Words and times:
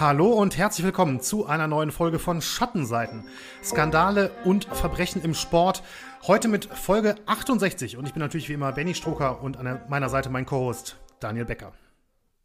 Hallo 0.00 0.28
und 0.28 0.56
herzlich 0.56 0.86
willkommen 0.86 1.20
zu 1.20 1.44
einer 1.44 1.66
neuen 1.66 1.90
Folge 1.90 2.18
von 2.18 2.40
Schattenseiten. 2.40 3.24
Skandale 3.62 4.30
und 4.46 4.64
Verbrechen 4.64 5.20
im 5.22 5.34
Sport. 5.34 5.82
Heute 6.26 6.48
mit 6.48 6.64
Folge 6.64 7.16
68 7.26 7.98
und 7.98 8.06
ich 8.06 8.14
bin 8.14 8.22
natürlich 8.22 8.48
wie 8.48 8.54
immer 8.54 8.72
Benny 8.72 8.94
Stroker 8.94 9.42
und 9.42 9.58
an 9.58 9.82
meiner 9.90 10.08
Seite 10.08 10.30
mein 10.30 10.46
Co-Host 10.46 10.96
Daniel 11.20 11.44
Becker. 11.44 11.74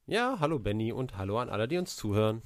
Ja, 0.06 0.36
hallo 0.42 0.60
Benny 0.60 0.92
und 0.92 1.18
hallo 1.18 1.39
an 1.39 1.48
alle, 1.48 1.70
die 1.70 1.78
uns 1.78 1.96
zuhören. 1.96 2.42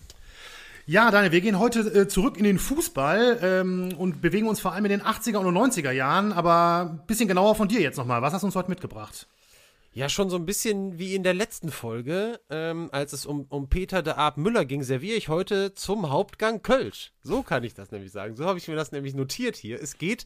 Ja, 0.85 1.09
Daniel, 1.09 1.31
wir 1.31 1.41
gehen 1.41 1.57
heute 1.57 1.79
äh, 1.79 2.07
zurück 2.07 2.37
in 2.37 2.43
den 2.43 2.59
Fußball 2.59 3.39
ähm, 3.41 3.95
und 3.97 4.21
bewegen 4.21 4.47
uns 4.47 4.59
vor 4.59 4.73
allem 4.73 4.85
in 4.85 4.91
den 4.91 5.01
80er 5.01 5.37
und 5.37 5.57
90er 5.57 5.89
Jahren, 5.89 6.31
aber 6.31 6.91
ein 6.91 7.07
bisschen 7.07 7.27
genauer 7.27 7.55
von 7.55 7.67
dir 7.67 7.81
jetzt 7.81 7.97
nochmal. 7.97 8.21
Was 8.21 8.33
hast 8.33 8.43
du 8.43 8.45
uns 8.45 8.55
heute 8.55 8.69
mitgebracht? 8.69 9.27
Ja, 9.99 10.07
schon 10.07 10.29
so 10.29 10.37
ein 10.37 10.45
bisschen 10.45 10.97
wie 10.97 11.13
in 11.13 11.23
der 11.23 11.33
letzten 11.33 11.71
Folge, 11.71 12.39
ähm, 12.49 12.87
als 12.93 13.11
es 13.11 13.25
um, 13.25 13.47
um 13.49 13.67
Peter 13.67 14.01
de 14.01 14.13
Aab 14.13 14.37
Müller 14.37 14.63
ging, 14.63 14.81
serviere 14.81 15.17
ich 15.17 15.27
heute 15.27 15.73
zum 15.73 16.09
Hauptgang 16.09 16.61
Kölsch. 16.61 17.11
So 17.21 17.43
kann 17.43 17.65
ich 17.65 17.73
das 17.73 17.91
nämlich 17.91 18.13
sagen. 18.13 18.33
So 18.33 18.45
habe 18.45 18.57
ich 18.57 18.69
mir 18.69 18.77
das 18.77 18.93
nämlich 18.93 19.13
notiert 19.13 19.57
hier. 19.57 19.77
Es 19.83 19.97
geht 19.97 20.25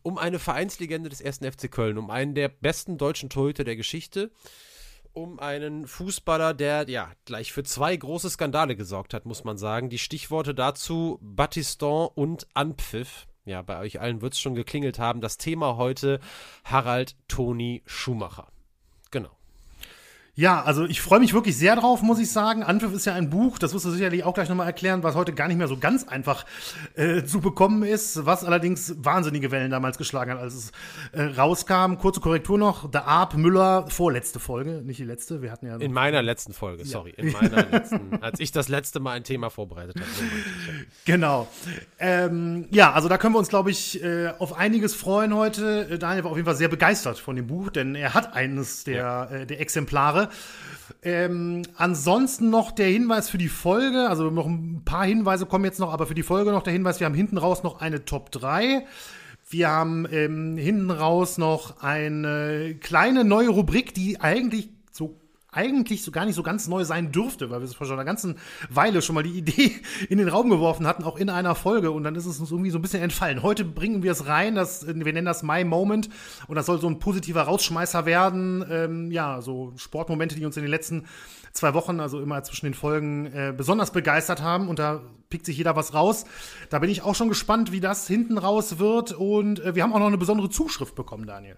um 0.00 0.16
eine 0.16 0.38
Vereinslegende 0.38 1.10
des 1.10 1.20
ersten 1.20 1.44
FC 1.44 1.70
Köln, 1.70 1.98
um 1.98 2.08
einen 2.08 2.34
der 2.34 2.48
besten 2.48 2.96
deutschen 2.96 3.28
Torhüter 3.28 3.62
der 3.62 3.76
Geschichte, 3.76 4.30
um 5.12 5.38
einen 5.38 5.86
Fußballer, 5.86 6.54
der 6.54 6.88
ja 6.88 7.12
gleich 7.26 7.52
für 7.52 7.62
zwei 7.62 7.94
große 7.94 8.30
Skandale 8.30 8.74
gesorgt 8.74 9.12
hat, 9.12 9.26
muss 9.26 9.44
man 9.44 9.58
sagen. 9.58 9.90
Die 9.90 9.98
Stichworte 9.98 10.54
dazu 10.54 11.18
Battiston 11.20 12.08
und 12.14 12.46
Anpfiff. 12.54 13.26
Ja, 13.44 13.60
bei 13.60 13.80
euch 13.80 14.00
allen 14.00 14.22
wird 14.22 14.32
es 14.32 14.40
schon 14.40 14.54
geklingelt 14.54 14.98
haben. 14.98 15.20
Das 15.20 15.36
Thema 15.36 15.76
heute 15.76 16.20
Harald 16.64 17.16
Toni 17.28 17.82
Schumacher. 17.84 18.48
Ja, 20.40 20.62
also 20.62 20.86
ich 20.86 21.02
freue 21.02 21.20
mich 21.20 21.34
wirklich 21.34 21.54
sehr 21.58 21.76
drauf, 21.76 22.00
muss 22.00 22.18
ich 22.18 22.32
sagen. 22.32 22.62
Anpfiff 22.62 22.94
ist 22.94 23.04
ja 23.04 23.12
ein 23.12 23.28
Buch, 23.28 23.58
das 23.58 23.74
wirst 23.74 23.84
du 23.84 23.90
sicherlich 23.90 24.24
auch 24.24 24.32
gleich 24.32 24.48
nochmal 24.48 24.66
erklären, 24.66 25.02
was 25.02 25.14
heute 25.14 25.34
gar 25.34 25.48
nicht 25.48 25.58
mehr 25.58 25.68
so 25.68 25.76
ganz 25.76 26.08
einfach 26.08 26.46
äh, 26.94 27.24
zu 27.24 27.42
bekommen 27.42 27.82
ist, 27.82 28.24
was 28.24 28.42
allerdings 28.42 28.94
wahnsinnige 29.04 29.50
Wellen 29.50 29.70
damals 29.70 29.98
geschlagen 29.98 30.30
hat, 30.30 30.38
als 30.38 30.54
es 30.54 30.72
äh, 31.12 31.24
rauskam. 31.24 31.96
Kurze 31.98 32.20
Korrektur 32.20 32.56
noch, 32.56 32.90
der 32.90 33.06
Arp 33.06 33.36
Müller, 33.36 33.84
vorletzte 33.90 34.40
Folge, 34.40 34.80
nicht 34.82 34.98
die 34.98 35.04
letzte, 35.04 35.42
wir 35.42 35.52
hatten 35.52 35.66
ja... 35.66 35.76
In 35.76 35.92
meiner 35.92 36.22
letzten 36.22 36.54
Folge, 36.54 36.86
sorry, 36.86 37.12
ja. 37.18 37.22
in 37.22 37.32
meiner 37.32 37.66
letzten, 37.70 38.22
als 38.22 38.40
ich 38.40 38.50
das 38.50 38.68
letzte 38.68 38.98
Mal 38.98 39.16
ein 39.18 39.24
Thema 39.24 39.50
vorbereitet 39.50 39.96
habe. 39.96 40.08
genau. 41.04 41.48
Ähm, 41.98 42.64
ja, 42.70 42.94
also 42.94 43.10
da 43.10 43.18
können 43.18 43.34
wir 43.34 43.40
uns, 43.40 43.50
glaube 43.50 43.70
ich, 43.70 44.02
äh, 44.02 44.32
auf 44.38 44.56
einiges 44.56 44.94
freuen 44.94 45.34
heute. 45.34 45.86
Äh, 45.90 45.98
Daniel 45.98 46.24
war 46.24 46.30
auf 46.30 46.38
jeden 46.38 46.46
Fall 46.46 46.56
sehr 46.56 46.68
begeistert 46.68 47.18
von 47.18 47.36
dem 47.36 47.46
Buch, 47.46 47.68
denn 47.68 47.94
er 47.94 48.14
hat 48.14 48.32
eines 48.32 48.84
der, 48.84 48.96
ja. 48.96 49.24
Äh, 49.26 49.46
der 49.46 49.60
Exemplare 49.60 50.29
ähm, 51.02 51.62
ansonsten 51.76 52.50
noch 52.50 52.72
der 52.72 52.88
Hinweis 52.88 53.30
für 53.30 53.38
die 53.38 53.48
Folge, 53.48 54.08
also 54.08 54.30
noch 54.30 54.46
ein 54.46 54.82
paar 54.84 55.04
Hinweise 55.04 55.46
kommen 55.46 55.64
jetzt 55.64 55.80
noch, 55.80 55.92
aber 55.92 56.06
für 56.06 56.14
die 56.14 56.22
Folge 56.22 56.50
noch 56.50 56.62
der 56.62 56.72
Hinweis, 56.72 57.00
wir 57.00 57.06
haben 57.06 57.14
hinten 57.14 57.38
raus 57.38 57.62
noch 57.62 57.80
eine 57.80 58.04
Top 58.04 58.30
3. 58.32 58.84
Wir 59.48 59.68
haben 59.68 60.06
ähm, 60.12 60.56
hinten 60.56 60.90
raus 60.90 61.38
noch 61.38 61.82
eine 61.82 62.76
kleine 62.80 63.24
neue 63.24 63.48
Rubrik, 63.48 63.94
die 63.94 64.20
eigentlich 64.20 64.68
eigentlich 65.52 66.04
so 66.04 66.10
gar 66.10 66.24
nicht 66.24 66.34
so 66.34 66.42
ganz 66.42 66.68
neu 66.68 66.84
sein 66.84 67.12
dürfte, 67.12 67.50
weil 67.50 67.60
wir 67.60 67.64
es 67.64 67.74
vor 67.74 67.86
schon 67.86 67.94
einer 67.94 68.04
ganzen 68.04 68.36
Weile 68.68 69.02
schon 69.02 69.14
mal 69.14 69.22
die 69.22 69.36
Idee 69.36 69.72
in 70.08 70.18
den 70.18 70.28
Raum 70.28 70.50
geworfen 70.50 70.86
hatten, 70.86 71.04
auch 71.04 71.16
in 71.16 71.28
einer 71.28 71.54
Folge 71.54 71.90
und 71.90 72.04
dann 72.04 72.14
ist 72.14 72.26
es 72.26 72.38
uns 72.38 72.50
irgendwie 72.50 72.70
so 72.70 72.78
ein 72.78 72.82
bisschen 72.82 73.02
entfallen. 73.02 73.42
Heute 73.42 73.64
bringen 73.64 74.02
wir 74.02 74.12
es 74.12 74.26
rein, 74.26 74.54
das, 74.54 74.86
wir 74.86 75.12
nennen 75.12 75.26
das 75.26 75.42
My 75.42 75.64
Moment 75.64 76.08
und 76.46 76.54
das 76.54 76.66
soll 76.66 76.80
so 76.80 76.88
ein 76.88 76.98
positiver 76.98 77.42
Rausschmeißer 77.42 78.06
werden. 78.06 78.64
Ähm, 78.70 79.10
ja, 79.10 79.40
so 79.40 79.72
Sportmomente, 79.76 80.36
die 80.36 80.44
uns 80.44 80.56
in 80.56 80.62
den 80.62 80.70
letzten 80.70 81.06
zwei 81.52 81.74
Wochen, 81.74 82.00
also 82.00 82.20
immer 82.20 82.42
zwischen 82.42 82.66
den 82.66 82.74
Folgen, 82.74 83.26
äh, 83.26 83.52
besonders 83.56 83.90
begeistert 83.90 84.42
haben 84.42 84.68
und 84.68 84.78
da 84.78 85.02
pickt 85.30 85.46
sich 85.46 85.56
jeder 85.56 85.76
was 85.76 85.94
raus. 85.94 86.24
Da 86.70 86.78
bin 86.78 86.90
ich 86.90 87.02
auch 87.02 87.14
schon 87.14 87.28
gespannt, 87.28 87.72
wie 87.72 87.80
das 87.80 88.06
hinten 88.06 88.38
raus 88.38 88.78
wird 88.78 89.12
und 89.12 89.60
äh, 89.60 89.74
wir 89.74 89.82
haben 89.82 89.92
auch 89.92 89.98
noch 89.98 90.06
eine 90.06 90.18
besondere 90.18 90.50
Zuschrift 90.50 90.94
bekommen, 90.94 91.26
Daniel. 91.26 91.56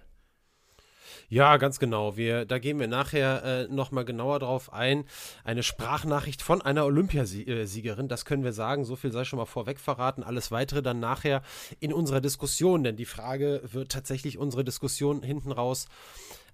Ja, 1.33 1.57
ganz 1.57 1.79
genau. 1.79 2.15
Wir, 2.15 2.45
da 2.45 2.59
gehen 2.59 2.79
wir 2.79 2.87
nachher 2.87 3.43
äh, 3.43 3.67
nochmal 3.67 4.05
genauer 4.05 4.37
drauf 4.37 4.71
ein. 4.71 5.03
Eine 5.43 5.63
Sprachnachricht 5.63 6.43
von 6.43 6.61
einer 6.61 6.85
Olympiasiegerin, 6.85 8.07
das 8.07 8.25
können 8.25 8.43
wir 8.43 8.53
sagen. 8.53 8.85
So 8.85 8.95
viel 8.95 9.11
sei 9.11 9.23
schon 9.23 9.39
mal 9.39 9.47
vorweg 9.47 9.79
verraten. 9.79 10.21
Alles 10.21 10.51
weitere 10.51 10.83
dann 10.83 10.99
nachher 10.99 11.41
in 11.79 11.91
unserer 11.91 12.21
Diskussion, 12.21 12.83
denn 12.83 12.97
die 12.97 13.05
Frage 13.07 13.63
wird 13.63 13.91
tatsächlich 13.91 14.37
unsere 14.37 14.63
Diskussion 14.63 15.23
hinten 15.23 15.51
raus 15.51 15.87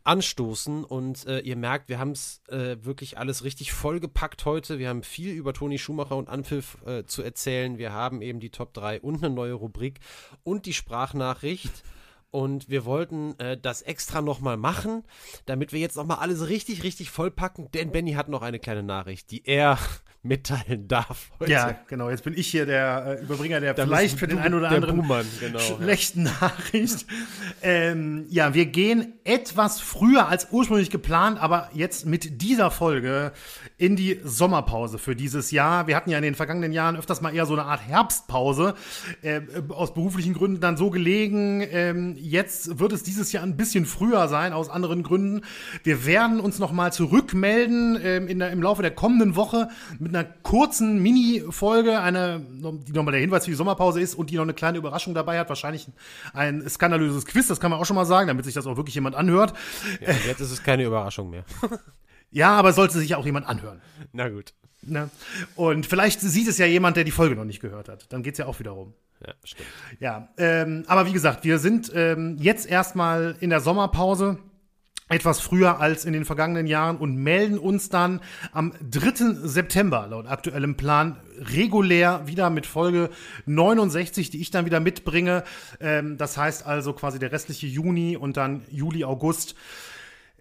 anstoßen. 0.05 0.85
Und 0.85 1.27
äh, 1.27 1.39
ihr 1.39 1.57
merkt, 1.57 1.89
wir 1.89 1.99
haben 1.99 2.11
es 2.11 2.41
äh, 2.47 2.77
wirklich 2.79 3.17
alles 3.17 3.43
richtig 3.43 3.73
vollgepackt 3.73 4.45
heute. 4.45 4.79
Wir 4.79 4.87
haben 4.87 5.03
viel 5.03 5.33
über 5.33 5.51
Toni 5.51 5.77
Schumacher 5.77 6.15
und 6.15 6.29
Anpfiff 6.29 6.77
äh, 6.85 7.03
zu 7.03 7.21
erzählen. 7.21 7.79
Wir 7.79 7.91
haben 7.91 8.21
eben 8.21 8.39
die 8.39 8.49
Top 8.49 8.73
3 8.73 9.01
und 9.01 9.21
eine 9.21 9.35
neue 9.35 9.55
Rubrik 9.55 9.99
und 10.45 10.65
die 10.65 10.73
Sprachnachricht. 10.73 11.83
Und 12.31 12.69
wir 12.69 12.85
wollten 12.85 13.37
äh, 13.39 13.57
das 13.59 13.81
extra 13.81 14.21
nochmal 14.21 14.55
machen, 14.55 15.03
damit 15.47 15.73
wir 15.73 15.79
jetzt 15.79 15.97
nochmal 15.97 16.17
alles 16.19 16.47
richtig, 16.47 16.83
richtig 16.83 17.09
vollpacken. 17.09 17.71
Denn 17.71 17.91
Benny 17.91 18.13
hat 18.13 18.29
noch 18.29 18.43
eine 18.43 18.59
kleine 18.59 18.83
Nachricht, 18.83 19.31
die 19.31 19.47
er 19.47 19.79
mitteilen 20.21 20.87
darf. 20.87 21.31
Heute. 21.39 21.51
Ja, 21.51 21.79
genau. 21.87 22.09
Jetzt 22.09 22.23
bin 22.25 22.37
ich 22.37 22.47
hier 22.47 22.67
der 22.67 23.19
äh, 23.19 23.23
Überbringer 23.23 23.61
der 23.61 23.73
da 23.73 23.85
vielleicht 23.85 24.19
für 24.19 24.27
den 24.27 24.37
einen 24.37 24.53
oder 24.53 24.69
anderen 24.69 24.97
Buhmann, 24.97 25.25
genau, 25.39 25.59
schlechten 25.59 26.25
ja. 26.25 26.33
Nachricht. 26.41 27.05
ähm, 27.63 28.25
ja, 28.29 28.53
wir 28.53 28.65
gehen 28.65 29.13
etwas 29.23 29.79
früher 29.79 30.27
als 30.27 30.49
ursprünglich 30.51 30.91
geplant, 30.91 31.41
aber 31.41 31.69
jetzt 31.73 32.05
mit 32.05 32.41
dieser 32.41 32.69
Folge 32.69 33.31
in 33.77 33.95
die 33.95 34.19
Sommerpause 34.23 34.97
für 34.97 35.15
dieses 35.15 35.51
Jahr. 35.51 35.87
Wir 35.87 35.95
hatten 35.95 36.09
ja 36.09 36.17
in 36.17 36.23
den 36.23 36.35
vergangenen 36.35 36.73
Jahren 36.73 36.97
öfters 36.97 37.21
mal 37.21 37.33
eher 37.33 37.45
so 37.45 37.53
eine 37.53 37.63
Art 37.63 37.81
Herbstpause, 37.81 38.75
äh, 39.21 39.41
aus 39.69 39.93
beruflichen 39.93 40.33
Gründen 40.33 40.59
dann 40.59 40.75
so 40.75 40.89
gelegen. 40.89 41.65
Ähm, 41.71 42.17
jetzt 42.19 42.79
wird 42.79 42.91
es 42.91 43.03
dieses 43.03 43.31
Jahr 43.31 43.43
ein 43.43 43.57
bisschen 43.57 43.85
früher 43.85 44.27
sein, 44.27 44.53
aus 44.53 44.69
anderen 44.69 45.03
Gründen. 45.03 45.41
Wir 45.83 46.05
werden 46.05 46.39
uns 46.39 46.59
noch 46.59 46.71
mal 46.71 46.91
zurückmelden 46.91 47.99
ähm, 48.01 48.27
in 48.27 48.39
der, 48.39 48.51
im 48.51 48.61
Laufe 48.61 48.81
der 48.81 48.91
kommenden 48.91 49.35
Woche 49.35 49.69
mit 49.99 50.15
einer 50.15 50.23
kurzen 50.23 51.01
Mini-Folge, 51.01 51.99
eine, 51.99 52.45
die 52.87 52.91
nochmal 52.91 53.13
der 53.13 53.21
Hinweis 53.21 53.45
für 53.45 53.51
die 53.51 53.57
Sommerpause 53.57 54.01
ist 54.01 54.15
und 54.15 54.29
die 54.29 54.35
noch 54.35 54.43
eine 54.43 54.53
kleine 54.53 54.77
Überraschung 54.77 55.13
dabei 55.13 55.39
hat. 55.39 55.49
Wahrscheinlich 55.49 55.87
ein 56.33 56.67
skandalöses 56.69 57.25
Quiz, 57.25 57.47
das 57.47 57.59
kann 57.59 57.71
man 57.71 57.79
auch 57.79 57.85
schon 57.85 57.95
mal 57.95 58.05
sagen, 58.05 58.27
damit 58.27 58.45
sich 58.45 58.53
das 58.53 58.67
auch 58.67 58.77
wirklich 58.77 58.95
jemand 58.95 59.15
anhört. 59.15 59.53
Ja, 60.01 60.13
jetzt 60.27 60.41
ist 60.41 60.51
es 60.51 60.63
keine 60.63 60.83
Überraschung 60.83 61.29
mehr. 61.29 61.45
ja, 62.31 62.51
aber 62.51 62.73
sollte 62.73 62.99
sich 62.99 63.09
ja 63.09 63.17
auch 63.17 63.25
jemand 63.25 63.47
anhören. 63.47 63.81
Na 64.11 64.29
gut. 64.29 64.53
Ne? 64.81 65.09
Und 65.55 65.85
vielleicht 65.85 66.21
sieht 66.21 66.47
es 66.47 66.57
ja 66.57 66.65
jemand, 66.65 66.97
der 66.97 67.03
die 67.03 67.11
Folge 67.11 67.35
noch 67.35 67.45
nicht 67.45 67.59
gehört 67.59 67.89
hat. 67.89 68.11
Dann 68.11 68.23
geht 68.23 68.33
es 68.33 68.37
ja 68.37 68.45
auch 68.45 68.59
wieder 68.59 68.71
rum. 68.71 68.93
Ja, 69.25 69.33
stimmt. 69.43 69.69
Ja, 69.99 70.29
ähm, 70.37 70.85
aber 70.87 71.05
wie 71.05 71.11
gesagt, 71.11 71.43
wir 71.43 71.59
sind 71.59 71.91
ähm, 71.93 72.37
jetzt 72.39 72.65
erstmal 72.65 73.35
in 73.39 73.49
der 73.49 73.59
Sommerpause 73.59 74.39
etwas 75.09 75.41
früher 75.41 75.81
als 75.81 76.05
in 76.05 76.13
den 76.13 76.23
vergangenen 76.23 76.67
Jahren 76.67 76.97
und 76.97 77.15
melden 77.15 77.57
uns 77.57 77.89
dann 77.89 78.21
am 78.51 78.73
3. 78.89 79.47
September 79.47 80.07
laut 80.07 80.27
aktuellem 80.27 80.77
Plan 80.77 81.17
regulär 81.39 82.27
wieder 82.27 82.49
mit 82.49 82.67
Folge 82.67 83.09
69, 83.47 84.29
die 84.29 84.39
ich 84.39 84.51
dann 84.51 84.65
wieder 84.65 84.79
mitbringe. 84.79 85.43
Ähm, 85.79 86.17
das 86.17 86.37
heißt 86.37 86.65
also 86.65 86.93
quasi 86.93 87.17
der 87.17 87.31
restliche 87.31 87.67
Juni 87.67 88.15
und 88.15 88.37
dann 88.37 88.61
Juli, 88.69 89.03
August 89.03 89.55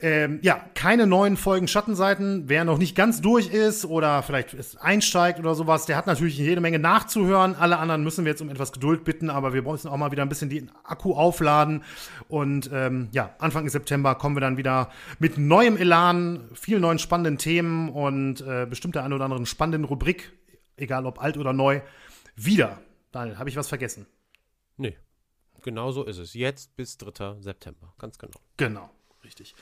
ähm, 0.00 0.38
ja, 0.42 0.60
keine 0.74 1.06
neuen 1.06 1.36
Folgen 1.36 1.68
Schattenseiten. 1.68 2.44
Wer 2.46 2.64
noch 2.64 2.78
nicht 2.78 2.94
ganz 2.94 3.20
durch 3.20 3.48
ist 3.48 3.84
oder 3.84 4.22
vielleicht 4.22 4.54
ist, 4.54 4.80
einsteigt 4.80 5.38
oder 5.38 5.54
sowas, 5.54 5.86
der 5.86 5.96
hat 5.96 6.06
natürlich 6.06 6.38
jede 6.38 6.60
Menge 6.60 6.78
nachzuhören. 6.78 7.54
Alle 7.54 7.78
anderen 7.78 8.04
müssen 8.04 8.24
wir 8.24 8.30
jetzt 8.30 8.40
um 8.40 8.48
etwas 8.48 8.72
Geduld 8.72 9.04
bitten, 9.04 9.30
aber 9.30 9.54
wir 9.54 9.62
müssen 9.62 9.88
auch 9.88 9.96
mal 9.96 10.12
wieder 10.12 10.22
ein 10.22 10.28
bisschen 10.28 10.50
den 10.50 10.70
Akku 10.84 11.14
aufladen. 11.14 11.82
Und 12.28 12.70
ähm, 12.72 13.08
ja, 13.12 13.34
Anfang 13.38 13.68
September 13.68 14.14
kommen 14.14 14.36
wir 14.36 14.40
dann 14.40 14.56
wieder 14.56 14.90
mit 15.18 15.38
neuem 15.38 15.76
Elan, 15.76 16.48
vielen 16.54 16.82
neuen 16.82 16.98
spannenden 16.98 17.38
Themen 17.38 17.88
und 17.88 18.40
äh, 18.40 18.66
bestimmt 18.68 18.94
der 18.94 19.04
einen 19.04 19.14
oder 19.14 19.24
anderen 19.24 19.46
spannenden 19.46 19.84
Rubrik, 19.84 20.32
egal 20.76 21.06
ob 21.06 21.20
alt 21.20 21.36
oder 21.36 21.52
neu, 21.52 21.80
wieder. 22.36 22.80
Daniel, 23.10 23.38
habe 23.38 23.48
ich 23.48 23.56
was 23.56 23.68
vergessen? 23.68 24.06
Nee, 24.76 24.96
genau 25.62 25.90
so 25.90 26.04
ist 26.04 26.18
es. 26.18 26.34
Jetzt 26.34 26.76
bis 26.76 26.98
3. 26.98 27.40
September, 27.40 27.94
ganz 27.98 28.18
genau. 28.18 28.38
Genau. 28.56 28.90
Richtig. 29.24 29.54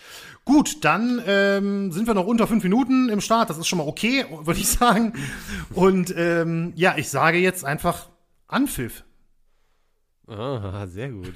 Gut, 0.44 0.84
dann 0.84 1.22
ähm, 1.26 1.90
sind 1.90 2.06
wir 2.06 2.14
noch 2.14 2.26
unter 2.26 2.46
fünf 2.46 2.62
Minuten 2.62 3.08
im 3.08 3.20
Start. 3.20 3.50
Das 3.50 3.58
ist 3.58 3.66
schon 3.66 3.78
mal 3.78 3.88
okay, 3.88 4.26
würde 4.30 4.60
ich 4.60 4.68
sagen. 4.68 5.14
Und 5.74 6.14
ähm, 6.16 6.72
ja, 6.76 6.96
ich 6.96 7.08
sage 7.08 7.38
jetzt 7.38 7.64
einfach 7.64 8.08
Anpfiff. 8.48 9.04
Ah, 10.26 10.86
sehr 10.86 11.10
gut. 11.10 11.34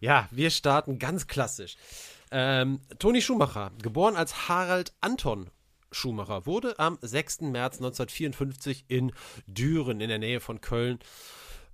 Ja, 0.00 0.28
wir 0.30 0.50
starten 0.50 1.00
ganz 1.00 1.26
klassisch. 1.26 1.76
Ähm, 2.30 2.80
Toni 3.00 3.20
Schumacher, 3.20 3.72
geboren 3.82 4.14
als 4.14 4.48
Harald 4.48 4.92
Anton 5.00 5.50
Schumacher, 5.90 6.46
wurde 6.46 6.78
am 6.78 6.98
6. 7.00 7.40
März 7.40 7.78
1954 7.78 8.84
in 8.88 9.12
Düren 9.46 10.00
in 10.00 10.08
der 10.08 10.18
Nähe 10.18 10.40
von 10.40 10.60
Köln 10.60 10.98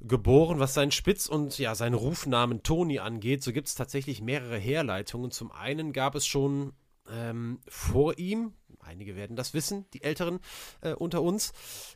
geboren. 0.00 0.58
Was 0.58 0.74
seinen 0.74 0.90
Spitz- 0.90 1.26
und 1.26 1.58
ja, 1.58 1.74
seinen 1.74 1.94
Rufnamen 1.94 2.62
Toni 2.62 2.98
angeht, 2.98 3.42
so 3.42 3.52
gibt 3.52 3.68
es 3.68 3.74
tatsächlich 3.74 4.20
mehrere 4.20 4.58
Herleitungen. 4.58 5.30
Zum 5.30 5.52
einen 5.52 5.92
gab 5.92 6.14
es 6.14 6.26
schon 6.26 6.72
ähm, 7.10 7.60
vor 7.68 8.18
ihm, 8.18 8.52
einige 8.86 9.16
werden 9.16 9.36
das 9.36 9.54
wissen, 9.54 9.84
die 9.92 10.02
Älteren 10.02 10.40
äh, 10.82 10.92
unter 10.92 11.22
uns, 11.22 11.52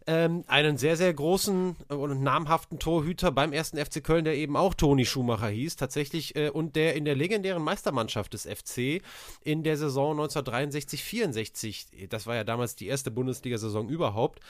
ähm, 0.07 0.45
einen 0.47 0.79
sehr, 0.79 0.97
sehr 0.97 1.13
großen 1.13 1.77
äh, 1.89 1.95
und 1.95 2.23
namhaften 2.23 2.79
Torhüter 2.79 3.31
beim 3.31 3.53
ersten 3.53 3.79
FC 3.79 4.03
Köln, 4.03 4.25
der 4.25 4.37
eben 4.37 4.57
auch 4.57 4.75
Toni 4.75 5.05
Schumacher 5.05 5.49
hieß, 5.49 5.77
tatsächlich, 5.77 6.37
äh, 6.37 6.51
und 6.51 6.77
der 6.77 6.95
in 6.95 7.05
der 7.05 7.15
legendären 7.15 7.63
Meistermannschaft 7.63 8.35
des 8.35 8.47
FC 8.47 9.03
in 9.43 9.63
der 9.63 9.77
Saison 9.77 10.19
1963-64, 10.21 12.09
das 12.09 12.27
war 12.27 12.35
ja 12.35 12.45
damals 12.45 12.77
die 12.77 12.87
erste 12.87 13.11
Bundesliga-Saison 13.11 13.89
überhaupt, 13.89 14.41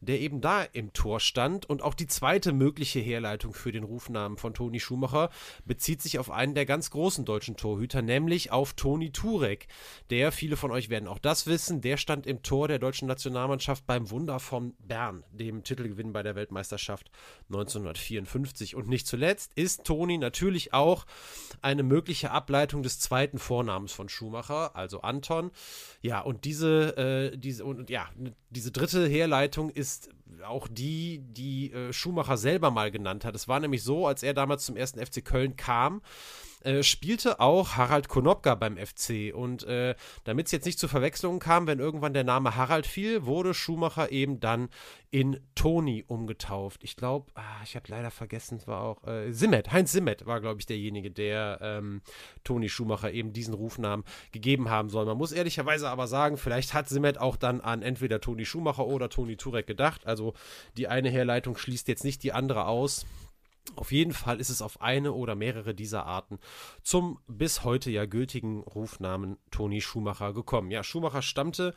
der 0.00 0.20
eben 0.20 0.40
da 0.40 0.62
im 0.62 0.92
Tor 0.92 1.20
stand 1.20 1.66
und 1.68 1.82
auch 1.82 1.94
die 1.94 2.06
zweite 2.06 2.52
mögliche 2.52 3.00
Herleitung 3.00 3.54
für 3.54 3.72
den 3.72 3.84
Rufnamen 3.84 4.38
von 4.38 4.54
Toni 4.54 4.80
Schumacher 4.80 5.30
bezieht 5.64 6.02
sich 6.02 6.18
auf 6.18 6.30
einen 6.30 6.54
der 6.54 6.66
ganz 6.66 6.90
großen 6.90 7.24
deutschen 7.24 7.56
Torhüter, 7.56 8.02
nämlich 8.02 8.52
auf 8.52 8.74
Toni 8.74 9.10
Turek, 9.10 9.66
der, 10.10 10.32
viele 10.32 10.56
von 10.56 10.70
euch 10.70 10.88
werden 10.88 11.08
auch 11.08 11.18
das 11.18 11.46
wissen, 11.46 11.80
der 11.86 11.98
stand 11.98 12.26
im 12.26 12.42
Tor 12.42 12.66
der 12.66 12.80
deutschen 12.80 13.06
Nationalmannschaft 13.06 13.86
beim 13.86 14.10
Wunder 14.10 14.40
von 14.40 14.74
Bern, 14.80 15.22
dem 15.30 15.62
Titelgewinn 15.62 16.12
bei 16.12 16.24
der 16.24 16.34
Weltmeisterschaft 16.34 17.12
1954. 17.46 18.74
Und 18.74 18.88
nicht 18.88 19.06
zuletzt 19.06 19.52
ist 19.54 19.84
Toni 19.84 20.18
natürlich 20.18 20.74
auch 20.74 21.06
eine 21.62 21.84
mögliche 21.84 22.32
Ableitung 22.32 22.82
des 22.82 22.98
zweiten 22.98 23.38
Vornamens 23.38 23.92
von 23.92 24.08
Schumacher, 24.08 24.74
also 24.74 25.02
Anton. 25.02 25.52
Ja, 26.02 26.22
und 26.22 26.44
diese, 26.44 26.96
äh, 26.96 27.38
diese, 27.38 27.64
und 27.64 27.88
ja, 27.88 28.08
diese 28.50 28.72
dritte 28.72 29.06
Herleitung 29.06 29.70
ist 29.70 30.08
auch 30.44 30.66
die, 30.66 31.20
die 31.20 31.72
äh, 31.72 31.92
Schumacher 31.92 32.36
selber 32.36 32.72
mal 32.72 32.90
genannt 32.90 33.24
hat. 33.24 33.36
Es 33.36 33.46
war 33.46 33.60
nämlich 33.60 33.84
so, 33.84 34.08
als 34.08 34.24
er 34.24 34.34
damals 34.34 34.66
zum 34.66 34.76
ersten 34.76 34.98
FC 34.98 35.24
Köln 35.24 35.54
kam, 35.54 36.02
äh, 36.66 36.82
spielte 36.82 37.40
auch 37.40 37.76
Harald 37.76 38.08
Konopka 38.08 38.54
beim 38.56 38.76
FC. 38.76 39.32
Und 39.34 39.62
äh, 39.64 39.94
damit 40.24 40.46
es 40.46 40.52
jetzt 40.52 40.66
nicht 40.66 40.78
zu 40.78 40.88
Verwechslungen 40.88 41.38
kam, 41.38 41.66
wenn 41.66 41.78
irgendwann 41.78 42.12
der 42.12 42.24
Name 42.24 42.56
Harald 42.56 42.86
fiel, 42.86 43.24
wurde 43.24 43.54
Schumacher 43.54 44.10
eben 44.10 44.40
dann 44.40 44.68
in 45.10 45.40
Toni 45.54 46.04
umgetauft. 46.06 46.82
Ich 46.82 46.96
glaube, 46.96 47.30
ah, 47.34 47.62
ich 47.64 47.76
habe 47.76 47.86
leider 47.88 48.10
vergessen, 48.10 48.58
es 48.58 48.66
war 48.66 48.82
auch 48.82 49.06
äh, 49.06 49.32
Simmet, 49.32 49.72
Heinz 49.72 49.92
Simmet 49.92 50.26
war, 50.26 50.40
glaube 50.40 50.60
ich, 50.60 50.66
derjenige, 50.66 51.10
der 51.10 51.58
ähm, 51.62 52.02
Toni 52.44 52.68
Schumacher 52.68 53.12
eben 53.12 53.32
diesen 53.32 53.54
Rufnamen 53.54 54.04
gegeben 54.32 54.68
haben 54.68 54.90
soll. 54.90 55.06
Man 55.06 55.16
muss 55.16 55.32
ehrlicherweise 55.32 55.88
aber 55.88 56.08
sagen, 56.08 56.36
vielleicht 56.36 56.74
hat 56.74 56.88
Simmet 56.88 57.18
auch 57.18 57.36
dann 57.36 57.60
an 57.60 57.82
entweder 57.82 58.20
Toni 58.20 58.44
Schumacher 58.44 58.86
oder 58.86 59.08
Toni 59.08 59.36
Turek 59.36 59.66
gedacht. 59.66 60.06
Also 60.06 60.34
die 60.76 60.88
eine 60.88 61.10
Herleitung 61.10 61.56
schließt 61.56 61.88
jetzt 61.88 62.04
nicht 62.04 62.22
die 62.22 62.32
andere 62.32 62.66
aus. 62.66 63.06
Auf 63.74 63.92
jeden 63.92 64.12
Fall 64.12 64.40
ist 64.40 64.50
es 64.50 64.62
auf 64.62 64.80
eine 64.80 65.12
oder 65.12 65.34
mehrere 65.34 65.74
dieser 65.74 66.06
Arten 66.06 66.38
zum 66.82 67.18
bis 67.26 67.64
heute 67.64 67.90
ja 67.90 68.06
gültigen 68.06 68.60
Rufnamen 68.60 69.38
Toni 69.50 69.80
Schumacher 69.80 70.32
gekommen. 70.32 70.70
Ja, 70.70 70.82
Schumacher 70.82 71.22
stammte 71.22 71.74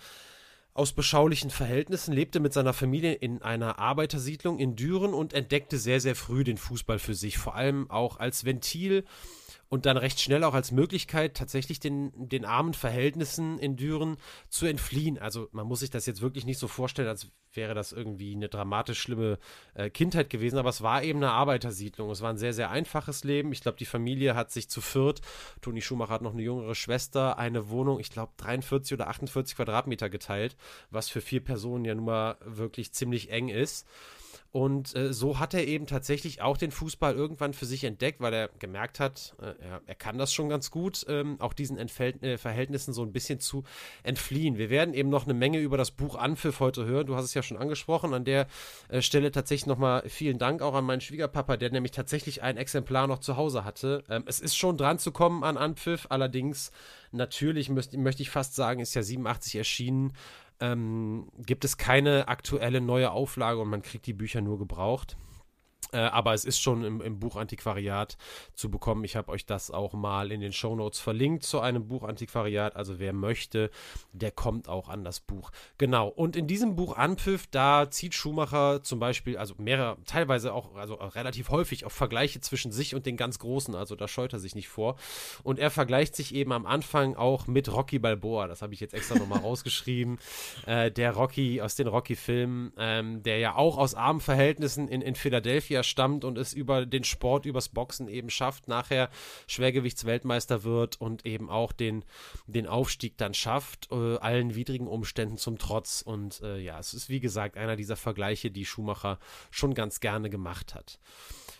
aus 0.73 0.93
beschaulichen 0.93 1.49
Verhältnissen, 1.49 2.13
lebte 2.13 2.39
mit 2.39 2.53
seiner 2.53 2.73
Familie 2.73 3.13
in 3.13 3.41
einer 3.41 3.79
Arbeitersiedlung 3.79 4.59
in 4.59 4.75
Düren 4.75 5.13
und 5.13 5.33
entdeckte 5.33 5.77
sehr, 5.77 5.99
sehr 5.99 6.15
früh 6.15 6.43
den 6.43 6.57
Fußball 6.57 6.99
für 6.99 7.15
sich, 7.15 7.37
vor 7.37 7.55
allem 7.55 7.89
auch 7.89 8.17
als 8.17 8.45
Ventil 8.45 9.03
und 9.69 9.85
dann 9.85 9.97
recht 9.97 10.19
schnell 10.19 10.43
auch 10.43 10.55
als 10.55 10.71
Möglichkeit, 10.71 11.37
tatsächlich 11.37 11.79
den, 11.79 12.11
den 12.15 12.43
armen 12.43 12.73
Verhältnissen 12.73 13.59
in 13.59 13.77
Düren 13.77 14.17
zu 14.49 14.65
entfliehen. 14.65 15.19
Also 15.19 15.47
man 15.51 15.67
muss 15.67 15.81
sich 15.81 15.91
das 15.91 16.07
jetzt 16.07 16.21
wirklich 16.21 16.45
nicht 16.45 16.57
so 16.57 16.67
vorstellen, 16.67 17.07
als 17.07 17.27
wäre 17.53 17.75
das 17.75 17.91
irgendwie 17.91 18.35
eine 18.35 18.49
dramatisch 18.49 18.99
schlimme 18.99 19.37
äh, 19.75 19.89
Kindheit 19.89 20.29
gewesen, 20.29 20.57
aber 20.57 20.69
es 20.69 20.81
war 20.81 21.03
eben 21.03 21.19
eine 21.19 21.31
Arbeitersiedlung. 21.31 22.09
Es 22.09 22.21
war 22.21 22.31
ein 22.31 22.37
sehr, 22.37 22.53
sehr 22.53 22.71
einfaches 22.71 23.23
Leben. 23.23 23.51
Ich 23.51 23.61
glaube, 23.61 23.77
die 23.77 23.85
Familie 23.85 24.35
hat 24.35 24.51
sich 24.51 24.69
zu 24.69 24.81
viert, 24.81 25.21
Toni 25.61 25.81
Schumacher 25.81 26.13
hat 26.13 26.21
noch 26.23 26.33
eine 26.33 26.41
jüngere 26.41 26.75
Schwester, 26.75 27.37
eine 27.37 27.69
Wohnung, 27.69 27.99
ich 27.99 28.09
glaube, 28.09 28.33
43 28.37 28.93
oder 28.93 29.07
48 29.07 29.55
Quadratmeter 29.55 30.09
geteilt, 30.09 30.57
was 30.89 31.09
für 31.09 31.21
vier 31.21 31.43
Personen 31.43 31.85
ja 31.85 31.93
nun 31.93 32.05
mal 32.05 32.37
wirklich 32.43 32.91
ziemlich 32.91 33.31
eng 33.31 33.49
ist. 33.49 33.87
Und 34.51 34.95
äh, 34.95 35.13
so 35.13 35.37
hat 35.37 35.53
er 35.53 35.67
eben 35.67 35.85
tatsächlich 35.85 36.41
auch 36.41 36.57
den 36.57 36.71
Fußball 36.71 37.13
irgendwann 37.13 37.53
für 37.53 37.67
sich 37.67 37.83
entdeckt, 37.83 38.19
weil 38.19 38.33
er 38.33 38.49
gemerkt 38.57 38.99
hat, 38.99 39.35
äh, 39.39 39.53
er, 39.63 39.81
er, 39.85 39.95
kann 39.95 40.17
das 40.17 40.33
schon 40.33 40.49
ganz 40.49 40.71
gut, 40.71 41.05
ähm, 41.07 41.39
auch 41.39 41.53
diesen 41.53 41.77
Entfeld 41.77 42.23
äh, 42.23 42.39
Verhältnissen 42.39 42.91
so 42.91 43.03
ein 43.03 43.11
bisschen 43.11 43.39
zu 43.39 43.63
entfliehen. 44.01 44.57
Wir 44.57 44.71
werden 44.71 44.95
eben 44.95 45.09
noch 45.09 45.25
eine 45.25 45.35
Menge 45.35 45.59
über 45.59 45.77
das 45.77 45.91
Buch 45.91 46.15
Anpfiff 46.15 46.59
heute 46.59 46.85
hören. 46.85 47.05
Du 47.05 47.15
hast 47.15 47.25
es 47.25 47.35
ja 47.35 47.43
schon 47.43 47.57
angesprochen. 47.57 48.15
An 48.15 48.25
der 48.25 48.47
äh, 48.87 49.03
Stelle 49.03 49.31
tatsächlich 49.31 49.67
nochmal 49.67 50.09
vielen 50.09 50.39
Dank 50.39 50.63
auch 50.63 50.73
an 50.73 50.85
meinen 50.85 51.01
Schwiegerpapa, 51.01 51.55
der 51.55 51.69
nämlich 51.69 51.91
tatsächlich 51.91 52.41
ein 52.41 52.57
Exemplar 52.57 53.05
noch 53.05 53.19
zu 53.19 53.37
Hause 53.37 53.63
hatte. 53.63 54.03
Ähm, 54.09 54.23
es 54.25 54.39
ist 54.39 54.57
schon 54.57 54.77
dran 54.77 54.97
zu 54.97 55.11
kommen 55.11 55.43
an 55.43 55.57
Anpfiff, 55.57 56.07
allerdings 56.09 56.71
natürlich 57.11 57.69
möchte 57.69 58.23
ich 58.23 58.31
fast 58.31 58.55
sagen, 58.55 58.79
ist 58.79 58.95
ja 58.95 59.03
87 59.03 59.55
erschienen 59.55 60.13
ähm, 60.59 61.27
gibt 61.45 61.65
es 61.65 61.77
keine 61.77 62.27
aktuelle 62.27 62.81
neue 62.81 63.11
Auflage 63.11 63.59
und 63.59 63.69
man 63.69 63.81
kriegt 63.81 64.05
die 64.05 64.13
Bücher 64.13 64.41
nur 64.41 64.57
gebraucht. 64.57 65.17
Äh, 65.91 65.97
aber 65.97 66.33
es 66.33 66.45
ist 66.45 66.59
schon 66.59 66.83
im, 66.83 67.01
im 67.01 67.19
Buchantiquariat 67.19 68.17
zu 68.53 68.69
bekommen. 68.69 69.03
Ich 69.03 69.15
habe 69.15 69.31
euch 69.31 69.45
das 69.45 69.71
auch 69.71 69.93
mal 69.93 70.31
in 70.31 70.39
den 70.39 70.53
Show 70.53 70.75
Notes 70.75 70.99
verlinkt 70.99 71.43
zu 71.43 71.61
einem 71.61 71.87
Buchantiquariat. 71.87 72.75
Also 72.75 72.99
wer 72.99 73.13
möchte, 73.13 73.71
der 74.13 74.31
kommt 74.31 74.69
auch 74.69 74.89
an 74.89 75.03
das 75.03 75.19
Buch. 75.19 75.51
Genau. 75.77 76.07
Und 76.07 76.35
in 76.35 76.45
diesem 76.45 76.75
Buch 76.75 76.95
Anpfiff, 76.95 77.47
da 77.47 77.89
zieht 77.89 78.13
Schumacher 78.13 78.83
zum 78.83 78.99
Beispiel, 78.99 79.37
also 79.37 79.55
mehrere, 79.57 79.97
teilweise 80.05 80.53
auch, 80.53 80.75
also 80.75 80.95
relativ 80.95 81.49
häufig 81.49 81.85
auf 81.85 81.93
Vergleiche 81.93 82.39
zwischen 82.39 82.71
sich 82.71 82.93
und 82.93 83.05
den 83.07 83.17
ganz 83.17 83.39
Großen. 83.39 83.73
Also 83.73 83.95
da 83.95 84.07
scheut 84.07 84.33
er 84.33 84.39
sich 84.39 84.53
nicht 84.53 84.69
vor. 84.69 84.95
Und 85.43 85.57
er 85.57 85.71
vergleicht 85.71 86.15
sich 86.15 86.35
eben 86.35 86.51
am 86.51 86.67
Anfang 86.67 87.15
auch 87.15 87.47
mit 87.47 87.71
Rocky 87.71 87.97
Balboa. 87.97 88.47
Das 88.47 88.61
habe 88.61 88.73
ich 88.75 88.79
jetzt 88.79 88.93
extra 88.93 89.17
nochmal 89.17 89.39
rausgeschrieben. 89.43 90.19
Äh, 90.67 90.91
der 90.91 91.13
Rocky 91.13 91.61
aus 91.61 91.75
den 91.75 91.87
Rocky-Filmen, 91.87 92.73
ähm, 92.77 93.23
der 93.23 93.39
ja 93.39 93.55
auch 93.55 93.77
aus 93.77 93.95
armen 93.95 94.19
Verhältnissen 94.19 94.87
in, 94.87 95.01
in 95.01 95.15
Philadelphia 95.15 95.68
Olympia 95.69 95.83
stammt 95.83 96.25
und 96.25 96.37
es 96.39 96.53
über 96.53 96.87
den 96.87 97.03
Sport, 97.03 97.45
übers 97.45 97.69
Boxen 97.69 98.07
eben 98.07 98.31
schafft, 98.31 98.67
nachher 98.67 99.09
Schwergewichtsweltmeister 99.45 100.63
wird 100.63 100.99
und 100.99 101.27
eben 101.27 101.47
auch 101.47 101.73
den, 101.73 102.03
den 102.47 102.65
Aufstieg 102.65 103.17
dann 103.17 103.35
schafft, 103.35 103.91
äh, 103.91 104.17
allen 104.17 104.55
widrigen 104.55 104.87
Umständen 104.87 105.37
zum 105.37 105.59
Trotz. 105.59 106.01
Und 106.01 106.41
äh, 106.41 106.57
ja, 106.57 106.79
es 106.79 106.95
ist 106.95 107.09
wie 107.09 107.19
gesagt 107.19 107.55
einer 107.55 107.75
dieser 107.75 107.97
Vergleiche, 107.97 108.49
die 108.49 108.65
Schumacher 108.65 109.19
schon 109.51 109.75
ganz 109.75 109.99
gerne 109.99 110.31
gemacht 110.31 110.73
hat. 110.73 110.99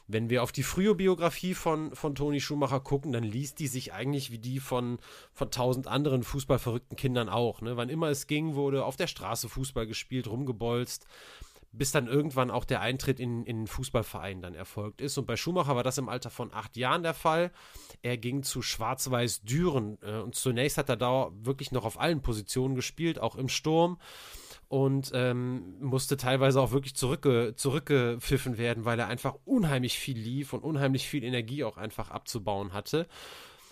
Wenn 0.08 0.32
wir 0.32 0.42
auf 0.42 0.52
die 0.52 0.64
frühe 0.64 0.96
Biografie 0.96 1.54
von, 1.54 1.94
von 1.94 2.16
Toni 2.16 2.42
Schumacher 2.42 2.80
gucken, 2.80 3.12
dann 3.12 3.24
liest 3.24 3.60
die 3.60 3.68
sich 3.68 3.94
eigentlich 3.94 4.32
wie 4.32 4.40
die 4.40 4.60
von, 4.60 4.98
von 5.34 5.52
tausend 5.52 5.86
anderen 5.86 6.24
fußballverrückten 6.24 6.98
Kindern 6.98 7.30
auch. 7.30 7.62
Ne? 7.62 7.78
Wann 7.78 7.90
immer 7.90 8.10
es 8.10 8.26
ging, 8.26 8.56
wurde 8.56 8.86
auf 8.86 8.96
der 8.96 9.06
Straße 9.06 9.50
Fußball 9.50 9.86
gespielt, 9.86 10.28
rumgebolzt 10.28 11.06
bis 11.72 11.92
dann 11.92 12.08
irgendwann 12.08 12.52
auch 12.52 12.66
der 12.66 12.82
Eintritt 12.82 13.20
in, 13.20 13.46
in 13.46 13.62
den 13.62 13.68
Fußballverein 13.68 14.42
dann 14.42 14.56
erfolgt 14.56 15.02
ist. 15.02 15.18
Und 15.18 15.28
bei 15.28 15.36
Schumacher 15.36 15.76
war 15.76 15.84
das 15.84 15.98
im 15.98 16.10
Alter 16.10 16.30
von 16.30 16.54
acht 16.54 16.78
Jahren 16.78 17.04
der 17.04 17.14
Fall. 17.14 17.52
Er 18.02 18.18
ging 18.18 18.44
zu 18.44 18.62
Schwarz-Weiß 18.62 19.44
Düren 19.44 19.98
äh, 20.02 20.20
und 20.20 20.36
zunächst 20.36 20.78
hat 20.78 20.90
er 20.90 20.98
da 20.98 21.30
wirklich 21.34 21.72
noch 21.72 21.86
auf 21.86 22.00
allen 22.00 22.22
Positionen 22.22 22.76
gespielt, 22.76 23.20
auch 23.20 23.36
im 23.36 23.50
Sturm. 23.50 23.98
Und 24.68 25.10
ähm, 25.16 25.80
musste 25.80 26.16
teilweise 26.16 26.62
auch 26.62 26.72
wirklich 26.72 26.96
zurückge 26.96 27.54
zurückgepfiffen 27.56 28.60
werden, 28.60 28.86
weil 28.86 29.00
er 29.00 29.08
einfach 29.08 29.36
unheimlich 29.44 29.98
viel 29.98 30.18
lief 30.18 30.54
und 30.54 30.64
unheimlich 30.64 31.08
viel 31.08 31.24
Energie 31.24 31.64
auch 31.64 31.78
einfach 31.78 32.12
abzubauen 32.12 32.72
hatte. 32.72 33.08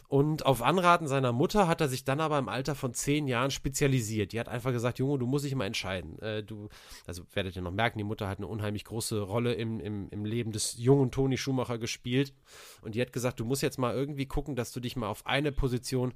Und 0.10 0.46
auf 0.46 0.62
Anraten 0.62 1.08
seiner 1.08 1.34
Mutter 1.34 1.68
hat 1.68 1.82
er 1.82 1.90
sich 1.90 2.06
dann 2.06 2.22
aber 2.22 2.40
im 2.40 2.48
Alter 2.48 2.76
von 2.76 2.94
zehn 2.94 3.28
Jahren 3.28 3.52
spezialisiert. 3.52 4.32
Die 4.32 4.40
hat 4.40 4.48
einfach 4.48 4.72
gesagt, 4.72 5.00
Junge, 5.00 5.20
du 5.20 5.28
musst 5.28 5.44
dich 5.44 5.54
mal 5.54 5.66
entscheiden. 5.66 6.18
Äh, 6.20 6.44
du, 6.44 6.70
also 7.06 7.24
werdet 7.34 7.58
ihr 7.58 7.62
noch 7.62 7.74
merken, 7.74 7.98
die 7.98 8.06
Mutter 8.06 8.30
hat 8.30 8.38
eine 8.38 8.48
unheimlich 8.48 8.86
große 8.86 9.20
Rolle 9.20 9.54
im, 9.54 9.82
im, 9.82 10.08
im 10.10 10.24
Leben 10.24 10.54
des 10.54 10.78
jungen 10.78 11.12
Toni 11.12 11.38
Schumacher 11.38 11.78
gespielt. 11.78 12.34
Und 12.82 12.96
die 12.96 13.02
hat 13.02 13.12
gesagt, 13.12 13.42
du 13.42 13.46
musst 13.46 13.62
jetzt 13.62 13.80
mal 13.80 13.94
irgendwie 13.94 14.28
gucken, 14.28 14.56
dass 14.56 14.72
du 14.72 14.80
dich 14.80 14.96
mal 14.96 15.08
auf 15.08 15.26
eine 15.26 15.52
Position 15.52 16.14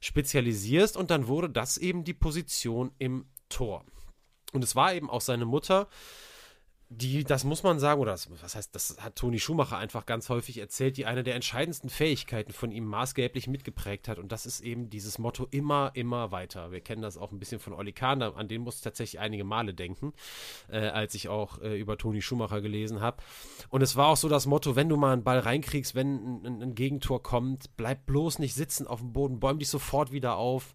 spezialisierst. 0.00 0.96
Und 0.96 1.10
dann 1.10 1.26
wurde 1.26 1.50
das 1.50 1.76
eben 1.76 2.04
die 2.04 2.14
Position 2.14 2.92
im 2.98 3.26
Tor. 3.50 3.84
Und 4.54 4.64
es 4.64 4.74
war 4.74 4.94
eben 4.94 5.10
auch 5.10 5.20
seine 5.20 5.44
Mutter, 5.44 5.88
die, 6.96 7.24
das 7.24 7.44
muss 7.44 7.62
man 7.62 7.78
sagen, 7.78 8.00
oder 8.00 8.12
das, 8.12 8.30
was 8.30 8.54
heißt, 8.54 8.74
das 8.74 8.96
hat 9.00 9.16
Toni 9.16 9.38
Schumacher 9.38 9.76
einfach 9.76 10.06
ganz 10.06 10.28
häufig 10.28 10.58
erzählt, 10.58 10.96
die 10.96 11.06
eine 11.06 11.22
der 11.22 11.34
entscheidendsten 11.34 11.90
Fähigkeiten 11.90 12.52
von 12.52 12.70
ihm 12.70 12.84
maßgeblich 12.84 13.46
mitgeprägt 13.48 14.08
hat. 14.08 14.18
Und 14.18 14.32
das 14.32 14.46
ist 14.46 14.60
eben 14.60 14.90
dieses 14.90 15.18
Motto 15.18 15.46
immer, 15.50 15.90
immer 15.94 16.30
weiter. 16.30 16.72
Wir 16.72 16.80
kennen 16.80 17.02
das 17.02 17.16
auch 17.16 17.32
ein 17.32 17.38
bisschen 17.38 17.60
von 17.60 17.72
Olli 17.72 17.92
Kahn, 17.92 18.22
an 18.22 18.48
den 18.48 18.62
muss 18.62 18.76
ich 18.76 18.82
tatsächlich 18.82 19.20
einige 19.20 19.44
Male 19.44 19.74
denken, 19.74 20.12
äh, 20.68 20.78
als 20.78 21.14
ich 21.14 21.28
auch 21.28 21.60
äh, 21.60 21.78
über 21.78 21.98
Toni 21.98 22.22
Schumacher 22.22 22.60
gelesen 22.60 23.00
habe. 23.00 23.22
Und 23.70 23.82
es 23.82 23.96
war 23.96 24.08
auch 24.08 24.16
so 24.16 24.28
das 24.28 24.46
Motto, 24.46 24.76
wenn 24.76 24.88
du 24.88 24.96
mal 24.96 25.12
einen 25.12 25.24
Ball 25.24 25.40
reinkriegst, 25.40 25.94
wenn 25.94 26.42
ein, 26.44 26.62
ein 26.62 26.74
Gegentor 26.74 27.22
kommt, 27.22 27.76
bleib 27.76 28.06
bloß 28.06 28.38
nicht 28.38 28.54
sitzen 28.54 28.86
auf 28.86 29.00
dem 29.00 29.12
Boden, 29.12 29.40
bäum 29.40 29.58
dich 29.58 29.68
sofort 29.68 30.12
wieder 30.12 30.36
auf. 30.36 30.74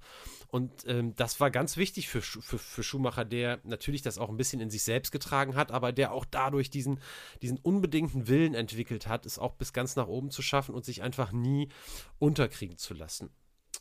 Und 0.49 0.87
ähm, 0.87 1.13
das 1.15 1.39
war 1.39 1.51
ganz 1.51 1.77
wichtig 1.77 2.09
für, 2.09 2.21
für, 2.21 2.57
für 2.57 2.83
Schumacher, 2.83 3.23
der 3.23 3.59
natürlich 3.63 4.01
das 4.01 4.17
auch 4.17 4.29
ein 4.29 4.37
bisschen 4.37 4.61
in 4.61 4.71
sich 4.71 4.83
selbst 4.83 5.11
getragen 5.11 5.55
hat, 5.55 5.71
aber 5.71 5.91
der 5.91 6.11
auch 6.11 6.25
dadurch 6.25 6.71
diesen, 6.71 6.99
diesen 7.43 7.59
unbedingten 7.59 8.27
Willen 8.27 8.55
entwickelt 8.55 9.07
hat, 9.07 9.27
es 9.27 9.37
auch 9.37 9.53
bis 9.53 9.73
ganz 9.73 9.95
nach 9.95 10.07
oben 10.07 10.31
zu 10.31 10.41
schaffen 10.41 10.73
und 10.73 10.85
sich 10.85 11.03
einfach 11.03 11.31
nie 11.31 11.69
unterkriegen 12.17 12.77
zu 12.77 12.95
lassen. 12.95 13.29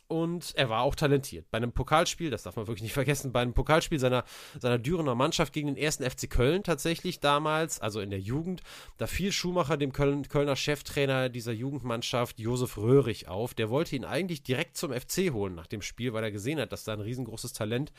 Und 0.09 0.53
er 0.55 0.69
war 0.69 0.81
auch 0.81 0.95
talentiert. 0.95 1.49
Bei 1.51 1.57
einem 1.57 1.71
Pokalspiel, 1.71 2.31
das 2.31 2.43
darf 2.43 2.55
man 2.55 2.67
wirklich 2.67 2.81
nicht 2.81 2.93
vergessen, 2.93 3.31
bei 3.31 3.41
einem 3.41 3.53
Pokalspiel 3.53 3.99
seiner, 3.99 4.25
seiner 4.59 4.79
Dürener 4.79 5.13
Mannschaft 5.13 5.53
gegen 5.53 5.67
den 5.67 5.77
ersten 5.77 6.03
FC 6.03 6.29
Köln 6.29 6.63
tatsächlich 6.63 7.19
damals, 7.19 7.79
also 7.79 8.01
in 8.01 8.09
der 8.09 8.19
Jugend, 8.19 8.63
da 8.97 9.05
fiel 9.05 9.31
Schumacher 9.31 9.77
dem 9.77 9.93
Köln, 9.93 10.27
Kölner 10.27 10.55
Cheftrainer 10.55 11.29
dieser 11.29 11.51
Jugendmannschaft, 11.51 12.39
Josef 12.39 12.77
Röhrig, 12.77 13.27
auf. 13.27 13.53
Der 13.53 13.69
wollte 13.69 13.95
ihn 13.95 14.03
eigentlich 14.03 14.41
direkt 14.41 14.77
zum 14.77 14.91
FC 14.91 15.31
holen 15.31 15.53
nach 15.53 15.67
dem 15.67 15.83
Spiel, 15.83 16.11
weil 16.13 16.23
er 16.23 16.31
gesehen 16.31 16.59
hat, 16.59 16.71
dass 16.71 16.83
da 16.83 16.93
ein 16.93 17.01
riesengroßes 17.01 17.53
Talent 17.53 17.91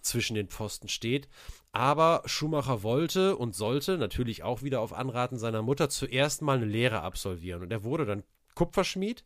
zwischen 0.00 0.36
den 0.36 0.48
Pfosten 0.48 0.88
steht. 0.88 1.28
Aber 1.72 2.22
Schumacher 2.26 2.84
wollte 2.84 3.36
und 3.36 3.56
sollte 3.56 3.98
natürlich 3.98 4.44
auch 4.44 4.62
wieder 4.62 4.80
auf 4.80 4.92
Anraten 4.92 5.36
seiner 5.36 5.62
Mutter 5.62 5.88
zuerst 5.88 6.42
mal 6.42 6.58
eine 6.58 6.66
Lehre 6.66 7.02
absolvieren. 7.02 7.62
Und 7.62 7.72
er 7.72 7.82
wurde 7.82 8.06
dann 8.06 8.22
Kupferschmied. 8.56 9.22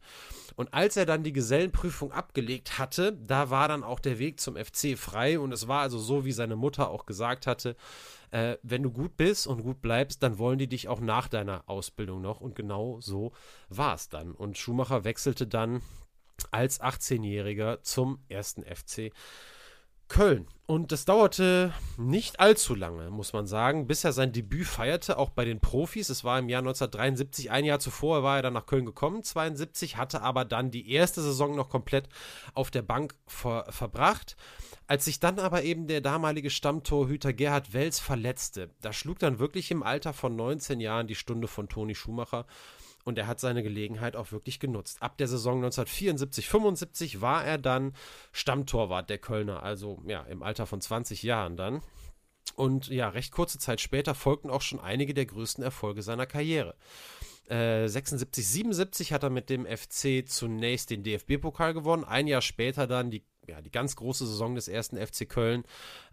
Und 0.57 0.75
als 0.75 0.99
er 0.99 1.07
dann 1.07 1.23
die 1.23 1.33
Gesellenprüfung 1.33 2.13
abgelegt 2.13 2.79
hatte, 2.79 3.15
da 3.15 3.49
war 3.49 3.69
dann 3.69 3.83
auch 3.83 4.01
der 4.01 4.19
Weg 4.19 4.41
zum 4.41 4.57
FC 4.57 4.99
frei. 4.99 5.41
Und 5.41 5.53
es 5.53 5.69
war 5.69 5.81
also 5.81 5.99
so, 5.99 6.27
wie 6.27 6.33
seine 6.33 6.57
Mutter 6.57 6.91
auch 6.91 7.07
gesagt 7.07 7.47
hatte, 7.47 7.77
äh, 8.31 8.59
wenn 8.63 8.83
du 8.83 8.91
gut 8.91 9.17
bist 9.17 9.47
und 9.47 9.63
gut 9.63 9.81
bleibst, 9.81 10.23
dann 10.23 10.39
wollen 10.39 10.59
die 10.59 10.69
dich 10.69 10.89
auch 10.89 11.01
nach 11.01 11.29
deiner 11.29 11.67
Ausbildung 11.67 12.21
noch. 12.21 12.43
Und 12.43 12.55
genau 12.55 13.01
so 13.01 13.33
war 13.71 13.95
es 13.95 14.11
dann. 14.11 14.33
Und 14.33 14.59
Schumacher 14.59 15.05
wechselte 15.05 15.47
dann 15.47 15.81
als 16.51 16.81
18-Jähriger 16.81 17.83
zum 17.83 18.19
ersten 18.29 18.65
FC 18.65 19.13
Köln. 20.11 20.47
Und 20.67 20.93
das 20.93 21.05
dauerte 21.05 21.73
nicht 21.97 22.39
allzu 22.39 22.75
lange, 22.75 23.11
muss 23.11 23.33
man 23.33 23.47
sagen, 23.47 23.87
bis 23.87 24.05
er 24.05 24.13
sein 24.13 24.33
Debüt 24.33 24.67
feierte, 24.67 25.19
auch 25.19 25.31
bei 25.31 25.45
den 25.45 25.61
Profis. 25.61 26.11
Es 26.11 26.23
war 26.23 26.39
im 26.39 26.49
Jahr 26.49 26.61
1973, 26.61 27.51
ein 27.51 27.65
Jahr 27.65 27.81
zuvor 27.81 28.23
war 28.23 28.37
er 28.37 28.43
dann 28.43 28.53
nach 28.53 28.67
Köln 28.67 28.85
gekommen, 28.85 29.23
72, 29.23 29.97
hatte 29.97 30.23
aber 30.23 30.45
dann 30.45 30.71
die 30.71 30.93
erste 30.93 31.23
Saison 31.23 31.57
noch 31.57 31.71
komplett 31.71 32.09
auf 32.55 32.71
der 32.71 32.83
Bank 32.83 33.15
ver 33.27 33.67
verbracht. 33.71 34.37
Als 34.87 35.05
sich 35.05 35.21
dann 35.21 35.39
aber 35.39 35.63
eben 35.63 35.87
der 35.87 36.01
damalige 36.01 36.51
Stammtorhüter 36.51 37.33
Gerhard 37.33 37.73
Wels 37.73 37.99
verletzte, 37.99 38.71
da 38.81 38.93
schlug 38.93 39.21
dann 39.21 39.39
wirklich 39.39 39.71
im 39.71 39.83
Alter 39.83 40.13
von 40.13 40.37
19 40.37 40.81
Jahren 40.81 41.07
die 41.07 41.15
Stunde 41.15 41.49
von 41.49 41.69
Toni 41.69 41.95
Schumacher 41.95 42.47
und 43.05 43.19
er 43.19 43.27
hat 43.27 43.41
seine 43.41 43.63
Gelegenheit 43.63 44.17
auch 44.17 44.33
wirklich 44.33 44.61
genutzt. 44.61 45.03
Ab 45.03 45.19
der 45.19 45.29
Saison 45.29 45.65
1974-75 45.65 47.21
war 47.21 47.45
er 47.45 47.59
dann 47.59 47.95
Stammtorwart 48.33 49.11
der 49.11 49.19
Kölner, 49.19 49.63
also 49.63 50.03
ja, 50.07 50.23
im 50.23 50.43
Alter 50.43 50.67
von 50.67 50.81
20 50.81 51.23
Jahren 51.23 51.57
dann. 51.57 51.81
Und 52.57 52.89
ja, 52.89 53.09
recht 53.09 53.33
kurze 53.33 53.59
Zeit 53.59 53.81
später 53.81 54.15
folgten 54.15 54.51
auch 54.51 54.63
schon 54.63 54.81
einige 54.81 55.15
der 55.15 55.27
größten 55.27 55.63
Erfolge 55.65 56.03
seiner 56.03 56.27
Karriere. 56.27 56.75
76, 57.49 58.45
äh, 58.45 58.47
77 58.47 59.13
hat 59.13 59.25
er 59.25 59.31
mit 59.31 59.51
dem 59.51 59.67
FC 59.67 60.25
zunächst 60.25 60.91
den 60.91 61.03
DFB-Pokal 61.03 61.75
gewonnen, 61.75 62.05
ein 62.05 62.29
Jahr 62.29 62.43
später 62.43 62.87
dann 62.87 63.11
die 63.11 63.25
ja, 63.51 63.61
die 63.61 63.71
ganz 63.71 63.97
große 63.97 64.27
Saison 64.27 64.55
des 64.55 64.69
ersten 64.69 64.97
FC 64.97 65.29
Köln. 65.29 65.65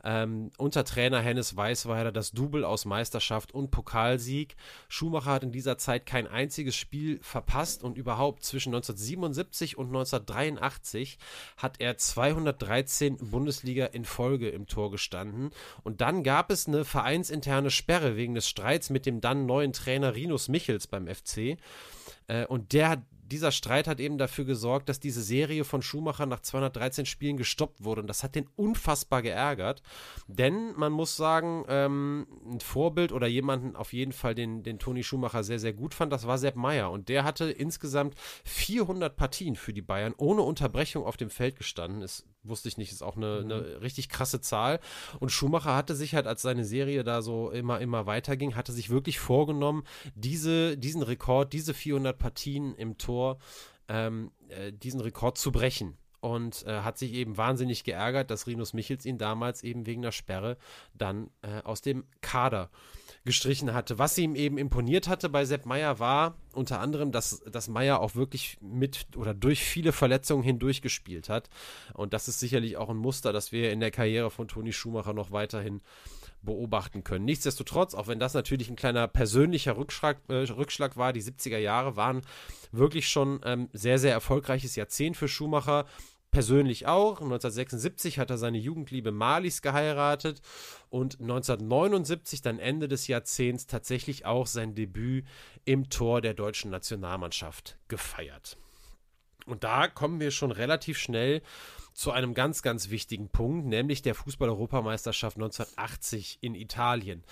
Ähm, 0.03 0.51
unter 0.57 0.83
Trainer 0.83 1.19
Hennes 1.19 1.55
Weißweiler 1.55 2.11
das 2.11 2.31
Double 2.31 2.65
aus 2.65 2.85
Meisterschaft 2.85 3.53
und 3.53 3.71
Pokalsieg. 3.71 4.55
Schumacher 4.89 5.31
hat 5.31 5.43
in 5.43 5.51
dieser 5.51 5.77
Zeit 5.77 6.05
kein 6.05 6.27
einziges 6.27 6.75
Spiel 6.75 7.19
verpasst 7.21 7.83
und 7.83 7.97
überhaupt 7.97 8.43
zwischen 8.43 8.73
1977 8.73 9.77
und 9.77 9.87
1983 9.87 11.17
hat 11.57 11.79
er 11.79 11.97
213 11.97 13.17
Bundesliga 13.17 13.85
in 13.85 14.05
Folge 14.05 14.49
im 14.49 14.67
Tor 14.67 14.91
gestanden. 14.91 15.51
Und 15.83 16.01
dann 16.01 16.23
gab 16.23 16.51
es 16.51 16.67
eine 16.67 16.85
vereinsinterne 16.85 17.69
Sperre 17.69 18.15
wegen 18.15 18.33
des 18.33 18.47
Streits 18.49 18.89
mit 18.89 19.05
dem 19.05 19.21
dann 19.21 19.45
neuen 19.45 19.73
Trainer 19.73 20.15
Rinus 20.15 20.47
Michels 20.47 20.87
beim 20.87 21.07
FC. 21.07 21.57
Äh, 22.27 22.45
und 22.47 22.73
der 22.73 23.03
dieser 23.27 23.51
Streit 23.51 23.87
hat 23.87 23.99
eben 23.99 24.17
dafür 24.17 24.45
gesorgt, 24.45 24.89
dass 24.89 24.99
diese 24.99 25.21
Serie 25.21 25.63
von 25.63 25.81
Schumacher 25.81 26.25
nach 26.25 26.39
213 26.39 27.05
Spielen 27.05 27.37
gestoppt 27.37 27.83
wurde. 27.83 28.01
Und 28.01 28.07
das 28.07 28.23
hat 28.23 28.35
den 28.35 28.47
unfassbar 28.55 29.21
geärgert. 29.21 29.81
Denn 30.27 30.73
man 30.75 30.91
muss 30.91 31.15
sagen, 31.17 31.65
ähm, 31.67 32.27
ein 32.45 32.59
Vorbild 32.59 33.11
oder 33.11 33.27
jemanden 33.27 33.75
auf 33.75 33.93
jeden 33.93 34.13
Fall, 34.13 34.35
den, 34.35 34.63
den 34.63 34.79
Toni 34.79 35.03
Schumacher 35.03 35.43
sehr, 35.43 35.59
sehr 35.59 35.73
gut 35.73 35.93
fand, 35.93 36.11
das 36.11 36.27
war 36.27 36.37
Sepp 36.37 36.55
Meyer. 36.55 36.91
Und 36.91 37.09
der 37.09 37.23
hatte 37.23 37.51
insgesamt 37.51 38.15
400 38.45 39.15
Partien 39.15 39.55
für 39.55 39.73
die 39.73 39.81
Bayern 39.81 40.13
ohne 40.17 40.41
Unterbrechung 40.41 41.05
auf 41.05 41.17
dem 41.17 41.29
Feld 41.29 41.55
gestanden. 41.55 42.01
Ist 42.01 42.25
wusste 42.47 42.67
ich 42.67 42.77
nicht, 42.77 42.91
ist 42.91 43.03
auch 43.03 43.17
eine, 43.17 43.39
eine, 43.39 43.61
mhm. 43.61 43.77
richtig 43.81 44.09
krasse 44.09 44.41
Zahl. 44.41 44.79
Und 45.19 45.31
Schumacher 45.31 45.75
hatte 45.75 45.95
sich 45.95 46.15
halt, 46.15 46.27
als 46.27 46.41
seine 46.41 46.65
Serie 46.65 47.03
da 47.03 47.21
so 47.21 47.49
immer, 47.49 47.79
immer 47.79 48.05
weiterging, 48.05 48.55
hatte 48.55 48.71
sich 48.71 48.89
wirklich 48.89 49.19
vorgenommen, 49.19 49.83
diese, 50.15 50.77
diesen 50.77 51.03
Rekord, 51.03 51.53
diese 51.53 51.73
400 51.73 52.17
Partien 52.17 52.75
im 52.75 52.97
Tor, 52.97 53.37
ähm, 53.87 54.31
äh, 54.49 54.71
diesen 54.71 55.01
Rekord 55.01 55.37
zu 55.37 55.51
brechen. 55.51 55.97
Und 56.19 56.65
äh, 56.65 56.81
hat 56.81 56.97
sich 56.97 57.13
eben 57.13 57.37
wahnsinnig 57.37 57.83
geärgert, 57.83 58.31
dass 58.31 58.47
Rinus 58.47 58.73
Michels 58.73 59.05
ihn 59.05 59.19
damals 59.19 59.63
eben 59.63 59.85
wegen 59.85 60.01
der 60.01 60.11
Sperre 60.11 60.57
dann 60.95 61.29
äh, 61.43 61.61
aus 61.63 61.81
dem 61.81 62.05
Kader 62.21 62.71
äh, 62.73 63.06
gestrichen 63.27 63.73
hatte. 63.73 63.99
Was 63.99 64.17
ihm 64.17 64.33
eben 64.35 64.57
imponiert 64.57 65.07
hatte 65.07 65.29
bei 65.29 65.45
Sepp 65.45 65.67
Meyer 65.67 65.99
war 65.99 66.35
unter 66.53 66.79
anderem, 66.79 67.11
dass, 67.11 67.41
dass 67.41 67.67
Meyer 67.67 67.99
auch 67.99 68.15
wirklich 68.15 68.57
mit 68.61 69.05
oder 69.15 69.35
durch 69.35 69.63
viele 69.63 69.91
Verletzungen 69.91 70.41
hindurch 70.41 70.81
gespielt 70.81 71.29
hat. 71.29 71.49
Und 71.93 72.13
das 72.13 72.27
ist 72.27 72.39
sicherlich 72.39 72.77
auch 72.77 72.89
ein 72.89 72.97
Muster, 72.97 73.31
das 73.31 73.51
wir 73.51 73.71
in 73.71 73.79
der 73.79 73.91
Karriere 73.91 74.31
von 74.31 74.47
Toni 74.47 74.73
Schumacher 74.73 75.13
noch 75.13 75.31
weiterhin 75.31 75.81
beobachten 76.41 77.03
können. 77.03 77.25
Nichtsdestotrotz, 77.25 77.93
auch 77.93 78.07
wenn 78.07 78.19
das 78.19 78.33
natürlich 78.33 78.69
ein 78.69 78.75
kleiner 78.75 79.07
persönlicher 79.07 79.77
Rückschlag, 79.77 80.17
äh, 80.29 80.33
Rückschlag 80.33 80.97
war, 80.97 81.13
die 81.13 81.21
70er 81.21 81.57
Jahre 81.57 81.95
waren 81.95 82.21
wirklich 82.71 83.09
schon 83.09 83.41
ähm, 83.43 83.69
sehr, 83.73 83.99
sehr 83.99 84.13
erfolgreiches 84.13 84.75
Jahrzehnt 84.75 85.17
für 85.17 85.27
Schumacher 85.27 85.85
persönlich 86.37 86.85
auch. 86.85 87.13
1976 87.13 88.19
hat 88.19 88.29
er 88.29 88.37
seine 88.37 88.59
Jugendliebe 88.59 89.11
Marlies 89.11 89.63
geheiratet 89.63 90.39
und 90.91 91.19
1979, 91.19 92.43
dann 92.43 92.59
Ende 92.59 92.87
des 92.87 93.07
Jahrzehnts, 93.07 93.65
tatsächlich 93.65 94.27
auch 94.27 94.45
sein 94.45 94.75
Debüt 94.75 95.25
im 95.65 95.89
Tor 95.89 96.21
der 96.21 96.35
deutschen 96.35 96.69
Nationalmannschaft 96.69 97.79
gefeiert. 97.87 98.55
Und 99.47 99.63
da 99.63 99.87
kommen 99.87 100.19
wir 100.19 100.29
schon 100.29 100.51
relativ 100.51 100.99
schnell 100.99 101.41
zu 101.95 102.11
einem 102.11 102.35
ganz, 102.35 102.61
ganz 102.61 102.91
wichtigen 102.91 103.29
Punkt, 103.29 103.65
nämlich 103.65 104.03
der 104.03 104.13
Fußball-Europameisterschaft 104.13 105.37
1980 105.37 106.37
in 106.41 106.53
Italien. 106.53 107.23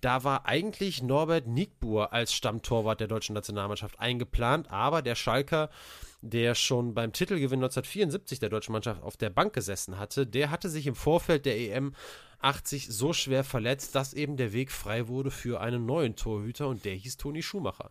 Da 0.00 0.24
war 0.24 0.46
eigentlich 0.46 1.00
Norbert 1.00 1.46
Nigbur 1.46 2.12
als 2.12 2.32
Stammtorwart 2.32 2.98
der 2.98 3.06
deutschen 3.06 3.34
Nationalmannschaft 3.34 4.00
eingeplant, 4.00 4.68
aber 4.68 5.00
der 5.00 5.14
Schalker 5.14 5.70
der 6.20 6.54
schon 6.54 6.94
beim 6.94 7.12
Titelgewinn 7.12 7.60
1974 7.60 8.40
der 8.40 8.48
deutschen 8.48 8.72
Mannschaft 8.72 9.02
auf 9.02 9.16
der 9.16 9.30
Bank 9.30 9.52
gesessen 9.52 9.98
hatte, 9.98 10.26
der 10.26 10.50
hatte 10.50 10.68
sich 10.68 10.86
im 10.86 10.94
Vorfeld 10.94 11.46
der 11.46 11.58
EM 11.58 11.94
80 12.40 12.88
so 12.88 13.12
schwer 13.12 13.44
verletzt, 13.44 13.94
dass 13.94 14.14
eben 14.14 14.36
der 14.36 14.52
Weg 14.52 14.72
frei 14.72 15.08
wurde 15.08 15.30
für 15.30 15.60
einen 15.60 15.86
neuen 15.86 16.16
Torhüter 16.16 16.68
und 16.68 16.84
der 16.84 16.94
hieß 16.94 17.16
Toni 17.16 17.42
Schumacher. 17.42 17.90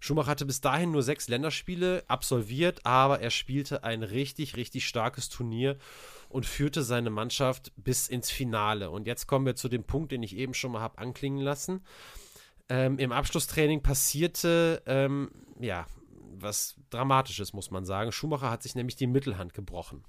Schumacher 0.00 0.30
hatte 0.30 0.46
bis 0.46 0.60
dahin 0.60 0.92
nur 0.92 1.02
sechs 1.02 1.28
Länderspiele 1.28 2.04
absolviert, 2.06 2.86
aber 2.86 3.20
er 3.20 3.30
spielte 3.30 3.82
ein 3.82 4.02
richtig, 4.02 4.56
richtig 4.56 4.86
starkes 4.86 5.28
Turnier 5.28 5.76
und 6.28 6.46
führte 6.46 6.82
seine 6.82 7.10
Mannschaft 7.10 7.72
bis 7.76 8.08
ins 8.08 8.30
Finale. 8.30 8.90
Und 8.90 9.06
jetzt 9.06 9.26
kommen 9.26 9.46
wir 9.46 9.56
zu 9.56 9.68
dem 9.68 9.84
Punkt, 9.84 10.12
den 10.12 10.22
ich 10.22 10.36
eben 10.36 10.54
schon 10.54 10.72
mal 10.72 10.80
habe 10.80 10.98
anklingen 10.98 11.40
lassen. 11.40 11.82
Ähm, 12.68 12.98
Im 12.98 13.12
Abschlusstraining 13.12 13.82
passierte 13.82 14.82
ähm, 14.86 15.30
ja 15.58 15.86
was 16.34 16.76
Dramatisches, 16.90 17.52
muss 17.52 17.70
man 17.70 17.84
sagen. 17.84 18.12
Schumacher 18.12 18.50
hat 18.50 18.62
sich 18.62 18.74
nämlich 18.74 18.96
die 18.96 19.06
Mittelhand 19.06 19.54
gebrochen. 19.54 20.04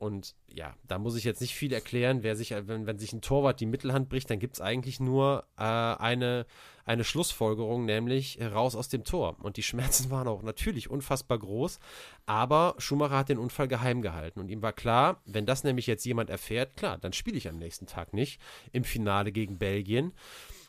Und 0.00 0.34
ja, 0.48 0.74
da 0.88 0.98
muss 0.98 1.14
ich 1.14 1.24
jetzt 1.24 1.42
nicht 1.42 1.54
viel 1.54 1.74
erklären. 1.74 2.22
Wer 2.22 2.34
sich, 2.34 2.52
wenn, 2.52 2.86
wenn 2.86 2.98
sich 2.98 3.12
ein 3.12 3.20
Torwart 3.20 3.60
die 3.60 3.66
Mittelhand 3.66 4.08
bricht, 4.08 4.30
dann 4.30 4.38
gibt 4.38 4.54
es 4.54 4.60
eigentlich 4.62 4.98
nur 4.98 5.44
äh, 5.58 5.62
eine, 5.62 6.46
eine 6.86 7.04
Schlussfolgerung, 7.04 7.84
nämlich 7.84 8.40
raus 8.40 8.74
aus 8.74 8.88
dem 8.88 9.04
Tor. 9.04 9.36
Und 9.42 9.58
die 9.58 9.62
Schmerzen 9.62 10.10
waren 10.10 10.26
auch 10.26 10.42
natürlich 10.42 10.88
unfassbar 10.88 11.38
groß. 11.38 11.80
Aber 12.24 12.76
Schumacher 12.78 13.18
hat 13.18 13.28
den 13.28 13.36
Unfall 13.36 13.68
geheim 13.68 14.00
gehalten. 14.00 14.40
Und 14.40 14.48
ihm 14.48 14.62
war 14.62 14.72
klar, 14.72 15.20
wenn 15.26 15.44
das 15.44 15.64
nämlich 15.64 15.86
jetzt 15.86 16.06
jemand 16.06 16.30
erfährt, 16.30 16.78
klar, 16.78 16.96
dann 16.96 17.12
spiele 17.12 17.36
ich 17.36 17.46
am 17.46 17.58
nächsten 17.58 17.84
Tag 17.84 18.14
nicht 18.14 18.40
im 18.72 18.84
Finale 18.84 19.32
gegen 19.32 19.58
Belgien. 19.58 20.14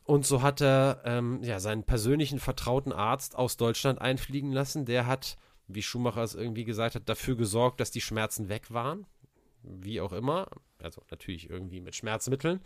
Und 0.03 0.25
so 0.25 0.41
hat 0.41 0.61
er 0.61 1.01
ähm, 1.05 1.41
ja, 1.43 1.59
seinen 1.59 1.83
persönlichen 1.83 2.39
vertrauten 2.39 2.91
Arzt 2.91 3.35
aus 3.35 3.57
Deutschland 3.57 4.01
einfliegen 4.01 4.51
lassen. 4.51 4.85
Der 4.85 5.05
hat, 5.05 5.37
wie 5.67 5.83
Schumacher 5.83 6.23
es 6.23 6.35
irgendwie 6.35 6.65
gesagt 6.65 6.95
hat, 6.95 7.07
dafür 7.07 7.35
gesorgt, 7.35 7.79
dass 7.79 7.91
die 7.91 8.01
Schmerzen 8.01 8.49
weg 8.49 8.71
waren. 8.71 9.05
Wie 9.63 10.01
auch 10.01 10.11
immer. 10.11 10.47
Also 10.81 11.03
natürlich 11.11 11.49
irgendwie 11.49 11.81
mit 11.81 11.95
Schmerzmitteln. 11.95 12.61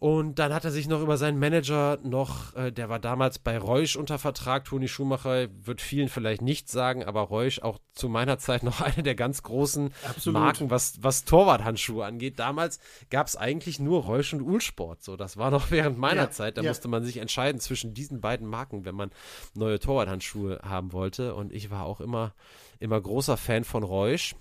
Und 0.00 0.38
dann 0.38 0.54
hat 0.54 0.64
er 0.64 0.70
sich 0.70 0.88
noch 0.88 1.02
über 1.02 1.18
seinen 1.18 1.38
Manager 1.38 1.98
noch, 2.02 2.56
äh, 2.56 2.72
der 2.72 2.88
war 2.88 2.98
damals 2.98 3.38
bei 3.38 3.58
Reusch 3.58 3.96
unter 3.96 4.18
Vertrag, 4.18 4.64
Toni 4.64 4.88
Schumacher, 4.88 5.48
wird 5.62 5.82
vielen 5.82 6.08
vielleicht 6.08 6.40
nicht 6.40 6.70
sagen, 6.70 7.04
aber 7.04 7.20
Reusch 7.20 7.58
auch 7.58 7.78
zu 7.92 8.08
meiner 8.08 8.38
Zeit 8.38 8.62
noch 8.62 8.80
eine 8.80 9.02
der 9.02 9.14
ganz 9.14 9.42
großen 9.42 9.92
Absolut. 10.08 10.40
Marken, 10.40 10.70
was, 10.70 11.02
was 11.02 11.26
Torwarthandschuhe 11.26 12.02
angeht. 12.02 12.38
Damals 12.38 12.80
gab 13.10 13.26
es 13.26 13.36
eigentlich 13.36 13.78
nur 13.78 14.04
Reusch 14.04 14.32
und 14.32 14.40
Uhlsport. 14.40 15.02
So, 15.02 15.18
das 15.18 15.36
war 15.36 15.50
noch 15.50 15.70
während 15.70 15.98
meiner 15.98 16.22
ja, 16.22 16.30
Zeit. 16.30 16.56
Da 16.56 16.62
ja. 16.62 16.70
musste 16.70 16.88
man 16.88 17.04
sich 17.04 17.18
entscheiden 17.18 17.60
zwischen 17.60 17.92
diesen 17.92 18.22
beiden 18.22 18.46
Marken, 18.46 18.86
wenn 18.86 18.94
man 18.94 19.10
neue 19.52 19.80
Torwarthandschuhe 19.80 20.60
haben 20.62 20.94
wollte. 20.94 21.34
Und 21.34 21.52
ich 21.52 21.70
war 21.70 21.84
auch 21.84 22.00
immer, 22.00 22.32
immer 22.78 22.98
großer 22.98 23.36
Fan 23.36 23.64
von 23.64 23.82
Reusch. 23.82 24.34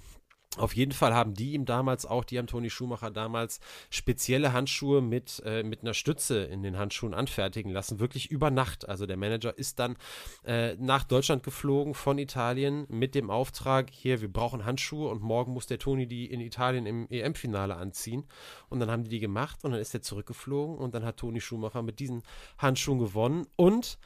Auf 0.57 0.75
jeden 0.75 0.93
Fall 0.93 1.13
haben 1.13 1.35
die 1.35 1.53
ihm 1.53 1.65
damals 1.65 2.07
auch, 2.07 2.23
die 2.23 2.39
haben 2.39 2.47
Toni 2.47 2.71
Schumacher 2.71 3.11
damals 3.11 3.59
spezielle 3.91 4.51
Handschuhe 4.51 4.99
mit, 4.99 5.43
äh, 5.45 5.61
mit 5.61 5.81
einer 5.81 5.93
Stütze 5.93 6.43
in 6.43 6.63
den 6.63 6.75
Handschuhen 6.75 7.13
anfertigen 7.13 7.71
lassen, 7.71 7.99
wirklich 7.99 8.31
über 8.31 8.49
Nacht. 8.49 8.89
Also 8.89 9.05
der 9.05 9.15
Manager 9.15 9.55
ist 9.55 9.77
dann 9.77 9.95
äh, 10.43 10.75
nach 10.77 11.03
Deutschland 11.03 11.43
geflogen 11.43 11.93
von 11.93 12.17
Italien 12.17 12.87
mit 12.89 13.13
dem 13.13 13.29
Auftrag, 13.29 13.91
hier, 13.91 14.21
wir 14.21 14.33
brauchen 14.33 14.65
Handschuhe 14.65 15.09
und 15.09 15.21
morgen 15.21 15.53
muss 15.53 15.67
der 15.67 15.77
Toni 15.77 16.07
die 16.07 16.25
in 16.25 16.41
Italien 16.41 16.87
im 16.87 17.07
EM-Finale 17.11 17.75
anziehen. 17.75 18.25
Und 18.69 18.79
dann 18.79 18.89
haben 18.89 19.03
die 19.03 19.09
die 19.11 19.19
gemacht 19.19 19.63
und 19.63 19.71
dann 19.71 19.79
ist 19.79 19.93
er 19.93 20.01
zurückgeflogen 20.01 20.79
und 20.79 20.95
dann 20.95 21.05
hat 21.05 21.17
Toni 21.17 21.41
Schumacher 21.41 21.83
mit 21.83 21.99
diesen 21.99 22.23
Handschuhen 22.57 22.97
gewonnen 22.97 23.45
und 23.55 23.99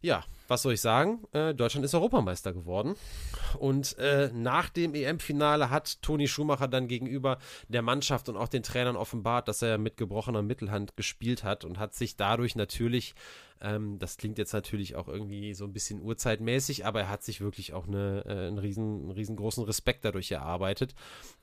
ja, 0.00 0.24
was 0.48 0.62
soll 0.62 0.74
ich 0.74 0.80
sagen? 0.80 1.24
Äh, 1.32 1.54
Deutschland 1.54 1.84
ist 1.84 1.94
Europameister 1.94 2.52
geworden. 2.52 2.94
Und 3.58 3.98
äh, 3.98 4.30
nach 4.32 4.68
dem 4.68 4.94
EM-Finale 4.94 5.70
hat 5.70 6.02
Toni 6.02 6.28
Schumacher 6.28 6.68
dann 6.68 6.88
gegenüber 6.88 7.38
der 7.68 7.82
Mannschaft 7.82 8.28
und 8.28 8.36
auch 8.36 8.48
den 8.48 8.62
Trainern 8.62 8.96
offenbart, 8.96 9.48
dass 9.48 9.62
er 9.62 9.78
mit 9.78 9.96
gebrochener 9.96 10.42
Mittelhand 10.42 10.96
gespielt 10.96 11.42
hat 11.42 11.64
und 11.64 11.78
hat 11.78 11.94
sich 11.94 12.16
dadurch 12.16 12.54
natürlich, 12.54 13.14
ähm, 13.60 13.98
das 13.98 14.18
klingt 14.18 14.38
jetzt 14.38 14.52
natürlich 14.52 14.94
auch 14.94 15.08
irgendwie 15.08 15.54
so 15.54 15.64
ein 15.64 15.72
bisschen 15.72 16.00
urzeitmäßig, 16.00 16.86
aber 16.86 17.00
er 17.00 17.08
hat 17.08 17.24
sich 17.24 17.40
wirklich 17.40 17.72
auch 17.72 17.88
eine, 17.88 18.24
äh, 18.26 18.46
einen, 18.46 18.58
riesen, 18.58 19.02
einen 19.02 19.10
riesengroßen 19.10 19.64
Respekt 19.64 20.04
dadurch 20.04 20.30
erarbeitet. 20.30 20.94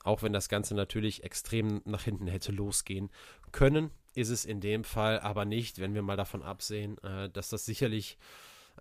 Auch 0.04 0.24
wenn 0.24 0.34
das 0.34 0.48
Ganze 0.50 0.76
natürlich 0.76 1.24
extrem 1.24 1.82
nach 1.86 2.04
hinten 2.04 2.28
hätte 2.28 2.52
losgehen 2.52 3.10
können, 3.52 3.92
ist 4.16 4.30
es 4.30 4.46
in 4.46 4.62
dem 4.62 4.84
Fall 4.84 5.20
aber 5.20 5.46
nicht, 5.46 5.80
wenn 5.80 5.94
wir 5.94 6.02
mal 6.02 6.18
davon 6.18 6.44
absehen, 6.44 6.98
äh, 7.04 7.30
dass 7.30 7.50
das 7.50 7.66
sicherlich 7.66 8.18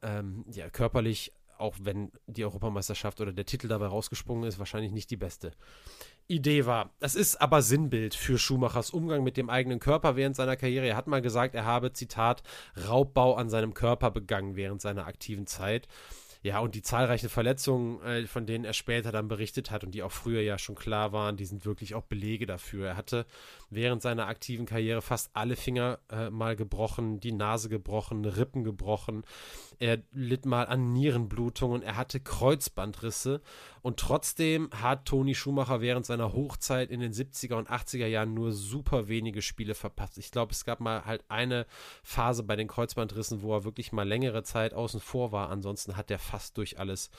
ähm, 0.02 0.44
ja, 0.50 0.70
körperlich, 0.70 1.32
auch 1.58 1.76
wenn 1.80 2.10
die 2.26 2.44
Europameisterschaft 2.44 3.20
oder 3.20 3.32
der 3.32 3.46
Titel 3.46 3.68
dabei 3.68 3.86
rausgesprungen 3.86 4.48
ist, 4.48 4.58
wahrscheinlich 4.58 4.92
nicht 4.92 5.10
die 5.10 5.16
beste 5.16 5.52
Idee 6.28 6.66
war. 6.66 6.90
Das 6.98 7.14
ist 7.14 7.36
aber 7.36 7.62
Sinnbild 7.62 8.14
für 8.14 8.38
Schumachers 8.38 8.90
Umgang 8.90 9.22
mit 9.22 9.36
dem 9.36 9.50
eigenen 9.50 9.78
Körper 9.78 10.16
während 10.16 10.34
seiner 10.34 10.56
Karriere. 10.56 10.86
Er 10.86 10.96
hat 10.96 11.06
mal 11.06 11.22
gesagt, 11.22 11.54
er 11.54 11.64
habe, 11.64 11.92
Zitat, 11.92 12.42
Raubbau 12.88 13.34
an 13.34 13.48
seinem 13.48 13.74
Körper 13.74 14.10
begangen 14.10 14.56
während 14.56 14.80
seiner 14.80 15.06
aktiven 15.06 15.46
Zeit. 15.46 15.88
Ja, 16.44 16.58
und 16.58 16.74
die 16.74 16.82
zahlreichen 16.82 17.28
Verletzungen, 17.28 18.02
äh, 18.02 18.26
von 18.26 18.46
denen 18.46 18.64
er 18.64 18.72
später 18.72 19.12
dann 19.12 19.28
berichtet 19.28 19.70
hat 19.70 19.84
und 19.84 19.92
die 19.92 20.02
auch 20.02 20.10
früher 20.10 20.40
ja 20.40 20.58
schon 20.58 20.74
klar 20.74 21.12
waren, 21.12 21.36
die 21.36 21.44
sind 21.44 21.64
wirklich 21.64 21.94
auch 21.94 22.02
Belege 22.02 22.46
dafür. 22.46 22.88
Er 22.88 22.96
hatte 22.96 23.26
während 23.70 24.02
seiner 24.02 24.26
aktiven 24.26 24.66
Karriere 24.66 25.02
fast 25.02 25.30
alle 25.34 25.54
Finger 25.54 26.00
äh, 26.10 26.30
mal 26.30 26.56
gebrochen, 26.56 27.20
die 27.20 27.30
Nase 27.30 27.68
gebrochen, 27.68 28.24
Rippen 28.24 28.64
gebrochen. 28.64 29.22
Er 29.78 30.02
litt 30.10 30.44
mal 30.44 30.66
an 30.66 30.92
Nierenblutungen, 30.92 31.82
er 31.82 31.96
hatte 31.96 32.18
Kreuzbandrisse 32.18 33.40
und 33.82 33.98
trotzdem 33.98 34.68
hat 34.74 35.06
Toni 35.06 35.34
Schumacher 35.34 35.80
während 35.80 36.06
seiner 36.06 36.32
Hochzeit 36.32 36.90
in 36.90 37.00
den 37.00 37.12
70er 37.12 37.54
und 37.54 37.70
80er 37.70 38.06
Jahren 38.06 38.34
nur 38.34 38.52
super 38.52 39.08
wenige 39.08 39.42
Spiele 39.42 39.74
verpasst. 39.74 40.18
Ich 40.18 40.30
glaube, 40.30 40.52
es 40.52 40.64
gab 40.64 40.80
mal 40.80 41.04
halt 41.04 41.24
eine 41.28 41.66
Phase 42.02 42.42
bei 42.42 42.56
den 42.56 42.68
Kreuzbandrissen, 42.68 43.42
wo 43.42 43.54
er 43.54 43.64
wirklich 43.64 43.92
mal 43.92 44.06
längere 44.06 44.42
Zeit 44.42 44.74
außen 44.74 45.00
vor 45.00 45.32
war. 45.32 45.50
Ansonsten 45.50 45.96
hat 45.96 46.10
er 46.10 46.18
fast 46.32 46.56
durch 46.56 46.78
alles 46.78 47.10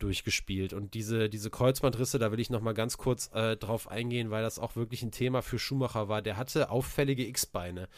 durchgespielt. 0.00 0.72
Und 0.72 0.94
diese, 0.94 1.28
diese 1.28 1.48
Kreuzbandrisse, 1.48 2.18
da 2.18 2.32
will 2.32 2.40
ich 2.40 2.50
noch 2.50 2.60
mal 2.60 2.74
ganz 2.74 2.98
kurz 2.98 3.30
äh, 3.32 3.56
drauf 3.56 3.88
eingehen, 3.88 4.30
weil 4.30 4.42
das 4.42 4.58
auch 4.58 4.74
wirklich 4.74 5.02
ein 5.02 5.12
Thema 5.12 5.42
für 5.42 5.58
Schumacher 5.58 6.08
war. 6.08 6.22
Der 6.22 6.36
hatte 6.36 6.70
auffällige 6.70 7.26
X-Beine. 7.26 7.88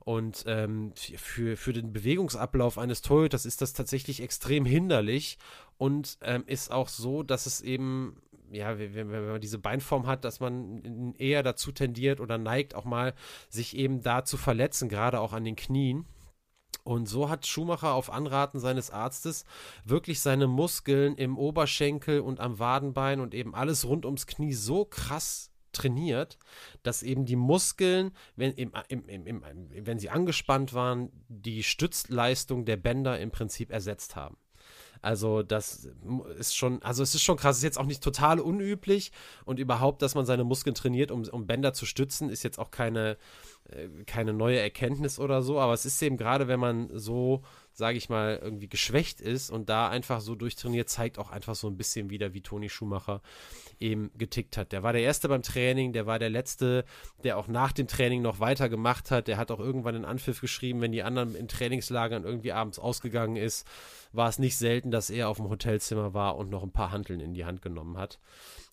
Und 0.00 0.44
ähm, 0.46 0.92
für, 0.96 1.56
für 1.56 1.72
den 1.72 1.92
Bewegungsablauf 1.92 2.76
eines 2.76 3.02
Torhüters 3.02 3.46
ist 3.46 3.62
das 3.62 3.72
tatsächlich 3.72 4.20
extrem 4.20 4.66
hinderlich 4.66 5.38
und 5.78 6.18
ähm, 6.22 6.42
ist 6.46 6.72
auch 6.72 6.88
so, 6.88 7.22
dass 7.22 7.46
es 7.46 7.60
eben, 7.60 8.20
ja, 8.50 8.78
wenn, 8.78 8.94
wenn 8.94 9.26
man 9.26 9.40
diese 9.40 9.58
Beinform 9.58 10.06
hat, 10.06 10.24
dass 10.24 10.40
man 10.40 11.14
eher 11.18 11.44
dazu 11.44 11.70
tendiert 11.70 12.20
oder 12.20 12.36
neigt, 12.36 12.74
auch 12.74 12.84
mal 12.84 13.14
sich 13.48 13.76
eben 13.76 14.02
da 14.02 14.24
zu 14.24 14.36
verletzen, 14.36 14.88
gerade 14.88 15.20
auch 15.20 15.32
an 15.32 15.44
den 15.44 15.56
Knien. 15.56 16.04
Und 16.84 17.06
so 17.06 17.28
hat 17.28 17.46
Schumacher 17.46 17.94
auf 17.94 18.10
Anraten 18.10 18.58
seines 18.58 18.90
Arztes 18.90 19.44
wirklich 19.84 20.20
seine 20.20 20.48
Muskeln 20.48 21.14
im 21.16 21.38
Oberschenkel 21.38 22.20
und 22.20 22.40
am 22.40 22.58
Wadenbein 22.58 23.20
und 23.20 23.34
eben 23.34 23.54
alles 23.54 23.86
rund 23.86 24.04
ums 24.04 24.26
Knie 24.26 24.52
so 24.52 24.84
krass 24.84 25.52
trainiert, 25.72 26.38
dass 26.82 27.02
eben 27.02 27.24
die 27.24 27.36
Muskeln, 27.36 28.12
wenn, 28.36 28.52
im, 28.52 28.72
im, 28.88 29.26
im, 29.26 29.42
wenn 29.70 29.98
sie 29.98 30.10
angespannt 30.10 30.74
waren, 30.74 31.10
die 31.28 31.62
Stützleistung 31.62 32.64
der 32.64 32.76
Bänder 32.76 33.18
im 33.18 33.30
Prinzip 33.30 33.70
ersetzt 33.70 34.16
haben. 34.16 34.36
Also 35.02 35.42
das 35.42 35.88
ist 36.38 36.56
schon, 36.56 36.80
also 36.82 37.02
es 37.02 37.14
ist 37.14 37.22
schon 37.22 37.36
krass, 37.36 37.56
es 37.56 37.58
ist 37.58 37.64
jetzt 37.64 37.78
auch 37.78 37.86
nicht 37.86 38.02
total 38.02 38.38
unüblich. 38.38 39.12
Und 39.44 39.58
überhaupt, 39.58 40.00
dass 40.00 40.14
man 40.14 40.24
seine 40.24 40.44
Muskeln 40.44 40.74
trainiert, 40.74 41.10
um, 41.10 41.24
um 41.24 41.46
Bänder 41.46 41.74
zu 41.74 41.86
stützen, 41.86 42.30
ist 42.30 42.44
jetzt 42.44 42.58
auch 42.58 42.70
keine, 42.70 43.18
äh, 43.68 43.88
keine 44.06 44.32
neue 44.32 44.60
Erkenntnis 44.60 45.18
oder 45.18 45.42
so, 45.42 45.58
aber 45.60 45.72
es 45.74 45.84
ist 45.84 46.00
eben 46.02 46.16
gerade, 46.16 46.46
wenn 46.46 46.60
man 46.60 46.88
so 46.94 47.42
sage 47.72 47.98
ich 47.98 48.08
mal, 48.08 48.38
irgendwie 48.42 48.68
geschwächt 48.68 49.20
ist 49.20 49.50
und 49.50 49.68
da 49.68 49.88
einfach 49.88 50.20
so 50.20 50.34
durchtrainiert, 50.34 50.88
zeigt 50.88 51.18
auch 51.18 51.30
einfach 51.30 51.54
so 51.54 51.68
ein 51.68 51.76
bisschen 51.76 52.10
wieder, 52.10 52.34
wie 52.34 52.40
Toni 52.40 52.68
Schumacher 52.68 53.22
eben 53.80 54.10
getickt 54.16 54.56
hat. 54.56 54.72
Der 54.72 54.82
war 54.82 54.92
der 54.92 55.02
Erste 55.02 55.28
beim 55.28 55.42
Training, 55.42 55.92
der 55.92 56.06
war 56.06 56.18
der 56.18 56.30
Letzte, 56.30 56.84
der 57.24 57.38
auch 57.38 57.48
nach 57.48 57.72
dem 57.72 57.88
Training 57.88 58.22
noch 58.22 58.40
weitergemacht 58.40 59.10
hat. 59.10 59.28
Der 59.28 59.36
hat 59.36 59.50
auch 59.50 59.60
irgendwann 59.60 59.96
einen 59.96 60.04
Anpfiff 60.04 60.40
geschrieben, 60.40 60.80
wenn 60.80 60.92
die 60.92 61.02
anderen 61.02 61.34
in 61.34 61.48
Trainingslagern 61.48 62.24
irgendwie 62.24 62.52
abends 62.52 62.78
ausgegangen 62.78 63.36
ist, 63.36 63.66
war 64.12 64.28
es 64.28 64.38
nicht 64.38 64.56
selten, 64.56 64.90
dass 64.90 65.10
er 65.10 65.28
auf 65.28 65.38
dem 65.38 65.48
Hotelzimmer 65.48 66.14
war 66.14 66.36
und 66.36 66.50
noch 66.50 66.62
ein 66.62 66.72
paar 66.72 66.92
Hanteln 66.92 67.20
in 67.20 67.34
die 67.34 67.44
Hand 67.44 67.62
genommen 67.62 67.96
hat. 67.96 68.18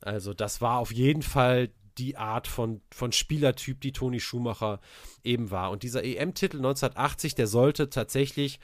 Also 0.01 0.33
das 0.33 0.61
war 0.61 0.79
auf 0.79 0.91
jeden 0.91 1.21
Fall 1.21 1.69
die 1.99 2.17
Art 2.17 2.47
von, 2.47 2.81
von 2.91 3.11
Spielertyp, 3.11 3.81
die 3.81 3.91
Toni 3.91 4.19
Schumacher 4.19 4.79
eben 5.23 5.51
war. 5.51 5.71
Und 5.71 5.83
dieser 5.83 6.03
EM-Titel 6.03 6.57
1980, 6.57 7.35
der 7.35 7.47
sollte 7.47 7.89
tatsächlich 7.89 8.59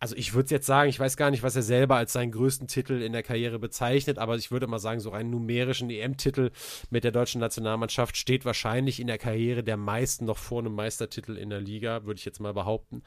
also 0.00 0.14
ich 0.14 0.32
würde 0.32 0.50
jetzt 0.50 0.66
sagen, 0.66 0.88
ich 0.88 1.00
weiß 1.00 1.16
gar 1.16 1.30
nicht, 1.30 1.42
was 1.42 1.56
er 1.56 1.62
selber 1.62 1.96
als 1.96 2.12
seinen 2.12 2.30
größten 2.30 2.68
Titel 2.68 3.02
in 3.02 3.12
der 3.12 3.22
Karriere 3.22 3.58
bezeichnet, 3.58 4.18
aber 4.18 4.36
ich 4.36 4.50
würde 4.50 4.66
mal 4.66 4.78
sagen, 4.78 5.00
so 5.00 5.10
einen 5.10 5.30
numerischen 5.30 5.90
EM-Titel 5.90 6.50
mit 6.90 7.04
der 7.04 7.10
deutschen 7.10 7.40
Nationalmannschaft 7.40 8.16
steht 8.16 8.44
wahrscheinlich 8.44 9.00
in 9.00 9.08
der 9.08 9.18
Karriere 9.18 9.64
der 9.64 9.76
meisten 9.76 10.24
noch 10.24 10.38
vor 10.38 10.60
einem 10.60 10.74
Meistertitel 10.74 11.36
in 11.36 11.50
der 11.50 11.60
Liga, 11.60 12.04
würde 12.04 12.18
ich 12.18 12.24
jetzt 12.24 12.40
mal 12.40 12.54
behaupten. 12.54 13.02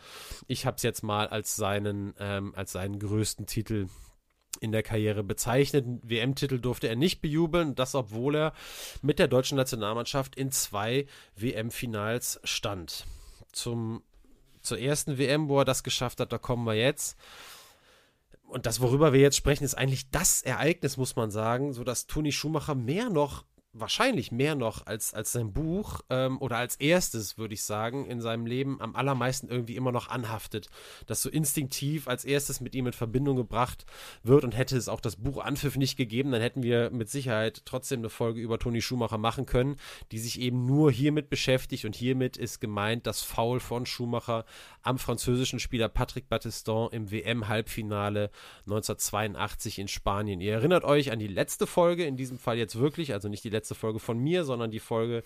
Ich 0.47 0.65
habe 0.65 0.75
es 0.75 0.83
jetzt 0.83 1.01
mal 1.01 1.27
als 1.27 1.55
seinen, 1.55 2.13
ähm, 2.19 2.53
als 2.55 2.73
seinen 2.73 2.99
größten 2.99 3.45
Titel 3.45 3.87
in 4.61 4.71
der 4.71 4.83
Karriere 4.83 5.23
bezeichnet. 5.23 5.85
WM-Titel 6.03 6.59
durfte 6.59 6.87
er 6.87 6.95
nicht 6.95 7.19
bejubeln, 7.19 7.75
das 7.75 7.95
obwohl 7.95 8.35
er 8.35 8.53
mit 9.01 9.19
der 9.19 9.27
deutschen 9.27 9.57
Nationalmannschaft 9.57 10.35
in 10.35 10.51
zwei 10.51 11.07
WM-Finals 11.35 12.39
stand. 12.43 13.05
Zum, 13.51 14.03
zur 14.61 14.79
ersten 14.79 15.17
WM, 15.17 15.49
wo 15.49 15.59
er 15.59 15.65
das 15.65 15.83
geschafft 15.83 16.19
hat, 16.19 16.31
da 16.31 16.37
kommen 16.37 16.65
wir 16.65 16.75
jetzt. 16.75 17.17
Und 18.47 18.67
das, 18.67 18.81
worüber 18.81 19.13
wir 19.13 19.19
jetzt 19.19 19.37
sprechen, 19.37 19.63
ist 19.63 19.75
eigentlich 19.75 20.11
das 20.11 20.43
Ereignis, 20.43 20.95
muss 20.95 21.15
man 21.15 21.31
sagen, 21.31 21.73
so 21.73 21.83
dass 21.83 22.05
Toni 22.05 22.31
Schumacher 22.31 22.75
mehr 22.75 23.09
noch 23.09 23.45
wahrscheinlich 23.73 24.31
mehr 24.31 24.55
noch 24.55 24.85
als, 24.85 25.13
als 25.13 25.31
sein 25.31 25.53
Buch 25.53 26.01
ähm, 26.09 26.41
oder 26.41 26.57
als 26.57 26.75
erstes, 26.75 27.37
würde 27.37 27.53
ich 27.53 27.63
sagen, 27.63 28.05
in 28.05 28.19
seinem 28.19 28.45
Leben 28.45 28.81
am 28.81 28.95
allermeisten 28.95 29.47
irgendwie 29.47 29.77
immer 29.77 29.93
noch 29.93 30.09
anhaftet, 30.09 30.67
das 31.07 31.21
so 31.21 31.29
instinktiv 31.29 32.07
als 32.07 32.25
erstes 32.25 32.59
mit 32.59 32.75
ihm 32.75 32.87
in 32.87 32.93
Verbindung 32.93 33.37
gebracht 33.37 33.85
wird 34.23 34.43
und 34.43 34.57
hätte 34.57 34.75
es 34.75 34.89
auch 34.89 34.99
das 34.99 35.15
Buch 35.15 35.43
Anpfiff 35.43 35.77
nicht 35.77 35.95
gegeben, 35.95 36.31
dann 36.31 36.41
hätten 36.41 36.63
wir 36.63 36.89
mit 36.89 37.09
Sicherheit 37.09 37.61
trotzdem 37.63 37.99
eine 37.99 38.09
Folge 38.09 38.41
über 38.41 38.59
Toni 38.59 38.81
Schumacher 38.81 39.17
machen 39.17 39.45
können, 39.45 39.77
die 40.11 40.19
sich 40.19 40.41
eben 40.41 40.65
nur 40.65 40.91
hiermit 40.91 41.29
beschäftigt 41.29 41.85
und 41.85 41.95
hiermit 41.95 42.35
ist 42.35 42.59
gemeint 42.59 43.07
das 43.07 43.21
Foul 43.21 43.61
von 43.61 43.85
Schumacher 43.85 44.43
am 44.81 44.99
französischen 44.99 45.59
Spieler 45.59 45.87
Patrick 45.87 46.27
Battiston 46.27 46.91
im 46.91 47.09
WM-Halbfinale 47.09 48.31
1982 48.65 49.79
in 49.79 49.87
Spanien. 49.87 50.41
Ihr 50.41 50.53
erinnert 50.53 50.83
euch 50.83 51.11
an 51.11 51.19
die 51.19 51.27
letzte 51.27 51.67
Folge, 51.67 52.03
in 52.03 52.17
diesem 52.17 52.37
Fall 52.37 52.57
jetzt 52.57 52.77
wirklich, 52.77 53.13
also 53.13 53.29
nicht 53.29 53.43
die 53.43 53.49
letzte 53.49 53.60
letzte 53.61 53.75
Folge 53.75 53.99
von 53.99 54.17
mir, 54.17 54.43
sondern 54.43 54.71
die 54.71 54.79
Folge, 54.79 55.23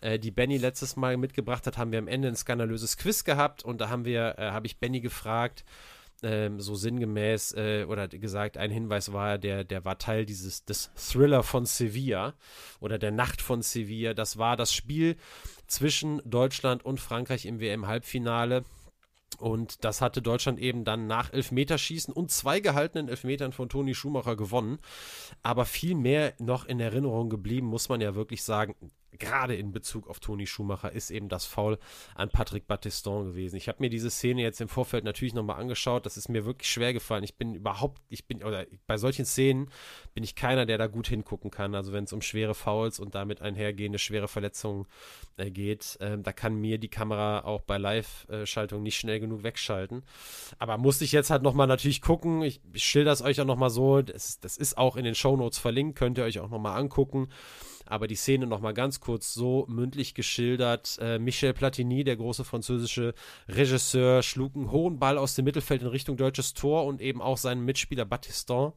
äh, 0.00 0.18
die 0.18 0.30
Benny 0.30 0.56
letztes 0.56 0.94
Mal 0.94 1.16
mitgebracht 1.16 1.66
hat, 1.66 1.78
haben 1.78 1.90
wir 1.90 1.98
am 1.98 2.06
Ende 2.06 2.28
ein 2.28 2.36
skandalöses 2.36 2.96
Quiz 2.96 3.24
gehabt 3.24 3.64
und 3.64 3.80
da 3.80 3.88
haben 3.88 4.04
wir, 4.04 4.36
äh, 4.38 4.50
habe 4.52 4.66
ich 4.66 4.78
Benny 4.78 5.00
gefragt, 5.00 5.64
ähm, 6.22 6.60
so 6.60 6.76
sinngemäß 6.76 7.54
äh, 7.54 7.84
oder 7.88 8.06
gesagt, 8.06 8.56
ein 8.56 8.70
Hinweis 8.70 9.12
war, 9.12 9.38
der, 9.38 9.64
der 9.64 9.84
war 9.84 9.98
Teil 9.98 10.24
dieses 10.24 10.64
des 10.64 10.92
Thriller 10.94 11.42
von 11.42 11.66
Sevilla 11.66 12.34
oder 12.78 12.98
der 12.98 13.10
Nacht 13.10 13.42
von 13.42 13.62
Sevilla. 13.62 14.14
Das 14.14 14.38
war 14.38 14.56
das 14.56 14.72
Spiel 14.72 15.16
zwischen 15.66 16.22
Deutschland 16.24 16.84
und 16.84 17.00
Frankreich 17.00 17.44
im 17.46 17.58
WM-Halbfinale. 17.58 18.64
Und 19.42 19.84
das 19.84 20.00
hatte 20.00 20.22
Deutschland 20.22 20.60
eben 20.60 20.84
dann 20.84 21.08
nach 21.08 21.32
Elfmeterschießen 21.32 22.14
und 22.14 22.30
zwei 22.30 22.60
gehaltenen 22.60 23.08
Elfmetern 23.08 23.50
von 23.50 23.68
Toni 23.68 23.92
Schumacher 23.92 24.36
gewonnen. 24.36 24.78
Aber 25.42 25.64
viel 25.64 25.96
mehr 25.96 26.34
noch 26.38 26.64
in 26.64 26.78
Erinnerung 26.78 27.28
geblieben, 27.28 27.66
muss 27.66 27.88
man 27.88 28.00
ja 28.00 28.14
wirklich 28.14 28.44
sagen 28.44 28.76
gerade 29.18 29.54
in 29.54 29.72
Bezug 29.72 30.08
auf 30.08 30.20
Toni 30.20 30.46
Schumacher, 30.46 30.92
ist 30.92 31.10
eben 31.10 31.28
das 31.28 31.44
Foul 31.44 31.78
an 32.14 32.30
Patrick 32.30 32.66
Battiston 32.66 33.26
gewesen. 33.26 33.56
Ich 33.56 33.68
habe 33.68 33.78
mir 33.80 33.90
diese 33.90 34.10
Szene 34.10 34.42
jetzt 34.42 34.60
im 34.60 34.68
Vorfeld 34.68 35.04
natürlich 35.04 35.34
nochmal 35.34 35.60
angeschaut. 35.60 36.06
Das 36.06 36.16
ist 36.16 36.28
mir 36.28 36.44
wirklich 36.44 36.70
schwer 36.70 36.92
gefallen. 36.92 37.24
Ich 37.24 37.36
bin 37.36 37.54
überhaupt, 37.54 38.02
ich 38.08 38.26
bin, 38.26 38.42
oder 38.42 38.66
bei 38.86 38.96
solchen 38.96 39.24
Szenen 39.24 39.68
bin 40.14 40.24
ich 40.24 40.34
keiner, 40.34 40.66
der 40.66 40.78
da 40.78 40.86
gut 40.86 41.08
hingucken 41.08 41.50
kann. 41.50 41.74
Also 41.74 41.92
wenn 41.92 42.04
es 42.04 42.12
um 42.12 42.22
schwere 42.22 42.54
Fouls 42.54 43.00
und 43.00 43.14
damit 43.14 43.42
einhergehende 43.42 43.98
schwere 43.98 44.28
Verletzungen 44.28 44.86
äh, 45.36 45.50
geht, 45.50 45.96
äh, 46.00 46.18
da 46.18 46.32
kann 46.32 46.54
mir 46.54 46.78
die 46.78 46.88
Kamera 46.88 47.44
auch 47.44 47.62
bei 47.62 47.78
Live-Schaltung 47.78 48.82
nicht 48.82 48.96
schnell 48.96 49.20
genug 49.20 49.42
wegschalten. 49.42 50.02
Aber 50.58 50.78
musste 50.78 51.04
ich 51.04 51.12
jetzt 51.12 51.30
halt 51.30 51.42
nochmal 51.42 51.66
natürlich 51.66 52.00
gucken. 52.00 52.42
Ich, 52.42 52.60
ich 52.72 52.84
schilder 52.84 53.12
es 53.12 53.22
euch 53.22 53.40
auch 53.40 53.46
nochmal 53.46 53.70
so. 53.70 54.02
Das, 54.02 54.40
das 54.40 54.56
ist 54.56 54.78
auch 54.78 54.96
in 54.96 55.04
den 55.04 55.14
Shownotes 55.14 55.58
verlinkt, 55.58 55.98
könnt 55.98 56.18
ihr 56.18 56.24
euch 56.24 56.40
auch 56.40 56.50
nochmal 56.50 56.78
angucken 56.78 57.28
aber 57.86 58.06
die 58.06 58.16
Szene 58.16 58.46
nochmal 58.46 58.74
ganz 58.74 59.00
kurz 59.00 59.34
so 59.34 59.66
mündlich 59.68 60.14
geschildert. 60.14 60.98
Äh, 61.00 61.18
Michel 61.18 61.54
Platini, 61.54 62.04
der 62.04 62.16
große 62.16 62.44
französische 62.44 63.14
Regisseur, 63.48 64.22
schlug 64.22 64.54
einen 64.54 64.70
hohen 64.70 64.98
Ball 64.98 65.18
aus 65.18 65.34
dem 65.34 65.44
Mittelfeld 65.44 65.82
in 65.82 65.88
Richtung 65.88 66.16
deutsches 66.16 66.54
Tor 66.54 66.84
und 66.86 67.00
eben 67.00 67.20
auch 67.20 67.36
seinen 67.36 67.64
Mitspieler 67.64 68.04
Battiston. 68.04 68.72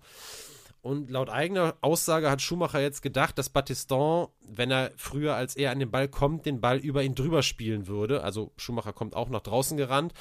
Und 0.86 1.10
laut 1.10 1.32
eigener 1.32 1.76
Aussage 1.82 2.30
hat 2.30 2.44
Schumacher 2.44 2.80
jetzt 2.80 3.02
gedacht, 3.02 3.40
dass 3.40 3.50
Battiston, 3.50 4.28
wenn 4.48 4.70
er 4.70 4.92
früher 4.98 5.34
als 5.34 5.56
er 5.56 5.72
an 5.72 5.80
den 5.80 5.90
Ball 5.90 6.08
kommt, 6.08 6.46
den 6.46 6.62
Ball 6.62 6.78
über 6.78 7.02
ihn 7.02 7.16
drüber 7.16 7.42
spielen 7.42 7.88
würde. 7.88 8.24
Also 8.24 8.52
Schumacher 8.56 8.94
kommt 8.94 9.16
auch 9.16 9.30
nach 9.30 9.42
draußen 9.42 9.78
gerannt. 9.78 10.14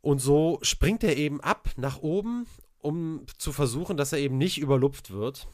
Und 0.00 0.20
so 0.20 0.60
springt 0.62 1.04
er 1.04 1.18
eben 1.18 1.42
ab 1.42 1.68
nach 1.76 1.98
oben, 1.98 2.46
um 2.80 3.26
zu 3.36 3.52
versuchen, 3.52 3.98
dass 3.98 4.14
er 4.14 4.18
eben 4.18 4.38
nicht 4.38 4.56
überlupft 4.56 5.10
wird. 5.10 5.46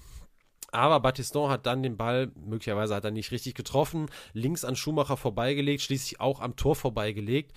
Aber 0.73 1.01
Battiston 1.01 1.51
hat 1.51 1.67
dann 1.67 1.83
den 1.83 1.97
Ball, 1.97 2.33
möglicherweise 2.35 2.95
hat 2.95 3.05
er 3.05 3.11
nicht 3.11 3.31
richtig 3.31 3.55
getroffen, 3.55 4.07
links 4.33 4.65
an 4.65 4.75
Schumacher 4.75 5.19
vorbeigelegt, 5.19 5.83
schließlich 5.83 6.19
auch 6.19 6.41
am 6.41 6.57
Tor 6.57 6.75
vorbeigelegt. 6.75 7.53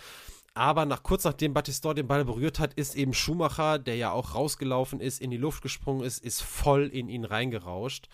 Aber 0.53 0.85
nach, 0.85 1.01
kurz 1.01 1.23
nachdem 1.23 1.53
Battiston 1.53 1.95
den 1.95 2.07
Ball 2.07 2.25
berührt 2.25 2.59
hat, 2.59 2.73
ist 2.73 2.95
eben 2.95 3.13
Schumacher, 3.13 3.79
der 3.79 3.95
ja 3.95 4.11
auch 4.11 4.35
rausgelaufen 4.35 4.99
ist, 4.99 5.21
in 5.21 5.31
die 5.31 5.37
Luft 5.37 5.61
gesprungen 5.61 6.03
ist, 6.03 6.23
ist 6.23 6.41
voll 6.41 6.87
in 6.87 7.09
ihn 7.09 7.25
reingerauscht 7.25 8.07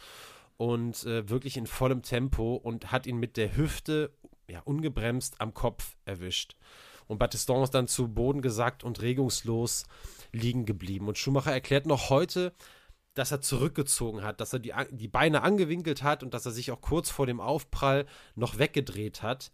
und 0.57 1.03
äh, 1.05 1.27
wirklich 1.29 1.57
in 1.57 1.67
vollem 1.67 2.03
Tempo 2.03 2.55
und 2.55 2.91
hat 2.91 3.07
ihn 3.07 3.17
mit 3.17 3.37
der 3.37 3.57
Hüfte 3.57 4.11
ja, 4.47 4.59
ungebremst 4.61 5.41
am 5.41 5.53
Kopf 5.53 5.95
erwischt. 6.05 6.55
Und 7.07 7.17
Battiston 7.17 7.63
ist 7.63 7.71
dann 7.71 7.87
zu 7.87 8.07
Boden 8.07 8.41
gesackt 8.41 8.83
und 8.83 9.01
regungslos 9.01 9.85
liegen 10.31 10.65
geblieben. 10.65 11.07
Und 11.07 11.17
Schumacher 11.17 11.51
erklärt 11.51 11.85
noch 11.85 12.09
heute, 12.09 12.53
dass 13.13 13.31
er 13.31 13.41
zurückgezogen 13.41 14.23
hat, 14.23 14.39
dass 14.39 14.53
er 14.53 14.59
die, 14.59 14.73
die 14.91 15.07
Beine 15.07 15.41
angewinkelt 15.43 16.03
hat 16.03 16.23
und 16.23 16.33
dass 16.33 16.45
er 16.45 16.51
sich 16.51 16.71
auch 16.71 16.81
kurz 16.81 17.09
vor 17.09 17.25
dem 17.25 17.41
Aufprall 17.41 18.05
noch 18.35 18.57
weggedreht 18.57 19.21
hat. 19.21 19.51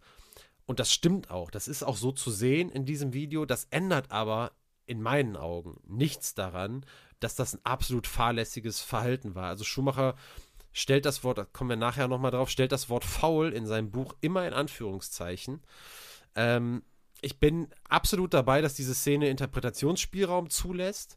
Und 0.66 0.80
das 0.80 0.92
stimmt 0.92 1.30
auch. 1.30 1.50
Das 1.50 1.66
ist 1.66 1.82
auch 1.82 1.96
so 1.96 2.12
zu 2.12 2.30
sehen 2.30 2.70
in 2.70 2.84
diesem 2.84 3.12
Video. 3.12 3.46
Das 3.46 3.66
ändert 3.70 4.12
aber 4.12 4.52
in 4.86 5.02
meinen 5.02 5.36
Augen 5.36 5.80
nichts 5.86 6.34
daran, 6.34 6.84
dass 7.20 7.34
das 7.34 7.54
ein 7.54 7.60
absolut 7.64 8.06
fahrlässiges 8.06 8.80
Verhalten 8.80 9.34
war. 9.34 9.48
Also 9.48 9.64
Schumacher 9.64 10.14
stellt 10.72 11.04
das 11.04 11.24
Wort, 11.24 11.38
da 11.38 11.44
kommen 11.44 11.70
wir 11.70 11.76
nachher 11.76 12.06
nochmal 12.06 12.30
drauf, 12.30 12.50
stellt 12.50 12.72
das 12.72 12.88
Wort 12.88 13.04
faul 13.04 13.52
in 13.52 13.66
seinem 13.66 13.90
Buch 13.90 14.14
immer 14.20 14.46
in 14.46 14.54
Anführungszeichen. 14.54 15.62
Ähm, 16.36 16.82
ich 17.20 17.40
bin 17.40 17.68
absolut 17.88 18.32
dabei, 18.32 18.60
dass 18.60 18.74
diese 18.74 18.94
Szene 18.94 19.28
Interpretationsspielraum 19.28 20.50
zulässt 20.50 21.16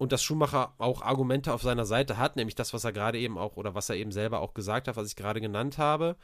und 0.00 0.12
dass 0.12 0.22
Schumacher 0.22 0.72
auch 0.78 1.02
Argumente 1.02 1.52
auf 1.52 1.60
seiner 1.60 1.84
Seite 1.84 2.16
hat, 2.16 2.36
nämlich 2.36 2.54
das, 2.54 2.72
was 2.72 2.84
er 2.84 2.92
gerade 2.92 3.18
eben 3.18 3.36
auch 3.36 3.58
oder 3.58 3.74
was 3.74 3.90
er 3.90 3.96
eben 3.96 4.12
selber 4.12 4.40
auch 4.40 4.54
gesagt 4.54 4.88
hat, 4.88 4.96
was 4.96 5.06
ich 5.06 5.14
gerade 5.14 5.42
genannt 5.42 5.76
habe. 5.76 6.16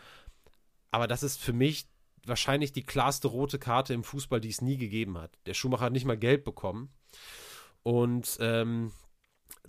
Aber 0.90 1.06
das 1.06 1.22
ist 1.22 1.38
für 1.38 1.52
mich 1.52 1.86
wahrscheinlich 2.24 2.72
die 2.72 2.84
klarste 2.84 3.28
rote 3.28 3.58
Karte 3.58 3.92
im 3.92 4.02
Fußball, 4.02 4.40
die 4.40 4.48
es 4.48 4.62
nie 4.62 4.78
gegeben 4.78 5.18
hat. 5.18 5.38
Der 5.44 5.52
Schumacher 5.52 5.84
hat 5.84 5.92
nicht 5.92 6.06
mal 6.06 6.16
Geld 6.16 6.42
bekommen. 6.42 6.88
Und 7.82 8.38
ähm, 8.40 8.92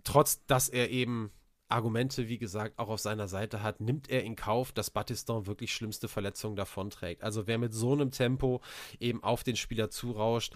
trotz, 0.06 0.46
dass 0.46 0.70
er 0.70 0.90
eben 0.90 1.30
Argumente, 1.68 2.30
wie 2.30 2.38
gesagt, 2.38 2.80
auch 2.80 2.88
auf 2.88 3.02
seiner 3.02 3.28
Seite 3.28 3.62
hat, 3.62 3.82
nimmt 3.82 4.10
er 4.10 4.24
in 4.24 4.38
Kauf, 4.38 4.72
dass 4.72 4.90
Battiston 4.90 5.48
wirklich 5.48 5.74
schlimmste 5.74 6.08
Verletzungen 6.08 6.56
davonträgt. 6.56 7.24
Also 7.24 7.46
wer 7.46 7.58
mit 7.58 7.74
so 7.74 7.92
einem 7.92 8.12
Tempo 8.12 8.62
eben 9.02 9.22
auf 9.22 9.44
den 9.44 9.58
Spieler 9.58 9.90
zurauscht, 9.90 10.56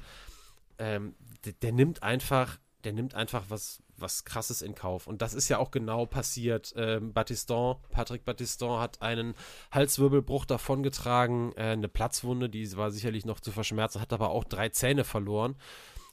ähm, 0.78 1.16
der, 1.44 1.52
der 1.52 1.74
nimmt 1.74 2.02
einfach 2.02 2.58
der 2.82 2.94
nimmt 2.94 3.16
einfach 3.16 3.46
was, 3.50 3.82
was 3.98 4.26
krasses 4.26 4.62
in 4.62 4.76
Kauf. 4.76 5.08
Und 5.08 5.22
das 5.22 5.34
ist 5.34 5.50
ja 5.50 5.58
auch 5.58 5.72
genau 5.72 6.06
passiert. 6.06 6.74
Ähm, 6.76 7.14
Battiston, 7.14 7.78
Patrick 7.92 8.26
Battiston 8.26 8.80
hat 8.80 9.02
einen 9.02 9.36
Halswirbelbruch 9.72 10.46
davongetragen, 10.46 11.54
äh, 11.56 11.72
eine 11.72 11.88
Platzwunde, 11.88 12.50
die 12.50 12.76
war 12.76 12.92
sicherlich 12.92 13.26
noch 13.26 13.40
zu 13.40 13.52
verschmerzen, 13.52 14.02
hat 14.02 14.14
aber 14.14 14.30
auch 14.32 14.44
drei 14.44 14.70
Zähne 14.70 15.04
verloren. 15.04 15.56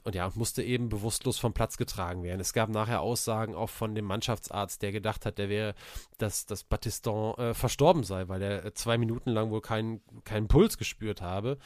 Und 0.05 0.15
ja, 0.15 0.31
musste 0.37 0.63
eben 0.63 0.89
bewusstlos 0.89 1.39
vom 1.39 1.53
Platz 1.53 1.77
getragen 1.77 2.23
werden. 2.23 2.41
Es 2.41 2.55
gab 2.55 2.71
nachher 2.71 3.03
Aussagen 3.03 3.55
auch 3.55 3.69
von 3.69 3.95
dem 3.95 4.07
Mannschaftsarzt, 4.07 4.81
der 4.81 4.93
gedacht 4.93 5.27
hat, 5.27 5.37
der 5.37 5.51
wäre, 5.51 5.75
dass, 6.17 6.47
dass 6.47 6.65
Battiston 6.65 7.37
äh, 7.37 7.53
verstorben 7.53 8.05
sei, 8.05 8.29
weil 8.29 8.41
er 8.41 8.75
zwei 8.75 8.97
Minuten 8.97 9.31
lang 9.31 9.51
wohl 9.51 9.61
keinen, 9.61 10.01
keinen 10.25 10.49
Puls 10.49 10.79
gespürt 10.79 11.21
habe. 11.21 11.59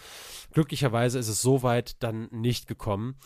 Glücklicherweise 0.53 1.21
ist 1.21 1.29
es 1.29 1.41
so 1.41 1.63
weit 1.63 2.03
dann 2.03 2.29
nicht 2.33 2.67
gekommen. 2.67 3.17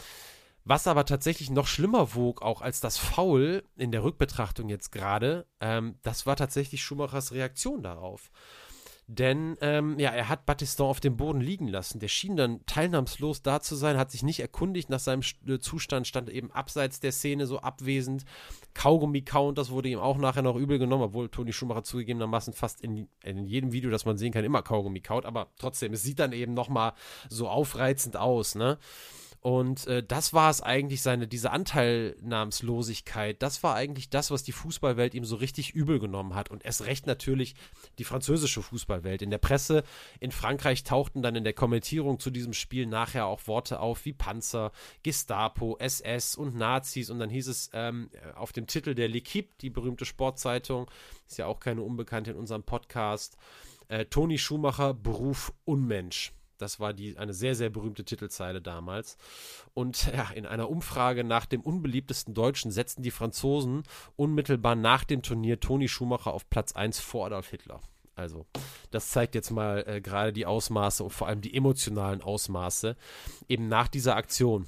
Was 0.68 0.88
aber 0.88 1.04
tatsächlich 1.04 1.48
noch 1.48 1.68
schlimmer 1.68 2.16
wog, 2.16 2.42
auch 2.42 2.60
als 2.60 2.80
das 2.80 2.98
Foul 2.98 3.62
in 3.76 3.92
der 3.92 4.02
Rückbetrachtung 4.02 4.68
jetzt 4.68 4.90
gerade, 4.90 5.46
ähm, 5.60 5.94
das 6.02 6.26
war 6.26 6.34
tatsächlich 6.34 6.82
Schumachers 6.82 7.30
Reaktion 7.30 7.84
darauf. 7.84 8.32
Denn 9.06 9.56
ähm, 9.60 9.96
ja, 10.00 10.10
er 10.10 10.28
hat 10.28 10.44
Battiston 10.44 10.88
auf 10.88 10.98
dem 10.98 11.16
Boden 11.16 11.40
liegen 11.40 11.68
lassen. 11.68 12.00
Der 12.00 12.08
schien 12.08 12.34
dann 12.34 12.66
teilnahmslos 12.66 13.42
da 13.42 13.60
zu 13.60 13.76
sein, 13.76 13.96
hat 13.96 14.10
sich 14.10 14.24
nicht 14.24 14.40
erkundigt 14.40 14.90
nach 14.90 14.98
seinem 14.98 15.22
äh, 15.46 15.60
Zustand, 15.60 16.08
stand 16.08 16.28
eben 16.28 16.50
abseits 16.50 16.98
der 16.98 17.12
Szene 17.12 17.46
so 17.46 17.60
abwesend. 17.60 18.24
Kaugummi-Count, 18.74 19.58
das 19.58 19.70
wurde 19.70 19.88
ihm 19.88 20.00
auch 20.00 20.18
nachher 20.18 20.42
noch 20.42 20.56
übel 20.56 20.80
genommen, 20.80 21.04
obwohl 21.04 21.28
Toni 21.28 21.52
Schumacher 21.52 21.84
zugegebenermaßen 21.84 22.52
fast 22.52 22.80
in, 22.80 23.08
in 23.22 23.46
jedem 23.46 23.70
Video, 23.70 23.90
das 23.90 24.04
man 24.04 24.16
sehen 24.16 24.32
kann, 24.32 24.42
immer 24.42 24.62
Kaugummi 24.62 25.00
kaut. 25.00 25.26
Aber 25.26 25.52
trotzdem, 25.60 25.92
es 25.92 26.02
sieht 26.02 26.18
dann 26.18 26.32
eben 26.32 26.54
nochmal 26.54 26.94
so 27.28 27.48
aufreizend 27.48 28.16
aus, 28.16 28.56
ne? 28.56 28.78
Und 29.46 29.86
äh, 29.86 30.02
das 30.02 30.32
war 30.32 30.50
es 30.50 30.60
eigentlich, 30.60 31.02
seine, 31.02 31.28
diese 31.28 31.52
Anteilnahmslosigkeit, 31.52 33.40
das 33.40 33.62
war 33.62 33.76
eigentlich 33.76 34.10
das, 34.10 34.32
was 34.32 34.42
die 34.42 34.50
Fußballwelt 34.50 35.14
ihm 35.14 35.24
so 35.24 35.36
richtig 35.36 35.72
übel 35.72 36.00
genommen 36.00 36.34
hat. 36.34 36.50
Und 36.50 36.64
erst 36.64 36.84
recht 36.86 37.06
natürlich 37.06 37.54
die 38.00 38.04
französische 38.04 38.60
Fußballwelt. 38.60 39.22
In 39.22 39.30
der 39.30 39.38
Presse 39.38 39.84
in 40.18 40.32
Frankreich 40.32 40.82
tauchten 40.82 41.22
dann 41.22 41.36
in 41.36 41.44
der 41.44 41.52
Kommentierung 41.52 42.18
zu 42.18 42.32
diesem 42.32 42.54
Spiel 42.54 42.86
nachher 42.86 43.26
auch 43.26 43.46
Worte 43.46 43.78
auf 43.78 44.04
wie 44.04 44.14
Panzer, 44.14 44.72
Gestapo, 45.04 45.76
SS 45.78 46.34
und 46.34 46.56
Nazis. 46.56 47.08
Und 47.08 47.20
dann 47.20 47.30
hieß 47.30 47.46
es 47.46 47.70
ähm, 47.72 48.10
auf 48.34 48.50
dem 48.50 48.66
Titel 48.66 48.96
der 48.96 49.08
L'Equipe, 49.08 49.50
die 49.60 49.70
berühmte 49.70 50.06
Sportzeitung, 50.06 50.90
ist 51.28 51.38
ja 51.38 51.46
auch 51.46 51.60
keine 51.60 51.82
Unbekannte 51.82 52.32
in 52.32 52.36
unserem 52.36 52.64
Podcast, 52.64 53.36
äh, 53.86 54.06
Toni 54.06 54.38
Schumacher, 54.38 54.92
Beruf 54.92 55.52
Unmensch. 55.64 56.35
Das 56.58 56.80
war 56.80 56.92
die, 56.92 57.16
eine 57.16 57.34
sehr, 57.34 57.54
sehr 57.54 57.70
berühmte 57.70 58.04
Titelzeile 58.04 58.62
damals. 58.62 59.16
Und 59.74 60.12
ja, 60.12 60.30
in 60.34 60.46
einer 60.46 60.70
Umfrage 60.70 61.24
nach 61.24 61.46
dem 61.46 61.60
unbeliebtesten 61.60 62.34
Deutschen 62.34 62.70
setzten 62.70 63.02
die 63.02 63.10
Franzosen 63.10 63.82
unmittelbar 64.16 64.74
nach 64.74 65.04
dem 65.04 65.22
Turnier 65.22 65.60
Toni 65.60 65.88
Schumacher 65.88 66.32
auf 66.32 66.48
Platz 66.48 66.72
1 66.72 67.00
vor 67.00 67.26
Adolf 67.26 67.48
Hitler. 67.48 67.80
Also, 68.14 68.46
das 68.90 69.10
zeigt 69.10 69.34
jetzt 69.34 69.50
mal 69.50 69.84
äh, 69.86 70.00
gerade 70.00 70.32
die 70.32 70.46
Ausmaße 70.46 71.04
und 71.04 71.10
vor 71.10 71.28
allem 71.28 71.42
die 71.42 71.54
emotionalen 71.54 72.22
Ausmaße 72.22 72.96
eben 73.46 73.68
nach 73.68 73.88
dieser 73.88 74.16
Aktion. 74.16 74.66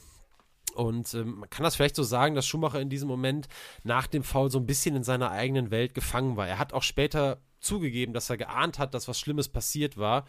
Und 0.74 1.14
ähm, 1.14 1.40
man 1.40 1.51
kann 1.51 1.64
das 1.64 1.74
vielleicht 1.74 1.96
so 1.96 2.03
sagen, 2.03 2.35
dass 2.35 2.46
Schumacher 2.46 2.81
in 2.81 2.90
diesem 2.90 3.09
Moment 3.09 3.48
nach 3.85 4.07
dem 4.07 4.22
Foul 4.22 4.51
so 4.51 4.59
ein 4.59 4.66
bisschen 4.66 4.94
in 4.96 5.03
seiner 5.03 5.31
eigenen 5.31 5.70
Welt 5.70 5.94
gefangen 5.94 6.37
war. 6.37 6.46
Er 6.46 6.59
hat 6.59 6.74
auch 6.74 6.83
später 6.83 7.38
zugegeben, 7.59 8.12
dass 8.12 8.31
er 8.31 8.37
geahnt 8.37 8.79
hat, 8.79 8.94
dass 8.94 9.09
was 9.09 9.18
Schlimmes 9.18 9.48
passiert 9.48 9.96
war. 9.96 10.27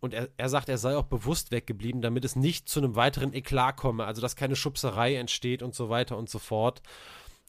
Und 0.00 0.14
er, 0.14 0.28
er 0.36 0.48
sagt, 0.48 0.68
er 0.68 0.78
sei 0.78 0.96
auch 0.96 1.04
bewusst 1.04 1.50
weggeblieben, 1.50 2.00
damit 2.00 2.24
es 2.24 2.34
nicht 2.34 2.68
zu 2.68 2.80
einem 2.80 2.96
weiteren 2.96 3.34
Eklat 3.34 3.76
komme, 3.76 4.04
also 4.04 4.22
dass 4.22 4.34
keine 4.34 4.56
Schubserei 4.56 5.16
entsteht 5.16 5.62
und 5.62 5.74
so 5.74 5.90
weiter 5.90 6.16
und 6.16 6.30
so 6.30 6.38
fort. 6.38 6.82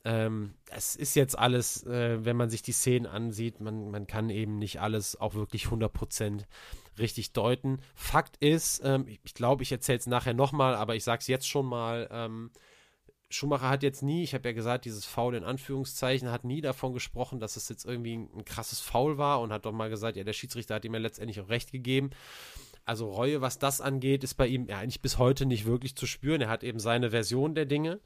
Ähm, 0.03 0.55
es 0.71 0.95
ist 0.95 1.15
jetzt 1.15 1.37
alles, 1.37 1.85
äh, 1.85 2.25
wenn 2.25 2.35
man 2.35 2.49
sich 2.49 2.63
die 2.63 2.71
Szenen 2.71 3.05
ansieht, 3.05 3.61
man, 3.61 3.91
man 3.91 4.07
kann 4.07 4.29
eben 4.29 4.57
nicht 4.57 4.81
alles 4.81 5.19
auch 5.19 5.35
wirklich 5.35 5.65
100% 5.65 6.43
richtig 6.97 7.33
deuten. 7.33 7.79
Fakt 7.93 8.37
ist, 8.37 8.81
ähm, 8.83 9.05
ich 9.07 9.33
glaube, 9.33 9.63
ich 9.63 9.71
erzähle 9.71 9.99
es 9.99 10.07
nachher 10.07 10.33
nochmal, 10.33 10.75
aber 10.75 10.95
ich 10.95 11.03
sage 11.03 11.19
es 11.19 11.27
jetzt 11.27 11.47
schon 11.47 11.67
mal, 11.67 12.09
ähm, 12.11 12.51
Schumacher 13.31 13.69
hat 13.69 13.83
jetzt 13.83 14.03
nie, 14.03 14.23
ich 14.23 14.33
habe 14.33 14.49
ja 14.49 14.53
gesagt, 14.53 14.85
dieses 14.85 15.05
Foul 15.05 15.35
in 15.35 15.43
Anführungszeichen, 15.43 16.31
hat 16.31 16.43
nie 16.43 16.61
davon 16.61 16.93
gesprochen, 16.93 17.39
dass 17.39 17.55
es 17.55 17.69
jetzt 17.69 17.85
irgendwie 17.85 18.17
ein, 18.17 18.29
ein 18.35 18.45
krasses 18.45 18.79
Foul 18.79 19.17
war 19.17 19.41
und 19.41 19.51
hat 19.51 19.65
doch 19.65 19.71
mal 19.71 19.89
gesagt, 19.89 20.17
ja, 20.17 20.23
der 20.23 20.33
Schiedsrichter 20.33 20.75
hat 20.75 20.85
ihm 20.85 20.93
ja 20.93 20.99
letztendlich 20.99 21.39
auch 21.41 21.49
recht 21.49 21.71
gegeben. 21.71 22.11
Also 22.85 23.09
Reue, 23.09 23.41
was 23.41 23.59
das 23.59 23.79
angeht, 23.79 24.23
ist 24.23 24.35
bei 24.35 24.47
ihm 24.47 24.67
ja 24.67 24.79
eigentlich 24.79 25.01
bis 25.01 25.17
heute 25.17 25.45
nicht 25.45 25.65
wirklich 25.65 25.95
zu 25.95 26.05
spüren. 26.05 26.41
Er 26.41 26.49
hat 26.49 26.63
eben 26.63 26.79
seine 26.79 27.11
Version 27.11 27.55
der 27.55 27.65
Dinge 27.65 27.99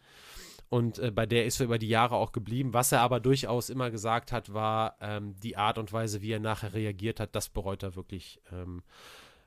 und 0.69 0.99
äh, 0.99 1.11
bei 1.11 1.25
der 1.25 1.45
ist 1.45 1.59
er 1.59 1.65
über 1.65 1.77
die 1.77 1.88
Jahre 1.88 2.15
auch 2.15 2.31
geblieben. 2.31 2.73
Was 2.73 2.91
er 2.91 3.01
aber 3.01 3.19
durchaus 3.19 3.69
immer 3.69 3.91
gesagt 3.91 4.31
hat, 4.31 4.53
war 4.53 4.97
ähm, 4.99 5.35
die 5.41 5.57
Art 5.57 5.77
und 5.77 5.93
Weise, 5.93 6.21
wie 6.21 6.31
er 6.31 6.39
nachher 6.39 6.73
reagiert 6.73 7.19
hat, 7.19 7.35
das 7.35 7.49
bereut 7.49 7.83
er 7.83 7.95
wirklich. 7.95 8.41
Ähm, 8.51 8.83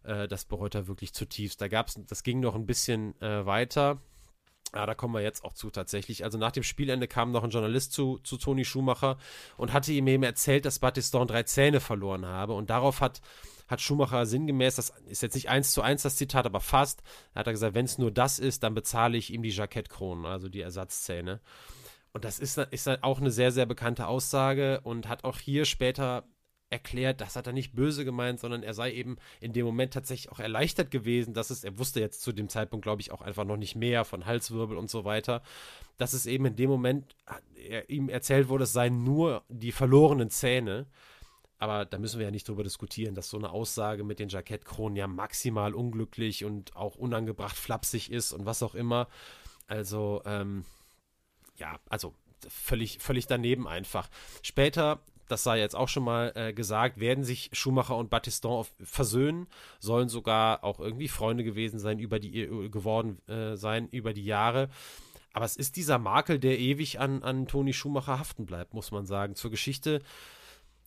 äh, 0.04 0.28
das 0.28 0.44
bereut 0.44 0.74
er 0.74 0.86
wirklich 0.86 1.12
zutiefst. 1.12 1.60
Da 1.60 1.68
gab's, 1.68 2.00
das 2.06 2.22
ging 2.22 2.40
noch 2.40 2.54
ein 2.54 2.66
bisschen 2.66 3.20
äh, 3.20 3.44
weiter. 3.44 4.00
Ja, 4.74 4.84
da 4.84 4.94
kommen 4.94 5.14
wir 5.14 5.22
jetzt 5.22 5.44
auch 5.44 5.54
zu 5.54 5.70
tatsächlich. 5.70 6.24
Also 6.24 6.36
nach 6.36 6.52
dem 6.52 6.62
Spielende 6.62 7.08
kam 7.08 7.32
noch 7.32 7.42
ein 7.42 7.50
Journalist 7.50 7.92
zu, 7.92 8.18
zu 8.18 8.36
Toni 8.36 8.64
Schumacher 8.64 9.16
und 9.56 9.72
hatte 9.72 9.92
ihm 9.92 10.06
eben 10.08 10.22
erzählt, 10.22 10.66
dass 10.66 10.78
Battiston 10.78 11.26
drei 11.26 11.44
Zähne 11.44 11.80
verloren 11.80 12.26
habe. 12.26 12.52
Und 12.52 12.68
darauf 12.68 13.00
hat, 13.00 13.22
hat 13.66 13.80
Schumacher 13.80 14.26
sinngemäß, 14.26 14.76
das 14.76 14.92
ist 15.06 15.22
jetzt 15.22 15.34
nicht 15.34 15.48
eins 15.48 15.72
zu 15.72 15.80
eins 15.80 16.02
das 16.02 16.16
Zitat, 16.16 16.44
aber 16.44 16.60
fast, 16.60 17.02
hat 17.34 17.46
er 17.46 17.52
gesagt, 17.52 17.74
wenn 17.74 17.86
es 17.86 17.96
nur 17.96 18.10
das 18.10 18.38
ist, 18.38 18.62
dann 18.62 18.74
bezahle 18.74 19.16
ich 19.16 19.32
ihm 19.32 19.42
die 19.42 19.50
Jackettkronen, 19.50 20.26
also 20.26 20.50
die 20.50 20.60
Ersatzzähne. 20.60 21.40
Und 22.12 22.24
das 22.24 22.38
ist, 22.38 22.58
ist 22.58 23.02
auch 23.02 23.20
eine 23.20 23.30
sehr, 23.30 23.52
sehr 23.52 23.66
bekannte 23.66 24.06
Aussage 24.06 24.80
und 24.82 25.08
hat 25.08 25.24
auch 25.24 25.38
hier 25.38 25.64
später 25.64 26.24
erklärt, 26.70 27.20
das 27.20 27.36
hat 27.36 27.46
er 27.46 27.52
nicht 27.52 27.74
böse 27.74 28.04
gemeint, 28.04 28.40
sondern 28.40 28.62
er 28.62 28.74
sei 28.74 28.92
eben 28.92 29.16
in 29.40 29.52
dem 29.52 29.64
Moment 29.64 29.94
tatsächlich 29.94 30.30
auch 30.30 30.38
erleichtert 30.38 30.90
gewesen, 30.90 31.32
dass 31.32 31.50
es, 31.50 31.64
er 31.64 31.78
wusste 31.78 32.00
jetzt 32.00 32.20
zu 32.20 32.32
dem 32.32 32.48
Zeitpunkt, 32.48 32.82
glaube 32.82 33.00
ich, 33.00 33.10
auch 33.10 33.22
einfach 33.22 33.44
noch 33.44 33.56
nicht 33.56 33.74
mehr 33.74 34.04
von 34.04 34.26
Halswirbel 34.26 34.76
und 34.76 34.90
so 34.90 35.04
weiter, 35.04 35.42
dass 35.96 36.12
es 36.12 36.26
eben 36.26 36.44
in 36.46 36.56
dem 36.56 36.68
Moment 36.68 37.16
er, 37.56 37.88
ihm 37.88 38.08
erzählt 38.08 38.48
wurde, 38.48 38.64
es 38.64 38.72
seien 38.72 39.02
nur 39.02 39.44
die 39.48 39.72
verlorenen 39.72 40.30
Zähne. 40.30 40.86
Aber 41.58 41.84
da 41.84 41.98
müssen 41.98 42.18
wir 42.18 42.26
ja 42.26 42.30
nicht 42.30 42.46
drüber 42.46 42.62
diskutieren, 42.62 43.14
dass 43.14 43.30
so 43.30 43.36
eine 43.36 43.50
Aussage 43.50 44.04
mit 44.04 44.20
den 44.20 44.28
Jackettkronen 44.28 44.94
ja 44.94 45.08
maximal 45.08 45.74
unglücklich 45.74 46.44
und 46.44 46.76
auch 46.76 46.94
unangebracht 46.94 47.56
flapsig 47.56 48.12
ist 48.12 48.32
und 48.32 48.46
was 48.46 48.62
auch 48.62 48.74
immer. 48.74 49.08
Also, 49.66 50.22
ähm, 50.24 50.64
ja, 51.56 51.80
also 51.88 52.14
völlig, 52.48 52.98
völlig 53.00 53.26
daneben 53.26 53.66
einfach. 53.66 54.08
Später 54.42 55.00
das 55.28 55.44
sei 55.44 55.58
jetzt 55.58 55.76
auch 55.76 55.88
schon 55.88 56.04
mal 56.04 56.32
äh, 56.34 56.52
gesagt, 56.52 56.98
werden 57.00 57.24
sich 57.24 57.50
Schumacher 57.52 57.96
und 57.96 58.10
Battiston 58.10 58.66
versöhnen, 58.82 59.46
sollen 59.78 60.08
sogar 60.08 60.64
auch 60.64 60.80
irgendwie 60.80 61.08
Freunde 61.08 61.44
gewesen 61.44 61.78
sein, 61.78 61.98
über 61.98 62.18
die 62.18 62.42
äh, 62.42 62.68
geworden 62.68 63.18
äh, 63.28 63.56
sein 63.56 63.88
über 63.90 64.12
die 64.12 64.24
Jahre. 64.24 64.68
Aber 65.32 65.44
es 65.44 65.56
ist 65.56 65.76
dieser 65.76 65.98
Makel, 65.98 66.38
der 66.38 66.58
ewig 66.58 66.98
an, 66.98 67.22
an 67.22 67.46
Toni 67.46 67.72
Schumacher 67.72 68.18
haften 68.18 68.46
bleibt, 68.46 68.74
muss 68.74 68.90
man 68.90 69.06
sagen. 69.06 69.34
Zur 69.34 69.50
Geschichte 69.50 70.00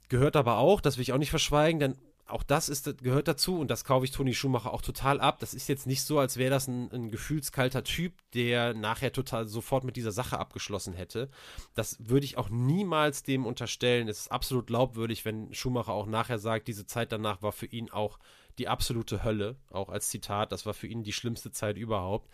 gehört 0.10 0.36
aber 0.36 0.58
auch, 0.58 0.82
das 0.82 0.97
will 0.97 1.04
ich 1.04 1.13
auch 1.13 1.17
nicht 1.17 1.30
verschweigen, 1.30 1.80
denn 1.80 1.95
auch 2.32 2.44
das 2.44 2.70
ist, 2.70 2.98
gehört 3.02 3.28
dazu 3.28 3.60
und 3.60 3.70
das 3.70 3.84
kaufe 3.84 4.06
ich 4.06 4.12
Toni 4.12 4.34
Schumacher 4.34 4.74
auch 4.74 4.82
total 4.82 5.20
ab. 5.20 5.39
Das 5.39 5.54
ist 5.54 5.67
jetzt 5.70 5.88
nicht 5.88 6.04
so, 6.04 6.20
als 6.20 6.38
wäre 6.38 6.50
das 6.50 6.67
ein, 6.67 6.91
ein, 6.91 7.12
gefühlskalter 7.12 7.84
Typ, 7.84 8.13
der 8.34 8.74
nachher 8.74 9.12
total 9.12 9.48
sofort 9.48 9.84
mit 9.84 9.96
dieser 9.96 10.12
Sache 10.12 10.39
abgeschlossen 10.39 10.94
hätte. 10.94 11.30
Das 11.74 11.98
würde 12.00 12.26
ich 12.26 12.38
auch 12.38 12.50
niemals 12.50 13.24
dem 13.24 13.46
unterstellen. 13.46 14.08
Es 14.08 14.22
ist 14.22 14.32
absolut 14.32 14.67
glaubwürdig, 14.67 15.26
wenn 15.26 15.54
Schumacher 15.54 15.94
auch 15.94 16.08
nachher 16.08 16.39
sagt, 16.39 16.67
diese 16.67 16.86
Zeit 16.86 17.12
danach 17.12 17.41
war 17.41 17.52
für 17.52 17.67
ihn 17.67 17.89
auch 17.89 18.20
die 18.62 18.67
absolute 18.67 19.24
Hölle, 19.24 19.56
auch 19.71 19.89
als 19.89 20.10
Zitat. 20.10 20.52
Das 20.52 20.67
war 20.67 20.76
für 20.76 20.86
ihn 20.86 21.02
die 21.02 21.13
schlimmste 21.13 21.52
Zeit 21.52 21.78
überhaupt. 21.78 22.30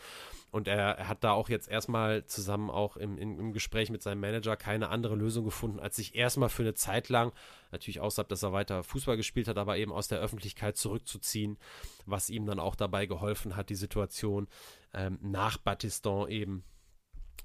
Und 0.52 0.68
er, 0.68 0.98
er, 0.98 1.08
hat 1.08 1.24
da 1.24 1.32
auch 1.32 1.48
jetzt 1.48 1.70
erstmal 1.70 2.26
zusammen 2.26 2.70
auch 2.70 2.98
im, 2.98 3.18
im, 3.18 3.40
im, 3.40 3.54
Gespräch 3.54 3.90
mit 3.90 4.02
seinem 4.02 4.20
Manager 4.20 4.58
keine 4.58 4.90
andere 4.90 5.16
Lösung 5.16 5.46
gefunden, 5.46 5.80
als 5.80 5.96
sich 5.96 6.16
erstmal 6.16 6.50
für 6.50 6.64
eine 6.64 6.74
Zeit 6.74 7.08
lang, 7.08 7.32
natürlich 7.72 8.02
außerhalb, 8.02 8.28
dass 8.28 8.44
er 8.44 8.52
weiter 8.52 8.84
Fußball 8.84 9.16
gespielt 9.16 9.48
hat, 9.48 9.58
aber 9.58 9.78
eben 9.78 9.94
aus 9.94 10.10
der 10.10 10.20
Öffentlichkeit 10.20 10.76
zurückzuziehen, 10.76 11.58
was 12.06 12.30
ihm 12.30 12.46
dann 12.46 12.60
auch 12.60 12.76
dabei 12.76 13.06
geholfen 13.06 13.56
hat, 13.56 13.70
die 13.70 13.76
Situation 13.76 14.48
ähm, 14.94 15.18
nach 15.22 15.58
Battiston 15.58 16.30
eben 16.30 16.64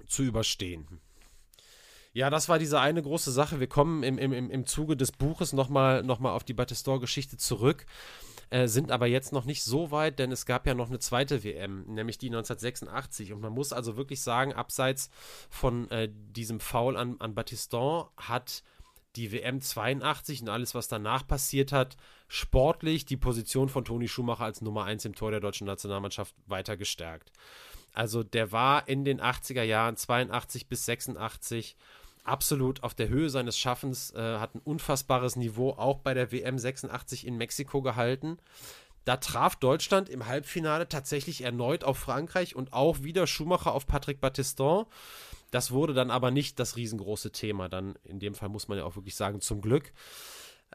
zu 0.07 0.23
überstehen. 0.23 0.99
Ja, 2.11 2.29
das 2.29 2.49
war 2.49 2.59
diese 2.59 2.81
eine 2.81 3.01
große 3.01 3.31
Sache. 3.31 3.59
Wir 3.59 3.67
kommen 3.67 4.03
im, 4.03 4.17
im, 4.17 4.33
im 4.33 4.65
Zuge 4.65 4.97
des 4.97 5.13
Buches 5.13 5.53
nochmal 5.53 6.03
noch 6.03 6.19
mal 6.19 6.33
auf 6.33 6.43
die 6.43 6.53
Battiston-Geschichte 6.53 7.37
zurück. 7.37 7.85
Äh, 8.53 8.67
sind 8.67 8.91
aber 8.91 9.07
jetzt 9.07 9.33
noch 9.33 9.45
nicht 9.45 9.63
so 9.63 9.89
weit, 9.89 10.19
denn 10.19 10.31
es 10.31 10.45
gab 10.45 10.67
ja 10.67 10.75
noch 10.75 10.89
eine 10.89 10.99
zweite 10.99 11.43
WM, 11.43 11.85
nämlich 11.87 12.19
die 12.19 12.27
1986. 12.27 13.33
Und 13.33 13.41
man 13.41 13.51
muss 13.51 13.73
also 13.73 13.97
wirklich 13.97 14.21
sagen, 14.21 14.53
abseits 14.53 15.09
von 15.49 15.89
äh, 15.89 16.07
diesem 16.11 16.59
Foul 16.59 16.95
an, 16.95 17.15
an 17.17 17.33
Battiston 17.33 18.05
hat 18.15 18.61
die 19.15 19.31
WM 19.31 19.59
82 19.59 20.43
und 20.43 20.49
alles, 20.49 20.75
was 20.75 20.87
danach 20.87 21.25
passiert 21.25 21.71
hat, 21.71 21.97
sportlich 22.27 23.05
die 23.05 23.17
Position 23.17 23.69
von 23.69 23.85
Toni 23.85 24.07
Schumacher 24.07 24.45
als 24.45 24.61
Nummer 24.61 24.83
1 24.83 25.05
im 25.05 25.15
Tor 25.15 25.31
der 25.31 25.39
deutschen 25.39 25.65
Nationalmannschaft 25.65 26.35
weiter 26.45 26.77
gestärkt. 26.77 27.31
Also 27.91 28.21
der 28.21 28.51
war 28.51 28.87
in 28.87 29.03
den 29.03 29.19
80er 29.19 29.63
Jahren, 29.63 29.97
82 29.97 30.67
bis 30.67 30.85
86, 30.85 31.75
absolut 32.23 32.83
auf 32.83 32.93
der 32.93 33.09
Höhe 33.09 33.29
seines 33.29 33.57
Schaffens, 33.57 34.11
äh, 34.11 34.37
hat 34.37 34.55
ein 34.55 34.61
unfassbares 34.63 35.35
Niveau 35.35 35.71
auch 35.71 35.99
bei 35.99 36.13
der 36.13 36.31
WM 36.31 36.57
86 36.57 37.27
in 37.27 37.37
Mexiko 37.37 37.81
gehalten. 37.81 38.37
Da 39.05 39.17
traf 39.17 39.57
Deutschland 39.57 40.07
im 40.07 40.27
Halbfinale 40.27 40.87
tatsächlich 40.87 41.43
erneut 41.43 41.83
auf 41.83 41.97
Frankreich 41.97 42.55
und 42.55 42.71
auch 42.71 43.03
wieder 43.03 43.27
Schumacher 43.27 43.73
auf 43.73 43.85
Patrick 43.85 44.21
Battiston. 44.21 44.85
Das 45.51 45.71
wurde 45.71 45.93
dann 45.93 46.09
aber 46.09 46.31
nicht 46.31 46.59
das 46.59 46.77
riesengroße 46.77 47.31
Thema. 47.31 47.67
Dann 47.67 47.95
in 48.03 48.19
dem 48.19 48.33
Fall 48.33 48.49
muss 48.49 48.69
man 48.69 48.77
ja 48.77 48.85
auch 48.85 48.95
wirklich 48.95 49.15
sagen, 49.15 49.41
zum 49.41 49.61
Glück. 49.61 49.91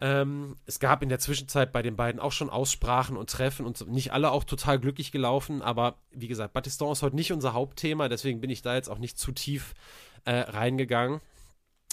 Ähm, 0.01 0.57
es 0.67 0.79
gab 0.79 1.03
in 1.03 1.09
der 1.09 1.19
Zwischenzeit 1.19 1.73
bei 1.73 1.83
den 1.83 1.97
beiden 1.97 2.21
auch 2.21 2.31
schon 2.33 2.51
Aussprachen 2.51 3.17
und 3.17 3.31
Treffen 3.31 3.67
und 3.67 3.89
nicht 3.89 4.13
alle 4.13 4.31
auch 4.31 4.45
total 4.45 4.79
glücklich 4.79 5.11
gelaufen. 5.11 5.63
Aber 5.63 5.97
wie 6.13 6.29
gesagt, 6.29 6.53
Battiston 6.53 6.93
ist 6.93 7.03
heute 7.03 7.17
nicht 7.17 7.33
unser 7.33 7.55
Hauptthema, 7.55 8.09
deswegen 8.09 8.41
bin 8.41 8.51
ich 8.51 8.63
da 8.63 8.75
jetzt 8.75 8.89
auch 8.89 8.99
nicht 8.99 9.19
zu 9.19 9.33
tief 9.33 9.75
äh, 10.25 10.33
reingegangen. 10.41 11.21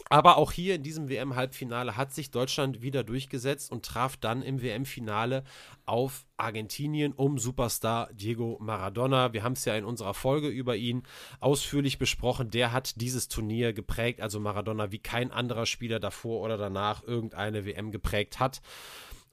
Aber 0.10 0.38
auch 0.38 0.51
hier 0.51 0.75
in 0.75 0.84
diesem 0.84 1.10
WM-Halbfinale 1.10 1.97
hat 1.97 2.13
sich 2.13 2.29
Deutschland 2.29 2.81
wieder 2.81 3.03
durchgesetzt 3.03 3.71
und 3.71 3.86
traf 3.86 4.17
dann 4.17 4.43
im 4.43 4.62
WM-Finale 4.62 5.43
auf 5.86 6.25
Argentinien 6.38 7.13
um 7.13 7.39
Superstar 7.39 8.10
Diego 8.13 8.58
Maradona. 8.62 9.34
Wir 9.34 9.43
haben 9.43 9.53
es 9.53 9.65
ja 9.65 9.75
in 9.75 9.86
unserer 9.86 10.13
Folge 10.13 10.47
über 10.47 10.75
ihn 10.75 11.03
ausführlich 11.39 11.97
besprochen. 11.97 12.51
Der 12.51 12.71
hat 12.71 13.01
dieses 13.01 13.29
Turnier 13.29 13.73
geprägt, 13.73 14.21
also 14.21 14.39
Maradona 14.39 14.91
wie 14.91 14.99
kein 14.99 15.31
anderer 15.31 15.65
Spieler 15.65 15.99
davor 15.99 16.41
oder 16.41 16.58
danach 16.58 17.03
irgendeine 17.03 17.65
WM 17.65 17.91
geprägt 17.91 18.39
hat. 18.39 18.62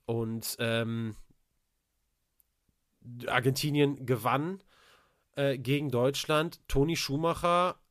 Und 0.06 0.56
ähm, 0.58 1.16
Argentinien 3.26 4.06
gewann 4.06 4.62
äh, 5.36 5.58
gegen 5.58 5.90
Deutschland. 5.90 6.60
Toni 6.68 6.96
Schumacher 6.96 7.81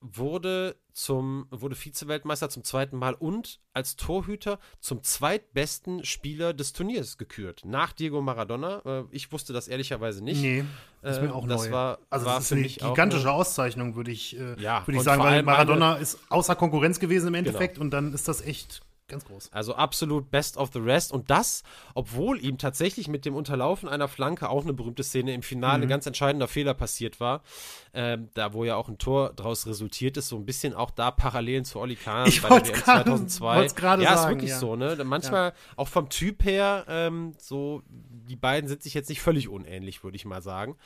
wurde 0.00 0.76
zum 0.92 1.46
wurde 1.50 1.74
Vize-Weltmeister 1.74 2.48
zum 2.48 2.64
zweiten 2.64 2.96
Mal 2.96 3.14
und 3.14 3.60
als 3.72 3.96
Torhüter 3.96 4.58
zum 4.80 5.02
zweitbesten 5.02 6.04
Spieler 6.04 6.52
des 6.52 6.72
Turniers 6.72 7.18
gekürt. 7.18 7.62
Nach 7.64 7.92
Diego 7.92 8.20
Maradona. 8.20 8.82
Äh, 8.84 9.04
ich 9.10 9.30
wusste 9.30 9.52
das 9.52 9.68
ehrlicherweise 9.68 10.24
nicht. 10.24 10.40
Nee, 10.40 10.64
das 11.02 11.16
ist 11.16 11.22
mir 11.22 11.28
äh, 11.28 11.32
auch 11.32 11.46
das 11.46 11.66
neu. 11.66 11.70
War, 11.72 11.98
also 12.08 12.26
war 12.26 12.34
das 12.34 12.44
ist 12.44 12.48
für 12.48 12.54
eine 12.54 12.62
mich 12.62 12.78
gigantische 12.78 13.30
auch 13.30 13.40
Auszeichnung, 13.40 13.94
würde 13.94 14.10
ich, 14.10 14.38
äh, 14.38 14.60
Ja, 14.60 14.86
würde 14.86 14.98
ich 14.98 15.04
sagen, 15.04 15.22
weil 15.22 15.42
Maradona 15.42 15.96
ist 15.96 16.18
außer 16.28 16.56
Konkurrenz 16.56 16.98
gewesen 16.98 17.28
im 17.28 17.34
Endeffekt 17.34 17.74
Genau. 17.74 17.84
und 17.84 17.90
dann 17.90 18.12
ist 18.12 18.26
das 18.26 18.40
echt 18.40 18.82
ganz 19.10 19.24
groß. 19.26 19.52
Also 19.52 19.74
absolut 19.74 20.30
best 20.30 20.56
of 20.56 20.70
the 20.72 20.78
rest. 20.78 21.12
Und 21.12 21.30
das, 21.30 21.62
obwohl 21.94 22.42
ihm 22.42 22.56
tatsächlich 22.56 23.08
mit 23.08 23.24
dem 23.26 23.34
Unterlaufen 23.34 23.88
einer 23.88 24.08
Flanke 24.08 24.48
auch 24.48 24.62
eine 24.62 24.72
berühmte 24.72 25.02
Szene 25.02 25.34
im 25.34 25.42
Finale 25.42 25.78
Mhm. 25.78 25.82
ein 25.84 25.88
ganz 25.88 26.06
entscheidender 26.06 26.48
Fehler 26.48 26.74
passiert 26.74 27.20
war. 27.20 27.42
Ähm, 27.92 28.28
da, 28.34 28.52
wo 28.54 28.64
ja 28.64 28.76
auch 28.76 28.88
ein 28.88 28.98
Tor 28.98 29.32
draus 29.34 29.66
resultiert 29.66 30.16
ist, 30.16 30.28
so 30.28 30.36
ein 30.36 30.46
bisschen 30.46 30.74
auch 30.74 30.90
da 30.92 31.10
Parallelen 31.10 31.64
zu 31.64 31.78
Olli 31.80 31.96
Kahn 31.96 32.28
Ich 32.28 32.40
bei 32.40 32.48
der 32.48 32.66
WM 32.68 32.72
grade- 32.80 33.04
2002. 33.04 33.56
wollt's 33.56 33.74
grade 33.74 34.02
ja, 34.02 34.14
ist 34.14 34.22
sagen, 34.22 34.36
wirklich 34.36 34.50
ja. 34.50 34.58
so, 34.58 34.76
ne? 34.76 34.96
Manchmal 35.04 35.52
auch 35.76 35.88
vom 35.88 36.08
Typ 36.08 36.44
her, 36.44 36.84
ähm, 36.88 37.32
so, 37.38 37.82
die 37.88 38.36
beiden 38.36 38.68
sind 38.68 38.82
sich 38.82 38.94
jetzt 38.94 39.08
nicht 39.08 39.20
völlig 39.20 39.48
unähnlich, 39.48 40.04
würde 40.04 40.16
ich 40.16 40.24
mal 40.24 40.40
sagen. 40.42 40.76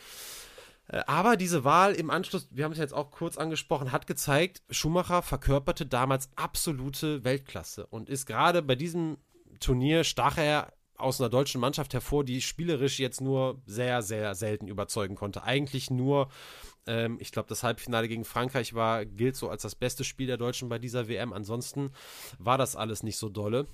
Äh, 0.88 1.02
Aber 1.06 1.36
diese 1.36 1.64
Wahl 1.64 1.92
im 1.94 2.10
Anschluss, 2.10 2.48
wir 2.50 2.64
haben 2.64 2.72
es 2.72 2.78
jetzt 2.78 2.94
auch 2.94 3.10
kurz 3.10 3.36
angesprochen, 3.36 3.92
hat 3.92 4.06
gezeigt, 4.06 4.62
Schumacher 4.70 5.22
verkörperte 5.22 5.86
damals 5.86 6.28
absolute 6.36 7.24
Weltklasse 7.24 7.86
und 7.86 8.08
ist 8.08 8.26
gerade 8.26 8.62
bei 8.62 8.74
diesem 8.74 9.18
Turnier 9.60 10.04
stach 10.04 10.36
er 10.36 10.72
aus 10.96 11.20
einer 11.20 11.30
deutschen 11.30 11.60
Mannschaft 11.60 11.92
hervor, 11.92 12.24
die 12.24 12.40
spielerisch 12.40 12.98
jetzt 13.00 13.20
nur 13.20 13.60
sehr, 13.66 14.02
sehr 14.02 14.34
selten 14.34 14.68
überzeugen 14.68 15.16
konnte. 15.16 15.42
Eigentlich 15.42 15.90
nur, 15.90 16.28
ähm, 16.86 17.18
ich 17.20 17.32
glaube, 17.32 17.48
das 17.48 17.62
Halbfinale 17.62 18.08
gegen 18.08 18.24
Frankreich 18.24 18.74
war, 18.74 19.04
gilt 19.04 19.36
so 19.36 19.48
als 19.48 19.62
das 19.62 19.74
beste 19.74 20.04
Spiel 20.04 20.28
der 20.28 20.36
Deutschen 20.36 20.68
bei 20.68 20.78
dieser 20.78 21.08
WM. 21.08 21.32
Ansonsten 21.32 21.90
war 22.38 22.58
das 22.58 22.76
alles 22.76 23.02
nicht 23.02 23.16
so 23.16 23.28
dolle. 23.28 23.66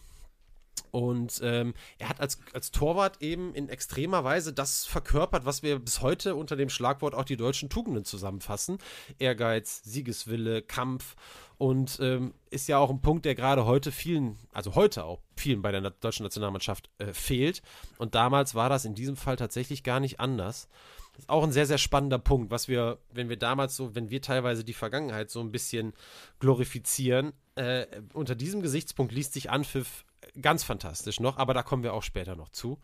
Und 0.90 1.40
ähm, 1.42 1.74
er 1.98 2.08
hat 2.08 2.20
als, 2.20 2.38
als 2.52 2.70
Torwart 2.70 3.22
eben 3.22 3.54
in 3.54 3.68
extremer 3.68 4.24
Weise 4.24 4.52
das 4.52 4.84
verkörpert, 4.86 5.44
was 5.44 5.62
wir 5.62 5.78
bis 5.78 6.00
heute 6.00 6.34
unter 6.34 6.56
dem 6.56 6.68
Schlagwort 6.68 7.14
auch 7.14 7.24
die 7.24 7.36
deutschen 7.36 7.68
Tugenden 7.68 8.04
zusammenfassen. 8.04 8.78
Ehrgeiz, 9.18 9.82
Siegeswille, 9.84 10.62
Kampf 10.62 11.16
und 11.60 11.98
ähm, 12.00 12.32
ist 12.48 12.68
ja 12.68 12.78
auch 12.78 12.88
ein 12.88 13.02
Punkt, 13.02 13.26
der 13.26 13.34
gerade 13.34 13.66
heute 13.66 13.92
vielen, 13.92 14.38
also 14.52 14.74
heute 14.74 15.04
auch 15.04 15.20
vielen 15.36 15.60
bei 15.60 15.70
der 15.70 15.82
deutschen 15.90 16.24
Nationalmannschaft 16.24 16.88
äh, 16.96 17.12
fehlt. 17.12 17.60
Und 17.98 18.14
damals 18.14 18.54
war 18.54 18.70
das 18.70 18.86
in 18.86 18.94
diesem 18.94 19.16
Fall 19.16 19.36
tatsächlich 19.36 19.82
gar 19.82 20.00
nicht 20.00 20.20
anders. 20.20 20.68
Das 21.12 21.24
ist 21.24 21.28
auch 21.28 21.42
ein 21.42 21.52
sehr, 21.52 21.66
sehr 21.66 21.76
spannender 21.76 22.18
Punkt, 22.18 22.50
was 22.50 22.68
wir, 22.68 22.96
wenn 23.12 23.28
wir 23.28 23.36
damals 23.36 23.76
so, 23.76 23.94
wenn 23.94 24.08
wir 24.08 24.22
teilweise 24.22 24.64
die 24.64 24.72
Vergangenheit 24.72 25.30
so 25.30 25.40
ein 25.40 25.52
bisschen 25.52 25.92
glorifizieren, 26.38 27.34
äh, 27.56 27.84
unter 28.14 28.34
diesem 28.34 28.62
Gesichtspunkt 28.62 29.12
liest 29.12 29.34
sich 29.34 29.50
Anpfiff 29.50 30.06
ganz 30.40 30.64
fantastisch 30.64 31.20
noch, 31.20 31.36
aber 31.36 31.54
da 31.54 31.62
kommen 31.62 31.82
wir 31.82 31.94
auch 31.94 32.02
später 32.02 32.36
noch 32.36 32.48
zu. 32.50 32.80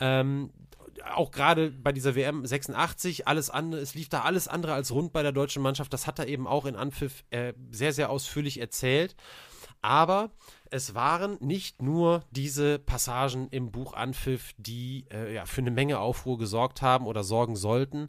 Ähm, 0.00 0.50
auch 1.14 1.30
gerade 1.30 1.70
bei 1.70 1.92
dieser 1.92 2.14
WM 2.14 2.44
86, 2.44 3.26
alles 3.26 3.50
andere, 3.50 3.80
es 3.80 3.94
lief 3.94 4.08
da 4.08 4.22
alles 4.22 4.48
andere 4.48 4.74
als 4.74 4.92
rund 4.92 5.12
bei 5.12 5.22
der 5.22 5.32
deutschen 5.32 5.62
Mannschaft. 5.62 5.92
Das 5.92 6.06
hat 6.06 6.18
er 6.18 6.28
eben 6.28 6.46
auch 6.46 6.66
in 6.66 6.76
Anpfiff 6.76 7.24
äh, 7.30 7.54
sehr, 7.70 7.92
sehr 7.92 8.10
ausführlich 8.10 8.60
erzählt. 8.60 9.16
Aber 9.80 10.30
es 10.70 10.94
waren 10.94 11.38
nicht 11.40 11.82
nur 11.82 12.24
diese 12.30 12.78
Passagen 12.78 13.48
im 13.50 13.72
Buch 13.72 13.94
Anpfiff, 13.94 14.52
die 14.56 15.06
äh, 15.12 15.34
ja, 15.34 15.44
für 15.44 15.60
eine 15.60 15.72
Menge 15.72 15.98
Aufruhr 15.98 16.38
gesorgt 16.38 16.82
haben 16.82 17.06
oder 17.06 17.24
sorgen 17.24 17.56
sollten. 17.56 18.08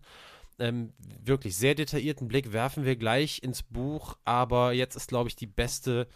Ähm, 0.59 0.93
wirklich 0.99 1.57
sehr 1.57 1.73
detaillierten 1.73 2.27
Blick 2.27 2.53
werfen 2.53 2.85
wir 2.85 2.95
gleich 2.95 3.41
ins 3.41 3.63
Buch, 3.63 4.17
aber 4.23 4.71
jetzt 4.73 4.95
ist, 4.95 5.07
glaube 5.09 5.29
ich, 5.29 5.35
die 5.35 5.47
beste 5.47 6.07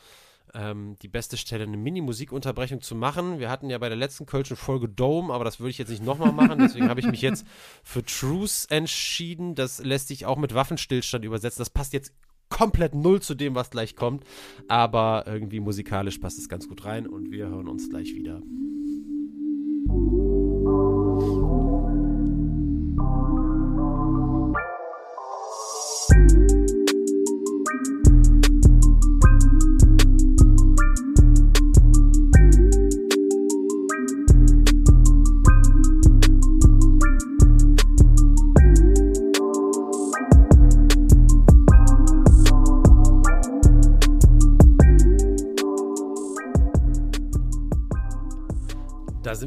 ähm, 0.58 0.96
die 1.02 1.08
beste 1.08 1.38
Stelle, 1.38 1.64
eine 1.64 1.78
Mini-Musikunterbrechung 1.78 2.82
zu 2.82 2.96
machen. 2.96 3.40
Wir 3.40 3.50
hatten 3.50 3.70
ja 3.70 3.78
bei 3.78 3.90
der 3.90 3.98
letzten 3.98 4.26
Kölschen 4.26 4.58
Folge 4.58 4.90
Dome, 4.90 5.32
aber 5.32 5.44
das 5.44 5.60
würde 5.60 5.70
ich 5.70 5.78
jetzt 5.78 5.90
nicht 5.90 6.04
nochmal 6.04 6.32
machen. 6.32 6.58
Deswegen 6.60 6.90
habe 6.90 7.00
ich 7.00 7.06
mich 7.06 7.22
jetzt 7.22 7.46
für 7.84 8.04
Truce 8.04 8.66
entschieden. 8.66 9.56
Das 9.56 9.84
lässt 9.84 10.08
sich 10.08 10.26
auch 10.26 10.38
mit 10.38 10.54
Waffenstillstand 10.54 11.24
übersetzen. 11.24 11.60
Das 11.60 11.70
passt 11.70 11.94
jetzt 11.94 12.12
komplett 12.50 12.96
null 12.96 13.22
zu 13.22 13.36
dem, 13.36 13.56
was 13.56 13.70
gleich 13.70 13.96
kommt. 13.96 14.24
Aber 14.68 15.26
irgendwie 15.28 15.60
musikalisch 15.60 16.18
passt 16.18 16.40
es 16.40 16.50
ganz 16.50 16.68
gut 16.68 16.86
rein 16.86 17.06
und 17.08 17.32
wir 17.32 17.48
hören 17.48 17.68
uns 17.68 17.90
gleich 17.90 18.16
wieder. 18.16 18.42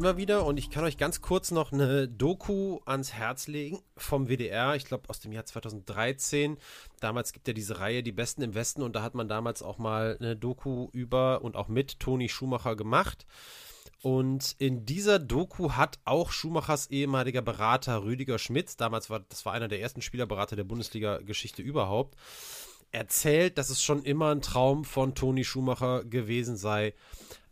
Sind 0.01 0.07
wir 0.07 0.17
wieder 0.17 0.47
und 0.47 0.57
ich 0.57 0.71
kann 0.71 0.85
euch 0.85 0.97
ganz 0.97 1.21
kurz 1.21 1.51
noch 1.51 1.73
eine 1.73 2.09
Doku 2.09 2.79
ans 2.87 3.13
Herz 3.13 3.49
legen 3.49 3.81
vom 3.99 4.29
WDR, 4.29 4.75
ich 4.75 4.87
glaube 4.87 5.11
aus 5.11 5.21
dem 5.21 5.31
Jahr 5.31 5.45
2013. 5.45 6.57
Damals 7.01 7.35
gibt 7.35 7.47
ja 7.49 7.53
diese 7.53 7.81
Reihe 7.81 8.03
Die 8.03 8.11
Besten 8.11 8.41
im 8.41 8.55
Westen 8.55 8.83
und 8.83 8.97
da 8.97 9.03
hat 9.03 9.15
man 9.15 9.29
damals 9.29 9.63
auch 9.63 9.77
mal 9.77 10.17
eine 10.19 10.37
Doku 10.37 10.89
über 10.93 11.43
und 11.43 11.55
auch 11.55 11.69
mit 11.69 12.01
Toni 12.01 12.31
Schumacher 12.31 12.77
gemacht. 12.77 13.27
Und 14.01 14.57
in 14.57 14.87
dieser 14.87 15.19
Doku 15.19 15.73
hat 15.73 15.99
auch 16.07 16.33
Schumachers 16.33 16.87
ehemaliger 16.87 17.43
Berater 17.43 18.03
Rüdiger 18.03 18.39
Schmidt, 18.39 18.81
damals 18.81 19.11
war 19.11 19.21
das 19.29 19.45
war 19.45 19.53
einer 19.53 19.69
der 19.69 19.83
ersten 19.83 20.01
Spielerberater 20.01 20.57
der 20.57 20.65
Bundesliga-Geschichte 20.65 21.61
überhaupt, 21.61 22.17
erzählt, 22.91 23.59
dass 23.59 23.69
es 23.69 23.83
schon 23.83 24.03
immer 24.03 24.35
ein 24.35 24.41
Traum 24.41 24.87
von 24.87 25.15
Toni 25.15 25.45
Schumacher 25.45 26.05
gewesen 26.05 26.57
sei, 26.57 26.95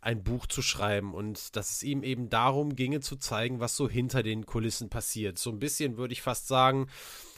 ein 0.01 0.23
Buch 0.23 0.47
zu 0.47 0.61
schreiben 0.61 1.13
und 1.13 1.55
dass 1.55 1.71
es 1.71 1.83
ihm 1.83 2.03
eben 2.03 2.29
darum 2.29 2.75
ginge 2.75 3.01
zu 3.01 3.17
zeigen, 3.17 3.59
was 3.59 3.75
so 3.75 3.89
hinter 3.89 4.23
den 4.23 4.45
Kulissen 4.45 4.89
passiert. 4.89 5.37
So 5.37 5.49
ein 5.49 5.59
bisschen 5.59 5.97
würde 5.97 6.13
ich 6.13 6.21
fast 6.21 6.47
sagen, 6.47 6.87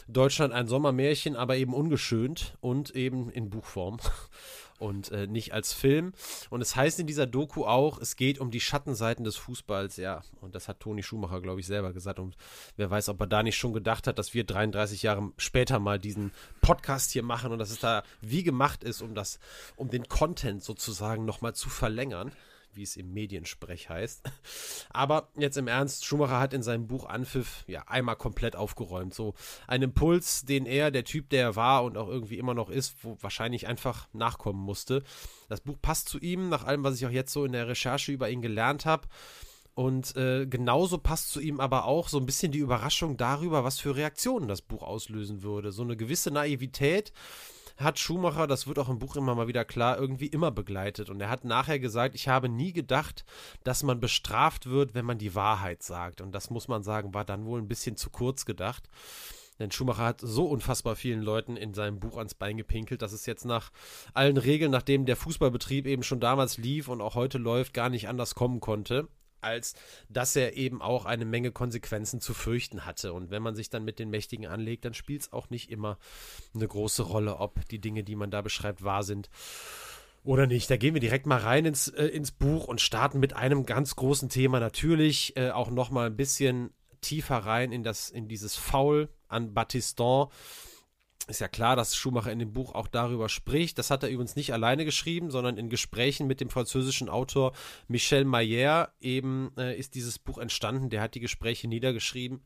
Deutschland 0.08 0.54
ein 0.54 0.68
Sommermärchen, 0.68 1.36
aber 1.36 1.56
eben 1.56 1.74
ungeschönt 1.74 2.58
und 2.60 2.92
eben 2.92 3.30
in 3.30 3.50
Buchform 3.50 3.98
und 4.80 5.12
äh, 5.12 5.28
nicht 5.28 5.54
als 5.54 5.74
Film. 5.74 6.14
Und 6.50 6.62
es 6.62 6.76
heißt 6.76 7.00
in 7.00 7.08
dieser 7.08 7.28
Doku 7.28 7.66
auch, 7.66 8.00
es 8.00 8.16
geht 8.16 8.40
um 8.40 8.52
die 8.52 8.60
Schattenseiten 8.60 9.24
des 9.24 9.38
Fußballs, 9.38 9.98
ja. 9.98 10.22
Und 10.42 10.56
das 10.56 10.68
hat 10.68 10.80
Toni 10.80 11.04
Schumacher, 11.04 11.42
glaube 11.42 11.60
ich, 11.60 11.68
selber 11.68 11.94
gesagt. 11.94 12.20
Und 12.20 12.36
wer 12.78 12.90
weiß, 12.90 13.10
ob 13.10 13.20
er 13.22 13.28
da 13.28 13.44
nicht 13.44 13.58
schon 13.58 13.74
gedacht 13.74 14.08
hat, 14.08 14.20
dass 14.20 14.34
wir 14.34 14.44
33 14.44 15.04
Jahre 15.04 15.32
später 15.38 15.80
mal 15.80 16.00
diesen 16.00 16.32
Podcast 16.62 17.12
hier 17.12 17.24
machen 17.24 17.52
und 17.52 17.60
dass 17.60 17.72
es 17.72 17.80
da 17.80 18.04
wie 18.22 18.44
gemacht 18.44 18.84
ist, 18.84 19.02
um 19.02 19.14
das, 19.14 19.40
um 19.76 19.90
den 19.90 20.08
Content 20.08 20.64
sozusagen 20.64 21.26
nochmal 21.26 21.54
zu 21.54 21.70
verlängern 21.70 22.32
wie 22.74 22.84
es 22.84 22.96
im 22.96 23.14
Mediensprech 23.14 23.90
heißt. 23.90 24.22
Aber 24.90 25.30
jetzt 25.38 25.58
im 25.58 25.68
Ernst, 25.68 26.06
Schumacher 26.06 26.40
hat 26.40 26.54
in 26.54 26.64
seinem 26.64 26.88
Buch 26.88 27.06
Anpfiff 27.06 27.64
ja 27.68 27.84
einmal 27.88 28.16
komplett 28.16 28.56
aufgeräumt. 28.56 29.14
So 29.14 29.34
ein 29.68 29.82
Impuls, 29.82 30.46
den 30.46 30.66
er, 30.66 30.92
der 30.92 31.04
Typ, 31.04 31.30
der 31.30 31.42
er 31.44 31.56
war 31.56 31.84
und 31.84 31.98
auch 31.98 32.08
irgendwie 32.08 32.38
immer 32.38 32.54
noch 32.54 32.70
ist, 32.70 32.96
wo 33.04 33.18
wahrscheinlich 33.22 33.68
einfach 33.68 34.08
nachkommen 34.14 34.62
musste. 34.62 35.04
Das 35.50 35.62
Buch 35.62 35.78
passt 35.82 36.10
zu 36.10 36.20
ihm, 36.20 36.50
nach 36.50 36.64
allem, 36.64 36.84
was 36.84 36.96
ich 36.96 37.06
auch 37.06 37.12
jetzt 37.12 37.34
so 37.34 37.46
in 37.46 37.52
der 37.52 37.68
Recherche 37.68 38.12
über 38.12 38.30
ihn 38.30 38.42
gelernt 38.42 38.86
habe. 38.86 39.08
Und 39.74 40.16
äh, 40.18 40.46
genauso 40.48 40.98
passt 40.98 41.32
zu 41.32 41.40
ihm 41.40 41.60
aber 41.60 41.86
auch 41.86 42.10
so 42.10 42.20
ein 42.20 42.26
bisschen 42.26 42.52
die 42.52 42.60
Überraschung 42.60 43.16
darüber, 43.16 43.64
was 43.64 43.80
für 43.80 43.96
Reaktionen 43.96 44.48
das 44.48 44.62
Buch 44.62 44.84
auslösen 44.84 45.44
würde. 45.44 45.72
So 45.72 45.84
eine 45.84 45.96
gewisse 45.96 46.30
Naivität, 46.30 47.14
hat 47.84 48.00
Schumacher, 48.00 48.48
das 48.48 48.68
wird 48.68 48.80
auch 48.80 48.90
im 48.90 49.00
Buch 49.00 49.16
immer 49.16 49.36
mal 49.36 49.48
wieder 49.48 49.66
klar, 49.66 49.98
irgendwie 49.98 50.28
immer 50.28 50.52
begleitet. 50.52 51.10
Und 51.10 51.22
er 51.22 51.30
hat 51.30 51.46
nachher 51.46 51.80
gesagt, 51.80 52.16
ich 52.16 52.28
habe 52.28 52.50
nie 52.50 52.74
gedacht, 52.74 53.26
dass 53.64 53.84
man 53.84 54.00
bestraft 54.00 54.70
wird, 54.70 54.94
wenn 54.94 55.06
man 55.06 55.18
die 55.18 55.36
Wahrheit 55.36 55.84
sagt. 55.84 56.22
Und 56.22 56.34
das 56.34 56.50
muss 56.50 56.68
man 56.68 56.84
sagen, 56.84 57.14
war 57.14 57.26
dann 57.26 57.46
wohl 57.46 57.60
ein 57.60 57.68
bisschen 57.68 57.98
zu 57.98 58.10
kurz 58.10 58.46
gedacht. 58.46 58.90
Denn 59.60 59.72
Schumacher 59.72 60.04
hat 60.04 60.22
so 60.22 60.46
unfassbar 60.46 60.96
vielen 60.96 61.22
Leuten 61.22 61.56
in 61.56 61.74
seinem 61.74 62.00
Buch 62.00 62.18
ans 62.18 62.34
Bein 62.34 62.58
gepinkelt, 62.58 63.02
dass 63.02 63.14
es 63.14 63.26
jetzt 63.26 63.46
nach 63.46 63.72
allen 64.14 64.38
Regeln, 64.38 64.72
nachdem 64.72 65.06
der 65.06 65.16
Fußballbetrieb 65.16 65.86
eben 65.86 66.04
schon 66.04 66.20
damals 66.20 66.58
lief 66.58 66.88
und 66.88 67.02
auch 67.02 67.16
heute 67.16 67.38
läuft, 67.38 67.74
gar 67.74 67.90
nicht 67.90 68.08
anders 68.08 68.34
kommen 68.34 68.60
konnte 68.60 69.08
als 69.42 69.76
dass 70.10 70.36
er 70.36 70.56
eben 70.58 70.82
auch 70.82 71.06
eine 71.06 71.26
Menge 71.26 71.52
Konsequenzen 71.52 72.22
zu 72.22 72.34
fürchten 72.34 72.86
hatte. 72.86 73.14
Und 73.14 73.32
wenn 73.32 73.44
man 73.44 73.56
sich 73.56 73.70
dann 73.70 73.84
mit 73.84 74.00
den 74.00 74.10
Mächtigen 74.10 74.48
anlegt, 74.48 74.86
dann 74.86 74.94
spielt 74.94 75.22
es 75.22 75.34
auch 75.34 75.50
nicht 75.50 75.70
immer 75.70 75.98
eine 76.54 76.68
große 76.68 77.04
Rolle, 77.04 77.38
ob 77.38 77.68
die 77.70 77.80
Dinge, 77.80 78.04
die 78.04 78.16
man 78.16 78.32
da 78.32 78.42
beschreibt, 78.42 78.84
wahr 78.84 79.04
sind 79.04 79.30
oder 80.24 80.48
nicht. 80.48 80.70
Da 80.70 80.78
gehen 80.78 80.94
wir 80.94 81.02
direkt 81.02 81.26
mal 81.26 81.40
rein 81.40 81.66
ins, 81.66 81.88
äh, 81.88 82.06
ins 82.06 82.32
Buch 82.32 82.68
und 82.68 82.82
starten 82.82 83.20
mit 83.20 83.36
einem 83.36 83.66
ganz 83.66 83.96
großen 83.96 84.30
Thema. 84.30 84.60
Natürlich 84.60 85.36
äh, 85.36 85.52
auch 85.52 85.72
noch 85.72 85.90
mal 85.90 86.08
ein 86.08 86.16
bisschen 86.16 86.72
tiefer 87.02 87.38
rein 87.38 87.72
in, 87.72 87.84
das, 87.84 88.10
in 88.10 88.28
dieses 88.28 88.56
Foul 88.56 89.10
an 89.28 89.54
Battiston 89.54 90.30
ist 91.32 91.40
ja 91.40 91.48
klar, 91.48 91.76
dass 91.76 91.96
Schumacher 91.96 92.32
in 92.32 92.40
dem 92.40 92.54
Buch 92.54 92.76
auch 92.76 92.88
darüber 92.88 93.30
spricht. 93.30 93.80
Das 93.80 93.90
hat 93.90 94.04
er 94.04 94.10
übrigens 94.10 94.36
nicht 94.36 94.54
alleine 94.54 94.86
geschrieben, 94.86 95.32
sondern 95.32 95.58
in 95.58 95.70
Gesprächen 95.70 96.28
mit 96.28 96.42
dem 96.42 96.50
französischen 96.50 97.10
Autor 97.10 97.54
Michel 97.88 98.26
Mayer 98.26 98.94
eben 99.00 99.52
äh, 99.58 99.76
ist 99.76 99.96
dieses 99.96 100.20
Buch 100.20 100.38
entstanden. 100.38 100.90
Der 100.90 101.02
hat 101.02 101.16
die 101.16 101.20
Gespräche 101.20 101.68
niedergeschrieben. 101.68 102.42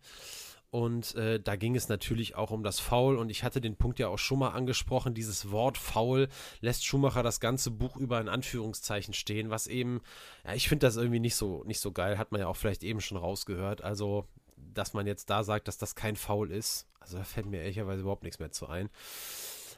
Und 0.71 1.15
äh, 1.15 1.39
da 1.39 1.55
ging 1.55 1.75
es 1.75 1.87
natürlich 1.87 2.35
auch 2.35 2.51
um 2.51 2.61
das 2.61 2.79
Foul. 2.79 3.15
Und 3.17 3.29
ich 3.29 3.43
hatte 3.43 3.61
den 3.61 3.77
Punkt 3.77 3.97
ja 3.97 4.09
auch 4.09 4.19
schon 4.19 4.39
mal 4.39 4.49
angesprochen. 4.49 5.13
Dieses 5.13 5.51
Wort 5.51 5.77
Foul 5.77 6.27
lässt 6.59 6.85
Schumacher 6.85 7.23
das 7.23 7.39
ganze 7.39 7.71
Buch 7.71 7.95
über 7.95 8.19
in 8.19 8.27
Anführungszeichen 8.27 9.13
stehen, 9.13 9.49
was 9.49 9.67
eben, 9.67 10.01
ja, 10.43 10.53
ich 10.53 10.67
finde 10.67 10.85
das 10.85 10.97
irgendwie 10.97 11.21
nicht 11.21 11.35
so, 11.35 11.63
nicht 11.63 11.79
so 11.79 11.91
geil. 11.93 12.17
Hat 12.17 12.31
man 12.31 12.41
ja 12.41 12.47
auch 12.47 12.57
vielleicht 12.57 12.83
eben 12.83 12.99
schon 12.99 13.17
rausgehört. 13.17 13.83
Also, 13.83 14.25
dass 14.73 14.93
man 14.93 15.07
jetzt 15.07 15.29
da 15.29 15.43
sagt, 15.43 15.67
dass 15.67 15.77
das 15.77 15.95
kein 15.95 16.15
Foul 16.15 16.51
ist, 16.51 16.87
also 16.99 17.17
da 17.17 17.23
fällt 17.23 17.45
mir 17.45 17.61
ehrlicherweise 17.61 18.01
überhaupt 18.01 18.23
nichts 18.23 18.39
mehr 18.39 18.51
zu 18.51 18.67
ein. 18.67 18.89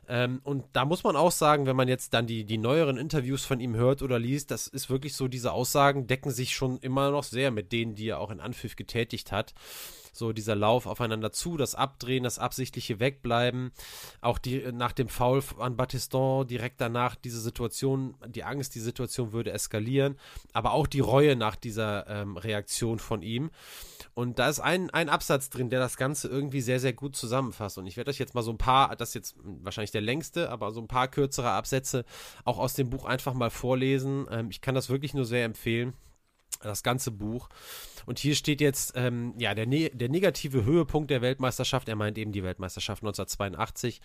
Ähm, 0.10 0.40
und 0.44 0.64
da 0.74 0.86
muss 0.86 1.04
man 1.04 1.16
auch 1.16 1.32
sagen, 1.32 1.66
wenn 1.66 1.76
man 1.76 1.90
jetzt 1.90 2.14
dann 2.14 2.28
die, 2.28 2.46
die 2.46 2.58
neueren 2.58 2.98
Interviews 2.98 3.44
von 3.44 3.60
ihm 3.60 3.76
hört 3.76 4.02
oder 4.02 4.18
liest, 4.20 4.52
das 4.52 4.68
ist 4.68 4.90
wirklich 4.90 5.16
so, 5.16 5.28
diese 5.28 5.52
Aussagen 5.52 6.08
decken 6.08 6.32
sich 6.32 6.56
schon 6.56 6.78
immer 6.80 7.12
noch 7.12 7.24
sehr 7.24 7.52
mit 7.52 7.72
denen, 7.72 7.96
die 7.96 8.08
er 8.08 8.20
auch 8.20 8.32
in 8.32 8.40
Anpfiff 8.40 8.76
getätigt 8.76 9.32
hat. 9.32 9.54
So 10.14 10.34
dieser 10.34 10.56
Lauf 10.56 10.86
aufeinander 10.86 11.32
zu, 11.32 11.58
das 11.58 11.76
Abdrehen, 11.76 12.24
das 12.24 12.40
absichtliche 12.40 13.00
Wegbleiben, 13.00 13.72
auch 14.22 14.38
die 14.38 14.72
nach 14.72 14.94
dem 14.94 15.10
Foul 15.10 15.44
an 15.60 15.78
Battiston 15.78 16.48
direkt 16.48 16.82
danach 16.82 17.16
diese 17.16 17.40
Situation, 17.40 18.16
die 18.28 18.44
Angst, 18.44 18.76
die 18.76 18.80
Situation 18.80 19.34
würde 19.34 19.52
eskalieren, 19.52 20.18
aber 20.54 20.72
auch 20.72 20.88
die 20.88 21.00
Reue 21.00 21.36
nach 21.36 21.56
dieser 21.56 22.08
ähm, 22.08 22.38
Reaktion 22.38 23.00
von 23.00 23.22
ihm. 23.22 23.52
Und 24.14 24.40
da 24.40 24.50
ist 24.50 24.60
ein, 24.60 24.90
ein 24.90 25.10
Absatz 25.10 25.52
drin, 25.52 25.70
der 25.70 25.80
das 25.80 25.96
Ganze 25.96 26.28
irgendwie 26.28 26.62
sehr, 26.62 26.80
sehr 26.80 26.94
gut 26.94 27.16
zusammenfasst. 27.16 27.78
Und 27.78 27.86
ich 27.86 27.98
werde 27.98 28.10
euch 28.10 28.18
jetzt 28.18 28.34
mal 28.34 28.42
so 28.42 28.52
ein 28.52 28.58
paar, 28.58 28.96
das 28.96 29.10
ist 29.10 29.16
jetzt 29.16 29.36
wahrscheinlich 29.44 29.92
der 29.92 30.02
längste, 30.02 30.50
aber 30.50 30.72
so 30.72 30.82
ein 30.82 30.88
paar 30.88 31.08
kürzere 31.08 31.52
Absätze 31.52 32.04
auch 32.44 32.58
aus 32.58 32.74
dem 32.74 32.90
Buch 32.90 33.06
einfach 33.06 33.36
mal 33.36 33.52
vorlesen. 33.52 34.26
Ähm, 34.32 34.50
ich 34.50 34.62
kann 34.62 34.74
das 34.74 34.90
wirklich 34.90 35.14
nur 35.14 35.26
sehr 35.26 35.46
empfehlen. 35.46 35.94
Das 36.62 36.84
ganze 36.84 37.12
Buch. 37.12 37.50
Und 38.08 38.20
hier 38.20 38.36
steht 38.36 38.62
jetzt, 38.62 38.94
ähm, 38.96 39.34
ja, 39.38 39.54
der, 39.54 39.66
ne 39.66 39.90
der 39.90 40.08
negative 40.08 40.64
Höhepunkt 40.64 41.12
der 41.12 41.22
Weltmeisterschaft, 41.22 41.90
er 41.90 41.98
meint 41.98 42.18
eben 42.18 42.32
die 42.32 42.42
Weltmeisterschaft 42.42 43.04
1982, 43.04 44.00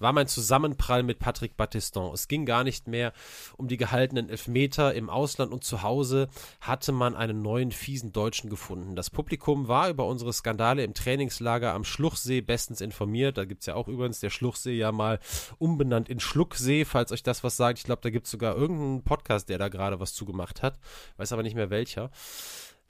war 0.00 0.12
mein 0.12 0.26
Zusammenprall 0.26 1.04
mit 1.04 1.20
Patrick 1.20 1.56
Battiston. 1.56 2.12
Es 2.12 2.26
ging 2.26 2.46
gar 2.46 2.64
nicht 2.64 2.88
mehr 2.88 3.12
um 3.56 3.68
die 3.68 3.76
gehaltenen 3.76 4.28
Elfmeter. 4.28 4.92
Im 4.94 5.08
Ausland 5.08 5.52
und 5.52 5.62
zu 5.62 5.82
Hause 5.82 6.28
hatte 6.60 6.90
man 6.90 7.14
einen 7.14 7.42
neuen 7.42 7.70
fiesen 7.70 8.12
Deutschen 8.12 8.50
gefunden. 8.50 8.96
Das 8.96 9.08
Publikum 9.08 9.68
war 9.68 9.88
über 9.88 10.06
unsere 10.06 10.32
Skandale 10.32 10.82
im 10.82 10.94
Trainingslager 10.94 11.74
am 11.74 11.84
Schluchsee 11.84 12.40
bestens 12.40 12.80
informiert. 12.80 13.38
Da 13.38 13.44
gibt 13.44 13.60
es 13.60 13.66
ja 13.66 13.76
auch 13.76 13.86
übrigens 13.86 14.18
der 14.18 14.30
Schluchsee 14.30 14.76
ja 14.76 14.90
mal 14.90 15.20
umbenannt 15.58 16.08
in 16.08 16.18
Schlucksee, 16.18 16.84
falls 16.84 17.12
euch 17.12 17.22
das 17.22 17.44
was 17.44 17.56
sagt. 17.56 17.78
Ich 17.78 17.84
glaube, 17.84 18.02
da 18.02 18.10
gibt 18.10 18.26
es 18.26 18.32
sogar 18.32 18.56
irgendeinen 18.56 19.04
Podcast, 19.04 19.48
der 19.48 19.58
da 19.58 19.68
gerade 19.68 20.00
was 20.00 20.12
zugemacht 20.12 20.62
hat. 20.62 20.80
Weiß 21.18 21.32
aber 21.32 21.44
nicht 21.44 21.54
mehr 21.54 21.70
welcher. 21.94 22.10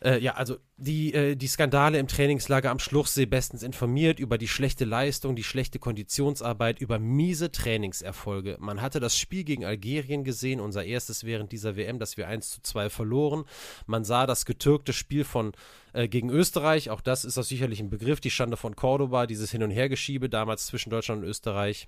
Äh, 0.02 0.18
ja, 0.18 0.34
also 0.34 0.56
die, 0.76 1.14
äh, 1.14 1.36
die 1.36 1.46
Skandale 1.46 1.98
im 1.98 2.08
Trainingslager 2.08 2.70
am 2.70 2.80
Schluchsee 2.80 3.26
bestens 3.26 3.62
informiert 3.62 4.18
über 4.18 4.38
die 4.38 4.48
schlechte 4.48 4.84
Leistung, 4.84 5.36
die 5.36 5.44
schlechte 5.44 5.78
Konditionsarbeit, 5.78 6.80
über 6.80 6.98
miese 6.98 7.52
Trainingserfolge. 7.52 8.56
Man 8.58 8.82
hatte 8.82 8.98
das 9.00 9.16
Spiel 9.16 9.44
gegen 9.44 9.64
Algerien 9.64 10.24
gesehen, 10.24 10.60
unser 10.60 10.84
erstes 10.84 11.24
während 11.24 11.52
dieser 11.52 11.76
WM, 11.76 12.00
das 12.00 12.16
wir 12.16 12.26
1 12.26 12.50
zu 12.50 12.62
2 12.62 12.90
verloren. 12.90 13.44
Man 13.86 14.04
sah 14.04 14.26
das 14.26 14.44
getürkte 14.44 14.92
Spiel 14.92 15.24
von 15.24 15.52
äh, 15.92 16.08
gegen 16.08 16.28
Österreich, 16.28 16.90
auch 16.90 17.00
das 17.00 17.24
ist 17.24 17.36
das 17.36 17.48
sicherlich 17.48 17.80
ein 17.80 17.88
Begriff, 17.88 18.20
die 18.20 18.30
Schande 18.30 18.56
von 18.56 18.76
Cordoba, 18.76 19.26
dieses 19.26 19.52
Hin- 19.52 19.62
und 19.62 19.70
Hergeschiebe 19.70 20.28
damals 20.28 20.66
zwischen 20.66 20.90
Deutschland 20.90 21.22
und 21.22 21.28
Österreich. 21.28 21.86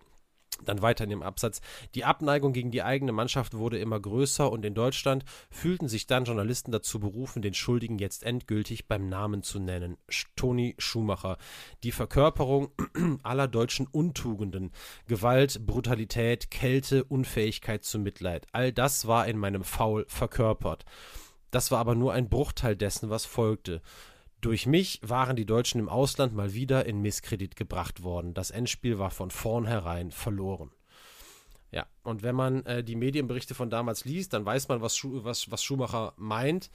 Dann 0.64 0.82
weiter 0.82 1.04
in 1.04 1.10
dem 1.10 1.22
Absatz. 1.22 1.60
Die 1.94 2.04
Abneigung 2.04 2.52
gegen 2.52 2.70
die 2.70 2.82
eigene 2.82 3.12
Mannschaft 3.12 3.54
wurde 3.54 3.78
immer 3.78 4.00
größer 4.00 4.50
und 4.50 4.64
in 4.64 4.74
Deutschland 4.74 5.24
fühlten 5.50 5.88
sich 5.88 6.06
dann 6.06 6.24
Journalisten 6.24 6.72
dazu 6.72 6.98
berufen, 6.98 7.42
den 7.42 7.54
Schuldigen 7.54 7.98
jetzt 7.98 8.22
endgültig 8.22 8.88
beim 8.88 9.08
Namen 9.08 9.42
zu 9.42 9.58
nennen. 9.58 9.96
Toni 10.36 10.74
Schumacher. 10.78 11.38
Die 11.82 11.92
Verkörperung 11.92 12.70
aller 13.22 13.48
deutschen 13.48 13.86
Untugenden. 13.86 14.72
Gewalt, 15.06 15.66
Brutalität, 15.66 16.50
Kälte, 16.50 17.04
Unfähigkeit 17.04 17.84
zu 17.84 17.98
Mitleid. 17.98 18.46
All 18.52 18.72
das 18.72 19.06
war 19.06 19.26
in 19.26 19.38
meinem 19.38 19.64
Faul 19.64 20.04
verkörpert. 20.08 20.84
Das 21.50 21.70
war 21.70 21.78
aber 21.78 21.94
nur 21.94 22.12
ein 22.12 22.28
Bruchteil 22.28 22.76
dessen, 22.76 23.08
was 23.08 23.24
folgte. 23.24 23.80
Durch 24.46 24.64
mich 24.64 25.00
waren 25.02 25.34
die 25.34 25.44
Deutschen 25.44 25.80
im 25.80 25.88
Ausland 25.88 26.32
mal 26.32 26.54
wieder 26.54 26.86
in 26.86 27.02
Misskredit 27.02 27.56
gebracht 27.56 28.04
worden. 28.04 28.32
Das 28.32 28.52
Endspiel 28.52 28.96
war 28.96 29.10
von 29.10 29.32
vornherein 29.32 30.12
verloren. 30.12 30.70
Ja, 31.72 31.84
und 32.04 32.22
wenn 32.22 32.36
man 32.36 32.64
äh, 32.64 32.84
die 32.84 32.94
Medienberichte 32.94 33.56
von 33.56 33.70
damals 33.70 34.04
liest, 34.04 34.34
dann 34.34 34.46
weiß 34.46 34.68
man, 34.68 34.80
was, 34.80 34.96
Schu 34.96 35.24
was, 35.24 35.50
was 35.50 35.64
Schumacher 35.64 36.12
meint 36.16 36.70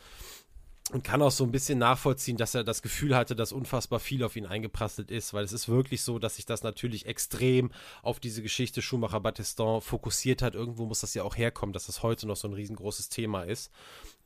und 0.92 1.06
kann 1.06 1.22
auch 1.22 1.32
so 1.32 1.46
ein 1.46 1.52
bisschen 1.52 1.80
nachvollziehen, 1.80 2.36
dass 2.36 2.56
er 2.56 2.66
das 2.66 2.82
Gefühl 2.82 3.16
hatte, 3.16 3.36
dass 3.36 3.54
unfassbar 3.54 4.02
viel 4.02 4.24
auf 4.24 4.36
ihn 4.36 4.46
eingeprasselt 4.46 5.10
ist, 5.10 5.34
weil 5.34 5.46
es 5.46 5.54
ist 5.54 5.70
wirklich 5.70 6.02
so, 6.02 6.20
dass 6.20 6.36
sich 6.36 6.46
das 6.46 6.64
natürlich 6.64 7.06
extrem 7.06 7.72
auf 8.04 8.20
diese 8.20 8.42
Geschichte 8.42 8.82
Schumacher-Battiston 8.82 9.80
fokussiert 9.80 10.42
hat. 10.42 10.56
Irgendwo 10.56 10.86
muss 10.86 11.00
das 11.00 11.14
ja 11.14 11.24
auch 11.24 11.38
herkommen, 11.38 11.72
dass 11.72 11.86
das 11.86 12.04
heute 12.04 12.28
noch 12.28 12.36
so 12.36 12.50
ein 12.50 12.54
riesengroßes 12.54 13.08
Thema 13.08 13.44
ist. 13.44 13.72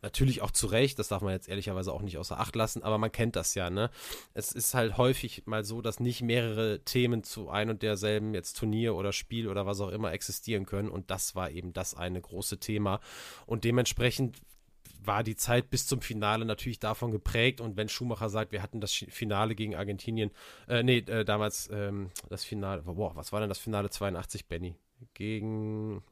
Natürlich 0.06 0.44
auch 0.44 0.52
zu 0.52 0.68
Recht, 0.68 1.00
das 1.00 1.08
darf 1.08 1.24
man 1.24 1.34
jetzt 1.34 1.50
ehrlicherweise 1.50 1.92
auch 1.92 2.04
nicht 2.04 2.20
außer 2.20 2.40
Acht 2.40 2.56
lassen, 2.56 2.84
aber 2.84 3.00
man 3.00 3.12
kennt 3.12 3.36
das 3.36 3.56
ja, 3.56 3.72
ne? 3.72 3.90
Es 4.36 4.52
ist 4.52 4.76
halt 4.76 4.98
häufig 4.98 5.48
mal 5.48 5.64
so, 5.64 5.82
dass 5.82 6.00
nicht 6.00 6.22
mehrere 6.22 6.82
Themen 6.86 7.24
zu 7.24 7.50
ein 7.50 7.72
und 7.72 7.82
derselben 7.82 8.36
jetzt 8.36 8.56
Turnier 8.56 8.94
oder 8.94 9.12
Spiel 9.14 9.48
oder 9.48 9.66
was 9.66 9.82
auch 9.82 9.90
immer 9.90 10.14
existieren 10.14 10.68
können 10.68 10.90
und 10.90 11.10
das 11.10 11.34
war 11.34 11.50
eben 11.50 11.74
das 11.74 11.96
eine 11.96 12.22
große 12.22 12.60
Thema 12.60 13.00
und 13.48 13.64
dementsprechend 13.64 14.38
war 15.04 15.24
die 15.24 15.36
Zeit 15.36 15.72
bis 15.72 15.88
zum 15.88 16.02
Finale 16.02 16.46
natürlich 16.46 16.80
davon 16.80 17.12
geprägt. 17.12 17.62
Und 17.62 17.78
wenn 17.78 17.90
Schumacher 17.90 18.30
sagt, 18.30 18.52
wir 18.52 18.62
hatten 18.62 18.82
das 18.82 18.94
Finale 18.94 19.56
gegen 19.56 19.76
Argentinien, 19.76 20.32
äh, 20.68 20.84
nee, 20.84 20.98
äh, 21.00 21.26
damals 21.26 21.70
ähm, 21.72 22.12
das 22.30 22.44
Finale, 22.44 22.84
boah, 22.84 23.16
was 23.16 23.32
war 23.32 23.40
denn 23.40 23.50
das 23.50 23.60
Finale 23.60 23.90
82, 23.90 24.48
Benny? 24.48 24.76
Gegen. 25.14 26.04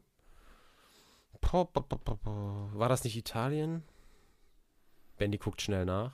War 1.51 2.89
das 2.89 3.03
nicht 3.03 3.17
Italien? 3.17 3.83
Benny 5.17 5.37
guckt 5.37 5.61
schnell 5.61 5.85
nach. 5.85 6.13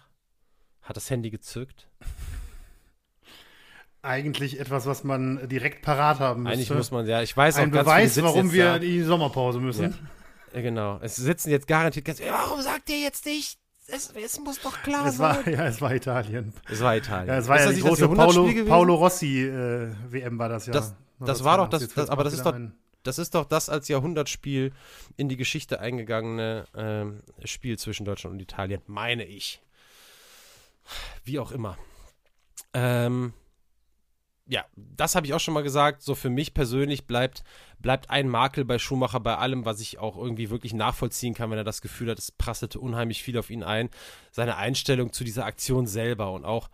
Hat 0.82 0.98
das 0.98 1.10
Handy 1.10 1.30
gezückt. 1.30 1.88
Eigentlich 4.02 4.60
etwas, 4.60 4.86
was 4.86 5.04
man 5.04 5.48
direkt 5.50 5.82
parat 5.82 6.20
haben 6.20 6.44
müsste. 6.44 6.54
Eigentlich 6.56 6.70
muss 6.72 6.92
man, 6.92 7.06
ja, 7.06 7.22
ich 7.22 7.36
weiß 7.36 7.58
auch 7.58 7.62
Ein 7.62 7.72
Beweis, 7.72 8.22
warum 8.22 8.52
wir 8.54 8.76
in 8.76 8.82
die 8.82 9.02
Sommerpause 9.02 9.60
müssen. 9.60 9.96
Ja. 10.54 10.62
Genau. 10.62 11.00
Es 11.02 11.18
sitzen 11.18 11.52
jetzt 11.52 11.68
garantiert 11.68 12.06
ganz. 12.06 12.22
Warum 12.22 12.62
sagt 12.62 12.90
ihr 12.90 13.00
jetzt 13.00 13.26
nicht? 13.26 13.60
Es, 13.88 14.12
es 14.12 14.40
muss 14.40 14.62
doch 14.62 14.82
klar 14.84 15.08
es 15.08 15.18
sein. 15.18 15.46
War, 15.46 15.48
ja, 15.48 15.66
es 15.66 15.82
war 15.82 15.94
Italien. 15.94 16.54
Es 16.70 16.82
war 16.82 16.96
Italien. 16.96 17.28
Ja, 17.28 17.38
es 17.38 17.48
war 17.48 17.58
ist 17.58 17.66
ja 17.66 17.72
die 17.74 17.82
große 17.82 18.08
Paolo, 18.08 18.50
Paolo 18.66 18.96
Rossi 18.96 19.44
äh, 19.44 19.92
WM 20.10 20.38
war 20.38 20.50
das 20.50 20.68
ja. 20.68 20.74
Das, 20.74 20.96
das 21.20 21.44
war 21.44 21.58
doch 21.58 21.70
das, 21.70 21.88
das 21.90 22.10
aber 22.10 22.24
das 22.24 22.34
ist 22.34 22.46
doch, 22.46 22.56
das 23.04 23.20
ist 23.20 23.36
doch 23.36 23.46
das 23.46 23.70
als 23.70 23.88
Jahrhundertspiel 23.88 24.74
in 25.16 25.30
die 25.30 25.38
Geschichte 25.38 25.80
eingegangene 25.80 27.22
äh, 27.42 27.48
Spiel 27.48 27.78
zwischen 27.78 28.06
Deutschland 28.06 28.34
und 28.34 28.42
Italien, 28.42 28.82
meine 28.88 29.26
ich. 29.26 29.62
Wie 31.24 31.40
auch 31.40 31.52
immer. 31.52 31.78
Ähm, 32.74 33.34
ja, 34.48 34.66
das 34.76 35.14
habe 35.14 35.28
ich 35.28 35.34
auch 35.36 35.40
schon 35.40 35.54
mal 35.54 35.62
gesagt. 35.62 36.02
So 36.02 36.16
für 36.16 36.32
mich 36.32 36.56
persönlich 36.56 37.06
bleibt, 37.06 37.44
bleibt 37.78 38.10
ein 38.10 38.28
Makel 38.28 38.66
bei 38.66 38.80
Schumacher 38.80 39.20
bei 39.20 39.38
allem, 39.38 39.64
was 39.64 39.80
ich 39.80 40.00
auch 40.00 40.18
irgendwie 40.18 40.50
wirklich 40.50 40.74
nachvollziehen 40.74 41.36
kann, 41.36 41.52
wenn 41.52 41.60
er 41.60 41.64
das 41.64 41.82
Gefühl 41.82 42.10
hat, 42.10 42.18
es 42.18 42.32
prasselte 42.32 42.80
unheimlich 42.80 43.22
viel 43.22 43.38
auf 43.38 43.52
ihn 43.52 43.64
ein. 43.64 43.92
Seine 44.32 44.58
Einstellung 44.58 45.14
zu 45.14 45.24
dieser 45.24 45.46
Aktion 45.46 45.86
selber 45.86 46.32
und 46.32 46.46
auch 46.46 46.70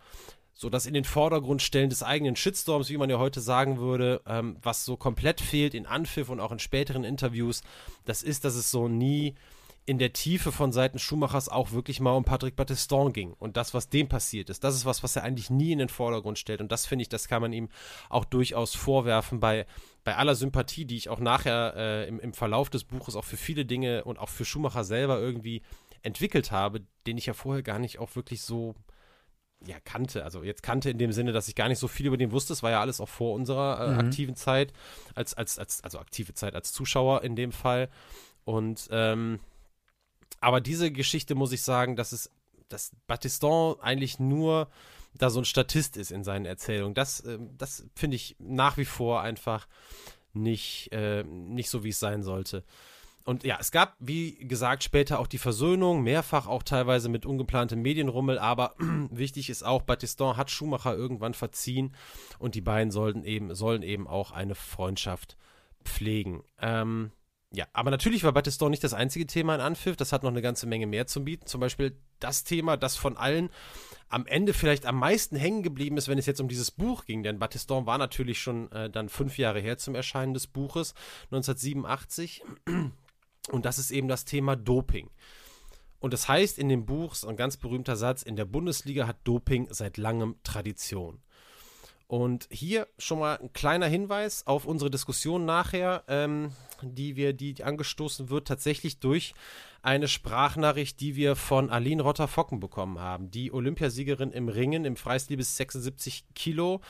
so 0.58 0.70
das 0.70 0.86
in 0.86 0.94
den 0.94 1.04
Vordergrund 1.04 1.60
stellen 1.60 1.90
des 1.90 2.02
eigenen 2.02 2.34
Shitstorms, 2.34 2.88
wie 2.88 2.96
man 2.96 3.10
ja 3.10 3.18
heute 3.18 3.40
sagen 3.40 3.78
würde, 3.78 4.22
ähm, 4.26 4.56
was 4.62 4.86
so 4.86 4.96
komplett 4.96 5.42
fehlt 5.42 5.74
in 5.74 5.84
Anpfiff 5.84 6.30
und 6.30 6.40
auch 6.40 6.50
in 6.50 6.58
späteren 6.58 7.04
Interviews, 7.04 7.60
das 8.06 8.22
ist, 8.22 8.46
dass 8.46 8.54
es 8.54 8.70
so 8.70 8.88
nie 8.88 9.34
in 9.84 9.98
der 9.98 10.14
Tiefe 10.14 10.52
von 10.52 10.72
Seiten 10.72 10.98
Schumachers 10.98 11.50
auch 11.50 11.72
wirklich 11.72 12.00
mal 12.00 12.16
um 12.16 12.24
Patrick 12.24 12.56
Battiston 12.56 13.12
ging 13.12 13.34
und 13.34 13.58
das, 13.58 13.74
was 13.74 13.90
dem 13.90 14.08
passiert 14.08 14.48
ist. 14.48 14.64
Das 14.64 14.74
ist 14.74 14.86
was, 14.86 15.02
was 15.02 15.14
er 15.14 15.24
eigentlich 15.24 15.50
nie 15.50 15.72
in 15.72 15.78
den 15.78 15.90
Vordergrund 15.90 16.38
stellt. 16.38 16.60
Und 16.60 16.72
das 16.72 16.86
finde 16.86 17.02
ich, 17.02 17.08
das 17.10 17.28
kann 17.28 17.42
man 17.42 17.52
ihm 17.52 17.68
auch 18.08 18.24
durchaus 18.24 18.74
vorwerfen 18.74 19.38
bei, 19.38 19.66
bei 20.04 20.16
aller 20.16 20.34
Sympathie, 20.34 20.86
die 20.86 20.96
ich 20.96 21.10
auch 21.10 21.20
nachher 21.20 21.74
äh, 21.76 22.08
im, 22.08 22.18
im 22.18 22.32
Verlauf 22.32 22.70
des 22.70 22.82
Buches 22.82 23.14
auch 23.14 23.24
für 23.24 23.36
viele 23.36 23.66
Dinge 23.66 24.04
und 24.04 24.18
auch 24.18 24.30
für 24.30 24.46
Schumacher 24.46 24.84
selber 24.84 25.20
irgendwie 25.20 25.62
entwickelt 26.02 26.50
habe, 26.50 26.80
den 27.06 27.18
ich 27.18 27.26
ja 27.26 27.34
vorher 27.34 27.62
gar 27.62 27.78
nicht 27.78 27.98
auch 27.98 28.16
wirklich 28.16 28.40
so 28.42 28.74
ja, 29.64 29.76
kannte. 29.84 30.24
Also 30.24 30.42
jetzt 30.42 30.62
kannte 30.62 30.90
in 30.90 30.98
dem 30.98 31.12
Sinne, 31.12 31.32
dass 31.32 31.48
ich 31.48 31.54
gar 31.54 31.68
nicht 31.68 31.78
so 31.78 31.88
viel 31.88 32.06
über 32.06 32.16
den 32.16 32.32
wusste. 32.32 32.52
Es 32.52 32.62
war 32.62 32.70
ja 32.70 32.80
alles 32.80 33.00
auch 33.00 33.08
vor 33.08 33.34
unserer 33.34 33.80
äh, 33.80 33.92
mhm. 33.92 33.98
aktiven 34.00 34.36
Zeit, 34.36 34.72
als, 35.14 35.34
als, 35.34 35.58
als, 35.58 35.82
also 35.82 35.98
aktive 35.98 36.34
Zeit 36.34 36.54
als 36.54 36.72
Zuschauer 36.72 37.22
in 37.22 37.36
dem 37.36 37.52
Fall. 37.52 37.88
Und 38.44 38.88
ähm, 38.90 39.40
aber 40.40 40.60
diese 40.60 40.92
Geschichte 40.92 41.34
muss 41.34 41.52
ich 41.52 41.62
sagen, 41.62 41.96
dass 41.96 42.12
es, 42.12 42.30
dass 42.68 42.92
Battiston 43.06 43.80
eigentlich 43.80 44.18
nur 44.18 44.68
da 45.14 45.30
so 45.30 45.40
ein 45.40 45.44
Statist 45.44 45.96
ist 45.96 46.10
in 46.10 46.24
seinen 46.24 46.44
Erzählungen. 46.44 46.94
Das, 46.94 47.20
äh, 47.20 47.38
das 47.56 47.84
finde 47.94 48.16
ich 48.16 48.36
nach 48.38 48.76
wie 48.76 48.84
vor 48.84 49.22
einfach 49.22 49.66
nicht, 50.32 50.92
äh, 50.92 51.24
nicht 51.24 51.70
so, 51.70 51.84
wie 51.84 51.88
es 51.88 51.98
sein 51.98 52.22
sollte. 52.22 52.64
Und 53.26 53.42
ja, 53.42 53.58
es 53.60 53.72
gab, 53.72 53.96
wie 53.98 54.36
gesagt, 54.38 54.84
später 54.84 55.18
auch 55.18 55.26
die 55.26 55.38
Versöhnung, 55.38 56.04
mehrfach 56.04 56.46
auch 56.46 56.62
teilweise 56.62 57.08
mit 57.08 57.26
ungeplantem 57.26 57.82
Medienrummel, 57.82 58.38
aber 58.38 58.76
wichtig 59.10 59.50
ist 59.50 59.64
auch, 59.64 59.82
Battiston 59.82 60.36
hat 60.36 60.48
Schumacher 60.48 60.94
irgendwann 60.94 61.34
verziehen 61.34 61.92
und 62.38 62.54
die 62.54 62.60
beiden 62.60 62.92
sollten 62.92 63.24
eben, 63.24 63.52
sollen 63.56 63.82
eben 63.82 64.06
auch 64.06 64.30
eine 64.30 64.54
Freundschaft 64.54 65.36
pflegen. 65.84 66.44
Ähm, 66.60 67.10
ja, 67.52 67.66
aber 67.72 67.90
natürlich 67.90 68.22
war 68.22 68.30
Battiston 68.30 68.70
nicht 68.70 68.84
das 68.84 68.94
einzige 68.94 69.26
Thema 69.26 69.56
in 69.56 69.60
Anpfiff. 69.60 69.96
Das 69.96 70.12
hat 70.12 70.22
noch 70.22 70.30
eine 70.30 70.42
ganze 70.42 70.68
Menge 70.68 70.86
mehr 70.86 71.08
zu 71.08 71.24
bieten. 71.24 71.46
Zum 71.46 71.60
Beispiel 71.60 71.96
das 72.20 72.44
Thema, 72.44 72.76
das 72.76 72.94
von 72.94 73.16
allen 73.16 73.50
am 74.08 74.26
Ende 74.26 74.52
vielleicht 74.52 74.86
am 74.86 75.00
meisten 75.00 75.34
hängen 75.34 75.64
geblieben 75.64 75.96
ist, 75.96 76.06
wenn 76.06 76.18
es 76.18 76.26
jetzt 76.26 76.40
um 76.40 76.46
dieses 76.46 76.70
Buch 76.70 77.06
ging. 77.06 77.24
Denn 77.24 77.40
Battiston 77.40 77.86
war 77.86 77.98
natürlich 77.98 78.40
schon 78.40 78.70
äh, 78.70 78.88
dann 78.88 79.08
fünf 79.08 79.36
Jahre 79.36 79.58
her 79.58 79.78
zum 79.78 79.96
Erscheinen 79.96 80.32
des 80.32 80.46
Buches, 80.46 80.94
1987. 81.32 82.44
Und 83.50 83.64
das 83.64 83.78
ist 83.78 83.90
eben 83.90 84.08
das 84.08 84.24
Thema 84.24 84.56
Doping. 84.56 85.10
Und 85.98 86.12
das 86.12 86.28
heißt 86.28 86.58
in 86.58 86.68
dem 86.68 86.86
Buch, 86.86 87.14
so 87.14 87.28
ein 87.28 87.36
ganz 87.36 87.56
berühmter 87.56 87.96
Satz, 87.96 88.22
in 88.22 88.36
der 88.36 88.44
Bundesliga 88.44 89.06
hat 89.06 89.16
Doping 89.24 89.68
seit 89.70 89.96
langem 89.96 90.36
Tradition. 90.42 91.20
Und 92.08 92.46
hier 92.52 92.86
schon 92.98 93.18
mal 93.18 93.38
ein 93.38 93.52
kleiner 93.52 93.86
Hinweis 93.86 94.46
auf 94.46 94.64
unsere 94.64 94.90
Diskussion 94.90 95.44
nachher, 95.44 96.04
ähm, 96.06 96.52
die 96.80 97.16
wir, 97.16 97.32
die 97.32 97.64
angestoßen 97.64 98.30
wird, 98.30 98.46
tatsächlich 98.46 99.00
durch 99.00 99.34
eine 99.82 100.06
Sprachnachricht, 100.06 101.00
die 101.00 101.16
wir 101.16 101.34
von 101.34 101.70
Aline 101.70 102.02
Rotter-Focken 102.02 102.60
bekommen 102.60 103.00
haben. 103.00 103.32
Die 103.32 103.52
Olympiasiegerin 103.52 104.30
im 104.30 104.48
Ringen 104.48 104.84
im 104.84 104.96
Freistil 104.96 105.36
bis 105.36 105.56
76 105.56 106.24
Kilo. 106.34 106.80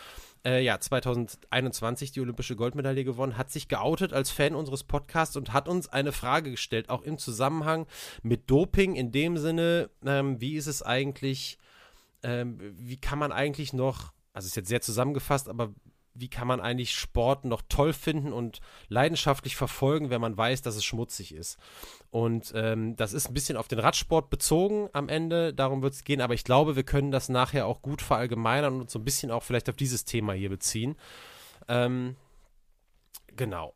Äh, 0.47 0.63
ja, 0.63 0.79
2021 0.79 2.13
die 2.13 2.21
olympische 2.21 2.55
Goldmedaille 2.55 3.05
gewonnen, 3.05 3.37
hat 3.37 3.51
sich 3.51 3.67
geoutet 3.67 4.13
als 4.13 4.31
Fan 4.31 4.55
unseres 4.55 4.85
Podcasts 4.85 5.37
und 5.37 5.53
hat 5.53 5.69
uns 5.69 5.89
eine 5.89 6.13
Frage 6.13 6.53
gestellt, 6.53 6.89
auch 6.89 7.03
im 7.03 7.19
Zusammenhang 7.19 7.87
mit 8.23 8.49
Doping, 8.49 8.95
in 8.95 9.11
dem 9.11 9.37
Sinne, 9.37 9.91
ähm, 10.05 10.41
wie 10.41 10.55
ist 10.55 10.69
es 10.69 10.83
eigentlich, 10.83 11.59
ähm, 12.23 12.61
wie 12.61 12.97
kann 12.97 13.19
man 13.19 13.33
eigentlich 13.33 13.73
noch 13.73 14.13
also 14.37 14.49
ist 14.49 14.57
jetzt 14.57 14.69
sehr 14.69 14.83
zusammengefasst, 14.83 15.49
aber 15.49 15.73
wie 16.19 16.29
kann 16.29 16.47
man 16.47 16.61
eigentlich 16.61 16.95
Sport 16.95 17.45
noch 17.45 17.63
toll 17.69 17.93
finden 17.93 18.33
und 18.33 18.61
leidenschaftlich 18.89 19.57
verfolgen, 19.57 20.11
wenn 20.11 20.21
man 20.21 20.37
weiß, 20.37 20.63
dass 20.63 20.77
es 20.77 20.85
schmutzig 20.85 21.35
ist. 21.35 21.59
Und 22.11 22.53
ähm, 22.55 22.97
das 22.97 23.13
ist 23.13 23.29
ein 23.29 23.35
bisschen 23.35 23.57
auf 23.57 23.69
den 23.69 23.79
Radsport 23.79 24.31
bezogen 24.31 24.89
am 24.93 25.09
Ende, 25.09 25.53
darum 25.53 25.83
wird 25.83 25.95
es 25.95 26.05
gehen, 26.05 26.21
aber 26.21 26.35
ich 26.35 26.45
glaube, 26.45 26.77
wir 26.77 26.85
können 26.85 27.11
das 27.11 27.29
nachher 27.29 27.67
auch 27.67 27.83
gut 27.83 28.03
verallgemeinern 28.03 28.81
und 28.81 28.91
so 28.91 28.99
ein 28.99 29.05
bisschen 29.05 29.31
auch 29.31 29.43
vielleicht 29.43 29.69
auf 29.69 29.77
dieses 29.77 30.05
Thema 30.05 30.33
hier 30.33 30.51
beziehen. 30.51 30.97
Ähm, 31.69 32.17
genau. 33.35 33.75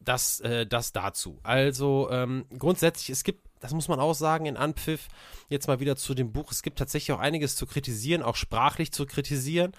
Das, 0.00 0.40
äh, 0.40 0.66
das 0.66 0.92
dazu. 0.92 1.40
Also 1.42 2.08
ähm, 2.12 2.46
grundsätzlich, 2.56 3.10
es 3.10 3.24
gibt 3.24 3.46
das 3.60 3.72
muss 3.72 3.88
man 3.88 4.00
auch 4.00 4.14
sagen, 4.14 4.46
in 4.46 4.56
Anpfiff, 4.56 5.08
jetzt 5.48 5.66
mal 5.66 5.80
wieder 5.80 5.96
zu 5.96 6.14
dem 6.14 6.32
Buch. 6.32 6.52
Es 6.52 6.62
gibt 6.62 6.78
tatsächlich 6.78 7.12
auch 7.12 7.20
einiges 7.20 7.56
zu 7.56 7.66
kritisieren, 7.66 8.22
auch 8.22 8.36
sprachlich 8.36 8.92
zu 8.92 9.06
kritisieren. 9.06 9.72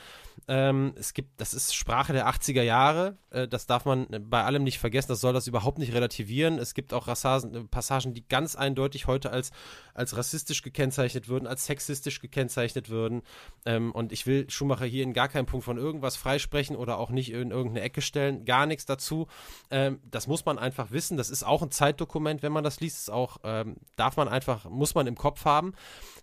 Ähm, 0.48 0.94
es 0.96 1.14
gibt, 1.14 1.42
das 1.42 1.54
ist 1.54 1.76
Sprache 1.76 2.14
der 2.14 2.28
80er 2.28 2.62
Jahre, 2.62 3.18
äh, 3.32 3.48
das 3.48 3.66
darf 3.66 3.86
man 3.86 4.08
bei 4.30 4.44
allem 4.44 4.64
nicht 4.64 4.80
vergessen, 4.80 5.10
das 5.10 5.22
soll 5.22 5.34
das 5.34 5.48
überhaupt 5.48 5.78
nicht 5.78 5.94
relativieren. 5.94 6.58
Es 6.60 6.74
gibt 6.74 6.94
auch 6.94 7.08
Rassagen, 7.08 7.68
Passagen, 7.70 8.14
die 8.14 8.28
ganz 8.28 8.56
eindeutig 8.56 9.08
heute 9.08 9.32
als, 9.32 9.52
als 9.94 10.16
rassistisch 10.16 10.62
gekennzeichnet 10.62 11.28
würden, 11.28 11.48
als 11.48 11.66
sexistisch 11.66 12.22
gekennzeichnet 12.22 12.90
würden. 12.90 13.22
Ähm, 13.66 13.92
und 13.92 14.12
ich 14.12 14.26
will 14.26 14.50
Schumacher 14.50 14.86
hier 14.86 15.04
in 15.04 15.14
gar 15.14 15.28
keinem 15.28 15.46
Punkt 15.46 15.66
von 15.66 15.78
irgendwas 15.78 16.16
freisprechen 16.16 16.76
oder 16.76 16.98
auch 16.98 17.10
nicht 17.10 17.32
in 17.32 17.52
irgendeine 17.52 17.82
Ecke 17.82 18.02
stellen, 18.02 18.46
gar 18.46 18.66
nichts 18.66 18.86
dazu. 18.86 19.28
Ähm, 19.70 20.00
das 20.10 20.28
muss 20.28 20.46
man 20.46 20.60
einfach 20.60 20.92
wissen, 20.92 21.18
das 21.18 21.30
ist 21.30 21.44
auch 21.44 21.62
ein 21.62 21.72
Zeitdokument, 21.72 22.44
wenn 22.44 22.52
man 22.52 22.64
das 22.64 22.80
liest, 22.80 22.98
ist 22.98 23.10
auch, 23.10 23.38
ähm, 23.44 23.78
darf 23.96 24.18
man 24.18 24.28
einfach, 24.28 24.70
muss 24.70 24.96
man 24.96 25.08
im 25.08 25.16
Kopf 25.16 25.46
haben. 25.46 25.74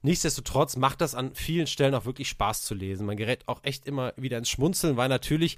Nichtsdestotrotz 0.03 0.77
macht 0.77 1.01
das 1.01 1.15
an 1.15 1.35
vielen 1.35 1.67
Stellen 1.67 1.95
auch 1.95 2.05
wirklich 2.05 2.29
Spaß 2.29 2.63
zu 2.63 2.75
lesen. 2.75 3.07
Man 3.07 3.17
gerät 3.17 3.49
auch 3.49 3.61
echt 3.63 3.87
immer 3.87 4.04
wieder 4.17 4.39
ins 4.39 4.51
Schmunzeln, 4.51 4.97
weil 4.97 5.09
natürlich 5.09 5.57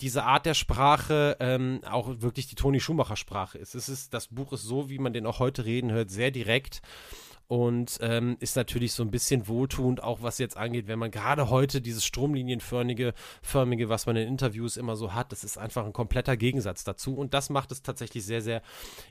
diese 0.00 0.24
Art 0.24 0.46
der 0.46 0.54
Sprache 0.54 1.36
ähm, 1.40 1.80
auch 1.90 2.08
wirklich 2.20 2.46
die 2.46 2.54
Toni 2.54 2.80
Schumacher 2.80 3.16
Sprache 3.16 3.58
ist. 3.58 3.74
Es 3.74 3.88
ist. 3.88 4.14
Das 4.14 4.28
Buch 4.28 4.52
ist 4.52 4.62
so, 4.62 4.90
wie 4.90 4.98
man 4.98 5.12
den 5.12 5.26
auch 5.26 5.40
heute 5.40 5.64
reden 5.64 5.90
hört, 5.90 6.10
sehr 6.10 6.30
direkt 6.30 6.82
und 7.48 7.98
ähm, 8.02 8.36
ist 8.40 8.56
natürlich 8.56 8.92
so 8.92 9.02
ein 9.02 9.10
bisschen 9.10 9.48
wohltuend, 9.48 10.02
auch 10.02 10.20
was 10.20 10.36
jetzt 10.36 10.58
angeht, 10.58 10.86
wenn 10.86 10.98
man 10.98 11.10
gerade 11.10 11.48
heute 11.48 11.80
dieses 11.80 12.04
stromlinienförmige, 12.04 13.14
förmige, 13.40 13.88
was 13.88 14.04
man 14.04 14.16
in 14.16 14.28
Interviews 14.28 14.76
immer 14.76 14.96
so 14.96 15.14
hat, 15.14 15.32
das 15.32 15.44
ist 15.44 15.56
einfach 15.56 15.86
ein 15.86 15.94
kompletter 15.94 16.36
Gegensatz 16.36 16.84
dazu. 16.84 17.16
Und 17.16 17.32
das 17.32 17.48
macht 17.48 17.72
es 17.72 17.82
tatsächlich 17.82 18.26
sehr, 18.26 18.42
sehr 18.42 18.60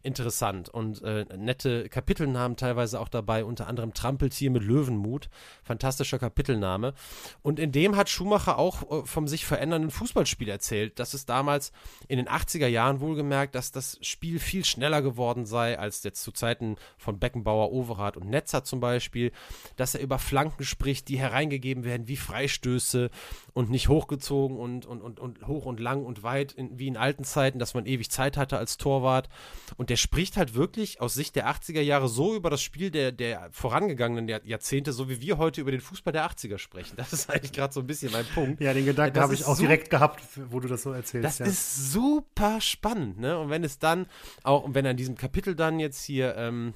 interessant. 0.03 0.69
Und 0.69 1.01
äh, 1.01 1.25
nette 1.35 1.89
Kapitelnamen 1.89 2.57
teilweise 2.57 2.99
auch 2.99 3.09
dabei, 3.09 3.43
unter 3.43 3.67
anderem 3.67 3.95
Trampeltier 3.95 4.51
mit 4.51 4.61
Löwenmut, 4.61 5.29
fantastischer 5.63 6.19
Kapitelname. 6.19 6.93
Und 7.41 7.59
in 7.59 7.71
dem 7.71 7.95
hat 7.95 8.07
Schumacher 8.07 8.59
auch 8.59 8.83
äh, 8.91 9.05
vom 9.05 9.27
sich 9.27 9.47
verändernden 9.47 9.89
Fußballspiel 9.89 10.47
erzählt, 10.47 10.99
dass 10.99 11.15
es 11.15 11.25
damals 11.25 11.71
in 12.07 12.17
den 12.17 12.29
80er 12.29 12.67
Jahren 12.67 12.99
wohlgemerkt, 12.99 13.55
dass 13.55 13.71
das 13.71 13.97
Spiel 14.01 14.37
viel 14.37 14.63
schneller 14.63 15.01
geworden 15.01 15.47
sei 15.47 15.79
als 15.79 16.03
jetzt 16.03 16.21
zu 16.21 16.31
Zeiten 16.31 16.75
von 16.99 17.17
Beckenbauer, 17.17 17.71
Overath 17.71 18.15
und 18.15 18.26
Netzer 18.29 18.63
zum 18.63 18.79
Beispiel, 18.79 19.31
dass 19.75 19.95
er 19.95 20.01
über 20.01 20.19
Flanken 20.19 20.63
spricht, 20.63 21.07
die 21.07 21.19
hereingegeben 21.19 21.83
werden 21.83 22.07
wie 22.07 22.17
Freistöße 22.17 23.09
und 23.53 23.69
nicht 23.69 23.89
hochgezogen 23.89 24.57
und, 24.57 24.85
und, 24.85 25.01
und, 25.01 25.19
und 25.19 25.47
hoch 25.47 25.65
und 25.65 25.79
lang 25.79 26.05
und 26.05 26.23
weit, 26.23 26.51
in, 26.53 26.77
wie 26.77 26.87
in 26.87 26.97
alten 26.97 27.23
Zeiten, 27.23 27.59
dass 27.59 27.73
man 27.73 27.85
ewig 27.85 28.11
Zeit 28.11 28.37
hatte 28.37 28.57
als 28.57 28.77
Torwart. 28.77 29.29
Und 29.77 29.89
der 29.89 29.95
spricht 29.95 30.37
halt 30.37 30.53
wirklich 30.53 31.01
aus 31.01 31.13
Sicht 31.13 31.35
der 31.35 31.49
80er 31.49 31.81
Jahre 31.81 32.07
so 32.07 32.35
über 32.35 32.49
das 32.49 32.61
Spiel 32.61 32.91
der, 32.91 33.11
der 33.11 33.49
vorangegangenen 33.51 34.27
Jahrzehnte, 34.43 34.93
so 34.93 35.09
wie 35.09 35.21
wir 35.21 35.37
heute 35.37 35.61
über 35.61 35.71
den 35.71 35.81
Fußball 35.81 36.13
der 36.13 36.29
80er 36.29 36.57
sprechen. 36.57 36.95
Das 36.97 37.13
ist 37.13 37.29
eigentlich 37.29 37.51
gerade 37.51 37.73
so 37.73 37.79
ein 37.79 37.87
bisschen 37.87 38.11
mein 38.11 38.25
Punkt. 38.25 38.61
Ja, 38.61 38.73
den 38.73 38.85
Gedanken 38.85 39.19
habe 39.19 39.33
ich 39.33 39.45
auch 39.45 39.55
so, 39.55 39.61
direkt 39.61 39.89
gehabt, 39.89 40.21
wo 40.49 40.59
du 40.59 40.67
das 40.67 40.83
so 40.83 40.91
erzählst. 40.91 41.25
Das 41.25 41.39
ja. 41.39 41.45
ist 41.45 41.91
super 41.91 42.61
spannend, 42.61 43.19
ne? 43.19 43.39
Und 43.39 43.49
wenn 43.49 43.63
es 43.63 43.79
dann 43.79 44.07
auch, 44.43 44.65
wenn 44.73 44.85
er 44.85 44.91
in 44.91 44.97
diesem 44.97 45.15
Kapitel 45.15 45.55
dann 45.55 45.79
jetzt 45.79 46.03
hier, 46.03 46.35
ähm, 46.35 46.73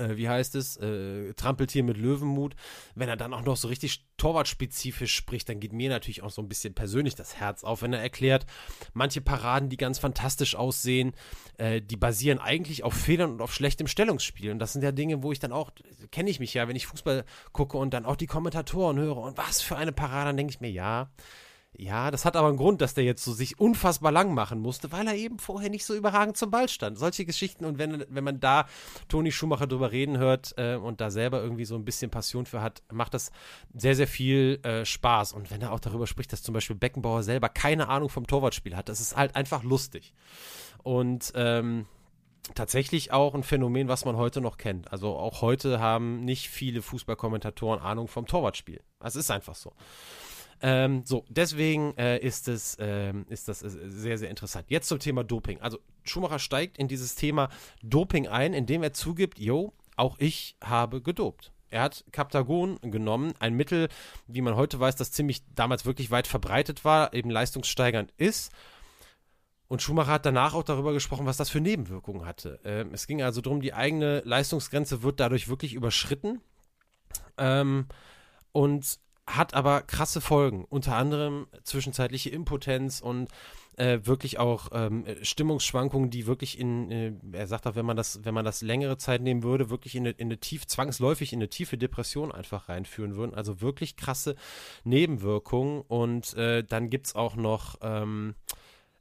äh, 0.00 0.16
wie 0.16 0.28
heißt 0.28 0.54
es, 0.54 0.76
äh, 0.78 1.32
Trampeltier 1.34 1.84
mit 1.84 1.96
Löwenmut, 1.96 2.56
wenn 2.94 3.08
er 3.08 3.16
dann 3.16 3.34
auch 3.34 3.42
noch 3.42 3.56
so 3.56 3.68
richtig 3.68 4.06
torwartspezifisch 4.16 5.14
spricht, 5.14 5.48
dann 5.48 5.60
geht 5.60 5.72
mir 5.72 5.90
natürlich 5.90 6.22
auch 6.22 6.30
so 6.30 6.42
ein 6.42 6.48
bisschen 6.48 6.74
persönlich 6.74 7.14
das 7.14 7.36
Herz 7.36 7.64
auf, 7.64 7.82
wenn 7.82 7.92
er 7.92 8.00
erklärt, 8.00 8.46
manche 8.92 9.20
Paraden, 9.20 9.68
die 9.68 9.76
ganz 9.76 9.98
fantastisch 9.98 10.56
aussehen, 10.56 11.12
äh, 11.58 11.80
die 11.80 11.96
basieren 11.96 12.38
eigentlich 12.38 12.82
auf 12.82 12.94
Fehlern 12.94 13.32
und 13.32 13.42
auf 13.42 13.54
schlechtem 13.54 13.86
Stellungsspiel. 13.86 14.50
Und 14.50 14.58
das 14.58 14.72
sind 14.72 14.82
ja 14.82 14.92
Dinge, 14.92 15.22
wo 15.22 15.32
ich 15.32 15.38
dann 15.38 15.52
auch, 15.52 15.70
kenne 16.10 16.30
ich 16.30 16.40
mich 16.40 16.54
ja, 16.54 16.66
wenn 16.68 16.76
ich 16.76 16.86
Fußball 16.86 17.24
gucke 17.52 17.76
und 17.76 17.94
dann 17.94 18.06
auch 18.06 18.16
die 18.16 18.26
Kommentatoren 18.26 18.98
höre 18.98 19.18
und 19.18 19.36
was 19.36 19.62
für 19.62 19.76
eine 19.76 19.92
Parade, 19.92 20.30
dann 20.30 20.36
denke 20.36 20.52
ich 20.52 20.60
mir, 20.60 20.70
ja, 20.70 21.10
ja, 21.76 22.10
das 22.10 22.24
hat 22.24 22.36
aber 22.36 22.48
einen 22.48 22.56
Grund, 22.56 22.80
dass 22.80 22.94
der 22.94 23.04
jetzt 23.04 23.24
so 23.24 23.32
sich 23.32 23.58
unfassbar 23.58 24.12
lang 24.12 24.34
machen 24.34 24.60
musste, 24.60 24.92
weil 24.92 25.06
er 25.06 25.14
eben 25.14 25.38
vorher 25.38 25.70
nicht 25.70 25.84
so 25.84 25.94
überragend 25.94 26.36
zum 26.36 26.50
Ball 26.50 26.68
stand. 26.68 26.98
Solche 26.98 27.24
Geschichten 27.24 27.64
und 27.64 27.78
wenn, 27.78 28.04
wenn 28.08 28.24
man 28.24 28.40
da 28.40 28.66
Toni 29.08 29.32
Schumacher 29.32 29.66
drüber 29.66 29.92
reden 29.92 30.18
hört 30.18 30.52
äh, 30.58 30.74
und 30.74 31.00
da 31.00 31.10
selber 31.10 31.40
irgendwie 31.40 31.64
so 31.64 31.76
ein 31.76 31.84
bisschen 31.84 32.10
Passion 32.10 32.44
für 32.44 32.60
hat, 32.60 32.82
macht 32.92 33.14
das 33.14 33.30
sehr, 33.72 33.94
sehr 33.94 34.08
viel 34.08 34.60
äh, 34.62 34.84
Spaß. 34.84 35.32
Und 35.32 35.50
wenn 35.50 35.62
er 35.62 35.72
auch 35.72 35.80
darüber 35.80 36.06
spricht, 36.06 36.32
dass 36.32 36.42
zum 36.42 36.52
Beispiel 36.52 36.76
Beckenbauer 36.76 37.22
selber 37.22 37.48
keine 37.48 37.88
Ahnung 37.88 38.08
vom 38.08 38.26
Torwartspiel 38.26 38.76
hat, 38.76 38.88
das 38.88 39.00
ist 39.00 39.16
halt 39.16 39.36
einfach 39.36 39.62
lustig. 39.62 40.12
Und 40.82 41.32
ähm, 41.34 41.86
tatsächlich 42.54 43.12
auch 43.12 43.34
ein 43.34 43.42
Phänomen, 43.42 43.88
was 43.88 44.04
man 44.04 44.16
heute 44.16 44.40
noch 44.40 44.58
kennt. 44.58 44.92
Also 44.92 45.16
auch 45.16 45.40
heute 45.40 45.80
haben 45.80 46.24
nicht 46.24 46.48
viele 46.48 46.82
Fußballkommentatoren 46.82 47.80
Ahnung 47.80 48.08
vom 48.08 48.26
Torwartspiel. 48.26 48.82
Es 49.00 49.16
ist 49.16 49.30
einfach 49.30 49.54
so. 49.54 49.72
Ähm, 50.62 51.02
so, 51.04 51.24
deswegen 51.28 51.96
äh, 51.96 52.18
ist, 52.18 52.48
es, 52.48 52.76
ähm, 52.80 53.24
ist 53.28 53.48
das 53.48 53.62
äh, 53.62 53.70
sehr, 53.88 54.18
sehr 54.18 54.28
interessant. 54.28 54.66
Jetzt 54.68 54.88
zum 54.88 54.98
Thema 54.98 55.24
Doping. 55.24 55.60
Also 55.60 55.78
Schumacher 56.04 56.38
steigt 56.38 56.78
in 56.78 56.88
dieses 56.88 57.14
Thema 57.14 57.48
Doping 57.82 58.28
ein, 58.28 58.52
indem 58.52 58.82
er 58.82 58.92
zugibt, 58.92 59.38
yo, 59.38 59.72
auch 59.96 60.16
ich 60.18 60.56
habe 60.62 61.00
gedopt. 61.00 61.52
Er 61.70 61.82
hat 61.82 62.04
Captagon 62.10 62.78
genommen, 62.82 63.32
ein 63.38 63.54
Mittel, 63.54 63.88
wie 64.26 64.40
man 64.40 64.56
heute 64.56 64.80
weiß, 64.80 64.96
das 64.96 65.12
ziemlich 65.12 65.42
damals 65.54 65.86
wirklich 65.86 66.10
weit 66.10 66.26
verbreitet 66.26 66.84
war, 66.84 67.14
eben 67.14 67.30
leistungssteigernd 67.30 68.12
ist. 68.16 68.52
Und 69.68 69.80
Schumacher 69.80 70.10
hat 70.10 70.26
danach 70.26 70.54
auch 70.54 70.64
darüber 70.64 70.92
gesprochen, 70.92 71.26
was 71.26 71.36
das 71.36 71.48
für 71.48 71.60
Nebenwirkungen 71.60 72.26
hatte. 72.26 72.58
Ähm, 72.64 72.92
es 72.92 73.06
ging 73.06 73.22
also 73.22 73.40
darum, 73.40 73.60
die 73.60 73.72
eigene 73.72 74.20
Leistungsgrenze 74.24 75.04
wird 75.04 75.20
dadurch 75.20 75.48
wirklich 75.48 75.74
überschritten. 75.74 76.40
Ähm, 77.38 77.86
und 78.50 78.98
hat 79.36 79.54
aber 79.54 79.82
krasse 79.82 80.20
Folgen, 80.20 80.64
unter 80.68 80.96
anderem 80.96 81.46
zwischenzeitliche 81.64 82.30
Impotenz 82.30 83.00
und 83.00 83.28
äh, 83.76 84.00
wirklich 84.04 84.38
auch 84.38 84.68
ähm, 84.72 85.06
Stimmungsschwankungen, 85.22 86.10
die 86.10 86.26
wirklich 86.26 86.58
in, 86.58 86.90
äh, 86.90 87.12
er 87.32 87.46
sagt 87.46 87.66
auch, 87.66 87.76
wenn 87.76 87.86
man 87.86 87.96
das, 87.96 88.20
wenn 88.24 88.34
man 88.34 88.44
das 88.44 88.60
längere 88.60 88.98
Zeit 88.98 89.22
nehmen 89.22 89.42
würde, 89.42 89.70
wirklich 89.70 89.94
in 89.94 90.06
eine, 90.06 90.10
in 90.10 90.28
eine 90.28 90.38
tief, 90.38 90.66
zwangsläufig 90.66 91.32
in 91.32 91.38
eine 91.38 91.48
tiefe 91.48 91.78
Depression 91.78 92.30
einfach 92.30 92.68
reinführen 92.68 93.16
würden. 93.16 93.34
Also 93.34 93.60
wirklich 93.60 93.96
krasse 93.96 94.36
Nebenwirkungen. 94.84 95.82
Und 95.88 96.34
äh, 96.34 96.62
dann 96.62 96.90
gibt 96.90 97.06
es 97.06 97.14
auch 97.14 97.36
noch 97.36 97.76
ähm, 97.80 98.34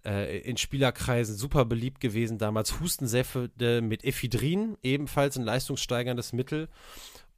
äh, 0.06 0.40
in 0.40 0.56
Spielerkreisen 0.56 1.36
super 1.36 1.66
beliebt 1.66 2.00
gewesen, 2.00 2.38
damals 2.38 2.80
Hustensäfte 2.80 3.82
mit 3.82 4.06
Ephedrin, 4.06 4.78
ebenfalls 4.82 5.38
ein 5.38 5.44
leistungssteigerndes 5.44 6.32
Mittel. 6.32 6.70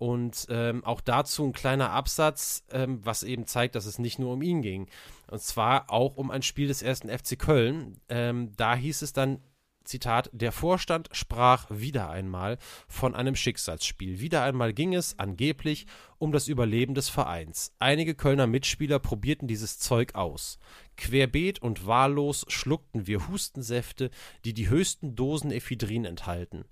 Und 0.02 0.48
ähm, 0.50 0.84
auch 0.84 1.00
dazu 1.00 1.46
ein 1.46 1.54
kleiner 1.54 1.92
Absatz, 1.92 2.64
ähm, 2.72 3.02
was 3.04 3.22
eben 3.22 3.46
zeigt, 3.46 3.76
dass 3.76 3.86
es 3.86 4.00
nicht 4.00 4.18
nur 4.18 4.34
um 4.34 4.42
ihn 4.42 4.64
ging. 4.64 4.88
Und 5.30 5.44
zwar 5.44 5.92
auch 5.92 6.16
um 6.18 6.32
ein 6.32 6.42
Spiel 6.42 6.70
des 6.70 6.82
ersten 6.82 7.08
FC 7.08 7.38
Köln. 7.38 8.02
Ähm, 8.10 8.52
da 8.58 8.76
hieß 8.76 9.04
es 9.04 9.14
dann, 9.14 9.44
Zitat, 9.84 10.32
der 10.34 10.52
Vorstand 10.52 11.10
sprach 11.12 11.68
wieder 11.70 12.10
einmal 12.10 12.58
von 12.88 13.14
einem 13.14 13.36
Schicksalsspiel. 13.36 14.20
Wieder 14.20 14.42
einmal 14.42 14.74
ging 14.74 14.96
es 14.96 15.20
angeblich 15.20 15.86
um 16.18 16.32
das 16.32 16.48
Überleben 16.48 16.96
des 16.96 17.08
Vereins. 17.10 17.76
Einige 17.78 18.16
Kölner 18.16 18.48
Mitspieler 18.48 18.98
probierten 18.98 19.48
dieses 19.48 19.78
Zeug 19.78 20.16
aus. 20.16 20.58
Querbeet 20.98 21.62
und 21.62 21.86
wahllos 21.86 22.44
schluckten 22.48 23.06
wir 23.06 23.28
Hustensäfte, 23.28 24.10
die 24.46 24.56
die 24.56 24.68
höchsten 24.68 25.16
Dosen 25.16 25.52
Ephedrin 25.52 26.06
enthalten. 26.06 26.66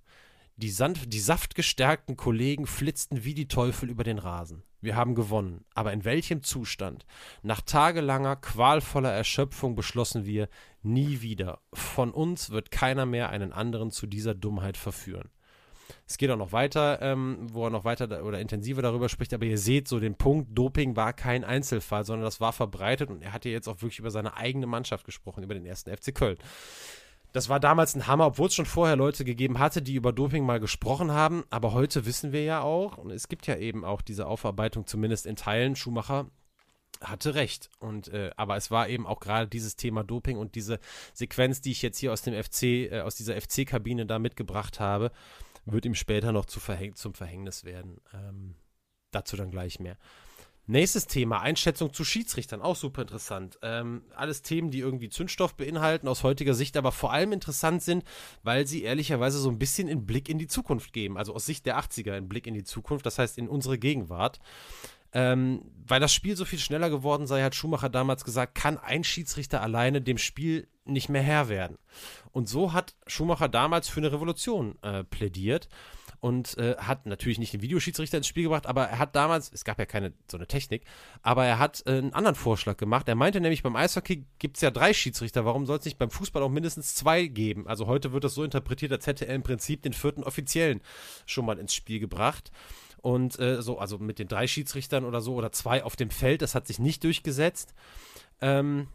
Die, 0.62 0.72
sanft, 0.72 1.14
die 1.14 1.22
saftgestärkten 1.22 2.18
Kollegen 2.18 2.68
flitzten 2.68 3.24
wie 3.24 3.34
die 3.34 3.48
Teufel 3.48 3.90
über 3.90 4.04
den 4.04 4.20
Rasen. 4.20 4.64
Wir 4.82 4.98
haben 4.98 5.16
gewonnen. 5.16 5.64
Aber 5.74 5.94
in 5.94 6.04
welchem 6.04 6.44
Zustand? 6.44 7.06
Nach 7.44 7.62
tagelanger, 7.62 8.36
qualvoller 8.36 9.12
Erschöpfung 9.14 9.76
beschlossen 9.76 10.26
wir, 10.26 10.50
nie 10.84 11.22
wieder. 11.22 11.62
Von 11.72 12.12
uns 12.12 12.50
wird 12.50 12.72
keiner 12.72 13.06
mehr 13.06 13.30
einen 13.30 13.54
anderen 13.54 13.90
zu 13.90 14.06
dieser 14.06 14.36
Dummheit 14.36 14.76
verführen. 14.76 15.30
Es 16.06 16.18
geht 16.18 16.30
auch 16.30 16.38
noch 16.38 16.52
weiter, 16.52 17.02
ähm, 17.02 17.48
wo 17.54 17.64
er 17.64 17.70
noch 17.70 17.86
weiter 17.86 18.26
oder 18.26 18.42
intensiver 18.42 18.82
darüber 18.82 19.08
spricht, 19.08 19.34
aber 19.34 19.46
ihr 19.46 19.58
seht 19.58 19.88
so 19.88 20.02
den 20.02 20.16
Punkt, 20.16 20.50
Doping 20.58 20.98
war 20.98 21.14
kein 21.14 21.46
Einzelfall, 21.46 22.04
sondern 22.04 22.26
das 22.26 22.42
war 22.42 22.52
verbreitet 22.52 23.10
und 23.10 23.22
er 23.22 23.32
hat 23.32 23.46
ja 23.46 23.52
jetzt 23.52 23.70
auch 23.70 23.82
wirklich 23.82 24.00
über 24.00 24.12
seine 24.12 24.36
eigene 24.36 24.68
Mannschaft 24.68 25.06
gesprochen, 25.06 25.44
über 25.44 25.54
den 25.54 25.66
ersten 25.66 25.96
FC 25.96 26.14
Köln. 26.14 26.38
Das 27.32 27.48
war 27.48 27.60
damals 27.60 27.96
ein 27.96 28.08
Hammer, 28.08 28.28
obwohl 28.28 28.48
es 28.48 28.56
schon 28.56 28.66
vorher 28.66 28.96
Leute 28.96 29.24
gegeben 29.24 29.60
hatte, 29.60 29.82
die 29.82 29.94
über 29.94 30.12
Doping 30.12 30.46
mal 30.46 30.60
gesprochen 30.60 31.12
haben. 31.12 31.44
Aber 31.50 31.74
heute 31.74 32.06
wissen 32.06 32.32
wir 32.32 32.44
ja 32.44 32.62
auch, 32.62 32.98
und 32.98 33.12
es 33.12 33.28
gibt 33.28 33.46
ja 33.46 33.56
eben 33.56 33.86
auch 33.86 34.02
diese 34.02 34.26
Aufarbeitung, 34.26 34.88
zumindest 34.88 35.26
in 35.26 35.36
Teilen, 35.36 35.76
Schumacher 35.76 36.28
hatte 37.02 37.36
recht. 37.36 37.70
Und 37.80 38.08
äh, 38.10 38.32
aber 38.36 38.58
es 38.58 38.72
war 38.72 38.90
eben 38.90 39.06
auch 39.06 39.20
gerade 39.20 39.48
dieses 39.48 39.76
Thema 39.76 40.04
Doping 40.04 40.38
und 40.38 40.56
diese 40.56 40.80
Sequenz, 41.14 41.62
die 41.62 41.72
ich 41.72 41.82
jetzt 41.82 41.98
hier 41.98 42.12
aus 42.12 42.24
dem 42.24 42.34
FC, 42.34 42.64
äh, 42.64 43.02
aus 43.02 43.16
dieser 43.16 43.40
FC-Kabine 43.40 44.06
da 44.06 44.20
mitgebracht 44.20 44.80
habe, 44.80 45.12
wird 45.66 45.86
ihm 45.86 45.96
später 45.96 46.32
noch 46.32 46.46
zu 46.46 46.60
Verhäng 46.60 46.96
zum 46.96 47.14
Verhängnis 47.14 47.64
werden. 47.64 48.02
Ähm, 48.14 48.56
dazu 49.12 49.38
dann 49.38 49.52
gleich 49.52 49.80
mehr. 49.80 49.98
Nächstes 50.72 51.08
Thema, 51.08 51.42
Einschätzung 51.42 51.94
zu 51.94 52.04
Schiedsrichtern, 52.04 52.62
auch 52.62 52.76
super 52.76 53.02
interessant. 53.02 53.58
Ähm, 53.64 54.04
alles 54.16 54.44
Themen, 54.44 54.70
die 54.70 54.78
irgendwie 54.78 55.10
Zündstoff 55.10 55.56
beinhalten, 55.56 56.08
aus 56.08 56.22
heutiger 56.22 56.54
Sicht 56.54 56.78
aber 56.78 56.92
vor 56.92 57.12
allem 57.12 57.32
interessant 57.32 57.82
sind, 57.82 58.04
weil 58.44 58.68
sie 58.68 58.84
ehrlicherweise 58.84 59.40
so 59.40 59.50
ein 59.50 59.58
bisschen 59.58 59.90
einen 59.90 60.06
Blick 60.06 60.30
in 60.30 60.38
die 60.38 60.46
Zukunft 60.46 60.94
geben. 60.94 61.18
Also 61.18 61.34
aus 61.34 61.48
Sicht 61.48 61.66
der 61.66 61.80
80er 61.80 62.14
einen 62.14 62.30
Blick 62.30 62.46
in 62.46 62.54
die 62.54 62.64
Zukunft, 62.64 63.08
das 63.08 63.18
heißt 63.18 63.40
in 63.40 63.50
unsere 63.50 63.80
Gegenwart. 63.80 64.40
Ähm, 65.12 65.64
weil 65.88 66.00
das 66.00 66.14
Spiel 66.14 66.36
so 66.36 66.46
viel 66.46 66.60
schneller 66.60 66.92
geworden 66.92 67.26
sei, 67.26 67.42
hat 67.42 67.56
Schumacher 67.56 67.90
damals 67.90 68.24
gesagt, 68.24 68.54
kann 68.54 68.78
ein 68.78 69.04
Schiedsrichter 69.04 69.64
alleine 69.64 70.04
dem 70.04 70.20
Spiel 70.20 70.68
nicht 70.86 71.10
mehr 71.10 71.24
Herr 71.24 71.50
werden. 71.50 71.80
Und 72.32 72.48
so 72.48 72.74
hat 72.74 72.94
Schumacher 73.08 73.50
damals 73.50 73.90
für 73.90 74.02
eine 74.02 74.12
Revolution 74.12 74.78
äh, 74.84 75.04
plädiert 75.04 75.68
und 76.20 76.58
äh, 76.58 76.76
hat 76.78 77.06
natürlich 77.06 77.40
nicht 77.40 77.54
den 77.54 77.62
Videoschiedsrichter 77.62 78.18
ins 78.18 78.28
Spiel 78.28 78.44
gebracht, 78.44 78.68
aber 78.68 78.86
er 78.86 79.00
hat 79.00 79.16
damals, 79.16 79.52
es 79.54 79.64
gab 79.64 79.80
ja 79.80 79.86
keine 79.86 80.14
so 80.30 80.38
eine 80.38 80.48
Technik, 80.48 80.84
aber 81.22 81.46
er 81.46 81.60
hat 81.60 81.84
äh, 81.86 81.92
einen 81.92 82.14
anderen 82.14 82.36
Vorschlag 82.36 82.78
gemacht. 82.78 83.08
Er 83.08 83.16
meinte 83.16 83.40
nämlich, 83.40 83.64
beim 83.64 83.76
Eishockey 83.76 84.26
gibt 84.38 84.58
es 84.58 84.62
ja 84.62 84.72
drei 84.72 84.94
Schiedsrichter, 84.94 85.46
warum 85.46 85.66
soll 85.66 85.78
es 85.78 85.86
nicht 85.86 85.98
beim 85.98 86.10
Fußball 86.10 86.44
auch 86.44 86.50
mindestens 86.50 86.96
zwei 86.96 87.28
geben? 87.28 87.68
Also 87.68 87.88
heute 87.88 88.12
wird 88.12 88.24
das 88.24 88.34
so 88.34 88.44
interpretiert, 88.44 88.92
als 88.92 89.08
hätte 89.08 89.28
er 89.28 89.36
im 89.36 89.44
Prinzip 89.44 89.82
den 89.82 89.94
vierten 89.94 90.24
Offiziellen 90.24 90.82
schon 91.26 91.46
mal 91.46 91.58
ins 91.58 91.74
Spiel 91.74 92.00
gebracht. 92.00 92.52
Und 93.02 93.40
äh, 93.40 93.62
so, 93.62 93.80
also 93.80 93.98
mit 93.98 94.20
den 94.20 94.28
drei 94.28 94.46
Schiedsrichtern 94.46 95.06
oder 95.06 95.22
so 95.22 95.36
oder 95.36 95.54
zwei 95.54 95.84
auf 95.86 95.96
dem 95.96 96.10
Feld, 96.10 96.42
das 96.42 96.54
hat 96.54 96.68
sich 96.68 96.80
nicht 96.80 97.04
durchgesetzt. 97.06 97.74
Ähm, 98.42 98.88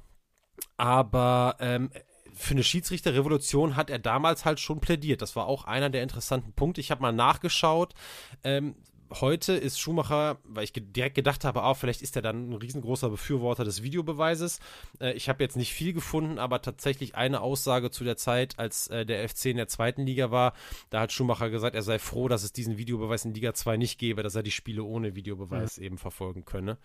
aber 0.77 1.57
ähm, 1.61 1.91
für 2.35 2.55
eine 2.55 2.65
Schiedsrichterrevolution 2.65 3.77
hat 3.77 3.91
er 3.91 3.99
damals 3.99 4.45
halt 4.45 4.61
schon 4.61 4.81
plädiert. 4.81 5.23
Das 5.23 5.37
war 5.37 5.47
auch 5.47 5.65
einer 5.65 5.91
der 5.91 6.03
interessanten 6.03 6.53
Punkte. 6.53 6.81
Ich 6.81 6.91
habe 6.91 7.03
mal 7.03 7.13
nachgeschaut. 7.13 7.95
Ähm, 8.43 8.75
heute 9.21 9.53
ist 9.55 9.79
Schumacher, 9.79 10.39
weil 10.45 10.65
ich 10.65 10.73
direkt 10.73 11.15
gedacht 11.15 11.45
habe, 11.45 11.63
auch 11.63 11.77
vielleicht 11.77 12.03
ist 12.03 12.17
er 12.17 12.23
dann 12.23 12.51
ein 12.51 12.55
riesengroßer 12.55 13.11
Befürworter 13.11 13.65
des 13.65 13.83
Videobeweises. 13.83 14.61
Äh, 15.01 15.13
ich 15.13 15.29
habe 15.29 15.43
jetzt 15.43 15.57
nicht 15.57 15.73
viel 15.73 15.93
gefunden, 15.93 16.39
aber 16.39 16.63
tatsächlich 16.63 17.15
eine 17.15 17.41
Aussage 17.41 17.91
zu 17.91 18.05
der 18.05 18.17
Zeit, 18.17 18.59
als 18.59 18.89
äh, 18.89 19.07
der 19.07 19.29
FC 19.29 19.47
in 19.47 19.57
der 19.57 19.69
zweiten 19.69 20.05
Liga 20.05 20.31
war, 20.31 20.55
da 20.91 21.01
hat 21.01 21.13
Schumacher 21.13 21.51
gesagt, 21.51 21.75
er 21.75 21.83
sei 21.83 21.99
froh, 21.99 22.29
dass 22.29 22.43
es 22.43 22.53
diesen 22.53 22.79
Videobeweis 22.79 23.25
in 23.25 23.35
Liga 23.35 23.55
2 23.55 23.77
nicht 23.77 23.99
gäbe, 23.99 24.23
dass 24.23 24.35
er 24.35 24.43
die 24.43 24.51
Spiele 24.51 24.83
ohne 24.83 25.15
Videobeweis 25.15 25.77
ja. 25.77 25.85
eben 25.85 25.99
verfolgen 25.99 26.45
könne. 26.45 26.79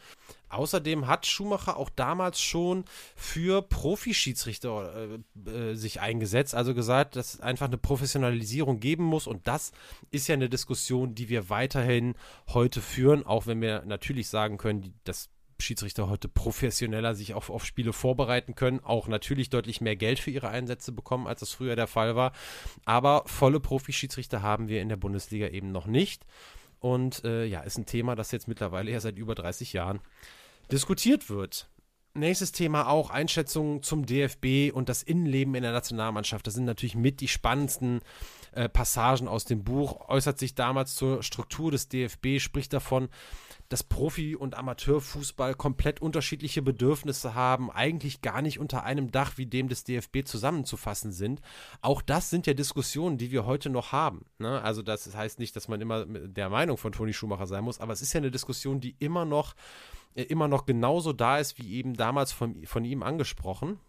Außerdem 0.49 1.07
hat 1.07 1.25
Schumacher 1.25 1.77
auch 1.77 1.89
damals 1.89 2.41
schon 2.41 2.85
für 3.15 3.61
Profischiedsrichter 3.61 5.09
äh, 5.45 5.49
äh, 5.49 5.75
sich 5.75 6.01
eingesetzt, 6.01 6.55
also 6.55 6.73
gesagt, 6.73 7.15
dass 7.15 7.35
es 7.35 7.39
einfach 7.39 7.67
eine 7.67 7.77
Professionalisierung 7.77 8.79
geben 8.79 9.03
muss 9.03 9.27
und 9.27 9.47
das 9.47 9.71
ist 10.11 10.27
ja 10.27 10.33
eine 10.33 10.49
Diskussion, 10.49 11.15
die 11.15 11.29
wir 11.29 11.49
weiterhin 11.49 12.15
heute 12.49 12.81
führen, 12.81 13.25
auch 13.25 13.47
wenn 13.47 13.61
wir 13.61 13.83
natürlich 13.85 14.29
sagen 14.29 14.57
können, 14.57 14.93
dass 15.03 15.29
Schiedsrichter 15.61 16.09
heute 16.09 16.27
professioneller 16.27 17.15
sich 17.15 17.33
auf, 17.33 17.49
auf 17.49 17.65
Spiele 17.65 17.93
vorbereiten 17.93 18.55
können, 18.55 18.79
auch 18.79 19.07
natürlich 19.07 19.49
deutlich 19.49 19.81
mehr 19.81 19.95
Geld 19.95 20.19
für 20.19 20.31
ihre 20.31 20.49
Einsätze 20.49 20.91
bekommen, 20.91 21.27
als 21.27 21.41
das 21.41 21.51
früher 21.51 21.75
der 21.75 21.87
Fall 21.87 22.15
war. 22.15 22.31
Aber 22.85 23.23
volle 23.25 23.59
Profischiedsrichter 23.59 24.41
haben 24.41 24.67
wir 24.67 24.81
in 24.81 24.89
der 24.89 24.95
Bundesliga 24.95 25.47
eben 25.49 25.71
noch 25.71 25.85
nicht. 25.85 26.25
Und 26.79 27.25
äh, 27.25 27.45
ja, 27.45 27.61
ist 27.61 27.77
ein 27.77 27.85
Thema, 27.85 28.15
das 28.15 28.31
jetzt 28.31 28.47
mittlerweile 28.47 28.91
ja 28.91 28.99
seit 28.99 29.17
über 29.17 29.35
30 29.35 29.73
Jahren 29.73 29.99
diskutiert 30.71 31.29
wird. 31.29 31.69
Nächstes 32.15 32.51
Thema 32.51 32.87
auch 32.87 33.11
Einschätzungen 33.11 33.83
zum 33.83 34.05
DFB 34.05 34.73
und 34.73 34.89
das 34.89 35.03
Innenleben 35.03 35.53
in 35.53 35.61
der 35.61 35.71
Nationalmannschaft. 35.71 36.45
Das 36.47 36.55
sind 36.55 36.65
natürlich 36.65 36.95
mit 36.95 37.21
die 37.21 37.27
spannendsten 37.27 38.01
äh, 38.51 38.67
Passagen 38.67 39.27
aus 39.27 39.45
dem 39.45 39.63
Buch. 39.63 40.09
Äußert 40.09 40.39
sich 40.39 40.55
damals 40.55 40.95
zur 40.95 41.21
Struktur 41.21 41.69
des 41.69 41.87
DFB, 41.87 42.39
spricht 42.39 42.73
davon, 42.73 43.09
dass 43.69 43.83
Profi- 43.83 44.35
und 44.35 44.57
Amateurfußball 44.57 45.53
komplett 45.53 46.01
unterschiedliche 46.01 46.63
Bedürfnisse 46.63 47.35
haben, 47.35 47.69
eigentlich 47.69 48.21
gar 48.21 48.41
nicht 48.41 48.59
unter 48.59 48.83
einem 48.83 49.11
Dach 49.11 49.33
wie 49.37 49.45
dem 49.45 49.69
des 49.69 49.83
DFB 49.83 50.25
zusammenzufassen 50.25 51.11
sind. 51.11 51.41
Auch 51.81 52.01
das 52.01 52.31
sind 52.31 52.47
ja 52.47 52.55
Diskussionen, 52.55 53.19
die 53.19 53.29
wir 53.31 53.45
heute 53.45 53.69
noch 53.69 53.91
haben. 53.91 54.25
Ne? 54.39 54.59
Also 54.63 54.81
das 54.81 55.15
heißt 55.15 55.37
nicht, 55.37 55.55
dass 55.55 55.67
man 55.67 55.79
immer 55.79 56.05
der 56.05 56.49
Meinung 56.49 56.77
von 56.77 56.91
Toni 56.91 57.13
Schumacher 57.13 57.45
sein 57.45 57.63
muss, 57.63 57.79
aber 57.79 57.93
es 57.93 58.01
ist 58.01 58.13
ja 58.13 58.17
eine 58.17 58.31
Diskussion, 58.31 58.81
die 58.81 58.95
immer 58.97 59.25
noch 59.25 59.53
immer 60.15 60.47
noch 60.47 60.65
genauso 60.65 61.13
da 61.13 61.37
ist, 61.37 61.57
wie 61.57 61.73
eben 61.73 61.93
damals 61.93 62.31
von, 62.31 62.65
von 62.65 62.83
ihm 62.85 63.03
angesprochen. 63.03 63.79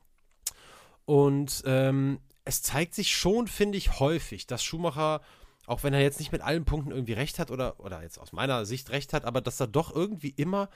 Und 1.04 1.62
ähm, 1.66 2.20
es 2.44 2.62
zeigt 2.62 2.94
sich 2.94 3.14
schon, 3.16 3.46
finde 3.46 3.78
ich, 3.78 4.00
häufig, 4.00 4.46
dass 4.46 4.62
Schumacher, 4.62 5.20
auch 5.66 5.82
wenn 5.82 5.94
er 5.94 6.02
jetzt 6.02 6.20
nicht 6.20 6.32
mit 6.32 6.42
allen 6.42 6.64
Punkten 6.64 6.92
irgendwie 6.92 7.12
recht 7.14 7.38
hat 7.38 7.50
oder, 7.50 7.80
oder 7.80 8.02
jetzt 8.02 8.18
aus 8.18 8.32
meiner 8.32 8.64
Sicht 8.64 8.90
recht 8.90 9.12
hat, 9.12 9.24
aber 9.24 9.40
dass 9.40 9.60
er 9.60 9.66
doch 9.66 9.94
irgendwie 9.94 10.30
immer 10.30 10.68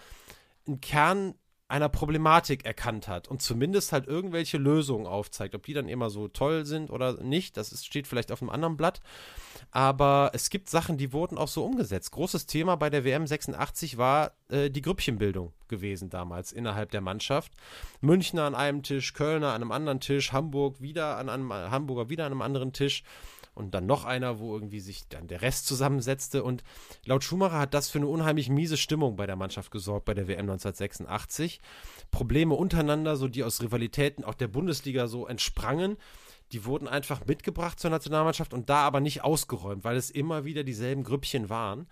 einen 0.67 0.81
Kern 0.81 1.35
einer 1.67 1.89
Problematik 1.89 2.67
erkannt 2.67 3.09
hat 3.09 3.27
und 3.27 3.41
zumindest 3.41 3.93
halt 3.93 4.07
irgendwelche 4.07 4.59
Lösungen 4.59 5.07
aufzeigt. 5.07 5.55
Ob 5.55 5.65
die 5.65 5.73
dann 5.73 5.89
immer 5.89 6.11
so 6.11 6.29
toll 6.29 6.67
sind 6.67 6.91
oder 6.91 7.23
nicht, 7.23 7.57
das 7.57 7.73
ist, 7.73 7.87
steht 7.87 8.07
vielleicht 8.07 8.33
auf 8.33 8.43
einem 8.43 8.51
anderen 8.51 8.77
Blatt. 8.77 9.01
Aber 9.71 10.31
es 10.35 10.51
gibt 10.51 10.69
Sachen, 10.69 10.99
die 10.99 11.13
wurden 11.13 11.39
auch 11.39 11.49
so 11.49 11.65
umgesetzt. 11.65 12.13
Großes 12.13 12.47
Thema 12.47 12.77
bei 12.77 12.91
der 12.91 13.05
WM 13.05 13.27
86 13.27 13.97
war 13.97 14.33
äh, 14.49 14.71
die 14.71 14.83
Grüppchenbildung 14.83 15.53
gewesen 15.69 16.11
damals 16.11 16.53
innerhalb 16.53 16.91
der 16.91 17.01
Mannschaft. 17.01 17.53
Münchner 18.01 18.45
an 18.45 18.55
einem 18.55 18.83
Tisch, 18.83 19.15
Kölner 19.15 19.49
an 19.49 19.63
einem 19.63 19.73
anderen 19.73 20.01
Tisch, 20.01 20.33
Hamburg 20.33 20.83
wieder 20.83 21.17
an 21.17 21.31
einem 21.31 21.53
Hamburger 21.53 22.11
wieder 22.11 22.27
an 22.27 22.33
einem 22.33 22.43
anderen 22.43 22.73
Tisch 22.73 23.03
und 23.55 23.75
dann 23.75 23.87
noch 23.87 24.05
einer, 24.05 24.39
wo 24.39 24.55
irgendwie 24.55 24.81
sich 24.81 25.09
dann 25.09 25.29
der 25.29 25.43
Rest 25.43 25.67
zusammensetzte. 25.67 26.43
Und 26.43 26.65
laut 27.05 27.25
Schumacher 27.25 27.59
hat 27.59 27.75
das 27.75 27.89
für 27.89 27.99
eine 27.99 28.09
unheimlich 28.09 28.49
miese 28.49 28.77
Stimmung 28.77 29.17
bei 29.17 29.27
der 29.27 29.37
Mannschaft 29.37 29.71
gesorgt, 29.71 30.05
bei 30.05 30.15
der 30.15 30.29
WM 30.29 30.41
1986. 30.41 31.61
Probleme 32.11 32.55
untereinander, 32.55 33.17
so 33.17 33.29
die 33.29 33.45
aus 33.45 33.63
Rivalitäten 33.63 34.25
auch 34.25 34.35
der 34.35 34.49
Bundesliga 34.49 35.07
so 35.07 35.27
entsprangen, 35.27 35.97
die 36.53 36.65
wurden 36.65 36.89
einfach 36.89 37.25
mitgebracht 37.27 37.81
zur 37.81 37.91
Nationalmannschaft 37.91 38.53
und 38.53 38.69
da 38.69 38.79
aber 38.79 39.01
nicht 39.01 39.25
ausgeräumt, 39.25 39.85
weil 39.85 39.97
es 39.97 40.11
immer 40.11 40.45
wieder 40.45 40.65
dieselben 40.65 41.05
Grüppchen 41.05 41.49
waren. 41.49 41.87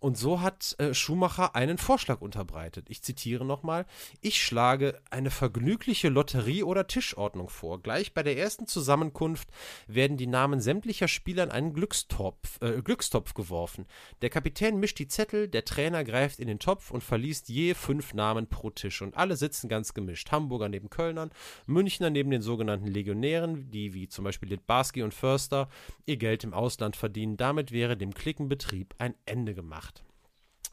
Und 0.00 0.18
so 0.18 0.42
hat 0.42 0.76
äh, 0.78 0.92
Schumacher 0.92 1.54
einen 1.54 1.78
Vorschlag 1.78 2.20
unterbreitet. 2.20 2.86
Ich 2.90 3.02
zitiere 3.02 3.44
nochmal. 3.44 3.86
Ich 4.20 4.44
schlage 4.44 5.00
eine 5.10 5.30
vergnügliche 5.30 6.10
Lotterie- 6.10 6.62
oder 6.62 6.86
Tischordnung 6.86 7.48
vor. 7.48 7.80
Gleich 7.80 8.12
bei 8.12 8.22
der 8.22 8.36
ersten 8.36 8.66
Zusammenkunft 8.66 9.48
werden 9.86 10.18
die 10.18 10.26
Namen 10.26 10.60
sämtlicher 10.60 11.08
Spieler 11.08 11.44
in 11.44 11.50
einen 11.50 11.72
Glückstopf, 11.72 12.60
äh, 12.60 12.82
Glückstopf 12.82 13.32
geworfen. 13.32 13.86
Der 14.20 14.28
Kapitän 14.28 14.78
mischt 14.78 14.98
die 14.98 15.08
Zettel, 15.08 15.48
der 15.48 15.64
Trainer 15.64 16.04
greift 16.04 16.38
in 16.38 16.48
den 16.48 16.58
Topf 16.58 16.90
und 16.90 17.02
verliest 17.02 17.48
je 17.48 17.72
fünf 17.72 18.12
Namen 18.12 18.46
pro 18.46 18.68
Tisch. 18.70 19.00
Und 19.00 19.16
alle 19.16 19.36
sitzen 19.36 19.68
ganz 19.68 19.94
gemischt. 19.94 20.30
Hamburger 20.30 20.68
neben 20.68 20.90
Kölnern, 20.90 21.30
Münchner 21.66 22.10
neben 22.10 22.30
den 22.30 22.42
sogenannten 22.42 22.88
Legionären, 22.88 23.70
die 23.70 23.94
wie 23.94 24.08
zum 24.08 24.24
Beispiel 24.24 24.50
Litbarski 24.50 25.02
und 25.02 25.14
Förster 25.14 25.68
ihr 26.04 26.18
Geld 26.18 26.44
im 26.44 26.52
Ausland 26.52 26.96
verdienen. 26.96 27.38
Damit 27.38 27.72
wäre 27.72 27.96
dem 27.96 28.12
Klickenbetrieb 28.12 28.94
ein 28.98 29.14
Ende 29.24 29.54
gemacht. 29.54 29.93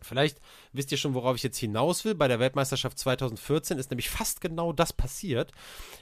Vielleicht 0.05 0.39
wisst 0.73 0.91
ihr 0.91 0.97
schon, 0.97 1.13
worauf 1.13 1.35
ich 1.35 1.43
jetzt 1.43 1.57
hinaus 1.57 2.05
will. 2.05 2.15
Bei 2.15 2.27
der 2.27 2.39
Weltmeisterschaft 2.39 2.97
2014 2.99 3.77
ist 3.77 3.91
nämlich 3.91 4.09
fast 4.09 4.41
genau 4.41 4.73
das 4.73 4.93
passiert. 4.93 5.51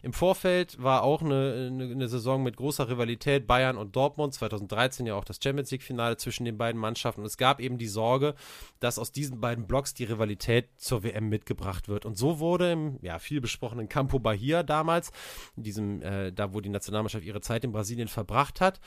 Im 0.02 0.14
Vorfeld 0.14 0.82
war 0.82 1.04
auch 1.04 1.22
eine, 1.22 1.70
eine, 1.72 1.92
eine, 1.92 2.08
Saison 2.08 2.44
mit 2.44 2.58
großer 2.58 2.90
Rivalität 2.90 3.48
Bayern 3.48 3.78
und 3.78 3.96
Dortmund. 3.96 4.34
2013 4.34 5.06
ja 5.06 5.16
auch 5.16 5.26
das 5.26 5.40
Champions 5.42 5.72
League-Finale 5.72 6.18
zwischen 6.18 6.46
den 6.46 6.58
beiden 6.58 6.80
Mannschaften. 6.80 7.22
Und 7.22 7.28
es 7.28 7.38
gab 7.38 7.60
eben 7.60 7.78
die 7.78 7.88
Sorge, 7.88 8.36
dass 8.80 9.00
aus 9.00 9.12
diesen 9.12 9.40
beiden 9.40 9.68
Blocks 9.68 9.94
die 9.94 10.06
Rivalität 10.06 10.70
zur 10.78 11.04
WM 11.04 11.30
mitgebracht 11.30 11.88
wird. 11.88 12.06
Und 12.06 12.18
so 12.18 12.40
wurde 12.40 12.72
im 12.72 13.00
ja, 13.02 13.20
viel 13.20 13.42
besprochenen 13.42 13.90
Campo 13.90 14.20
Bahia 14.20 14.64
damals, 14.64 15.12
diesem, 15.56 16.02
äh, 16.02 16.32
da 16.32 16.54
wo 16.54 16.62
die 16.62 16.70
Nationalmannschaft 16.70 17.26
ihre 17.26 17.42
Zeit 17.42 17.64
in 17.64 17.72
Brasilien 17.72 18.08
verbracht 18.08 18.62
hat, 18.62 18.80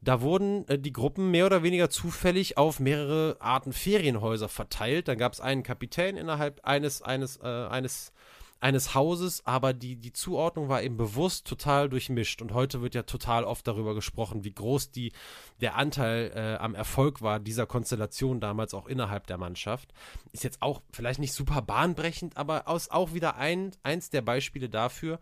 da 0.00 0.20
wurden 0.20 0.66
äh, 0.68 0.78
die 0.78 0.92
Gruppen 0.92 1.30
mehr 1.30 1.46
oder 1.46 1.62
weniger 1.62 1.90
zufällig 1.90 2.56
auf 2.56 2.80
mehrere 2.80 3.36
Arten 3.40 3.72
Ferienhäuser 3.72 4.48
verteilt. 4.58 5.06
Dann 5.06 5.18
gab 5.18 5.32
es 5.32 5.40
einen 5.40 5.62
Kapitän 5.62 6.16
innerhalb 6.16 6.60
eines, 6.64 7.00
eines, 7.00 7.36
äh, 7.36 7.46
eines, 7.46 8.12
eines 8.58 8.92
Hauses, 8.92 9.46
aber 9.46 9.72
die, 9.72 9.94
die 9.94 10.12
Zuordnung 10.12 10.68
war 10.68 10.82
eben 10.82 10.96
bewusst 10.96 11.46
total 11.46 11.88
durchmischt. 11.88 12.42
Und 12.42 12.52
heute 12.52 12.82
wird 12.82 12.96
ja 12.96 13.04
total 13.04 13.44
oft 13.44 13.68
darüber 13.68 13.94
gesprochen, 13.94 14.42
wie 14.42 14.52
groß 14.52 14.90
die, 14.90 15.12
der 15.60 15.76
Anteil 15.76 16.32
äh, 16.34 16.56
am 16.56 16.74
Erfolg 16.74 17.22
war 17.22 17.38
dieser 17.38 17.66
Konstellation 17.66 18.40
damals 18.40 18.74
auch 18.74 18.88
innerhalb 18.88 19.28
der 19.28 19.38
Mannschaft. 19.38 19.94
Ist 20.32 20.42
jetzt 20.42 20.60
auch 20.60 20.82
vielleicht 20.92 21.20
nicht 21.20 21.34
super 21.34 21.62
bahnbrechend, 21.62 22.36
aber 22.36 22.66
aus, 22.66 22.90
auch 22.90 23.14
wieder 23.14 23.36
ein, 23.36 23.70
eins 23.84 24.10
der 24.10 24.22
Beispiele 24.22 24.68
dafür, 24.68 25.20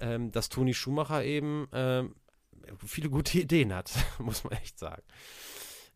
ähm, 0.00 0.30
dass 0.32 0.50
Toni 0.50 0.74
Schumacher 0.74 1.24
eben 1.24 1.66
ähm, 1.72 2.14
viele 2.84 3.08
gute 3.08 3.38
Ideen 3.38 3.72
hat, 3.72 3.90
muss 4.18 4.44
man 4.44 4.52
echt 4.52 4.78
sagen. 4.78 5.02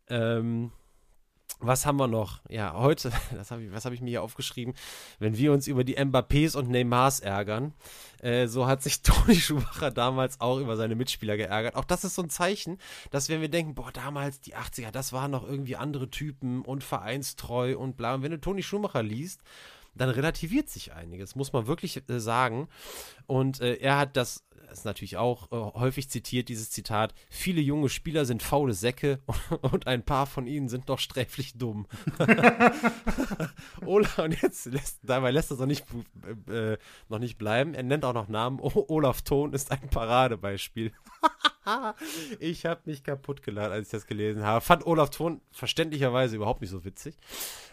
Ähm, 0.09 0.72
was 1.61 1.86
haben 1.86 1.98
wir 1.98 2.08
noch? 2.08 2.40
Ja, 2.48 2.74
heute, 2.74 3.12
das 3.34 3.50
hab 3.50 3.61
ich, 3.61 3.72
was 3.72 3.84
habe 3.84 3.94
ich 3.94 4.00
mir 4.00 4.11
hier 4.11 4.22
aufgeschrieben? 4.22 4.74
Wenn 5.18 5.36
wir 5.36 5.52
uns 5.52 5.66
über 5.66 5.84
die 5.84 5.96
Mbappés 5.96 6.56
und 6.56 6.70
Neymars 6.70 7.20
ärgern, 7.20 7.74
äh, 8.20 8.46
so 8.46 8.66
hat 8.66 8.82
sich 8.82 9.02
Toni 9.02 9.36
Schumacher 9.36 9.90
damals 9.90 10.40
auch 10.40 10.58
über 10.58 10.76
seine 10.76 10.94
Mitspieler 10.94 11.36
geärgert. 11.36 11.76
Auch 11.76 11.84
das 11.84 12.04
ist 12.04 12.14
so 12.14 12.22
ein 12.22 12.30
Zeichen, 12.30 12.78
dass 13.11 13.28
wenn 13.28 13.40
wir 13.40 13.48
denken, 13.48 13.74
boah, 13.74 13.92
damals 13.92 14.40
die 14.40 14.56
80er, 14.56 14.90
das 14.90 15.12
waren 15.12 15.30
noch 15.30 15.46
irgendwie 15.46 15.76
andere 15.76 16.11
Typen 16.11 16.62
und 16.62 16.82
vereinstreu 16.82 17.76
und 17.76 17.96
bla. 17.96 18.14
Und 18.14 18.22
wenn 18.22 18.32
du 18.32 18.40
Toni 18.40 18.62
Schumacher 18.62 19.02
liest, 19.02 19.40
dann 19.94 20.08
relativiert 20.08 20.68
sich 20.68 20.92
einiges, 20.92 21.34
muss 21.34 21.52
man 21.52 21.66
wirklich 21.66 22.02
äh, 22.08 22.20
sagen. 22.20 22.68
Und 23.26 23.61
äh, 23.61 23.74
er 23.74 23.98
hat 23.98 24.16
das 24.16 24.44
ist 24.70 24.84
natürlich 24.84 25.16
auch 25.16 25.50
äh, 25.52 25.78
häufig 25.78 26.08
zitiert, 26.10 26.48
dieses 26.48 26.70
Zitat, 26.70 27.14
viele 27.28 27.60
junge 27.60 27.88
Spieler 27.88 28.24
sind 28.24 28.42
faule 28.42 28.74
Säcke 28.74 29.20
und 29.62 29.86
ein 29.86 30.04
paar 30.04 30.26
von 30.26 30.46
ihnen 30.46 30.68
sind 30.68 30.88
doch 30.88 30.98
sträflich 30.98 31.54
dumm. 31.54 31.86
Ola, 33.86 34.08
und 34.18 34.40
jetzt 34.42 34.66
lässt, 34.66 35.00
dabei 35.02 35.30
lässt 35.30 35.50
er 35.50 35.54
es 35.54 35.60
noch 35.60 35.66
nicht, 35.66 35.84
äh, 36.48 36.76
noch 37.08 37.18
nicht 37.18 37.38
bleiben. 37.38 37.74
Er 37.74 37.82
nennt 37.82 38.04
auch 38.04 38.14
noch 38.14 38.28
Namen. 38.28 38.60
O 38.60 38.84
Olaf 38.88 39.22
Thon 39.22 39.52
ist 39.52 39.70
ein 39.70 39.88
Paradebeispiel. 39.88 40.92
ich 42.38 42.66
habe 42.66 42.80
mich 42.84 43.04
kaputt 43.04 43.42
geladen, 43.42 43.72
als 43.72 43.88
ich 43.88 43.92
das 43.92 44.06
gelesen 44.06 44.44
habe. 44.44 44.60
Fand 44.60 44.86
Olaf 44.86 45.10
Thon 45.10 45.40
verständlicherweise 45.50 46.36
überhaupt 46.36 46.60
nicht 46.60 46.70
so 46.70 46.84
witzig. 46.84 47.16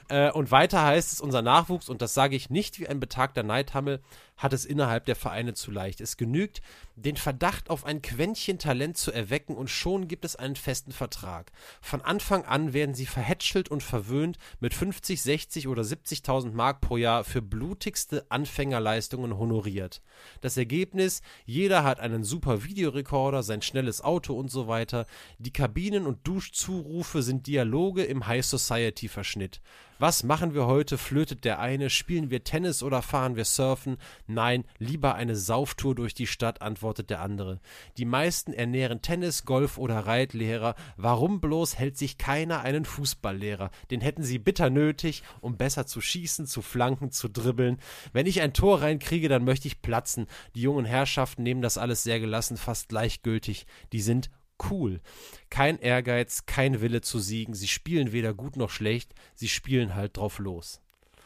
Äh, 0.10 0.32
und 0.32 0.52
weiter 0.52 0.84
heißt 0.84 1.14
es, 1.14 1.22
unser 1.22 1.42
Nachwuchs, 1.42 1.90
und 1.90 2.02
das 2.02 2.14
sage 2.14 2.36
ich 2.36 2.50
nicht 2.50 2.80
wie 2.80 2.88
ein 2.88 3.00
betagter 3.00 3.44
Neidhammel, 3.44 4.02
hat 4.38 4.54
es 4.54 4.66
innerhalb 4.66 5.06
der 5.06 5.16
Vereine 5.16 5.54
zu 5.54 5.72
leicht. 5.72 6.00
Es 6.00 6.18
genügt, 6.18 6.62
den 6.96 7.18
Verdacht 7.18 7.70
auf 7.70 7.86
ein 7.86 8.02
Quäntchen 8.02 8.60
Talent 8.60 8.98
zu 8.98 9.12
erwecken 9.12 9.56
und 9.56 9.70
schon 9.70 10.08
gibt 10.08 10.26
es 10.26 10.36
einen 10.36 10.56
festen 10.56 10.92
Vertrag. 10.92 11.52
Von 11.82 12.02
Anfang 12.02 12.46
an 12.46 12.74
werden 12.74 12.96
sie 12.96 13.06
verhätschelt 13.06 13.70
und 13.70 13.84
verwöhnt 13.84 14.38
mit 14.60 14.74
50, 14.74 15.22
60 15.22 15.68
oder 15.68 15.82
70.000 15.82 16.52
Mark 16.52 16.82
pro 16.82 16.98
Jahr 16.98 17.24
für 17.24 17.42
blutigste 17.42 18.26
Anfängerleistungen 18.30 19.38
honoriert. 19.38 20.02
Das 20.42 20.58
Ergebnis, 20.58 21.22
jeder 21.46 21.84
hat 21.84 22.00
einen 22.00 22.24
super 22.24 22.64
Videorekorder, 22.64 23.44
sein 23.44 23.62
schnelles 23.62 24.02
Auto 24.02 24.34
und 24.38 24.50
so 24.50 24.68
weiter. 24.68 25.06
Die 25.40 25.54
Kabinen 25.54 26.06
und 26.06 26.28
Duschzurufe 26.28 27.22
sind 27.22 27.48
Dialoge 27.48 28.04
im 28.04 28.28
High 28.28 28.46
Society 28.46 29.08
Verschnitt. 29.08 29.62
Was 30.00 30.22
machen 30.22 30.54
wir 30.54 30.68
heute? 30.68 30.96
Flötet 30.96 31.44
der 31.44 31.58
eine? 31.58 31.90
Spielen 31.90 32.30
wir 32.30 32.44
Tennis 32.44 32.84
oder 32.84 33.02
fahren 33.02 33.36
wir 33.36 33.46
surfen? 33.46 33.98
Nein, 34.28 34.64
lieber 34.78 35.16
eine 35.16 35.36
Sauftour 35.36 35.96
durch 35.96 36.14
die 36.14 36.28
Stadt, 36.28 36.62
antwortet 36.62 37.10
der 37.10 37.22
andere. 37.22 37.60
Die 37.98 38.06
meisten 38.06 38.54
ernähren 38.54 39.02
Tennis, 39.02 39.44
Golf 39.44 39.80
oder 39.80 40.02
Reitlehrer. 40.02 40.76
Warum 40.98 41.42
bloß 41.42 41.80
hält 41.80 41.98
sich 41.98 42.20
keiner 42.20 42.62
einen 42.62 42.86
Fußballlehrer? 42.86 43.72
Den 43.90 44.02
hätten 44.02 44.22
sie 44.22 44.38
bitter 44.38 44.70
nötig, 44.70 45.24
um 45.42 45.58
besser 45.58 45.88
zu 45.88 46.00
schießen, 46.00 46.46
zu 46.46 46.62
flanken, 46.62 47.10
zu 47.10 47.28
dribbeln. 47.28 47.80
Wenn 48.14 48.28
ich 48.28 48.42
ein 48.42 48.54
Tor 48.54 48.84
reinkriege, 48.84 49.30
dann 49.30 49.46
möchte 49.46 49.68
ich 49.68 49.82
platzen. 49.82 50.28
Die 50.54 50.62
jungen 50.62 50.86
Herrschaften 50.86 51.42
nehmen 51.42 51.64
das 51.64 51.80
alles 51.80 52.04
sehr 52.04 52.20
gelassen, 52.20 52.58
fast 52.58 52.90
gleichgültig. 52.90 53.66
Die 53.94 54.02
sind 54.02 54.30
cool. 54.70 55.02
Kein 55.50 55.80
Ehrgeiz, 55.80 56.46
kein 56.46 56.82
Wille 56.82 57.02
zu 57.02 57.20
siegen. 57.20 57.54
Sie 57.54 57.68
spielen 57.68 58.12
weder 58.12 58.34
gut 58.34 58.58
noch 58.58 58.70
schlecht. 58.70 59.14
Sie 59.36 59.50
spielen 59.50 59.96
halt 59.96 60.18
drauf 60.18 60.40
los. 60.40 60.82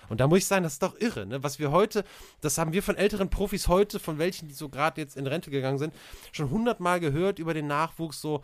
Und 0.10 0.20
da 0.20 0.28
muss 0.28 0.40
ich 0.40 0.46
sagen, 0.46 0.64
das 0.64 0.74
ist 0.74 0.84
doch 0.84 1.00
irre, 1.00 1.26
ne? 1.26 1.42
Was 1.42 1.58
wir 1.58 1.72
heute, 1.72 2.04
das 2.42 2.58
haben 2.58 2.74
wir 2.74 2.84
von 2.84 2.98
älteren 2.98 3.30
Profis 3.30 3.70
heute, 3.70 3.98
von 3.98 4.18
welchen, 4.18 4.50
die 4.50 4.54
so 4.54 4.68
gerade 4.68 5.00
jetzt 5.00 5.16
in 5.16 5.26
Rente 5.26 5.50
gegangen 5.50 5.78
sind, 5.78 5.94
schon 6.34 6.50
hundertmal 6.50 7.00
gehört 7.00 7.40
über 7.40 7.54
den 7.54 7.68
Nachwuchs, 7.68 8.20
so, 8.20 8.44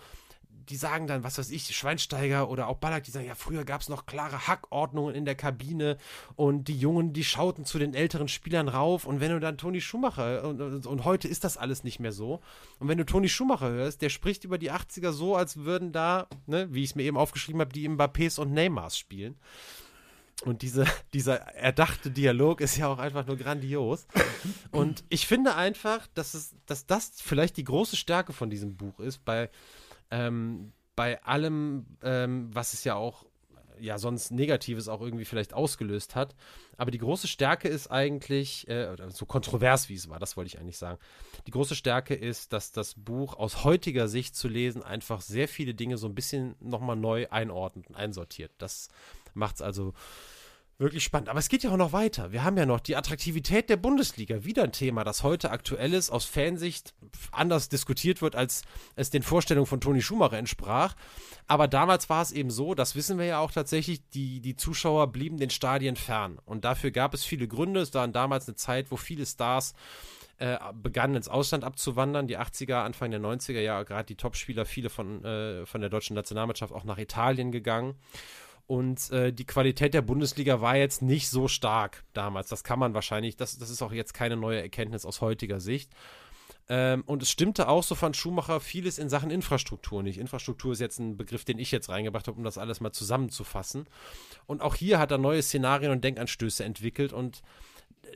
die 0.69 0.75
sagen 0.75 1.07
dann, 1.07 1.23
was 1.23 1.37
weiß 1.37 1.51
ich, 1.51 1.75
Schweinsteiger 1.75 2.49
oder 2.49 2.67
auch 2.67 2.77
Ballack, 2.77 3.03
die 3.03 3.11
sagen, 3.11 3.25
ja, 3.25 3.35
früher 3.35 3.65
gab 3.65 3.81
es 3.81 3.89
noch 3.89 4.05
klare 4.05 4.47
Hackordnungen 4.47 5.15
in 5.15 5.25
der 5.25 5.35
Kabine 5.35 5.97
und 6.35 6.67
die 6.67 6.77
Jungen, 6.77 7.13
die 7.13 7.23
schauten 7.23 7.65
zu 7.65 7.79
den 7.79 7.93
älteren 7.93 8.27
Spielern 8.27 8.67
rauf 8.67 9.05
und 9.05 9.19
wenn 9.19 9.31
du 9.31 9.39
dann 9.39 9.57
Toni 9.57 9.81
Schumacher, 9.81 10.43
und, 10.43 10.85
und, 10.85 11.05
heute 11.05 11.27
ist 11.27 11.43
das 11.43 11.57
alles 11.57 11.83
nicht 11.83 11.99
mehr 11.99 12.11
so, 12.11 12.41
und 12.79 12.87
wenn 12.87 12.97
du 12.97 13.05
Toni 13.05 13.29
Schumacher 13.29 13.69
hörst, 13.69 14.01
der 14.01 14.09
spricht 14.09 14.43
über 14.43 14.57
die 14.57 14.71
80er 14.71 15.11
so, 15.11 15.35
als 15.35 15.57
würden 15.57 15.91
da, 15.91 16.27
ne, 16.45 16.67
wie 16.71 16.83
ich 16.83 16.91
es 16.91 16.95
mir 16.95 17.03
eben 17.03 17.17
aufgeschrieben 17.17 17.61
habe, 17.61 17.73
die 17.73 17.87
Mbappés 17.87 18.39
und 18.39 18.53
Neymars 18.53 18.97
spielen. 18.97 19.35
Und 20.45 20.61
diese, 20.61 20.85
dieser 21.13 21.37
erdachte 21.55 22.11
Dialog 22.11 22.61
ist 22.61 22.77
ja 22.77 22.87
auch 22.87 22.99
einfach 22.99 23.25
nur 23.25 23.37
grandios. 23.37 24.05
Und 24.71 25.03
ich 25.09 25.25
finde 25.25 25.55
einfach, 25.55 26.05
dass, 26.13 26.35
es, 26.35 26.55
dass 26.67 26.85
das 26.85 27.13
vielleicht 27.15 27.57
die 27.57 27.63
große 27.63 27.95
Stärke 27.95 28.33
von 28.33 28.49
diesem 28.49 28.77
Buch 28.77 28.99
ist, 28.99 29.25
bei, 29.25 29.49
ähm, 30.11 30.73
bei 30.95 31.21
allem, 31.23 31.85
ähm, 32.01 32.49
was 32.53 32.73
es 32.73 32.83
ja 32.83 32.95
auch 32.95 33.25
ja 33.79 33.97
sonst 33.97 34.31
Negatives 34.31 34.87
auch 34.87 35.01
irgendwie 35.01 35.25
vielleicht 35.25 35.53
ausgelöst 35.53 36.15
hat. 36.15 36.35
Aber 36.77 36.91
die 36.91 36.97
große 36.97 37.27
Stärke 37.27 37.67
ist 37.67 37.87
eigentlich, 37.87 38.67
äh, 38.67 38.95
so 39.09 39.25
kontrovers 39.25 39.89
wie 39.89 39.95
es 39.95 40.09
war, 40.09 40.19
das 40.19 40.37
wollte 40.37 40.47
ich 40.47 40.59
eigentlich 40.59 40.77
sagen. 40.77 40.99
Die 41.45 41.51
große 41.51 41.75
Stärke 41.75 42.13
ist, 42.13 42.53
dass 42.53 42.71
das 42.71 42.95
Buch 42.95 43.35
aus 43.35 43.63
heutiger 43.63 44.07
Sicht 44.07 44.35
zu 44.35 44.47
lesen 44.47 44.83
einfach 44.83 45.21
sehr 45.21 45.47
viele 45.47 45.73
Dinge 45.73 45.97
so 45.97 46.07
ein 46.07 46.15
bisschen 46.15 46.55
nochmal 46.59 46.95
neu 46.95 47.27
einordnet 47.29 47.87
und 47.87 47.95
einsortiert. 47.95 48.51
Das 48.57 48.89
macht 49.33 49.55
es 49.55 49.61
also 49.61 49.93
Wirklich 50.79 51.03
spannend. 51.03 51.29
Aber 51.29 51.39
es 51.39 51.49
geht 51.49 51.63
ja 51.63 51.71
auch 51.71 51.77
noch 51.77 51.91
weiter. 51.91 52.31
Wir 52.31 52.43
haben 52.43 52.55
ja 52.55 52.67
noch 52.67 52.79
die 52.79 52.95
Attraktivität 52.95 53.67
der 53.67 53.77
Bundesliga. 53.77 54.43
Wieder 54.43 54.63
ein 54.63 54.71
Thema, 54.71 55.03
das 55.03 55.23
heute 55.23 55.49
aktuell 55.49 55.91
ist, 55.95 56.11
aus 56.11 56.25
Fansicht 56.25 56.93
anders 57.31 57.67
diskutiert 57.67 58.21
wird, 58.21 58.35
als 58.35 58.61
es 58.95 59.09
den 59.09 59.23
Vorstellungen 59.23 59.65
von 59.65 59.81
Toni 59.81 60.03
Schumacher 60.03 60.37
entsprach. 60.37 60.95
Aber 61.47 61.67
damals 61.67 62.11
war 62.11 62.21
es 62.21 62.31
eben 62.31 62.51
so, 62.51 62.75
das 62.75 62.95
wissen 62.95 63.17
wir 63.17 63.25
ja 63.25 63.39
auch 63.39 63.51
tatsächlich, 63.51 64.07
die, 64.09 64.39
die 64.39 64.55
Zuschauer 64.55 65.11
blieben 65.11 65.37
den 65.37 65.49
Stadien 65.49 65.95
fern. 65.95 66.37
Und 66.45 66.63
dafür 66.63 66.91
gab 66.91 67.15
es 67.15 67.23
viele 67.25 67.47
Gründe. 67.47 67.79
Es 67.79 67.95
war 67.95 68.07
damals 68.07 68.47
eine 68.47 68.55
Zeit, 68.55 68.91
wo 68.91 68.97
viele 68.97 69.25
Stars 69.25 69.73
äh, 70.37 70.57
begannen 70.73 71.15
ins 71.15 71.27
Ausland 71.27 71.63
abzuwandern. 71.63 72.27
Die 72.27 72.37
80er, 72.37 72.83
Anfang 72.83 73.09
der 73.09 73.19
90er 73.19 73.61
Jahre, 73.61 73.83
gerade 73.83 74.05
die 74.05 74.15
Topspieler, 74.15 74.65
viele 74.65 74.91
von, 74.91 75.25
äh, 75.25 75.65
von 75.65 75.81
der 75.81 75.89
deutschen 75.89 76.13
Nationalmannschaft 76.13 76.71
auch 76.71 76.83
nach 76.83 76.99
Italien 76.99 77.51
gegangen. 77.51 77.95
Und 78.67 79.11
äh, 79.11 79.31
die 79.31 79.45
Qualität 79.45 79.93
der 79.93 80.01
Bundesliga 80.01 80.59
war 80.59 80.75
jetzt 80.75 81.01
nicht 81.01 81.29
so 81.29 81.47
stark 81.47 82.03
damals. 82.13 82.49
Das 82.49 82.65
kann 82.65 82.79
man 82.79 82.93
wahrscheinlich, 82.93 83.37
das, 83.37 83.57
das 83.57 83.69
ist 83.69 83.81
auch 83.81 83.93
jetzt 83.93 84.13
keine 84.13 84.35
neue 84.35 84.61
Erkenntnis 84.61 85.05
aus 85.05 85.21
heutiger 85.21 85.61
Sicht. 85.61 85.91
Ähm, 86.69 87.03
und 87.05 87.23
es 87.23 87.31
stimmte 87.31 87.69
auch, 87.69 87.83
so 87.83 87.95
fand 87.95 88.17
Schumacher, 88.17 88.59
vieles 88.59 88.99
in 88.99 89.07
Sachen 89.07 89.31
Infrastruktur 89.31 90.03
nicht. 90.03 90.17
Infrastruktur 90.17 90.73
ist 90.73 90.81
jetzt 90.81 90.99
ein 90.99 91.15
Begriff, 91.15 91.45
den 91.45 91.59
ich 91.59 91.71
jetzt 91.71 91.87
reingebracht 91.87 92.27
habe, 92.27 92.37
um 92.37 92.43
das 92.43 92.57
alles 92.57 92.81
mal 92.81 92.91
zusammenzufassen. 92.91 93.85
Und 94.47 94.61
auch 94.61 94.75
hier 94.75 94.99
hat 94.99 95.11
er 95.11 95.17
neue 95.17 95.41
Szenarien 95.41 95.91
und 95.91 96.03
Denkanstöße 96.03 96.65
entwickelt 96.65 97.13
und 97.13 97.41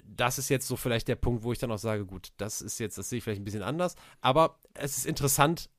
das 0.05 0.37
ist 0.37 0.49
jetzt 0.49 0.67
so 0.67 0.75
vielleicht 0.75 1.07
der 1.07 1.15
Punkt, 1.15 1.43
wo 1.43 1.51
ich 1.51 1.59
dann 1.59 1.71
auch 1.71 1.77
sage, 1.77 2.05
gut, 2.05 2.29
das 2.37 2.61
ist 2.61 2.79
jetzt, 2.79 2.97
das 2.97 3.09
sehe 3.09 3.17
ich 3.17 3.23
vielleicht 3.23 3.41
ein 3.41 3.45
bisschen 3.45 3.63
anders, 3.63 3.95
aber 4.21 4.59
es 4.73 4.97
ist 4.97 5.05
interessant, 5.05 5.69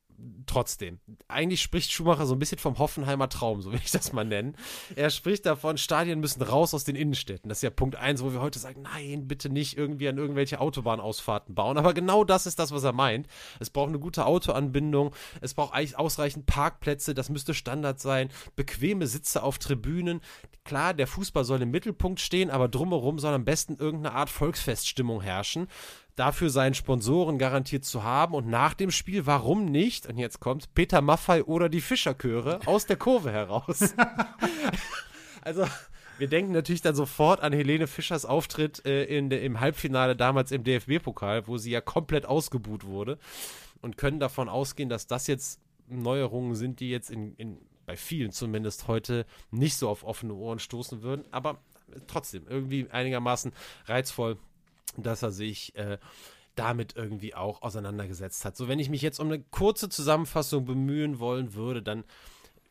trotzdem. 0.45 0.99
Eigentlich 1.27 1.61
spricht 1.61 1.91
Schumacher 1.91 2.25
so 2.25 2.35
ein 2.35 2.39
bisschen 2.39 2.59
vom 2.59 2.77
Hoffenheimer 2.77 3.29
Traum, 3.29 3.61
so 3.61 3.71
will 3.71 3.79
ich 3.83 3.91
das 3.91 4.13
mal 4.13 4.25
nennen. 4.25 4.55
Er 4.95 5.09
spricht 5.09 5.45
davon, 5.45 5.77
Stadien 5.77 6.19
müssen 6.19 6.41
raus 6.41 6.73
aus 6.73 6.83
den 6.83 6.95
Innenstädten. 6.95 7.49
Das 7.49 7.59
ist 7.59 7.63
ja 7.63 7.69
Punkt 7.69 7.95
eins, 7.95 8.23
wo 8.23 8.31
wir 8.31 8.41
heute 8.41 8.59
sagen, 8.59 8.81
nein, 8.83 9.27
bitte 9.27 9.49
nicht 9.49 9.77
irgendwie 9.77 10.07
an 10.07 10.17
irgendwelche 10.17 10.59
Autobahnausfahrten 10.59 11.55
bauen. 11.55 11.77
Aber 11.77 11.93
genau 11.93 12.23
das 12.23 12.45
ist 12.45 12.59
das, 12.59 12.71
was 12.71 12.83
er 12.83 12.93
meint. 12.93 13.27
Es 13.59 13.69
braucht 13.69 13.89
eine 13.89 13.99
gute 13.99 14.25
Autoanbindung, 14.25 15.13
es 15.41 15.53
braucht 15.53 15.73
ausreichend 15.95 16.45
Parkplätze, 16.45 17.13
das 17.13 17.29
müsste 17.29 17.53
Standard 17.53 17.99
sein, 17.99 18.29
bequeme 18.55 19.07
Sitze 19.07 19.43
auf 19.43 19.57
Tribünen. 19.57 20.21
Klar, 20.63 20.93
der 20.93 21.07
Fußball 21.07 21.43
soll 21.43 21.61
im 21.61 21.71
Mittelpunkt 21.71 22.21
stehen, 22.21 22.49
aber 22.49 22.69
drumherum 22.69 23.19
soll 23.19 23.33
am 23.33 23.43
besten 23.43 23.75
irgendeine 23.75 24.15
Art 24.15 24.29
Volksfeststimmung 24.29 25.21
herrschen 25.21 25.67
dafür 26.15 26.49
seinen 26.49 26.73
Sponsoren 26.73 27.37
garantiert 27.37 27.85
zu 27.85 28.03
haben. 28.03 28.33
Und 28.33 28.47
nach 28.47 28.73
dem 28.73 28.91
Spiel, 28.91 29.25
warum 29.25 29.65
nicht, 29.65 30.07
und 30.07 30.17
jetzt 30.17 30.39
kommt 30.39 30.73
Peter 30.73 31.01
Maffei 31.01 31.43
oder 31.43 31.69
die 31.69 31.81
Fischerchöre 31.81 32.59
aus 32.65 32.85
der 32.85 32.97
Kurve 32.97 33.31
heraus. 33.31 33.93
also, 35.41 35.65
wir 36.17 36.27
denken 36.27 36.51
natürlich 36.51 36.81
dann 36.81 36.95
sofort 36.95 37.41
an 37.41 37.53
Helene 37.53 37.87
Fischers 37.87 38.25
Auftritt 38.25 38.85
äh, 38.85 39.05
in 39.05 39.31
im 39.31 39.59
Halbfinale 39.59 40.15
damals 40.15 40.51
im 40.51 40.63
DFB-Pokal, 40.63 41.47
wo 41.47 41.57
sie 41.57 41.71
ja 41.71 41.81
komplett 41.81 42.25
ausgebuht 42.25 42.85
wurde. 42.85 43.17
Und 43.81 43.97
können 43.97 44.19
davon 44.19 44.47
ausgehen, 44.47 44.87
dass 44.87 45.07
das 45.07 45.27
jetzt 45.27 45.59
Neuerungen 45.87 46.55
sind, 46.55 46.79
die 46.79 46.89
jetzt 46.89 47.09
in, 47.09 47.35
in, 47.35 47.57
bei 47.85 47.97
vielen 47.97 48.31
zumindest 48.31 48.87
heute 48.87 49.25
nicht 49.51 49.75
so 49.75 49.89
auf 49.89 50.03
offene 50.05 50.33
Ohren 50.33 50.59
stoßen 50.59 51.01
würden, 51.01 51.25
aber 51.31 51.57
trotzdem 52.07 52.47
irgendwie 52.47 52.87
einigermaßen 52.89 53.51
reizvoll 53.85 54.37
dass 55.01 55.23
er 55.23 55.31
sich 55.31 55.75
äh, 55.75 55.97
damit 56.55 56.95
irgendwie 56.95 57.33
auch 57.33 57.63
auseinandergesetzt 57.63 58.45
hat. 58.45 58.55
So, 58.55 58.67
wenn 58.67 58.79
ich 58.79 58.89
mich 58.89 59.01
jetzt 59.01 59.19
um 59.19 59.27
eine 59.27 59.41
kurze 59.41 59.89
Zusammenfassung 59.89 60.65
bemühen 60.65 61.19
wollen 61.19 61.55
würde, 61.55 61.81
dann 61.81 62.03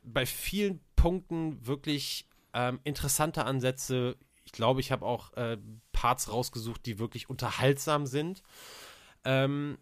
bei 0.05 0.27
vielen 0.27 0.81
Punkten 0.95 1.67
wirklich 1.67 2.29
ähm, 2.55 2.79
interessante 2.85 3.45
Ansätze. 3.45 4.17
Ich 4.45 4.53
glaube, 4.53 4.81
ich 4.81 4.93
habe 4.93 5.05
auch 5.05 5.33
äh, 5.35 5.59
Parts 5.93 6.31
rausgesucht, 6.31 6.87
die 6.87 6.99
wirklich 6.99 7.29
unterhaltsam 7.29 8.07
sind. 8.07 8.43
Ähm, 9.25 9.79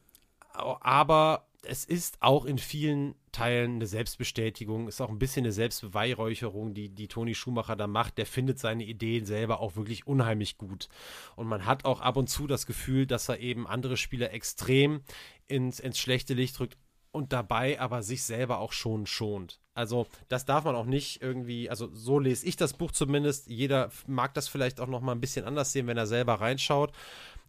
aber 0.53 1.47
es 1.63 1.85
ist 1.85 2.17
auch 2.21 2.45
in 2.45 2.59
vielen 2.59 3.15
Teilen 3.33 3.77
eine 3.77 3.87
Selbstbestätigung, 3.87 4.89
ist 4.89 5.01
auch 5.01 5.11
ein 5.11 5.19
bisschen 5.19 5.45
eine 5.45 5.53
Selbstbeweihräucherung, 5.53 6.75
die, 6.75 6.89
die 6.89 7.09
Toni 7.09 7.35
Schumacher 7.35 7.77
da 7.77 7.87
macht. 7.87 8.19
Der 8.19 8.27
findet 8.27 8.59
seine 8.59 8.85
Ideen 8.85 9.27
selber 9.27 9.61
auch 9.61 9.77
wirklich 9.77 10.07
unheimlich 10.07 10.59
gut. 10.59 10.89
Und 11.37 11.47
man 11.47 11.67
hat 11.67 11.85
auch 11.85 12.01
ab 12.01 12.17
und 12.17 12.29
zu 12.29 12.47
das 12.47 12.67
Gefühl, 12.67 13.07
dass 13.07 13.29
er 13.29 13.41
eben 13.41 13.67
andere 13.67 13.97
Spieler 13.97 14.33
extrem 14.33 15.03
ins, 15.47 15.81
ins 15.81 15.99
schlechte 15.99 16.35
Licht 16.35 16.59
drückt 16.59 16.77
und 17.13 17.33
dabei 17.33 17.81
aber 17.81 18.03
sich 18.03 18.23
selber 18.23 18.59
auch 18.59 18.73
schon 18.73 19.07
schont. 19.07 19.61
Also 19.75 20.07
das 20.29 20.45
darf 20.45 20.65
man 20.65 20.77
auch 20.77 20.87
nicht 20.87 21.23
irgendwie, 21.23 21.71
also 21.71 21.89
so 21.93 22.19
lese 22.19 22.47
ich 22.47 22.57
das 22.57 22.73
Buch 22.73 22.93
zumindest. 22.93 23.49
Jeder 23.49 23.91
mag 24.07 24.35
das 24.35 24.49
vielleicht 24.49 24.81
auch 24.81 24.87
noch 24.87 25.01
mal 25.01 25.13
ein 25.13 25.21
bisschen 25.21 25.45
anders 25.45 25.73
sehen, 25.73 25.87
wenn 25.87 25.97
er 25.97 26.07
selber 26.07 26.35
reinschaut. 26.35 26.93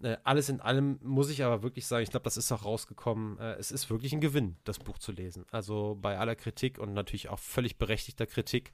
Äh, 0.04 0.18
alles 0.24 0.49
in 0.49 0.62
allem 0.62 0.99
muss 1.02 1.30
ich 1.30 1.43
aber 1.43 1.64
wirklich 1.64 1.86
sagen, 1.88 2.04
ich 2.04 2.10
glaube, 2.10 2.24
das 2.24 2.38
ist 2.38 2.52
auch 2.52 2.66
rausgekommen. 2.66 3.38
Äh, 3.39 3.54
es 3.54 3.72
ist 3.72 3.89
wirklich 3.89 4.14
ein 4.14 4.22
Gewinn, 4.22 4.56
das 4.64 4.80
Buch 4.80 4.97
zu 4.97 5.12
lesen. 5.12 5.45
Also 5.52 5.97
bei 6.02 6.18
aller 6.18 6.36
Kritik 6.36 6.78
und 6.80 6.93
natürlich 6.93 7.30
auch 7.30 7.39
völlig 7.39 7.78
berechtigter 7.78 8.26
Kritik 8.26 8.72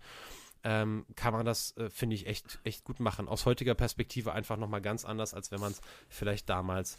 ähm, 0.63 1.05
kann 1.15 1.33
man 1.33 1.45
das, 1.45 1.75
äh, 1.77 1.89
finde 1.89 2.15
ich, 2.15 2.27
echt, 2.27 2.59
echt 2.63 2.83
gut 2.83 2.99
machen. 2.99 3.27
Aus 3.27 3.45
heutiger 3.45 3.75
Perspektive 3.75 4.33
einfach 4.33 4.57
nochmal 4.57 4.81
ganz 4.81 5.05
anders, 5.05 5.33
als 5.33 5.51
wenn 5.51 5.59
man 5.59 5.71
es 5.71 5.81
vielleicht 6.09 6.49
damals 6.49 6.97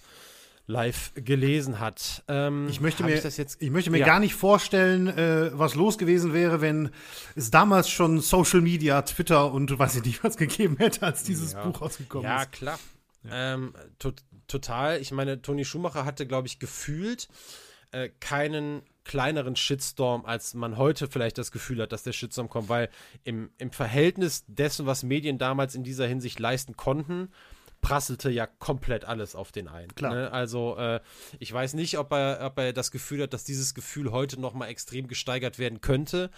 live 0.67 1.13
gelesen 1.15 1.81
hat. 1.81 2.23
Ähm, 2.29 2.69
ich 2.69 2.81
möchte 2.81 3.03
mir, 3.03 3.15
ich, 3.15 3.37
jetzt, 3.39 3.61
ich 3.61 3.71
möchte 3.71 3.91
mir 3.91 3.99
ja. 3.99 4.07
gar 4.07 4.21
nicht 4.21 4.35
vorstellen, 4.35 5.09
äh, 5.09 5.51
was 5.55 5.75
los 5.75 5.97
gewesen 5.97 6.35
wäre, 6.35 6.61
wenn 6.61 6.91
es 7.35 7.51
damals 7.51 7.89
schon 7.89 8.21
Social 8.21 8.61
Media, 8.61 9.01
Twitter 9.03 9.51
und 9.51 9.77
weiß 9.77 9.97
ich 9.97 10.05
nicht 10.05 10.23
was 10.23 10.37
gegeben 10.37 10.77
hätte, 10.77 11.07
als 11.07 11.23
dieses 11.23 11.55
ja. 11.55 11.65
Buch 11.65 11.81
rausgekommen 11.81 12.25
ja, 12.25 12.37
ist. 12.37 12.43
Ja, 12.43 12.51
klar. 12.51 12.79
Ähm, 13.31 13.75
to 13.99 14.13
total. 14.47 15.01
Ich 15.01 15.13
meine, 15.13 15.43
Toni 15.43 15.65
Schumacher 15.65 16.05
hatte, 16.05 16.27
glaube 16.27 16.49
ich, 16.49 16.59
gefühlt 16.59 17.29
äh, 17.91 18.09
keinen 18.21 18.83
kleineren 19.05 19.57
Shitstorm, 19.57 20.27
als 20.27 20.55
man 20.55 20.77
heute 20.77 21.09
vielleicht 21.09 21.39
das 21.39 21.51
Gefühl 21.51 21.83
hat, 21.83 21.93
dass 21.93 22.03
der 22.03 22.13
Shitstorm 22.13 22.51
kommt, 22.51 22.69
weil 22.69 22.91
im, 23.25 23.51
im 23.59 23.71
Verhältnis 23.71 24.45
dessen, 24.47 24.87
was 24.87 25.03
Medien 25.03 25.39
damals 25.39 25.75
in 25.75 25.85
dieser 25.85 26.07
Hinsicht 26.07 26.39
leisten 26.39 26.77
konnten, 26.77 27.31
prasselte 27.81 28.31
ja 28.31 28.47
komplett 28.47 29.05
alles 29.05 29.35
auf 29.35 29.53
den 29.53 29.69
ein. 29.69 29.89
Klar. 29.95 30.15
Ne? 30.15 30.33
Also 30.33 30.77
äh, 30.77 31.01
ich 31.39 31.53
weiß 31.53 31.75
nicht, 31.75 31.99
ob 31.99 32.13
er, 32.13 32.41
ob 32.43 32.59
er 32.59 32.73
das 32.73 32.91
Gefühl 32.91 33.23
hat, 33.23 33.33
dass 33.33 33.45
dieses 33.45 33.75
Gefühl 33.75 34.11
heute 34.11 34.41
nochmal 34.41 34.69
extrem 34.69 35.09
gesteigert 35.09 35.59
werden 35.59 35.81
könnte. 35.81 36.31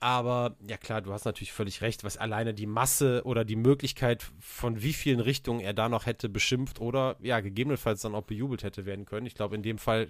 Aber 0.00 0.56
ja 0.66 0.76
klar, 0.76 1.00
du 1.00 1.12
hast 1.12 1.24
natürlich 1.24 1.52
völlig 1.52 1.80
recht, 1.80 2.04
was 2.04 2.16
alleine 2.16 2.54
die 2.54 2.66
Masse 2.66 3.22
oder 3.24 3.44
die 3.44 3.56
Möglichkeit, 3.56 4.26
von 4.40 4.82
wie 4.82 4.92
vielen 4.92 5.20
Richtungen 5.20 5.60
er 5.60 5.74
da 5.74 5.88
noch 5.88 6.06
hätte 6.06 6.28
beschimpft 6.28 6.80
oder 6.80 7.16
ja, 7.20 7.40
gegebenenfalls 7.40 8.02
dann 8.02 8.14
auch 8.14 8.24
bejubelt 8.24 8.62
hätte 8.62 8.84
werden 8.84 9.04
können. 9.04 9.26
Ich 9.26 9.34
glaube, 9.34 9.54
in 9.54 9.62
dem 9.62 9.78
Fall 9.78 10.08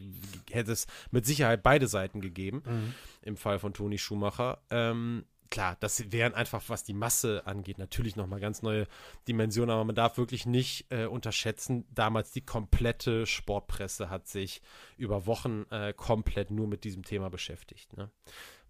hätte 0.50 0.72
es 0.72 0.86
mit 1.10 1.26
Sicherheit 1.26 1.62
beide 1.62 1.88
Seiten 1.88 2.20
gegeben, 2.20 2.62
mhm. 2.64 2.94
im 3.22 3.36
Fall 3.36 3.58
von 3.58 3.74
Toni 3.74 3.98
Schumacher. 3.98 4.62
Ähm, 4.70 5.24
klar, 5.52 5.76
das 5.80 6.10
wären 6.10 6.34
einfach, 6.34 6.62
was 6.68 6.82
die 6.82 6.94
Masse 6.94 7.42
angeht, 7.44 7.76
natürlich 7.78 8.16
nochmal 8.16 8.40
ganz 8.40 8.62
neue 8.62 8.86
Dimensionen, 9.28 9.70
aber 9.70 9.84
man 9.84 9.94
darf 9.94 10.16
wirklich 10.16 10.46
nicht 10.46 10.86
äh, 10.88 11.04
unterschätzen, 11.04 11.84
damals 11.94 12.32
die 12.32 12.40
komplette 12.40 13.26
Sportpresse 13.26 14.08
hat 14.08 14.26
sich 14.26 14.62
über 14.96 15.26
Wochen 15.26 15.66
äh, 15.70 15.92
komplett 15.92 16.50
nur 16.50 16.66
mit 16.66 16.84
diesem 16.84 17.04
Thema 17.04 17.28
beschäftigt. 17.28 17.94
Ne? 17.96 18.10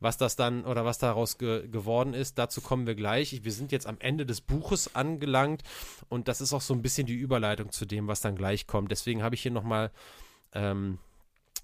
Was 0.02 0.16
das 0.16 0.36
dann 0.36 0.64
oder 0.64 0.84
was 0.84 0.98
daraus 0.98 1.38
ge 1.38 1.68
geworden 1.68 2.12
ist, 2.12 2.38
dazu 2.38 2.60
kommen 2.60 2.86
wir 2.86 2.94
gleich. 2.94 3.44
Wir 3.44 3.52
sind 3.52 3.72
jetzt 3.72 3.86
am 3.86 3.96
Ende 4.00 4.26
des 4.26 4.40
Buches 4.40 4.94
angelangt 4.94 5.62
und 6.08 6.28
das 6.28 6.40
ist 6.40 6.52
auch 6.52 6.60
so 6.60 6.74
ein 6.74 6.82
bisschen 6.82 7.06
die 7.06 7.14
Überleitung 7.14 7.70
zu 7.70 7.86
dem, 7.86 8.08
was 8.08 8.20
dann 8.20 8.36
gleich 8.36 8.66
kommt. 8.66 8.90
Deswegen 8.90 9.22
habe 9.22 9.34
ich 9.34 9.42
hier 9.42 9.52
nochmal 9.52 9.90
ähm, 10.54 10.98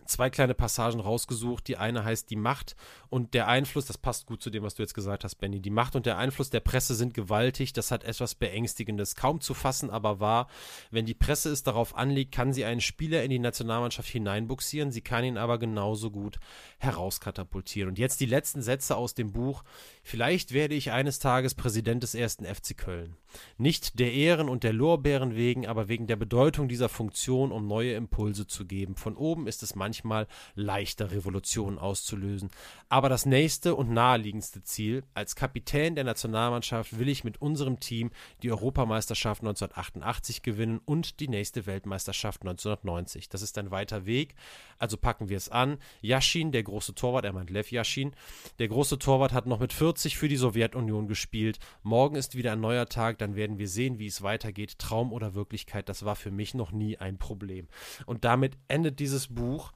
zwei 0.08 0.30
kleine 0.30 0.54
Passagen 0.54 1.00
rausgesucht. 1.00 1.68
Die 1.68 1.76
eine 1.76 2.04
heißt 2.04 2.30
die 2.30 2.36
Macht 2.36 2.74
und 3.10 3.34
der 3.34 3.46
Einfluss, 3.46 3.86
das 3.86 3.98
passt 3.98 4.26
gut 4.26 4.42
zu 4.42 4.50
dem, 4.50 4.62
was 4.62 4.74
du 4.74 4.82
jetzt 4.82 4.94
gesagt 4.94 5.24
hast, 5.24 5.36
Benny. 5.36 5.60
Die 5.60 5.70
Macht 5.70 5.94
und 5.94 6.06
der 6.06 6.18
Einfluss 6.18 6.50
der 6.50 6.60
Presse 6.60 6.94
sind 6.94 7.14
gewaltig. 7.14 7.72
Das 7.72 7.90
hat 7.90 8.04
etwas 8.04 8.34
Beängstigendes. 8.34 9.14
Kaum 9.14 9.40
zu 9.40 9.54
fassen, 9.54 9.90
aber 9.90 10.20
wahr. 10.20 10.48
Wenn 10.90 11.06
die 11.06 11.14
Presse 11.14 11.50
es 11.50 11.62
darauf 11.62 11.96
anlegt, 11.96 12.32
kann 12.32 12.52
sie 12.52 12.64
einen 12.64 12.80
Spieler 12.80 13.22
in 13.22 13.30
die 13.30 13.38
Nationalmannschaft 13.38 14.08
hineinbuxieren. 14.08 14.90
Sie 14.90 15.02
kann 15.02 15.24
ihn 15.24 15.38
aber 15.38 15.58
genauso 15.58 16.10
gut 16.10 16.38
herauskatapultieren. 16.78 17.90
Und 17.90 17.98
jetzt 17.98 18.20
die 18.20 18.26
letzten 18.26 18.62
Sätze 18.62 18.96
aus 18.96 19.14
dem 19.14 19.32
Buch. 19.32 19.62
Vielleicht 20.02 20.52
werde 20.52 20.74
ich 20.74 20.90
eines 20.90 21.18
Tages 21.18 21.54
Präsident 21.54 22.02
des 22.02 22.14
ersten 22.14 22.44
FC 22.44 22.76
Köln. 22.76 23.16
Nicht 23.56 23.98
der 23.98 24.12
Ehren 24.12 24.48
und 24.48 24.64
der 24.64 24.72
Lorbeeren 24.72 25.34
wegen, 25.34 25.66
aber 25.66 25.88
wegen 25.88 26.06
der 26.06 26.16
Bedeutung 26.16 26.68
dieser 26.68 26.88
Funktion, 26.88 27.52
um 27.52 27.66
neue 27.66 27.94
Impulse 27.94 28.46
zu 28.46 28.66
geben. 28.66 28.96
Von 28.96 29.16
oben 29.16 29.46
ist 29.46 29.62
es 29.62 29.74
manchmal 29.74 30.26
leichter, 30.54 31.10
Revolutionen 31.10 31.78
auszulösen. 31.78 32.50
Aber 32.88 33.08
das 33.08 33.26
nächste 33.26 33.74
und 33.74 33.90
naheliegendste 33.90 34.62
Ziel, 34.62 35.04
als 35.14 35.36
Kapitän 35.36 35.94
der 35.94 36.04
Nationalmannschaft 36.04 36.98
will 36.98 37.08
ich 37.08 37.24
mit 37.24 37.40
unserem 37.40 37.80
Team 37.80 38.10
die 38.42 38.50
Europameisterschaft 38.50 39.42
1988 39.42 40.42
gewinnen 40.42 40.80
und 40.84 41.20
die 41.20 41.28
nächste 41.28 41.66
Weltmeisterschaft 41.66 42.42
1990. 42.42 43.28
Das 43.28 43.42
ist 43.42 43.58
ein 43.58 43.70
weiter 43.70 44.06
Weg, 44.06 44.34
also 44.78 44.96
packen 44.96 45.28
wir 45.28 45.36
es 45.36 45.48
an. 45.48 45.78
Yashin, 46.00 46.52
der 46.52 46.62
große 46.62 46.94
Torwart, 46.94 47.24
er 47.24 47.32
meint 47.32 47.50
Lev 47.50 47.70
Yashin, 47.70 48.12
der 48.58 48.68
große 48.68 48.98
Torwart 48.98 49.32
hat 49.32 49.46
noch 49.46 49.60
mit 49.60 49.72
40 49.72 50.16
für 50.16 50.28
die 50.28 50.36
Sowjetunion 50.36 51.08
gespielt. 51.08 51.58
Morgen 51.82 52.16
ist 52.16 52.36
wieder 52.36 52.52
ein 52.52 52.60
neuer 52.60 52.86
Tag, 52.86 53.17
dann 53.20 53.36
werden 53.36 53.58
wir 53.58 53.68
sehen, 53.68 53.98
wie 53.98 54.06
es 54.06 54.22
weitergeht. 54.22 54.78
Traum 54.78 55.12
oder 55.12 55.34
Wirklichkeit, 55.34 55.88
das 55.88 56.04
war 56.04 56.16
für 56.16 56.30
mich 56.30 56.54
noch 56.54 56.72
nie 56.72 56.96
ein 56.96 57.18
Problem. 57.18 57.68
Und 58.06 58.24
damit 58.24 58.56
endet 58.68 59.00
dieses 59.00 59.28
Buch 59.28 59.72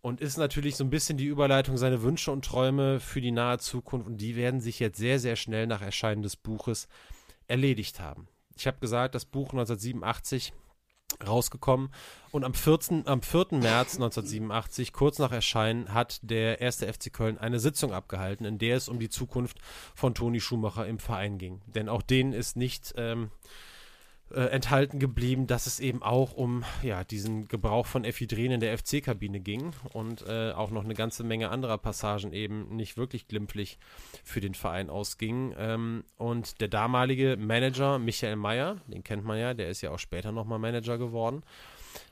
und 0.00 0.20
ist 0.20 0.36
natürlich 0.36 0.76
so 0.76 0.84
ein 0.84 0.90
bisschen 0.90 1.16
die 1.16 1.26
Überleitung 1.26 1.76
seine 1.76 2.02
Wünsche 2.02 2.32
und 2.32 2.44
Träume 2.44 3.00
für 3.00 3.20
die 3.20 3.30
nahe 3.30 3.58
Zukunft 3.58 4.06
und 4.06 4.18
die 4.18 4.36
werden 4.36 4.60
sich 4.60 4.80
jetzt 4.80 4.98
sehr, 4.98 5.18
sehr 5.18 5.36
schnell 5.36 5.66
nach 5.66 5.80
Erscheinen 5.80 6.22
des 6.22 6.36
Buches 6.36 6.88
erledigt 7.46 8.00
haben. 8.00 8.28
Ich 8.56 8.66
habe 8.66 8.78
gesagt, 8.80 9.14
das 9.14 9.24
Buch 9.24 9.50
1987 9.50 10.52
rausgekommen 11.26 11.90
und 12.30 12.44
am 12.44 12.54
14, 12.54 13.06
am 13.06 13.22
4. 13.22 13.46
März 13.52 13.94
1987, 13.94 14.92
kurz 14.92 15.18
nach 15.18 15.32
Erscheinen, 15.32 15.92
hat 15.92 16.20
der 16.22 16.60
erste 16.60 16.92
FC 16.92 17.12
Köln 17.12 17.38
eine 17.38 17.60
Sitzung 17.60 17.92
abgehalten, 17.92 18.44
in 18.44 18.58
der 18.58 18.76
es 18.76 18.88
um 18.88 18.98
die 18.98 19.10
Zukunft 19.10 19.58
von 19.94 20.14
Toni 20.14 20.40
Schumacher 20.40 20.86
im 20.86 20.98
Verein 20.98 21.38
ging. 21.38 21.60
Denn 21.66 21.88
auch 21.88 22.02
denen 22.02 22.32
ist 22.32 22.56
nicht 22.56 22.94
ähm, 22.96 23.30
äh, 24.34 24.46
enthalten 24.46 24.98
geblieben, 24.98 25.46
dass 25.46 25.66
es 25.66 25.80
eben 25.80 26.02
auch 26.02 26.32
um 26.32 26.64
ja, 26.82 27.04
diesen 27.04 27.48
Gebrauch 27.48 27.86
von 27.86 28.04
Ephedrin 28.04 28.52
in 28.52 28.60
der 28.60 28.76
FC-Kabine 28.76 29.40
ging 29.40 29.72
und 29.92 30.26
äh, 30.26 30.52
auch 30.52 30.70
noch 30.70 30.84
eine 30.84 30.94
ganze 30.94 31.24
Menge 31.24 31.50
anderer 31.50 31.78
Passagen 31.78 32.32
eben 32.32 32.74
nicht 32.74 32.96
wirklich 32.96 33.28
glimpflich 33.28 33.78
für 34.24 34.40
den 34.40 34.54
Verein 34.54 34.90
ausging. 34.90 35.54
Ähm, 35.56 36.04
und 36.16 36.60
der 36.60 36.68
damalige 36.68 37.36
Manager 37.36 37.98
Michael 37.98 38.36
Mayer, 38.36 38.76
den 38.86 39.04
kennt 39.04 39.24
man 39.24 39.38
ja, 39.38 39.54
der 39.54 39.68
ist 39.68 39.82
ja 39.82 39.90
auch 39.90 39.98
später 39.98 40.32
nochmal 40.32 40.58
Manager 40.58 40.98
geworden, 40.98 41.42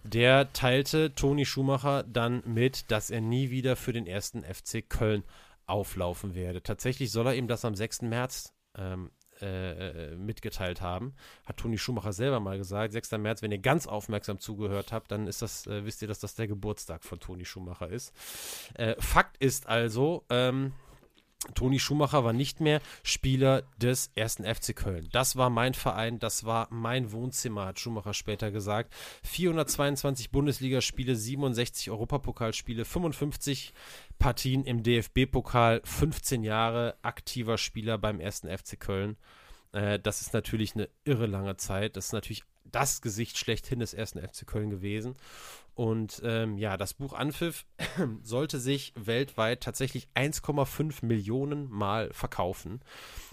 der 0.02 0.52
teilte 0.52 1.14
Toni 1.14 1.44
Schumacher 1.44 2.02
dann 2.04 2.42
mit, 2.44 2.90
dass 2.90 3.10
er 3.10 3.20
nie 3.20 3.50
wieder 3.50 3.76
für 3.76 3.92
den 3.92 4.06
ersten 4.06 4.42
FC 4.42 4.88
Köln 4.88 5.24
auflaufen 5.66 6.34
werde. 6.34 6.62
Tatsächlich 6.62 7.12
soll 7.12 7.28
er 7.28 7.34
ihm 7.34 7.48
das 7.48 7.64
am 7.64 7.74
6. 7.74 8.02
März 8.02 8.52
ähm, 8.76 9.10
äh, 9.42 10.12
äh, 10.12 10.16
mitgeteilt 10.16 10.80
haben. 10.80 11.14
Hat 11.44 11.56
Toni 11.56 11.78
Schumacher 11.78 12.12
selber 12.12 12.40
mal 12.40 12.58
gesagt. 12.58 12.92
6. 12.92 13.12
März, 13.12 13.42
wenn 13.42 13.52
ihr 13.52 13.58
ganz 13.58 13.86
aufmerksam 13.86 14.38
zugehört 14.38 14.92
habt, 14.92 15.10
dann 15.10 15.26
ist 15.26 15.42
das, 15.42 15.66
äh, 15.66 15.84
wisst 15.84 16.02
ihr, 16.02 16.08
dass 16.08 16.18
das 16.18 16.34
der 16.34 16.48
Geburtstag 16.48 17.04
von 17.04 17.20
Toni 17.20 17.44
Schumacher 17.44 17.88
ist. 17.88 18.14
Äh, 18.74 18.94
Fakt 18.98 19.36
ist 19.38 19.66
also, 19.66 20.24
ähm, 20.30 20.72
Toni 21.54 21.78
Schumacher 21.78 22.22
war 22.22 22.34
nicht 22.34 22.60
mehr 22.60 22.82
Spieler 23.02 23.62
des 23.78 24.10
ersten 24.14 24.44
FC 24.44 24.76
Köln. 24.76 25.08
Das 25.10 25.36
war 25.36 25.48
mein 25.48 25.72
Verein, 25.72 26.18
das 26.18 26.44
war 26.44 26.68
mein 26.70 27.12
Wohnzimmer, 27.12 27.64
hat 27.64 27.80
Schumacher 27.80 28.12
später 28.12 28.50
gesagt. 28.50 28.92
422 29.24 30.30
Bundesligaspiele, 30.30 31.16
67 31.16 31.90
Europapokalspiele, 31.90 32.84
55 32.84 33.72
Partien 34.18 34.64
im 34.64 34.82
DFB-Pokal, 34.82 35.80
15 35.82 36.44
Jahre 36.44 36.96
aktiver 37.00 37.56
Spieler 37.56 37.96
beim 37.96 38.20
ersten 38.20 38.48
FC 38.48 38.78
Köln. 38.78 39.16
Äh, 39.72 39.98
das 39.98 40.20
ist 40.20 40.34
natürlich 40.34 40.74
eine 40.74 40.90
irre 41.04 41.26
lange 41.26 41.56
Zeit. 41.56 41.96
Das 41.96 42.06
ist 42.06 42.12
natürlich 42.12 42.44
das 42.64 43.00
Gesicht 43.00 43.38
schlechthin 43.38 43.80
des 43.80 43.94
ersten 43.94 44.20
FC 44.20 44.46
Köln 44.46 44.70
gewesen. 44.70 45.16
Und 45.74 46.20
ähm, 46.24 46.58
ja, 46.58 46.76
das 46.76 46.94
Buch 46.94 47.12
Anpfiff 47.12 47.64
sollte 48.22 48.58
sich 48.58 48.92
weltweit 48.96 49.62
tatsächlich 49.62 50.08
1,5 50.14 51.04
Millionen 51.04 51.70
Mal 51.70 52.12
verkaufen. 52.12 52.80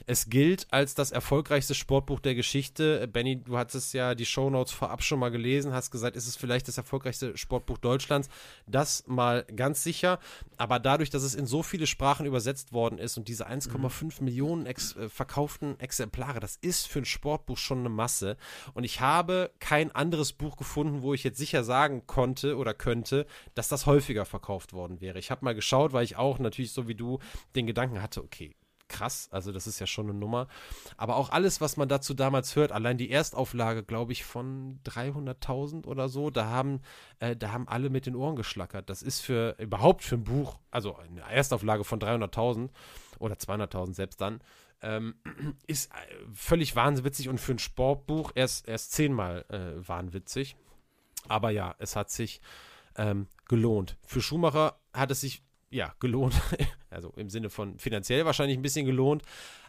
Es 0.05 0.29
gilt 0.29 0.67
als 0.71 0.95
das 0.95 1.11
erfolgreichste 1.11 1.75
Sportbuch 1.75 2.21
der 2.21 2.35
Geschichte. 2.35 3.07
Benny, 3.07 3.43
du 3.43 3.57
hattest 3.57 3.93
ja 3.93 4.15
die 4.15 4.25
Shownotes 4.25 4.71
vorab 4.71 5.03
schon 5.03 5.19
mal 5.19 5.31
gelesen, 5.31 5.73
hast 5.73 5.91
gesagt, 5.91 6.15
ist 6.15 6.27
es 6.27 6.37
vielleicht 6.37 6.67
das 6.69 6.77
erfolgreichste 6.77 7.35
Sportbuch 7.35 7.77
Deutschlands. 7.79 8.29
Das 8.65 9.05
mal 9.07 9.43
ganz 9.55 9.83
sicher. 9.83 10.19
Aber 10.55 10.79
dadurch, 10.79 11.09
dass 11.09 11.23
es 11.23 11.35
in 11.35 11.45
so 11.45 11.63
viele 11.63 11.87
Sprachen 11.87 12.25
übersetzt 12.25 12.71
worden 12.71 12.97
ist 12.97 13.17
und 13.17 13.27
diese 13.27 13.49
1,5 13.49 14.19
mhm. 14.19 14.25
Millionen 14.25 14.65
ex 14.65 14.95
äh, 14.95 15.09
verkauften 15.09 15.79
Exemplare, 15.79 16.39
das 16.39 16.55
ist 16.55 16.87
für 16.87 16.99
ein 16.99 17.05
Sportbuch 17.05 17.57
schon 17.57 17.79
eine 17.79 17.89
Masse. 17.89 18.37
Und 18.73 18.85
ich 18.85 19.01
habe 19.01 19.51
kein 19.59 19.91
anderes 19.91 20.31
Buch 20.31 20.55
gefunden, 20.55 21.01
wo 21.01 21.13
ich 21.13 21.23
jetzt 21.23 21.37
sicher 21.37 21.63
sagen 21.63 22.07
konnte 22.07 22.26
oder 22.35 22.73
könnte, 22.73 23.25
dass 23.55 23.67
das 23.67 23.85
häufiger 23.85 24.25
verkauft 24.25 24.73
worden 24.73 25.01
wäre. 25.01 25.19
Ich 25.19 25.31
habe 25.31 25.45
mal 25.45 25.55
geschaut, 25.55 25.93
weil 25.93 26.03
ich 26.03 26.15
auch 26.15 26.39
natürlich 26.39 26.71
so 26.71 26.87
wie 26.87 26.95
du 26.95 27.19
den 27.55 27.67
Gedanken 27.67 28.01
hatte, 28.01 28.23
okay, 28.23 28.55
krass. 28.87 29.29
Also 29.31 29.51
das 29.51 29.67
ist 29.67 29.79
ja 29.79 29.87
schon 29.87 30.09
eine 30.09 30.17
Nummer. 30.17 30.47
Aber 30.95 31.15
auch 31.15 31.29
alles, 31.29 31.61
was 31.61 31.77
man 31.77 31.89
dazu 31.89 32.13
damals 32.13 32.55
hört, 32.55 32.71
allein 32.71 32.97
die 32.97 33.11
Erstauflage, 33.11 33.83
glaube 33.83 34.11
ich, 34.11 34.23
von 34.23 34.79
300.000 34.85 35.85
oder 35.85 36.09
so, 36.09 36.29
da 36.29 36.47
haben, 36.47 36.81
äh, 37.19 37.35
da 37.35 37.51
haben 37.51 37.67
alle 37.67 37.89
mit 37.89 38.05
den 38.05 38.15
Ohren 38.15 38.35
geschlackert. 38.35 38.89
Das 38.89 39.01
ist 39.01 39.19
für 39.19 39.55
überhaupt 39.59 40.03
für 40.03 40.15
ein 40.15 40.23
Buch, 40.23 40.59
also 40.71 40.95
eine 40.95 41.21
Erstauflage 41.21 41.83
von 41.83 41.99
300.000 41.99 42.69
oder 43.19 43.35
200.000 43.35 43.93
selbst 43.93 44.21
dann, 44.21 44.41
ähm, 44.81 45.15
ist 45.67 45.91
äh, 45.91 45.95
völlig 46.33 46.75
wahnwitzig 46.75 47.29
und 47.29 47.39
für 47.39 47.53
ein 47.53 47.59
Sportbuch 47.59 48.31
erst, 48.35 48.67
erst 48.67 48.91
zehnmal 48.93 49.45
äh, 49.49 49.87
wahnwitzig. 49.87 50.55
Aber 51.29 51.49
ja, 51.51 51.75
es 51.79 51.95
hat 51.95 52.09
sich 52.09 52.41
ähm, 52.95 53.27
gelohnt. 53.47 53.97
Für 54.05 54.21
Schumacher 54.21 54.79
hat 54.93 55.11
es 55.11 55.21
sich 55.21 55.43
ja, 55.69 55.93
gelohnt. 55.99 56.35
Also 56.89 57.09
im 57.17 57.29
Sinne 57.29 57.49
von 57.49 57.77
finanziell 57.79 58.25
wahrscheinlich 58.25 58.57
ein 58.57 58.61
bisschen 58.61 58.85
gelohnt. 58.85 59.21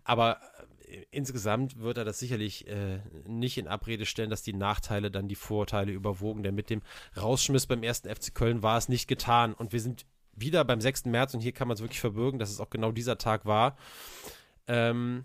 Aber 0.05 0.41
äh, 0.87 1.05
insgesamt 1.11 1.79
wird 1.79 1.99
er 1.99 2.05
das 2.05 2.21
sicherlich 2.21 2.69
äh, 2.69 3.01
nicht 3.27 3.59
in 3.59 3.67
Abrede 3.67 4.07
stellen, 4.07 4.31
dass 4.31 4.43
die 4.43 4.53
Nachteile 4.53 5.11
dann 5.11 5.27
die 5.27 5.35
Vorteile 5.35 5.91
überwogen. 5.91 6.45
Denn 6.45 6.55
mit 6.55 6.71
dem 6.71 6.81
Rausschmiss 7.17 7.67
beim 7.67 7.83
ersten 7.83 8.09
FC 8.09 8.33
Köln 8.33 8.63
war 8.63 8.79
es 8.79 8.89
nicht 8.89 9.09
getan. 9.09 9.53
Und 9.53 9.73
wir 9.73 9.81
sind 9.81 10.07
wieder 10.33 10.65
beim 10.65 10.81
6. 10.81 11.07
März 11.07 11.35
und 11.35 11.41
hier 11.41 11.53
kann 11.53 11.67
man 11.67 11.75
es 11.75 11.81
wirklich 11.81 12.01
verbürgen, 12.01 12.39
dass 12.39 12.51
es 12.51 12.61
auch 12.61 12.71
genau 12.71 12.93
dieser 12.93 13.19
Tag 13.19 13.45
war. 13.45 13.77
Ähm, 14.69 15.25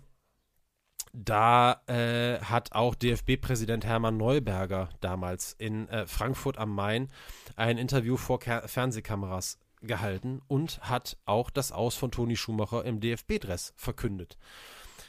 da 1.14 1.80
äh, 1.86 2.40
hat 2.40 2.72
auch 2.72 2.96
DFB-Präsident 2.96 3.86
Hermann 3.86 4.16
Neuberger 4.16 4.88
damals 5.00 5.52
in 5.52 5.88
äh, 5.88 6.06
Frankfurt 6.06 6.58
am 6.58 6.74
Main 6.74 7.08
ein 7.54 7.78
Interview 7.78 8.16
vor 8.16 8.40
Ker 8.40 8.66
Fernsehkameras 8.66 9.58
gehalten 9.80 10.42
und 10.48 10.80
hat 10.80 11.16
auch 11.24 11.50
das 11.50 11.70
Aus 11.70 11.94
von 11.94 12.10
Toni 12.10 12.36
Schumacher 12.36 12.84
im 12.84 13.00
DFB-Dress 13.00 13.74
verkündet. 13.76 14.36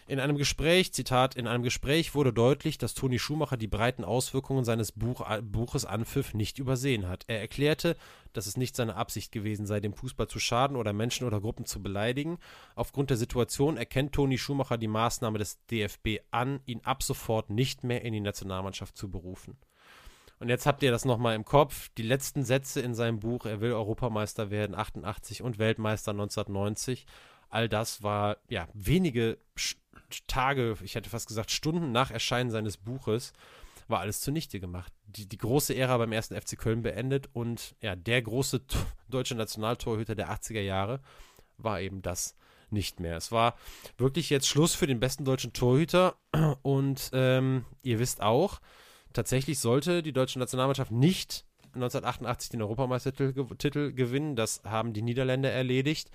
In 0.08 0.20
einem 0.20 0.38
Gespräch, 0.38 0.94
Zitat, 0.94 1.34
in 1.34 1.48
einem 1.48 1.64
Gespräch 1.64 2.14
wurde 2.14 2.32
deutlich, 2.32 2.78
dass 2.78 2.94
Toni 2.94 3.18
Schumacher 3.18 3.58
die 3.58 3.66
breiten 3.66 4.04
Auswirkungen 4.04 4.64
seines 4.64 4.92
Buch, 4.92 5.26
Buches 5.42 5.84
Anpfiff 5.84 6.36
nicht 6.36 6.60
übersehen 6.60 7.08
hat. 7.08 7.24
Er 7.26 7.42
erklärte, 7.42 7.98
dass 8.32 8.46
es 8.46 8.56
nicht 8.56 8.76
seine 8.76 8.98
Absicht 8.98 9.32
gewesen 9.32 9.66
sei, 9.66 9.80
dem 9.80 9.94
Fußball 9.94 10.28
zu 10.28 10.38
schaden 10.38 10.78
oder 10.78 10.94
Menschen 10.94 11.26
oder 11.26 11.42
Gruppen 11.42 11.66
zu 11.66 11.82
beleidigen. 11.82 12.38
Aufgrund 12.76 13.10
der 13.10 13.18
Situation 13.18 13.78
erkennt 13.78 14.14
Toni 14.14 14.38
Schumacher 14.38 14.78
die 14.78 14.88
Maßnahme 14.88 15.40
des 15.40 15.66
DFB 15.72 16.20
an, 16.30 16.60
ihn 16.68 16.82
ab 16.84 17.02
sofort 17.02 17.50
nicht 17.50 17.84
mehr 17.84 18.04
in 18.04 18.14
die 18.14 18.20
Nationalmannschaft 18.20 18.96
zu 18.96 19.10
berufen. 19.10 19.58
Und 20.38 20.50
jetzt 20.50 20.68
habt 20.68 20.84
ihr 20.84 20.92
das 20.92 21.06
nochmal 21.06 21.34
im 21.36 21.46
Kopf. 21.46 21.90
Die 21.98 22.04
letzten 22.04 22.44
Sätze 22.44 22.80
in 22.82 22.94
seinem 22.94 23.22
Buch, 23.22 23.46
er 23.46 23.62
will 23.62 23.74
Europameister 23.74 24.52
werden, 24.52 24.76
88 24.76 25.42
und 25.42 25.58
Weltmeister 25.58 26.12
1990. 26.12 27.08
All 27.56 27.70
das 27.70 28.04
war 28.04 28.36
ja 28.50 28.68
wenige 28.74 29.38
Tage, 30.28 30.76
ich 30.84 30.96
hätte 30.96 31.10
fast 31.10 31.30
gesagt 31.30 31.52
Stunden 31.52 31.94
nach 31.94 32.12
Erscheinen 32.12 32.52
seines 32.52 32.76
Buches, 32.76 33.32
war 33.88 34.02
alles 34.02 34.20
zunichte 34.20 34.60
gemacht. 34.60 34.92
Die, 35.06 35.26
die 35.26 35.38
große 35.38 35.74
Ära 35.74 35.98
beim 35.98 36.12
ersten 36.12 36.36
FC 36.36 36.58
Köln 36.58 36.82
beendet 36.82 37.30
und 37.32 37.78
ja, 37.80 37.96
der 37.96 38.22
große 38.22 38.62
deutsche 39.10 39.36
Nationaltorhüter 39.36 40.16
der 40.16 40.32
80er 40.32 40.60
Jahre 40.60 41.00
war 41.58 41.80
eben 41.80 42.02
das 42.02 42.36
nicht 42.72 43.00
mehr. 43.00 43.16
Es 43.16 43.32
war 43.32 43.56
wirklich 43.98 44.30
jetzt 44.30 44.50
Schluss 44.50 44.76
für 44.76 44.88
den 44.88 45.00
besten 45.00 45.24
deutschen 45.24 45.54
Torhüter 45.54 46.18
und 46.62 47.10
ähm, 47.14 47.64
ihr 47.84 48.00
wisst 48.00 48.22
auch, 48.22 48.60
tatsächlich 49.14 49.60
sollte 49.60 50.04
die 50.04 50.12
deutsche 50.12 50.40
Nationalmannschaft 50.40 50.92
nicht 50.92 51.46
1988 51.76 52.50
den 52.50 52.62
Europameistertitel 52.62 53.94
gewinnen. 53.94 54.36
Das 54.36 54.62
haben 54.64 54.94
die 54.94 55.02
Niederländer 55.02 55.52
erledigt. 55.52 56.10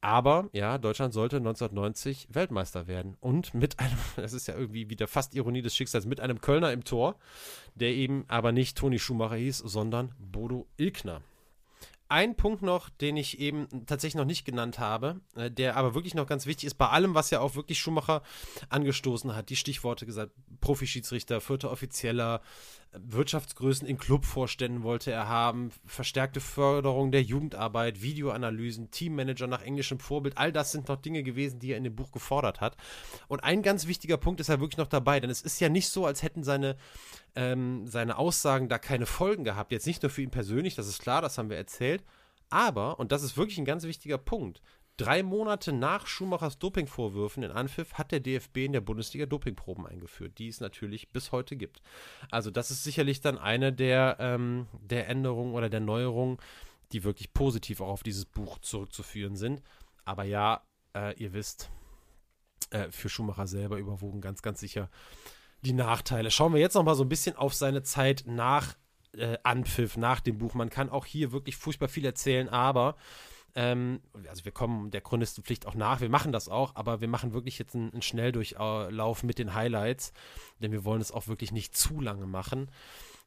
Aber 0.00 0.48
ja, 0.52 0.78
Deutschland 0.78 1.14
sollte 1.14 1.36
1990 1.36 2.28
Weltmeister 2.30 2.86
werden. 2.86 3.16
Und 3.20 3.54
mit 3.54 3.78
einem, 3.78 3.96
das 4.16 4.32
ist 4.32 4.46
ja 4.46 4.54
irgendwie 4.54 4.90
wieder 4.90 5.08
fast 5.08 5.34
Ironie 5.34 5.62
des 5.62 5.74
Schicksals, 5.74 6.06
mit 6.06 6.20
einem 6.20 6.40
Kölner 6.40 6.72
im 6.72 6.84
Tor, 6.84 7.16
der 7.74 7.90
eben 7.90 8.24
aber 8.28 8.52
nicht 8.52 8.76
Toni 8.76 8.98
Schumacher 8.98 9.36
hieß, 9.36 9.58
sondern 9.58 10.12
Bodo 10.18 10.66
Ilkner 10.76 11.22
ein 12.08 12.36
Punkt 12.36 12.62
noch, 12.62 12.88
den 12.88 13.16
ich 13.16 13.38
eben 13.40 13.68
tatsächlich 13.86 14.16
noch 14.16 14.24
nicht 14.24 14.44
genannt 14.44 14.78
habe, 14.78 15.20
äh, 15.34 15.50
der 15.50 15.76
aber 15.76 15.94
wirklich 15.94 16.14
noch 16.14 16.26
ganz 16.26 16.46
wichtig 16.46 16.66
ist, 16.66 16.74
bei 16.74 16.88
allem, 16.88 17.14
was 17.14 17.30
ja 17.30 17.40
auch 17.40 17.54
wirklich 17.54 17.78
Schumacher 17.78 18.22
angestoßen 18.68 19.34
hat, 19.34 19.50
die 19.50 19.56
Stichworte 19.56 20.06
gesagt, 20.06 20.32
Profischiedsrichter, 20.60 21.40
vierter 21.40 21.70
Offizieller, 21.70 22.40
Wirtschaftsgrößen 22.98 23.86
in 23.86 23.98
Clubvorständen 23.98 24.82
wollte 24.82 25.10
er 25.10 25.28
haben, 25.28 25.70
verstärkte 25.84 26.40
Förderung 26.40 27.12
der 27.12 27.22
Jugendarbeit, 27.22 28.00
Videoanalysen, 28.00 28.90
Teammanager 28.90 29.46
nach 29.46 29.62
englischem 29.62 29.98
Vorbild, 29.98 30.38
all 30.38 30.52
das 30.52 30.72
sind 30.72 30.88
noch 30.88 30.96
Dinge 30.96 31.22
gewesen, 31.22 31.58
die 31.58 31.72
er 31.72 31.78
in 31.78 31.84
dem 31.84 31.96
Buch 31.96 32.12
gefordert 32.12 32.60
hat. 32.60 32.76
Und 33.28 33.44
ein 33.44 33.62
ganz 33.62 33.86
wichtiger 33.86 34.16
Punkt 34.16 34.40
ist 34.40 34.48
ja 34.48 34.60
wirklich 34.60 34.78
noch 34.78 34.86
dabei, 34.86 35.20
denn 35.20 35.30
es 35.30 35.42
ist 35.42 35.60
ja 35.60 35.68
nicht 35.68 35.88
so, 35.88 36.06
als 36.06 36.22
hätten 36.22 36.44
seine, 36.44 36.76
ähm, 37.36 37.86
seine 37.86 38.18
Aussagen 38.18 38.68
da 38.68 38.78
keine 38.78 39.06
Folgen 39.06 39.44
gehabt. 39.44 39.72
Jetzt 39.72 39.86
nicht 39.86 40.02
nur 40.02 40.10
für 40.10 40.22
ihn 40.22 40.30
persönlich, 40.30 40.74
das 40.74 40.88
ist 40.88 41.00
klar, 41.00 41.22
das 41.22 41.38
haben 41.38 41.50
wir 41.50 41.56
erzählt, 41.56 42.02
aber, 42.50 42.98
und 42.98 43.12
das 43.12 43.22
ist 43.22 43.36
wirklich 43.36 43.58
ein 43.58 43.64
ganz 43.64 43.84
wichtiger 43.84 44.18
Punkt, 44.18 44.60
Drei 44.98 45.22
Monate 45.22 45.74
nach 45.74 46.06
Schumachers 46.06 46.58
Dopingvorwürfen 46.58 47.42
in 47.42 47.50
Anpfiff 47.50 47.94
hat 47.94 48.12
der 48.12 48.20
DFB 48.20 48.56
in 48.58 48.72
der 48.72 48.80
Bundesliga 48.80 49.26
Dopingproben 49.26 49.86
eingeführt, 49.86 50.38
die 50.38 50.48
es 50.48 50.60
natürlich 50.60 51.10
bis 51.10 51.32
heute 51.32 51.54
gibt. 51.56 51.82
Also 52.30 52.50
das 52.50 52.70
ist 52.70 52.82
sicherlich 52.82 53.20
dann 53.20 53.36
eine 53.36 53.74
der, 53.74 54.16
ähm, 54.20 54.68
der 54.80 55.08
Änderungen 55.08 55.52
oder 55.52 55.68
der 55.68 55.80
Neuerungen, 55.80 56.38
die 56.92 57.04
wirklich 57.04 57.34
positiv 57.34 57.82
auch 57.82 57.88
auf 57.88 58.02
dieses 58.02 58.24
Buch 58.24 58.58
zurückzuführen 58.60 59.36
sind. 59.36 59.62
Aber 60.06 60.24
ja, 60.24 60.62
äh, 60.94 61.14
ihr 61.22 61.34
wisst, 61.34 61.68
äh, 62.70 62.90
für 62.90 63.10
Schumacher 63.10 63.46
selber 63.46 63.76
überwogen 63.76 64.22
ganz, 64.22 64.40
ganz 64.40 64.60
sicher 64.60 64.88
die 65.62 65.72
Nachteile. 65.72 66.30
Schauen 66.30 66.52
wir 66.52 66.60
jetzt 66.60 66.74
noch 66.74 66.84
mal 66.84 66.94
so 66.94 67.04
ein 67.04 67.08
bisschen 67.08 67.36
auf 67.36 67.54
seine 67.54 67.82
Zeit 67.82 68.24
nach 68.26 68.74
äh, 69.16 69.38
Anpfiff, 69.42 69.96
nach 69.96 70.20
dem 70.20 70.38
Buch. 70.38 70.54
Man 70.54 70.70
kann 70.70 70.90
auch 70.90 71.06
hier 71.06 71.32
wirklich 71.32 71.56
furchtbar 71.56 71.88
viel 71.88 72.04
erzählen, 72.04 72.48
aber 72.48 72.96
ähm, 73.54 74.00
also 74.28 74.44
wir 74.44 74.52
kommen 74.52 74.90
der 74.90 75.00
Chronistenpflicht 75.00 75.66
auch 75.66 75.74
nach, 75.74 76.00
wir 76.00 76.10
machen 76.10 76.30
das 76.30 76.48
auch, 76.48 76.76
aber 76.76 77.00
wir 77.00 77.08
machen 77.08 77.32
wirklich 77.32 77.58
jetzt 77.58 77.74
einen, 77.74 77.90
einen 77.90 78.02
Schnelldurchlauf 78.02 79.22
mit 79.22 79.38
den 79.38 79.54
Highlights, 79.54 80.12
denn 80.60 80.72
wir 80.72 80.84
wollen 80.84 81.00
es 81.00 81.10
auch 81.10 81.26
wirklich 81.26 81.52
nicht 81.52 81.74
zu 81.74 82.00
lange 82.00 82.26
machen. 82.26 82.70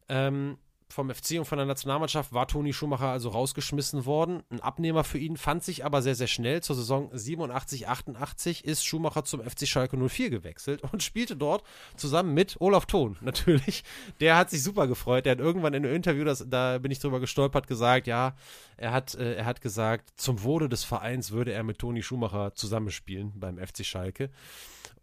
Ähm, 0.07 0.57
vom 0.91 1.13
FC 1.13 1.37
und 1.37 1.45
von 1.45 1.57
der 1.57 1.67
Nationalmannschaft 1.67 2.33
war 2.33 2.47
Toni 2.47 2.73
Schumacher 2.73 3.09
also 3.09 3.29
rausgeschmissen 3.29 4.05
worden. 4.05 4.41
Ein 4.49 4.59
Abnehmer 4.59 5.03
für 5.03 5.19
ihn 5.19 5.37
fand 5.37 5.63
sich 5.63 5.85
aber 5.85 6.01
sehr, 6.01 6.15
sehr 6.15 6.27
schnell. 6.27 6.61
Zur 6.61 6.75
Saison 6.75 7.09
87, 7.13 7.87
88 7.87 8.65
ist 8.65 8.83
Schumacher 8.83 9.23
zum 9.23 9.41
FC 9.41 9.67
Schalke 9.67 9.97
04 9.97 10.31
gewechselt 10.31 10.81
und 10.91 11.03
spielte 11.09 11.35
dort 11.35 11.63
zusammen 11.95 12.33
mit 12.33 12.57
Olaf 12.59 12.87
Thon 12.87 13.17
natürlich. 13.21 13.83
Der 14.19 14.35
hat 14.35 14.49
sich 14.49 14.63
super 14.63 14.87
gefreut. 14.87 15.25
Der 15.25 15.33
hat 15.33 15.39
irgendwann 15.39 15.75
in 15.75 15.85
einem 15.85 15.93
Interview, 15.93 16.23
das, 16.23 16.43
da 16.47 16.79
bin 16.79 16.91
ich 16.91 16.99
drüber 16.99 17.19
gestolpert, 17.19 17.67
gesagt, 17.67 18.07
ja, 18.07 18.35
er 18.77 18.91
hat, 18.91 19.13
äh, 19.13 19.35
er 19.35 19.45
hat 19.45 19.61
gesagt, 19.61 20.19
zum 20.19 20.41
Wohle 20.43 20.69
des 20.69 20.83
Vereins 20.83 21.31
würde 21.31 21.53
er 21.53 21.63
mit 21.63 21.77
Toni 21.77 22.01
Schumacher 22.01 22.55
zusammenspielen 22.55 23.39
beim 23.39 23.59
FC 23.59 23.85
Schalke. 23.85 24.31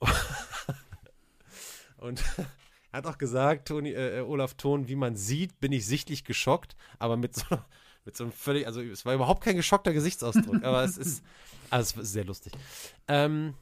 und 1.99 2.25
er 2.93 2.99
hat 2.99 3.07
auch 3.07 3.19
gesagt, 3.19 3.69
Toni, 3.69 3.91
äh, 3.91 4.19
äh, 4.19 4.21
Olaf 4.23 4.55
Thon, 4.55 4.89
wie 4.89 4.97
man 4.97 5.17
sieht, 5.17 5.61
bin 5.61 5.73
ich 5.73 5.87
sichtlich 5.87 6.25
geschockt, 6.25 6.77
aber 6.99 7.17
mit 7.17 7.35
so, 7.35 7.45
mit 8.05 8.17
so 8.17 8.25
einem 8.25 8.33
völlig, 8.33 8.67
also 8.67 8.81
es 8.81 9.05
war 9.05 9.15
überhaupt 9.15 9.43
kein 9.43 9.57
geschockter 9.57 9.93
Gesichtsausdruck, 9.93 10.63
aber 10.63 10.85
es 10.85 10.97
ist, 10.97 11.23
also 11.71 12.01
es 12.01 12.07
ist 12.09 12.13
sehr 12.13 12.25
lustig. 12.25 12.53
Ähm, 13.09 13.55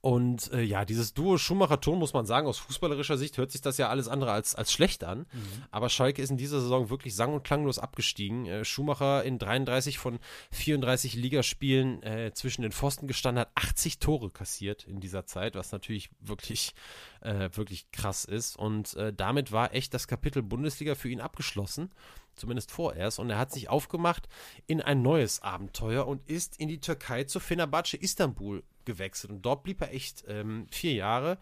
und 0.00 0.52
äh, 0.52 0.62
ja, 0.62 0.84
dieses 0.84 1.12
Duo 1.12 1.38
Schumacher-Ton, 1.38 1.98
muss 1.98 2.12
man 2.12 2.24
sagen, 2.24 2.46
aus 2.46 2.58
fußballerischer 2.58 3.18
Sicht 3.18 3.36
hört 3.36 3.50
sich 3.50 3.62
das 3.62 3.78
ja 3.78 3.88
alles 3.88 4.06
andere 4.06 4.30
als, 4.30 4.54
als 4.54 4.72
schlecht 4.72 5.02
an. 5.02 5.20
Mhm. 5.32 5.64
Aber 5.72 5.88
Schalke 5.88 6.22
ist 6.22 6.30
in 6.30 6.36
dieser 6.36 6.60
Saison 6.60 6.88
wirklich 6.88 7.16
sang- 7.16 7.34
und 7.34 7.42
klanglos 7.42 7.80
abgestiegen. 7.80 8.46
Äh, 8.46 8.64
Schumacher 8.64 9.24
in 9.24 9.38
33 9.38 9.98
von 9.98 10.20
34 10.52 11.14
Ligaspielen 11.14 12.02
äh, 12.04 12.32
zwischen 12.32 12.62
den 12.62 12.70
Pfosten 12.70 13.08
gestanden 13.08 13.40
hat, 13.40 13.50
80 13.56 13.98
Tore 13.98 14.30
kassiert 14.30 14.84
in 14.84 15.00
dieser 15.00 15.26
Zeit, 15.26 15.56
was 15.56 15.72
natürlich 15.72 16.10
wirklich, 16.20 16.74
äh, 17.20 17.50
wirklich 17.52 17.90
krass 17.90 18.24
ist. 18.24 18.56
Und 18.56 18.94
äh, 18.94 19.12
damit 19.12 19.50
war 19.50 19.74
echt 19.74 19.94
das 19.94 20.06
Kapitel 20.06 20.42
Bundesliga 20.42 20.94
für 20.94 21.08
ihn 21.08 21.20
abgeschlossen 21.20 21.90
zumindest 22.34 22.70
vorerst. 22.70 23.18
Und 23.18 23.30
er 23.30 23.38
hat 23.38 23.52
sich 23.52 23.68
aufgemacht 23.68 24.26
in 24.66 24.80
ein 24.80 25.02
neues 25.02 25.42
Abenteuer 25.42 26.06
und 26.06 26.28
ist 26.30 26.58
in 26.58 26.68
die 26.68 26.80
Türkei 26.80 27.24
zu 27.24 27.40
Fenerbahce 27.40 27.96
Istanbul 27.98 28.62
gewechselt. 28.84 29.32
Und 29.32 29.42
dort 29.42 29.62
blieb 29.62 29.80
er 29.80 29.92
echt 29.92 30.24
ähm, 30.28 30.66
vier 30.70 30.94
Jahre. 30.94 31.38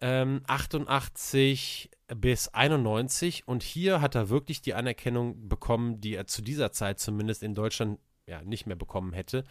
Ähm, 0.00 0.42
88 0.46 1.90
bis 2.16 2.48
91 2.48 3.48
und 3.48 3.62
hier 3.62 4.00
hat 4.00 4.14
er 4.14 4.28
wirklich 4.28 4.62
die 4.62 4.74
Anerkennung 4.74 5.48
bekommen, 5.48 6.00
die 6.00 6.14
er 6.14 6.26
zu 6.26 6.40
dieser 6.40 6.72
Zeit 6.72 7.00
zumindest 7.00 7.42
in 7.42 7.54
Deutschland 7.54 7.98
ja 8.26 8.42
nicht 8.42 8.66
mehr 8.66 8.76
bekommen 8.76 9.12
hätte. 9.12 9.44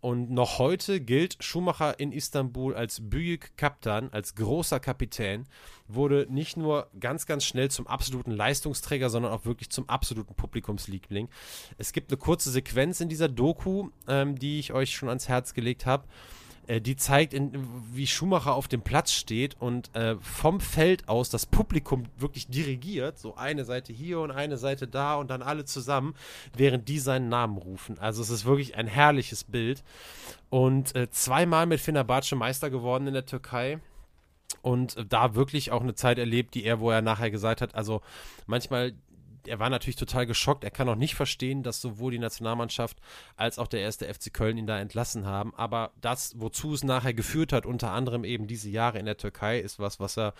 Und 0.00 0.30
noch 0.30 0.58
heute 0.58 1.00
gilt 1.00 1.42
Schumacher 1.42 1.98
in 1.98 2.12
Istanbul 2.12 2.74
als 2.74 3.00
Büyük 3.02 3.56
Kaptan, 3.56 4.10
als 4.12 4.36
großer 4.36 4.78
Kapitän, 4.78 5.46
wurde 5.88 6.26
nicht 6.30 6.56
nur 6.56 6.88
ganz, 7.00 7.26
ganz 7.26 7.44
schnell 7.44 7.68
zum 7.70 7.88
absoluten 7.88 8.30
Leistungsträger, 8.30 9.10
sondern 9.10 9.32
auch 9.32 9.44
wirklich 9.44 9.70
zum 9.70 9.88
absoluten 9.88 10.34
Publikumsliebling. 10.34 11.28
Es 11.78 11.92
gibt 11.92 12.12
eine 12.12 12.18
kurze 12.18 12.50
Sequenz 12.50 13.00
in 13.00 13.08
dieser 13.08 13.28
Doku, 13.28 13.88
ähm, 14.06 14.38
die 14.38 14.60
ich 14.60 14.72
euch 14.72 14.94
schon 14.94 15.08
ans 15.08 15.28
Herz 15.28 15.52
gelegt 15.52 15.84
habe. 15.84 16.06
Äh, 16.68 16.80
die 16.80 16.96
zeigt, 16.96 17.34
in, 17.34 17.50
wie 17.92 18.06
Schumacher 18.06 18.54
auf 18.54 18.68
dem 18.68 18.82
Platz 18.82 19.12
steht 19.12 19.56
und 19.58 19.94
äh, 19.96 20.16
vom 20.20 20.60
Feld 20.60 21.08
aus 21.08 21.30
das 21.30 21.46
Publikum 21.46 22.04
wirklich 22.16 22.46
dirigiert. 22.46 23.18
So 23.18 23.34
eine 23.34 23.64
Seite 23.64 23.92
hier 23.92 24.20
und 24.20 24.30
eine 24.30 24.58
Seite 24.58 24.86
da 24.86 25.16
und 25.16 25.30
dann 25.30 25.42
alle 25.42 25.64
zusammen, 25.64 26.14
während 26.54 26.88
die 26.88 26.98
seinen 26.98 27.28
Namen 27.28 27.56
rufen. 27.56 27.98
Also 27.98 28.22
es 28.22 28.30
ist 28.30 28.44
wirklich 28.44 28.76
ein 28.76 28.86
herrliches 28.86 29.44
Bild. 29.44 29.82
Und 30.50 30.94
äh, 30.94 31.10
zweimal 31.10 31.66
mit 31.66 31.80
Fenerbahce 31.80 32.36
Meister 32.36 32.70
geworden 32.70 33.06
in 33.06 33.14
der 33.14 33.26
Türkei 33.26 33.80
und 34.62 34.96
da 35.08 35.34
wirklich 35.34 35.72
auch 35.72 35.82
eine 35.82 35.94
Zeit 35.94 36.18
erlebt, 36.18 36.54
die 36.54 36.64
er, 36.64 36.80
wo 36.80 36.90
er 36.90 37.02
nachher 37.02 37.30
gesagt 37.30 37.60
hat, 37.60 37.74
also 37.74 38.02
manchmal 38.46 38.92
er 39.48 39.58
war 39.58 39.70
natürlich 39.70 39.96
total 39.96 40.26
geschockt. 40.26 40.64
Er 40.64 40.70
kann 40.70 40.88
auch 40.88 40.96
nicht 40.96 41.14
verstehen, 41.14 41.62
dass 41.62 41.80
sowohl 41.80 42.12
die 42.12 42.18
Nationalmannschaft 42.18 42.98
als 43.36 43.58
auch 43.58 43.66
der 43.66 43.80
erste 43.80 44.12
FC 44.12 44.32
Köln 44.32 44.58
ihn 44.58 44.66
da 44.66 44.78
entlassen 44.78 45.26
haben. 45.26 45.54
Aber 45.54 45.92
das, 46.00 46.34
wozu 46.38 46.74
es 46.74 46.84
nachher 46.84 47.14
geführt 47.14 47.52
hat, 47.52 47.66
unter 47.66 47.92
anderem 47.92 48.24
eben 48.24 48.46
diese 48.46 48.68
Jahre 48.68 48.98
in 48.98 49.06
der 49.06 49.16
Türkei, 49.16 49.58
ist 49.58 49.78
was, 49.78 50.00
was 50.00 50.16
er 50.18 50.34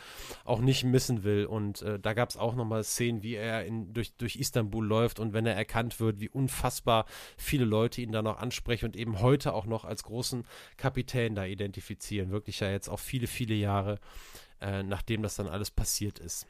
auch 0.45 0.61
nicht 0.61 0.85
missen 0.85 1.25
will. 1.25 1.47
Und 1.47 1.83
äh, 1.83 1.99
da 1.99 2.15
gab 2.15 2.31
es 2.31 2.37
auch 2.37 2.55
nochmal 2.55 2.85
Szenen, 2.85 3.23
wie 3.23 3.35
er 3.35 3.65
in, 3.65 3.93
durch, 3.93 4.15
durch 4.17 4.37
Istanbul 4.37 4.87
läuft 4.87 5.21
und 5.21 5.33
wenn 5.33 5.47
er 5.47 5.57
erkannt 5.57 6.01
wird, 6.01 6.21
wie 6.21 6.29
unfassbar 6.29 7.07
viele 7.37 7.65
Leute 7.65 8.01
ihn 8.01 8.13
da 8.13 8.23
noch 8.23 8.39
ansprechen 8.39 8.87
und 8.87 8.97
eben 8.97 9.21
heute 9.21 9.55
auch 9.55 9.67
noch 9.67 9.85
als 9.85 10.03
großen 10.05 10.45
Kapitän 10.77 11.35
da 11.35 11.45
identifizieren. 11.45 12.31
Wirklich 12.31 12.61
ja 12.61 12.71
jetzt 12.71 12.89
auch 12.89 13.01
viele, 13.01 13.27
viele 13.27 13.55
Jahre, 13.55 13.99
äh, 14.61 14.83
nachdem 14.83 15.23
das 15.23 15.37
dann 15.37 15.49
alles 15.49 15.71
passiert 15.71 16.19
ist. 16.19 16.47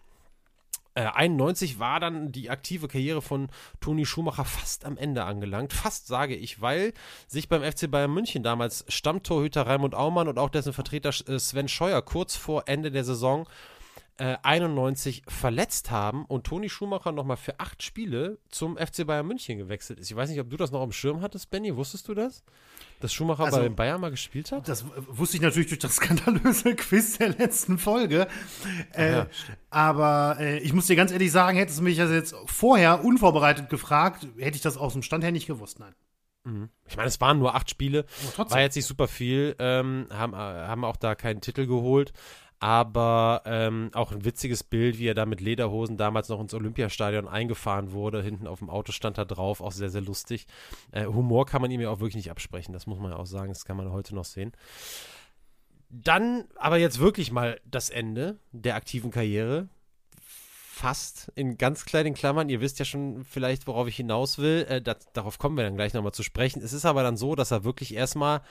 91 1.06 1.76
äh, 1.76 1.78
war 1.78 2.00
dann 2.00 2.32
die 2.32 2.50
aktive 2.50 2.88
Karriere 2.88 3.22
von 3.22 3.48
Toni 3.80 4.06
Schumacher 4.06 4.44
fast 4.44 4.84
am 4.84 4.96
Ende 4.96 5.24
angelangt. 5.24 5.72
Fast 5.72 6.06
sage 6.06 6.34
ich, 6.34 6.60
weil 6.60 6.92
sich 7.26 7.48
beim 7.48 7.62
FC 7.62 7.90
Bayern 7.90 8.12
München 8.12 8.42
damals 8.42 8.84
Stammtorhüter 8.88 9.66
Raimund 9.66 9.94
Aumann 9.94 10.28
und 10.28 10.38
auch 10.38 10.50
dessen 10.50 10.72
Vertreter 10.72 11.10
äh, 11.28 11.38
Sven 11.38 11.68
Scheuer 11.68 12.02
kurz 12.02 12.36
vor 12.36 12.64
Ende 12.66 12.90
der 12.90 13.04
Saison 13.04 13.48
äh, 14.18 14.36
91 14.42 15.22
verletzt 15.28 15.90
haben 15.90 16.24
und 16.24 16.44
Toni 16.44 16.68
Schumacher 16.68 17.12
nochmal 17.12 17.36
für 17.36 17.58
acht 17.60 17.82
Spiele 17.82 18.38
zum 18.48 18.76
FC 18.76 19.06
Bayern 19.06 19.26
München 19.26 19.58
gewechselt 19.58 20.00
ist. 20.00 20.10
Ich 20.10 20.16
weiß 20.16 20.28
nicht, 20.30 20.40
ob 20.40 20.50
du 20.50 20.56
das 20.56 20.70
noch 20.70 20.82
am 20.82 20.92
Schirm 20.92 21.20
hattest, 21.20 21.50
Benny. 21.50 21.76
Wusstest 21.76 22.08
du 22.08 22.14
das? 22.14 22.44
Dass 23.00 23.12
Schumacher 23.12 23.44
also, 23.44 23.58
bei 23.58 23.68
Bayern 23.68 24.00
mal 24.00 24.10
gespielt 24.10 24.50
hat? 24.50 24.68
Das 24.68 24.84
wusste 25.06 25.36
ich 25.36 25.42
natürlich 25.42 25.68
durch 25.68 25.78
das 25.78 25.96
skandalöse 25.96 26.74
Quiz 26.74 27.18
der 27.18 27.30
letzten 27.30 27.78
Folge. 27.78 28.26
Äh, 28.92 29.12
ja, 29.12 29.26
aber 29.70 30.36
äh, 30.40 30.58
ich 30.58 30.72
muss 30.72 30.86
dir 30.86 30.96
ganz 30.96 31.12
ehrlich 31.12 31.30
sagen, 31.30 31.56
hättest 31.56 31.78
du 31.78 31.82
mich 31.84 31.96
das 31.96 32.10
jetzt 32.10 32.34
vorher 32.46 33.04
unvorbereitet 33.04 33.70
gefragt, 33.70 34.26
hätte 34.36 34.56
ich 34.56 34.62
das 34.62 34.76
aus 34.76 34.94
dem 34.94 35.02
Stand 35.02 35.22
her 35.22 35.32
nicht 35.32 35.46
gewusst, 35.46 35.78
nein. 35.78 35.94
Mhm. 36.44 36.70
Ich 36.88 36.96
meine, 36.96 37.08
es 37.08 37.20
waren 37.20 37.38
nur 37.38 37.54
acht 37.54 37.70
Spiele, 37.70 38.04
war 38.36 38.60
jetzt 38.60 38.74
nicht 38.74 38.86
super 38.86 39.06
viel, 39.06 39.54
ähm, 39.58 40.06
haben, 40.10 40.32
äh, 40.32 40.36
haben 40.36 40.84
auch 40.84 40.96
da 40.96 41.14
keinen 41.14 41.40
Titel 41.40 41.66
geholt 41.66 42.12
aber 42.60 43.42
ähm, 43.44 43.90
auch 43.94 44.12
ein 44.12 44.24
witziges 44.24 44.64
Bild, 44.64 44.98
wie 44.98 45.06
er 45.06 45.14
da 45.14 45.26
mit 45.26 45.40
Lederhosen 45.40 45.96
damals 45.96 46.28
noch 46.28 46.40
ins 46.40 46.54
Olympiastadion 46.54 47.28
eingefahren 47.28 47.92
wurde. 47.92 48.22
Hinten 48.22 48.46
auf 48.46 48.58
dem 48.58 48.70
Auto 48.70 48.92
stand 48.92 49.18
er 49.18 49.26
drauf, 49.26 49.60
auch 49.60 49.72
sehr, 49.72 49.90
sehr 49.90 50.00
lustig. 50.00 50.46
Äh, 50.90 51.06
Humor 51.06 51.46
kann 51.46 51.62
man 51.62 51.70
ihm 51.70 51.80
ja 51.80 51.90
auch 51.90 52.00
wirklich 52.00 52.16
nicht 52.16 52.30
absprechen, 52.30 52.72
das 52.72 52.86
muss 52.86 52.98
man 52.98 53.12
ja 53.12 53.16
auch 53.16 53.26
sagen, 53.26 53.50
das 53.50 53.64
kann 53.64 53.76
man 53.76 53.92
heute 53.92 54.14
noch 54.14 54.24
sehen. 54.24 54.52
Dann 55.90 56.44
aber 56.56 56.76
jetzt 56.78 56.98
wirklich 56.98 57.32
mal 57.32 57.60
das 57.64 57.90
Ende 57.90 58.38
der 58.52 58.74
aktiven 58.74 59.10
Karriere 59.10 59.68
fast 60.78 61.32
in 61.34 61.58
ganz 61.58 61.84
kleinen 61.84 62.14
Klammern. 62.14 62.48
Ihr 62.48 62.60
wisst 62.60 62.78
ja 62.78 62.84
schon 62.84 63.24
vielleicht, 63.24 63.66
worauf 63.66 63.88
ich 63.88 63.96
hinaus 63.96 64.38
will. 64.38 64.64
Äh, 64.68 64.80
das, 64.80 64.98
darauf 65.12 65.38
kommen 65.38 65.56
wir 65.56 65.64
dann 65.64 65.74
gleich 65.74 65.92
nochmal 65.92 66.12
zu 66.12 66.22
sprechen. 66.22 66.62
Es 66.62 66.72
ist 66.72 66.86
aber 66.86 67.02
dann 67.02 67.16
so, 67.16 67.34
dass 67.34 67.50
er 67.50 67.64
wirklich 67.64 67.94
erstmal 67.94 68.42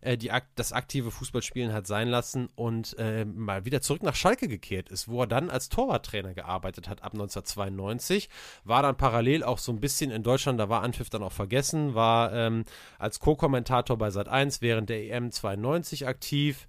äh, 0.00 0.18
die, 0.18 0.32
das 0.56 0.72
aktive 0.72 1.12
Fußballspielen 1.12 1.72
hat 1.72 1.86
sein 1.86 2.08
lassen 2.08 2.48
und 2.56 2.98
äh, 2.98 3.24
mal 3.24 3.64
wieder 3.64 3.80
zurück 3.80 4.02
nach 4.02 4.16
Schalke 4.16 4.48
gekehrt 4.48 4.88
ist, 4.88 5.06
wo 5.06 5.22
er 5.22 5.26
dann 5.28 5.48
als 5.48 5.68
Torwarttrainer 5.68 6.34
gearbeitet 6.34 6.88
hat 6.88 7.02
ab 7.02 7.12
1992. 7.12 8.28
War 8.64 8.82
dann 8.82 8.96
parallel 8.96 9.44
auch 9.44 9.58
so 9.58 9.70
ein 9.70 9.80
bisschen 9.80 10.10
in 10.10 10.24
Deutschland, 10.24 10.58
da 10.58 10.68
war 10.68 10.82
Anpfiff 10.82 11.08
dann 11.08 11.22
auch 11.22 11.32
vergessen, 11.32 11.94
war 11.94 12.32
ähm, 12.32 12.64
als 12.98 13.20
Co-Kommentator 13.20 13.96
bei 13.96 14.10
Sat 14.10 14.28
1 14.28 14.60
während 14.60 14.90
der 14.90 15.04
EM 15.04 15.30
92 15.30 16.08
aktiv 16.08 16.66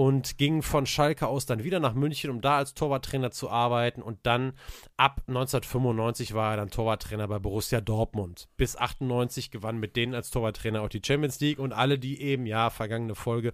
und 0.00 0.38
ging 0.38 0.62
von 0.62 0.86
Schalke 0.86 1.26
aus 1.26 1.44
dann 1.44 1.62
wieder 1.62 1.78
nach 1.78 1.92
München, 1.92 2.30
um 2.30 2.40
da 2.40 2.56
als 2.56 2.72
Torwarttrainer 2.72 3.32
zu 3.32 3.50
arbeiten. 3.50 4.00
Und 4.00 4.20
dann 4.22 4.54
ab 4.96 5.20
1995 5.28 6.32
war 6.32 6.52
er 6.52 6.56
dann 6.56 6.70
Torwarttrainer 6.70 7.28
bei 7.28 7.38
Borussia 7.38 7.82
Dortmund. 7.82 8.48
Bis 8.56 8.76
98 8.76 9.50
gewann 9.50 9.76
mit 9.76 9.96
denen 9.96 10.14
als 10.14 10.30
Torwarttrainer 10.30 10.80
auch 10.80 10.88
die 10.88 11.02
Champions 11.04 11.38
League. 11.40 11.58
Und 11.58 11.74
alle, 11.74 11.98
die 11.98 12.22
eben, 12.22 12.46
ja, 12.46 12.70
vergangene 12.70 13.14
Folge 13.14 13.52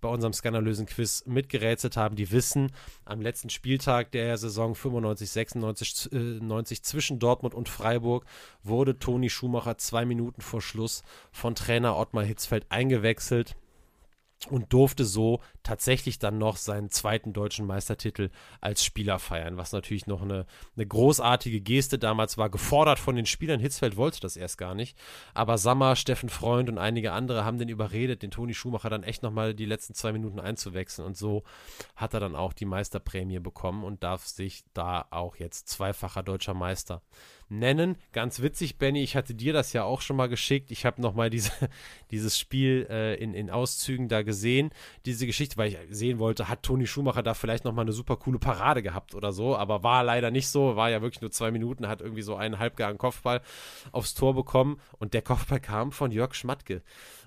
bei 0.00 0.08
unserem 0.08 0.32
skandalösen 0.32 0.86
Quiz 0.86 1.24
mitgerätselt 1.26 1.96
haben, 1.96 2.14
die 2.14 2.30
wissen, 2.30 2.70
am 3.04 3.20
letzten 3.20 3.50
Spieltag 3.50 4.12
der 4.12 4.38
Saison 4.38 4.76
95, 4.76 5.28
96 5.28 6.12
äh, 6.12 6.16
90 6.16 6.84
zwischen 6.84 7.18
Dortmund 7.18 7.56
und 7.56 7.68
Freiburg 7.68 8.24
wurde 8.62 9.00
Toni 9.00 9.30
Schumacher 9.30 9.78
zwei 9.78 10.04
Minuten 10.04 10.42
vor 10.42 10.62
Schluss 10.62 11.02
von 11.32 11.56
Trainer 11.56 11.96
Ottmar 11.96 12.22
Hitzfeld 12.22 12.66
eingewechselt 12.68 13.56
und 14.46 14.72
durfte 14.72 15.04
so 15.04 15.40
tatsächlich 15.62 16.18
dann 16.18 16.38
noch 16.38 16.56
seinen 16.56 16.90
zweiten 16.90 17.32
deutschen 17.32 17.66
Meistertitel 17.66 18.30
als 18.60 18.84
Spieler 18.84 19.18
feiern, 19.18 19.56
was 19.56 19.72
natürlich 19.72 20.06
noch 20.06 20.22
eine, 20.22 20.46
eine 20.76 20.86
großartige 20.86 21.60
Geste 21.60 21.98
damals 21.98 22.38
war, 22.38 22.48
gefordert 22.48 22.98
von 22.98 23.16
den 23.16 23.26
Spielern. 23.26 23.60
Hitzfeld 23.60 23.96
wollte 23.96 24.20
das 24.20 24.36
erst 24.36 24.56
gar 24.58 24.74
nicht, 24.74 24.96
aber 25.34 25.58
Sammer, 25.58 25.96
Steffen 25.96 26.28
Freund 26.28 26.68
und 26.68 26.78
einige 26.78 27.12
andere 27.12 27.44
haben 27.44 27.58
den 27.58 27.68
überredet, 27.68 28.22
den 28.22 28.30
Toni 28.30 28.54
Schumacher 28.54 28.90
dann 28.90 29.02
echt 29.02 29.22
nochmal 29.22 29.54
die 29.54 29.66
letzten 29.66 29.94
zwei 29.94 30.12
Minuten 30.12 30.38
einzuwechseln. 30.38 31.06
Und 31.06 31.16
so 31.16 31.42
hat 31.96 32.14
er 32.14 32.20
dann 32.20 32.36
auch 32.36 32.52
die 32.52 32.64
Meisterprämie 32.64 33.40
bekommen 33.40 33.82
und 33.82 34.02
darf 34.04 34.26
sich 34.26 34.64
da 34.72 35.06
auch 35.10 35.36
jetzt 35.36 35.68
zweifacher 35.68 36.22
deutscher 36.22 36.54
Meister 36.54 37.02
nennen. 37.48 37.96
Ganz 38.12 38.40
witzig, 38.40 38.78
Benny, 38.78 39.02
ich 39.02 39.16
hatte 39.16 39.34
dir 39.34 39.52
das 39.52 39.72
ja 39.72 39.84
auch 39.84 40.00
schon 40.00 40.16
mal 40.16 40.28
geschickt. 40.28 40.70
Ich 40.70 40.84
habe 40.84 41.00
nochmal 41.00 41.30
diese, 41.30 41.52
dieses 42.10 42.38
Spiel 42.38 42.86
äh, 42.90 43.14
in, 43.16 43.34
in 43.34 43.50
Auszügen 43.50 44.08
da 44.08 44.22
gesehen, 44.22 44.70
diese 45.06 45.26
Geschichte, 45.26 45.56
weil 45.56 45.68
ich 45.68 45.78
sehen 45.90 46.18
wollte, 46.18 46.48
hat 46.48 46.62
Toni 46.62 46.86
Schumacher 46.86 47.22
da 47.22 47.34
vielleicht 47.34 47.64
nochmal 47.64 47.84
eine 47.84 47.92
super 47.92 48.16
coole 48.16 48.38
Parade 48.38 48.82
gehabt 48.82 49.14
oder 49.14 49.32
so, 49.32 49.56
aber 49.56 49.82
war 49.82 50.04
leider 50.04 50.30
nicht 50.30 50.48
so, 50.48 50.76
war 50.76 50.90
ja 50.90 51.02
wirklich 51.02 51.20
nur 51.20 51.30
zwei 51.30 51.50
Minuten, 51.50 51.88
hat 51.88 52.00
irgendwie 52.00 52.22
so 52.22 52.36
einen 52.36 52.58
halbgaren 52.58 52.98
Kopfball 52.98 53.40
aufs 53.92 54.14
Tor 54.14 54.34
bekommen 54.34 54.80
und 54.98 55.14
der 55.14 55.22
Kopfball 55.22 55.60
kam 55.60 55.92
von 55.92 56.10
Jörg 56.10 56.34
Schmatke. 56.34 56.82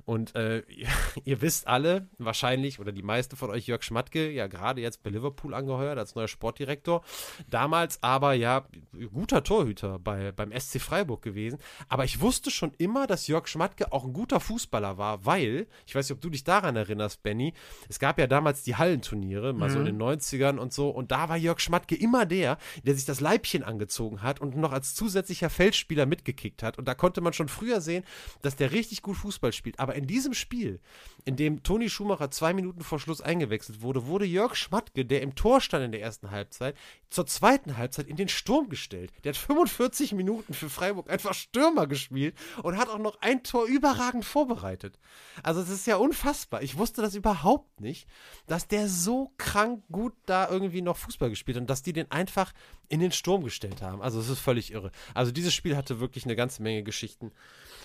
Und 0.06 0.36
äh, 0.36 0.64
ihr 1.24 1.42
wisst 1.42 1.68
alle, 1.68 2.08
wahrscheinlich, 2.18 2.80
oder 2.80 2.92
die 2.92 3.04
meisten 3.04 3.36
von 3.36 3.50
euch, 3.50 3.68
Jörg 3.68 3.84
Schmatke, 3.84 4.30
ja 4.32 4.48
gerade 4.48 4.82
jetzt 4.82 5.04
bei 5.04 5.10
Liverpool 5.10 5.54
angeheuert 5.54 5.98
als 5.98 6.16
neuer 6.16 6.28
Sportdirektor. 6.28 7.04
Damals 7.50 8.02
aber 8.02 8.34
ja 8.34 8.66
guter 9.14 9.44
Torhüter 9.44 10.00
bei, 10.00 10.32
beim 10.32 10.52
SC 10.58 10.80
Freiburg 10.80 11.22
gewesen. 11.22 11.60
Aber 11.88 12.04
ich 12.04 12.22
wusste 12.22 12.52
schon 12.52 12.74
immer, 12.78 13.08
dass 13.08 13.28
Jörg 13.28 13.48
Schmatke 13.48 13.92
auch 13.92 14.06
ein 14.06 14.14
guter 14.14 14.40
Fußballer 14.40 14.98
war, 14.98 15.26
weil, 15.26 15.68
ich 15.86 15.96
weiß 15.96 16.10
nicht, 16.10 16.16
ob 16.16 16.22
du 16.22 16.30
dich 16.30 16.44
daran 16.44 16.76
erinnerst, 16.76 17.24
Benny, 17.24 17.54
es 17.90 18.00
gab 18.00 18.20
ja 18.20 18.28
damals 18.28 18.64
die 18.64 18.76
Hallenturniere, 18.76 19.54
mal 19.54 19.70
mhm. 19.70 19.74
so 19.74 19.80
in 19.80 19.86
den 19.86 20.02
90ern 20.02 20.58
und 20.58 20.74
so. 20.74 20.90
Und 20.90 21.12
da 21.12 21.30
war 21.30 21.38
Jörg 21.38 21.60
Schmatke 21.60 21.96
immer 21.96 22.26
der, 22.26 22.58
der 22.84 22.96
sich 22.96 23.06
das 23.06 23.20
Leibchen 23.20 23.64
angezogen 23.64 24.22
hat 24.22 24.42
und 24.42 24.56
noch 24.56 24.72
als 24.72 24.96
zusätzlicher 24.96 25.50
Feldspieler 25.50 26.06
mitgekickt 26.06 26.64
hat. 26.64 26.78
Und 26.78 26.88
da 26.88 26.94
konnte 26.94 27.22
man 27.22 27.34
schon 27.34 27.48
früher 27.48 27.82
sehen, 27.82 28.04
dass 28.42 28.56
der 28.56 28.72
richtig 28.72 29.02
gut 29.02 29.18
Fußball 29.18 29.54
spielt. 29.54 29.80
Aber 29.80 29.91
in 29.96 30.08
diesem 30.08 30.34
Spiel, 30.34 30.80
in 31.26 31.36
dem 31.36 31.64
Toni 31.64 31.90
Schumacher 31.90 32.32
zwei 32.32 32.54
Minuten 32.54 32.82
vor 32.82 33.00
Schluss 33.00 33.22
eingewechselt 33.22 33.82
wurde, 33.82 34.08
wurde 34.08 34.26
Jörg 34.26 34.56
Schmatke, 34.56 35.06
der 35.06 35.22
im 35.22 35.36
Tor 35.36 35.62
stand 35.62 35.86
in 35.86 35.92
der 35.92 36.02
ersten 36.02 36.32
Halbzeit, 36.32 36.76
zur 37.10 37.26
zweiten 37.26 37.78
Halbzeit 37.78 38.08
in 38.08 38.16
den 38.16 38.30
Sturm 38.30 38.70
gestellt. 38.70 39.12
Der 39.24 39.34
hat 39.34 39.38
45 39.38 40.14
Minuten 40.14 40.54
für 40.54 40.70
Freiburg 40.70 41.10
einfach 41.10 41.34
Stürmer 41.34 41.88
gespielt 41.88 42.36
und 42.64 42.78
hat 42.78 42.90
auch 42.90 42.98
noch 42.98 43.22
ein 43.22 43.44
Tor 43.44 43.66
überragend 43.66 44.26
vorbereitet. 44.26 44.98
Also 45.44 45.62
es 45.62 45.70
ist 45.70 45.88
ja 45.88 45.98
unfassbar. 45.98 46.64
Ich 46.64 46.78
wusste 46.78 47.02
das 47.02 47.16
überhaupt 47.16 47.82
nicht, 47.82 48.08
dass 48.48 48.68
der 48.68 48.88
so 48.88 49.32
krank 49.38 49.84
gut 49.92 50.14
da 50.26 50.50
irgendwie 50.50 50.82
noch 50.82 50.98
Fußball 50.98 51.30
gespielt 51.30 51.58
hat 51.58 51.62
und 51.62 51.70
dass 51.70 51.84
die 51.84 51.94
den 51.94 52.10
einfach 52.10 52.54
in 52.90 53.00
den 53.00 53.12
Sturm 53.12 53.44
gestellt 53.44 53.82
haben. 53.82 54.02
Also 54.02 54.20
es 54.20 54.30
ist 54.30 54.40
völlig 54.40 54.72
irre. 54.72 54.92
Also 55.14 55.32
dieses 55.32 55.54
Spiel 55.54 55.78
hatte 55.78 56.00
wirklich 56.00 56.26
eine 56.26 56.36
ganze 56.36 56.64
Menge 56.64 56.84
Geschichten 56.84 57.32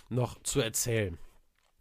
noch 0.08 0.42
zu 0.42 0.60
erzählen. 0.60 1.18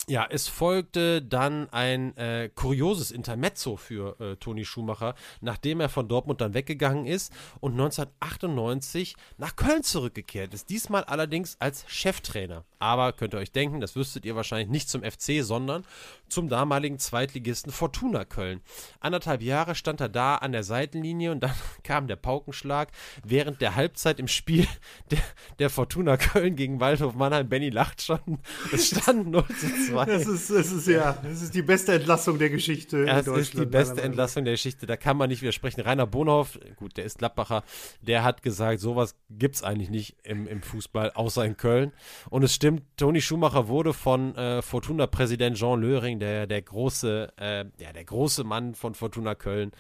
Ja, 0.07 0.27
es 0.29 0.47
folgte 0.47 1.19
dann 1.23 1.67
ein 1.71 2.15
äh, 2.15 2.51
kurioses 2.53 3.09
Intermezzo 3.09 3.75
für 3.75 4.19
äh, 4.19 4.35
Toni 4.35 4.63
Schumacher, 4.63 5.15
nachdem 5.41 5.79
er 5.79 5.89
von 5.89 6.07
Dortmund 6.07 6.41
dann 6.41 6.53
weggegangen 6.53 7.07
ist 7.07 7.33
und 7.59 7.71
1998 7.71 9.15
nach 9.39 9.55
Köln 9.55 9.81
zurückgekehrt 9.81 10.53
ist. 10.53 10.69
Diesmal 10.69 11.05
allerdings 11.05 11.57
als 11.59 11.85
Cheftrainer. 11.87 12.65
Aber 12.77 13.13
könnt 13.13 13.33
ihr 13.33 13.39
euch 13.39 13.51
denken, 13.51 13.81
das 13.81 13.95
wüsstet 13.95 14.25
ihr 14.25 14.35
wahrscheinlich 14.35 14.69
nicht 14.69 14.89
zum 14.89 15.01
FC, 15.01 15.43
sondern 15.43 15.83
zum 16.27 16.49
damaligen 16.49 16.99
Zweitligisten 16.99 17.71
Fortuna 17.71 18.25
Köln. 18.25 18.61
Anderthalb 18.99 19.41
Jahre 19.41 19.75
stand 19.75 20.01
er 20.01 20.09
da 20.09 20.35
an 20.35 20.51
der 20.51 20.63
Seitenlinie 20.63 21.31
und 21.31 21.41
dann 21.41 21.53
kam 21.83 22.07
der 22.07 22.15
Paukenschlag 22.15 22.89
während 23.23 23.61
der 23.61 23.75
Halbzeit 23.75 24.19
im 24.19 24.27
Spiel 24.27 24.67
der, 25.11 25.19
der 25.59 25.69
Fortuna 25.69 26.17
Köln 26.17 26.55
gegen 26.55 26.79
Waldhof 26.79 27.15
Mannheim. 27.15 27.49
Benny 27.49 27.69
lacht 27.69 28.01
schon. 28.01 28.39
Es 28.71 28.87
stand 28.87 29.27
0 29.31 29.43
zu 29.47 29.91
2. 29.91 30.05
Das 30.05 30.27
ist, 30.27 30.49
das 30.49 30.71
ist 30.71 30.87
ja, 30.87 31.13
das 31.23 31.41
ist 31.41 31.53
die 31.53 31.61
beste 31.61 31.93
Entlassung 31.93 32.39
der 32.39 32.49
Geschichte. 32.49 33.05
Das 33.05 33.27
ist 33.27 33.53
die 33.53 33.65
beste 33.65 34.01
Entlassung 34.01 34.45
der 34.45 34.53
Geschichte. 34.53 34.85
Da 34.85 34.97
kann 34.97 35.17
man 35.17 35.29
nicht 35.29 35.41
widersprechen. 35.41 35.81
Rainer 35.81 36.07
Bonhoff, 36.07 36.59
gut, 36.75 36.97
der 36.97 37.05
ist 37.05 37.19
Gladbacher, 37.19 37.63
der 38.01 38.23
hat 38.23 38.41
gesagt, 38.41 38.79
sowas 38.79 39.15
gibt 39.29 39.55
es 39.55 39.63
eigentlich 39.63 39.89
nicht 39.89 40.17
im, 40.23 40.47
im 40.47 40.61
Fußball, 40.61 41.11
außer 41.11 41.45
in 41.45 41.57
Köln. 41.57 41.91
Und 42.29 42.43
es 42.43 42.53
stimmt, 42.53 42.83
Toni 42.97 43.21
Schumacher 43.21 43.67
wurde 43.67 43.93
von 43.93 44.35
äh, 44.35 44.61
Fortuna-Präsident 44.61 45.57
Jean 45.57 45.81
Löring, 45.81 46.19
der, 46.19 46.24
der 46.47 46.61
große, 46.61 47.33
äh, 47.37 47.65
ja, 47.77 47.93
der 47.93 48.03
große 48.03 48.43
Mann 48.43 48.75
von 48.75 48.93
Fortuna 48.95 49.35
Köln, 49.35 49.71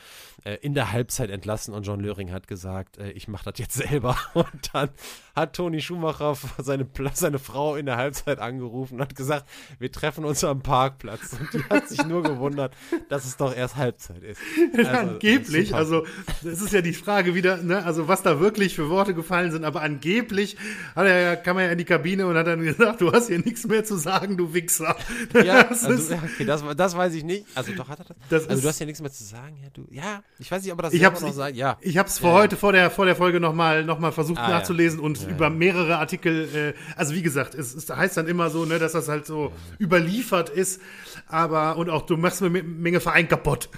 äh, 0.43 0.55
in 0.61 0.73
der 0.73 0.91
Halbzeit 0.91 1.29
entlassen 1.29 1.73
und 1.73 1.83
John 1.83 1.99
Löring 1.99 2.31
hat 2.31 2.47
gesagt, 2.47 2.97
äh, 2.97 3.11
ich 3.11 3.27
mache 3.27 3.51
das 3.51 3.59
jetzt 3.59 3.73
selber. 3.87 4.17
Und 4.33 4.73
dann 4.73 4.89
hat 5.35 5.53
Toni 5.55 5.81
Schumacher 5.81 6.37
seine, 6.57 6.87
seine 7.13 7.39
Frau 7.39 7.75
in 7.75 7.85
der 7.85 7.97
Halbzeit 7.97 8.39
angerufen 8.39 8.95
und 8.95 9.01
hat 9.01 9.15
gesagt, 9.15 9.45
wir 9.79 9.91
treffen 9.91 10.23
uns 10.25 10.43
am 10.43 10.61
Parkplatz. 10.61 11.33
Und 11.39 11.53
die 11.53 11.63
hat 11.69 11.89
sich 11.89 12.05
nur 12.05 12.23
gewundert, 12.23 12.73
dass 13.09 13.25
es 13.25 13.35
doch 13.37 13.55
erst 13.55 13.75
Halbzeit 13.75 14.23
ist. 14.23 14.41
Also, 14.75 14.89
angeblich, 14.89 15.67
super. 15.69 15.77
also 15.77 16.05
es 16.43 16.61
ist 16.61 16.73
ja 16.73 16.81
die 16.81 16.93
Frage 16.93 17.33
wieder, 17.33 17.57
ne, 17.57 17.83
also 17.83 18.07
was 18.07 18.23
da 18.23 18.39
wirklich 18.39 18.75
für 18.75 18.89
Worte 18.89 19.13
gefallen 19.13 19.51
sind, 19.51 19.63
aber 19.63 19.81
angeblich 19.81 20.57
hat 20.95 21.07
er, 21.07 21.37
kam 21.37 21.57
er 21.57 21.65
ja 21.65 21.71
in 21.71 21.77
die 21.77 21.85
Kabine 21.85 22.27
und 22.27 22.35
hat 22.35 22.47
dann 22.47 22.61
gesagt, 22.61 23.01
du 23.01 23.11
hast 23.11 23.27
hier 23.27 23.39
nichts 23.39 23.65
mehr 23.65 23.83
zu 23.83 23.95
sagen, 23.95 24.37
du 24.37 24.53
Wichser. 24.53 24.95
Ja, 25.33 25.63
das, 25.69 25.85
also, 25.85 26.15
okay, 26.15 26.45
das, 26.45 26.63
das 26.75 26.97
weiß 26.97 27.13
ich 27.13 27.23
nicht. 27.23 27.45
Also 27.55 27.73
doch 27.73 27.87
hat 27.87 27.99
er 27.99 28.05
das. 28.05 28.17
das 28.29 28.49
also 28.49 28.61
du 28.63 28.67
hast 28.67 28.79
ja 28.79 28.85
nichts 28.85 29.01
mehr 29.01 29.11
zu 29.11 29.23
sagen, 29.23 29.57
ja, 29.63 29.69
du, 29.73 29.87
ja, 29.91 30.23
ich 30.39 30.51
weiß 30.51 30.63
nicht, 30.63 30.73
ob 30.73 30.79
er 30.79 30.83
das 30.83 30.93
ich 30.93 31.03
hab's, 31.03 31.21
noch 31.21 31.33
sagt. 31.33 31.55
Ja. 31.55 31.77
Ich 31.81 31.97
habe 31.97 32.09
es 32.09 32.19
vor 32.19 32.31
ja, 32.31 32.35
heute, 32.35 32.57
vor 32.57 32.71
der, 32.73 32.91
vor 32.91 33.05
der 33.05 33.15
Folge 33.15 33.39
nochmal 33.39 33.83
noch 33.85 33.99
mal 33.99 34.11
versucht 34.11 34.39
ah, 34.39 34.49
nachzulesen 34.49 34.99
und 34.99 35.24
ja, 35.25 35.31
über 35.31 35.49
mehrere 35.49 35.97
Artikel, 35.97 36.49
äh, 36.55 36.73
also 36.95 37.13
wie 37.13 37.21
gesagt, 37.21 37.55
es, 37.55 37.73
es, 37.73 37.89
heißt 37.89 38.17
dann 38.17 38.27
immer 38.27 38.49
so, 38.49 38.65
ne, 38.65 38.79
dass 38.79 38.93
das 38.93 39.07
halt 39.07 39.25
so 39.25 39.51
überliefert 39.79 40.49
ist, 40.49 40.81
aber, 41.27 41.77
und 41.77 41.89
auch 41.89 42.03
du 42.03 42.17
machst 42.17 42.41
eine 42.41 42.63
Menge 42.63 42.99
Verein 42.99 43.27
kaputt. 43.27 43.69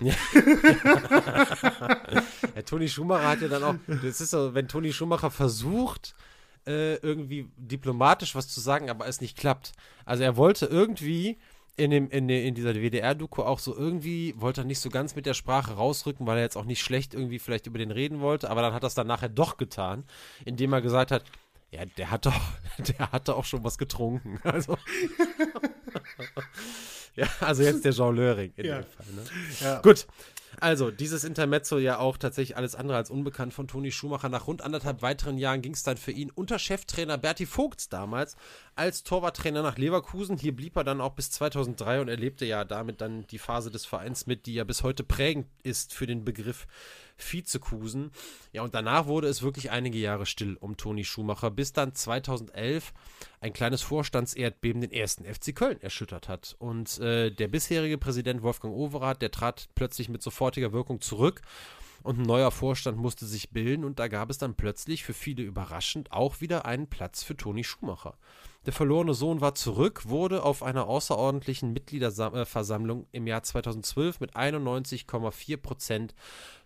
Ja. 0.00 0.14
ja, 2.54 2.62
Toni 2.64 2.88
Schumacher 2.88 3.28
hat 3.28 3.42
ja 3.42 3.48
dann 3.48 3.62
auch, 3.62 3.74
das 3.86 4.20
ist 4.20 4.30
so, 4.30 4.54
wenn 4.54 4.66
Toni 4.66 4.92
Schumacher 4.92 5.30
versucht, 5.30 6.14
äh, 6.66 6.96
irgendwie 6.96 7.50
diplomatisch 7.56 8.34
was 8.34 8.48
zu 8.48 8.60
sagen, 8.60 8.90
aber 8.90 9.06
es 9.06 9.20
nicht 9.20 9.36
klappt. 9.36 9.72
Also 10.04 10.22
er 10.22 10.36
wollte 10.36 10.66
irgendwie 10.66 11.38
in, 11.76 11.90
dem, 11.90 12.10
in, 12.10 12.28
in 12.28 12.54
dieser 12.54 12.74
WDR-Doku 12.74 13.42
auch 13.42 13.58
so 13.58 13.76
irgendwie, 13.76 14.34
wollte 14.36 14.62
er 14.62 14.64
nicht 14.64 14.80
so 14.80 14.90
ganz 14.90 15.16
mit 15.16 15.26
der 15.26 15.34
Sprache 15.34 15.74
rausrücken, 15.74 16.26
weil 16.26 16.36
er 16.36 16.42
jetzt 16.42 16.56
auch 16.56 16.64
nicht 16.64 16.82
schlecht 16.82 17.14
irgendwie 17.14 17.38
vielleicht 17.38 17.66
über 17.66 17.78
den 17.78 17.90
reden 17.90 18.20
wollte, 18.20 18.50
aber 18.50 18.62
dann 18.62 18.74
hat 18.74 18.84
er 18.84 18.88
es 18.88 18.94
dann 18.94 19.06
nachher 19.06 19.28
doch 19.28 19.56
getan, 19.56 20.04
indem 20.44 20.72
er 20.72 20.82
gesagt 20.82 21.10
hat, 21.10 21.24
ja, 21.70 21.84
der 21.84 22.10
hat 22.10 22.26
doch, 22.26 22.40
der 22.98 23.12
hatte 23.12 23.34
auch 23.34 23.44
schon 23.44 23.64
was 23.64 23.78
getrunken. 23.78 24.38
Also. 24.44 24.76
ja, 27.16 27.26
also 27.40 27.62
jetzt 27.62 27.84
der 27.84 27.92
Jean 27.92 28.14
Löring 28.14 28.52
in 28.56 28.66
ja. 28.66 28.82
dem 28.82 28.86
Fall. 28.86 29.06
Ne? 29.14 29.24
Ja. 29.60 29.80
Gut, 29.80 30.06
also, 30.60 30.90
dieses 30.90 31.24
Intermezzo 31.24 31.78
ja 31.78 31.98
auch 31.98 32.16
tatsächlich 32.16 32.56
alles 32.56 32.74
andere 32.74 32.96
als 32.96 33.10
unbekannt 33.10 33.54
von 33.54 33.68
Toni 33.68 33.90
Schumacher. 33.92 34.28
Nach 34.28 34.46
rund 34.46 34.62
anderthalb 34.62 35.02
weiteren 35.02 35.38
Jahren 35.38 35.62
ging 35.62 35.72
es 35.72 35.82
dann 35.82 35.96
für 35.96 36.12
ihn 36.12 36.30
unter 36.30 36.58
Cheftrainer 36.58 37.18
Berti 37.18 37.46
Vogts 37.46 37.88
damals 37.88 38.36
als 38.76 39.02
Torwarttrainer 39.02 39.62
nach 39.62 39.78
Leverkusen. 39.78 40.36
Hier 40.36 40.54
blieb 40.54 40.76
er 40.76 40.84
dann 40.84 41.00
auch 41.00 41.12
bis 41.12 41.30
2003 41.30 42.00
und 42.00 42.08
erlebte 42.08 42.44
ja 42.44 42.64
damit 42.64 43.00
dann 43.00 43.26
die 43.28 43.38
Phase 43.38 43.70
des 43.70 43.86
Vereins 43.86 44.26
mit, 44.26 44.46
die 44.46 44.54
ja 44.54 44.64
bis 44.64 44.82
heute 44.82 45.02
prägend 45.02 45.46
ist 45.62 45.92
für 45.94 46.06
den 46.06 46.24
Begriff 46.24 46.66
Vizekusen. 47.22 48.10
Ja, 48.52 48.62
und 48.62 48.74
danach 48.74 49.06
wurde 49.06 49.28
es 49.28 49.42
wirklich 49.42 49.70
einige 49.70 49.98
Jahre 49.98 50.26
still 50.26 50.56
um 50.60 50.76
Toni 50.76 51.04
Schumacher, 51.04 51.50
bis 51.50 51.72
dann 51.72 51.94
2011 51.94 52.92
ein 53.40 53.52
kleines 53.52 53.82
Vorstandserdbeben 53.82 54.80
den 54.80 54.92
ersten 54.92 55.24
FC 55.24 55.54
Köln 55.54 55.80
erschüttert 55.80 56.28
hat. 56.28 56.56
Und 56.58 56.98
äh, 56.98 57.30
der 57.30 57.48
bisherige 57.48 57.98
Präsident 57.98 58.42
Wolfgang 58.42 58.74
Overath, 58.74 59.22
der 59.22 59.30
trat 59.30 59.68
plötzlich 59.74 60.08
mit 60.08 60.22
sofortiger 60.22 60.72
Wirkung 60.72 61.00
zurück 61.00 61.42
und 62.02 62.18
ein 62.18 62.22
neuer 62.22 62.50
Vorstand 62.50 62.98
musste 62.98 63.26
sich 63.26 63.50
bilden 63.50 63.84
und 63.84 63.98
da 63.98 64.08
gab 64.08 64.30
es 64.30 64.38
dann 64.38 64.54
plötzlich 64.54 65.04
für 65.04 65.12
viele 65.12 65.42
überraschend 65.42 66.12
auch 66.12 66.40
wieder 66.40 66.64
einen 66.64 66.86
Platz 66.86 67.22
für 67.22 67.36
Toni 67.36 67.64
Schumacher. 67.64 68.16
Der 68.66 68.72
verlorene 68.72 69.14
Sohn 69.14 69.40
war 69.40 69.54
zurück, 69.54 70.08
wurde 70.08 70.42
auf 70.42 70.62
einer 70.62 70.86
außerordentlichen 70.86 71.72
Mitgliederversammlung 71.72 73.06
im 73.10 73.26
Jahr 73.26 73.42
2012 73.42 74.20
mit 74.20 74.36
91,4 74.36 75.56
Prozent 75.56 76.14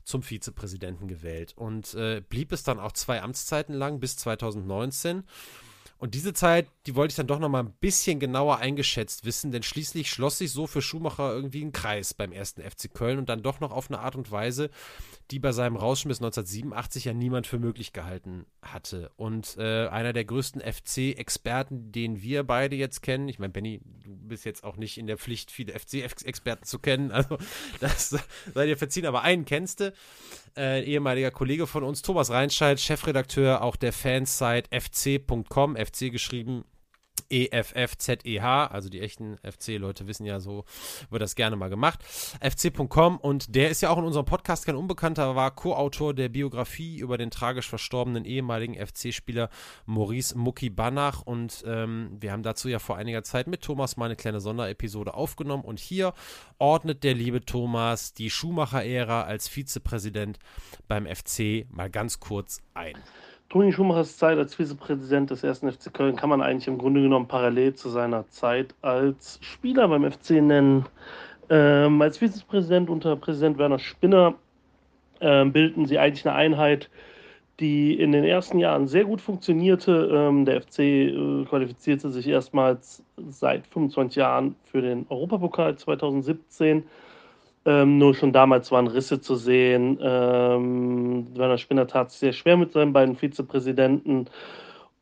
zum 0.05 0.23
Vizepräsidenten 0.23 1.09
gewählt 1.09 1.55
und 1.57 1.95
äh, 1.95 2.23
blieb 2.29 2.53
es 2.53 2.63
dann 2.63 2.79
auch 2.79 2.93
zwei 2.93 3.23
Amtszeiten 3.23 3.75
lang 3.75 4.01
bis 4.01 4.17
2019. 4.17 5.25
Und 6.05 6.15
diese 6.15 6.35
Zeit, 6.35 6.67
die 6.87 6.97
wollte 6.97 7.13
ich 7.13 7.17
dann 7.17 7.29
doch 7.29 7.39
noch 7.39 7.49
mal 7.49 7.63
ein 7.63 7.73
bisschen 7.81 8.21
genauer 8.21 8.59
eingeschätzt 8.59 9.25
wissen, 9.25 9.53
denn 9.53 9.63
schließlich 9.63 10.11
schloss 10.11 10.37
sich 10.37 10.53
so 10.53 10.67
für 10.67 10.83
Schumacher 10.83 11.33
irgendwie 11.33 11.65
ein 11.65 11.73
Kreis 11.73 12.13
beim 12.13 12.31
ersten 12.31 12.61
FC 12.61 12.93
Köln 12.93 13.17
und 13.17 13.31
dann 13.31 13.43
doch 13.43 13.61
noch 13.61 13.73
auf 13.73 13.89
eine 13.89 14.01
Art 14.01 14.15
und 14.15 14.31
Weise, 14.31 14.69
die 15.31 15.39
bei 15.39 15.53
seinem 15.53 15.77
Rausschmiss 15.77 16.19
1987 16.19 17.07
ja 17.07 17.15
niemand 17.15 17.47
für 17.47 17.59
möglich 17.59 17.95
gehalten 17.95 18.45
hatte. 18.61 19.13
Und 19.17 19.57
äh, 19.57 19.87
einer 19.87 20.13
der 20.13 20.27
größten 20.27 20.61
FC-Experten, 20.61 21.91
den 21.91 22.21
wir 22.21 22.45
beide 22.45 22.77
jetzt 22.77 23.01
kennen, 23.01 23.27
ich 23.31 23.39
meine, 23.39 23.55
Benny, 23.55 23.81
du 24.05 24.15
bist 24.15 24.45
jetzt 24.45 24.63
auch 24.63 24.77
nicht 24.77 24.99
in 24.99 25.07
der 25.07 25.17
Pflicht, 25.17 25.51
viele 25.51 25.73
FC-Experten 25.73 26.67
zu 26.67 26.81
kennen, 26.81 27.13
also 27.13 27.39
das 27.81 28.15
sei 28.53 28.67
dir 28.67 28.77
verziehen, 28.77 29.07
aber 29.07 29.23
einen 29.23 29.47
kennst 29.47 29.81
du, 29.81 29.95
äh, 30.57 30.83
ehemaliger 30.85 31.31
Kollege 31.31 31.67
von 31.67 31.83
uns, 31.83 32.03
Thomas 32.03 32.31
Reinscheid, 32.31 32.81
Chefredakteur 32.81 33.63
auch 33.63 33.77
der 33.77 33.93
Fansite 33.93 34.69
fc.com, 34.71 35.77
FC 35.77 36.11
geschrieben 36.11 36.65
E-F-F-Z-E-H, 37.31 38.67
also 38.67 38.89
die 38.89 39.01
echten 39.01 39.39
FC-Leute 39.39 40.07
wissen 40.07 40.27
ja, 40.27 40.41
so 40.41 40.65
wird 41.11 41.23
das 41.23 41.35
gerne 41.35 41.57
mal 41.57 41.69
gemacht. 41.71 42.01
FC.com 42.41 43.19
und 43.19 43.55
der 43.55 43.71
ist 43.71 43.81
ja 43.81 43.91
auch 43.91 43.99
in 43.99 44.05
unserem 44.05 44.27
Podcast 44.27 44.67
kein 44.67 44.77
Unbekannter, 44.77 45.37
war 45.37 45.55
Co-Autor 45.55 46.15
der 46.15 46.29
Biografie 46.29 46.99
über 46.99 47.19
den 47.19 47.31
tragisch 47.31 47.69
verstorbenen 47.69 48.25
ehemaligen 48.25 48.75
FC-Spieler 48.75 49.49
Maurice 49.87 50.37
Mucki 50.37 50.71
Banach 50.71 51.23
und 51.23 51.63
ähm, 51.67 52.17
wir 52.21 52.33
haben 52.33 52.43
dazu 52.43 52.69
ja 52.69 52.79
vor 52.79 52.97
einiger 52.97 53.23
Zeit 53.23 53.47
mit 53.47 53.63
Thomas 53.63 53.97
mal 53.97 54.07
eine 54.07 54.17
kleine 54.17 54.41
Sonderepisode 54.41 55.15
aufgenommen 55.15 55.65
und 55.65 55.81
hier 55.81 56.15
ordnet 56.59 57.05
der 57.05 57.15
liebe 57.15 57.45
Thomas 57.45 58.15
die 58.15 58.31
Schumacher-Ära 58.31 59.23
als 59.23 59.49
Vizepräsident 59.49 60.39
beim 60.89 61.07
FC 61.07 61.67
mal 61.71 61.91
ganz 61.91 62.21
kurz 62.21 62.61
ein. 62.75 62.97
Toni 63.55 63.73
Schumachers 63.73 64.17
Zeit 64.17 64.37
als 64.37 64.57
Vizepräsident 64.57 65.31
des 65.31 65.45
1. 65.45 65.61
FC 65.61 65.95
Köln 65.95 66.17
kann 66.17 66.29
man 66.29 66.43
eigentlich 66.43 66.67
im 66.67 66.77
Grunde 66.77 67.01
genommen 67.01 67.29
parallel 67.29 67.73
zu 67.75 67.89
seiner 67.89 68.29
Zeit 68.29 68.75
als 68.83 69.39
Spieler 69.43 69.87
beim 69.87 70.11
FC 70.11 70.43
nennen. 70.43 70.87
Ähm, 71.49 72.03
als 72.03 72.19
Vizepräsident 72.19 72.91
unter 72.91 73.15
Präsident 73.15 73.57
Werner 73.57 73.79
Spinner 73.79 74.35
ähm, 75.21 75.53
bildeten 75.53 75.87
sie 75.87 76.01
eigentlich 76.01 76.27
eine 76.27 76.35
Einheit, 76.35 76.91
die 77.61 77.95
in 77.95 78.11
den 78.11 78.25
ersten 78.25 78.59
Jahren 78.59 78.89
sehr 78.89 79.05
gut 79.05 79.21
funktionierte. 79.21 80.11
Ähm, 80.13 80.45
der 80.47 80.61
FC 80.61 80.81
äh, 80.81 81.45
qualifizierte 81.45 82.11
sich 82.11 82.27
erstmals 82.27 83.05
seit 83.29 83.69
25 83.69 84.17
Jahren 84.17 84.57
für 84.65 84.83
den 84.83 85.07
Europapokal 85.09 85.79
2017 85.79 86.83
ähm, 87.67 87.99
nur 87.99 88.15
schon 88.15 88.33
damals 88.33 88.71
waren 88.71 88.87
Risse 88.87 89.21
zu 89.21 89.37
sehen. 89.37 89.99
Ähm, 90.01 91.27
Werner 91.37 91.59
Spinner 91.59 91.87
tat 91.87 92.11
sich 92.11 92.21
sehr 92.21 92.33
schwer 92.33 92.57
mit 92.57 92.73
seinen 92.73 92.93
beiden 92.93 93.17
Vizepräsidenten 93.17 94.29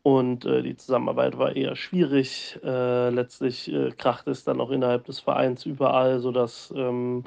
und 0.03 0.45
äh, 0.45 0.63
die 0.63 0.77
Zusammenarbeit 0.77 1.39
war 1.39 1.55
eher 1.55 1.77
schwierig. 1.77 2.59
Äh, 2.65 3.11
letztlich 3.11 3.73
äh, 3.73 3.91
krachte 3.93 4.31
es 4.31 4.45
dann 4.45 4.61
auch 4.61 4.71
innerhalb 4.71 5.05
des 5.05 5.21
Vereins 5.21 5.65
überall, 5.65 6.19
sodass 6.19 6.73
ähm, 6.77 7.25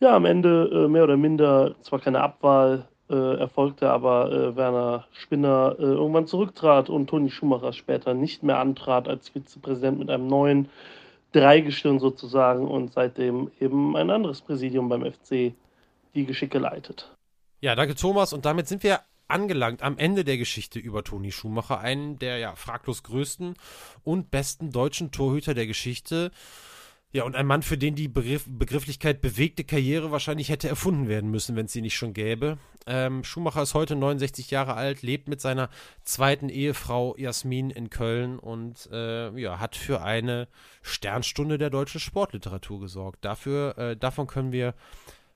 ja, 0.00 0.14
am 0.14 0.24
Ende 0.24 0.70
äh, 0.72 0.88
mehr 0.88 1.04
oder 1.04 1.16
minder 1.16 1.74
zwar 1.82 1.98
keine 1.98 2.20
Abwahl 2.20 2.86
äh, 3.10 3.38
erfolgte, 3.38 3.90
aber 3.90 4.32
äh, 4.32 4.56
Werner 4.56 5.06
Spinner 5.12 5.76
irgendwann 5.78 6.26
zurücktrat 6.26 6.88
und 6.88 7.08
Toni 7.08 7.30
Schumacher 7.30 7.72
später 7.72 8.14
nicht 8.14 8.42
mehr 8.42 8.58
antrat 8.58 9.08
als 9.08 9.28
Vizepräsident 9.30 9.98
mit 9.98 10.08
einem 10.10 10.28
neuen 10.28 10.68
Dreigestirn 11.34 11.98
sozusagen 11.98 12.68
und 12.68 12.92
seitdem 12.92 13.50
eben 13.60 13.96
ein 13.96 14.10
anderes 14.10 14.40
Präsidium 14.40 14.88
beim 14.88 15.04
FC 15.04 15.54
die 16.14 16.26
Geschicke 16.26 16.58
leitet. 16.58 17.12
Ja, 17.60 17.74
danke 17.74 17.94
Thomas 17.94 18.32
und 18.32 18.44
damit 18.44 18.68
sind 18.68 18.82
wir 18.82 19.00
angelangt 19.26 19.82
am 19.82 19.98
Ende 19.98 20.22
der 20.22 20.38
Geschichte 20.38 20.78
über 20.78 21.02
Toni 21.02 21.32
Schumacher, 21.32 21.80
einen 21.80 22.18
der 22.18 22.38
ja 22.38 22.54
fraglos 22.54 23.02
größten 23.02 23.54
und 24.04 24.30
besten 24.30 24.70
deutschen 24.70 25.10
Torhüter 25.10 25.54
der 25.54 25.66
Geschichte. 25.66 26.30
Ja, 27.14 27.22
und 27.22 27.36
ein 27.36 27.46
Mann, 27.46 27.62
für 27.62 27.78
den 27.78 27.94
die 27.94 28.08
Begriff, 28.08 28.44
Begrifflichkeit 28.48 29.20
bewegte 29.20 29.62
Karriere 29.62 30.10
wahrscheinlich 30.10 30.48
hätte 30.48 30.68
erfunden 30.68 31.06
werden 31.06 31.30
müssen, 31.30 31.54
wenn 31.54 31.66
es 31.66 31.72
sie 31.72 31.80
nicht 31.80 31.94
schon 31.94 32.12
gäbe. 32.12 32.58
Ähm, 32.88 33.22
Schumacher 33.22 33.62
ist 33.62 33.74
heute 33.74 33.94
69 33.94 34.50
Jahre 34.50 34.74
alt, 34.74 35.02
lebt 35.02 35.28
mit 35.28 35.40
seiner 35.40 35.70
zweiten 36.02 36.48
Ehefrau 36.48 37.14
Jasmin 37.16 37.70
in 37.70 37.88
Köln 37.88 38.40
und 38.40 38.88
äh, 38.90 39.30
ja, 39.40 39.60
hat 39.60 39.76
für 39.76 40.02
eine 40.02 40.48
Sternstunde 40.82 41.56
der 41.56 41.70
deutschen 41.70 42.00
Sportliteratur 42.00 42.80
gesorgt. 42.80 43.24
Dafür, 43.24 43.78
äh, 43.78 43.96
davon 43.96 44.26
können 44.26 44.50
wir, 44.50 44.74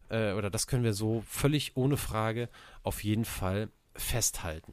äh, 0.09 0.33
oder 0.33 0.51
das 0.51 0.67
können 0.67 0.83
wir 0.83 0.95
so 0.95 1.23
völlig 1.29 1.77
ohne 1.77 1.97
Frage 1.97 2.49
auf 2.83 3.05
jeden 3.05 3.25
Fall 3.25 3.69
festhalten. 3.95 4.73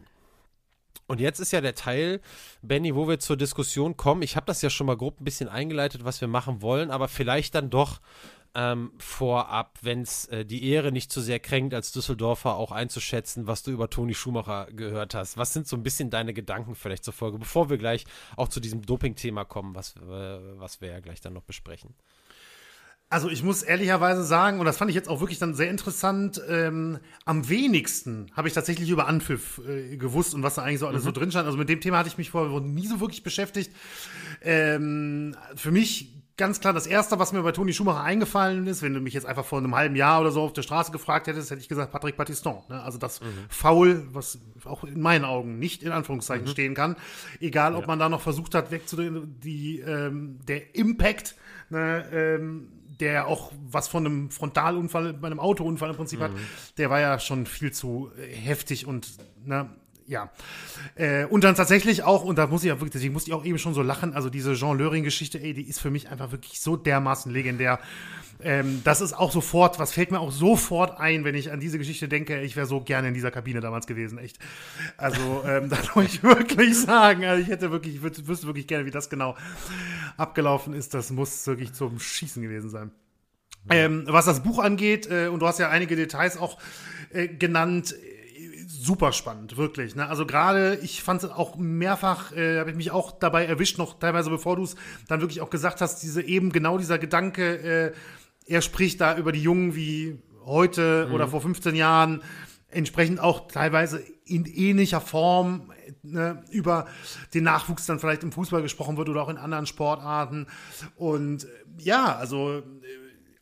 Und 1.08 1.20
jetzt 1.20 1.40
ist 1.40 1.52
ja 1.52 1.62
der 1.62 1.76
Teil, 1.76 2.20
Benny, 2.62 2.96
wo 2.96 3.08
wir 3.08 3.20
zur 3.20 3.38
Diskussion 3.38 3.96
kommen. 3.96 4.24
Ich 4.24 4.36
habe 4.36 4.48
das 4.48 4.62
ja 4.62 4.70
schon 4.70 4.88
mal 4.88 4.98
grob 4.98 5.22
ein 5.22 5.24
bisschen 5.24 5.50
eingeleitet, 5.50 6.04
was 6.04 6.20
wir 6.20 6.28
machen 6.28 6.62
wollen, 6.62 6.90
aber 6.90 7.08
vielleicht 7.08 7.54
dann 7.54 7.70
doch 7.70 8.00
ähm, 8.56 8.94
vorab, 8.98 9.78
wenn 9.82 10.02
es 10.02 10.26
äh, 10.30 10.46
die 10.46 10.68
Ehre 10.70 10.92
nicht 10.92 11.12
zu 11.12 11.22
sehr 11.22 11.40
kränkt, 11.40 11.74
als 11.74 11.92
Düsseldorfer 11.92 12.56
auch 12.56 12.72
einzuschätzen, 12.72 13.48
was 13.48 13.64
du 13.64 13.72
über 13.72 13.90
Toni 13.90 14.14
Schumacher 14.14 14.68
gehört 14.72 15.14
hast. 15.14 15.38
Was 15.38 15.54
sind 15.54 15.68
so 15.68 15.76
ein 15.76 15.84
bisschen 15.84 16.10
deine 16.10 16.34
Gedanken 16.34 16.74
vielleicht 16.74 17.04
zur 17.04 17.14
Folge, 17.14 17.38
bevor 17.38 17.70
wir 17.70 17.78
gleich 17.78 18.06
auch 18.38 18.48
zu 18.48 18.60
diesem 18.60 18.82
Doping-Thema 18.82 19.44
kommen, 19.44 19.76
was, 19.76 19.96
äh, 19.98 20.60
was 20.60 20.80
wir 20.80 20.90
ja 20.90 21.00
gleich 21.02 21.20
dann 21.22 21.34
noch 21.34 21.44
besprechen? 21.44 21.94
Also 23.10 23.30
ich 23.30 23.44
muss 23.44 23.62
ehrlicherweise 23.62 24.24
sagen, 24.24 24.60
und 24.60 24.66
das 24.66 24.78
fand 24.78 24.90
ich 24.90 24.96
jetzt 24.96 25.10
auch 25.10 25.20
wirklich 25.20 25.38
dann 25.38 25.54
sehr 25.54 25.70
interessant, 25.70 26.42
ähm, 26.50 26.98
am 27.24 27.48
wenigsten 27.48 28.32
habe 28.36 28.48
ich 28.48 28.54
tatsächlich 28.54 28.90
über 28.90 29.08
Anpfiff 29.08 29.62
äh, 29.68 29.96
gewusst 29.96 30.34
und 30.34 30.42
was 30.42 30.56
da 30.56 30.64
eigentlich 30.64 30.80
so 30.80 30.88
alles 30.88 31.04
mhm. 31.04 31.06
so 31.06 31.12
drin 31.12 31.32
stand. 31.32 31.46
Also 31.46 31.58
mit 31.58 31.70
dem 31.70 31.82
Thema 31.82 32.00
hatte 32.00 32.10
ich 32.10 32.18
mich 32.18 32.32
vorher 32.32 32.60
nie 32.62 32.88
so 32.88 33.00
wirklich 33.00 33.24
beschäftigt. 33.24 33.72
Ähm, 34.42 35.36
für 35.56 35.72
mich 35.72 36.16
ganz 36.38 36.60
klar 36.60 36.74
das 36.74 36.88
Erste, 36.88 37.18
was 37.20 37.32
mir 37.32 37.42
bei 37.44 37.52
Toni 37.52 37.74
Schumacher 37.74 38.04
eingefallen 38.04 38.68
ist, 38.68 38.82
wenn 38.82 38.94
du 38.94 39.00
mich 39.00 39.14
jetzt 39.14 39.26
einfach 39.26 39.46
vor 39.46 39.60
einem 39.60 39.76
halben 39.76 39.96
Jahr 39.96 40.20
oder 40.20 40.32
so 40.32 40.42
auf 40.42 40.54
der 40.54 40.64
Straße 40.64 40.92
gefragt 40.92 41.28
hättest, 41.28 41.50
hätte 41.50 41.62
ich 41.62 41.70
gesagt 41.70 41.92
Patrick 41.92 42.18
Battiston. 42.18 42.64
Ne? 42.70 42.82
Also 42.82 42.98
das 42.98 43.22
mhm. 43.22 43.26
Foul, 43.50 44.08
was 44.12 44.40
auch 44.66 44.84
in 44.84 45.00
meinen 45.00 45.26
Augen 45.26 45.60
nicht 45.60 45.84
in 45.84 45.92
Anführungszeichen 45.92 46.46
mhm. 46.46 46.52
stehen 46.52 46.74
kann. 46.74 46.96
Egal, 47.40 47.76
ob 47.76 47.82
ja. 47.82 47.88
man 47.88 48.00
da 48.00 48.10
noch 48.10 48.22
versucht 48.22 48.56
hat, 48.56 48.72
wegzudrehen, 48.72 49.40
die, 49.40 49.80
ähm, 49.80 50.40
der 50.48 50.76
Impact, 50.76 51.36
ne, 51.70 52.06
ähm, 52.12 52.68
der 53.00 53.28
auch 53.28 53.52
was 53.70 53.88
von 53.88 54.06
einem 54.06 54.30
Frontalunfall, 54.32 55.14
bei 55.14 55.28
einem 55.28 55.40
Autounfall 55.40 55.90
im 55.90 55.96
Prinzip 55.96 56.20
mhm. 56.20 56.24
hat, 56.24 56.32
der 56.78 56.90
war 56.90 57.00
ja 57.00 57.20
schon 57.20 57.46
viel 57.46 57.72
zu 57.72 58.12
äh, 58.18 58.34
heftig 58.34 58.86
und, 58.88 59.10
ne, 59.46 59.70
ja. 60.08 60.32
Äh, 60.96 61.26
und 61.26 61.44
dann 61.44 61.56
tatsächlich 61.56 62.04
auch, 62.04 62.24
und 62.24 62.38
da 62.38 62.48
muss 62.48 62.64
ich 62.64 62.70
ja 62.70 62.76
wirklich, 62.76 62.92
deswegen 62.92 63.14
musste 63.14 63.32
ich 63.32 63.34
auch 63.34 63.46
eben 63.46 63.58
schon 63.58 63.74
so 63.74 63.82
lachen, 63.82 64.14
also 64.14 64.30
diese 64.30 64.54
Jean 64.54 64.78
Löring-Geschichte, 64.78 65.42
ey, 65.42 65.54
die 65.54 65.68
ist 65.68 65.80
für 65.80 65.92
mich 65.92 66.10
einfach 66.10 66.32
wirklich 66.32 66.62
so 66.62 66.76
dermaßen 66.76 67.32
legendär. 67.32 67.80
Ähm, 68.42 68.82
das 68.84 69.02
ist 69.02 69.14
auch 69.14 69.32
sofort, 69.32 69.80
was 69.80 69.94
fällt 69.94 70.12
mir 70.12 70.20
auch 70.20 70.32
sofort 70.32 71.00
ein, 71.00 71.24
wenn 71.24 71.36
ich 71.36 71.52
an 71.52 71.60
diese 71.60 71.78
Geschichte 71.78 72.08
denke, 72.08 72.42
ich 72.42 72.56
wäre 72.56 72.68
so 72.68 72.82
gerne 72.82 73.08
in 73.08 73.14
dieser 73.14 73.32
Kabine 73.32 73.62
damals 73.62 73.88
gewesen, 73.88 74.18
echt. 74.18 74.40
Also, 74.98 75.44
ähm, 75.48 75.70
da 75.70 75.78
muss 75.96 76.06
ich 76.06 76.24
wirklich 76.24 76.78
sagen, 76.78 77.24
also 77.26 77.42
ich 77.42 77.48
hätte 77.48 77.72
wirklich, 77.72 77.96
ich 77.96 78.28
wüsste 78.28 78.48
wirklich 78.48 78.68
gerne, 78.68 78.86
wie 78.86 78.92
das 78.92 79.10
genau 79.10 79.36
abgelaufen 80.18 80.74
ist. 80.74 80.94
Das 80.94 81.12
muss 81.12 81.48
wirklich 81.48 81.74
zum 81.74 82.00
Schießen 82.00 82.42
gewesen 82.42 82.70
sein. 82.70 82.92
Ähm, 83.70 84.04
was 84.08 84.26
das 84.26 84.44
Buch 84.44 84.60
angeht, 84.60 85.10
äh, 85.10 85.28
und 85.28 85.40
du 85.40 85.48
hast 85.48 85.58
ja 85.60 85.70
einige 85.70 85.96
Details 85.96 86.38
auch 86.38 86.60
äh, 87.12 87.28
genannt, 87.28 87.96
super 88.68 89.12
spannend, 89.14 89.58
wirklich. 89.58 89.96
Ne? 89.96 90.08
Also 90.08 90.26
gerade, 90.26 90.76
ich 90.82 91.02
fand 91.02 91.24
es 91.24 91.30
auch 91.30 91.56
mehrfach, 91.56 92.32
äh, 92.34 92.60
habe 92.60 92.70
ich 92.70 92.76
mich 92.76 92.92
auch 92.92 93.12
dabei 93.12 93.46
erwischt, 93.46 93.78
noch 93.78 94.00
teilweise 94.00 94.30
bevor 94.30 94.56
du 94.56 94.64
es 94.64 94.76
dann 95.08 95.22
wirklich 95.22 95.42
auch 95.42 95.50
gesagt 95.50 95.82
hast, 95.82 96.04
diese 96.04 96.22
eben 96.22 96.52
genau 96.52 96.78
dieser 96.78 97.00
Gedanke, 97.00 97.56
äh, 97.58 97.94
er 98.46 98.62
spricht 98.62 99.02
da 99.02 99.18
über 99.18 99.32
die 99.32 99.42
Jungen 99.42 99.76
wie 99.76 100.22
heute 100.46 101.08
mhm. 101.08 101.14
oder 101.14 101.28
vor 101.28 101.42
15 101.42 101.76
Jahren, 101.76 102.22
entsprechend 102.68 103.20
auch 103.20 103.48
teilweise 103.48 104.04
in 104.26 104.46
ähnlicher 104.46 105.02
Form 105.02 105.72
ne, 106.04 106.44
über 106.52 106.88
den 107.34 107.44
Nachwuchs 107.44 107.86
dann 107.86 108.00
vielleicht 108.00 108.24
im 108.24 108.32
Fußball 108.32 108.62
gesprochen 108.62 108.98
wird 108.98 109.10
oder 109.10 109.24
auch 109.24 109.30
in 109.30 109.38
anderen 109.38 109.66
Sportarten. 109.66 110.48
Und 110.96 111.46
äh, 111.46 111.48
ja, 111.80 112.16
also 112.16 112.60
äh, 112.60 112.64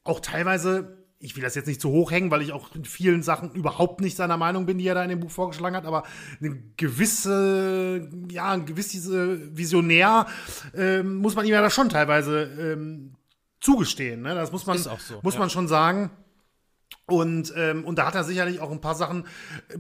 auch 0.04 0.20
teilweise 0.20 1.04
ich 1.24 1.38
will 1.38 1.44
das 1.44 1.56
jetzt 1.56 1.68
nicht 1.68 1.80
zu 1.80 1.90
hoch 1.90 2.12
hängen, 2.12 2.32
weil 2.32 2.42
ich 2.42 2.52
auch 2.52 2.76
in 2.76 2.84
vielen 2.84 3.24
Sachen 3.24 3.54
überhaupt 3.54 4.02
nicht 4.02 4.18
seiner 4.18 4.36
Meinung 4.36 4.66
bin, 4.66 4.78
die 4.78 4.86
er 4.86 4.96
da 4.96 5.04
in 5.04 5.10
dem 5.10 5.22
Buch 5.22 5.32
vorgeschlagen 5.32 5.74
hat, 5.74 5.86
aber 5.86 6.04
eine 6.42 6.62
gewisse, 6.76 8.10
ja, 8.30 8.52
ein 8.52 8.66
gewisse 8.66 9.58
Visionär 9.58 10.28
ähm, 10.76 11.16
muss 11.16 11.36
man 11.36 11.46
ihm 11.46 11.54
ja 11.54 11.62
da 11.62 11.70
schon 11.70 11.88
teilweise 11.88 12.44
ähm, 12.60 13.16
zugestehen. 13.64 14.22
Ne? 14.22 14.36
Das 14.36 14.52
muss 14.52 14.66
man, 14.66 14.78
so, 14.78 14.92
muss 15.22 15.34
ja. 15.36 15.40
man 15.40 15.50
schon 15.50 15.68
sagen. 15.68 16.12
Und, 17.06 17.54
ähm, 17.56 17.84
und 17.86 17.98
da 17.98 18.06
hat 18.06 18.16
er 18.16 18.24
sicherlich 18.24 18.60
auch 18.60 18.72
ein 18.72 18.82
paar 18.82 18.96
Sachen, 18.96 19.26
äh, 19.70 19.78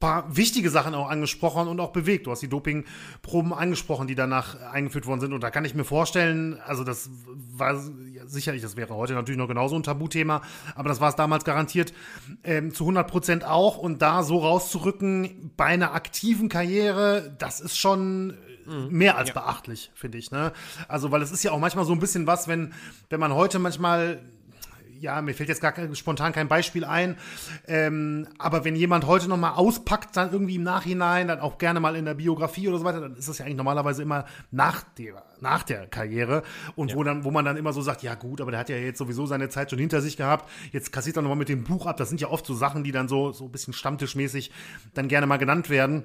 paar 0.00 0.36
wichtige 0.36 0.70
Sachen 0.70 0.94
auch 0.94 1.10
angesprochen 1.10 1.66
und 1.66 1.80
auch 1.80 1.90
bewegt. 1.90 2.26
Du 2.26 2.30
hast 2.30 2.40
die 2.40 2.48
Dopingproben 2.48 3.52
angesprochen, 3.52 4.06
die 4.06 4.14
danach 4.14 4.60
eingeführt 4.72 5.06
worden 5.06 5.20
sind. 5.20 5.32
Und 5.32 5.42
da 5.42 5.50
kann 5.50 5.64
ich 5.64 5.74
mir 5.74 5.84
vorstellen, 5.84 6.58
also 6.64 6.84
das 6.84 7.10
war 7.36 7.74
ja, 8.12 8.24
sicherlich, 8.26 8.62
das 8.62 8.76
wäre 8.76 8.94
heute 8.94 9.14
natürlich 9.14 9.38
noch 9.38 9.48
genauso 9.48 9.74
ein 9.74 9.82
Tabuthema, 9.82 10.42
aber 10.76 10.88
das 10.88 11.00
war 11.00 11.08
es 11.08 11.16
damals 11.16 11.44
garantiert 11.44 11.92
ähm, 12.44 12.72
zu 12.72 12.84
100 12.84 13.08
Prozent 13.08 13.44
auch. 13.44 13.76
Und 13.76 14.00
da 14.00 14.22
so 14.22 14.38
rauszurücken 14.38 15.50
bei 15.56 15.66
einer 15.66 15.94
aktiven 15.94 16.48
Karriere, 16.48 17.34
das 17.38 17.60
ist 17.60 17.76
schon 17.76 18.38
mhm. 18.68 18.88
mehr 18.90 19.16
als 19.16 19.28
ja. 19.30 19.34
beachtlich, 19.34 19.90
finde 19.94 20.18
ich. 20.18 20.30
Ne? 20.30 20.52
Also, 20.86 21.10
weil 21.10 21.22
es 21.22 21.30
ist 21.30 21.42
ja 21.42 21.52
auch 21.52 21.58
manchmal 21.58 21.84
so 21.84 21.92
ein 21.92 22.00
bisschen 22.00 22.26
was, 22.26 22.48
wenn, 22.48 22.72
wenn 23.10 23.20
man 23.20 23.34
heute 23.34 23.58
manchmal 23.58 24.20
ja, 25.00 25.20
mir 25.22 25.34
fällt 25.34 25.48
jetzt 25.48 25.60
gar 25.60 25.74
spontan 25.94 26.32
kein 26.32 26.48
Beispiel 26.48 26.84
ein, 26.84 27.16
ähm, 27.66 28.26
aber 28.38 28.64
wenn 28.64 28.76
jemand 28.76 29.06
heute 29.06 29.28
noch 29.28 29.36
mal 29.36 29.52
auspackt, 29.52 30.16
dann 30.16 30.32
irgendwie 30.32 30.56
im 30.56 30.62
Nachhinein, 30.62 31.28
dann 31.28 31.40
auch 31.40 31.58
gerne 31.58 31.80
mal 31.80 31.96
in 31.96 32.04
der 32.04 32.14
Biografie 32.14 32.68
oder 32.68 32.78
so 32.78 32.84
weiter, 32.84 33.00
dann 33.00 33.16
ist 33.16 33.28
das 33.28 33.38
ja 33.38 33.44
eigentlich 33.44 33.56
normalerweise 33.56 34.02
immer 34.02 34.24
nach 34.50 34.82
der, 34.98 35.22
nach 35.40 35.62
der 35.62 35.86
Karriere 35.86 36.42
und 36.76 36.90
ja. 36.90 36.96
wo, 36.96 37.04
dann, 37.04 37.24
wo 37.24 37.30
man 37.30 37.44
dann 37.44 37.56
immer 37.56 37.72
so 37.72 37.80
sagt, 37.80 38.02
ja 38.02 38.14
gut, 38.14 38.40
aber 38.40 38.50
der 38.50 38.60
hat 38.60 38.68
ja 38.68 38.76
jetzt 38.76 38.98
sowieso 38.98 39.26
seine 39.26 39.48
Zeit 39.48 39.70
schon 39.70 39.78
hinter 39.78 40.00
sich 40.00 40.16
gehabt, 40.16 40.48
jetzt 40.72 40.92
kassiert 40.92 41.16
er 41.16 41.22
noch 41.22 41.30
mal 41.30 41.36
mit 41.36 41.48
dem 41.48 41.64
Buch 41.64 41.86
ab, 41.86 41.96
das 41.96 42.08
sind 42.08 42.20
ja 42.20 42.28
oft 42.28 42.46
so 42.46 42.54
Sachen, 42.54 42.84
die 42.84 42.92
dann 42.92 43.08
so, 43.08 43.32
so 43.32 43.44
ein 43.44 43.52
bisschen 43.52 43.72
stammtischmäßig 43.72 44.50
dann 44.94 45.08
gerne 45.08 45.26
mal 45.26 45.38
genannt 45.38 45.70
werden 45.70 46.04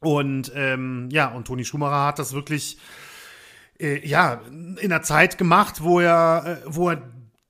und 0.00 0.50
ähm, 0.54 1.08
ja, 1.12 1.28
und 1.28 1.46
Toni 1.46 1.64
Schumacher 1.64 2.06
hat 2.06 2.18
das 2.18 2.32
wirklich 2.32 2.78
äh, 3.78 4.06
ja, 4.06 4.40
in 4.50 4.78
einer 4.80 5.02
Zeit 5.02 5.38
gemacht, 5.38 5.82
wo 5.82 6.00
er, 6.00 6.62
äh, 6.64 6.66
wo 6.66 6.90
er 6.90 7.02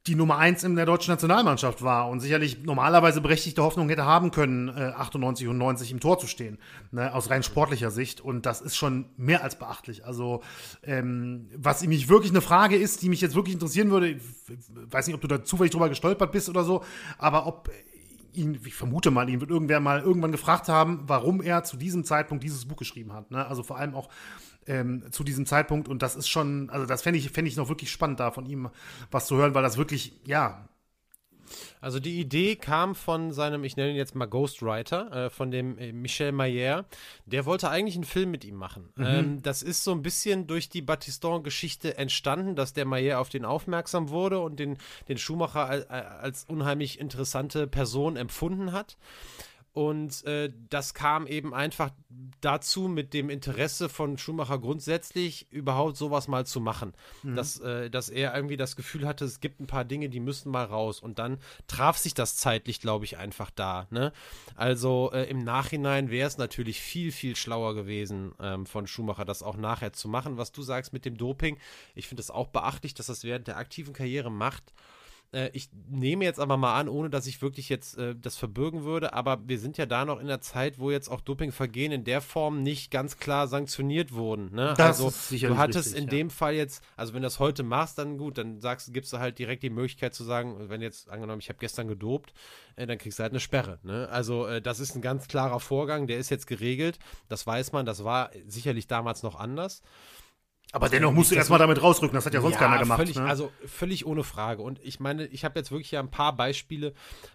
die 0.06 0.14
Nummer 0.14 0.38
eins 0.38 0.64
in 0.64 0.76
der 0.76 0.86
deutschen 0.86 1.12
Nationalmannschaft 1.12 1.82
war 1.82 2.08
und 2.08 2.20
sicherlich 2.20 2.64
normalerweise 2.64 3.20
berechtigte 3.20 3.62
Hoffnung 3.62 3.88
hätte 3.90 4.06
haben 4.06 4.30
können, 4.30 4.68
äh, 4.68 4.92
98 4.96 5.46
und 5.46 5.58
90 5.58 5.92
im 5.92 6.00
Tor 6.00 6.18
zu 6.18 6.26
stehen, 6.26 6.58
ne, 6.90 7.14
aus 7.14 7.28
rein 7.28 7.42
sportlicher 7.42 7.90
Sicht. 7.90 8.20
Und 8.20 8.46
das 8.46 8.62
ist 8.62 8.76
schon 8.76 9.10
mehr 9.16 9.44
als 9.44 9.56
beachtlich. 9.56 10.04
Also, 10.04 10.42
ähm, 10.82 11.50
was 11.54 11.86
mich 11.86 12.08
wirklich 12.08 12.32
eine 12.32 12.40
Frage 12.40 12.76
ist, 12.76 13.02
die 13.02 13.10
mich 13.10 13.20
jetzt 13.20 13.34
wirklich 13.34 13.54
interessieren 13.54 13.90
würde, 13.90 14.08
ich 14.08 14.22
weiß 14.90 15.06
nicht, 15.06 15.14
ob 15.14 15.20
du 15.20 15.28
da 15.28 15.44
zufällig 15.44 15.70
drüber 15.70 15.90
gestolpert 15.90 16.32
bist 16.32 16.48
oder 16.48 16.64
so, 16.64 16.82
aber 17.18 17.46
ob 17.46 17.70
ihn, 18.34 18.60
ich 18.64 18.74
vermute 18.74 19.10
mal, 19.10 19.28
ihn 19.28 19.40
wird 19.40 19.50
irgendwer 19.50 19.80
mal 19.80 20.00
irgendwann 20.00 20.32
gefragt 20.32 20.68
haben, 20.68 21.04
warum 21.06 21.40
er 21.40 21.64
zu 21.64 21.76
diesem 21.76 22.04
Zeitpunkt 22.04 22.44
dieses 22.44 22.66
Buch 22.66 22.76
geschrieben 22.76 23.12
hat. 23.12 23.30
Ne? 23.30 23.46
Also 23.46 23.62
vor 23.62 23.78
allem 23.78 23.94
auch 23.94 24.08
ähm, 24.66 25.04
zu 25.10 25.24
diesem 25.24 25.46
Zeitpunkt. 25.46 25.88
Und 25.88 26.02
das 26.02 26.16
ist 26.16 26.28
schon, 26.28 26.70
also 26.70 26.86
das 26.86 27.02
fände 27.02 27.18
ich, 27.18 27.30
fänd 27.30 27.48
ich 27.48 27.56
noch 27.56 27.68
wirklich 27.68 27.90
spannend, 27.90 28.20
da 28.20 28.30
von 28.30 28.46
ihm 28.46 28.70
was 29.10 29.26
zu 29.26 29.36
hören, 29.36 29.54
weil 29.54 29.62
das 29.62 29.76
wirklich, 29.76 30.12
ja. 30.24 30.68
Also 31.80 32.00
die 32.00 32.20
Idee 32.20 32.56
kam 32.56 32.94
von 32.94 33.32
seinem, 33.32 33.64
ich 33.64 33.76
nenne 33.76 33.90
ihn 33.90 33.96
jetzt 33.96 34.14
mal 34.14 34.26
Ghostwriter, 34.26 35.26
äh, 35.26 35.30
von 35.30 35.50
dem 35.50 35.78
äh, 35.78 35.92
Michel 35.92 36.32
Mayer. 36.32 36.84
Der 37.26 37.46
wollte 37.46 37.70
eigentlich 37.70 37.94
einen 37.94 38.04
Film 38.04 38.30
mit 38.30 38.44
ihm 38.44 38.56
machen. 38.56 38.90
Mhm. 38.96 39.04
Ähm, 39.06 39.42
das 39.42 39.62
ist 39.62 39.84
so 39.84 39.92
ein 39.92 40.02
bisschen 40.02 40.46
durch 40.46 40.68
die 40.68 40.82
Battiston-Geschichte 40.82 41.96
entstanden, 41.98 42.56
dass 42.56 42.72
der 42.72 42.84
Mayer 42.84 43.20
auf 43.20 43.28
den 43.28 43.44
aufmerksam 43.44 44.10
wurde 44.10 44.40
und 44.40 44.58
den, 44.58 44.78
den 45.08 45.18
Schumacher 45.18 45.66
als, 45.66 45.88
als 45.88 46.44
unheimlich 46.44 47.00
interessante 47.00 47.66
Person 47.66 48.16
empfunden 48.16 48.72
hat. 48.72 48.96
Und 49.72 50.24
äh, 50.24 50.52
das 50.68 50.94
kam 50.94 51.28
eben 51.28 51.54
einfach 51.54 51.90
dazu, 52.40 52.88
mit 52.88 53.14
dem 53.14 53.30
Interesse 53.30 53.88
von 53.88 54.18
Schumacher 54.18 54.58
grundsätzlich 54.58 55.50
überhaupt 55.52 55.96
sowas 55.96 56.26
mal 56.26 56.44
zu 56.44 56.60
machen. 56.60 56.92
Mhm. 57.22 57.36
Dass, 57.36 57.60
äh, 57.60 57.88
dass 57.88 58.08
er 58.08 58.34
irgendwie 58.34 58.56
das 58.56 58.74
Gefühl 58.74 59.06
hatte, 59.06 59.24
es 59.24 59.38
gibt 59.38 59.60
ein 59.60 59.68
paar 59.68 59.84
Dinge, 59.84 60.08
die 60.08 60.18
müssen 60.18 60.50
mal 60.50 60.64
raus. 60.64 61.00
Und 61.00 61.20
dann 61.20 61.38
traf 61.68 61.98
sich 61.98 62.14
das 62.14 62.36
zeitlich, 62.36 62.80
glaube 62.80 63.04
ich, 63.04 63.16
einfach 63.16 63.50
da. 63.50 63.86
Ne? 63.90 64.12
Also 64.56 65.12
äh, 65.12 65.30
im 65.30 65.44
Nachhinein 65.44 66.10
wäre 66.10 66.26
es 66.26 66.36
natürlich 66.36 66.80
viel, 66.80 67.12
viel 67.12 67.36
schlauer 67.36 67.74
gewesen 67.74 68.32
ähm, 68.40 68.66
von 68.66 68.88
Schumacher, 68.88 69.24
das 69.24 69.44
auch 69.44 69.56
nachher 69.56 69.92
zu 69.92 70.08
machen. 70.08 70.36
Was 70.36 70.50
du 70.50 70.62
sagst 70.62 70.92
mit 70.92 71.04
dem 71.04 71.16
Doping, 71.16 71.58
ich 71.94 72.08
finde 72.08 72.22
es 72.22 72.30
auch 72.30 72.48
beachtlich, 72.48 72.94
dass 72.94 73.06
das 73.06 73.22
während 73.22 73.46
der 73.46 73.56
aktiven 73.56 73.92
Karriere 73.92 74.32
macht. 74.32 74.72
Äh, 75.32 75.50
ich 75.52 75.70
nehme 75.88 76.24
jetzt 76.24 76.40
aber 76.40 76.56
mal 76.56 76.78
an, 76.78 76.88
ohne 76.88 77.10
dass 77.10 77.26
ich 77.26 77.42
wirklich 77.42 77.68
jetzt 77.68 77.98
äh, 77.98 78.14
das 78.16 78.36
verbürgen 78.36 78.84
würde, 78.84 79.12
aber 79.12 79.40
wir 79.46 79.58
sind 79.58 79.78
ja 79.78 79.86
da 79.86 80.04
noch 80.04 80.20
in 80.20 80.26
der 80.26 80.40
Zeit, 80.40 80.78
wo 80.78 80.90
jetzt 80.90 81.08
auch 81.08 81.20
Dopingvergehen 81.20 81.92
in 81.92 82.04
der 82.04 82.20
Form 82.20 82.62
nicht 82.62 82.90
ganz 82.90 83.16
klar 83.18 83.46
sanktioniert 83.48 84.12
wurden. 84.12 84.54
Ne? 84.54 84.74
Das 84.76 84.98
also 84.98 85.08
ist 85.08 85.28
sicherlich 85.28 85.56
du 85.56 85.62
hattest 85.62 85.88
richtig, 85.88 86.02
in 86.02 86.04
ja. 86.04 86.10
dem 86.10 86.30
Fall 86.30 86.54
jetzt, 86.54 86.82
also 86.96 87.14
wenn 87.14 87.22
du 87.22 87.26
das 87.26 87.38
heute 87.38 87.62
machst, 87.62 87.98
dann 87.98 88.18
gut, 88.18 88.38
dann 88.38 88.60
sagst, 88.60 88.92
gibst 88.92 89.12
du 89.12 89.18
halt 89.18 89.38
direkt 89.38 89.62
die 89.62 89.70
Möglichkeit 89.70 90.14
zu 90.14 90.24
sagen, 90.24 90.68
wenn 90.68 90.82
jetzt 90.82 91.08
angenommen, 91.08 91.40
ich 91.40 91.48
habe 91.48 91.58
gestern 91.58 91.88
gedopt, 91.88 92.32
äh, 92.76 92.86
dann 92.86 92.98
kriegst 92.98 93.18
du 93.18 93.22
halt 93.22 93.32
eine 93.32 93.40
Sperre. 93.40 93.78
Ne? 93.82 94.08
Also 94.10 94.46
äh, 94.46 94.60
das 94.60 94.80
ist 94.80 94.96
ein 94.96 95.02
ganz 95.02 95.28
klarer 95.28 95.60
Vorgang, 95.60 96.06
der 96.06 96.18
ist 96.18 96.30
jetzt 96.30 96.46
geregelt, 96.46 96.98
das 97.28 97.46
weiß 97.46 97.72
man, 97.72 97.86
das 97.86 98.04
war 98.04 98.30
sicherlich 98.46 98.86
damals 98.86 99.22
noch 99.22 99.36
anders. 99.36 99.82
Aber 100.72 100.88
dennoch 100.88 101.12
musst 101.12 101.30
du 101.32 101.34
erstmal 101.34 101.58
damit 101.58 101.82
rausrücken, 101.82 102.14
das 102.14 102.26
hat 102.26 102.34
ja 102.34 102.40
sonst 102.40 102.56
keiner 102.56 102.78
gemacht. 102.78 102.98
Völlig, 102.98 103.16
ne? 103.16 103.24
Also 103.24 103.50
völlig 103.66 104.06
ohne 104.06 104.22
Frage. 104.22 104.62
Und 104.62 104.78
ich 104.84 105.00
meine, 105.00 105.26
ich 105.26 105.44
habe 105.44 105.58
jetzt 105.58 105.72
wirklich 105.72 105.90
ja 105.90 106.00
ein 106.00 106.10
paar 106.10 106.36
Beispiele 106.36 106.94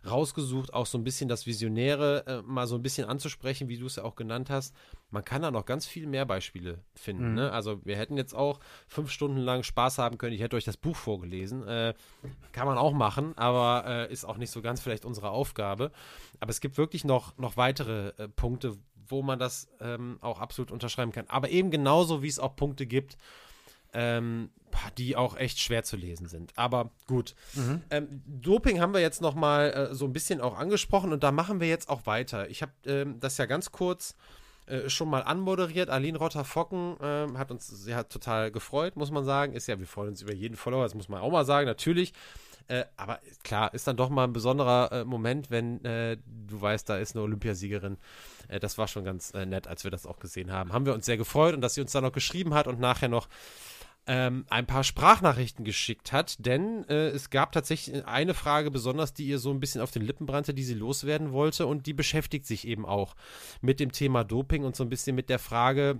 rausgesucht, 0.09 0.73
auch 0.73 0.85
so 0.85 0.97
ein 0.97 1.03
bisschen 1.03 1.27
das 1.27 1.45
Visionäre 1.45 2.25
äh, 2.27 2.41
mal 2.43 2.67
so 2.67 2.75
ein 2.75 2.81
bisschen 2.81 3.07
anzusprechen, 3.07 3.67
wie 3.67 3.77
du 3.77 3.87
es 3.87 3.97
ja 3.97 4.03
auch 4.03 4.15
genannt 4.15 4.49
hast. 4.49 4.73
Man 5.09 5.23
kann 5.23 5.41
da 5.41 5.51
noch 5.51 5.65
ganz 5.65 5.85
viel 5.85 6.07
mehr 6.07 6.25
Beispiele 6.25 6.79
finden. 6.93 7.29
Mhm. 7.29 7.35
Ne? 7.35 7.51
Also 7.51 7.85
wir 7.85 7.97
hätten 7.97 8.17
jetzt 8.17 8.33
auch 8.33 8.59
fünf 8.87 9.11
Stunden 9.11 9.39
lang 9.39 9.63
Spaß 9.63 9.97
haben 9.97 10.17
können. 10.17 10.33
Ich 10.33 10.41
hätte 10.41 10.55
euch 10.55 10.65
das 10.65 10.77
Buch 10.77 10.95
vorgelesen. 10.95 11.67
Äh, 11.67 11.93
kann 12.53 12.67
man 12.67 12.77
auch 12.77 12.93
machen, 12.93 13.37
aber 13.37 13.83
äh, 13.85 14.13
ist 14.13 14.25
auch 14.25 14.37
nicht 14.37 14.51
so 14.51 14.61
ganz 14.61 14.79
vielleicht 14.81 15.05
unsere 15.05 15.29
Aufgabe. 15.29 15.91
Aber 16.39 16.51
es 16.51 16.61
gibt 16.61 16.77
wirklich 16.77 17.03
noch, 17.03 17.37
noch 17.37 17.57
weitere 17.57 18.09
äh, 18.17 18.27
Punkte, 18.29 18.77
wo 19.07 19.21
man 19.21 19.39
das 19.39 19.67
ähm, 19.79 20.17
auch 20.21 20.39
absolut 20.39 20.71
unterschreiben 20.71 21.11
kann. 21.11 21.25
Aber 21.27 21.49
eben 21.49 21.71
genauso, 21.71 22.21
wie 22.21 22.27
es 22.27 22.39
auch 22.39 22.55
Punkte 22.55 22.85
gibt, 22.85 23.17
ähm, 23.93 24.49
die 24.97 25.15
auch 25.15 25.37
echt 25.37 25.59
schwer 25.59 25.83
zu 25.83 25.95
lesen 25.95 26.27
sind. 26.27 26.51
Aber 26.57 26.91
gut. 27.07 27.33
Mhm. 27.53 27.81
Ähm, 27.89 28.21
Doping 28.25 28.81
haben 28.81 28.93
wir 28.93 28.99
jetzt 28.99 29.21
noch 29.21 29.35
mal 29.35 29.71
äh, 29.71 29.95
so 29.95 30.05
ein 30.05 30.13
bisschen 30.13 30.41
auch 30.41 30.57
angesprochen 30.57 31.13
und 31.13 31.23
da 31.23 31.31
machen 31.31 31.59
wir 31.59 31.67
jetzt 31.67 31.89
auch 31.89 32.05
weiter. 32.05 32.49
Ich 32.49 32.61
habe 32.61 32.73
ähm, 32.85 33.19
das 33.19 33.37
ja 33.37 33.45
ganz 33.45 33.71
kurz 33.71 34.15
äh, 34.67 34.89
schon 34.89 35.09
mal 35.09 35.21
anmoderiert. 35.21 35.89
Aline 35.89 36.17
Rotter-Focken 36.17 36.97
ähm, 37.01 37.37
hat 37.37 37.51
uns 37.51 37.67
sie 37.67 37.95
hat 37.95 38.09
total 38.09 38.51
gefreut, 38.51 38.95
muss 38.95 39.11
man 39.11 39.23
sagen. 39.23 39.53
Ist 39.53 39.67
ja, 39.67 39.79
wir 39.79 39.87
freuen 39.87 40.09
uns 40.09 40.21
über 40.21 40.33
jeden 40.33 40.57
Follower, 40.57 40.83
das 40.83 40.95
muss 40.95 41.07
man 41.07 41.21
auch 41.21 41.31
mal 41.31 41.45
sagen, 41.45 41.67
natürlich. 41.67 42.13
Äh, 42.67 42.85
aber 42.97 43.19
klar, 43.43 43.73
ist 43.73 43.87
dann 43.87 43.97
doch 43.97 44.09
mal 44.09 44.23
ein 44.23 44.33
besonderer 44.33 44.91
äh, 44.91 45.05
Moment, 45.05 45.51
wenn 45.51 45.83
äh, 45.85 46.17
du 46.25 46.61
weißt, 46.61 46.89
da 46.89 46.97
ist 46.97 47.15
eine 47.15 47.23
Olympiasiegerin. 47.23 47.97
Äh, 48.47 48.59
das 48.59 48.77
war 48.77 48.87
schon 48.87 49.05
ganz 49.05 49.33
äh, 49.33 49.45
nett, 49.45 49.67
als 49.67 49.83
wir 49.83 49.91
das 49.91 50.05
auch 50.05 50.19
gesehen 50.19 50.51
haben. 50.51 50.73
Haben 50.73 50.85
wir 50.85 50.93
uns 50.93 51.05
sehr 51.05 51.17
gefreut 51.17 51.53
und 51.53 51.61
dass 51.61 51.75
sie 51.75 51.81
uns 51.81 51.91
dann 51.91 52.03
noch 52.03 52.11
geschrieben 52.11 52.53
hat 52.53 52.67
und 52.67 52.79
nachher 52.79 53.09
noch 53.09 53.27
ähm, 54.07 54.45
ein 54.49 54.67
paar 54.67 54.83
Sprachnachrichten 54.83 55.65
geschickt 55.65 56.11
hat, 56.11 56.45
denn 56.45 56.87
äh, 56.89 57.07
es 57.07 57.31
gab 57.31 57.51
tatsächlich 57.51 58.05
eine 58.05 58.35
Frage 58.35 58.69
besonders, 58.69 59.13
die 59.13 59.25
ihr 59.25 59.39
so 59.39 59.49
ein 59.51 59.59
bisschen 59.59 59.81
auf 59.81 59.91
den 59.91 60.03
Lippen 60.03 60.27
brannte, 60.27 60.53
die 60.53 60.63
sie 60.63 60.75
loswerden 60.75 61.31
wollte 61.31 61.65
und 61.65 61.87
die 61.87 61.93
beschäftigt 61.93 62.45
sich 62.45 62.67
eben 62.67 62.85
auch 62.85 63.15
mit 63.61 63.79
dem 63.79 63.91
Thema 63.91 64.23
Doping 64.23 64.63
und 64.63 64.75
so 64.75 64.83
ein 64.83 64.89
bisschen 64.89 65.15
mit 65.15 65.29
der 65.29 65.39
Frage, 65.39 65.99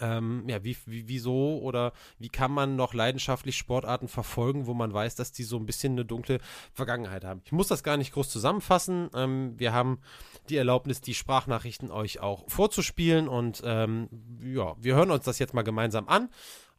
ähm, 0.00 0.44
ja, 0.48 0.62
wie, 0.64 0.76
wie, 0.86 1.08
wieso 1.08 1.58
oder 1.60 1.92
wie 2.18 2.28
kann 2.28 2.52
man 2.52 2.76
noch 2.76 2.94
leidenschaftlich 2.94 3.56
Sportarten 3.56 4.08
verfolgen, 4.08 4.66
wo 4.66 4.74
man 4.74 4.92
weiß, 4.92 5.14
dass 5.14 5.32
die 5.32 5.44
so 5.44 5.56
ein 5.56 5.66
bisschen 5.66 5.92
eine 5.92 6.04
dunkle 6.04 6.38
Vergangenheit 6.72 7.24
haben. 7.24 7.42
Ich 7.44 7.52
muss 7.52 7.68
das 7.68 7.82
gar 7.82 7.96
nicht 7.96 8.12
groß 8.12 8.28
zusammenfassen. 8.28 9.10
Ähm, 9.14 9.54
wir 9.58 9.72
haben 9.72 10.00
die 10.48 10.56
Erlaubnis, 10.56 11.00
die 11.00 11.14
Sprachnachrichten 11.14 11.90
euch 11.90 12.20
auch 12.20 12.44
vorzuspielen 12.48 13.28
und 13.28 13.62
ähm, 13.64 14.08
ja, 14.40 14.74
wir 14.78 14.94
hören 14.94 15.10
uns 15.10 15.24
das 15.24 15.38
jetzt 15.38 15.54
mal 15.54 15.62
gemeinsam 15.62 16.08
an 16.08 16.28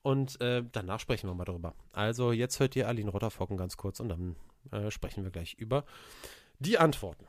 und 0.02 0.40
äh, 0.42 0.64
danach 0.72 1.00
sprechen 1.00 1.30
wir 1.30 1.34
mal 1.34 1.46
drüber. 1.46 1.74
Also 1.92 2.32
jetzt 2.32 2.60
hört 2.60 2.76
ihr 2.76 2.88
Aline 2.88 3.10
Rotterfocken 3.10 3.58
ganz 3.58 3.78
kurz 3.78 4.00
und 4.00 4.10
dann 4.10 4.36
äh, 4.72 4.92
sprechen 4.92 5.24
wir 5.24 5.32
gleich 5.32 5.56
über 5.56 5.84
die 6.60 6.78
Antworten. 6.78 7.26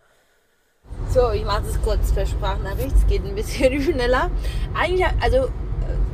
So, 1.08 1.30
ich 1.30 1.44
mache 1.44 1.66
es 1.66 1.80
kurz 1.82 2.12
per 2.12 2.26
Sprachnachricht. 2.26 2.94
Es 2.94 3.06
geht 3.06 3.24
ein 3.24 3.34
bisschen 3.34 3.80
schneller. 3.82 4.30
Eigentlich, 4.74 5.06
also 5.20 5.50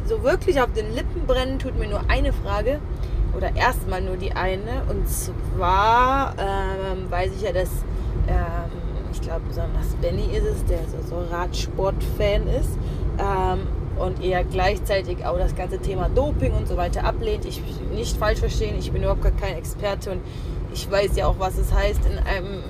so 0.07 0.23
wirklich 0.23 0.61
auf 0.61 0.73
den 0.73 0.95
Lippen 0.95 1.27
brennen 1.27 1.59
tut 1.59 1.79
mir 1.79 1.89
nur 1.89 2.03
eine 2.09 2.33
Frage. 2.33 2.81
Oder 3.37 3.57
erstmal 3.57 4.03
nur 4.03 4.16
die 4.16 4.33
eine. 4.33 4.83
Und 4.89 5.09
zwar 5.09 6.35
ähm, 6.39 7.11
weiß 7.11 7.31
ich 7.37 7.43
ja, 7.43 7.53
dass, 7.53 7.70
ähm, 8.29 8.70
ich 9.12 9.20
glaube, 9.20 9.41
besonders 9.49 9.95
Benny 10.01 10.27
ist 10.37 10.45
es, 10.45 10.65
der 10.66 10.81
so, 10.81 11.09
so 11.09 11.35
Radsport-Fan 11.35 12.47
ist. 12.49 12.70
Ähm, 13.19 13.66
und 13.99 14.23
er 14.23 14.45
gleichzeitig 14.45 15.24
auch 15.24 15.39
das 15.39 15.55
ganze 15.55 15.79
Thema 15.79 16.09
Doping 16.09 16.53
und 16.53 16.66
so 16.66 16.77
weiter 16.77 17.05
ablehnt. 17.05 17.45
Ich 17.45 17.62
nicht 17.95 18.16
falsch 18.16 18.41
verstehen, 18.41 18.77
ich 18.79 18.91
bin 18.91 19.03
überhaupt 19.03 19.23
gar 19.23 19.33
kein 19.33 19.57
Experte 19.57 20.11
und 20.11 20.20
ich 20.73 20.91
weiß 20.91 21.16
ja 21.16 21.27
auch, 21.27 21.37
was 21.39 21.59
es 21.59 21.73
heißt, 21.73 22.01
in 22.07 22.19
einem 22.19 22.62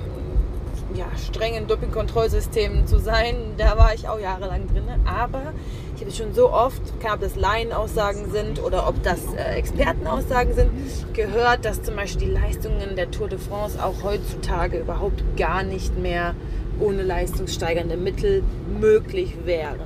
ja, 0.93 1.05
strengen 1.17 1.67
Dopingkontrollsystemen 1.67 2.87
zu 2.87 2.99
sein. 2.99 3.35
Da 3.57 3.77
war 3.77 3.93
ich 3.93 4.07
auch 4.07 4.19
jahrelang 4.19 4.67
drin. 4.67 4.83
Aber 5.05 5.53
ich 5.95 6.01
habe 6.01 6.11
schon 6.11 6.33
so 6.33 6.51
oft, 6.51 6.81
ob 7.11 7.19
das 7.19 7.35
Laienaussagen 7.35 8.31
sind 8.31 8.61
oder 8.61 8.87
ob 8.87 9.01
das 9.03 9.19
äh, 9.35 9.55
Expertenaussagen 9.55 10.53
sind, 10.53 10.71
gehört, 11.13 11.65
dass 11.65 11.83
zum 11.83 11.95
Beispiel 11.95 12.27
die 12.27 12.33
Leistungen 12.33 12.95
der 12.95 13.11
Tour 13.11 13.27
de 13.27 13.37
France 13.37 13.83
auch 13.83 14.03
heutzutage 14.03 14.79
überhaupt 14.79 15.23
gar 15.37 15.63
nicht 15.63 15.97
mehr 15.97 16.35
ohne 16.79 17.03
leistungssteigernde 17.03 17.97
Mittel 17.97 18.43
möglich 18.79 19.35
wären. 19.45 19.81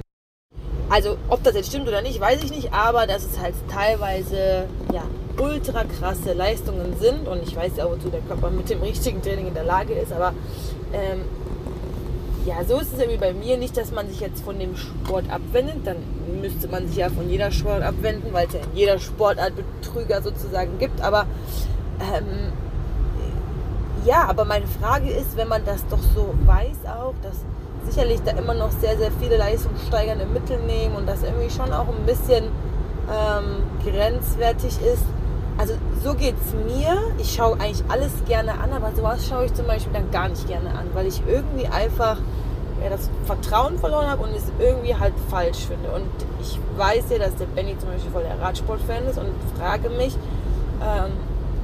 Also 0.89 1.17
ob 1.27 1.43
das 1.43 1.55
jetzt 1.55 1.67
stimmt 1.67 1.87
oder 1.89 2.01
nicht, 2.01 2.21
weiß 2.21 2.41
ich 2.43 2.51
nicht, 2.51 2.73
aber 2.73 3.07
dass 3.07 3.25
es 3.25 3.39
halt 3.39 3.55
teilweise 3.69 4.67
ja, 4.93 5.03
ultra 5.37 5.83
krasse 5.83 6.31
Leistungen 6.31 6.95
sind 6.97 7.27
und 7.27 7.43
ich 7.43 7.53
weiß 7.55 7.73
ja, 7.75 7.89
wozu 7.89 8.09
der 8.09 8.21
Körper 8.21 8.49
mit 8.49 8.69
dem 8.69 8.81
richtigen 8.81 9.21
Training 9.21 9.47
in 9.47 9.53
der 9.53 9.65
Lage 9.65 9.93
ist, 9.93 10.13
aber 10.13 10.33
ähm, 10.93 11.23
ja, 12.47 12.63
so 12.63 12.77
ist 12.79 12.93
es 12.93 12.99
irgendwie 12.99 13.17
bei 13.17 13.33
mir 13.33 13.57
nicht, 13.57 13.75
dass 13.75 13.91
man 13.91 14.07
sich 14.07 14.21
jetzt 14.21 14.41
von 14.41 14.57
dem 14.57 14.77
Sport 14.77 15.29
abwendet, 15.29 15.85
dann 15.85 15.97
müsste 16.41 16.69
man 16.69 16.87
sich 16.87 16.95
ja 16.95 17.09
von 17.09 17.29
jeder 17.29 17.51
Sport 17.51 17.83
abwenden, 17.83 18.29
weil 18.31 18.47
es 18.47 18.53
ja 18.53 18.61
in 18.61 18.77
jeder 18.77 18.99
Sportart 18.99 19.53
Betrüger 19.55 20.21
sozusagen 20.21 20.79
gibt, 20.79 21.01
aber 21.01 21.25
ähm, 21.99 22.53
ja, 24.05 24.23
aber 24.29 24.45
meine 24.45 24.65
Frage 24.65 25.09
ist, 25.11 25.35
wenn 25.35 25.49
man 25.49 25.65
das 25.65 25.85
doch 25.89 25.99
so 26.15 26.33
weiß 26.45 26.89
auch, 26.89 27.13
dass 27.21 27.43
sicherlich 27.89 28.21
da 28.23 28.31
immer 28.31 28.53
noch 28.53 28.71
sehr, 28.71 28.97
sehr 28.97 29.11
viele 29.19 29.37
leistungssteigernde 29.37 30.25
Mittel 30.25 30.57
nehmen 30.59 30.95
und 30.95 31.05
das 31.05 31.23
irgendwie 31.23 31.49
schon 31.49 31.73
auch 31.73 31.87
ein 31.89 32.05
bisschen 32.05 32.45
ähm, 33.11 33.63
grenzwertig 33.83 34.79
ist. 34.81 35.03
Also 35.57 35.73
so 36.03 36.13
geht 36.13 36.35
es 36.45 36.53
mir. 36.53 36.97
Ich 37.17 37.33
schaue 37.33 37.59
eigentlich 37.59 37.83
alles 37.89 38.11
gerne 38.27 38.59
an, 38.59 38.71
aber 38.71 38.91
sowas 38.95 39.27
schaue 39.27 39.45
ich 39.45 39.53
zum 39.53 39.65
Beispiel 39.65 39.93
dann 39.93 40.11
gar 40.11 40.29
nicht 40.29 40.47
gerne 40.47 40.69
an, 40.69 40.87
weil 40.93 41.07
ich 41.07 41.21
irgendwie 41.27 41.67
einfach 41.67 42.17
ja, 42.83 42.89
das 42.89 43.09
Vertrauen 43.25 43.79
verloren 43.79 44.07
habe 44.07 44.23
und 44.23 44.35
es 44.35 44.43
irgendwie 44.59 44.95
halt 44.95 45.13
falsch 45.29 45.65
finde. 45.65 45.89
Und 45.91 46.07
ich 46.41 46.59
weiß 46.77 47.05
ja, 47.09 47.17
dass 47.17 47.35
der 47.35 47.45
Benny 47.47 47.77
zum 47.79 47.89
Beispiel 47.89 48.11
voll 48.11 48.23
der 48.23 48.39
Radsportfan 48.39 49.05
ist 49.07 49.17
und 49.17 49.29
frage 49.57 49.89
mich, 49.89 50.15
ähm, 50.81 51.11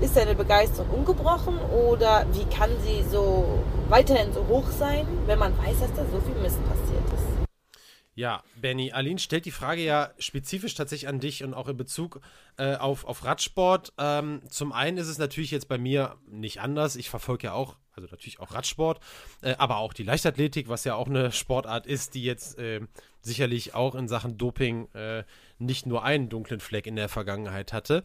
ist 0.02 0.16
seine 0.16 0.36
Begeisterung 0.36 0.90
ungebrochen 0.90 1.54
oder 1.90 2.26
wie 2.34 2.46
kann 2.46 2.72
sie 2.84 3.04
so 3.10 3.46
weiterhin 3.90 4.34
so 4.34 4.44
hoch 4.50 4.66
sein, 4.78 5.08
wenn 5.28 5.40
man 5.40 5.54
weiß, 5.60 5.80
dass 5.82 5.94
da 5.96 6.04
so 6.12 6.20
viel 6.20 6.42
Mist 6.42 6.60
passiert 6.68 7.06
ist? 7.14 7.23
Ja, 8.16 8.44
Benny, 8.62 8.92
Aline 8.92 9.18
stellt 9.18 9.46
die 9.46 9.52
Frage 9.52 9.84
ja 9.84 10.12
spezifisch 10.20 10.76
tatsächlich 10.76 11.08
an 11.08 11.20
dich 11.20 11.44
und 11.44 11.56
auch 11.56 11.68
in 11.68 11.78
Bezug 11.78 12.22
äh, 12.58 12.76
auf, 12.76 13.06
auf 13.06 13.26
Radsport. 13.26 13.94
Ähm, 13.98 14.42
zum 14.50 14.72
einen 14.72 14.98
ist 14.98 15.08
es 15.08 15.18
natürlich 15.18 15.50
jetzt 15.50 15.68
bei 15.68 15.80
mir 15.80 16.18
nicht 16.28 16.62
anders. 16.62 16.96
Ich 16.96 17.10
verfolge 17.10 17.48
ja 17.48 17.54
auch, 17.54 17.76
also 17.96 18.08
natürlich 18.10 18.40
auch 18.40 18.54
Radsport, 18.54 19.00
äh, 19.42 19.56
aber 19.58 19.78
auch 19.78 19.94
die 19.94 20.04
Leichtathletik, 20.04 20.70
was 20.70 20.84
ja 20.84 20.94
auch 20.94 21.08
eine 21.08 21.32
Sportart 21.32 21.88
ist, 21.88 22.14
die 22.14 22.24
jetzt 22.24 22.60
äh, 22.60 22.82
sicherlich 23.22 23.74
auch 23.74 23.96
in 23.96 24.08
Sachen 24.08 24.38
Doping 24.38 24.90
äh, 24.94 25.24
nicht 25.58 25.88
nur 25.88 26.04
einen 26.04 26.30
dunklen 26.30 26.60
Fleck 26.60 26.86
in 26.86 26.96
der 26.96 27.10
Vergangenheit 27.10 27.74
hatte. 27.74 28.04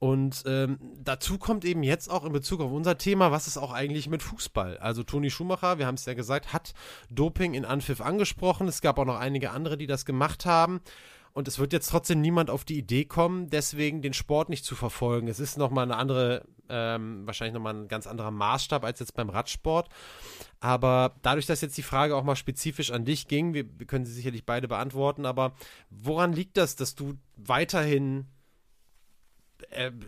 Und 0.00 0.44
ähm, 0.46 0.78
dazu 0.98 1.36
kommt 1.36 1.62
eben 1.66 1.82
jetzt 1.82 2.10
auch 2.10 2.24
in 2.24 2.32
Bezug 2.32 2.62
auf 2.62 2.72
unser 2.72 2.96
Thema, 2.96 3.32
was 3.32 3.46
ist 3.46 3.58
auch 3.58 3.70
eigentlich 3.70 4.08
mit 4.08 4.22
Fußball? 4.22 4.78
Also 4.78 5.02
Toni 5.02 5.30
Schumacher, 5.30 5.78
wir 5.78 5.86
haben 5.86 5.96
es 5.96 6.06
ja 6.06 6.14
gesagt, 6.14 6.54
hat 6.54 6.72
Doping 7.10 7.52
in 7.52 7.66
Anpfiff 7.66 8.00
angesprochen. 8.00 8.66
Es 8.66 8.80
gab 8.80 8.98
auch 8.98 9.04
noch 9.04 9.18
einige 9.20 9.50
andere, 9.50 9.76
die 9.76 9.86
das 9.86 10.06
gemacht 10.06 10.46
haben. 10.46 10.80
Und 11.34 11.48
es 11.48 11.58
wird 11.58 11.74
jetzt 11.74 11.90
trotzdem 11.90 12.22
niemand 12.22 12.48
auf 12.48 12.64
die 12.64 12.78
Idee 12.78 13.04
kommen, 13.04 13.50
deswegen 13.50 14.00
den 14.00 14.14
Sport 14.14 14.48
nicht 14.48 14.64
zu 14.64 14.74
verfolgen. 14.74 15.28
Es 15.28 15.38
ist 15.38 15.58
nochmal 15.58 15.84
eine 15.84 15.96
andere, 15.96 16.46
ähm, 16.70 17.26
wahrscheinlich 17.26 17.54
nochmal 17.54 17.74
ein 17.74 17.88
ganz 17.88 18.06
anderer 18.06 18.30
Maßstab 18.30 18.82
als 18.82 19.00
jetzt 19.00 19.14
beim 19.14 19.28
Radsport. 19.28 19.90
Aber 20.60 21.14
dadurch, 21.20 21.44
dass 21.44 21.60
jetzt 21.60 21.76
die 21.76 21.82
Frage 21.82 22.16
auch 22.16 22.24
mal 22.24 22.36
spezifisch 22.36 22.90
an 22.90 23.04
dich 23.04 23.28
ging, 23.28 23.52
wir, 23.52 23.66
wir 23.78 23.86
können 23.86 24.06
sie 24.06 24.14
sicherlich 24.14 24.46
beide 24.46 24.66
beantworten, 24.66 25.26
aber 25.26 25.52
woran 25.90 26.32
liegt 26.32 26.56
das, 26.56 26.74
dass 26.74 26.94
du 26.94 27.14
weiterhin 27.36 28.26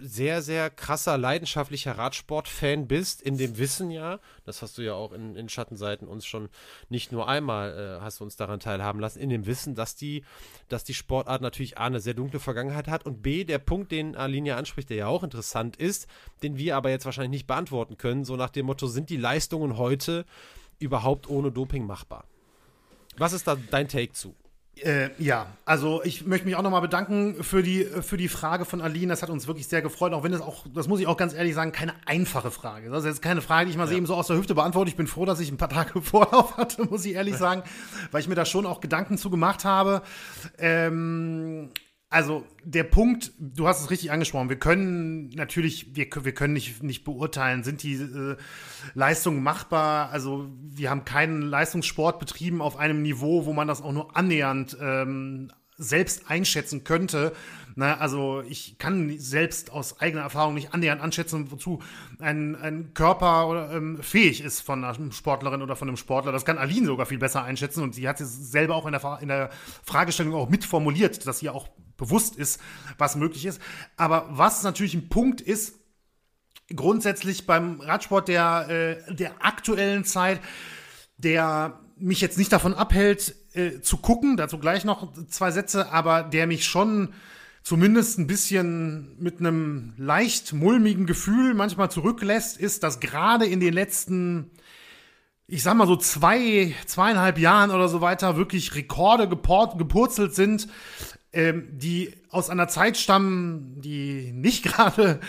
sehr, 0.00 0.42
sehr 0.42 0.70
krasser, 0.70 1.18
leidenschaftlicher 1.18 1.98
Radsport-Fan 1.98 2.88
bist, 2.88 3.22
in 3.22 3.36
dem 3.38 3.58
Wissen 3.58 3.90
ja, 3.90 4.18
das 4.44 4.62
hast 4.62 4.78
du 4.78 4.82
ja 4.82 4.94
auch 4.94 5.12
in, 5.12 5.36
in 5.36 5.48
Schattenseiten 5.48 6.08
uns 6.08 6.26
schon 6.26 6.48
nicht 6.88 7.12
nur 7.12 7.28
einmal, 7.28 7.98
äh, 7.98 8.00
hast 8.02 8.20
du 8.20 8.24
uns 8.24 8.36
daran 8.36 8.60
teilhaben 8.60 9.00
lassen, 9.00 9.20
in 9.20 9.30
dem 9.30 9.46
Wissen, 9.46 9.74
dass 9.74 9.94
die, 9.94 10.24
dass 10.68 10.84
die 10.84 10.94
Sportart 10.94 11.42
natürlich 11.42 11.78
A, 11.78 11.86
eine 11.86 12.00
sehr 12.00 12.14
dunkle 12.14 12.40
Vergangenheit 12.40 12.88
hat 12.88 13.06
und 13.06 13.22
B, 13.22 13.44
der 13.44 13.58
Punkt, 13.58 13.92
den 13.92 14.16
Aline 14.16 14.56
anspricht, 14.56 14.90
der 14.90 14.96
ja 14.96 15.06
auch 15.06 15.22
interessant 15.22 15.76
ist, 15.76 16.06
den 16.42 16.56
wir 16.56 16.76
aber 16.76 16.90
jetzt 16.90 17.04
wahrscheinlich 17.04 17.30
nicht 17.30 17.46
beantworten 17.46 17.98
können, 17.98 18.24
so 18.24 18.36
nach 18.36 18.50
dem 18.50 18.66
Motto, 18.66 18.86
sind 18.86 19.10
die 19.10 19.16
Leistungen 19.16 19.76
heute 19.76 20.24
überhaupt 20.78 21.28
ohne 21.28 21.52
Doping 21.52 21.86
machbar? 21.86 22.24
Was 23.16 23.32
ist 23.32 23.46
da 23.46 23.56
dein 23.56 23.88
Take 23.88 24.12
zu? 24.12 24.34
Äh, 24.76 25.10
ja, 25.18 25.48
also 25.66 26.02
ich 26.02 26.24
möchte 26.26 26.46
mich 26.46 26.56
auch 26.56 26.62
nochmal 26.62 26.80
bedanken 26.80 27.44
für 27.44 27.62
die, 27.62 27.84
für 27.84 28.16
die 28.16 28.28
Frage 28.28 28.64
von 28.64 28.80
Aline. 28.80 29.08
Das 29.08 29.22
hat 29.22 29.28
uns 29.28 29.46
wirklich 29.46 29.68
sehr 29.68 29.82
gefreut, 29.82 30.12
auch 30.12 30.24
wenn 30.24 30.32
es 30.32 30.40
auch, 30.40 30.64
das 30.74 30.88
muss 30.88 30.98
ich 30.98 31.06
auch 31.06 31.18
ganz 31.18 31.34
ehrlich 31.34 31.54
sagen, 31.54 31.72
keine 31.72 31.92
einfache 32.06 32.50
Frage. 32.50 32.88
Das 32.88 33.00
ist 33.00 33.10
jetzt 33.10 33.22
keine 33.22 33.42
Frage, 33.42 33.66
die 33.66 33.72
ich 33.72 33.76
mal 33.76 33.88
ja. 33.88 33.96
eben 33.96 34.06
so 34.06 34.14
aus 34.14 34.28
der 34.28 34.36
Hüfte 34.36 34.54
beantworte. 34.54 34.88
Ich 34.88 34.96
bin 34.96 35.06
froh, 35.06 35.26
dass 35.26 35.40
ich 35.40 35.50
ein 35.50 35.58
paar 35.58 35.68
Tage 35.68 36.00
Vorlauf 36.02 36.56
hatte, 36.56 36.84
muss 36.84 37.04
ich 37.04 37.14
ehrlich 37.14 37.36
sagen, 37.36 37.62
weil 38.10 38.22
ich 38.22 38.28
mir 38.28 38.34
da 38.34 38.46
schon 38.46 38.64
auch 38.64 38.80
Gedanken 38.80 39.18
zu 39.18 39.28
gemacht 39.28 39.64
habe. 39.64 40.02
Ähm, 40.58 41.70
also 42.12 42.44
der 42.62 42.84
Punkt, 42.84 43.32
du 43.38 43.66
hast 43.66 43.80
es 43.80 43.90
richtig 43.90 44.12
angesprochen, 44.12 44.48
wir 44.48 44.58
können 44.58 45.30
natürlich, 45.30 45.96
wir, 45.96 46.06
wir 46.22 46.34
können 46.34 46.52
nicht, 46.52 46.82
nicht 46.82 47.04
beurteilen, 47.04 47.64
sind 47.64 47.82
die 47.82 47.94
äh, 47.94 48.36
Leistungen 48.94 49.42
machbar. 49.42 50.10
Also 50.10 50.48
wir 50.60 50.90
haben 50.90 51.04
keinen 51.04 51.42
Leistungssport 51.42 52.18
betrieben 52.18 52.60
auf 52.60 52.76
einem 52.76 53.02
Niveau, 53.02 53.46
wo 53.46 53.52
man 53.52 53.66
das 53.66 53.82
auch 53.82 53.92
nur 53.92 54.16
annähernd 54.16 54.76
ähm, 54.80 55.50
selbst 55.78 56.30
einschätzen 56.30 56.84
könnte. 56.84 57.32
Na, 57.74 57.96
also 57.96 58.42
ich 58.46 58.76
kann 58.76 59.18
selbst 59.18 59.72
aus 59.72 60.00
eigener 60.00 60.22
Erfahrung 60.22 60.52
nicht 60.54 60.74
annähernd 60.74 61.00
anschätzen, 61.00 61.50
wozu 61.50 61.80
ein, 62.18 62.54
ein 62.56 62.92
Körper 62.92 63.48
oder, 63.48 63.72
ähm, 63.72 64.02
fähig 64.02 64.42
ist 64.42 64.60
von 64.60 64.84
einer 64.84 65.12
Sportlerin 65.12 65.62
oder 65.62 65.74
von 65.74 65.88
einem 65.88 65.96
Sportler. 65.96 66.32
Das 66.32 66.44
kann 66.44 66.58
Aline 66.58 66.86
sogar 66.86 67.06
viel 67.06 67.18
besser 67.18 67.42
einschätzen 67.42 67.82
und 67.82 67.94
sie 67.94 68.06
hat 68.06 68.20
es 68.20 68.50
selber 68.50 68.76
auch 68.76 68.84
in 68.84 68.92
der, 68.92 69.18
in 69.22 69.28
der 69.28 69.50
Fragestellung 69.82 70.34
auch 70.34 70.50
mitformuliert, 70.50 71.26
dass 71.26 71.38
sie 71.38 71.48
auch 71.48 71.68
bewusst 72.02 72.36
ist, 72.36 72.60
was 72.98 73.16
möglich 73.16 73.46
ist. 73.46 73.60
Aber 73.96 74.26
was 74.30 74.62
natürlich 74.62 74.94
ein 74.94 75.08
Punkt 75.08 75.40
ist, 75.40 75.74
grundsätzlich 76.74 77.46
beim 77.46 77.80
Radsport 77.80 78.28
der, 78.28 78.68
äh, 79.08 79.14
der 79.14 79.44
aktuellen 79.44 80.04
Zeit, 80.04 80.40
der 81.16 81.78
mich 81.96 82.20
jetzt 82.20 82.38
nicht 82.38 82.52
davon 82.52 82.74
abhält, 82.74 83.34
äh, 83.54 83.80
zu 83.80 83.98
gucken, 83.98 84.36
dazu 84.36 84.58
gleich 84.58 84.84
noch 84.84 85.12
zwei 85.28 85.50
Sätze, 85.50 85.92
aber 85.92 86.22
der 86.22 86.46
mich 86.46 86.64
schon 86.64 87.14
zumindest 87.62 88.18
ein 88.18 88.26
bisschen 88.26 89.16
mit 89.20 89.38
einem 89.38 89.94
leicht 89.96 90.52
mulmigen 90.52 91.06
Gefühl 91.06 91.54
manchmal 91.54 91.90
zurücklässt, 91.90 92.58
ist, 92.58 92.82
dass 92.82 92.98
gerade 92.98 93.46
in 93.46 93.60
den 93.60 93.72
letzten, 93.72 94.50
ich 95.46 95.62
sag 95.62 95.76
mal 95.76 95.86
so 95.86 95.96
zwei, 95.96 96.74
zweieinhalb 96.86 97.38
Jahren 97.38 97.70
oder 97.70 97.88
so 97.88 98.00
weiter 98.00 98.36
wirklich 98.36 98.74
Rekorde 98.74 99.28
gepurzelt 99.28 100.34
sind, 100.34 100.66
ähm, 101.34 101.68
die 101.72 102.12
aus 102.28 102.50
einer 102.50 102.68
Zeit 102.68 102.98
stammen, 102.98 103.80
die 103.80 104.32
nicht 104.32 104.62
gerade 104.64 105.20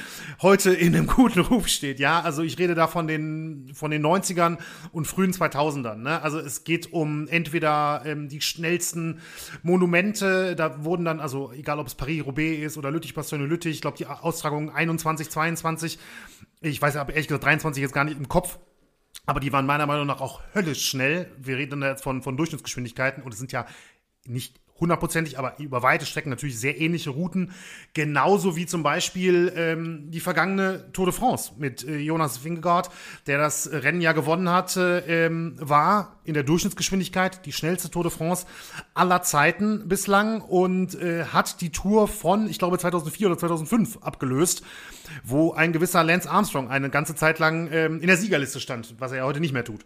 heute 0.41 0.73
in 0.73 0.95
einem 0.95 1.07
guten 1.07 1.39
Ruf 1.39 1.67
steht. 1.67 1.99
Ja, 1.99 2.21
also 2.21 2.41
ich 2.41 2.59
rede 2.59 2.75
da 2.75 2.87
von 2.87 3.07
den, 3.07 3.71
von 3.73 3.89
den 3.89 4.05
90ern 4.05 4.57
und 4.91 5.05
frühen 5.05 5.31
2000ern. 5.31 5.95
Ne? 5.95 6.21
Also 6.21 6.39
es 6.39 6.65
geht 6.65 6.91
um 6.91 7.27
entweder 7.29 8.01
ähm, 8.05 8.27
die 8.27 8.41
schnellsten 8.41 9.21
Monumente, 9.61 10.55
da 10.55 10.83
wurden 10.83 11.05
dann, 11.05 11.19
also 11.21 11.53
egal 11.53 11.79
ob 11.79 11.87
es 11.87 11.95
Paris-Roubaix 11.95 12.65
ist 12.65 12.77
oder 12.77 12.91
Lüttich-Bastogne-Lüttich, 12.91 13.75
ich 13.75 13.81
glaube 13.81 13.97
die 13.97 14.07
Austragung 14.07 14.71
21, 14.71 15.29
22, 15.29 15.99
ich 16.59 16.81
weiß 16.81 16.97
aber 16.97 17.13
ehrlich 17.13 17.27
gesagt 17.27 17.45
23 17.45 17.81
jetzt 17.81 17.93
gar 17.93 18.03
nicht 18.03 18.17
im 18.17 18.27
Kopf, 18.27 18.59
aber 19.25 19.39
die 19.39 19.53
waren 19.53 19.65
meiner 19.65 19.85
Meinung 19.85 20.07
nach 20.07 20.19
auch 20.19 20.41
höllisch 20.53 20.85
schnell. 20.85 21.31
Wir 21.37 21.55
reden 21.57 21.81
jetzt 21.81 22.03
von, 22.03 22.21
von 22.21 22.35
Durchschnittsgeschwindigkeiten 22.35 23.23
und 23.23 23.33
es 23.33 23.39
sind 23.39 23.53
ja 23.53 23.65
nicht 24.25 24.62
hundertprozentig, 24.79 25.39
aber 25.39 25.59
über 25.59 25.83
weite 25.83 26.05
Strecken 26.05 26.29
natürlich 26.29 26.59
sehr 26.59 26.79
ähnliche 26.79 27.11
Routen. 27.11 27.51
Genauso 27.93 28.55
wie 28.55 28.65
zum 28.65 28.83
Beispiel 28.83 29.53
ähm, 29.55 30.11
die 30.11 30.19
vergangene 30.19 30.91
Tour 30.93 31.05
de 31.05 31.13
France 31.13 31.53
mit 31.57 31.87
äh, 31.87 31.97
Jonas 31.97 32.43
Vingegaard, 32.43 32.89
der 33.27 33.37
das 33.37 33.71
Rennen 33.71 34.01
ja 34.01 34.13
gewonnen 34.13 34.49
hatte, 34.49 35.03
ähm, 35.07 35.55
war 35.59 36.19
in 36.25 36.33
der 36.33 36.43
Durchschnittsgeschwindigkeit 36.43 37.45
die 37.45 37.51
schnellste 37.51 37.89
Tour 37.89 38.03
de 38.03 38.11
France 38.11 38.45
aller 38.93 39.21
Zeiten 39.21 39.87
bislang 39.87 40.41
und 40.41 40.95
äh, 40.95 41.25
hat 41.25 41.61
die 41.61 41.71
Tour 41.71 42.07
von, 42.07 42.49
ich 42.49 42.59
glaube, 42.59 42.77
2004 42.77 43.27
oder 43.27 43.37
2005 43.37 43.97
abgelöst, 43.97 44.63
wo 45.23 45.53
ein 45.53 45.73
gewisser 45.73 46.03
Lance 46.03 46.29
Armstrong 46.29 46.69
eine 46.69 46.89
ganze 46.89 47.15
Zeit 47.15 47.39
lang 47.39 47.69
ähm, 47.71 48.01
in 48.01 48.07
der 48.07 48.17
Siegerliste 48.17 48.59
stand, 48.59 48.95
was 48.99 49.11
er 49.11 49.19
ja 49.19 49.23
heute 49.25 49.39
nicht 49.39 49.53
mehr 49.53 49.65
tut. 49.65 49.85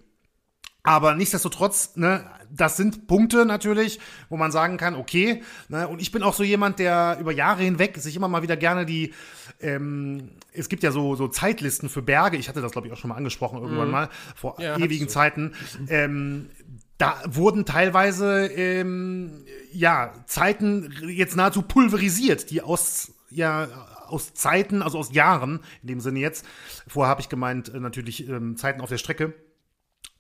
Aber 0.88 1.16
nichtsdestotrotz, 1.16 1.98
ne, 1.98 2.24
das 2.50 2.78
sind 2.78 3.08
Punkte 3.08 3.46
natürlich, 3.46 4.00
wo 4.30 4.38
man 4.38 4.54
sagen 4.54 4.78
kann, 4.78 4.96
okay, 4.96 5.44
ne, 5.68 5.86
und 5.86 6.02
ich 6.02 6.14
bin 6.14 6.24
auch 6.24 6.34
so 6.34 6.44
jemand, 6.44 6.80
der 6.80 7.18
über 7.20 7.34
Jahre 7.34 7.62
hinweg 7.62 7.98
sich 7.98 8.16
immer 8.16 8.30
mal 8.30 8.42
wieder 8.42 8.56
gerne 8.56 8.86
die, 8.86 9.14
ähm, 9.60 10.30
es 10.54 10.70
gibt 10.70 10.84
ja 10.84 10.94
so, 10.94 11.16
so 11.16 11.28
Zeitlisten 11.28 11.90
für 11.90 12.02
Berge, 12.02 12.38
ich 12.38 12.48
hatte 12.48 12.62
das 12.62 12.72
glaube 12.72 12.88
ich 12.88 12.94
auch 12.94 12.98
schon 12.98 13.10
mal 13.10 13.18
angesprochen 13.18 13.62
irgendwann 13.62 13.88
mhm. 13.88 13.92
mal, 13.92 14.10
vor 14.34 14.62
ja, 14.62 14.78
ewigen 14.78 15.10
Zeiten, 15.10 15.56
ähm, 15.90 16.52
da 16.98 17.22
wurden 17.26 17.66
teilweise, 17.66 18.48
ähm, 18.48 19.44
ja, 19.74 20.14
Zeiten 20.26 20.94
jetzt 21.10 21.36
nahezu 21.36 21.64
pulverisiert, 21.64 22.50
die 22.50 22.62
aus, 22.62 23.12
ja, 23.30 23.68
aus 24.08 24.34
Zeiten, 24.36 24.82
also 24.82 25.00
aus 25.00 25.12
Jahren, 25.12 25.60
in 25.82 25.90
dem 25.90 26.00
Sinne 26.00 26.20
jetzt, 26.20 26.46
vorher 26.88 27.10
habe 27.10 27.20
ich 27.20 27.28
gemeint, 27.28 27.68
äh, 27.74 27.82
natürlich 27.82 28.30
ähm, 28.30 28.56
Zeiten 28.56 28.80
auf 28.80 28.88
der 28.88 29.00
Strecke, 29.00 29.34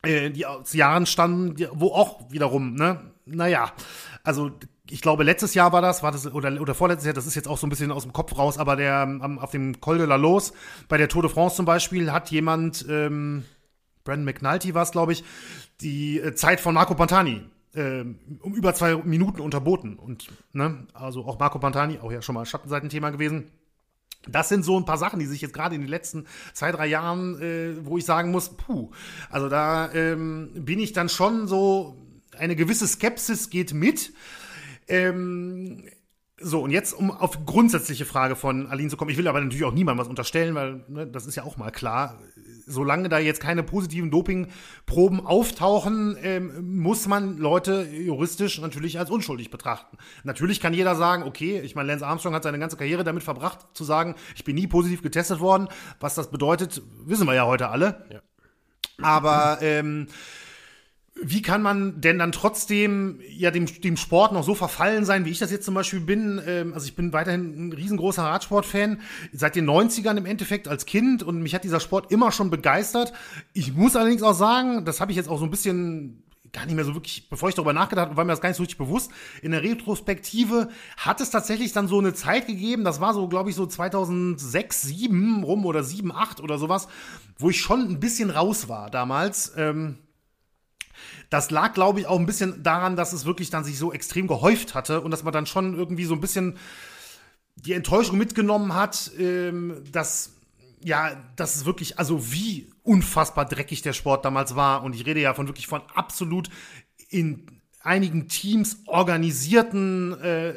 die 0.06 0.46
aus 0.46 0.74
Jahren 0.74 1.06
standen, 1.06 1.56
wo 1.74 1.88
auch 1.88 2.32
wiederum, 2.32 2.76
ne, 2.76 3.12
naja, 3.26 3.72
also 4.24 4.52
ich 4.90 5.02
glaube, 5.02 5.24
letztes 5.24 5.54
Jahr 5.54 5.74
war 5.74 5.82
das, 5.82 6.04
war 6.04 6.12
das, 6.12 6.32
oder, 6.32 6.62
oder 6.62 6.74
vorletztes 6.74 7.06
Jahr, 7.06 7.14
das 7.14 7.28
ist 7.28 7.36
jetzt 7.36 7.48
auch 7.48 7.58
so 7.58 7.68
ein 7.68 7.70
bisschen 7.70 7.92
aus 7.92 8.04
dem 8.04 8.14
Kopf 8.14 8.38
raus, 8.38 8.58
aber 8.58 8.76
der 8.76 8.96
am, 9.00 9.40
auf 9.40 9.52
dem 9.52 9.82
Col 9.82 9.98
de 9.98 10.08
la 10.08 10.16
Los, 10.16 10.54
bei 10.88 10.98
der 10.98 11.10
Tour 11.10 11.24
de 11.24 11.32
France 11.32 11.56
zum 11.56 11.66
Beispiel, 11.66 12.12
hat 12.12 12.32
jemand, 12.32 12.86
ähm, 12.90 13.44
Brandon 14.04 14.26
McNulty 14.26 14.74
war 14.74 14.84
es, 14.84 14.92
glaube 14.92 15.12
ich, 15.12 15.24
die 15.82 16.20
äh, 16.20 16.36
Zeit 16.36 16.62
von 16.62 16.74
Marco 16.76 16.96
Pantani 16.96 17.44
äh, 17.78 18.06
um 18.42 18.54
über 18.56 18.74
zwei 18.74 18.96
Minuten 18.98 19.42
unterboten. 19.42 19.98
Und, 19.98 20.28
ne, 20.54 20.88
also 20.94 21.26
auch 21.26 21.40
Marco 21.40 21.60
Pantani, 21.60 22.00
auch 22.00 22.12
ja 22.12 22.22
schon 22.22 22.36
mal 22.36 22.46
Schattenseitenthema 22.46 23.12
gewesen, 23.12 23.52
das 24.28 24.50
sind 24.50 24.64
so 24.64 24.78
ein 24.78 24.86
paar 24.86 24.98
Sachen, 24.98 25.20
die 25.20 25.26
sich 25.26 25.42
jetzt 25.42 25.54
gerade 25.54 25.76
in 25.76 25.82
den 25.82 25.90
letzten 25.90 26.26
zwei, 26.54 26.72
drei 26.72 26.88
Jahren, 26.88 27.42
äh, 27.42 27.86
wo 27.86 27.98
ich 27.98 28.06
sagen 28.06 28.32
muss, 28.32 28.50
puh, 28.50 28.92
also 29.30 29.50
da 29.50 29.92
ähm, 29.94 30.52
bin 30.54 30.80
ich 30.80 30.94
dann 30.94 31.10
schon 31.10 31.48
so, 31.48 31.98
eine 32.38 32.56
gewisse 32.56 32.88
Skepsis 32.88 33.50
geht 33.50 33.74
mit. 33.74 34.14
Ähm, 34.88 35.84
so, 36.40 36.62
und 36.62 36.70
jetzt, 36.70 36.94
um 36.94 37.10
auf 37.10 37.46
grundsätzliche 37.46 38.06
Frage 38.06 38.36
von 38.36 38.68
Aline 38.68 38.90
zu 38.90 38.98
kommen, 38.98 39.10
ich 39.10 39.18
will 39.18 39.28
aber 39.28 39.42
natürlich 39.42 39.66
auch 39.66 39.74
niemandem 39.74 40.02
was 40.04 40.10
unterstellen, 40.10 40.54
weil 40.54 40.84
ne, 40.88 41.08
das 41.08 41.26
ist 41.26 41.36
ja 41.36 41.44
auch 41.44 41.58
mal 41.58 41.72
klar. 41.72 42.20
solange 42.68 43.10
da 43.10 43.18
jetzt 43.18 43.40
keine 43.40 43.64
positiven 43.64 44.12
Dopingproben 44.12 45.26
auftauchen, 45.26 46.18
ähm, 46.22 46.80
muss 46.80 47.08
man 47.08 47.38
Leute 47.38 47.88
juristisch 47.92 48.60
natürlich 48.60 49.00
als 49.00 49.10
unschuldig 49.10 49.50
betrachten. 49.50 49.98
Natürlich 50.24 50.60
kann 50.60 50.74
jeder 50.74 50.96
sagen, 50.96 51.24
okay, 51.24 51.60
ich 51.62 51.76
meine, 51.76 51.88
Lance 51.88 52.06
Armstrong 52.06 52.36
hat 52.36 52.44
seine 52.44 52.60
ganze 52.60 52.78
Karriere 52.78 53.04
damit 53.04 53.24
verbracht, 53.24 53.60
zu 53.74 53.84
sagen, 53.84 54.16
ich 54.36 54.44
bin 54.44 54.56
nie 54.56 54.68
positiv 54.68 55.02
getestet 55.02 55.40
worden. 55.40 55.70
Was 56.00 56.16
das 56.16 56.30
bedeutet, 56.30 56.82
wissen 57.06 57.26
wir 57.26 57.34
ja 57.34 57.46
heute 57.46 57.70
alle. 57.70 58.06
Ja. 58.12 58.20
Aber 59.02 59.60
ähm, 59.62 60.08
wie 61.24 61.42
kann 61.42 61.62
man 61.62 62.00
denn 62.02 62.20
dann 62.20 62.32
trotzdem 62.32 63.20
ja 63.30 63.52
dem, 63.52 63.66
dem 63.66 63.98
Sport 63.98 64.32
noch 64.32 64.44
so 64.44 64.56
verfallen 64.56 65.06
sein, 65.06 65.26
wie 65.26 65.32
ich 65.32 65.40
das 65.40 65.52
jetzt 65.52 65.66
zum 65.66 65.74
Beispiel 65.74 66.00
bin? 66.00 66.42
Ähm, 66.46 66.74
also 66.74 66.86
ich 66.86 66.96
bin 66.96 67.14
weiterhin 67.14 67.68
ein 67.68 67.74
riesengroßer 67.74 68.24
Radsportfan, 68.24 69.02
seit 69.32 69.56
den 69.56 69.70
90ern 69.70 70.18
im 70.18 70.26
Endeffekt 70.26 70.68
als 70.68 70.86
Kind 70.86 71.24
und 71.24 71.42
mich 71.42 71.56
hat 71.56 71.64
dieser 71.64 71.80
Sport 71.80 72.12
immer 72.12 72.32
schon 72.32 72.50
begeistert. 72.50 73.14
Ich 73.54 73.74
muss 73.74 73.96
allerdings 73.96 74.24
auch 74.24 74.34
sagen, 74.34 74.86
das 74.86 75.02
habe 75.02 75.12
ich 75.12 75.18
jetzt 75.18 75.30
auch 75.30 75.40
so 75.40 75.46
ein 75.46 75.52
bisschen 75.52 76.24
gar 76.54 76.66
nicht 76.66 76.76
mehr 76.76 76.86
so 76.86 76.94
wirklich, 76.94 77.30
bevor 77.30 77.50
ich 77.50 77.56
darüber 77.56 77.74
nachgedacht 77.74 78.08
habe, 78.08 78.18
war 78.18 78.24
mir 78.24 78.32
das 78.32 78.42
gar 78.42 78.50
nicht 78.50 78.58
so 78.58 78.64
richtig 78.64 78.78
bewusst. 78.78 79.12
In 79.42 79.52
der 79.52 79.64
Retrospektive 79.64 80.70
hat 80.98 81.22
es 81.22 81.30
tatsächlich 81.30 81.74
dann 81.74 81.88
so 81.88 82.00
eine 82.00 82.14
Zeit 82.14 82.48
gegeben, 82.48 82.84
das 82.84 83.02
war 83.02 83.14
so, 83.14 83.28
glaube 83.28 83.50
ich, 83.50 83.56
so 83.56 83.66
2006, 83.66 84.82
7 84.82 85.44
rum 85.44 85.66
oder 85.66 85.84
7, 85.84 86.12
8 86.12 86.42
oder 86.42 86.58
sowas, 86.58 86.88
wo 87.38 87.50
ich 87.50 87.60
schon 87.60 87.82
ein 87.82 88.00
bisschen 88.00 88.30
raus 88.30 88.70
war 88.70 88.90
damals. 88.90 89.54
Ähm, 89.58 89.98
das 91.30 91.52
lag, 91.52 91.74
glaube 91.74 92.00
ich, 92.00 92.08
auch 92.08 92.20
ein 92.20 92.26
bisschen 92.26 92.64
daran, 92.64 92.96
dass 92.96 93.14
es 93.14 93.26
wirklich 93.26 93.50
dann 93.50 93.64
sich 93.64 93.78
so 93.78 93.92
extrem 93.92 94.28
gehäuft 94.28 94.76
hatte 94.76 95.02
und 95.02 95.12
dass 95.12 95.24
man 95.24 95.34
dann 95.34 95.46
schon 95.46 95.76
irgendwie 95.76 96.06
so 96.06 96.14
ein 96.14 96.22
bisschen 96.22 96.58
die 97.56 97.74
Enttäuschung 97.74 98.18
mitgenommen 98.18 98.74
hat, 98.74 99.12
ähm, 99.18 99.84
dass 99.92 100.34
ja, 100.84 101.12
das 101.36 101.56
ist 101.56 101.66
wirklich, 101.66 101.98
also 101.98 102.32
wie 102.32 102.70
unfassbar 102.84 103.46
dreckig 103.46 103.82
der 103.82 103.94
Sport 103.94 104.26
damals 104.26 104.56
war. 104.56 104.84
Und 104.84 104.96
ich 104.96 105.06
rede 105.06 105.20
ja 105.20 105.34
von 105.34 105.48
wirklich 105.48 105.68
von 105.68 105.82
absolut 105.94 106.50
in 107.10 107.62
einigen 107.82 108.28
Teams 108.28 108.84
organisierten 108.86 110.20
äh, 110.22 110.54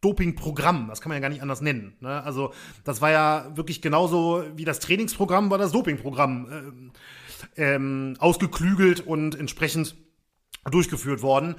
Dopingprogramm. 0.00 0.88
Das 0.88 1.00
kann 1.00 1.10
man 1.10 1.16
ja 1.16 1.20
gar 1.20 1.30
nicht 1.30 1.42
anders 1.42 1.62
nennen. 1.62 1.96
Ne? 2.00 2.22
Also, 2.22 2.52
das 2.84 3.00
war 3.00 3.10
ja 3.10 3.50
wirklich 3.56 3.82
genauso 3.82 4.44
wie 4.54 4.64
das 4.64 4.78
Trainingsprogramm 4.78 5.50
war 5.50 5.58
das 5.58 5.72
Dopingprogramm 5.72 6.48
ähm, 6.50 6.92
ähm, 7.56 8.16
ausgeklügelt 8.18 9.00
und 9.00 9.34
entsprechend 9.34 9.96
durchgeführt 10.70 11.22
worden. 11.22 11.56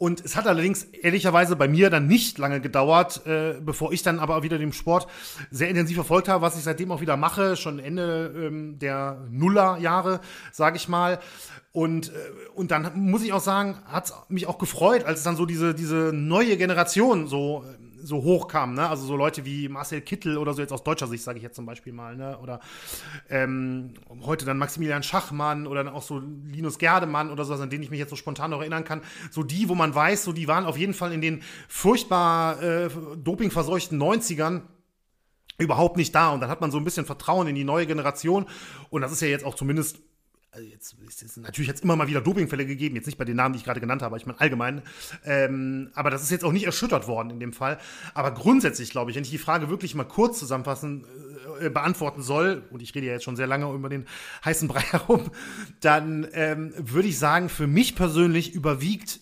Und 0.00 0.24
es 0.24 0.34
hat 0.34 0.46
allerdings 0.46 0.84
ehrlicherweise 0.84 1.56
bei 1.56 1.68
mir 1.68 1.90
dann 1.90 2.06
nicht 2.06 2.38
lange 2.38 2.62
gedauert, 2.62 3.26
äh, 3.26 3.60
bevor 3.60 3.92
ich 3.92 4.02
dann 4.02 4.18
aber 4.18 4.42
wieder 4.42 4.56
den 4.56 4.72
Sport 4.72 5.06
sehr 5.50 5.68
intensiv 5.68 5.96
verfolgt 5.96 6.26
habe, 6.26 6.40
was 6.40 6.56
ich 6.56 6.62
seitdem 6.62 6.90
auch 6.90 7.02
wieder 7.02 7.18
mache, 7.18 7.54
schon 7.54 7.78
Ende 7.78 8.32
ähm, 8.34 8.78
der 8.78 9.26
Nullerjahre, 9.28 10.20
sage 10.52 10.78
ich 10.78 10.88
mal. 10.88 11.20
Und, 11.72 12.08
äh, 12.08 12.12
und 12.54 12.70
dann 12.70 12.92
muss 12.98 13.22
ich 13.22 13.34
auch 13.34 13.42
sagen, 13.42 13.76
hat 13.84 14.06
es 14.06 14.14
mich 14.30 14.46
auch 14.46 14.56
gefreut, 14.56 15.04
als 15.04 15.18
es 15.18 15.24
dann 15.24 15.36
so 15.36 15.44
diese, 15.44 15.74
diese 15.74 16.12
neue 16.14 16.56
Generation 16.56 17.26
so 17.26 17.62
so 18.02 18.22
hoch 18.22 18.48
kam, 18.48 18.74
ne? 18.74 18.88
Also 18.88 19.04
so 19.06 19.16
Leute 19.16 19.44
wie 19.44 19.68
Marcel 19.68 20.00
Kittel 20.00 20.38
oder 20.38 20.54
so 20.54 20.60
jetzt 20.60 20.72
aus 20.72 20.84
deutscher 20.84 21.06
Sicht, 21.06 21.22
sage 21.22 21.38
ich 21.38 21.42
jetzt 21.42 21.56
zum 21.56 21.66
Beispiel 21.66 21.92
mal, 21.92 22.16
ne? 22.16 22.38
Oder 22.38 22.60
ähm, 23.28 23.94
heute 24.22 24.44
dann 24.44 24.58
Maximilian 24.58 25.02
Schachmann 25.02 25.66
oder 25.66 25.84
dann 25.84 25.92
auch 25.92 26.02
so 26.02 26.18
Linus 26.18 26.78
Gerdemann 26.78 27.30
oder 27.30 27.44
sowas, 27.44 27.60
an 27.60 27.70
den 27.70 27.82
ich 27.82 27.90
mich 27.90 27.98
jetzt 27.98 28.10
so 28.10 28.16
spontan 28.16 28.50
noch 28.50 28.60
erinnern 28.60 28.84
kann. 28.84 29.02
So 29.30 29.42
die, 29.42 29.68
wo 29.68 29.74
man 29.74 29.94
weiß, 29.94 30.24
so 30.24 30.32
die 30.32 30.48
waren 30.48 30.64
auf 30.64 30.76
jeden 30.76 30.94
Fall 30.94 31.12
in 31.12 31.20
den 31.20 31.42
furchtbar 31.68 32.62
äh, 32.62 32.90
dopingverseuchten 33.16 34.00
90ern 34.00 34.62
überhaupt 35.58 35.96
nicht 35.96 36.14
da. 36.14 36.30
Und 36.30 36.40
dann 36.40 36.50
hat 36.50 36.60
man 36.60 36.70
so 36.70 36.78
ein 36.78 36.84
bisschen 36.84 37.06
Vertrauen 37.06 37.46
in 37.46 37.54
die 37.54 37.64
neue 37.64 37.86
Generation. 37.86 38.46
Und 38.88 39.02
das 39.02 39.12
ist 39.12 39.20
ja 39.20 39.28
jetzt 39.28 39.44
auch 39.44 39.54
zumindest 39.54 39.98
also 40.52 40.66
jetzt 40.66 41.22
ist 41.22 41.36
natürlich 41.36 41.68
jetzt 41.68 41.84
immer 41.84 41.94
mal 41.94 42.08
wieder 42.08 42.20
Dopingfälle 42.20 42.66
gegeben, 42.66 42.96
jetzt 42.96 43.06
nicht 43.06 43.18
bei 43.18 43.24
den 43.24 43.36
Namen, 43.36 43.52
die 43.52 43.58
ich 43.58 43.64
gerade 43.64 43.80
genannt 43.80 44.02
habe, 44.02 44.16
ich 44.16 44.26
meine 44.26 44.40
allgemein. 44.40 44.82
Ähm, 45.24 45.90
aber 45.94 46.10
das 46.10 46.22
ist 46.22 46.30
jetzt 46.30 46.44
auch 46.44 46.52
nicht 46.52 46.66
erschüttert 46.66 47.06
worden 47.06 47.30
in 47.30 47.38
dem 47.38 47.52
Fall. 47.52 47.78
Aber 48.14 48.32
grundsätzlich 48.32 48.90
glaube 48.90 49.10
ich, 49.10 49.16
wenn 49.16 49.22
ich 49.22 49.30
die 49.30 49.38
Frage 49.38 49.68
wirklich 49.70 49.94
mal 49.94 50.04
kurz 50.04 50.38
zusammenfassen 50.40 51.06
äh, 51.60 51.70
beantworten 51.70 52.22
soll, 52.22 52.64
und 52.70 52.82
ich 52.82 52.94
rede 52.94 53.06
ja 53.06 53.12
jetzt 53.12 53.24
schon 53.24 53.36
sehr 53.36 53.46
lange 53.46 53.72
über 53.72 53.88
den 53.88 54.06
heißen 54.44 54.66
Brei 54.66 54.80
herum, 54.90 55.30
dann 55.80 56.26
ähm, 56.32 56.74
würde 56.76 57.08
ich 57.08 57.18
sagen, 57.18 57.48
für 57.48 57.68
mich 57.68 57.94
persönlich 57.94 58.52
überwiegt 58.52 59.20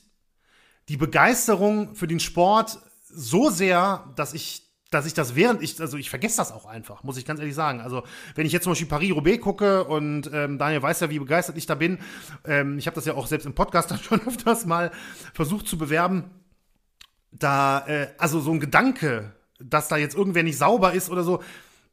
die 0.88 0.96
Begeisterung 0.96 1.94
für 1.94 2.06
den 2.06 2.20
Sport 2.20 2.78
so 3.10 3.50
sehr, 3.50 4.12
dass 4.16 4.32
ich 4.32 4.67
dass 4.90 5.06
ich 5.06 5.14
das 5.14 5.34
während 5.34 5.62
ich, 5.62 5.80
also 5.80 5.96
ich 5.96 6.10
vergesse 6.10 6.38
das 6.38 6.52
auch 6.52 6.64
einfach, 6.64 7.02
muss 7.02 7.18
ich 7.18 7.24
ganz 7.24 7.40
ehrlich 7.40 7.54
sagen. 7.54 7.80
Also 7.80 8.04
wenn 8.34 8.46
ich 8.46 8.52
jetzt 8.52 8.64
zum 8.64 8.72
Beispiel 8.72 8.88
Paris-Roubaix 8.88 9.42
gucke 9.42 9.84
und 9.84 10.30
ähm, 10.32 10.58
Daniel 10.58 10.82
weiß 10.82 11.00
ja, 11.00 11.10
wie 11.10 11.18
begeistert 11.18 11.56
ich 11.56 11.66
da 11.66 11.74
bin. 11.74 11.98
Ähm, 12.44 12.78
ich 12.78 12.86
habe 12.86 12.94
das 12.94 13.04
ja 13.04 13.14
auch 13.14 13.26
selbst 13.26 13.44
im 13.44 13.54
Podcast 13.54 13.90
dann 13.90 13.98
schon 13.98 14.26
öfters 14.26 14.64
mal 14.66 14.90
versucht 15.34 15.68
zu 15.68 15.76
bewerben. 15.76 16.30
Da, 17.30 17.86
äh, 17.86 18.08
also 18.16 18.40
so 18.40 18.50
ein 18.52 18.60
Gedanke, 18.60 19.34
dass 19.60 19.88
da 19.88 19.96
jetzt 19.96 20.16
irgendwer 20.16 20.42
nicht 20.42 20.56
sauber 20.56 20.94
ist 20.94 21.10
oder 21.10 21.22
so, 21.22 21.42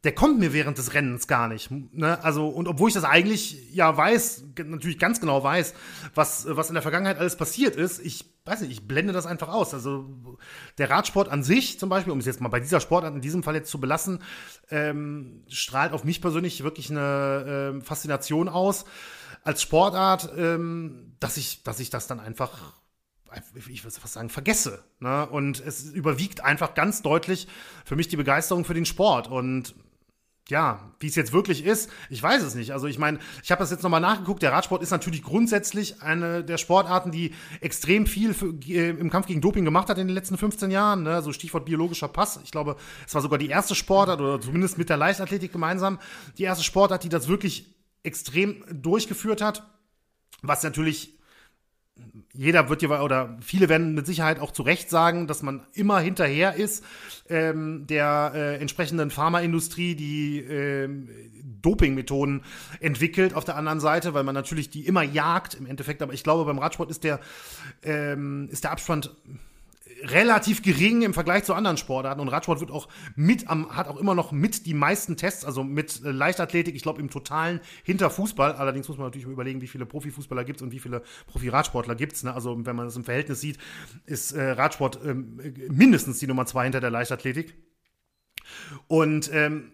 der 0.05 0.13
kommt 0.13 0.39
mir 0.39 0.53
während 0.53 0.77
des 0.77 0.93
Rennens 0.93 1.27
gar 1.27 1.47
nicht. 1.47 1.71
Ne? 1.71 2.23
Also, 2.23 2.47
und 2.47 2.67
obwohl 2.67 2.89
ich 2.89 2.93
das 2.93 3.03
eigentlich 3.03 3.73
ja 3.73 3.97
weiß, 3.97 4.43
natürlich 4.63 4.99
ganz 4.99 5.19
genau 5.19 5.43
weiß, 5.43 5.73
was, 6.13 6.45
was 6.47 6.69
in 6.69 6.75
der 6.75 6.83
Vergangenheit 6.83 7.17
alles 7.17 7.35
passiert 7.35 7.75
ist, 7.75 7.99
ich 8.05 8.23
weiß 8.45 8.61
nicht, 8.61 8.71
ich 8.71 8.87
blende 8.87 9.13
das 9.13 9.25
einfach 9.25 9.49
aus. 9.49 9.73
Also 9.73 10.37
der 10.77 10.91
Radsport 10.91 11.27
an 11.29 11.41
sich 11.41 11.79
zum 11.79 11.89
Beispiel, 11.89 12.13
um 12.13 12.19
es 12.19 12.27
jetzt 12.27 12.39
mal 12.39 12.49
bei 12.49 12.59
dieser 12.59 12.79
Sportart 12.79 13.15
in 13.15 13.21
diesem 13.21 13.41
Fall 13.41 13.55
jetzt 13.55 13.71
zu 13.71 13.79
belassen, 13.79 14.21
ähm, 14.69 15.43
strahlt 15.47 15.91
auf 15.91 16.03
mich 16.03 16.21
persönlich 16.21 16.63
wirklich 16.63 16.91
eine 16.91 17.71
ähm, 17.73 17.81
Faszination 17.81 18.47
aus 18.47 18.85
als 19.43 19.63
Sportart, 19.63 20.29
ähm, 20.37 21.15
dass 21.19 21.37
ich, 21.37 21.63
dass 21.63 21.79
ich 21.79 21.89
das 21.89 22.05
dann 22.05 22.19
einfach 22.19 22.73
ich 23.67 23.83
würde 23.83 23.99
fast 23.99 24.13
sagen, 24.13 24.29
vergesse. 24.29 24.83
Ne? 24.99 25.27
Und 25.27 25.59
es 25.59 25.91
überwiegt 25.91 26.41
einfach 26.41 26.73
ganz 26.73 27.01
deutlich 27.01 27.49
für 27.83 27.97
mich 27.97 28.07
die 28.07 28.15
Begeisterung 28.15 28.63
für 28.63 28.73
den 28.73 28.85
Sport. 28.85 29.27
Und 29.27 29.75
ja, 30.49 30.91
wie 30.99 31.07
es 31.07 31.15
jetzt 31.15 31.33
wirklich 31.33 31.65
ist, 31.65 31.89
ich 32.09 32.21
weiß 32.21 32.43
es 32.43 32.53
nicht. 32.53 32.71
Also 32.71 32.85
ich 32.85 32.99
meine, 32.99 33.17
ich 33.43 33.49
habe 33.49 33.59
das 33.59 33.71
jetzt 33.71 33.81
nochmal 33.81 34.01
nachgeguckt. 34.01 34.43
Der 34.43 34.51
Radsport 34.51 34.83
ist 34.83 34.91
natürlich 34.91 35.23
grundsätzlich 35.23 36.01
eine 36.03 36.43
der 36.43 36.57
Sportarten, 36.57 37.11
die 37.11 37.33
extrem 37.61 38.05
viel 38.05 38.33
für, 38.33 38.53
äh, 38.67 38.89
im 38.89 39.09
Kampf 39.09 39.25
gegen 39.25 39.41
Doping 39.41 39.65
gemacht 39.65 39.89
hat 39.89 39.97
in 39.97 40.07
den 40.07 40.13
letzten 40.13 40.37
15 40.37 40.69
Jahren. 40.69 41.01
Ne? 41.01 41.21
So 41.23 41.33
Stichwort 41.33 41.65
biologischer 41.65 42.07
Pass. 42.07 42.39
Ich 42.43 42.51
glaube, 42.51 42.75
es 43.07 43.15
war 43.15 43.21
sogar 43.21 43.39
die 43.39 43.49
erste 43.49 43.73
Sportart 43.73 44.21
oder 44.21 44.39
zumindest 44.39 44.77
mit 44.77 44.89
der 44.89 44.97
Leichtathletik 44.97 45.51
gemeinsam 45.51 45.99
die 46.37 46.43
erste 46.43 46.63
Sportart, 46.63 47.03
die 47.03 47.09
das 47.09 47.27
wirklich 47.27 47.75
extrem 48.03 48.63
durchgeführt 48.71 49.41
hat. 49.41 49.63
Was 50.43 50.61
natürlich 50.61 51.14
jeder 52.33 52.69
wird 52.69 52.81
ja, 52.81 53.01
oder 53.01 53.37
viele 53.41 53.69
werden 53.69 53.93
mit 53.93 54.05
Sicherheit 54.05 54.39
auch 54.39 54.51
zu 54.51 54.63
Recht 54.63 54.89
sagen, 54.89 55.27
dass 55.27 55.41
man 55.41 55.65
immer 55.73 55.99
hinterher 55.99 56.55
ist 56.55 56.83
ähm, 57.29 57.87
der 57.87 58.31
äh, 58.35 58.55
entsprechenden 58.57 59.09
Pharmaindustrie, 59.09 59.95
die 59.95 60.39
ähm, 60.39 61.09
Dopingmethoden 61.61 62.43
entwickelt 62.79 63.33
auf 63.33 63.45
der 63.45 63.55
anderen 63.55 63.79
Seite, 63.79 64.13
weil 64.13 64.23
man 64.23 64.35
natürlich 64.35 64.69
die 64.69 64.85
immer 64.85 65.03
jagt 65.03 65.53
im 65.55 65.65
Endeffekt. 65.65 66.01
Aber 66.01 66.13
ich 66.13 66.23
glaube, 66.23 66.45
beim 66.45 66.59
Radsport 66.59 66.91
ist 66.91 67.03
der, 67.03 67.19
ähm, 67.83 68.49
ist 68.51 68.65
der 68.65 68.71
Abstand 68.71 69.15
relativ 70.03 70.61
gering 70.61 71.01
im 71.01 71.13
Vergleich 71.13 71.43
zu 71.43 71.53
anderen 71.53 71.77
Sportarten 71.77 72.19
und 72.19 72.27
Radsport 72.27 72.59
wird 72.59 72.71
auch 72.71 72.87
mit 73.15 73.49
am, 73.49 73.75
hat 73.75 73.87
auch 73.87 73.97
immer 73.97 74.15
noch 74.15 74.31
mit 74.31 74.65
die 74.65 74.73
meisten 74.73 75.17
Tests, 75.17 75.45
also 75.45 75.63
mit 75.63 76.03
äh, 76.03 76.11
Leichtathletik, 76.11 76.75
ich 76.75 76.81
glaube 76.81 76.99
im 77.01 77.09
Totalen 77.09 77.61
hinter 77.83 78.09
Fußball. 78.09 78.53
Allerdings 78.53 78.87
muss 78.87 78.97
man 78.97 79.07
natürlich 79.07 79.27
überlegen, 79.27 79.61
wie 79.61 79.67
viele 79.67 79.85
Profifußballer 79.85 80.43
gibt 80.43 80.59
es 80.59 80.63
und 80.63 80.71
wie 80.71 80.79
viele 80.79 81.01
Profi-Radsportler 81.27 81.95
gibt 81.95 82.13
es. 82.13 82.23
Ne? 82.23 82.33
Also 82.33 82.57
wenn 82.65 82.75
man 82.75 82.85
das 82.85 82.95
im 82.95 83.05
Verhältnis 83.05 83.41
sieht, 83.41 83.57
ist 84.05 84.33
äh, 84.33 84.51
Radsport 84.51 84.99
ähm, 85.05 85.39
mindestens 85.69 86.19
die 86.19 86.27
Nummer 86.27 86.45
zwei 86.45 86.63
hinter 86.63 86.81
der 86.81 86.91
Leichtathletik. 86.91 87.55
Und 88.87 89.31
ähm, 89.33 89.71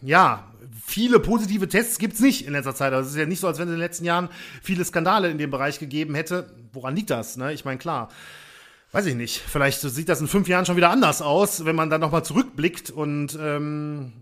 ja, 0.00 0.52
viele 0.84 1.18
positive 1.18 1.68
Tests 1.68 1.98
gibt 1.98 2.14
es 2.14 2.20
nicht 2.20 2.46
in 2.46 2.52
letzter 2.52 2.74
Zeit. 2.74 2.92
Also 2.92 3.08
es 3.08 3.14
ist 3.14 3.20
ja 3.20 3.26
nicht 3.26 3.40
so, 3.40 3.48
als 3.48 3.58
wenn 3.58 3.68
es 3.68 3.72
in 3.72 3.78
den 3.78 3.84
letzten 3.84 4.04
Jahren 4.04 4.28
viele 4.62 4.84
Skandale 4.84 5.30
in 5.30 5.38
dem 5.38 5.50
Bereich 5.50 5.78
gegeben 5.78 6.14
hätte. 6.14 6.54
Woran 6.72 6.94
liegt 6.94 7.10
das? 7.10 7.36
Ne? 7.36 7.52
Ich 7.52 7.64
meine, 7.64 7.78
klar, 7.78 8.08
weiß 8.94 9.06
ich 9.06 9.16
nicht, 9.16 9.40
vielleicht 9.40 9.80
sieht 9.80 10.08
das 10.08 10.20
in 10.20 10.28
fünf 10.28 10.46
Jahren 10.46 10.66
schon 10.66 10.76
wieder 10.76 10.90
anders 10.90 11.20
aus, 11.20 11.64
wenn 11.64 11.74
man 11.74 11.90
dann 11.90 12.00
nochmal 12.00 12.24
zurückblickt 12.24 12.90
und, 12.90 13.36
ähm, 13.40 14.12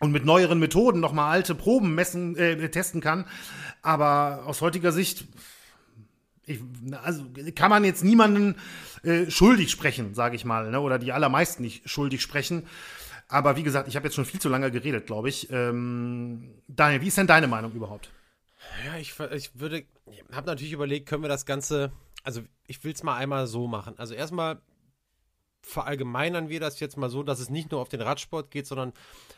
und 0.00 0.12
mit 0.12 0.26
neueren 0.26 0.58
Methoden 0.58 1.00
nochmal 1.00 1.32
alte 1.32 1.54
Proben 1.54 1.94
messen, 1.94 2.36
äh, 2.36 2.68
testen 2.68 3.00
kann. 3.00 3.24
Aber 3.80 4.42
aus 4.44 4.60
heutiger 4.60 4.92
Sicht, 4.92 5.24
ich, 6.44 6.60
also 7.02 7.24
kann 7.54 7.70
man 7.70 7.84
jetzt 7.84 8.04
niemanden 8.04 8.56
äh, 9.02 9.30
schuldig 9.30 9.70
sprechen, 9.70 10.14
sage 10.14 10.36
ich 10.36 10.44
mal, 10.44 10.70
ne? 10.70 10.80
oder 10.80 10.98
die 10.98 11.12
allermeisten 11.12 11.62
nicht 11.62 11.88
schuldig 11.88 12.20
sprechen. 12.20 12.66
Aber 13.28 13.56
wie 13.56 13.62
gesagt, 13.62 13.88
ich 13.88 13.96
habe 13.96 14.08
jetzt 14.08 14.14
schon 14.14 14.26
viel 14.26 14.40
zu 14.40 14.50
lange 14.50 14.70
geredet, 14.70 15.06
glaube 15.06 15.30
ich. 15.30 15.50
Ähm, 15.50 16.50
Daniel, 16.68 17.00
wie 17.00 17.08
ist 17.08 17.16
denn 17.16 17.26
deine 17.26 17.46
Meinung 17.46 17.72
überhaupt? 17.72 18.10
Ja, 18.84 18.98
ich, 18.98 19.14
ich 19.34 19.58
würde, 19.58 19.84
habe 20.32 20.48
natürlich 20.48 20.72
überlegt, 20.72 21.08
können 21.08 21.22
wir 21.22 21.28
das 21.30 21.46
Ganze 21.46 21.92
also 22.22 22.42
ich 22.66 22.82
will 22.84 22.92
es 22.92 23.02
mal 23.02 23.16
einmal 23.16 23.46
so 23.46 23.66
machen. 23.66 23.94
Also 23.98 24.14
erstmal 24.14 24.60
verallgemeinern 25.62 26.48
wir 26.48 26.60
das 26.60 26.80
jetzt 26.80 26.96
mal 26.96 27.10
so, 27.10 27.22
dass 27.22 27.38
es 27.38 27.50
nicht 27.50 27.70
nur 27.70 27.80
auf 27.80 27.88
den 27.88 28.00
Radsport 28.00 28.50
geht, 28.50 28.66
sondern 28.66 28.92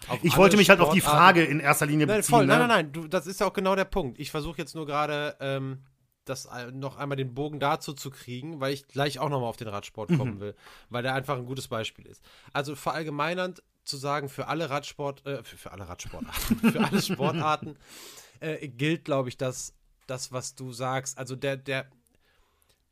auf 0.08 0.18
Ich 0.22 0.36
wollte 0.36 0.56
mich 0.56 0.70
halt 0.70 0.80
auf 0.80 0.94
die 0.94 1.00
Frage 1.00 1.44
in 1.44 1.60
erster 1.60 1.86
Linie 1.86 2.06
beziehen. 2.06 2.16
Nein, 2.16 2.22
voll, 2.24 2.46
ne? 2.46 2.58
nein, 2.58 2.58
nein, 2.60 2.68
nein, 2.68 2.92
du, 2.92 3.08
das 3.08 3.26
ist 3.26 3.40
ja 3.40 3.46
auch 3.46 3.52
genau 3.52 3.74
der 3.74 3.84
Punkt. 3.84 4.18
Ich 4.20 4.30
versuche 4.30 4.58
jetzt 4.58 4.74
nur 4.74 4.86
gerade 4.86 5.36
ähm, 5.40 5.82
das 6.24 6.48
noch 6.72 6.96
einmal 6.96 7.16
den 7.16 7.34
Bogen 7.34 7.58
dazu 7.58 7.92
zu 7.92 8.10
kriegen, 8.10 8.60
weil 8.60 8.72
ich 8.72 8.86
gleich 8.86 9.18
auch 9.18 9.28
nochmal 9.28 9.48
auf 9.48 9.56
den 9.56 9.68
Radsport 9.68 10.10
mhm. 10.10 10.18
kommen 10.18 10.40
will, 10.40 10.54
weil 10.88 11.02
der 11.02 11.14
einfach 11.14 11.36
ein 11.36 11.46
gutes 11.46 11.68
Beispiel 11.68 12.06
ist. 12.06 12.22
Also 12.52 12.76
verallgemeinernd 12.76 13.62
zu 13.84 13.96
sagen, 13.96 14.28
für 14.28 14.46
alle 14.46 14.70
Radsport, 14.70 15.26
äh, 15.26 15.42
für, 15.42 15.56
für 15.56 15.72
alle 15.72 15.88
Radsportarten, 15.88 16.58
für 16.72 16.80
alle 16.80 17.02
Sportarten 17.02 17.76
äh, 18.40 18.68
gilt, 18.68 19.04
glaube 19.04 19.28
ich, 19.28 19.36
dass 19.36 19.74
das, 20.06 20.30
was 20.32 20.54
du 20.54 20.72
sagst, 20.72 21.18
also 21.18 21.34
der, 21.34 21.56
der, 21.56 21.90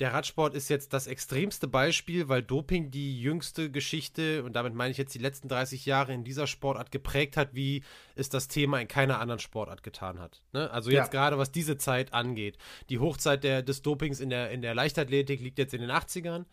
der 0.01 0.15
Radsport 0.15 0.55
ist 0.55 0.71
jetzt 0.71 0.93
das 0.95 1.07
extremste 1.07 1.69
Beispiel, 1.69 2.29
weil 2.29 2.43
Doping 2.43 2.91
die 2.91 3.21
jüngste 3.21 3.71
Geschichte, 3.71 4.43
und 4.43 4.55
damit 4.55 4.75
meine 4.75 4.91
ich 4.91 4.99
jetzt 4.99 5.15
die 5.15 5.19
letzten 5.19 5.49
30 5.49 5.85
Jahre 5.85 6.15
in 6.15 6.25
dieser 6.25 6.47
Sportart 6.47 6.91
geprägt 6.91 7.37
hat, 7.37 7.55
wie 7.55 7.85
es 8.15 8.31
das 8.31 8.49
Thema 8.49 8.81
in 8.81 8.89
keiner 8.89 9.21
anderen 9.21 9.41
Sportart 9.41 9.83
getan 9.83 10.19
hat. 10.19 10.43
Ne? 10.53 10.71
Also 10.71 10.91
jetzt 10.91 11.13
ja. 11.13 11.21
gerade, 11.21 11.39
was 11.39 11.53
diese 11.53 11.77
Zeit 11.77 12.15
angeht. 12.15 12.57
Die 12.89 12.99
Hochzeit 12.99 13.45
der, 13.45 13.63
des 13.63 13.83
Dopings 13.83 14.21
in 14.21 14.31
der, 14.31 14.51
in 14.51 14.63
der 14.63 14.75
Leichtathletik 14.75 15.41
liegt 15.41 15.59
jetzt 15.59 15.75
in 15.75 15.83
den 15.83 15.91
80ern. 15.91 16.47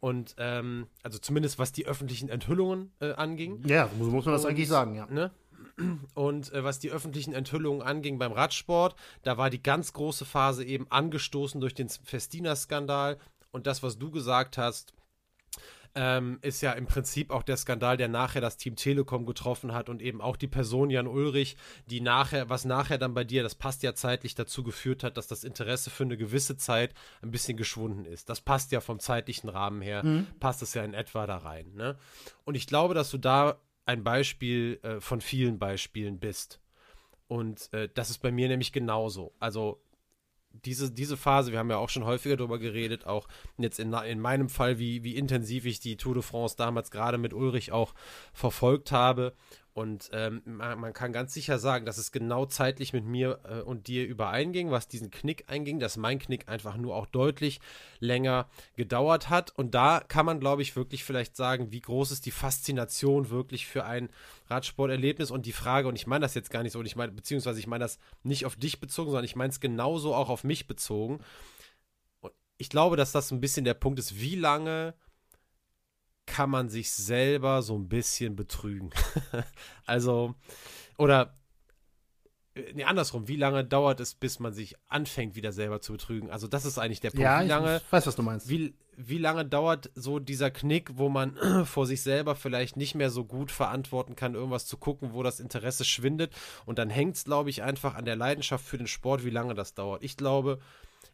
Und 0.00 0.34
ähm, 0.38 0.86
also 1.02 1.18
zumindest 1.18 1.58
was 1.58 1.72
die 1.72 1.86
öffentlichen 1.86 2.28
Enthüllungen 2.28 2.92
äh, 3.00 3.12
anging. 3.12 3.62
Ja, 3.66 3.90
muss, 3.98 4.08
muss 4.08 4.24
man 4.24 4.34
das 4.34 4.44
und, 4.44 4.50
eigentlich 4.50 4.68
sagen, 4.68 4.94
ja. 4.94 5.06
Ne? 5.06 5.30
Und 6.14 6.52
äh, 6.52 6.64
was 6.64 6.78
die 6.78 6.90
öffentlichen 6.90 7.34
Enthüllungen 7.34 7.82
anging 7.82 8.18
beim 8.18 8.32
Radsport, 8.32 8.94
da 9.22 9.36
war 9.38 9.50
die 9.50 9.62
ganz 9.62 9.92
große 9.92 10.24
Phase 10.24 10.64
eben 10.64 10.86
angestoßen 10.90 11.60
durch 11.60 11.74
den 11.74 11.88
Festina-Skandal. 11.88 13.18
Und 13.50 13.66
das, 13.66 13.82
was 13.82 13.98
du 13.98 14.10
gesagt 14.10 14.58
hast, 14.58 14.92
ähm, 15.94 16.38
ist 16.42 16.60
ja 16.60 16.72
im 16.72 16.86
Prinzip 16.86 17.30
auch 17.30 17.42
der 17.42 17.56
Skandal, 17.56 17.96
der 17.96 18.08
nachher 18.08 18.40
das 18.40 18.56
Team 18.56 18.76
Telekom 18.76 19.26
getroffen 19.26 19.72
hat 19.72 19.88
und 19.88 20.02
eben 20.02 20.20
auch 20.20 20.36
die 20.36 20.46
Person 20.46 20.90
Jan 20.90 21.06
Ulrich, 21.06 21.56
die 21.86 22.00
nachher, 22.00 22.48
was 22.48 22.64
nachher 22.64 22.98
dann 22.98 23.14
bei 23.14 23.24
dir, 23.24 23.42
das 23.42 23.54
passt 23.54 23.82
ja 23.82 23.94
zeitlich 23.94 24.34
dazu 24.34 24.62
geführt 24.62 25.02
hat, 25.02 25.16
dass 25.16 25.26
das 25.26 25.44
Interesse 25.44 25.90
für 25.90 26.04
eine 26.04 26.16
gewisse 26.16 26.56
Zeit 26.56 26.94
ein 27.22 27.30
bisschen 27.30 27.56
geschwunden 27.56 28.04
ist. 28.04 28.28
Das 28.28 28.40
passt 28.40 28.70
ja 28.70 28.80
vom 28.80 29.00
zeitlichen 29.00 29.48
Rahmen 29.48 29.80
her, 29.80 30.04
mhm. 30.04 30.26
passt 30.40 30.62
es 30.62 30.74
ja 30.74 30.84
in 30.84 30.94
etwa 30.94 31.26
da 31.26 31.38
rein. 31.38 31.72
Ne? 31.74 31.96
Und 32.44 32.54
ich 32.54 32.66
glaube, 32.66 32.94
dass 32.94 33.10
du 33.10 33.18
da 33.18 33.58
ein 33.88 34.04
Beispiel 34.04 34.78
äh, 34.82 35.00
von 35.00 35.22
vielen 35.22 35.58
Beispielen 35.58 36.18
bist. 36.18 36.60
Und 37.26 37.72
äh, 37.72 37.88
das 37.92 38.10
ist 38.10 38.18
bei 38.18 38.30
mir 38.30 38.48
nämlich 38.48 38.70
genauso. 38.70 39.32
Also 39.40 39.80
diese, 40.52 40.90
diese 40.90 41.16
Phase, 41.16 41.52
wir 41.52 41.58
haben 41.58 41.70
ja 41.70 41.78
auch 41.78 41.88
schon 41.88 42.04
häufiger 42.04 42.36
darüber 42.36 42.58
geredet, 42.58 43.06
auch 43.06 43.28
jetzt 43.56 43.78
in, 43.80 43.92
in 43.92 44.20
meinem 44.20 44.50
Fall, 44.50 44.78
wie, 44.78 45.04
wie 45.04 45.16
intensiv 45.16 45.64
ich 45.64 45.80
die 45.80 45.96
Tour 45.96 46.14
de 46.14 46.22
France 46.22 46.56
damals 46.56 46.90
gerade 46.90 47.16
mit 47.16 47.32
Ulrich 47.32 47.72
auch 47.72 47.94
verfolgt 48.32 48.92
habe 48.92 49.34
und 49.78 50.10
ähm, 50.12 50.42
man, 50.44 50.80
man, 50.80 50.92
kann 50.92 51.12
ganz 51.12 51.32
sicher 51.32 51.60
sagen, 51.60 51.86
dass 51.86 51.98
es 51.98 52.10
genau 52.10 52.46
zeitlich 52.46 52.92
mit 52.92 53.04
mir 53.04 53.38
äh, 53.44 53.60
und 53.60 53.86
dir 53.86 54.04
übereinging, 54.04 54.72
was 54.72 54.88
diesen 54.88 55.12
Knick 55.12 55.44
einging, 55.46 55.78
dass 55.78 55.96
mein 55.96 56.18
Knick 56.18 56.48
einfach 56.48 56.76
nur 56.76 56.96
auch 56.96 57.06
deutlich 57.06 57.60
länger 58.00 58.50
gedauert 58.74 59.30
hat. 59.30 59.56
Und 59.56 59.76
da 59.76 60.00
kann 60.00 60.26
man, 60.26 60.40
glaube 60.40 60.62
ich, 60.62 60.74
wirklich 60.74 61.04
vielleicht 61.04 61.36
sagen, 61.36 61.70
wie 61.70 61.80
groß 61.80 62.10
ist 62.10 62.26
die 62.26 62.32
Faszination 62.32 63.30
wirklich 63.30 63.68
für 63.68 63.84
ein 63.84 64.08
Radsporterlebnis 64.50 65.30
und 65.30 65.46
die 65.46 65.52
Frage, 65.52 65.86
und 65.86 65.94
ich 65.94 66.08
meine 66.08 66.22
das 66.22 66.34
jetzt 66.34 66.50
gar 66.50 66.64
nicht 66.64 66.72
so, 66.72 66.80
und 66.80 66.86
ich 66.86 66.96
meine, 66.96 67.12
beziehungsweise 67.12 67.60
ich 67.60 67.68
meine 67.68 67.84
das 67.84 68.00
nicht 68.24 68.46
auf 68.46 68.56
dich 68.56 68.80
bezogen, 68.80 69.10
sondern 69.10 69.26
ich 69.26 69.36
meine 69.36 69.50
es 69.50 69.60
genauso 69.60 70.12
auch 70.12 70.28
auf 70.28 70.42
mich 70.42 70.66
bezogen. 70.66 71.20
Und 72.18 72.32
ich 72.56 72.68
glaube, 72.68 72.96
dass 72.96 73.12
das 73.12 73.30
ein 73.30 73.40
bisschen 73.40 73.64
der 73.64 73.74
Punkt 73.74 74.00
ist, 74.00 74.20
wie 74.20 74.34
lange 74.34 74.94
kann 76.28 76.50
man 76.50 76.68
sich 76.68 76.92
selber 76.92 77.62
so 77.62 77.76
ein 77.76 77.88
bisschen 77.88 78.36
betrügen. 78.36 78.90
also, 79.86 80.34
oder 80.98 81.34
äh, 82.54 82.72
nee, 82.74 82.84
andersrum, 82.84 83.28
wie 83.28 83.36
lange 83.36 83.64
dauert 83.64 84.00
es, 84.00 84.14
bis 84.14 84.38
man 84.38 84.52
sich 84.52 84.76
anfängt, 84.88 85.34
wieder 85.34 85.52
selber 85.52 85.80
zu 85.80 85.92
betrügen? 85.92 86.30
Also, 86.30 86.46
das 86.46 86.64
ist 86.64 86.78
eigentlich 86.78 87.00
der 87.00 87.10
Punkt. 87.10 87.22
Ja, 87.22 87.42
wie 87.42 87.48
lange, 87.48 87.78
ich 87.78 87.92
weiß, 87.92 88.06
was 88.06 88.16
du 88.16 88.22
meinst. 88.22 88.48
Wie, 88.48 88.74
wie 88.96 89.18
lange 89.18 89.44
dauert 89.44 89.90
so 89.94 90.18
dieser 90.18 90.50
Knick, 90.50 90.98
wo 90.98 91.08
man 91.08 91.36
vor 91.64 91.86
sich 91.86 92.02
selber 92.02 92.36
vielleicht 92.36 92.76
nicht 92.76 92.94
mehr 92.94 93.10
so 93.10 93.24
gut 93.24 93.50
verantworten 93.50 94.14
kann, 94.14 94.34
irgendwas 94.34 94.66
zu 94.66 94.76
gucken, 94.76 95.14
wo 95.14 95.22
das 95.22 95.40
Interesse 95.40 95.84
schwindet? 95.84 96.34
Und 96.66 96.78
dann 96.78 96.90
hängt 96.90 97.16
es, 97.16 97.24
glaube 97.24 97.48
ich, 97.50 97.62
einfach 97.62 97.94
an 97.94 98.04
der 98.04 98.16
Leidenschaft 98.16 98.64
für 98.64 98.78
den 98.78 98.86
Sport, 98.86 99.24
wie 99.24 99.30
lange 99.30 99.54
das 99.54 99.74
dauert. 99.74 100.04
Ich 100.04 100.16
glaube, 100.16 100.58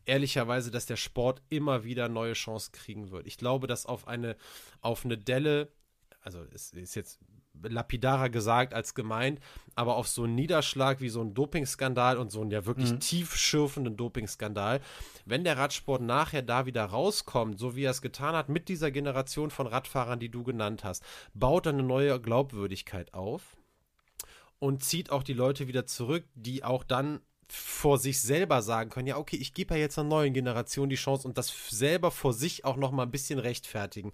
ehrlicherweise, 0.06 0.70
dass 0.70 0.86
der 0.86 0.96
Sport 0.96 1.42
immer 1.48 1.84
wieder 1.84 2.08
neue 2.08 2.34
Chancen 2.34 2.72
kriegen 2.72 3.10
wird. 3.10 3.26
Ich 3.26 3.36
glaube, 3.36 3.66
dass 3.66 3.86
auf 3.86 4.06
eine, 4.06 4.36
auf 4.80 5.04
eine 5.04 5.18
Delle, 5.18 5.68
also 6.20 6.44
es 6.52 6.72
ist 6.72 6.94
jetzt 6.94 7.20
lapidarer 7.62 8.30
gesagt 8.30 8.74
als 8.74 8.94
gemeint, 8.94 9.40
aber 9.74 9.96
auf 9.96 10.08
so 10.08 10.24
einen 10.24 10.34
Niederschlag 10.34 11.00
wie 11.00 11.08
so 11.08 11.20
ein 11.20 11.34
Dopingskandal 11.34 12.18
und 12.18 12.30
so 12.30 12.40
einen 12.40 12.50
ja 12.50 12.66
wirklich 12.66 12.92
mhm. 12.92 13.00
tiefschürfenden 13.00 13.96
Dopingskandal, 13.96 14.80
wenn 15.24 15.44
der 15.44 15.56
Radsport 15.56 16.02
nachher 16.02 16.42
da 16.42 16.66
wieder 16.66 16.84
rauskommt, 16.84 17.58
so 17.58 17.76
wie 17.76 17.84
er 17.84 17.92
es 17.92 18.02
getan 18.02 18.34
hat 18.34 18.48
mit 18.48 18.68
dieser 18.68 18.90
Generation 18.90 19.50
von 19.50 19.66
Radfahrern, 19.66 20.18
die 20.18 20.30
du 20.30 20.42
genannt 20.42 20.84
hast, 20.84 21.04
baut 21.32 21.66
er 21.66 21.72
eine 21.72 21.82
neue 21.82 22.20
Glaubwürdigkeit 22.20 23.14
auf 23.14 23.56
und 24.58 24.82
zieht 24.82 25.10
auch 25.10 25.22
die 25.22 25.34
Leute 25.34 25.68
wieder 25.68 25.86
zurück, 25.86 26.24
die 26.34 26.64
auch 26.64 26.84
dann 26.84 27.20
vor 27.54 27.98
sich 27.98 28.20
selber 28.20 28.62
sagen 28.62 28.90
können, 28.90 29.06
ja, 29.06 29.16
okay, 29.16 29.36
ich 29.36 29.54
gebe 29.54 29.74
ja 29.74 29.80
jetzt 29.80 29.98
einer 29.98 30.08
neuen 30.08 30.34
Generation 30.34 30.88
die 30.88 30.96
Chance 30.96 31.26
und 31.28 31.38
das 31.38 31.52
selber 31.70 32.10
vor 32.10 32.32
sich 32.32 32.64
auch 32.64 32.76
noch 32.76 32.90
mal 32.90 33.04
ein 33.04 33.10
bisschen 33.10 33.38
rechtfertigen. 33.38 34.12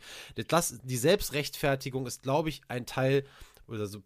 Das, 0.48 0.78
die 0.82 0.96
Selbstrechtfertigung 0.96 2.06
ist, 2.06 2.22
glaube 2.22 2.50
ich, 2.50 2.62
ein 2.68 2.86
Teil, 2.86 3.24
oder 3.66 3.86
so, 3.86 4.02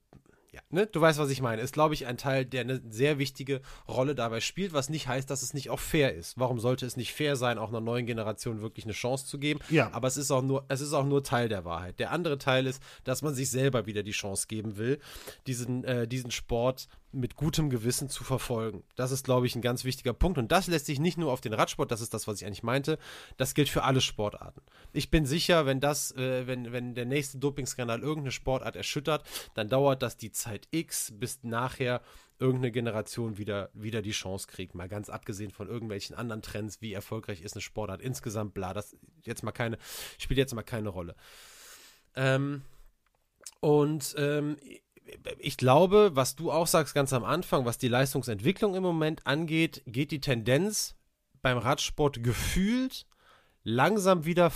ja, 0.54 0.60
ne, 0.70 0.86
du 0.86 1.00
weißt, 1.00 1.18
was 1.18 1.30
ich 1.30 1.42
meine, 1.42 1.62
ist, 1.62 1.74
glaube 1.74 1.94
ich, 1.94 2.06
ein 2.06 2.16
Teil, 2.16 2.44
der 2.44 2.60
eine 2.60 2.80
sehr 2.88 3.18
wichtige 3.18 3.60
Rolle 3.88 4.14
dabei 4.14 4.40
spielt, 4.40 4.72
was 4.72 4.88
nicht 4.88 5.08
heißt, 5.08 5.28
dass 5.28 5.42
es 5.42 5.52
nicht 5.52 5.68
auch 5.68 5.80
fair 5.80 6.14
ist. 6.14 6.38
Warum 6.38 6.60
sollte 6.60 6.86
es 6.86 6.96
nicht 6.96 7.12
fair 7.12 7.34
sein, 7.34 7.58
auch 7.58 7.70
einer 7.70 7.80
neuen 7.80 8.06
Generation 8.06 8.62
wirklich 8.62 8.84
eine 8.84 8.94
Chance 8.94 9.26
zu 9.26 9.38
geben? 9.38 9.58
Ja. 9.68 9.90
Aber 9.92 10.06
es 10.06 10.16
ist 10.16 10.30
auch 10.30 10.42
nur, 10.42 10.64
es 10.68 10.80
ist 10.80 10.92
auch 10.92 11.04
nur 11.04 11.24
Teil 11.24 11.48
der 11.48 11.64
Wahrheit. 11.64 11.98
Der 11.98 12.12
andere 12.12 12.38
Teil 12.38 12.66
ist, 12.66 12.80
dass 13.02 13.22
man 13.22 13.34
sich 13.34 13.50
selber 13.50 13.86
wieder 13.86 14.04
die 14.04 14.12
Chance 14.12 14.46
geben 14.46 14.76
will, 14.76 15.00
diesen, 15.48 15.82
äh, 15.82 16.06
diesen 16.06 16.30
Sport 16.30 16.86
mit 17.14 17.36
gutem 17.36 17.70
Gewissen 17.70 18.08
zu 18.08 18.24
verfolgen. 18.24 18.82
Das 18.96 19.10
ist, 19.10 19.24
glaube 19.24 19.46
ich, 19.46 19.54
ein 19.54 19.62
ganz 19.62 19.84
wichtiger 19.84 20.12
Punkt. 20.12 20.38
Und 20.38 20.52
das 20.52 20.66
lässt 20.66 20.86
sich 20.86 20.98
nicht 20.98 21.18
nur 21.18 21.32
auf 21.32 21.40
den 21.40 21.52
Radsport, 21.52 21.90
das 21.90 22.00
ist 22.00 22.12
das, 22.14 22.26
was 22.26 22.40
ich 22.40 22.46
eigentlich 22.46 22.62
meinte, 22.62 22.98
das 23.36 23.54
gilt 23.54 23.68
für 23.68 23.84
alle 23.84 24.00
Sportarten. 24.00 24.62
Ich 24.92 25.10
bin 25.10 25.26
sicher, 25.26 25.66
wenn 25.66 25.80
das, 25.80 26.12
äh, 26.16 26.46
wenn, 26.46 26.72
wenn 26.72 26.94
der 26.94 27.06
nächste 27.06 27.38
Dopingskandal 27.38 28.00
irgendeine 28.00 28.32
Sportart 28.32 28.76
erschüttert, 28.76 29.24
dann 29.54 29.68
dauert 29.68 30.02
das 30.02 30.16
die 30.16 30.32
Zeit 30.32 30.68
X, 30.70 31.12
bis 31.14 31.42
nachher 31.42 32.02
irgendeine 32.38 32.72
Generation 32.72 33.38
wieder, 33.38 33.70
wieder 33.74 34.02
die 34.02 34.10
Chance 34.10 34.48
kriegt. 34.48 34.74
Mal 34.74 34.88
ganz 34.88 35.08
abgesehen 35.08 35.50
von 35.50 35.68
irgendwelchen 35.68 36.16
anderen 36.16 36.42
Trends, 36.42 36.80
wie 36.80 36.92
erfolgreich 36.92 37.42
ist 37.42 37.54
eine 37.54 37.62
Sportart 37.62 38.02
insgesamt, 38.02 38.54
bla, 38.54 38.74
das 38.74 38.96
jetzt 39.22 39.42
mal 39.42 39.52
keine, 39.52 39.78
spielt 40.18 40.38
jetzt 40.38 40.54
mal 40.54 40.62
keine 40.62 40.88
Rolle. 40.88 41.14
Ähm, 42.16 42.62
und 43.60 44.14
ähm, 44.18 44.56
ich 45.38 45.56
glaube, 45.56 46.10
was 46.14 46.36
du 46.36 46.50
auch 46.50 46.66
sagst 46.66 46.94
ganz 46.94 47.12
am 47.12 47.24
Anfang, 47.24 47.64
was 47.64 47.78
die 47.78 47.88
Leistungsentwicklung 47.88 48.74
im 48.74 48.82
Moment 48.82 49.26
angeht, 49.26 49.82
geht 49.86 50.10
die 50.10 50.20
Tendenz 50.20 50.94
beim 51.42 51.58
Radsport 51.58 52.22
gefühlt 52.22 53.06
langsam 53.64 54.24
wieder 54.24 54.52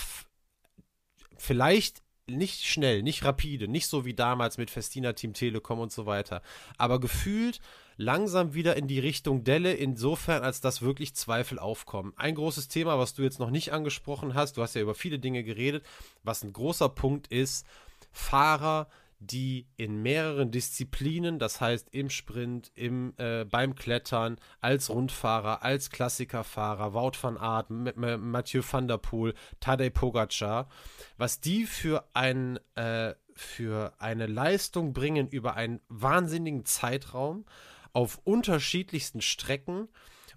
vielleicht 1.37 2.03
nicht 2.27 2.67
schnell, 2.67 3.03
nicht 3.03 3.25
rapide, 3.25 3.69
nicht 3.69 3.87
so 3.87 4.05
wie 4.05 4.15
damals 4.15 4.59
mit 4.59 4.71
Festina 4.71 5.15
Team 5.15 5.33
Telekom 5.33 5.81
und 5.81 5.93
so 5.93 6.05
weiter, 6.07 6.43
aber 6.77 7.01
gefühlt 7.01 7.61
langsam 7.97 8.55
wieder 8.55 8.77
in 8.77 8.87
die 8.87 8.99
Richtung 8.99 9.45
Delle, 9.45 9.73
insofern 9.73 10.43
als 10.43 10.61
dass 10.61 10.83
wirklich 10.83 11.15
Zweifel 11.15 11.59
aufkommen. 11.59 12.13
Ein 12.17 12.35
großes 12.35 12.69
Thema, 12.69 12.99
was 12.99 13.15
du 13.15 13.23
jetzt 13.23 13.41
noch 13.41 13.51
nicht 13.51 13.73
angesprochen 13.73 14.35
hast, 14.35 14.57
du 14.57 14.63
hast 14.63 14.75
ja 14.75 14.83
über 14.83 14.95
viele 14.95 15.19
Dinge 15.19 15.43
geredet, 15.43 15.85
was 16.23 16.45
ein 16.45 16.53
großer 16.53 16.91
Punkt 16.91 17.29
ist, 17.29 17.67
Fahrer, 18.13 18.89
die 19.21 19.67
in 19.77 20.03
mehreren 20.03 20.51
Disziplinen, 20.51 21.39
das 21.39 21.61
heißt 21.61 21.89
im 21.91 22.09
Sprint, 22.09 22.71
im, 22.75 23.15
äh, 23.17 23.45
beim 23.45 23.75
Klettern, 23.75 24.37
als 24.61 24.91
Rundfahrer, 24.91 25.63
als 25.63 25.91
Klassikerfahrer, 25.91 26.95
Wout 26.95 27.19
van 27.21 27.37
Aert, 27.37 27.71
Mathieu 27.71 28.63
van 28.69 28.87
der 28.87 28.99
Poel, 28.99 29.35
Tadej 29.61 29.91
Pogacar, 29.91 30.69
was 31.17 31.41
die 31.41 31.65
für 31.65 32.05
ein 32.15 32.59
äh, 32.77 33.15
für 33.35 33.93
eine 33.99 34.27
Leistung 34.27 34.93
bringen 34.93 35.29
über 35.29 35.55
einen 35.55 35.81
wahnsinnigen 35.89 36.65
Zeitraum 36.65 37.45
auf 37.93 38.21
unterschiedlichsten 38.25 39.21
Strecken 39.21 39.89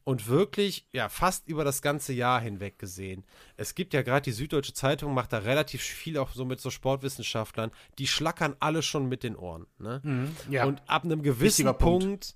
und 0.03 0.27
wirklich, 0.27 0.87
ja, 0.93 1.09
fast 1.09 1.47
über 1.47 1.63
das 1.63 1.81
ganze 1.81 2.13
Jahr 2.13 2.41
hinweg 2.41 2.79
gesehen. 2.79 3.23
Es 3.57 3.75
gibt 3.75 3.93
ja 3.93 4.01
gerade 4.01 4.23
die 4.23 4.31
Süddeutsche 4.31 4.73
Zeitung, 4.73 5.13
macht 5.13 5.33
da 5.33 5.39
relativ 5.39 5.81
viel 5.81 6.17
auch 6.17 6.31
so 6.31 6.45
mit 6.45 6.59
so 6.59 6.69
Sportwissenschaftlern, 6.69 7.71
die 7.97 8.07
schlackern 8.07 8.55
alle 8.59 8.81
schon 8.81 9.07
mit 9.07 9.23
den 9.23 9.35
Ohren. 9.35 9.67
Ne? 9.77 10.01
Mhm, 10.03 10.35
ja. 10.49 10.65
Und 10.65 10.81
ab 10.87 11.03
einem 11.03 11.21
gewissen 11.21 11.65
Punkt, 11.65 11.79
Punkt, 11.79 12.35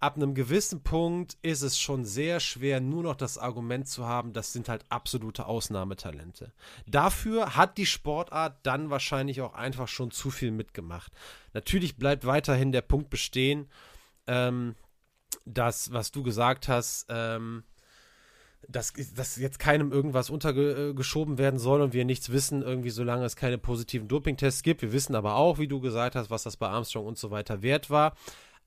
ab 0.00 0.16
einem 0.16 0.34
gewissen 0.34 0.82
Punkt 0.82 1.36
ist 1.42 1.62
es 1.62 1.78
schon 1.78 2.04
sehr 2.04 2.40
schwer, 2.40 2.80
nur 2.80 3.02
noch 3.02 3.14
das 3.14 3.38
Argument 3.38 3.86
zu 3.86 4.06
haben, 4.06 4.32
das 4.32 4.52
sind 4.52 4.68
halt 4.68 4.84
absolute 4.88 5.46
Ausnahmetalente. 5.46 6.52
Dafür 6.86 7.56
hat 7.56 7.78
die 7.78 7.86
Sportart 7.86 8.58
dann 8.64 8.90
wahrscheinlich 8.90 9.42
auch 9.42 9.54
einfach 9.54 9.86
schon 9.86 10.10
zu 10.10 10.30
viel 10.30 10.50
mitgemacht. 10.50 11.12
Natürlich 11.52 11.96
bleibt 11.96 12.26
weiterhin 12.26 12.72
der 12.72 12.82
Punkt 12.82 13.10
bestehen, 13.10 13.68
ähm, 14.26 14.74
dass, 15.44 15.92
was 15.92 16.10
du 16.10 16.22
gesagt 16.22 16.68
hast, 16.68 17.06
ähm, 17.08 17.64
dass, 18.68 18.92
dass 19.14 19.36
jetzt 19.36 19.58
keinem 19.58 19.92
irgendwas 19.92 20.30
untergeschoben 20.30 21.38
werden 21.38 21.58
soll 21.58 21.80
und 21.80 21.92
wir 21.92 22.04
nichts 22.04 22.30
wissen, 22.30 22.62
irgendwie 22.62 22.90
solange 22.90 23.24
es 23.24 23.36
keine 23.36 23.58
positiven 23.58 24.08
Dopingtests 24.08 24.62
gibt. 24.62 24.82
Wir 24.82 24.92
wissen 24.92 25.14
aber 25.14 25.34
auch, 25.34 25.58
wie 25.58 25.68
du 25.68 25.80
gesagt 25.80 26.14
hast, 26.14 26.30
was 26.30 26.44
das 26.44 26.56
bei 26.56 26.68
Armstrong 26.68 27.06
und 27.06 27.18
so 27.18 27.30
weiter 27.30 27.62
wert 27.62 27.90
war. 27.90 28.14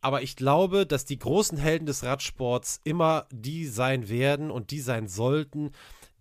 Aber 0.02 0.22
ich 0.22 0.36
glaube, 0.36 0.86
dass 0.86 1.06
die 1.06 1.18
großen 1.18 1.58
Helden 1.58 1.86
des 1.86 2.04
Radsports 2.04 2.82
immer 2.84 3.26
die 3.32 3.66
sein 3.66 4.10
werden 4.10 4.52
und 4.52 4.72
die 4.72 4.82
sein 4.82 5.08
sollten, 5.08 5.72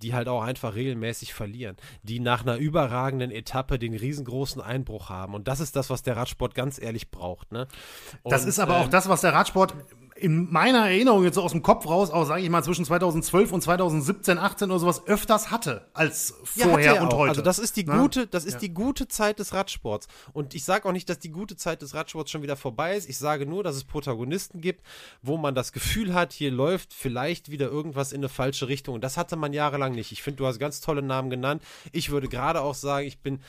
die 0.00 0.14
halt 0.14 0.28
auch 0.28 0.42
einfach 0.42 0.74
regelmäßig 0.74 1.34
verlieren, 1.34 1.76
die 2.02 2.20
nach 2.20 2.42
einer 2.42 2.56
überragenden 2.56 3.30
Etappe 3.30 3.78
den 3.78 3.94
riesengroßen 3.94 4.60
Einbruch 4.60 5.08
haben. 5.08 5.34
Und 5.34 5.48
das 5.48 5.60
ist 5.60 5.76
das, 5.76 5.90
was 5.90 6.02
der 6.02 6.16
Radsport 6.16 6.54
ganz 6.54 6.80
ehrlich 6.80 7.10
braucht. 7.10 7.52
Ne? 7.52 7.68
Und, 8.22 8.32
das 8.32 8.44
ist 8.44 8.58
aber 8.58 8.76
ähm, 8.76 8.82
auch 8.82 8.88
das, 8.88 9.08
was 9.08 9.20
der 9.22 9.32
Radsport 9.32 9.74
in 10.16 10.52
meiner 10.52 10.88
Erinnerung 10.88 11.24
jetzt 11.24 11.34
so 11.34 11.42
aus 11.42 11.50
dem 11.50 11.62
Kopf 11.62 11.86
raus, 11.86 12.10
auch 12.10 12.24
sage 12.24 12.42
ich 12.42 12.50
mal 12.50 12.62
zwischen 12.62 12.84
2012 12.84 13.52
und 13.52 13.62
2017, 13.62 14.38
18 14.38 14.70
oder 14.70 14.78
sowas 14.78 15.06
öfters 15.06 15.50
hatte 15.50 15.88
als 15.92 16.34
vorher 16.44 16.94
ja, 16.94 17.02
und 17.02 17.12
heute. 17.12 17.30
Also 17.30 17.42
das 17.42 17.58
ist 17.58 17.76
die 17.76 17.84
Na? 17.84 18.00
gute, 18.00 18.26
das 18.28 18.44
ist 18.44 18.54
ja. 18.54 18.58
die 18.60 18.74
gute 18.74 19.08
Zeit 19.08 19.40
des 19.40 19.52
Radsports 19.52 20.06
und 20.32 20.54
ich 20.54 20.64
sage 20.64 20.88
auch 20.88 20.92
nicht, 20.92 21.08
dass 21.08 21.18
die 21.18 21.30
gute 21.30 21.56
Zeit 21.56 21.82
des 21.82 21.94
Radsports 21.94 22.30
schon 22.30 22.42
wieder 22.42 22.56
vorbei 22.56 22.96
ist. 22.96 23.08
Ich 23.08 23.18
sage 23.18 23.44
nur, 23.44 23.64
dass 23.64 23.74
es 23.74 23.84
Protagonisten 23.84 24.60
gibt, 24.60 24.84
wo 25.22 25.36
man 25.36 25.54
das 25.54 25.72
Gefühl 25.72 26.14
hat, 26.14 26.32
hier 26.32 26.52
läuft 26.52 26.94
vielleicht 26.94 27.50
wieder 27.50 27.66
irgendwas 27.66 28.12
in 28.12 28.20
eine 28.20 28.28
falsche 28.28 28.68
Richtung 28.68 28.94
und 28.94 29.02
das 29.02 29.16
hatte 29.16 29.34
man 29.34 29.52
jahrelang 29.52 29.94
nicht. 29.94 30.12
Ich 30.12 30.22
finde, 30.22 30.38
du 30.38 30.46
hast 30.46 30.60
ganz 30.60 30.80
tolle 30.80 31.02
Namen 31.02 31.28
genannt. 31.28 31.62
Ich 31.90 32.10
würde 32.10 32.28
gerade 32.28 32.60
auch 32.60 32.74
sagen, 32.74 33.06
ich 33.06 33.18
bin 33.18 33.40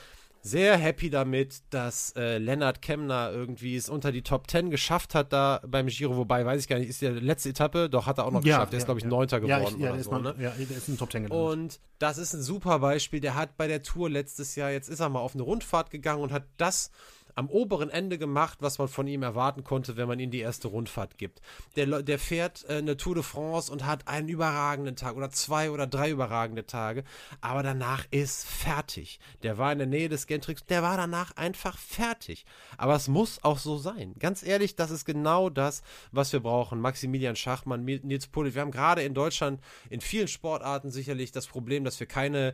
sehr 0.45 0.77
happy 0.77 1.09
damit, 1.09 1.63
dass 1.72 2.13
äh, 2.15 2.38
Lennart 2.38 2.84
Kemner 2.84 3.31
irgendwie 3.31 3.76
es 3.76 3.89
unter 3.89 4.11
die 4.11 4.22
Top 4.22 4.49
10 4.49 4.69
geschafft 4.69 5.15
hat 5.15 5.34
da 5.34 5.59
beim 5.67 5.88
Giro, 5.88 6.15
wobei, 6.15 6.45
weiß 6.45 6.61
ich 6.61 6.67
gar 6.67 6.77
nicht, 6.77 6.89
ist 6.89 7.01
die 7.01 7.07
letzte 7.07 7.49
Etappe, 7.49 7.89
doch 7.89 8.05
hat 8.05 8.19
er 8.19 8.26
auch 8.26 8.31
noch 8.31 8.43
ja, 8.43 8.57
geschafft. 8.57 8.73
Der 8.73 8.77
ja, 8.77 8.81
ist, 8.81 8.85
glaube 8.85 8.99
ich, 8.99 9.05
Neunter 9.05 9.41
ja. 9.43 9.57
geworden. 9.57 9.81
Ja, 9.81 9.89
ich, 9.89 9.97
ja, 9.97 10.03
so, 10.03 10.11
mal, 10.11 10.22
ne? 10.22 10.35
ja, 10.38 10.51
der 10.51 10.77
ist 10.77 10.88
in 10.88 10.97
Top 10.99 11.11
10 11.11 11.23
gelandet. 11.23 11.51
Und 11.51 11.80
das 11.97 12.19
ist 12.19 12.34
ein 12.34 12.43
super 12.43 12.77
Beispiel. 12.77 13.22
Der 13.22 13.34
hat 13.34 13.57
bei 13.57 13.67
der 13.67 13.81
Tour 13.81 14.07
letztes 14.07 14.55
Jahr, 14.55 14.69
jetzt 14.69 14.88
ist 14.88 14.99
er 14.99 15.09
mal 15.09 15.19
auf 15.19 15.34
eine 15.34 15.41
Rundfahrt 15.41 15.89
gegangen 15.89 16.22
und 16.22 16.31
hat 16.31 16.43
das 16.57 16.91
am 17.35 17.49
oberen 17.49 17.89
Ende 17.89 18.17
gemacht, 18.17 18.59
was 18.61 18.77
man 18.79 18.87
von 18.87 19.07
ihm 19.07 19.23
erwarten 19.23 19.63
konnte, 19.63 19.97
wenn 19.97 20.07
man 20.07 20.19
ihm 20.19 20.31
die 20.31 20.39
erste 20.39 20.69
Rundfahrt 20.69 21.17
gibt. 21.17 21.41
Der, 21.75 22.01
der 22.01 22.19
fährt 22.19 22.65
äh, 22.69 22.77
eine 22.77 22.97
Tour 22.97 23.15
de 23.15 23.23
France 23.23 23.71
und 23.71 23.85
hat 23.85 24.07
einen 24.07 24.29
überragenden 24.29 24.95
Tag 24.95 25.15
oder 25.15 25.29
zwei 25.29 25.69
oder 25.71 25.87
drei 25.87 26.09
überragende 26.09 26.65
Tage, 26.65 27.03
aber 27.41 27.63
danach 27.63 28.05
ist 28.11 28.45
fertig. 28.45 29.19
Der 29.43 29.57
war 29.57 29.71
in 29.71 29.79
der 29.79 29.87
Nähe 29.87 30.09
des 30.09 30.27
Gentrix, 30.27 30.65
der 30.65 30.81
war 30.81 30.97
danach 30.97 31.35
einfach 31.35 31.77
fertig. 31.77 32.45
Aber 32.77 32.95
es 32.95 33.07
muss 33.07 33.43
auch 33.43 33.59
so 33.59 33.77
sein. 33.77 34.15
Ganz 34.19 34.43
ehrlich, 34.43 34.75
das 34.75 34.91
ist 34.91 35.05
genau 35.05 35.49
das, 35.49 35.83
was 36.11 36.31
wir 36.33 36.39
brauchen. 36.39 36.79
Maximilian 36.79 37.35
Schachmann, 37.35 37.83
Nils 37.83 38.27
Pullit. 38.27 38.55
Wir 38.55 38.61
haben 38.61 38.71
gerade 38.71 39.03
in 39.03 39.13
Deutschland 39.13 39.61
in 39.89 40.01
vielen 40.01 40.27
Sportarten 40.27 40.89
sicherlich 40.89 41.31
das 41.31 41.47
Problem, 41.47 41.83
dass 41.83 41.99
wir 41.99 42.07
keine 42.07 42.53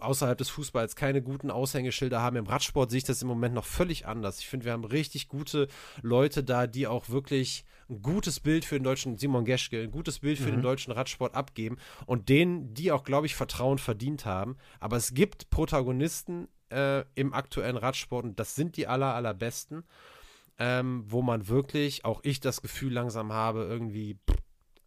außerhalb 0.00 0.38
des 0.38 0.48
Fußballs 0.50 0.96
keine 0.96 1.22
guten 1.22 1.50
Aushängeschilder 1.50 2.20
haben. 2.20 2.36
Im 2.36 2.46
Radsport 2.46 2.90
sehe 2.90 2.98
ich 2.98 3.04
das 3.04 3.22
im 3.22 3.28
Moment 3.28 3.54
noch 3.54 3.64
völlig 3.64 4.06
anders. 4.06 4.21
Ich 4.24 4.48
finde, 4.48 4.66
wir 4.66 4.72
haben 4.72 4.84
richtig 4.84 5.28
gute 5.28 5.68
Leute 6.02 6.44
da, 6.44 6.66
die 6.66 6.86
auch 6.86 7.08
wirklich 7.08 7.64
ein 7.88 8.02
gutes 8.02 8.40
Bild 8.40 8.64
für 8.64 8.76
den 8.76 8.84
deutschen, 8.84 9.18
Simon 9.18 9.44
Geschke, 9.44 9.82
ein 9.82 9.90
gutes 9.90 10.20
Bild 10.20 10.38
für 10.38 10.48
mhm. 10.48 10.56
den 10.56 10.62
deutschen 10.62 10.92
Radsport 10.92 11.34
abgeben 11.34 11.76
und 12.06 12.28
denen, 12.28 12.74
die 12.74 12.92
auch, 12.92 13.04
glaube 13.04 13.26
ich, 13.26 13.34
Vertrauen 13.34 13.78
verdient 13.78 14.24
haben. 14.24 14.56
Aber 14.80 14.96
es 14.96 15.14
gibt 15.14 15.50
Protagonisten 15.50 16.48
äh, 16.70 17.04
im 17.14 17.32
aktuellen 17.32 17.76
Radsport 17.76 18.24
und 18.24 18.40
das 18.40 18.54
sind 18.54 18.76
die 18.76 18.86
aller, 18.86 19.14
allerbesten, 19.14 19.84
ähm, 20.58 21.04
wo 21.06 21.22
man 21.22 21.48
wirklich, 21.48 22.04
auch 22.04 22.20
ich 22.22 22.40
das 22.40 22.62
Gefühl 22.62 22.92
langsam 22.92 23.32
habe, 23.32 23.64
irgendwie, 23.64 24.18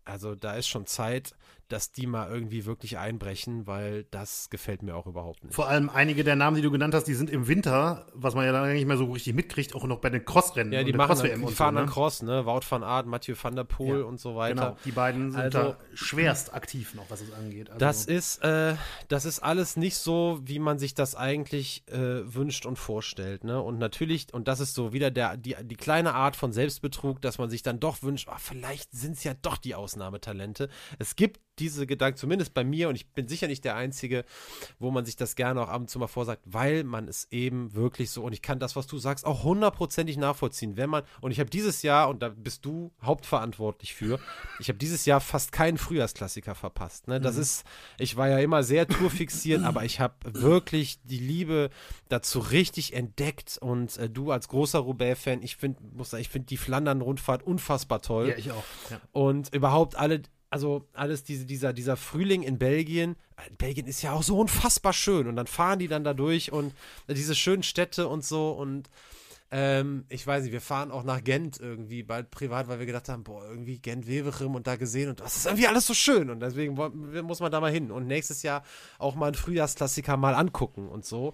also 0.03 0.35
da 0.35 0.55
ist 0.55 0.67
schon 0.67 0.85
Zeit, 0.85 1.35
dass 1.67 1.91
die 1.91 2.05
mal 2.05 2.29
irgendwie 2.29 2.65
wirklich 2.65 2.97
einbrechen, 2.97 3.65
weil 3.65 4.03
das 4.11 4.49
gefällt 4.49 4.83
mir 4.83 4.95
auch 4.95 5.07
überhaupt 5.07 5.43
nicht. 5.43 5.55
Vor 5.55 5.67
allem 5.67 5.89
einige 5.89 6.23
der 6.23 6.35
Namen, 6.35 6.55
die 6.57 6.61
du 6.61 6.71
genannt 6.71 6.93
hast, 6.93 7.05
die 7.05 7.13
sind 7.15 7.29
im 7.29 7.47
Winter, 7.47 8.05
was 8.13 8.35
man 8.35 8.45
ja 8.45 8.51
dann 8.51 8.71
nicht 8.71 8.85
mehr 8.85 8.97
so 8.97 9.05
richtig 9.11 9.33
mitkriegt, 9.33 9.73
auch 9.73 9.83
noch 9.85 9.99
bei 9.99 10.09
den 10.09 10.25
Crossrennen. 10.25 10.71
Ja, 10.71 10.83
die 10.83 10.93
machen 10.93 11.17
dann, 11.17 11.45
die 11.45 11.53
fahren 11.53 11.75
so, 11.75 11.81
ne? 11.81 11.87
Cross, 11.87 12.21
ne? 12.21 12.45
Wout 12.45 12.61
van 12.69 12.83
Aert, 12.83 13.07
Mathieu 13.07 13.35
van 13.41 13.55
der 13.55 13.63
Poel 13.63 14.01
ja, 14.01 14.05
und 14.05 14.19
so 14.19 14.35
weiter. 14.35 14.55
Genau, 14.55 14.77
die 14.85 14.91
beiden 14.91 15.31
sind 15.31 15.41
also, 15.41 15.57
da 15.57 15.77
schwerst 15.93 16.53
aktiv 16.53 16.93
noch, 16.93 17.09
was 17.09 17.21
es 17.21 17.33
angeht. 17.33 17.69
Also, 17.69 17.79
das 17.79 18.05
ist, 18.05 18.43
äh, 18.43 18.75
das 19.07 19.25
ist 19.25 19.39
alles 19.39 19.75
nicht 19.75 19.97
so, 19.97 20.39
wie 20.43 20.59
man 20.59 20.77
sich 20.77 20.93
das 20.93 21.15
eigentlich 21.15 21.83
äh, 21.87 22.33
wünscht 22.33 22.65
und 22.65 22.77
vorstellt, 22.77 23.43
ne? 23.43 23.61
Und 23.61 23.79
natürlich, 23.79 24.33
und 24.33 24.47
das 24.47 24.59
ist 24.59 24.75
so 24.75 24.93
wieder 24.93 25.09
der, 25.09 25.37
die, 25.37 25.55
die 25.63 25.75
kleine 25.75 26.13
Art 26.13 26.35
von 26.35 26.53
Selbstbetrug, 26.53 27.21
dass 27.21 27.37
man 27.37 27.49
sich 27.49 27.63
dann 27.63 27.79
doch 27.79 28.03
wünscht, 28.03 28.27
oh, 28.29 28.37
vielleicht 28.37 28.91
sind 28.91 29.17
es 29.17 29.23
ja 29.23 29.33
doch 29.41 29.57
die 29.57 29.75
Ausnahmetalente. 29.75 30.69
Es 30.99 31.15
gibt 31.15 31.39
diese 31.59 31.87
Gedanken, 31.87 32.17
zumindest 32.17 32.53
bei 32.53 32.63
mir, 32.63 32.89
und 32.89 32.95
ich 32.95 33.07
bin 33.07 33.27
sicher 33.27 33.47
nicht 33.47 33.65
der 33.65 33.75
Einzige, 33.75 34.25
wo 34.79 34.91
man 34.91 35.05
sich 35.05 35.15
das 35.15 35.35
gerne 35.35 35.61
auch 35.61 35.69
ab 35.69 35.81
und 35.81 35.89
zu 35.89 35.99
mal 35.99 36.07
vorsagt, 36.07 36.41
weil 36.45 36.83
man 36.83 37.07
es 37.07 37.27
eben 37.31 37.73
wirklich 37.73 38.11
so, 38.11 38.23
und 38.23 38.33
ich 38.33 38.41
kann 38.41 38.59
das, 38.59 38.75
was 38.75 38.87
du 38.87 38.97
sagst, 38.97 39.25
auch 39.25 39.43
hundertprozentig 39.43 40.17
nachvollziehen. 40.17 40.77
Wenn 40.77 40.89
man, 40.89 41.03
und 41.21 41.31
ich 41.31 41.39
habe 41.39 41.49
dieses 41.49 41.81
Jahr, 41.81 42.09
und 42.09 42.21
da 42.21 42.29
bist 42.29 42.65
du 42.65 42.91
hauptverantwortlich 43.01 43.93
für, 43.93 44.19
ich 44.59 44.69
habe 44.69 44.77
dieses 44.77 45.05
Jahr 45.05 45.21
fast 45.21 45.51
keinen 45.51 45.77
Frühjahrsklassiker 45.77 46.55
verpasst. 46.55 47.07
Ne? 47.07 47.19
Das 47.21 47.35
mhm. 47.35 47.41
ist, 47.41 47.65
ich 47.97 48.17
war 48.17 48.29
ja 48.29 48.39
immer 48.39 48.63
sehr 48.63 48.87
tourfixiert, 48.87 49.63
aber 49.63 49.83
ich 49.83 49.99
habe 49.99 50.15
wirklich 50.23 50.99
die 51.03 51.19
Liebe 51.19 51.69
dazu 52.09 52.39
richtig 52.39 52.93
entdeckt 52.93 53.57
und 53.59 53.97
äh, 53.97 54.09
du 54.09 54.31
als 54.31 54.47
großer 54.47 54.79
Roubaix-Fan, 54.79 55.41
ich 55.43 55.55
finde, 55.55 55.79
muss 55.93 56.11
sagen, 56.11 56.21
ich 56.21 56.29
finde 56.29 56.47
die 56.47 56.57
Flandern-Rundfahrt 56.57 57.43
unfassbar 57.43 58.01
toll. 58.01 58.29
Ja, 58.29 58.37
ich 58.37 58.51
auch. 58.51 58.63
Ja. 58.89 59.01
Und 59.11 59.53
überhaupt 59.53 59.95
alle, 59.95 60.21
also 60.55 60.87
alles 60.93 61.25
diese, 61.25 61.43
dieser, 61.43 61.73
dieser 61.73 61.97
Frühling 61.97 62.41
in 62.41 62.57
Belgien, 62.57 63.17
äh, 63.35 63.51
Belgien 63.57 63.87
ist 63.87 64.01
ja 64.01 64.13
auch 64.13 64.23
so 64.23 64.39
unfassbar 64.39 64.93
schön. 64.93 65.27
Und 65.27 65.35
dann 65.35 65.47
fahren 65.47 65.79
die 65.79 65.89
dann 65.89 66.05
da 66.05 66.13
durch 66.13 66.53
und 66.53 66.73
diese 67.09 67.35
schönen 67.35 67.61
Städte 67.61 68.07
und 68.07 68.23
so. 68.23 68.51
Und 68.51 68.89
ähm, 69.51 70.05
ich 70.07 70.25
weiß 70.25 70.43
nicht, 70.43 70.53
wir 70.53 70.61
fahren 70.61 70.91
auch 70.91 71.03
nach 71.03 71.21
Gent 71.21 71.59
irgendwie 71.59 72.03
bald 72.03 72.31
privat, 72.31 72.69
weil 72.69 72.79
wir 72.79 72.85
gedacht 72.85 73.09
haben, 73.09 73.25
boah, 73.25 73.43
irgendwie 73.43 73.79
Gent-Weverim 73.79 74.55
und 74.55 74.65
da 74.65 74.77
gesehen 74.77 75.09
und 75.09 75.19
das 75.19 75.35
ist 75.35 75.45
irgendwie 75.45 75.67
alles 75.67 75.87
so 75.87 75.93
schön. 75.93 76.29
Und 76.29 76.39
deswegen 76.39 76.73
muss 76.73 77.41
man 77.41 77.51
da 77.51 77.59
mal 77.59 77.69
hin. 77.69 77.91
Und 77.91 78.07
nächstes 78.07 78.41
Jahr 78.41 78.63
auch 78.97 79.15
mal 79.15 79.25
einen 79.25 79.35
Frühjahrsklassiker 79.35 80.15
mal 80.15 80.35
angucken 80.35 80.87
und 80.87 81.03
so. 81.03 81.33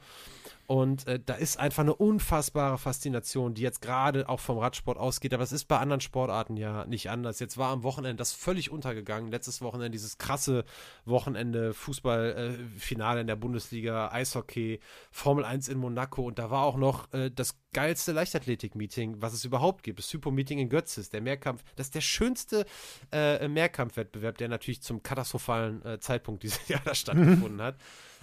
Und 0.71 1.05
äh, 1.05 1.19
da 1.19 1.33
ist 1.33 1.59
einfach 1.59 1.83
eine 1.83 1.93
unfassbare 1.93 2.77
Faszination, 2.77 3.53
die 3.53 3.61
jetzt 3.61 3.81
gerade 3.81 4.29
auch 4.29 4.39
vom 4.39 4.57
Radsport 4.57 4.97
ausgeht. 4.97 5.33
Aber 5.33 5.43
es 5.43 5.51
ist 5.51 5.65
bei 5.65 5.77
anderen 5.77 5.99
Sportarten 5.99 6.55
ja 6.55 6.85
nicht 6.85 7.09
anders. 7.09 7.41
Jetzt 7.41 7.57
war 7.57 7.71
am 7.71 7.83
Wochenende 7.83 8.15
das 8.15 8.31
völlig 8.31 8.71
untergegangen. 8.71 9.29
Letztes 9.31 9.61
Wochenende 9.61 9.91
dieses 9.91 10.17
krasse 10.17 10.63
Wochenende, 11.03 11.73
Fußballfinale 11.73 13.17
äh, 13.17 13.21
in 13.21 13.27
der 13.27 13.35
Bundesliga, 13.35 14.13
Eishockey, 14.13 14.79
Formel 15.11 15.43
1 15.43 15.67
in 15.67 15.77
Monaco. 15.77 16.21
Und 16.21 16.39
da 16.39 16.49
war 16.51 16.63
auch 16.63 16.77
noch 16.77 17.11
äh, 17.11 17.29
das 17.29 17.59
geilste 17.73 18.13
Leichtathletik-Meeting, 18.13 19.21
was 19.21 19.33
es 19.33 19.43
überhaupt 19.43 19.83
gibt. 19.83 19.99
Das 19.99 20.13
Hypo-Meeting 20.13 20.57
in 20.57 20.69
Götzis, 20.69 21.09
der 21.09 21.19
Mehrkampf. 21.19 21.65
Das 21.75 21.87
ist 21.87 21.95
der 21.95 22.01
schönste 22.01 22.65
äh, 23.11 23.45
Mehrkampfwettbewerb, 23.49 24.37
der 24.37 24.47
natürlich 24.47 24.81
zum 24.81 25.03
katastrophalen 25.03 25.83
äh, 25.85 25.99
Zeitpunkt 25.99 26.43
dieses 26.43 26.65
Jahr 26.69 26.81
da 26.85 26.95
stattgefunden 26.95 27.61
hat. 27.61 27.75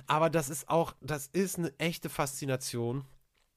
Aber 0.09 0.31
das 0.31 0.49
ist 0.49 0.69
auch, 0.69 0.95
das 1.01 1.29
ist 1.29 1.59
eine 1.59 1.79
echte 1.79 2.09
Faszination. 2.09 3.05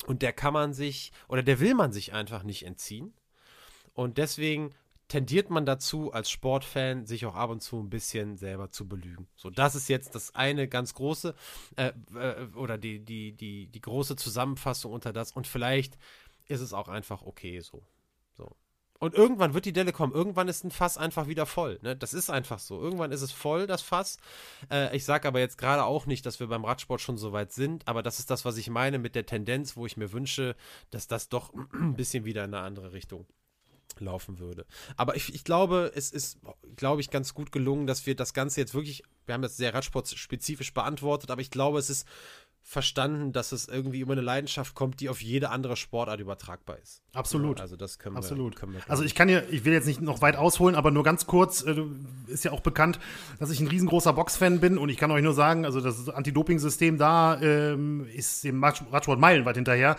Und 0.06 0.22
der 0.22 0.34
kann 0.34 0.54
man 0.54 0.74
sich, 0.74 1.12
oder 1.28 1.44
der 1.44 1.60
will 1.60 1.74
man 1.74 1.92
sich 1.92 2.14
einfach 2.14 2.44
nicht 2.44 2.66
entziehen. 2.66 3.14
Und 3.94 4.18
deswegen 4.18 4.74
tendiert 5.08 5.50
man 5.50 5.66
dazu, 5.66 6.12
als 6.14 6.30
Sportfan 6.30 7.06
sich 7.06 7.26
auch 7.26 7.36
ab 7.36 7.50
und 7.50 7.62
zu 7.62 7.80
ein 7.80 7.90
bisschen 7.90 8.38
selber 8.38 8.72
zu 8.72 8.88
belügen. 8.88 9.28
So, 9.36 9.50
das 9.50 9.76
ist 9.76 9.90
jetzt 9.90 10.16
das 10.16 10.36
eine 10.36 10.68
ganz 10.68 10.94
große, 10.94 11.36
äh, 11.76 11.92
äh, 12.16 12.48
oder 12.56 12.78
die, 12.78 13.00
die, 13.00 13.34
die, 13.34 13.68
die 13.68 13.82
große 13.82 14.16
Zusammenfassung 14.16 14.92
unter 14.92 15.14
das. 15.14 15.32
Und 15.34 15.48
vielleicht 15.48 15.98
ist 16.48 16.62
es 16.62 16.74
auch 16.74 16.88
einfach 16.88 17.24
okay 17.24 17.60
so. 17.60 17.84
Und 19.02 19.16
irgendwann 19.16 19.56
wird 19.56 19.66
die 19.66 19.74
Delle 19.74 19.94
kommen. 19.94 20.14
Irgendwann 20.14 20.48
ist 20.48 20.64
ein 20.64 20.70
Fass 20.70 20.96
einfach 20.96 21.28
wieder 21.28 21.48
voll. 21.48 21.80
Ne? 21.82 21.96
Das 21.96 22.14
ist 22.14 22.30
einfach 22.30 22.60
so. 22.60 22.80
Irgendwann 22.80 23.12
ist 23.12 23.24
es 23.24 23.32
voll, 23.32 23.66
das 23.66 23.82
Fass. 23.82 24.20
Äh, 24.70 24.96
ich 24.96 25.06
sage 25.06 25.28
aber 25.28 25.40
jetzt 25.40 25.58
gerade 25.58 25.86
auch 25.86 26.06
nicht, 26.06 26.24
dass 26.24 26.40
wir 26.40 26.46
beim 26.46 26.64
Radsport 26.64 27.02
schon 27.02 27.18
so 27.18 27.34
weit 27.34 27.52
sind. 27.52 27.88
Aber 27.88 28.04
das 28.04 28.20
ist 28.20 28.30
das, 28.30 28.46
was 28.46 28.58
ich 28.58 28.70
meine 28.70 29.00
mit 29.00 29.16
der 29.16 29.26
Tendenz, 29.26 29.76
wo 29.76 29.88
ich 29.88 29.98
mir 29.98 30.12
wünsche, 30.14 30.56
dass 30.92 31.08
das 31.08 31.30
doch 31.30 31.52
ein 31.74 31.96
bisschen 31.96 32.26
wieder 32.26 32.44
in 32.44 32.54
eine 32.54 32.64
andere 32.64 32.94
Richtung 32.94 33.26
laufen 33.98 34.38
würde. 34.38 34.68
Aber 34.98 35.16
ich, 35.16 35.34
ich 35.34 35.44
glaube, 35.44 35.92
es 35.96 36.12
ist, 36.12 36.38
glaube 36.76 37.02
ich, 37.02 37.10
ganz 37.10 37.34
gut 37.34 37.52
gelungen, 37.52 37.88
dass 37.88 38.06
wir 38.06 38.16
das 38.16 38.36
Ganze 38.36 38.62
jetzt 38.62 38.76
wirklich, 38.76 39.04
wir 39.26 39.34
haben 39.34 39.42
das 39.42 39.58
sehr 39.58 39.74
radsportspezifisch 39.74 40.76
beantwortet, 40.76 41.32
aber 41.32 41.42
ich 41.42 41.50
glaube, 41.50 41.80
es 41.80 41.90
ist 41.90 42.08
verstanden, 42.64 43.34
dass 43.34 43.52
es 43.52 43.68
irgendwie 43.68 44.00
über 44.00 44.14
eine 44.14 44.22
Leidenschaft 44.22 44.76
kommt, 44.76 45.00
die 45.00 45.10
auf 45.10 45.22
jede 45.22 45.50
andere 45.50 45.76
Sportart 45.76 46.20
übertragbar 46.20 46.78
ist. 46.78 47.02
Absolut. 47.14 47.58
Ja, 47.58 47.64
also 47.64 47.76
das 47.76 48.00
können 48.00 48.16
Absolut. 48.16 48.54
wir. 48.54 48.60
Können 48.60 48.74
wir 48.74 48.82
also 48.88 49.04
ich 49.04 49.16
kann 49.16 49.30
ja, 49.30 49.42
ich 49.50 49.66
will 49.66 49.74
jetzt 49.74 49.88
nicht 49.88 50.02
noch 50.02 50.22
weit 50.22 50.36
ausholen, 50.36 50.76
aber 50.76 50.92
nur 50.92 51.04
ganz 51.04 51.26
kurz, 51.26 51.64
äh, 51.64 51.84
ist 52.28 52.46
ja 52.46 52.52
auch 52.52 52.62
bekannt, 52.62 53.00
dass 53.40 53.52
ich 53.52 53.60
ein 53.60 53.68
riesengroßer 53.68 54.14
Boxfan 54.14 54.60
bin 54.60 54.78
und 54.78 54.90
ich 54.90 54.98
kann 54.98 55.12
euch 55.12 55.24
nur 55.24 55.34
sagen, 55.34 55.66
also 55.66 55.82
das 55.82 56.08
Anti-Doping-System 56.08 56.98
da 56.98 57.42
ähm, 57.42 58.08
ist 58.14 58.44
dem 58.44 58.64
Radsport 58.64 59.20
meilenweit 59.20 59.56
hinterher 59.56 59.98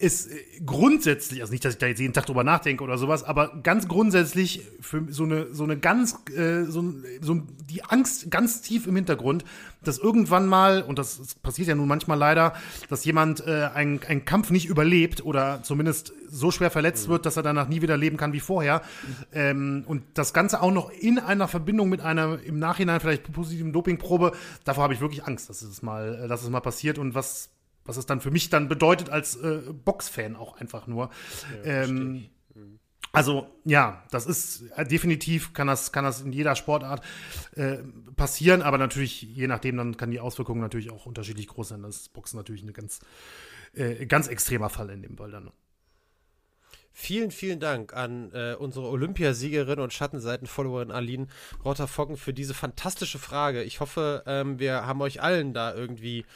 ist 0.00 0.32
äh, 0.32 0.36
grundsätzlich, 0.64 1.42
also 1.42 1.52
nicht, 1.52 1.64
dass 1.64 1.74
ich 1.74 1.78
da 1.78 1.86
jetzt 1.86 2.00
jeden 2.00 2.14
Tag 2.14 2.26
drüber 2.26 2.42
nachdenke 2.42 2.82
oder 2.82 2.96
sowas, 2.98 3.22
aber 3.22 3.60
ganz 3.62 3.86
grundsätzlich 3.86 4.66
für 4.80 5.04
so 5.10 5.24
eine, 5.24 5.52
so 5.52 5.64
eine 5.64 5.78
ganz, 5.78 6.16
äh, 6.34 6.64
so, 6.64 6.82
so 7.20 7.42
die 7.68 7.84
Angst 7.84 8.30
ganz 8.30 8.62
tief 8.62 8.86
im 8.86 8.96
Hintergrund, 8.96 9.44
dass 9.82 9.98
irgendwann 9.98 10.46
mal, 10.46 10.82
und 10.82 10.98
das, 10.98 11.34
passiert 11.42 11.68
ja 11.68 11.74
nun 11.74 11.86
manchmal 11.86 12.18
leider, 12.18 12.54
dass 12.88 13.04
jemand 13.04 13.46
äh, 13.46 13.68
einen, 13.74 14.00
einen 14.02 14.24
Kampf 14.24 14.50
nicht 14.50 14.66
überlebt 14.66 15.24
oder 15.24 15.62
zumindest 15.62 16.12
so 16.28 16.50
schwer 16.50 16.70
verletzt 16.70 17.06
mhm. 17.06 17.12
wird, 17.12 17.26
dass 17.26 17.36
er 17.36 17.42
danach 17.42 17.68
nie 17.68 17.82
wieder 17.82 17.96
leben 17.96 18.16
kann 18.16 18.32
wie 18.32 18.40
vorher. 18.40 18.80
Mhm. 18.80 19.14
Ähm, 19.32 19.84
und 19.86 20.02
das 20.14 20.32
Ganze 20.32 20.62
auch 20.62 20.72
noch 20.72 20.90
in 20.90 21.18
einer 21.18 21.46
Verbindung 21.46 21.90
mit 21.90 22.00
einer 22.00 22.42
im 22.42 22.58
Nachhinein 22.58 23.00
vielleicht 23.00 23.30
positiven 23.30 23.72
Dopingprobe, 23.72 24.32
davor 24.64 24.84
habe 24.84 24.94
ich 24.94 25.00
wirklich 25.00 25.26
Angst, 25.26 25.50
dass 25.50 25.60
es 25.60 25.82
mal, 25.82 26.22
äh, 26.24 26.28
dass 26.28 26.42
es 26.42 26.48
mal 26.48 26.60
passiert 26.60 26.98
und 26.98 27.14
was 27.14 27.50
was 27.90 27.96
es 27.96 28.06
dann 28.06 28.20
für 28.20 28.30
mich 28.30 28.48
dann 28.50 28.68
bedeutet 28.68 29.10
als 29.10 29.36
äh, 29.36 29.60
Boxfan 29.84 30.36
auch 30.36 30.56
einfach 30.56 30.86
nur. 30.86 31.10
Ja, 31.64 31.82
ähm, 31.82 32.28
mhm. 32.54 32.78
also 33.12 33.48
ja, 33.64 34.04
das 34.12 34.26
ist 34.26 34.62
äh, 34.76 34.86
definitiv 34.86 35.52
kann 35.52 35.66
das 35.66 35.90
kann 35.90 36.04
das 36.04 36.22
in 36.22 36.32
jeder 36.32 36.54
Sportart 36.54 37.04
äh, 37.56 37.78
passieren, 38.16 38.62
aber 38.62 38.78
natürlich 38.78 39.22
je 39.22 39.48
nachdem 39.48 39.76
dann 39.76 39.96
kann 39.96 40.12
die 40.12 40.20
Auswirkungen 40.20 40.60
natürlich 40.60 40.90
auch 40.90 41.06
unterschiedlich 41.06 41.48
groß 41.48 41.68
sein. 41.68 41.82
Das 41.82 41.96
ist 41.96 42.12
Boxen 42.12 42.36
natürlich 42.36 42.62
ein 42.62 42.72
ganz 42.72 43.00
äh, 43.74 44.06
ganz 44.06 44.28
extremer 44.28 44.70
Fall 44.70 44.90
in 44.90 45.02
dem 45.02 45.16
Fall 45.16 45.32
dann. 45.32 45.50
Vielen, 46.92 47.30
vielen 47.30 47.60
Dank 47.60 47.94
an 47.94 48.30
äh, 48.34 48.54
unsere 48.58 48.88
Olympiasiegerin 48.88 49.80
und 49.80 49.92
Schattenseiten-Followerin 49.92 50.90
Aline 50.90 51.28
Rotter-Foggen 51.64 52.16
für 52.16 52.34
diese 52.34 52.52
fantastische 52.52 53.18
Frage. 53.18 53.62
Ich 53.62 53.80
hoffe, 53.80 54.22
ähm, 54.26 54.58
wir 54.58 54.86
haben 54.86 55.00
euch 55.00 55.22
allen 55.22 55.54
da 55.54 55.72
irgendwie 55.72 56.26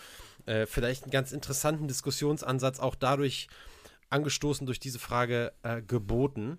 äh, 0.46 0.66
vielleicht 0.66 1.04
einen 1.04 1.12
ganz 1.12 1.32
interessanten 1.32 1.88
Diskussionsansatz 1.88 2.80
auch 2.80 2.94
dadurch 2.94 3.48
angestoßen 4.10 4.66
durch 4.66 4.78
diese 4.78 4.98
Frage 4.98 5.52
äh, 5.62 5.82
geboten. 5.82 6.58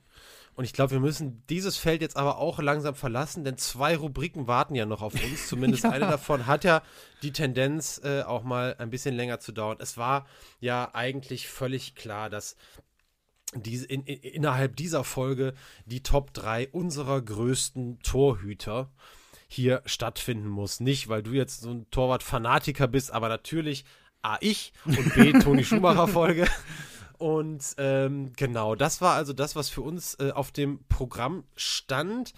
Und 0.55 0.63
ich 0.63 0.73
glaube, 0.73 0.91
wir 0.91 0.99
müssen 0.99 1.43
dieses 1.49 1.75
Feld 1.75 2.01
jetzt 2.01 2.15
aber 2.15 2.37
auch 2.37 2.59
langsam 2.59 2.95
verlassen, 2.95 3.43
denn 3.43 3.57
zwei 3.57 3.97
Rubriken 3.97 4.47
warten 4.47 4.75
ja 4.75 4.85
noch 4.85 5.01
auf 5.01 5.13
uns. 5.13 5.47
Zumindest 5.47 5.83
ja. 5.83 5.89
eine 5.91 6.07
davon 6.07 6.45
hat 6.47 6.63
ja 6.63 6.81
die 7.23 7.33
Tendenz, 7.33 7.99
äh, 8.03 8.21
auch 8.21 8.43
mal 8.43 8.75
ein 8.77 8.89
bisschen 8.89 9.15
länger 9.15 9.39
zu 9.39 9.51
dauern. 9.51 9.77
Es 9.79 9.97
war 9.97 10.25
ja 10.59 10.89
eigentlich 10.93 11.47
völlig 11.47 11.95
klar, 11.95 12.29
dass 12.29 12.55
diese, 13.53 13.85
in, 13.85 14.03
in, 14.03 14.19
innerhalb 14.19 14.75
dieser 14.77 15.03
Folge 15.03 15.53
die 15.85 16.03
Top 16.03 16.33
3 16.33 16.69
unserer 16.69 17.21
größten 17.21 17.99
Torhüter 17.99 18.91
hier 19.47 19.81
stattfinden 19.85 20.47
muss. 20.47 20.79
Nicht, 20.79 21.07
weil 21.07 21.23
du 21.23 21.31
jetzt 21.31 21.61
so 21.61 21.71
ein 21.71 21.89
Torwart-Fanatiker 21.91 22.87
bist, 22.87 23.11
aber 23.11 23.29
natürlich 23.29 23.85
A, 24.21 24.37
ich 24.41 24.73
und 24.85 25.13
B, 25.13 25.33
Toni 25.39 25.63
Schumacher-Folge. 25.63 26.47
Und 27.17 27.63
ähm, 27.77 28.33
genau, 28.35 28.75
das 28.75 29.01
war 29.01 29.15
also 29.15 29.33
das, 29.33 29.55
was 29.55 29.69
für 29.69 29.81
uns 29.81 30.15
äh, 30.15 30.31
auf 30.31 30.51
dem 30.51 30.83
Programm 30.89 31.45
stand. 31.55 32.33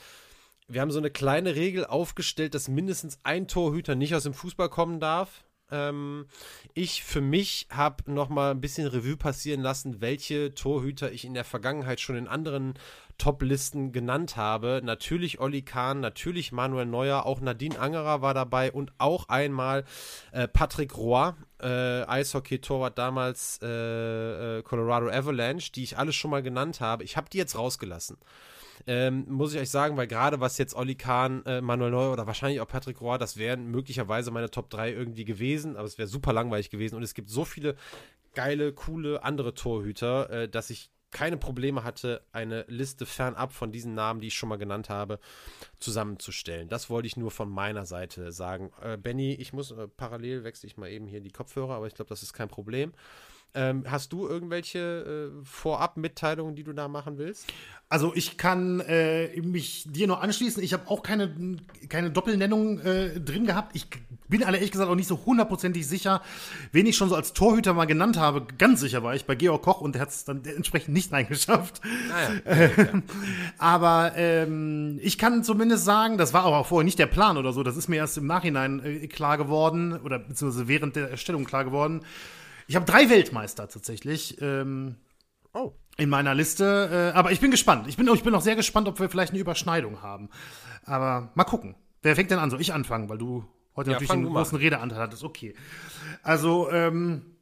Wir 0.68 0.82
haben 0.82 0.92
so 0.92 1.00
eine 1.00 1.10
kleine 1.10 1.56
Regel 1.56 1.86
aufgestellt, 1.86 2.54
dass 2.54 2.68
mindestens 2.68 3.20
ein 3.24 3.48
Torhüter 3.48 3.96
nicht 3.96 4.14
aus 4.14 4.24
dem 4.24 4.34
Fußball 4.34 4.70
kommen 4.70 5.00
darf. 5.00 5.46
Ähm, 5.72 6.28
ich 6.74 7.04
für 7.04 7.22
mich 7.22 7.68
habe 7.72 8.12
noch 8.12 8.30
mal 8.30 8.52
ein 8.52 8.62
bisschen 8.62 8.88
Revue 8.88 9.18
passieren 9.18 9.62
lassen, 9.62 10.02
welche 10.02 10.54
Torhüter 10.54 11.12
ich 11.12 11.26
in 11.26 11.34
der 11.34 11.44
Vergangenheit 11.44 12.00
schon 12.00 12.16
in 12.16 12.28
anderen 12.28 12.76
Top-Listen 13.18 13.91
genannt 13.91 14.38
habe. 14.38 14.81
Natürlich 14.84 15.39
Olli 15.39 15.61
Kahn, 15.61 15.99
natürlich 15.99 16.52
Manuel 16.52 16.85
Neuer, 16.85 17.26
auch 17.26 17.41
Nadine 17.41 17.80
Angerer 17.80 18.22
war 18.22 18.34
dabei 18.34 18.72
und 18.72 18.94
auch 18.98 19.30
einmal 19.30 19.85
äh, 20.31 20.48
Patrick 20.48 20.98
Roy, 20.98 21.31
äh, 21.61 22.03
Eishockey-Torwart 22.03 22.98
damals 22.98 23.60
äh, 23.61 24.60
äh, 24.60 24.64
Colorado 24.64 25.10
Avalanche, 25.10 25.72
die 25.72 25.84
ich 25.84 25.98
alles 25.98 26.15
schon 26.15 26.31
mal 26.31 26.44
genannt 26.44 26.81
habe. 26.81 27.03
Ich 27.03 27.18
habe 27.18 27.30
die 27.30 27.38
jetzt 27.38 27.57
rausgelassen. 27.57 28.18
Ähm, 28.85 29.26
muss 29.27 29.53
ich 29.53 29.60
euch 29.60 29.69
sagen, 29.69 29.98
weil 29.98 30.07
gerade 30.07 30.39
was 30.39 30.57
jetzt 30.57 30.76
Olli 30.76 30.95
Kahn, 30.95 31.44
äh, 31.45 31.61
Manuel 31.61 31.91
Neuer 31.91 32.14
oder 32.14 32.27
wahrscheinlich 32.27 32.61
auch 32.61 32.68
Patrick 32.68 33.02
Roy, 33.02 33.18
das 33.18 33.38
wären 33.38 33.72
möglicherweise 33.72 34.31
meine 34.31 34.52
Top 34.52 34.69
3 34.69 34.91
irgendwie 34.91 35.26
gewesen, 35.26 35.76
aber 35.76 35.85
es 35.85 35.98
wäre 35.98 36.07
super 36.07 36.31
langweilig 36.31 36.69
gewesen 36.69 36.95
und 36.95 37.03
es 37.03 37.14
gibt 37.14 37.30
so 37.30 37.44
viele 37.44 37.76
geile, 38.35 38.72
coole 38.72 39.23
andere 39.23 39.56
Torhüter, 39.56 40.30
äh, 40.30 40.48
dass 40.48 40.69
ich 40.69 40.91
keine 41.12 41.38
Probleme 41.38 41.84
hatte, 41.84 42.22
eine 42.32 42.66
Liste 42.68 43.06
fernab 43.06 43.54
von 43.54 43.72
diesen 43.72 43.94
Namen, 43.94 44.20
die 44.20 44.28
ich 44.28 44.36
schon 44.36 44.50
mal 44.50 44.58
genannt 44.58 44.90
habe, 44.90 45.20
zusammenzustellen. 45.80 46.70
Das 46.70 46.90
wollte 46.90 47.08
ich 47.08 47.18
nur 47.18 47.32
von 47.32 47.50
meiner 47.50 47.86
Seite 47.86 48.32
sagen. 48.32 48.72
Äh, 48.82 48.98
Benny, 48.98 49.34
ich 49.34 49.54
muss 49.54 49.72
äh, 49.72 49.88
parallel 49.88 50.44
wechsle 50.44 50.68
ich 50.68 50.78
mal 50.78 50.90
eben 50.90 51.08
hier 51.08 51.22
die 51.22 51.32
Kopfhörer, 51.32 51.76
aber 51.76 51.88
ich 51.88 51.96
glaube, 51.96 52.10
das 52.10 52.24
ist 52.24 52.34
kein 52.34 52.50
Problem. 52.50 52.94
Ähm, 53.53 53.86
hast 53.88 54.14
du 54.14 54.28
irgendwelche 54.28 55.32
äh, 55.34 55.45
Vorab-Mitteilungen, 55.45 56.56
die 56.56 56.64
du 56.64 56.74
da 56.74 56.88
machen 56.88 57.18
willst? 57.18 57.48
Also 57.90 58.11
ich 58.14 58.38
kann 58.38 58.82
äh, 58.82 59.40
mich 59.41 59.86
dir 59.88 60.07
nur 60.07 60.22
anschließen. 60.22 60.61
Ich 60.61 60.74
habe 60.74 60.90
auch 60.90 61.03
keine, 61.03 61.57
keine 61.88 62.11
Doppelnennung 62.11 62.80
äh, 62.80 63.19
drin 63.22 63.45
gehabt. 63.45 63.76
Ich 63.78 63.88
bin 64.28 64.41
ehrlich 64.41 64.72
gesagt 64.72 64.90
auch 64.90 64.95
nicht 64.95 65.07
so 65.07 65.22
hundertprozentig 65.26 65.88
sicher, 65.88 66.22
wen 66.74 66.86
ich 66.86 66.98
schon 66.98 67.07
so 67.07 67.15
als 67.15 67.32
Torhüter 67.32 67.74
mal 67.74 67.86
genannt 67.86 68.18
habe. 68.18 68.45
Ganz 68.57 68.82
sicher 68.82 69.03
war 69.03 69.15
ich 69.15 69.26
bei 69.26 69.36
Georg 69.36 69.61
Koch 69.61 69.80
und 69.80 69.95
der 69.95 70.02
hat 70.02 70.10
es 70.10 70.26
dann 70.26 70.44
entsprechend 70.44 70.94
nicht 70.94 71.11
reingeschafft. 71.14 71.80
Ah 72.14 72.52
ja. 72.52 72.65
ja. 72.65 73.02
aber 73.57 74.11
ähm, 74.18 74.99
ich 75.02 75.18
kann 75.18 75.45
zumindest 75.45 75.86
sagen, 75.86 76.18
das 76.18 76.34
war 76.34 76.44
aber 76.44 76.57
auch 76.57 76.68
vorher 76.68 76.84
nicht 76.84 76.99
der 76.99 77.07
Plan 77.07 77.38
oder 77.38 77.53
so. 77.53 77.64
Das 77.64 77.78
ist 77.78 77.88
mir 77.88 77.95
erst 77.95 78.18
im 78.18 78.28
Nachhinein 78.28 78.84
äh, 78.84 79.07
klar 79.07 79.38
geworden 79.38 79.94
oder 79.94 80.19
beziehungsweise 80.19 80.68
während 80.68 80.98
der 80.98 81.10
Erstellung 81.10 81.45
klar 81.45 81.64
geworden. 81.64 82.02
Ich 82.68 82.76
habe 82.76 82.85
drei 82.85 83.10
Weltmeister 83.10 83.68
tatsächlich. 83.68 84.41
Ähm, 84.41 84.98
oh. 85.53 85.72
In 85.98 86.10
meiner 86.10 86.35
Liste. 86.35 87.11
Äh, 87.14 87.18
aber 87.18 87.31
ich 87.31 87.39
bin 87.39 87.49
gespannt. 87.49 87.88
Ich 87.88 87.98
bin, 87.98 88.07
ich 88.14 88.23
bin 88.23 88.35
auch 88.35 88.41
sehr 88.41 88.56
gespannt, 88.56 88.88
ob 88.88 88.99
wir 88.99 89.10
vielleicht 89.10 89.31
eine 89.31 89.39
Überschneidung 89.39 90.02
haben. 90.02 90.30
Aber 90.85 91.31
mal 91.34 91.45
gucken. 91.45 91.76
Wer 92.03 92.15
fängt 92.15 92.30
denn 92.30 92.39
an? 92.39 92.52
Soll 92.52 92.61
ich 92.61 92.73
anfangen, 92.73 93.10
weil 93.10 93.18
du 93.18 93.45
heute 93.76 93.89
ja, 93.89 93.95
natürlich 93.95 94.11
einen 94.11 94.26
großen 94.26 94.57
Redeanteil 94.57 94.99
hattest. 94.99 95.23
Okay. 95.23 95.56
Also, 96.22 96.69
ähm, 96.72 97.38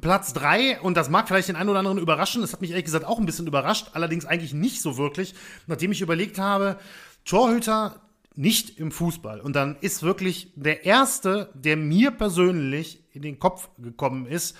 Platz 0.00 0.32
drei 0.32 0.80
und 0.80 0.96
das 0.96 1.08
mag 1.08 1.28
vielleicht 1.28 1.48
den 1.48 1.56
einen 1.56 1.70
oder 1.70 1.78
anderen 1.78 1.98
überraschen, 1.98 2.42
das 2.42 2.52
hat 2.52 2.60
mich 2.60 2.70
ehrlich 2.70 2.84
gesagt 2.84 3.04
auch 3.04 3.18
ein 3.18 3.24
bisschen 3.24 3.46
überrascht, 3.46 3.90
allerdings 3.94 4.26
eigentlich 4.26 4.52
nicht 4.52 4.82
so 4.82 4.98
wirklich, 4.98 5.34
nachdem 5.66 5.92
ich 5.92 6.02
überlegt 6.02 6.38
habe, 6.38 6.78
Torhüter 7.24 8.02
nicht 8.34 8.78
im 8.78 8.92
Fußball. 8.92 9.40
Und 9.40 9.56
dann 9.56 9.76
ist 9.80 10.02
wirklich 10.02 10.52
der 10.54 10.84
erste, 10.84 11.50
der 11.54 11.76
mir 11.76 12.10
persönlich 12.10 13.05
in 13.16 13.22
den 13.22 13.38
Kopf 13.38 13.70
gekommen 13.78 14.26
ist, 14.26 14.56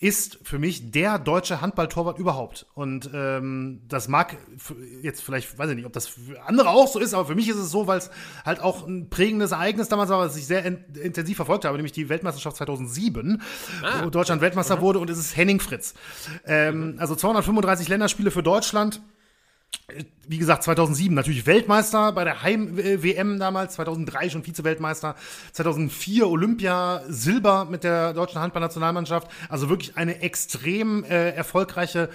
ist 0.00 0.38
für 0.42 0.58
mich 0.58 0.90
der 0.90 1.18
deutsche 1.18 1.60
Handballtorwart 1.60 2.18
überhaupt. 2.18 2.66
Und 2.74 3.08
ähm, 3.14 3.80
das 3.88 4.08
mag 4.08 4.36
jetzt 5.02 5.22
vielleicht, 5.22 5.56
weiß 5.56 5.70
ich 5.70 5.76
nicht, 5.76 5.86
ob 5.86 5.92
das 5.92 6.08
für 6.08 6.42
andere 6.42 6.70
auch 6.70 6.88
so 6.88 6.98
ist, 6.98 7.14
aber 7.14 7.26
für 7.26 7.34
mich 7.34 7.48
ist 7.48 7.56
es 7.56 7.70
so, 7.70 7.86
weil 7.86 7.98
es 7.98 8.10
halt 8.44 8.60
auch 8.60 8.86
ein 8.86 9.08
prägendes 9.08 9.52
Ereignis 9.52 9.88
damals 9.88 10.10
war, 10.10 10.18
was 10.18 10.36
ich 10.36 10.46
sehr 10.46 10.64
in 10.64 10.84
intensiv 11.00 11.36
verfolgt 11.36 11.64
habe, 11.64 11.76
nämlich 11.76 11.92
die 11.92 12.08
Weltmeisterschaft 12.08 12.56
2007, 12.56 13.40
ah. 13.82 14.04
wo 14.04 14.10
Deutschland 14.10 14.42
Weltmeister 14.42 14.76
mhm. 14.76 14.80
wurde 14.80 14.98
und 14.98 15.08
es 15.08 15.18
ist 15.18 15.36
Henning 15.36 15.60
Fritz. 15.60 15.94
Ähm, 16.44 16.92
mhm. 16.92 16.98
Also 16.98 17.14
235 17.14 17.88
Länderspiele 17.88 18.30
für 18.30 18.42
Deutschland 18.42 19.00
wie 20.26 20.38
gesagt, 20.38 20.62
2007 20.62 21.14
natürlich 21.14 21.46
Weltmeister 21.46 22.12
bei 22.12 22.24
der 22.24 22.42
Heim-WM 22.42 23.38
damals, 23.38 23.74
2003 23.74 24.30
schon 24.30 24.42
Vize-Weltmeister, 24.42 25.14
2004 25.52 26.28
Olympia 26.28 27.02
Silber 27.08 27.66
mit 27.66 27.84
der 27.84 28.14
deutschen 28.14 28.40
Handballnationalmannschaft. 28.40 29.28
Also 29.48 29.68
wirklich 29.68 29.96
eine 29.96 30.22
extrem 30.22 31.04
äh, 31.04 31.30
erfolgreiche 31.30 32.08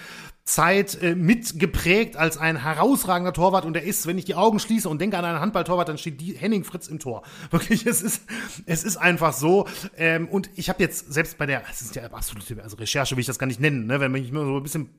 Zeit 0.49 0.99
äh, 1.03 1.13
mitgeprägt 1.13 2.17
als 2.17 2.37
ein 2.37 2.57
herausragender 2.63 3.33
Torwart 3.33 3.65
und 3.65 3.75
er 3.75 3.83
ist, 3.83 4.07
wenn 4.07 4.17
ich 4.17 4.25
die 4.25 4.33
Augen 4.33 4.59
schließe 4.59 4.89
und 4.89 4.99
denke 4.99 5.15
an 5.15 5.23
einen 5.23 5.39
Handballtorwart, 5.39 5.87
dann 5.87 5.99
steht 5.99 6.19
die 6.19 6.33
Henning 6.33 6.63
Fritz 6.63 6.87
im 6.87 6.97
Tor. 6.97 7.21
Wirklich, 7.51 7.85
es 7.85 8.01
ist, 8.01 8.23
es 8.65 8.83
ist 8.83 8.97
einfach 8.97 9.33
so. 9.33 9.67
Ähm, 9.95 10.27
und 10.27 10.49
ich 10.55 10.69
habe 10.69 10.81
jetzt 10.81 11.13
selbst 11.13 11.37
bei 11.37 11.45
der, 11.45 11.61
es 11.71 11.81
ist 11.81 11.95
ja 11.95 12.03
absolute 12.05 12.63
also 12.63 12.77
Recherche, 12.77 13.15
will 13.15 13.21
ich 13.21 13.27
das 13.27 13.37
gar 13.37 13.45
nicht 13.45 13.59
nennen, 13.59 13.85
ne? 13.85 13.99
wenn 13.99 14.15
ich 14.15 14.31
mir 14.31 14.43
so 14.43 14.57
ein 14.57 14.63
bisschen 14.63 14.89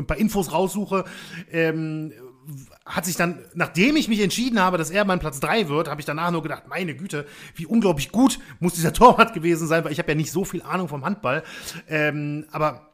ein 0.00 0.06
paar 0.06 0.16
Infos 0.16 0.52
raussuche, 0.52 1.04
ähm, 1.50 2.12
hat 2.84 3.04
sich 3.06 3.16
dann, 3.16 3.44
nachdem 3.54 3.96
ich 3.96 4.08
mich 4.08 4.20
entschieden 4.20 4.60
habe, 4.60 4.76
dass 4.76 4.90
er 4.90 5.04
mein 5.04 5.18
Platz 5.18 5.40
3 5.40 5.68
wird, 5.68 5.88
habe 5.88 6.00
ich 6.00 6.06
danach 6.06 6.30
nur 6.30 6.42
gedacht, 6.42 6.64
meine 6.68 6.94
Güte, 6.94 7.26
wie 7.54 7.66
unglaublich 7.66 8.12
gut 8.12 8.38
muss 8.60 8.74
dieser 8.74 8.92
Torwart 8.94 9.32
gewesen 9.32 9.66
sein, 9.66 9.84
weil 9.84 9.92
ich 9.92 9.98
habe 9.98 10.10
ja 10.10 10.14
nicht 10.14 10.30
so 10.30 10.44
viel 10.44 10.62
Ahnung 10.62 10.88
vom 10.88 11.04
Handball. 11.04 11.42
Ähm, 11.88 12.46
aber 12.50 12.93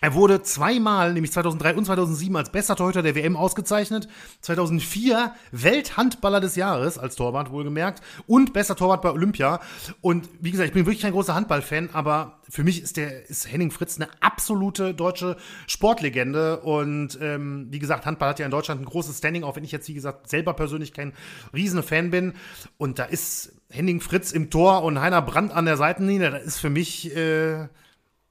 Er 0.00 0.14
wurde 0.14 0.42
zweimal, 0.42 1.12
nämlich 1.12 1.32
2003 1.32 1.74
und 1.74 1.84
2007, 1.86 2.36
als 2.36 2.50
bester 2.50 2.76
Torhüter 2.76 3.02
der 3.02 3.14
WM 3.14 3.36
ausgezeichnet. 3.36 4.08
2004 4.42 5.32
Welthandballer 5.52 6.40
des 6.40 6.56
Jahres, 6.56 6.98
als 6.98 7.16
Torwart 7.16 7.50
wohlgemerkt. 7.50 8.02
Und 8.26 8.52
bester 8.52 8.76
Torwart 8.76 9.02
bei 9.02 9.10
Olympia. 9.10 9.60
Und 10.02 10.28
wie 10.40 10.50
gesagt, 10.50 10.68
ich 10.68 10.74
bin 10.74 10.84
wirklich 10.84 11.02
kein 11.02 11.12
großer 11.12 11.34
Handballfan, 11.34 11.90
aber 11.92 12.40
für 12.48 12.62
mich 12.62 12.82
ist 12.82 12.96
der 12.96 13.28
ist 13.28 13.50
Henning 13.50 13.70
Fritz 13.70 13.96
eine 13.96 14.08
absolute 14.20 14.92
deutsche 14.92 15.36
Sportlegende. 15.66 16.60
Und 16.60 17.18
ähm, 17.22 17.68
wie 17.70 17.78
gesagt, 17.78 18.04
Handball 18.04 18.28
hat 18.28 18.38
ja 18.38 18.44
in 18.44 18.50
Deutschland 18.50 18.82
ein 18.82 18.86
großes 18.86 19.18
Standing, 19.18 19.44
auch 19.44 19.56
wenn 19.56 19.64
ich 19.64 19.72
jetzt, 19.72 19.88
wie 19.88 19.94
gesagt, 19.94 20.28
selber 20.28 20.52
persönlich 20.52 20.92
kein 20.92 21.14
riesen 21.54 21.82
Fan 21.82 22.10
bin. 22.10 22.34
Und 22.76 22.98
da 22.98 23.04
ist 23.04 23.52
Henning 23.70 24.00
Fritz 24.00 24.32
im 24.32 24.50
Tor 24.50 24.82
und 24.82 25.00
Heiner 25.00 25.22
Brandt 25.22 25.52
an 25.52 25.64
der 25.64 25.78
Seitenlinie. 25.78 26.30
Das 26.30 26.44
ist 26.44 26.58
für 26.58 26.70
mich... 26.70 27.16
Äh, 27.16 27.68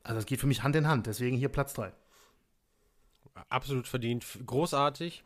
also 0.06 0.18
das 0.18 0.28
geht 0.28 0.40
für 0.40 0.48
mich 0.48 0.62
Hand 0.62 0.76
in 0.76 0.88
Hand, 0.88 1.08
deswegen 1.08 1.36
hier 1.36 1.50
Platz 1.50 1.74
3. 1.74 1.92
Absolut 3.50 3.88
verdient, 3.88 4.24
großartig, 4.46 5.24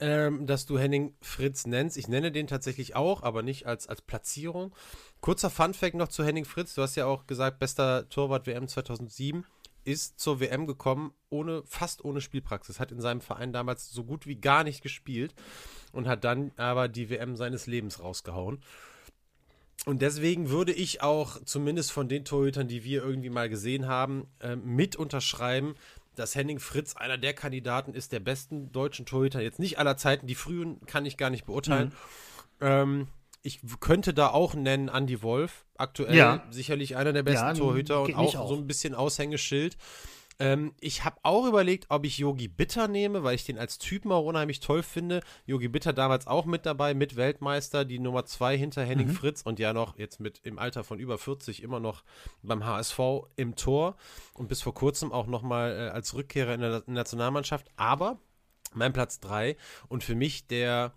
ähm, 0.00 0.46
dass 0.46 0.66
du 0.66 0.78
Henning 0.78 1.14
Fritz 1.20 1.64
nennst. 1.66 1.96
Ich 1.96 2.08
nenne 2.08 2.32
den 2.32 2.48
tatsächlich 2.48 2.96
auch, 2.96 3.22
aber 3.22 3.42
nicht 3.42 3.66
als, 3.66 3.86
als 3.86 4.02
Platzierung. 4.02 4.74
Kurzer 5.20 5.48
Funfact 5.48 5.94
noch 5.94 6.08
zu 6.08 6.24
Henning 6.24 6.44
Fritz. 6.44 6.74
Du 6.74 6.82
hast 6.82 6.96
ja 6.96 7.06
auch 7.06 7.26
gesagt, 7.28 7.60
bester 7.60 8.08
Torwart 8.08 8.46
WM 8.46 8.66
2007 8.66 9.46
ist 9.84 10.18
zur 10.18 10.40
WM 10.40 10.66
gekommen, 10.66 11.12
ohne, 11.30 11.62
fast 11.64 12.04
ohne 12.04 12.20
Spielpraxis, 12.20 12.80
hat 12.80 12.90
in 12.90 13.00
seinem 13.00 13.20
Verein 13.20 13.52
damals 13.52 13.90
so 13.90 14.04
gut 14.04 14.26
wie 14.26 14.36
gar 14.36 14.64
nicht 14.64 14.82
gespielt 14.82 15.34
und 15.92 16.08
hat 16.08 16.24
dann 16.24 16.50
aber 16.56 16.88
die 16.88 17.10
WM 17.10 17.36
seines 17.36 17.68
Lebens 17.68 18.00
rausgehauen. 18.00 18.60
Und 19.84 20.00
deswegen 20.00 20.50
würde 20.50 20.72
ich 20.72 21.02
auch, 21.02 21.42
zumindest 21.44 21.90
von 21.90 22.08
den 22.08 22.24
Torhütern, 22.24 22.68
die 22.68 22.84
wir 22.84 23.02
irgendwie 23.02 23.30
mal 23.30 23.48
gesehen 23.48 23.88
haben, 23.88 24.28
äh, 24.40 24.54
mit 24.54 24.94
unterschreiben, 24.94 25.74
dass 26.14 26.34
Henning 26.34 26.60
Fritz 26.60 26.94
einer 26.94 27.18
der 27.18 27.32
Kandidaten 27.32 27.94
ist, 27.94 28.12
der 28.12 28.20
besten 28.20 28.70
deutschen 28.70 29.06
Torhüter. 29.06 29.40
Jetzt 29.40 29.58
nicht 29.58 29.78
aller 29.78 29.96
Zeiten, 29.96 30.26
die 30.26 30.34
frühen 30.34 30.80
kann 30.86 31.06
ich 31.06 31.16
gar 31.16 31.30
nicht 31.30 31.46
beurteilen. 31.46 31.92
Mhm. 32.60 32.66
Ähm, 32.66 33.06
ich 33.42 33.60
könnte 33.80 34.14
da 34.14 34.28
auch 34.28 34.54
nennen 34.54 34.88
Andy 34.88 35.22
Wolf, 35.22 35.64
aktuell 35.76 36.14
ja. 36.14 36.46
sicherlich 36.50 36.96
einer 36.96 37.12
der 37.12 37.24
besten 37.24 37.46
ja, 37.46 37.54
Torhüter 37.54 38.02
und 38.02 38.14
auch, 38.14 38.36
auch, 38.36 38.48
so 38.48 38.54
ein 38.54 38.68
bisschen 38.68 38.94
Aushängeschild. 38.94 39.76
Ähm, 40.38 40.74
ich 40.80 41.04
habe 41.04 41.18
auch 41.22 41.46
überlegt, 41.46 41.86
ob 41.88 42.04
ich 42.04 42.18
Yogi 42.18 42.48
Bitter 42.48 42.88
nehme, 42.88 43.22
weil 43.22 43.34
ich 43.34 43.44
den 43.44 43.58
als 43.58 43.78
Typen 43.78 44.10
auch 44.12 44.24
unheimlich 44.24 44.60
toll 44.60 44.82
finde. 44.82 45.20
Yogi 45.46 45.68
Bitter 45.68 45.92
damals 45.92 46.26
auch 46.26 46.46
mit 46.46 46.66
dabei, 46.66 46.94
mit 46.94 47.16
Weltmeister, 47.16 47.84
die 47.84 47.98
Nummer 47.98 48.24
zwei 48.24 48.56
hinter 48.56 48.84
Henning 48.84 49.08
mhm. 49.08 49.14
Fritz 49.14 49.42
und 49.42 49.58
ja 49.58 49.72
noch 49.72 49.98
jetzt 49.98 50.20
mit 50.20 50.40
im 50.44 50.58
Alter 50.58 50.84
von 50.84 50.98
über 50.98 51.18
40 51.18 51.62
immer 51.62 51.80
noch 51.80 52.02
beim 52.42 52.64
HSV 52.64 52.98
im 53.36 53.56
Tor 53.56 53.96
und 54.34 54.48
bis 54.48 54.62
vor 54.62 54.74
kurzem 54.74 55.12
auch 55.12 55.26
nochmal 55.26 55.72
äh, 55.72 55.90
als 55.90 56.14
Rückkehrer 56.14 56.54
in 56.54 56.60
der 56.60 56.82
Nationalmannschaft. 56.86 57.68
Aber 57.76 58.18
mein 58.74 58.92
Platz 58.92 59.20
drei 59.20 59.56
und 59.88 60.02
für 60.02 60.14
mich 60.14 60.46
der 60.46 60.94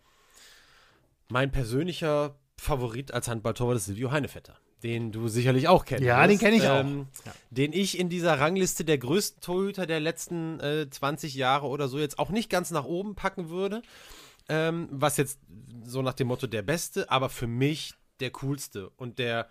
mein 1.27 1.51
persönlicher 1.51 2.39
Favorit 2.57 3.11
als 3.11 3.27
Handballtorwart 3.27 3.77
ist 3.77 3.85
Silvio 3.85 4.11
Heinevetter 4.11 4.57
den 4.85 5.11
du 5.11 5.27
sicherlich 5.27 5.67
auch 5.67 5.83
kennst. 5.83 6.03
Ja, 6.03 6.25
den 6.27 6.37
kenne 6.37 6.57
ich 6.57 6.63
ähm, 6.63 7.07
auch. 7.09 7.25
Ja. 7.25 7.33
Den 7.49 7.73
ich 7.73 7.97
in 7.97 8.07
dieser 8.07 8.39
Rangliste 8.39 8.85
der 8.85 8.99
größten 8.99 9.41
Torhüter 9.41 9.87
der 9.87 9.99
letzten 9.99 10.59
äh, 10.59 10.87
20 10.87 11.33
Jahre 11.33 11.65
oder 11.67 11.87
so 11.87 11.97
jetzt 11.97 12.19
auch 12.19 12.29
nicht 12.29 12.51
ganz 12.51 12.69
nach 12.69 12.85
oben 12.85 13.15
packen 13.15 13.49
würde. 13.49 13.81
Ähm, 14.47 14.87
was 14.91 15.17
jetzt 15.17 15.39
so 15.83 16.03
nach 16.03 16.13
dem 16.13 16.27
Motto 16.27 16.45
der 16.45 16.61
Beste, 16.61 17.09
aber 17.09 17.29
für 17.29 17.47
mich 17.47 17.95
der 18.19 18.29
coolste 18.29 18.91
und 18.95 19.17
der 19.17 19.49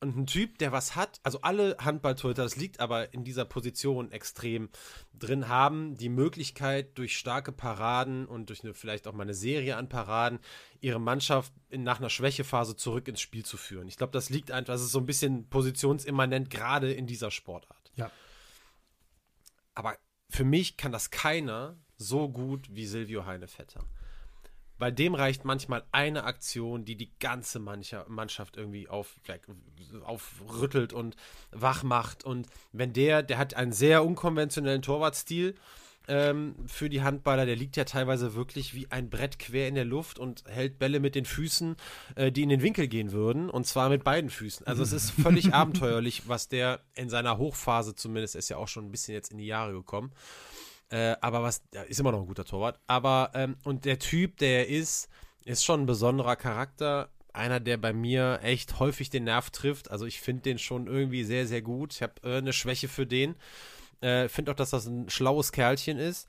und 0.00 0.16
ein 0.16 0.26
Typ, 0.26 0.56
der 0.58 0.72
was 0.72 0.96
hat, 0.96 1.20
also 1.22 1.42
alle 1.42 1.76
Handballtorhüter, 1.78 2.42
das 2.42 2.56
liegt 2.56 2.80
aber 2.80 3.12
in 3.12 3.22
dieser 3.22 3.44
Position 3.44 4.10
extrem 4.12 4.70
drin, 5.12 5.48
haben 5.48 5.96
die 5.96 6.08
Möglichkeit, 6.08 6.96
durch 6.96 7.18
starke 7.18 7.52
Paraden 7.52 8.24
und 8.26 8.48
durch 8.48 8.64
eine, 8.64 8.72
vielleicht 8.72 9.06
auch 9.06 9.12
mal 9.12 9.24
eine 9.24 9.34
Serie 9.34 9.76
an 9.76 9.90
Paraden, 9.90 10.38
ihre 10.80 11.00
Mannschaft 11.00 11.52
in, 11.68 11.82
nach 11.82 11.98
einer 11.98 12.08
Schwächephase 12.08 12.76
zurück 12.76 13.08
ins 13.08 13.20
Spiel 13.20 13.44
zu 13.44 13.58
führen. 13.58 13.88
Ich 13.88 13.98
glaube, 13.98 14.12
das 14.12 14.30
liegt 14.30 14.50
einfach, 14.50 14.72
das 14.72 14.80
ist 14.80 14.92
so 14.92 14.98
ein 14.98 15.06
bisschen 15.06 15.48
positionsimmanent, 15.50 16.48
gerade 16.48 16.92
in 16.92 17.06
dieser 17.06 17.30
Sportart. 17.30 17.92
Ja. 17.96 18.10
Aber 19.74 19.98
für 20.30 20.44
mich 20.44 20.78
kann 20.78 20.92
das 20.92 21.10
keiner 21.10 21.76
so 21.98 22.30
gut 22.30 22.74
wie 22.74 22.86
Silvio 22.86 23.26
Heinevetter. 23.26 23.84
Bei 24.80 24.90
dem 24.90 25.14
reicht 25.14 25.44
manchmal 25.44 25.84
eine 25.92 26.24
Aktion, 26.24 26.86
die 26.86 26.96
die 26.96 27.12
ganze 27.20 27.60
Mannschaft 27.60 28.56
irgendwie 28.56 28.88
auf, 28.88 29.14
aufrüttelt 30.04 30.94
und 30.94 31.16
wach 31.52 31.82
macht. 31.82 32.24
Und 32.24 32.48
wenn 32.72 32.94
der, 32.94 33.22
der 33.22 33.36
hat 33.36 33.54
einen 33.54 33.72
sehr 33.72 34.02
unkonventionellen 34.02 34.80
Torwartstil 34.80 35.54
ähm, 36.08 36.54
für 36.66 36.88
die 36.88 37.02
Handballer, 37.02 37.44
der 37.44 37.56
liegt 37.56 37.76
ja 37.76 37.84
teilweise 37.84 38.34
wirklich 38.34 38.74
wie 38.74 38.90
ein 38.90 39.10
Brett 39.10 39.38
quer 39.38 39.68
in 39.68 39.74
der 39.74 39.84
Luft 39.84 40.18
und 40.18 40.44
hält 40.48 40.78
Bälle 40.78 40.98
mit 40.98 41.14
den 41.14 41.26
Füßen, 41.26 41.76
äh, 42.14 42.32
die 42.32 42.42
in 42.42 42.48
den 42.48 42.62
Winkel 42.62 42.88
gehen 42.88 43.12
würden. 43.12 43.50
Und 43.50 43.66
zwar 43.66 43.90
mit 43.90 44.02
beiden 44.02 44.30
Füßen. 44.30 44.66
Also 44.66 44.82
es 44.82 44.94
ist 44.94 45.10
völlig 45.22 45.52
abenteuerlich, 45.52 46.22
was 46.26 46.48
der 46.48 46.80
in 46.94 47.10
seiner 47.10 47.36
Hochphase 47.36 47.94
zumindest, 47.94 48.34
ist 48.34 48.48
ja 48.48 48.56
auch 48.56 48.68
schon 48.68 48.86
ein 48.86 48.90
bisschen 48.90 49.12
jetzt 49.12 49.30
in 49.30 49.36
die 49.36 49.46
Jahre 49.46 49.72
gekommen. 49.72 50.10
Äh, 50.90 51.16
aber 51.20 51.42
was, 51.42 51.62
ist 51.88 52.00
immer 52.00 52.12
noch 52.12 52.20
ein 52.20 52.26
guter 52.26 52.44
Torwart. 52.44 52.78
Aber, 52.86 53.30
ähm, 53.34 53.56
und 53.64 53.84
der 53.84 53.98
Typ, 53.98 54.36
der 54.38 54.68
ist, 54.68 55.08
ist 55.44 55.64
schon 55.64 55.82
ein 55.82 55.86
besonderer 55.86 56.36
Charakter. 56.36 57.08
Einer, 57.32 57.60
der 57.60 57.76
bei 57.76 57.92
mir 57.92 58.40
echt 58.42 58.80
häufig 58.80 59.08
den 59.08 59.24
Nerv 59.24 59.50
trifft. 59.50 59.90
Also 59.90 60.04
ich 60.06 60.20
finde 60.20 60.42
den 60.42 60.58
schon 60.58 60.88
irgendwie 60.88 61.22
sehr, 61.22 61.46
sehr 61.46 61.62
gut. 61.62 61.94
Ich 61.94 62.02
habe 62.02 62.14
äh, 62.24 62.38
eine 62.38 62.52
Schwäche 62.52 62.88
für 62.88 63.06
den. 63.06 63.36
Äh, 64.00 64.28
finde 64.28 64.50
auch, 64.50 64.56
dass 64.56 64.70
das 64.70 64.86
ein 64.86 65.08
schlaues 65.08 65.52
Kerlchen 65.52 65.98
ist. 65.98 66.28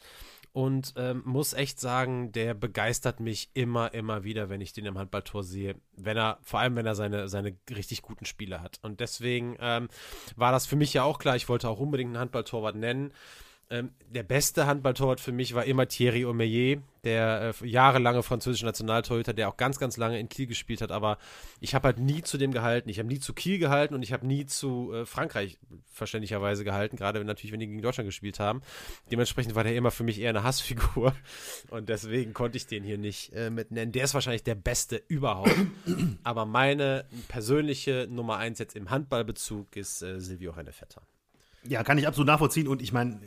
Und 0.53 0.93
ähm, 0.97 1.23
muss 1.25 1.53
echt 1.53 1.79
sagen, 1.79 2.33
der 2.33 2.53
begeistert 2.53 3.21
mich 3.21 3.49
immer, 3.53 3.93
immer 3.93 4.25
wieder, 4.25 4.49
wenn 4.49 4.59
ich 4.59 4.73
den 4.73 4.85
im 4.85 4.97
Handballtor 4.97 5.43
sehe. 5.43 5.75
Wenn 5.95 6.17
er, 6.17 6.39
vor 6.43 6.59
allem 6.59 6.75
wenn 6.75 6.85
er 6.85 6.93
seine, 6.93 7.29
seine 7.29 7.55
richtig 7.69 8.01
guten 8.01 8.25
Spiele 8.25 8.61
hat. 8.61 8.77
Und 8.81 8.99
deswegen 8.99 9.55
ähm, 9.61 9.88
war 10.35 10.51
das 10.51 10.65
für 10.67 10.75
mich 10.75 10.93
ja 10.93 11.03
auch 11.03 11.19
klar. 11.19 11.38
Ich 11.38 11.47
wollte 11.47 11.69
auch 11.69 11.79
unbedingt 11.79 12.09
einen 12.09 12.19
Handballtorwart 12.19 12.75
nennen. 12.75 13.13
Ähm, 13.72 13.91
der 14.10 14.23
beste 14.23 14.68
Handballtorwart 14.68 15.22
für 15.22 15.31
mich 15.31 15.56
war 15.56 15.64
immer 15.64 15.88
Thierry 15.88 16.26
Omeyer, 16.26 16.81
der 17.06 17.53
äh, 17.61 17.68
jahrelange 17.68 18.22
französische 18.22 18.65
Nationaltorhüter, 18.65 19.31
der 19.34 19.48
auch 19.48 19.56
ganz, 19.56 19.80
ganz 19.80 19.95
lange 19.95 20.19
in 20.19 20.27
Kiel 20.27 20.45
gespielt 20.45 20.81
hat. 20.81 20.91
Aber 20.91 21.18
ich 21.61 21.73
habe 21.73 21.85
halt 21.85 21.98
nie 21.98 22.22
zu 22.22 22.38
dem 22.38 22.52
gehalten. 22.52 22.89
Ich 22.89 22.99
habe 22.99 23.07
nie 23.07 23.19
zu 23.19 23.34
Kiel 23.34 23.60
gehalten 23.60 23.95
und 23.95 24.03
ich 24.03 24.11
habe 24.11 24.27
nie 24.27 24.45
zu 24.45 24.91
äh, 24.93 25.06
Frankreich 25.06 25.57
verständlicherweise 25.89 26.65
gehalten, 26.65 26.98
gerade 26.98 27.23
natürlich, 27.23 27.53
wenn 27.53 27.61
die 27.61 27.68
gegen 27.68 27.81
Deutschland 27.81 28.10
gespielt 28.10 28.41
haben. 28.41 28.61
Dementsprechend 29.10 29.56
war 29.56 29.64
der 29.64 29.73
immer 29.73 29.91
für 29.91 30.03
mich 30.03 30.19
eher 30.19 30.31
eine 30.31 30.43
Hassfigur 30.43 31.15
und 31.69 31.88
deswegen 31.88 32.34
konnte 32.34 32.57
ich 32.57 32.68
den 32.68 32.84
hier 32.84 32.98
nicht 32.98 33.31
äh, 33.31 33.49
mit 33.49 33.72
nennen. 33.72 33.93
Der 33.93 34.03
ist 34.03 34.14
wahrscheinlich 34.14 34.43
der 34.43 34.56
beste 34.56 35.02
überhaupt. 35.07 35.56
Aber 36.23 36.45
meine 36.45 37.06
persönliche 37.30 38.07
Nummer 38.10 38.35
eins 38.35 38.60
jetzt 38.60 38.76
im 38.76 38.89
Handballbezug 38.89 39.77
ist 39.77 40.02
äh, 40.02 40.19
Silvio 40.19 40.57
Heinevetter. 40.57 41.02
Ja, 41.64 41.84
kann 41.84 41.98
ich 41.98 42.07
absolut 42.07 42.27
nachvollziehen 42.27 42.68
und 42.68 42.81
ich 42.81 42.91
meine, 42.91 43.22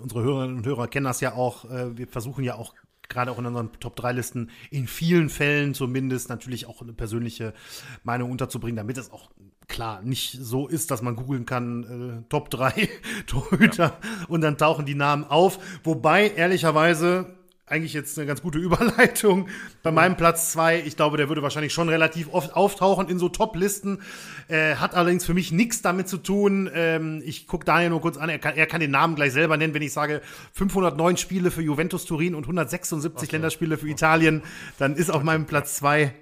unsere 0.00 0.22
Hörerinnen 0.22 0.56
und 0.58 0.66
Hörer 0.66 0.88
kennen 0.88 1.04
das 1.04 1.20
ja 1.20 1.34
auch. 1.34 1.64
Äh, 1.70 1.96
wir 1.96 2.06
versuchen 2.06 2.44
ja 2.44 2.54
auch 2.54 2.74
gerade 3.08 3.30
auch 3.30 3.38
in 3.38 3.46
unseren 3.46 3.72
Top-3-Listen 3.72 4.50
in 4.70 4.86
vielen 4.86 5.30
Fällen 5.30 5.74
zumindest 5.74 6.28
natürlich 6.28 6.66
auch 6.66 6.82
eine 6.82 6.92
persönliche 6.92 7.54
Meinung 8.02 8.30
unterzubringen, 8.30 8.76
damit 8.76 8.98
es 8.98 9.10
auch 9.10 9.30
klar 9.66 10.02
nicht 10.02 10.32
so 10.32 10.66
ist, 10.66 10.90
dass 10.90 11.02
man 11.02 11.16
googeln 11.16 11.46
kann, 11.46 12.22
äh, 12.24 12.28
Top 12.28 12.50
3 12.50 12.88
Torhüter 13.26 13.98
ja. 14.02 14.26
und 14.28 14.40
dann 14.40 14.58
tauchen 14.58 14.86
die 14.86 14.94
Namen 14.94 15.24
auf. 15.24 15.58
Wobei, 15.84 16.28
ehrlicherweise, 16.28 17.37
eigentlich 17.70 17.92
jetzt 17.92 18.18
eine 18.18 18.26
ganz 18.26 18.42
gute 18.42 18.58
Überleitung. 18.58 19.48
Bei 19.82 19.90
meinem 19.90 20.16
Platz 20.16 20.52
zwei, 20.52 20.82
ich 20.84 20.96
glaube, 20.96 21.16
der 21.16 21.28
würde 21.28 21.42
wahrscheinlich 21.42 21.72
schon 21.72 21.88
relativ 21.88 22.28
oft 22.32 22.54
auftauchen 22.54 23.08
in 23.08 23.18
so 23.18 23.28
Top-Listen. 23.28 24.00
Äh, 24.48 24.76
hat 24.76 24.94
allerdings 24.94 25.24
für 25.24 25.34
mich 25.34 25.52
nichts 25.52 25.82
damit 25.82 26.08
zu 26.08 26.18
tun. 26.18 26.70
Ähm, 26.74 27.22
ich 27.24 27.46
gucke 27.46 27.64
Daniel 27.64 27.90
nur 27.90 28.00
kurz 28.00 28.16
an, 28.16 28.28
er 28.28 28.38
kann, 28.38 28.56
er 28.56 28.66
kann, 28.66 28.80
den 28.80 28.90
Namen 28.90 29.14
gleich 29.14 29.32
selber 29.32 29.56
nennen, 29.56 29.74
wenn 29.74 29.82
ich 29.82 29.92
sage 29.92 30.22
509 30.54 31.16
Spiele 31.16 31.50
für 31.50 31.62
Juventus 31.62 32.04
Turin 32.04 32.34
und 32.34 32.44
176 32.44 33.28
okay. 33.28 33.36
Länderspiele 33.36 33.78
für 33.78 33.88
Italien, 33.88 34.42
dann 34.78 34.96
ist 34.96 35.10
auf 35.10 35.22
meinem 35.22 35.46
Platz 35.46 35.76
zwei 35.76 36.14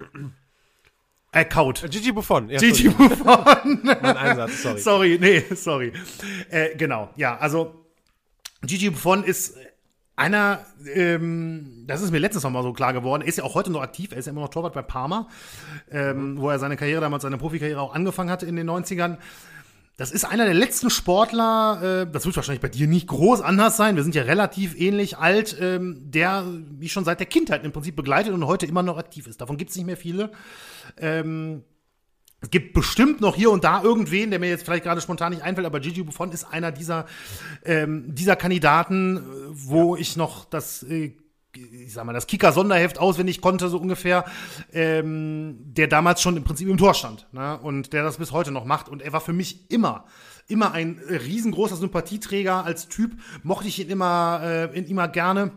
äh, 1.36 1.44
Kaut. 1.44 1.84
Äh, 1.84 1.88
Gigi 1.88 2.12
Buffon. 2.12 2.48
Ja, 2.48 2.58
Gigi 2.58 2.88
Buffon. 2.88 3.80
mein 3.84 4.16
Einsatz, 4.16 4.62
sorry. 4.62 4.80
Sorry, 4.80 5.18
nee, 5.20 5.44
sorry. 5.54 5.92
Äh, 6.50 6.76
genau, 6.76 7.10
ja, 7.16 7.36
also 7.36 7.84
Gigi 8.62 8.90
Buffon 8.90 9.22
ist 9.22 9.56
einer, 10.16 10.60
ähm, 10.94 11.84
das 11.86 12.00
ist 12.00 12.10
mir 12.10 12.18
letztes 12.18 12.42
Mal 12.42 12.62
so 12.62 12.72
klar 12.72 12.94
geworden, 12.94 13.22
ist 13.22 13.36
ja 13.36 13.44
auch 13.44 13.54
heute 13.54 13.70
noch 13.70 13.82
aktiv, 13.82 14.12
er 14.12 14.18
ist 14.18 14.26
ja 14.26 14.32
immer 14.32 14.40
noch 14.40 14.48
Torwart 14.48 14.72
bei 14.72 14.82
Parma, 14.82 15.28
ähm, 15.90 16.32
mhm. 16.32 16.40
wo 16.40 16.50
er 16.50 16.58
seine 16.58 16.76
Karriere 16.76 17.02
damals, 17.02 17.22
seine 17.22 17.36
Profikarriere 17.36 17.80
auch 17.80 17.94
angefangen 17.94 18.30
hatte 18.30 18.46
in 18.46 18.56
den 18.56 18.68
90ern. 18.68 19.18
Das 19.98 20.10
ist 20.10 20.24
einer 20.24 20.44
der 20.44 20.54
letzten 20.54 20.90
Sportler, 20.90 22.02
äh, 22.02 22.10
das 22.10 22.24
wird 22.24 22.34
wahrscheinlich 22.36 22.62
bei 22.62 22.68
dir 22.68 22.86
nicht 22.86 23.06
groß 23.08 23.42
anders 23.42 23.76
sein, 23.76 23.96
wir 23.96 24.02
sind 24.02 24.14
ja 24.14 24.22
relativ 24.22 24.78
ähnlich 24.78 25.18
alt, 25.18 25.56
ähm, 25.60 26.00
der 26.10 26.42
mich 26.42 26.92
schon 26.92 27.04
seit 27.04 27.20
der 27.20 27.26
Kindheit 27.26 27.64
im 27.64 27.72
Prinzip 27.72 27.94
begleitet 27.94 28.32
und 28.32 28.46
heute 28.46 28.64
immer 28.64 28.82
noch 28.82 28.96
aktiv 28.96 29.26
ist. 29.26 29.42
Davon 29.42 29.58
gibt 29.58 29.70
es 29.70 29.76
nicht 29.76 29.86
mehr 29.86 29.96
viele. 29.98 30.32
Ähm, 30.98 31.62
Es 32.40 32.50
gibt 32.50 32.74
bestimmt 32.74 33.20
noch 33.20 33.34
hier 33.34 33.50
und 33.50 33.64
da 33.64 33.82
irgendwen, 33.82 34.30
der 34.30 34.38
mir 34.38 34.48
jetzt 34.48 34.64
vielleicht 34.64 34.84
gerade 34.84 35.00
spontan 35.00 35.32
nicht 35.32 35.42
einfällt, 35.42 35.66
aber 35.66 35.80
Gigi 35.80 36.02
Buffon 36.02 36.32
ist 36.32 36.44
einer 36.44 36.70
dieser, 36.70 37.06
ähm, 37.64 38.14
dieser 38.14 38.36
Kandidaten, 38.36 39.22
wo 39.50 39.96
ich 39.96 40.16
noch 40.16 40.44
das, 40.44 40.82
äh, 40.82 41.16
ich 41.54 41.94
sag 41.94 42.04
mal, 42.04 42.12
das 42.12 42.26
Kicker-Sonderheft 42.26 42.98
auswendig 42.98 43.40
konnte, 43.40 43.70
so 43.70 43.78
ungefähr, 43.78 44.26
ähm, 44.74 45.56
der 45.60 45.88
damals 45.88 46.20
schon 46.20 46.36
im 46.36 46.44
Prinzip 46.44 46.68
im 46.68 46.76
Tor 46.76 46.92
stand 46.92 47.26
ne? 47.32 47.58
und 47.58 47.94
der 47.94 48.02
das 48.02 48.18
bis 48.18 48.32
heute 48.32 48.50
noch 48.50 48.66
macht. 48.66 48.90
Und 48.90 49.00
er 49.00 49.14
war 49.14 49.22
für 49.22 49.32
mich 49.32 49.70
immer, 49.70 50.04
immer 50.46 50.72
ein 50.72 51.00
riesengroßer 51.08 51.76
Sympathieträger 51.76 52.64
als 52.64 52.88
Typ, 52.88 53.12
mochte 53.42 53.68
ich 53.68 53.80
ihn 53.80 53.88
immer, 53.88 54.40
äh, 54.42 54.78
ihn 54.78 54.84
immer 54.84 55.08
gerne. 55.08 55.52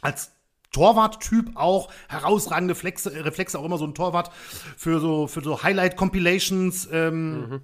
Als 0.00 0.30
Torwart-Typ 0.72 1.56
auch, 1.56 1.88
herausragende 2.08 2.74
Reflexe, 2.74 3.24
Reflexe, 3.24 3.58
auch 3.58 3.64
immer 3.64 3.78
so 3.78 3.86
ein 3.86 3.94
Torwart 3.94 4.30
für 4.76 5.00
so, 5.00 5.26
für 5.26 5.42
so 5.42 5.62
Highlight-Compilations. 5.62 6.88
Ähm, 6.92 7.40
mhm. 7.40 7.60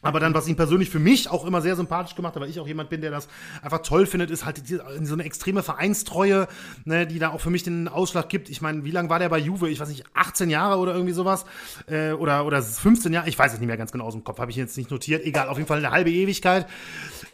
Aber 0.00 0.20
dann, 0.20 0.32
was 0.32 0.46
ihn 0.46 0.54
persönlich 0.54 0.90
für 0.90 1.00
mich 1.00 1.28
auch 1.28 1.44
immer 1.44 1.60
sehr 1.60 1.74
sympathisch 1.74 2.14
gemacht 2.14 2.34
hat, 2.36 2.42
weil 2.42 2.50
ich 2.50 2.60
auch 2.60 2.68
jemand 2.68 2.88
bin, 2.88 3.00
der 3.00 3.10
das 3.10 3.28
einfach 3.62 3.82
toll 3.82 4.06
findet, 4.06 4.30
ist 4.30 4.44
halt 4.44 4.62
so 4.66 5.12
eine 5.12 5.24
extreme 5.24 5.64
Vereinstreue, 5.64 6.46
ne, 6.84 7.06
die 7.06 7.18
da 7.18 7.30
auch 7.30 7.40
für 7.40 7.50
mich 7.50 7.64
den 7.64 7.88
Ausschlag 7.88 8.28
gibt. 8.28 8.48
Ich 8.48 8.60
meine, 8.60 8.84
wie 8.84 8.92
lange 8.92 9.10
war 9.10 9.18
der 9.18 9.28
bei 9.28 9.38
Juve? 9.38 9.68
Ich 9.68 9.80
weiß 9.80 9.88
nicht, 9.88 10.04
18 10.14 10.50
Jahre 10.50 10.78
oder 10.78 10.92
irgendwie 10.94 11.14
sowas? 11.14 11.46
Äh, 11.88 12.12
oder, 12.12 12.46
oder 12.46 12.62
15 12.62 13.12
Jahre? 13.12 13.28
Ich 13.28 13.38
weiß 13.38 13.54
es 13.54 13.58
nicht 13.58 13.66
mehr 13.66 13.76
ganz 13.76 13.90
genau 13.90 14.04
aus 14.04 14.14
dem 14.14 14.22
Kopf, 14.22 14.38
habe 14.38 14.52
ich 14.52 14.56
jetzt 14.56 14.76
nicht 14.76 14.90
notiert. 14.90 15.24
Egal, 15.24 15.48
auf 15.48 15.56
jeden 15.56 15.68
Fall 15.68 15.78
eine 15.78 15.90
halbe 15.90 16.12
Ewigkeit. 16.12 16.68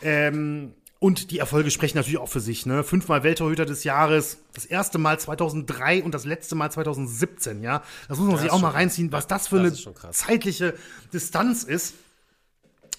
Ähm, 0.01 0.73
und 1.05 1.31
die 1.33 1.39
Erfolge 1.39 1.71
sprechen 1.71 1.99
natürlich 1.99 2.17
auch 2.17 2.31
für 2.31 2.41
sich. 2.41 2.65
Ne? 2.65 2.83
Fünfmal 2.83 3.23
Welttorhüter 3.25 3.67
des 3.67 3.85
Jahres, 3.85 4.39
das 4.55 4.65
erste 4.65 4.97
Mal 4.97 5.21
2003 5.21 6.03
und 6.03 6.15
das 6.15 6.25
letzte 6.25 6.55
Mal 6.55 6.73
2017. 6.73 7.63
Ja, 7.63 7.83
das 8.09 8.17
muss 8.17 8.27
man 8.27 8.37
das 8.37 8.41
sich 8.41 8.51
auch 8.51 8.63
mal 8.63 8.71
reinziehen, 8.71 9.13
was 9.13 9.27
das 9.27 9.49
für 9.49 9.63
das 9.63 9.87
eine 9.87 10.13
zeitliche 10.13 10.73
Distanz 11.13 11.63
ist. 11.63 11.93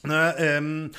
Ne? 0.03 0.35
Ähm, 0.37 0.91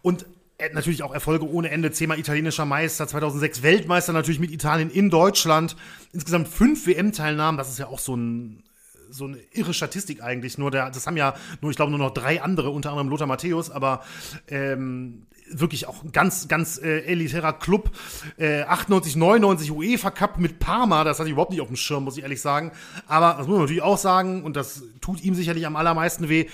und 0.00 0.24
natürlich 0.72 1.02
auch 1.02 1.12
Erfolge 1.12 1.46
ohne 1.46 1.68
Ende. 1.68 1.92
Zehnmal 1.92 2.18
italienischer 2.18 2.64
Meister, 2.64 3.06
2006 3.06 3.62
Weltmeister 3.62 4.14
natürlich 4.14 4.40
mit 4.40 4.50
Italien 4.50 4.88
in 4.88 5.10
Deutschland. 5.10 5.76
Insgesamt 6.14 6.48
fünf 6.48 6.86
WM-Teilnahmen. 6.86 7.58
Das 7.58 7.68
ist 7.68 7.78
ja 7.78 7.88
auch 7.88 7.98
so 7.98 8.16
ein 8.16 8.62
so 9.10 9.26
eine 9.26 9.36
irre 9.52 9.74
Statistik 9.74 10.22
eigentlich. 10.22 10.56
Nur 10.56 10.70
der, 10.70 10.90
das 10.90 11.06
haben 11.06 11.18
ja 11.18 11.34
nur, 11.60 11.70
ich 11.70 11.76
glaube, 11.76 11.90
nur 11.90 12.00
noch 12.00 12.12
drei 12.12 12.40
andere, 12.40 12.70
unter 12.70 12.88
anderem 12.88 13.10
Lothar 13.10 13.26
Matthäus, 13.26 13.70
aber 13.70 14.02
ähm, 14.48 15.26
wirklich 15.50 15.86
auch 15.86 16.02
ein 16.02 16.12
ganz, 16.12 16.48
ganz 16.48 16.78
äh, 16.78 17.00
elitärer 17.00 17.52
Club. 17.52 17.90
Äh, 18.36 18.62
98, 18.62 19.16
99 19.16 19.70
UEFA 19.70 20.10
Cup 20.10 20.38
mit 20.38 20.58
Parma, 20.58 21.04
das 21.04 21.18
hatte 21.18 21.28
ich 21.28 21.32
überhaupt 21.32 21.50
nicht 21.50 21.60
auf 21.60 21.68
dem 21.68 21.76
Schirm, 21.76 22.04
muss 22.04 22.16
ich 22.16 22.22
ehrlich 22.22 22.40
sagen. 22.40 22.72
Aber 23.06 23.34
das 23.38 23.46
muss 23.46 23.56
man 23.56 23.60
natürlich 23.62 23.82
auch 23.82 23.98
sagen, 23.98 24.42
und 24.42 24.56
das 24.56 24.82
tut 25.00 25.22
ihm 25.22 25.34
sicherlich 25.34 25.66
am 25.66 25.76
allermeisten 25.76 26.28
weh, 26.28 26.46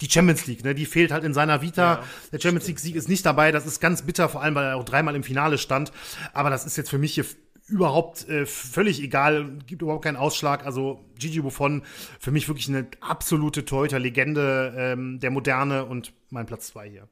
die 0.00 0.08
Champions 0.08 0.46
League, 0.46 0.64
ne, 0.64 0.74
die 0.74 0.86
fehlt 0.86 1.10
halt 1.10 1.24
in 1.24 1.34
seiner 1.34 1.60
Vita. 1.60 1.94
Ja, 1.94 2.04
der 2.32 2.40
Champions 2.40 2.68
League 2.68 2.78
Sieg 2.78 2.94
ist 2.94 3.08
nicht 3.08 3.26
dabei, 3.26 3.50
das 3.50 3.66
ist 3.66 3.80
ganz 3.80 4.02
bitter, 4.02 4.28
vor 4.28 4.42
allem 4.42 4.54
weil 4.54 4.66
er 4.66 4.76
auch 4.76 4.84
dreimal 4.84 5.16
im 5.16 5.24
Finale 5.24 5.58
stand. 5.58 5.92
Aber 6.32 6.50
das 6.50 6.66
ist 6.66 6.76
jetzt 6.76 6.90
für 6.90 6.98
mich 6.98 7.14
hier 7.14 7.24
überhaupt 7.66 8.28
äh, 8.28 8.46
völlig 8.46 9.02
egal, 9.02 9.58
gibt 9.66 9.82
überhaupt 9.82 10.04
keinen 10.04 10.16
Ausschlag. 10.16 10.64
Also 10.64 11.04
Gigi 11.18 11.40
Buffon 11.40 11.82
für 12.18 12.30
mich 12.30 12.48
wirklich 12.48 12.68
eine 12.68 12.86
absolute 13.00 13.64
Torhüter-Legende 13.64 14.74
ähm, 14.76 15.20
der 15.20 15.30
Moderne 15.30 15.84
und 15.84 16.12
mein 16.30 16.46
Platz 16.46 16.68
zwei 16.68 16.88
hier. 16.88 17.08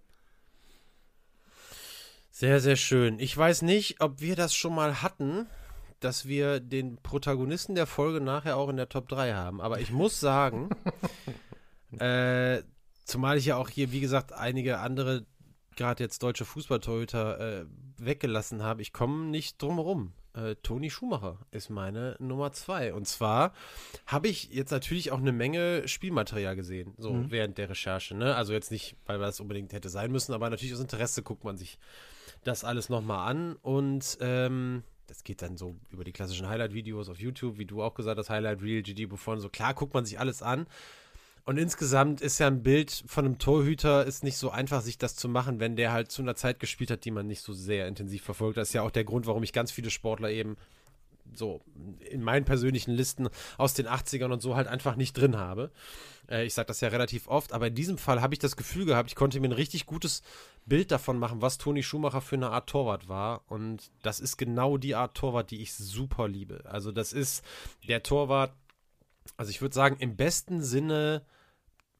Sehr, 2.38 2.60
sehr 2.60 2.76
schön. 2.76 3.18
Ich 3.18 3.34
weiß 3.34 3.62
nicht, 3.62 4.02
ob 4.02 4.20
wir 4.20 4.36
das 4.36 4.54
schon 4.54 4.74
mal 4.74 5.00
hatten, 5.00 5.46
dass 6.00 6.28
wir 6.28 6.60
den 6.60 6.98
Protagonisten 6.98 7.74
der 7.74 7.86
Folge 7.86 8.20
nachher 8.20 8.58
auch 8.58 8.68
in 8.68 8.76
der 8.76 8.90
Top 8.90 9.08
3 9.08 9.32
haben. 9.32 9.62
Aber 9.62 9.80
ich 9.80 9.90
muss 9.90 10.20
sagen, 10.20 10.68
äh, 11.98 12.60
zumal 13.06 13.38
ich 13.38 13.46
ja 13.46 13.56
auch 13.56 13.70
hier, 13.70 13.90
wie 13.90 14.00
gesagt, 14.00 14.34
einige 14.34 14.80
andere, 14.80 15.24
gerade 15.76 16.04
jetzt 16.04 16.22
deutsche 16.22 16.44
Fußballtorhüter, 16.44 17.40
äh, 17.40 17.66
weggelassen 17.96 18.62
habe, 18.62 18.82
ich 18.82 18.92
komme 18.92 19.30
nicht 19.30 19.62
drum 19.62 19.76
herum. 19.76 20.12
Äh, 20.34 20.56
Toni 20.56 20.90
Schumacher 20.90 21.38
ist 21.52 21.70
meine 21.70 22.16
Nummer 22.18 22.52
zwei. 22.52 22.92
Und 22.92 23.08
zwar 23.08 23.54
habe 24.04 24.28
ich 24.28 24.52
jetzt 24.52 24.72
natürlich 24.72 25.10
auch 25.10 25.20
eine 25.20 25.32
Menge 25.32 25.88
Spielmaterial 25.88 26.54
gesehen, 26.54 26.92
so 26.98 27.14
mhm. 27.14 27.30
während 27.30 27.56
der 27.56 27.70
Recherche. 27.70 28.14
Ne? 28.14 28.36
Also 28.36 28.52
jetzt 28.52 28.70
nicht, 28.70 28.94
weil 29.06 29.18
das 29.18 29.40
unbedingt 29.40 29.72
hätte 29.72 29.88
sein 29.88 30.12
müssen, 30.12 30.34
aber 30.34 30.50
natürlich 30.50 30.74
aus 30.74 30.80
Interesse 30.80 31.22
guckt 31.22 31.42
man 31.42 31.56
sich 31.56 31.78
das 32.46 32.64
alles 32.64 32.88
nochmal 32.88 33.30
an 33.30 33.56
und 33.62 34.18
ähm, 34.20 34.82
das 35.06 35.24
geht 35.24 35.42
dann 35.42 35.56
so 35.56 35.76
über 35.90 36.04
die 36.04 36.12
klassischen 36.12 36.48
Highlight-Videos 36.48 37.08
auf 37.08 37.18
YouTube, 37.18 37.58
wie 37.58 37.64
du 37.64 37.82
auch 37.82 37.94
gesagt 37.94 38.18
hast, 38.18 38.30
Highlight 38.30 38.62
Reel, 38.62 38.82
GD 38.82 39.06
Buffon, 39.06 39.40
so 39.40 39.48
klar 39.48 39.74
guckt 39.74 39.94
man 39.94 40.04
sich 40.04 40.18
alles 40.18 40.42
an. 40.42 40.66
Und 41.44 41.58
insgesamt 41.58 42.20
ist 42.22 42.40
ja 42.40 42.48
ein 42.48 42.64
Bild 42.64 43.04
von 43.06 43.24
einem 43.24 43.38
Torhüter 43.38 44.04
ist 44.04 44.24
nicht 44.24 44.36
so 44.36 44.50
einfach, 44.50 44.82
sich 44.82 44.98
das 44.98 45.14
zu 45.14 45.28
machen, 45.28 45.60
wenn 45.60 45.76
der 45.76 45.92
halt 45.92 46.10
zu 46.10 46.22
einer 46.22 46.34
Zeit 46.34 46.58
gespielt 46.58 46.90
hat, 46.90 47.04
die 47.04 47.12
man 47.12 47.28
nicht 47.28 47.40
so 47.40 47.52
sehr 47.52 47.86
intensiv 47.86 48.24
verfolgt. 48.24 48.56
Das 48.56 48.68
ist 48.68 48.74
ja 48.74 48.82
auch 48.82 48.90
der 48.90 49.04
Grund, 49.04 49.28
warum 49.28 49.44
ich 49.44 49.52
ganz 49.52 49.70
viele 49.70 49.90
Sportler 49.90 50.30
eben 50.30 50.56
so 51.34 51.60
in 52.00 52.22
meinen 52.22 52.44
persönlichen 52.44 52.92
Listen 52.92 53.28
aus 53.58 53.74
den 53.74 53.86
80ern 53.86 54.32
und 54.32 54.40
so 54.40 54.56
halt 54.56 54.68
einfach 54.68 54.96
nicht 54.96 55.14
drin 55.14 55.36
habe. 55.36 55.70
Äh, 56.28 56.46
ich 56.46 56.54
sage 56.54 56.66
das 56.66 56.80
ja 56.80 56.88
relativ 56.88 57.28
oft, 57.28 57.52
aber 57.52 57.68
in 57.68 57.74
diesem 57.74 57.98
Fall 57.98 58.20
habe 58.20 58.34
ich 58.34 58.38
das 58.38 58.56
Gefühl 58.56 58.86
gehabt, 58.86 59.10
ich 59.10 59.16
konnte 59.16 59.40
mir 59.40 59.48
ein 59.48 59.52
richtig 59.52 59.86
gutes 59.86 60.22
Bild 60.64 60.90
davon 60.90 61.18
machen, 61.18 61.42
was 61.42 61.58
Toni 61.58 61.82
Schumacher 61.82 62.20
für 62.20 62.36
eine 62.36 62.50
Art 62.50 62.68
Torwart 62.68 63.08
war. 63.08 63.42
Und 63.46 63.90
das 64.02 64.20
ist 64.20 64.36
genau 64.36 64.76
die 64.76 64.94
Art 64.94 65.16
Torwart, 65.16 65.50
die 65.50 65.62
ich 65.62 65.74
super 65.74 66.28
liebe. 66.28 66.64
Also 66.66 66.92
das 66.92 67.12
ist 67.12 67.44
der 67.88 68.02
Torwart, 68.02 68.52
also 69.36 69.50
ich 69.50 69.60
würde 69.60 69.74
sagen, 69.74 69.96
im 69.98 70.16
besten 70.16 70.62
Sinne 70.62 71.22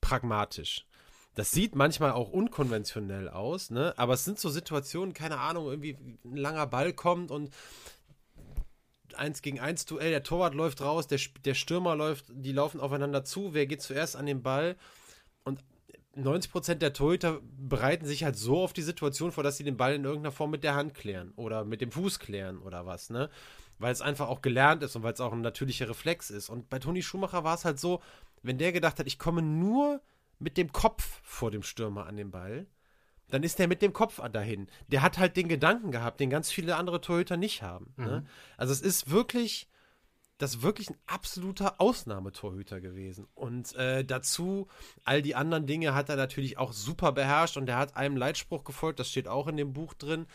pragmatisch. 0.00 0.86
Das 1.34 1.50
sieht 1.50 1.74
manchmal 1.74 2.12
auch 2.12 2.30
unkonventionell 2.30 3.28
aus, 3.28 3.70
ne? 3.70 3.92
Aber 3.98 4.14
es 4.14 4.24
sind 4.24 4.38
so 4.38 4.48
Situationen, 4.48 5.12
keine 5.12 5.38
Ahnung, 5.38 5.66
irgendwie 5.66 5.98
ein 6.24 6.36
langer 6.36 6.66
Ball 6.66 6.94
kommt 6.94 7.30
und 7.30 7.50
1 9.16 9.42
gegen 9.42 9.60
1 9.60 9.86
Duell, 9.86 10.10
der 10.10 10.22
Torwart 10.22 10.54
läuft 10.54 10.80
raus, 10.80 11.06
der, 11.06 11.20
der 11.44 11.54
Stürmer 11.54 11.96
läuft, 11.96 12.26
die 12.30 12.52
laufen 12.52 12.80
aufeinander 12.80 13.24
zu, 13.24 13.54
wer 13.54 13.66
geht 13.66 13.82
zuerst 13.82 14.16
an 14.16 14.26
den 14.26 14.42
Ball? 14.42 14.76
Und 15.44 15.64
90% 16.16 16.76
der 16.76 16.92
Torhüter 16.92 17.40
bereiten 17.58 18.06
sich 18.06 18.24
halt 18.24 18.36
so 18.36 18.62
auf 18.62 18.72
die 18.72 18.82
Situation 18.82 19.32
vor, 19.32 19.44
dass 19.44 19.58
sie 19.58 19.64
den 19.64 19.76
Ball 19.76 19.94
in 19.94 20.04
irgendeiner 20.04 20.32
Form 20.32 20.50
mit 20.50 20.64
der 20.64 20.74
Hand 20.74 20.94
klären 20.94 21.32
oder 21.36 21.64
mit 21.64 21.80
dem 21.80 21.92
Fuß 21.92 22.18
klären 22.18 22.58
oder 22.58 22.86
was, 22.86 23.10
ne? 23.10 23.28
Weil 23.78 23.92
es 23.92 24.00
einfach 24.00 24.28
auch 24.28 24.40
gelernt 24.40 24.82
ist 24.82 24.96
und 24.96 25.02
weil 25.02 25.12
es 25.12 25.20
auch 25.20 25.32
ein 25.32 25.42
natürlicher 25.42 25.88
Reflex 25.88 26.30
ist. 26.30 26.48
Und 26.48 26.70
bei 26.70 26.78
Toni 26.78 27.02
Schumacher 27.02 27.44
war 27.44 27.54
es 27.54 27.66
halt 27.66 27.78
so, 27.78 28.00
wenn 28.42 28.56
der 28.56 28.72
gedacht 28.72 28.98
hat, 28.98 29.06
ich 29.06 29.18
komme 29.18 29.42
nur 29.42 30.00
mit 30.38 30.56
dem 30.56 30.72
Kopf 30.72 31.20
vor 31.22 31.50
dem 31.50 31.62
Stürmer 31.62 32.06
an 32.06 32.16
den 32.16 32.30
Ball, 32.30 32.66
dann 33.28 33.42
ist 33.42 33.58
der 33.58 33.68
mit 33.68 33.82
dem 33.82 33.92
Kopf 33.92 34.20
dahin. 34.30 34.68
Der 34.88 35.02
hat 35.02 35.18
halt 35.18 35.36
den 35.36 35.48
Gedanken 35.48 35.90
gehabt, 35.90 36.20
den 36.20 36.30
ganz 36.30 36.50
viele 36.50 36.76
andere 36.76 37.00
Torhüter 37.00 37.36
nicht 37.36 37.62
haben. 37.62 37.92
Ne? 37.96 38.04
Mhm. 38.04 38.10
Ne? 38.10 38.26
Also 38.56 38.72
es 38.72 38.80
ist 38.80 39.10
wirklich, 39.10 39.68
das 40.38 40.56
ist 40.56 40.62
wirklich 40.62 40.90
ein 40.90 40.98
absoluter 41.06 41.80
Ausnahmetorhüter 41.80 42.80
gewesen. 42.80 43.26
Und 43.34 43.74
äh, 43.76 44.04
dazu, 44.04 44.68
all 45.04 45.22
die 45.22 45.34
anderen 45.34 45.66
Dinge 45.66 45.94
hat 45.94 46.08
er 46.08 46.16
natürlich 46.16 46.58
auch 46.58 46.72
super 46.72 47.12
beherrscht 47.12 47.56
und 47.56 47.68
er 47.68 47.78
hat 47.78 47.96
einem 47.96 48.16
Leitspruch 48.16 48.64
gefolgt, 48.64 49.00
das 49.00 49.10
steht 49.10 49.28
auch 49.28 49.48
in 49.48 49.56
dem 49.56 49.72
Buch 49.72 49.94
drin, 49.94 50.26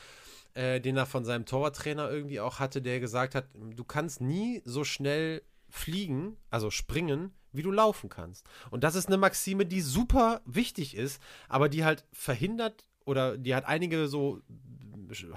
äh, 0.53 0.81
den 0.81 0.97
er 0.97 1.05
von 1.05 1.23
seinem 1.23 1.45
Torwarttrainer 1.45 2.09
irgendwie 2.09 2.39
auch 2.39 2.59
hatte, 2.59 2.81
der 2.81 2.99
gesagt 2.99 3.35
hat, 3.35 3.45
du 3.53 3.83
kannst 3.83 4.19
nie 4.21 4.61
so 4.65 4.83
schnell 4.83 5.43
fliegen, 5.69 6.35
also 6.49 6.69
springen, 6.69 7.31
wie 7.53 7.61
du 7.61 7.71
laufen 7.71 8.09
kannst. 8.09 8.45
Und 8.69 8.83
das 8.83 8.95
ist 8.95 9.07
eine 9.07 9.17
Maxime, 9.17 9.65
die 9.65 9.81
super 9.81 10.41
wichtig 10.45 10.95
ist, 10.95 11.21
aber 11.49 11.69
die 11.69 11.83
halt 11.83 12.05
verhindert 12.11 12.85
oder 13.05 13.37
die 13.37 13.55
hat 13.55 13.65
einige 13.65 14.07
so 14.07 14.41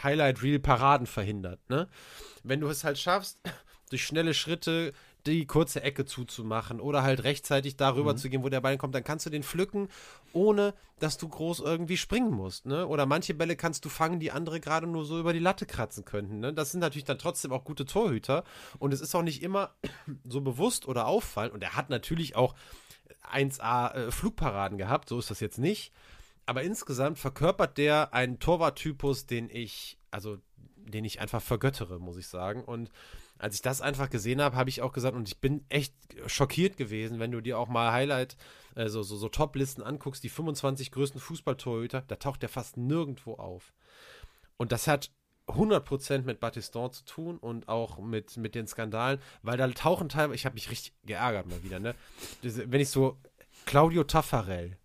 Highlight-Reel-Paraden 0.02 1.06
verhindert. 1.06 1.60
Ne? 1.68 1.88
Wenn 2.42 2.60
du 2.60 2.68
es 2.68 2.84
halt 2.84 2.98
schaffst, 2.98 3.38
durch 3.90 4.04
schnelle 4.04 4.34
Schritte 4.34 4.92
die 5.26 5.46
kurze 5.46 5.82
Ecke 5.82 6.04
zuzumachen 6.04 6.80
oder 6.80 7.02
halt 7.02 7.24
rechtzeitig 7.24 7.76
darüber 7.76 8.12
mhm. 8.12 8.18
zu 8.18 8.28
gehen, 8.28 8.42
wo 8.42 8.48
der 8.48 8.60
Ball 8.60 8.76
kommt, 8.76 8.94
dann 8.94 9.04
kannst 9.04 9.26
du 9.26 9.30
den 9.30 9.42
pflücken, 9.42 9.88
ohne 10.32 10.74
dass 10.98 11.18
du 11.18 11.28
groß 11.28 11.60
irgendwie 11.60 11.96
springen 11.96 12.30
musst. 12.30 12.66
Ne? 12.66 12.86
Oder 12.86 13.06
manche 13.06 13.34
Bälle 13.34 13.56
kannst 13.56 13.84
du 13.84 13.88
fangen, 13.88 14.20
die 14.20 14.30
andere 14.30 14.60
gerade 14.60 14.86
nur 14.86 15.04
so 15.04 15.18
über 15.18 15.32
die 15.32 15.38
Latte 15.38 15.66
kratzen 15.66 16.04
könnten. 16.04 16.40
Ne? 16.40 16.52
Das 16.52 16.70
sind 16.70 16.80
natürlich 16.80 17.04
dann 17.04 17.18
trotzdem 17.18 17.52
auch 17.52 17.64
gute 17.64 17.86
Torhüter 17.86 18.44
und 18.78 18.92
es 18.92 19.00
ist 19.00 19.14
auch 19.14 19.22
nicht 19.22 19.42
immer 19.42 19.74
so 20.28 20.40
bewusst 20.40 20.86
oder 20.86 21.06
auffallend 21.06 21.54
und 21.54 21.62
er 21.62 21.76
hat 21.76 21.90
natürlich 21.90 22.36
auch 22.36 22.54
1A 23.32 23.94
äh, 23.94 24.10
Flugparaden 24.10 24.78
gehabt, 24.78 25.08
so 25.08 25.18
ist 25.18 25.30
das 25.30 25.40
jetzt 25.40 25.58
nicht. 25.58 25.92
Aber 26.46 26.62
insgesamt 26.62 27.18
verkörpert 27.18 27.78
der 27.78 28.12
einen 28.12 28.38
Torwarttypus, 28.38 29.26
den 29.26 29.48
ich, 29.48 29.98
also 30.10 30.38
den 30.76 31.04
ich 31.04 31.20
einfach 31.20 31.42
vergöttere, 31.42 31.98
muss 31.98 32.18
ich 32.18 32.26
sagen. 32.26 32.62
Und 32.62 32.90
als 33.44 33.56
ich 33.56 33.60
das 33.60 33.82
einfach 33.82 34.08
gesehen 34.08 34.40
habe, 34.40 34.56
habe 34.56 34.70
ich 34.70 34.80
auch 34.80 34.94
gesagt, 34.94 35.14
und 35.14 35.28
ich 35.28 35.38
bin 35.38 35.66
echt 35.68 35.94
schockiert 36.24 36.78
gewesen, 36.78 37.18
wenn 37.18 37.30
du 37.30 37.42
dir 37.42 37.58
auch 37.58 37.68
mal 37.68 37.92
Highlight, 37.92 38.38
also 38.74 39.02
so, 39.02 39.16
so 39.16 39.28
Top-Listen 39.28 39.82
anguckst, 39.82 40.24
die 40.24 40.30
25 40.30 40.90
größten 40.90 41.20
Fußballtorhüter, 41.20 42.04
da 42.06 42.16
taucht 42.16 42.40
der 42.40 42.48
fast 42.48 42.78
nirgendwo 42.78 43.34
auf. 43.34 43.74
Und 44.56 44.72
das 44.72 44.86
hat 44.86 45.10
100% 45.48 46.22
mit 46.22 46.40
Battiston 46.40 46.90
zu 46.90 47.04
tun 47.04 47.36
und 47.36 47.68
auch 47.68 47.98
mit, 47.98 48.38
mit 48.38 48.54
den 48.54 48.66
Skandalen, 48.66 49.20
weil 49.42 49.58
da 49.58 49.68
tauchen 49.68 50.08
teilweise, 50.08 50.36
ich 50.36 50.46
habe 50.46 50.54
mich 50.54 50.70
richtig 50.70 50.94
geärgert 51.04 51.46
mal 51.46 51.62
wieder, 51.62 51.80
ne? 51.80 51.94
Wenn 52.40 52.80
ich 52.80 52.88
so 52.88 53.18
Claudio 53.66 54.04
Taffarel, 54.04 54.78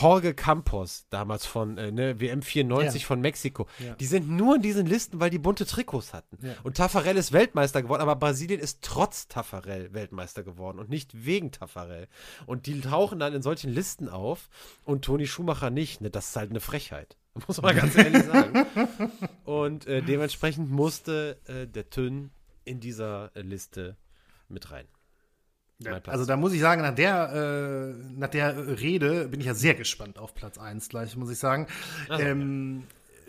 Jorge 0.00 0.34
Campos, 0.34 1.06
damals 1.10 1.46
von 1.46 1.78
äh, 1.78 1.90
ne, 1.92 2.20
WM 2.20 2.42
94 2.42 3.02
Ja. 3.02 3.06
von 3.06 3.20
Mexiko, 3.20 3.66
Ja. 3.78 3.94
die 3.94 4.06
sind 4.06 4.28
nur 4.28 4.56
in 4.56 4.62
diesen 4.62 4.86
Listen, 4.86 5.20
weil 5.20 5.30
die 5.30 5.38
bunte 5.38 5.66
Trikots 5.66 6.12
hatten. 6.14 6.38
Ja. 6.44 6.54
Und 6.64 6.76
Taffarel 6.76 7.16
ist 7.16 7.32
Weltmeister 7.32 7.82
geworden, 7.82 8.02
aber 8.02 8.16
Brasilien 8.16 8.60
ist 8.60 8.82
trotz 8.82 9.28
Taffarel 9.28 9.92
Weltmeister 9.94 10.42
geworden 10.42 10.78
und 10.78 10.88
nicht 10.90 11.24
wegen 11.24 11.52
Taffarel. 11.52 12.08
Und 12.46 12.66
die 12.66 12.80
tauchen 12.80 13.18
dann 13.18 13.32
in 13.34 13.42
solchen 13.42 13.72
Listen 13.72 14.08
auf 14.08 14.48
und 14.84 15.04
Toni 15.04 15.26
Schumacher 15.26 15.70
nicht. 15.70 16.00
Ne, 16.00 16.10
das 16.10 16.28
ist 16.28 16.36
halt 16.36 16.50
eine 16.50 16.60
Frechheit. 16.60 17.16
Muss 17.46 17.60
man 17.60 17.76
ganz 17.76 17.94
ehrlich 17.96 18.24
sagen. 18.24 18.66
Und 19.44 19.86
äh, 19.86 20.02
dementsprechend 20.02 20.70
musste 20.70 21.38
äh, 21.46 21.66
der 21.66 21.90
Tön 21.90 22.30
in 22.64 22.80
dieser 22.80 23.30
äh, 23.36 23.42
Liste 23.42 23.96
mit 24.48 24.70
rein. 24.70 24.86
Also 26.06 26.24
da 26.24 26.36
muss 26.36 26.52
ich 26.52 26.60
sagen, 26.60 26.82
nach 26.82 26.94
der, 26.94 27.94
äh, 27.94 28.18
nach 28.18 28.28
der 28.28 28.80
Rede 28.80 29.28
bin 29.28 29.40
ich 29.40 29.46
ja 29.46 29.54
sehr 29.54 29.74
gespannt 29.74 30.18
auf 30.18 30.34
Platz 30.34 30.58
1 30.58 30.88
gleich, 30.88 31.16
muss 31.16 31.30
ich 31.30 31.38
sagen. 31.38 31.66
ähm, 32.10 32.84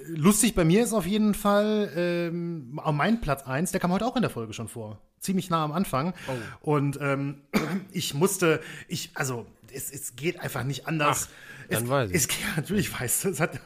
lustig 0.07 0.55
bei 0.55 0.63
mir 0.63 0.83
ist 0.83 0.93
auf 0.93 1.05
jeden 1.05 1.33
Fall 1.33 1.91
ähm, 1.95 2.79
auch 2.83 2.93
mein 2.93 3.19
Platz 3.19 3.43
1, 3.43 3.71
der 3.71 3.81
kam 3.81 3.91
heute 3.91 4.05
auch 4.05 4.15
in 4.15 4.21
der 4.21 4.31
Folge 4.31 4.53
schon 4.53 4.69
vor. 4.69 4.99
Ziemlich 5.19 5.49
nah 5.49 5.63
am 5.63 5.71
Anfang. 5.71 6.13
Oh. 6.27 6.71
Und 6.71 6.97
ähm, 7.01 7.41
ich 7.91 8.13
musste, 8.13 8.61
ich, 8.87 9.11
also 9.13 9.45
es, 9.73 9.91
es 9.91 10.15
geht 10.15 10.39
einfach 10.39 10.63
nicht 10.63 10.87
anders. 10.87 11.29
Ach, 11.29 11.56
dann 11.69 11.83
es, 11.83 11.89
weiß 11.89 12.09
ich. 12.11 12.15
Es 12.15 12.27
geht, 12.27 12.39
natürlich 12.55 12.99
weiß 12.99 13.25
es, 13.25 13.39
hat, 13.39 13.59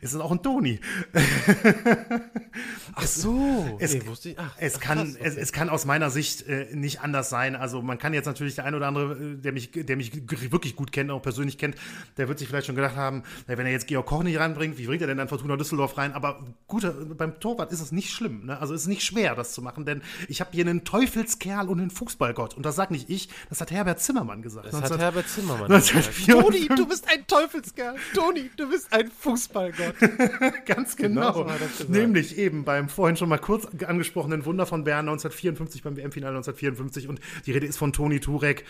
es 0.00 0.12
ist 0.14 0.20
auch 0.20 0.30
ein 0.32 0.42
Toni. 0.42 0.80
Ach 2.94 3.06
so, 3.06 3.76
es- 3.80 3.94
nee, 3.94 4.06
wusste 4.06 4.30
ich. 4.30 4.38
Ach, 4.38 4.54
Es 4.58 4.76
ach, 4.76 4.80
kann, 4.80 4.98
krass, 4.98 5.16
es, 5.20 5.32
okay. 5.34 5.40
es 5.42 5.52
kann 5.52 5.68
aus 5.68 5.84
meiner 5.84 6.10
Sicht 6.10 6.46
äh, 6.48 6.68
nicht 6.74 7.00
anders 7.00 7.30
sein. 7.30 7.56
Also 7.56 7.82
man 7.82 7.98
kann 7.98 8.12
jetzt 8.14 8.26
natürlich 8.26 8.54
der 8.56 8.64
ein 8.64 8.74
oder 8.74 8.88
andere, 8.88 9.12
äh, 9.14 9.36
der 9.36 9.52
mich, 9.52 9.70
der 9.72 9.96
mich 9.96 10.12
wirklich 10.50 10.76
gut 10.76 10.92
kennt, 10.92 11.10
auch 11.10 11.22
persönlich 11.22 11.58
kennt, 11.58 11.76
der 12.16 12.28
wird 12.28 12.38
sich 12.38 12.48
vielleicht 12.48 12.66
schon 12.66 12.76
gedacht 12.76 12.96
haben, 12.96 13.22
wenn 13.46 13.58
er 13.64 13.72
jetzt 13.72 13.86
Georg 13.86 14.06
Koch 14.06 14.22
nicht 14.22 14.38
reinbringt, 14.38 14.78
wie 14.78 14.86
bringt 14.86 15.00
er 15.02 15.06
denn 15.08 15.18
dann 15.18 15.28
Fortuna 15.28 15.56
Düsseldorf 15.56 15.96
rein? 15.98 16.12
Aber 16.12 16.44
gut, 16.66 16.86
beim 17.16 17.38
Torwart 17.40 17.72
ist 17.72 17.80
es 17.80 17.92
nicht 17.92 18.10
schlimm. 18.10 18.46
Ne? 18.46 18.58
Also 18.60 18.74
es 18.74 18.82
ist 18.82 18.88
nicht 18.88 19.02
schwer, 19.02 19.34
das 19.34 19.52
zu 19.52 19.62
machen, 19.62 19.84
denn 19.86 20.02
ich 20.28 20.40
habe 20.40 20.50
hier 20.52 20.66
einen 20.66 20.84
Teufelskerl 20.84 21.68
und 21.68 21.80
einen 21.80 21.90
Fußballgott. 21.90 22.54
Und 22.54 22.64
das 22.66 22.76
sagt 22.76 22.90
nicht 22.90 23.08
ich, 23.08 23.28
das 23.48 23.60
hat 23.60 23.70
Herbert 23.70 24.00
Zimmermann 24.00 24.42
gesagt. 24.42 24.66
Das 24.66 24.74
hat 24.74 24.82
19 24.82 24.98
Herbert 24.98 25.28
Zimmermann 25.28 25.68
gesagt. 25.68 25.94
1954. 25.94 26.68
Toni, 26.68 26.76
du 26.76 26.86
bist 26.88 27.06
ein 27.08 27.26
Teufelskerl. 27.30 27.94
Toni, 28.14 28.50
du 28.56 28.68
bist 28.68 28.92
ein 28.92 29.10
Fußballgott. 29.10 29.94
Ganz 30.66 30.96
Genau 30.96 31.32
genau. 31.32 31.48
so. 31.78 31.84
Nämlich 31.88 32.36
eben 32.38 32.64
beim 32.64 32.88
vorhin 32.88 33.16
schon 33.16 33.28
mal 33.28 33.38
kurz 33.38 33.66
angesprochenen 33.84 34.44
Wunder 34.44 34.66
von 34.66 34.84
Bern 34.84 35.08
1954 35.08 35.82
beim 35.82 35.96
WM-Finale 35.96 36.36
1954 36.36 37.08
und 37.08 37.20
die 37.46 37.52
Rede 37.52 37.66
ist 37.66 37.78
von 37.78 37.92
Toni 37.92 38.20
Turek, 38.20 38.64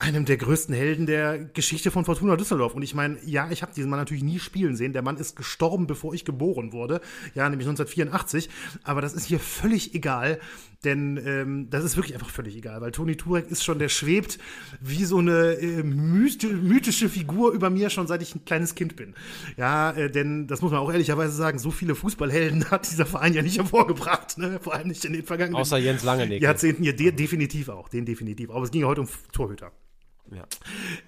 einem 0.00 0.24
der 0.24 0.36
größten 0.36 0.74
Helden 0.74 1.06
der 1.06 1.38
Geschichte 1.38 1.90
von 1.90 2.04
Fortuna 2.04 2.36
Düsseldorf. 2.36 2.74
Und 2.74 2.82
ich 2.82 2.94
meine, 2.94 3.18
ja, 3.24 3.50
ich 3.50 3.62
habe 3.62 3.74
diesen 3.74 3.90
Mann 3.90 3.98
natürlich 3.98 4.22
nie 4.22 4.38
spielen 4.38 4.76
sehen. 4.76 4.92
Der 4.92 5.02
Mann 5.02 5.16
ist 5.16 5.34
gestorben, 5.34 5.88
bevor 5.88 6.14
ich 6.14 6.24
geboren 6.24 6.72
wurde, 6.72 7.00
ja, 7.34 7.48
nämlich 7.48 7.66
1984. 7.66 8.48
Aber 8.84 9.00
das 9.00 9.14
ist 9.14 9.24
hier 9.26 9.40
völlig 9.40 9.94
egal, 9.94 10.38
denn 10.84 11.20
ähm, 11.24 11.70
das 11.70 11.82
ist 11.84 11.96
wirklich 11.96 12.14
einfach 12.14 12.30
völlig 12.30 12.56
egal, 12.56 12.80
weil 12.80 12.92
Toni 12.92 13.16
Turek 13.16 13.50
ist 13.50 13.64
schon, 13.64 13.78
der 13.80 13.88
schwebt 13.88 14.38
wie 14.80 15.04
so 15.04 15.18
eine 15.18 15.54
äh, 15.54 15.82
mythi- 15.82 16.52
mythische 16.52 17.08
Figur 17.08 17.52
über 17.52 17.68
mir 17.68 17.90
schon 17.90 18.06
seit 18.06 18.22
ich 18.22 18.34
ein 18.34 18.44
kleines 18.44 18.74
Kind 18.76 18.94
bin. 18.94 19.14
Ja, 19.56 19.90
äh, 19.90 20.08
denn 20.10 20.46
das 20.46 20.62
muss 20.62 20.70
man 20.70 20.80
auch 20.80 20.92
ehrlicherweise 20.92 21.32
sagen, 21.34 21.58
so 21.58 21.70
viele 21.72 21.94
Fußballhelden 21.96 22.64
hat 22.70 22.88
dieser 22.90 23.06
Verein 23.06 23.32
ja 23.34 23.42
nicht 23.42 23.58
hervorgebracht, 23.58 24.38
ne? 24.38 24.60
vor 24.62 24.74
allem 24.74 24.88
nicht 24.88 25.04
in 25.04 25.12
den 25.14 25.24
vergangenen 25.24 25.56
Außer 25.60 25.78
Jens 25.78 26.04
Langenegger. 26.04 26.42
Jahrzehnten. 26.44 26.84
Ja, 26.84 26.92
de 26.92 27.10
definitiv 27.10 27.68
auch, 27.70 27.88
den 27.88 28.04
definitiv. 28.06 28.50
Aber 28.50 28.62
es 28.64 28.70
ging 28.70 28.82
ja 28.82 28.86
heute 28.86 29.00
um 29.00 29.08
Torhüter. 29.32 29.72
Ja. 30.34 30.44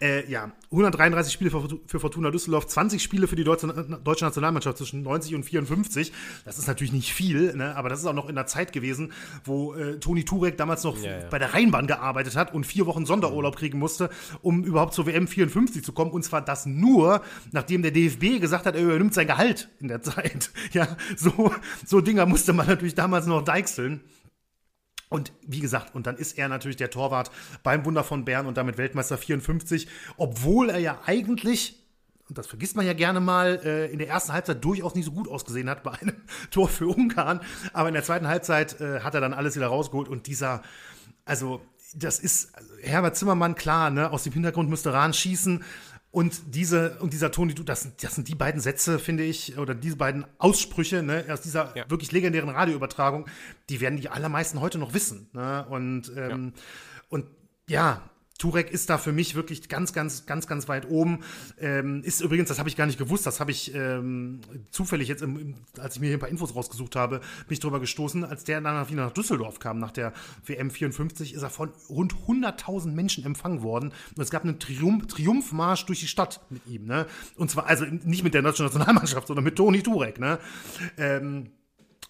Äh, 0.01 0.31
ja, 0.31 0.53
133 0.71 1.33
Spiele 1.33 1.51
für, 1.51 2.01
Fortuna 2.01 2.31
Düsseldorf, 2.31 2.67
20 2.67 3.03
Spiele 3.03 3.27
für 3.27 3.37
die 3.37 3.45
deutsche, 3.45 3.67
deutsche 4.03 4.25
Nationalmannschaft 4.25 4.79
zwischen 4.79 5.03
90 5.03 5.35
und 5.35 5.43
54. 5.43 6.13
Das 6.45 6.59
ist 6.59 6.69
natürlich 6.69 6.93
nicht 6.93 7.13
viel, 7.13 7.55
ne? 7.55 7.77
aber 7.77 7.89
das 7.89 8.01
ist 8.01 8.07
auch 8.07 8.15
noch 8.15 8.29
in 8.29 8.35
der 8.35 8.47
Zeit 8.47 8.73
gewesen, 8.73 9.13
wo 9.45 9.75
äh, 9.75 9.99
Toni 9.99 10.25
Turek 10.25 10.57
damals 10.57 10.85
noch 10.85 10.97
Ja, 11.03 11.21
ja. 11.21 11.29
bei 11.29 11.39
der 11.39 11.55
Rheinbahn 11.55 11.87
gearbeitet 11.87 12.37
hat 12.37 12.55
und 12.55 12.65
vier 12.65 12.87
Wochen 12.87 13.05
Sonderurlaub 13.05 13.57
kriegen 13.57 13.79
musste, 13.79 14.11
um 14.43 14.65
überhaupt 14.65 14.95
zur 14.95 15.07
WM 15.07 15.29
54 15.29 15.85
zu 15.85 15.93
kommen. 15.93 16.11
Und 16.13 16.25
zwar 16.25 16.43
das 16.43 16.67
nur, 16.67 17.23
nachdem 17.53 17.83
der 17.83 17.91
DFB 17.91 18.41
gesagt 18.41 18.67
hat, 18.67 18.75
er 18.75 18.83
übernimmt 18.83 19.15
sein 19.15 19.27
Gehalt 19.27 19.69
in 19.81 19.89
der 19.89 20.03
Zeit. 20.03 20.51
Ja, 20.73 20.97
so, 21.17 21.53
so 21.85 22.01
Dinger 22.01 22.27
musste 22.27 22.53
man 22.53 22.67
natürlich 22.67 22.95
damals 22.95 23.27
noch 23.27 23.43
deichseln. 23.43 24.01
Und 25.11 25.32
wie 25.45 25.59
gesagt, 25.59 25.95
und 25.95 26.07
dann 26.07 26.16
ist 26.16 26.39
er 26.39 26.49
natürlich 26.49 26.77
der 26.77 26.89
Torwart 26.89 27.32
beim 27.65 27.85
Wunder 27.85 28.05
von 28.05 28.24
Bern 28.24 28.47
und 28.47 28.57
damit 28.57 28.78
Weltmeister 28.78 29.19
54, 29.19 29.89
obwohl 30.16 30.70
er 30.70 30.78
ja 30.78 31.01
eigentlich, 31.05 31.85
und 32.28 32.39
das 32.39 32.47
vergisst 32.47 32.77
man 32.77 32.87
ja 32.87 32.93
gerne 32.93 33.19
mal, 33.19 33.61
äh, 33.65 33.91
in 33.91 33.99
der 33.99 34.09
ersten 34.09 34.32
Halbzeit 34.32 34.65
durchaus 34.65 34.95
nicht 34.95 35.05
so 35.05 35.11
gut 35.11 35.28
ausgesehen 35.28 35.69
hat 35.69 35.82
bei 35.82 35.91
einem 35.91 36.15
Tor 36.53 36.69
für 36.69 36.87
Ungarn. 36.87 37.41
Aber 37.73 37.89
in 37.89 37.95
der 37.95 38.05
zweiten 38.05 38.28
Halbzeit 38.28 38.81
äh, 38.81 39.01
hat 39.01 39.15
er 39.15 39.20
dann 39.20 39.35
alles 39.35 39.57
wieder 39.57 39.66
rausgeholt 39.66 40.09
und 40.09 40.28
dieser, 40.28 40.62
also 41.24 41.61
das 41.95 42.20
ist 42.20 42.55
also 42.55 42.69
Herbert 42.81 43.16
Zimmermann, 43.16 43.57
klar, 43.57 43.91
ne, 43.91 44.12
aus 44.12 44.23
dem 44.23 44.32
Hintergrund 44.32 44.70
müsste 44.70 44.93
Rahn 44.93 45.12
schießen. 45.12 45.65
Und 46.12 46.55
diese, 46.57 46.99
und 46.99 47.12
dieser 47.12 47.31
Toni, 47.31 47.55
du, 47.55 47.62
das, 47.62 47.82
sind- 47.82 48.03
das 48.03 48.16
sind 48.16 48.27
die 48.27 48.35
beiden 48.35 48.61
Sätze, 48.61 48.99
finde 48.99 49.23
ich, 49.23 49.57
oder 49.59 49.74
diese 49.77 49.97
beiden 49.97 50.24
Aussprüche, 50.39 51.03
ne, 51.05 51.24
aus 51.31 51.41
dieser 51.41 51.77
Ja. 51.77 51.89
wirklich 51.89 52.11
legendären 52.11 52.49
Radioübertragung, 52.49 53.27
die 53.69 53.81
werden 53.81 54.01
die 54.01 54.09
allermeisten 54.09 54.61
heute 54.61 54.78
noch 54.78 54.93
wissen. 54.93 55.28
Ne? 55.32 55.65
Und, 55.69 56.11
ähm, 56.16 56.53
und 57.11 57.27
ja, 57.69 58.03
Turek 58.41 58.71
ist 58.71 58.89
da 58.89 58.97
für 58.97 59.12
mich 59.12 59.35
wirklich 59.35 59.69
ganz, 59.69 59.93
ganz, 59.93 60.25
ganz, 60.25 60.47
ganz 60.47 60.67
weit 60.67 60.89
oben. 60.89 61.21
Ähm, 61.61 62.03
ist 62.03 62.23
übrigens, 62.23 62.49
das 62.49 62.59
habe 62.59 62.71
ich 62.71 62.77
gar 62.77 62.87
nicht 62.87 62.99
gewusst, 62.99 63.27
das 63.27 63.39
habe 63.39 63.51
ich 63.51 63.75
ähm, 63.75 64.41
zufällig 64.71 65.09
jetzt, 65.09 65.23
im, 65.23 65.39
im, 65.39 65.55
als 65.79 65.97
ich 65.97 66.01
mir 66.01 66.07
hier 66.07 66.17
ein 66.17 66.21
paar 66.21 66.31
Infos 66.31 66.57
rausgesucht 66.57 66.97
habe, 66.97 67.19
bin 67.19 67.51
ich 67.51 67.61
drüber 67.61 67.81
gestoßen, 67.81 68.25
als 68.25 68.45
der 68.45 68.62
dann 68.62 68.89
wieder 68.89 69.05
nach 69.05 69.12
Düsseldorf 69.12 69.59
kam, 69.59 69.79
nach 69.79 69.91
der 69.93 70.15
WM 70.47 70.71
54, 70.71 71.35
ist 71.35 71.43
er 71.43 71.51
von 71.51 71.71
rund 71.91 72.15
100.000 72.27 72.93
Menschen 72.93 73.25
empfangen 73.27 73.62
worden. 73.62 73.93
Und 74.17 74.23
es 74.23 74.31
gab 74.31 74.45
einen 74.45 74.59
Triumph, 74.59 75.07
Triumphmarsch 75.07 75.85
durch 75.85 76.01
die 76.01 76.09
Stadt 76.09 76.41
mit 76.49 76.67
ihm. 76.67 76.87
Ne? 76.87 77.07
Und 77.37 77.51
zwar, 77.51 77.67
also 77.67 77.85
nicht 77.85 78.25
mit 78.25 78.33
der 78.33 78.41
deutschen 78.41 78.65
Nationalmannschaft, 78.65 79.27
sondern 79.27 79.45
mit 79.45 79.57
Toni 79.57 79.83
Turek. 79.83 80.19
Ne? 80.19 80.39
Ähm, 80.97 81.51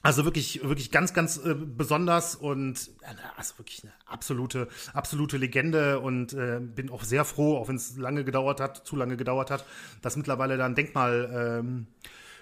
also 0.03 0.25
wirklich, 0.25 0.63
wirklich 0.63 0.91
ganz, 0.91 1.13
ganz 1.13 1.37
äh, 1.39 1.55
besonders 1.55 2.35
und 2.35 2.91
äh, 3.03 3.15
also 3.37 3.59
wirklich 3.59 3.85
eine 3.85 3.93
absolute, 4.07 4.69
absolute 4.95 5.37
Legende 5.37 6.01
und 6.01 6.33
äh, 6.33 6.59
bin 6.61 6.91
auch 6.91 7.05
sehr 7.05 7.25
froh, 7.25 7.57
auch 7.57 7.69
wenn 7.69 7.77
es 7.77 7.97
lange 7.97 8.25
gedauert 8.25 8.61
hat, 8.61 8.87
zu 8.87 8.97
lange 8.97 9.17
gedauert 9.17 9.51
hat, 9.51 9.65
dass 10.01 10.17
mittlerweile 10.17 10.57
da 10.57 10.65
ein 10.65 10.75
Denkmal 10.75 11.61
ähm, 11.61 11.87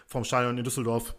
vom 0.06 0.24
Stadion 0.24 0.56
in 0.56 0.64
Düsseldorf 0.64 1.16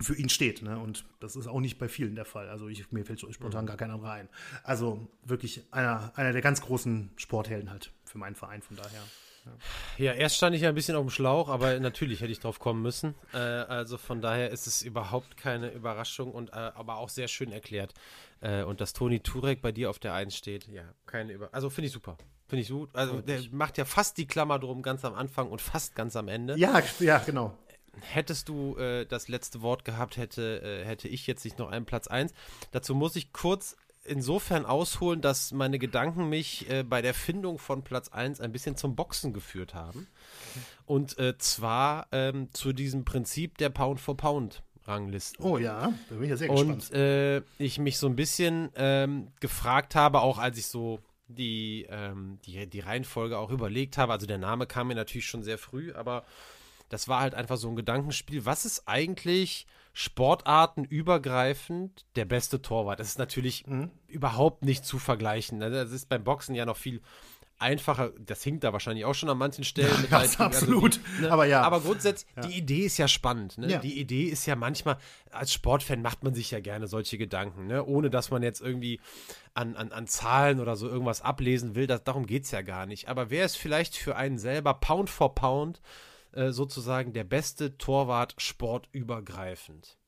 für 0.00 0.14
ihn 0.14 0.30
steht. 0.30 0.62
Ne? 0.62 0.78
Und 0.78 1.04
das 1.20 1.36
ist 1.36 1.46
auch 1.46 1.60
nicht 1.60 1.78
bei 1.78 1.88
vielen 1.88 2.14
der 2.14 2.24
Fall. 2.24 2.48
Also 2.48 2.68
ich, 2.68 2.90
mir 2.90 3.04
fällt 3.04 3.18
so 3.18 3.30
spontan 3.30 3.66
gar 3.66 3.76
keiner 3.76 4.02
rein. 4.02 4.28
Also 4.62 5.10
wirklich 5.24 5.62
einer, 5.72 6.12
einer 6.16 6.32
der 6.32 6.40
ganz 6.40 6.62
großen 6.62 7.10
Sporthelden 7.16 7.70
halt 7.70 7.92
für 8.04 8.16
meinen 8.16 8.34
Verein, 8.34 8.62
von 8.62 8.76
daher. 8.76 9.02
Ja, 9.98 10.12
erst 10.12 10.36
stand 10.36 10.54
ich 10.54 10.62
ja 10.62 10.68
ein 10.68 10.74
bisschen 10.74 10.96
auf 10.96 11.04
dem 11.04 11.10
Schlauch, 11.10 11.48
aber 11.48 11.78
natürlich 11.80 12.20
hätte 12.20 12.32
ich 12.32 12.40
drauf 12.40 12.58
kommen 12.58 12.82
müssen. 12.82 13.14
Äh, 13.32 13.38
also 13.38 13.98
von 13.98 14.20
daher 14.20 14.50
ist 14.50 14.66
es 14.66 14.82
überhaupt 14.82 15.36
keine 15.36 15.70
Überraschung 15.70 16.32
und 16.32 16.50
äh, 16.50 16.56
aber 16.56 16.96
auch 16.96 17.08
sehr 17.08 17.28
schön 17.28 17.52
erklärt. 17.52 17.94
Äh, 18.40 18.62
und 18.62 18.80
dass 18.80 18.92
Toni 18.92 19.20
Turek 19.20 19.62
bei 19.62 19.72
dir 19.72 19.90
auf 19.90 19.98
der 19.98 20.14
Eins 20.14 20.36
steht, 20.36 20.66
ja, 20.68 20.84
keine 21.06 21.32
Über 21.32 21.50
Also 21.52 21.70
finde 21.70 21.86
ich 21.86 21.92
super. 21.92 22.16
Finde 22.48 22.62
ich 22.62 22.70
gut. 22.70 22.90
Also 22.94 23.20
der 23.20 23.40
macht 23.52 23.78
ja 23.78 23.84
fast 23.84 24.18
die 24.18 24.26
Klammer 24.26 24.58
drum 24.58 24.82
ganz 24.82 25.04
am 25.04 25.14
Anfang 25.14 25.48
und 25.48 25.60
fast 25.60 25.94
ganz 25.94 26.16
am 26.16 26.28
Ende. 26.28 26.56
Ja, 26.58 26.82
ja, 26.98 27.18
genau. 27.18 27.56
Hättest 28.00 28.48
du 28.48 28.76
äh, 28.76 29.04
das 29.04 29.28
letzte 29.28 29.62
Wort 29.62 29.84
gehabt, 29.84 30.16
hätte, 30.16 30.62
äh, 30.62 30.84
hätte 30.84 31.08
ich 31.08 31.26
jetzt 31.26 31.44
nicht 31.44 31.58
noch 31.58 31.70
einen 31.70 31.86
Platz 31.86 32.06
1. 32.06 32.32
Dazu 32.72 32.94
muss 32.94 33.16
ich 33.16 33.32
kurz 33.32 33.76
insofern 34.04 34.64
ausholen, 34.66 35.20
dass 35.20 35.52
meine 35.52 35.78
Gedanken 35.78 36.28
mich 36.28 36.68
äh, 36.70 36.82
bei 36.82 37.02
der 37.02 37.14
Findung 37.14 37.58
von 37.58 37.82
Platz 37.82 38.08
1 38.08 38.40
ein 38.40 38.52
bisschen 38.52 38.76
zum 38.76 38.96
Boxen 38.96 39.32
geführt 39.32 39.74
haben. 39.74 40.08
Und 40.86 41.18
äh, 41.18 41.36
zwar 41.38 42.06
ähm, 42.12 42.48
zu 42.52 42.72
diesem 42.72 43.04
Prinzip 43.04 43.58
der 43.58 43.68
Pound-for-Pound-Ranglisten. 43.68 45.44
Oh 45.44 45.58
ja, 45.58 45.92
da 46.08 46.14
bin 46.14 46.24
ich 46.24 46.30
ja 46.30 46.36
sehr 46.36 46.48
gespannt. 46.48 46.90
Und 46.90 46.94
äh, 46.94 47.42
ich 47.58 47.78
mich 47.78 47.98
so 47.98 48.06
ein 48.06 48.16
bisschen 48.16 48.70
ähm, 48.74 49.28
gefragt 49.40 49.94
habe, 49.94 50.20
auch 50.20 50.38
als 50.38 50.58
ich 50.58 50.66
so 50.66 51.00
die, 51.28 51.86
ähm, 51.88 52.38
die, 52.44 52.66
die 52.66 52.80
Reihenfolge 52.80 53.38
auch 53.38 53.50
überlegt 53.50 53.98
habe. 53.98 54.12
Also 54.12 54.26
der 54.26 54.38
Name 54.38 54.66
kam 54.66 54.88
mir 54.88 54.94
natürlich 54.94 55.26
schon 55.26 55.42
sehr 55.42 55.58
früh, 55.58 55.92
aber 55.92 56.24
das 56.88 57.06
war 57.06 57.20
halt 57.20 57.34
einfach 57.34 57.56
so 57.56 57.68
ein 57.68 57.76
Gedankenspiel. 57.76 58.44
Was 58.44 58.64
ist 58.64 58.88
eigentlich 58.88 59.66
sportartenübergreifend 59.92 62.06
der 62.16 62.24
beste 62.24 62.62
Torwart? 62.62 63.00
Das 63.00 63.08
ist 63.08 63.18
natürlich 63.18 63.64
überhaupt 64.06 64.64
nicht 64.64 64.84
zu 64.84 64.98
vergleichen. 64.98 65.58
ne? 65.58 65.70
Das 65.70 65.92
ist 65.92 66.08
beim 66.08 66.24
Boxen 66.24 66.54
ja 66.54 66.66
noch 66.66 66.76
viel 66.76 67.00
einfacher, 67.60 68.12
das 68.18 68.42
hinkt 68.42 68.64
da 68.64 68.72
wahrscheinlich 68.72 69.04
auch 69.04 69.14
schon 69.14 69.28
an 69.28 69.38
manchen 69.38 69.64
Stellen. 69.64 69.90
Ja, 70.10 70.18
Leipzig, 70.18 70.40
also 70.40 70.58
absolut. 70.58 71.00
die, 71.18 71.22
ne? 71.22 71.30
Aber 71.30 71.44
ja. 71.44 71.62
Aber 71.62 71.80
grundsätzlich, 71.80 72.28
die 72.44 72.56
Idee 72.56 72.86
ist 72.86 72.96
ja 72.96 73.06
spannend. 73.06 73.58
Ne? 73.58 73.70
Ja. 73.70 73.78
Die 73.78 74.00
Idee 74.00 74.24
ist 74.24 74.46
ja 74.46 74.56
manchmal, 74.56 74.96
als 75.30 75.52
Sportfan 75.52 76.02
macht 76.02 76.24
man 76.24 76.34
sich 76.34 76.50
ja 76.50 76.60
gerne 76.60 76.88
solche 76.88 77.18
Gedanken, 77.18 77.66
ne? 77.66 77.84
ohne 77.84 78.10
dass 78.10 78.30
man 78.30 78.42
jetzt 78.42 78.60
irgendwie 78.60 79.00
an, 79.54 79.76
an, 79.76 79.92
an 79.92 80.06
Zahlen 80.06 80.58
oder 80.58 80.74
so 80.76 80.88
irgendwas 80.88 81.20
ablesen 81.20 81.74
will. 81.74 81.86
Das, 81.86 82.02
darum 82.02 82.26
geht 82.26 82.44
es 82.44 82.50
ja 82.50 82.62
gar 82.62 82.86
nicht. 82.86 83.08
Aber 83.08 83.30
wer 83.30 83.44
ist 83.44 83.56
vielleicht 83.56 83.96
für 83.96 84.16
einen 84.16 84.38
selber 84.38 84.74
Pound 84.74 85.10
for 85.10 85.34
Pound 85.34 85.80
äh, 86.32 86.50
sozusagen 86.50 87.12
der 87.12 87.24
beste 87.24 87.76
Torwart 87.78 88.34
sportübergreifend? 88.38 89.98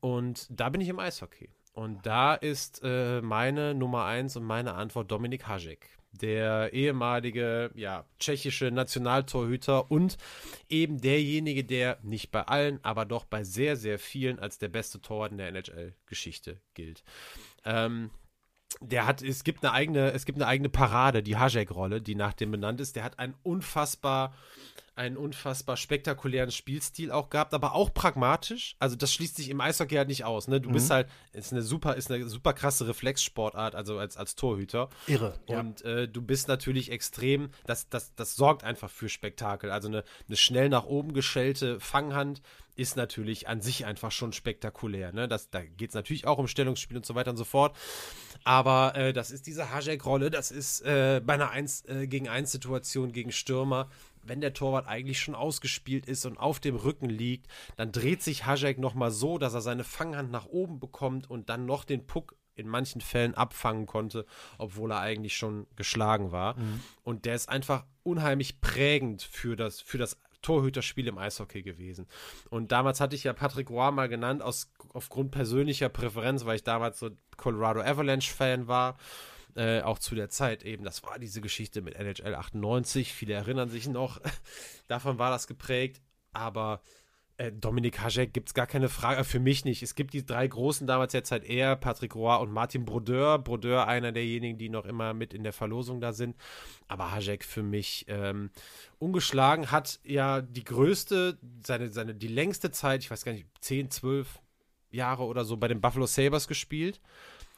Und 0.00 0.46
da 0.50 0.68
bin 0.68 0.80
ich 0.80 0.88
im 0.88 0.98
Eishockey. 0.98 1.50
Und 1.72 2.04
da 2.04 2.34
ist 2.34 2.80
äh, 2.82 3.20
meine 3.22 3.74
Nummer 3.74 4.04
eins 4.04 4.36
und 4.36 4.44
meine 4.44 4.74
Antwort 4.74 5.10
Dominik 5.10 5.46
Hašek, 5.46 5.86
der 6.12 6.72
ehemalige 6.72 7.70
ja, 7.74 8.04
tschechische 8.18 8.70
Nationaltorhüter 8.70 9.90
und 9.90 10.16
eben 10.68 11.00
derjenige, 11.00 11.64
der 11.64 11.98
nicht 12.02 12.32
bei 12.32 12.42
allen, 12.42 12.80
aber 12.82 13.04
doch 13.04 13.24
bei 13.24 13.44
sehr, 13.44 13.76
sehr 13.76 13.98
vielen 13.98 14.40
als 14.40 14.58
der 14.58 14.68
beste 14.68 15.00
Torwart 15.00 15.32
in 15.32 15.38
der 15.38 15.48
NHL-Geschichte 15.48 16.60
gilt. 16.74 17.04
Ähm, 17.64 18.10
der 18.80 19.06
hat, 19.06 19.22
es 19.22 19.44
gibt 19.44 19.64
eine 19.64 19.72
eigene, 19.72 20.12
es 20.12 20.24
gibt 20.24 20.38
eine 20.38 20.46
eigene 20.46 20.68
Parade, 20.68 21.22
die 21.22 21.36
Hajek-Rolle, 21.36 22.00
die 22.00 22.14
nach 22.14 22.32
dem 22.32 22.50
benannt 22.50 22.80
ist. 22.80 22.96
Der 22.96 23.04
hat 23.04 23.18
einen 23.18 23.34
unfassbar, 23.42 24.34
einen 24.94 25.16
unfassbar 25.16 25.76
spektakulären 25.76 26.50
Spielstil 26.50 27.10
auch 27.10 27.30
gehabt, 27.30 27.52
aber 27.52 27.74
auch 27.74 27.92
pragmatisch. 27.92 28.76
Also 28.78 28.96
das 28.96 29.12
schließt 29.12 29.36
sich 29.36 29.48
im 29.48 29.60
Eishockey 29.60 29.96
halt 29.96 30.08
nicht 30.08 30.24
aus. 30.24 30.46
Ne? 30.46 30.60
Du 30.60 30.70
bist 30.70 30.90
halt, 30.90 31.08
ist 31.32 31.52
eine 31.52 31.62
super, 31.62 31.96
ist 31.96 32.10
eine 32.10 32.28
super 32.28 32.52
krasse 32.52 32.86
Reflexsportart, 32.86 33.74
also 33.74 33.98
als, 33.98 34.16
als 34.16 34.34
Torhüter. 34.34 34.88
Irre. 35.06 35.38
Ja. 35.48 35.60
Und 35.60 35.82
äh, 35.84 36.08
du 36.08 36.22
bist 36.22 36.48
natürlich 36.48 36.90
extrem, 36.90 37.50
das, 37.66 37.88
das, 37.88 38.14
das 38.14 38.36
sorgt 38.36 38.62
einfach 38.62 38.90
für 38.90 39.08
Spektakel. 39.08 39.70
Also 39.70 39.88
eine, 39.88 40.04
eine 40.28 40.36
schnell 40.36 40.68
nach 40.68 40.84
oben 40.84 41.12
geschellte 41.12 41.80
Fanghand 41.80 42.40
ist 42.80 42.96
natürlich 42.96 43.46
an 43.46 43.60
sich 43.60 43.84
einfach 43.84 44.10
schon 44.10 44.32
spektakulär. 44.32 45.12
Ne? 45.12 45.28
Das, 45.28 45.50
da 45.50 45.62
geht 45.62 45.90
es 45.90 45.94
natürlich 45.94 46.26
auch 46.26 46.38
um 46.38 46.48
Stellungsspiel 46.48 46.96
und 46.96 47.04
so 47.04 47.14
weiter 47.14 47.30
und 47.30 47.36
so 47.36 47.44
fort. 47.44 47.76
Aber 48.42 48.96
äh, 48.96 49.12
das 49.12 49.30
ist 49.30 49.46
diese 49.46 49.70
Hajek-Rolle, 49.70 50.30
das 50.30 50.50
ist 50.50 50.80
äh, 50.80 51.20
bei 51.22 51.34
einer 51.34 51.50
1 51.50 51.84
äh, 51.84 52.06
gegen 52.06 52.26
1 52.26 52.50
Situation 52.50 53.12
gegen 53.12 53.32
Stürmer. 53.32 53.90
Wenn 54.22 54.40
der 54.40 54.54
Torwart 54.54 54.88
eigentlich 54.88 55.20
schon 55.20 55.34
ausgespielt 55.34 56.06
ist 56.06 56.24
und 56.24 56.38
auf 56.38 56.58
dem 56.58 56.74
Rücken 56.74 57.10
liegt, 57.10 57.48
dann 57.76 57.92
dreht 57.92 58.22
sich 58.22 58.46
Hajek 58.46 58.78
nochmal 58.78 59.10
so, 59.10 59.36
dass 59.36 59.52
er 59.52 59.60
seine 59.60 59.84
Fanghand 59.84 60.30
nach 60.30 60.46
oben 60.46 60.80
bekommt 60.80 61.28
und 61.28 61.50
dann 61.50 61.66
noch 61.66 61.84
den 61.84 62.06
Puck 62.06 62.34
in 62.54 62.66
manchen 62.66 63.02
Fällen 63.02 63.34
abfangen 63.34 63.84
konnte, 63.84 64.24
obwohl 64.56 64.90
er 64.90 65.00
eigentlich 65.00 65.36
schon 65.36 65.66
geschlagen 65.76 66.32
war. 66.32 66.56
Und 67.02 67.24
der 67.24 67.34
ist 67.34 67.48
einfach 67.48 67.84
unheimlich 68.02 68.60
prägend 68.60 69.22
für 69.22 69.56
das, 69.56 69.80
für 69.80 69.98
das 69.98 70.18
Torhüterspiel 70.42 71.08
im 71.08 71.18
Eishockey 71.18 71.62
gewesen. 71.62 72.06
Und 72.48 72.72
damals 72.72 73.00
hatte 73.00 73.16
ich 73.16 73.24
ja 73.24 73.32
Patrick 73.32 73.70
Roy 73.70 73.92
mal 73.92 74.08
genannt, 74.08 74.42
aus, 74.42 74.72
aufgrund 74.92 75.30
persönlicher 75.30 75.88
Präferenz, 75.88 76.44
weil 76.44 76.56
ich 76.56 76.64
damals 76.64 76.98
so 76.98 77.10
Colorado 77.36 77.80
Avalanche-Fan 77.80 78.68
war. 78.68 78.96
Äh, 79.56 79.82
auch 79.82 79.98
zu 79.98 80.14
der 80.14 80.28
Zeit 80.28 80.62
eben, 80.62 80.84
das 80.84 81.02
war 81.02 81.18
diese 81.18 81.40
Geschichte 81.40 81.82
mit 81.82 81.96
NHL 81.96 82.36
98, 82.36 83.12
viele 83.12 83.34
erinnern 83.34 83.68
sich 83.68 83.88
noch, 83.88 84.20
davon 84.86 85.18
war 85.18 85.30
das 85.32 85.48
geprägt, 85.48 86.00
aber 86.32 86.82
äh, 87.40 87.52
Dominik 87.52 88.00
Hajek 88.00 88.34
gibt 88.34 88.50
es 88.50 88.54
gar 88.54 88.66
keine 88.66 88.90
Frage, 88.90 89.24
für 89.24 89.40
mich 89.40 89.64
nicht. 89.64 89.82
Es 89.82 89.94
gibt 89.94 90.12
die 90.12 90.26
drei 90.26 90.46
Großen 90.46 90.86
damals 90.86 91.14
jetzt 91.14 91.32
halt 91.32 91.44
eher, 91.44 91.74
Patrick 91.74 92.14
Roy 92.14 92.40
und 92.42 92.52
Martin 92.52 92.84
Brodeur. 92.84 93.38
Brodeur 93.38 93.88
einer 93.88 94.12
derjenigen, 94.12 94.58
die 94.58 94.68
noch 94.68 94.84
immer 94.84 95.14
mit 95.14 95.32
in 95.32 95.42
der 95.42 95.54
Verlosung 95.54 96.02
da 96.02 96.12
sind. 96.12 96.36
Aber 96.86 97.12
Hajek 97.12 97.44
für 97.44 97.62
mich 97.62 98.04
ähm, 98.08 98.50
ungeschlagen, 98.98 99.70
hat 99.70 100.00
ja 100.04 100.42
die 100.42 100.64
größte, 100.64 101.38
seine, 101.66 101.90
seine, 101.90 102.14
die 102.14 102.28
längste 102.28 102.70
Zeit, 102.72 103.00
ich 103.02 103.10
weiß 103.10 103.24
gar 103.24 103.32
nicht, 103.32 103.46
10, 103.60 103.90
12 103.90 104.40
Jahre 104.90 105.22
oder 105.24 105.44
so 105.44 105.56
bei 105.56 105.68
den 105.68 105.80
Buffalo 105.80 106.04
Sabres 106.06 106.46
gespielt. 106.46 107.00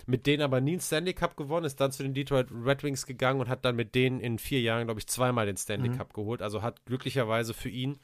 Mit 0.07 0.27
denen 0.27 0.43
aber 0.43 0.61
nie 0.61 0.73
einen 0.73 0.81
Stanley 0.81 1.15
Cup 1.15 1.37
gewonnen, 1.37 1.65
ist 1.65 1.81
dann 1.81 1.93
zu 1.93 2.03
den 2.03 2.15
Detroit 2.15 2.49
Red 2.53 2.83
Wings 2.83 3.07
gegangen 3.07 3.41
und 3.41 3.49
hat 3.49 3.65
dann 3.65 3.77
mit 3.77 3.95
denen 3.95 4.21
in 4.21 4.39
vier 4.39 4.61
Jahren, 4.61 4.87
glaube 4.87 4.99
ich, 4.99 5.07
zweimal 5.07 5.47
den 5.47 5.57
Stanley 5.57 5.91
Cup 5.97 6.13
geholt. 6.13 6.43
Also 6.43 6.63
hat 6.63 6.85
glücklicherweise 6.87 7.55
für 7.55 7.69
ihn 7.69 8.01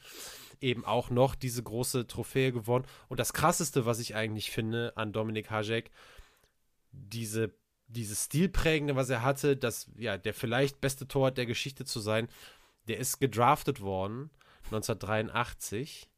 eben 0.61 0.85
auch 0.85 1.11
noch 1.11 1.35
diese 1.35 1.63
große 1.63 2.07
Trophäe 2.07 2.53
gewonnen. 2.53 2.87
Und 3.09 3.21
das 3.21 3.33
Krasseste, 3.33 3.87
was 3.87 3.99
ich 3.99 4.15
eigentlich 4.15 4.51
finde 4.51 4.93
an 4.97 5.13
Dominik 5.13 5.51
Hajek, 5.51 5.91
diese, 6.93 7.53
dieses 7.87 8.25
Stilprägende, 8.25 8.97
was 8.97 9.11
er 9.11 9.23
hatte, 9.23 9.57
dass 9.57 9.91
ja 9.97 10.17
der 10.17 10.35
vielleicht 10.35 10.81
beste 10.81 11.07
Torwart 11.07 11.39
der 11.39 11.47
Geschichte 11.47 11.85
zu 11.85 12.01
sein, 12.01 12.29
der 12.89 12.99
ist 12.99 13.19
gedraftet 13.21 13.81
worden 13.81 14.31
1983, 14.67 16.09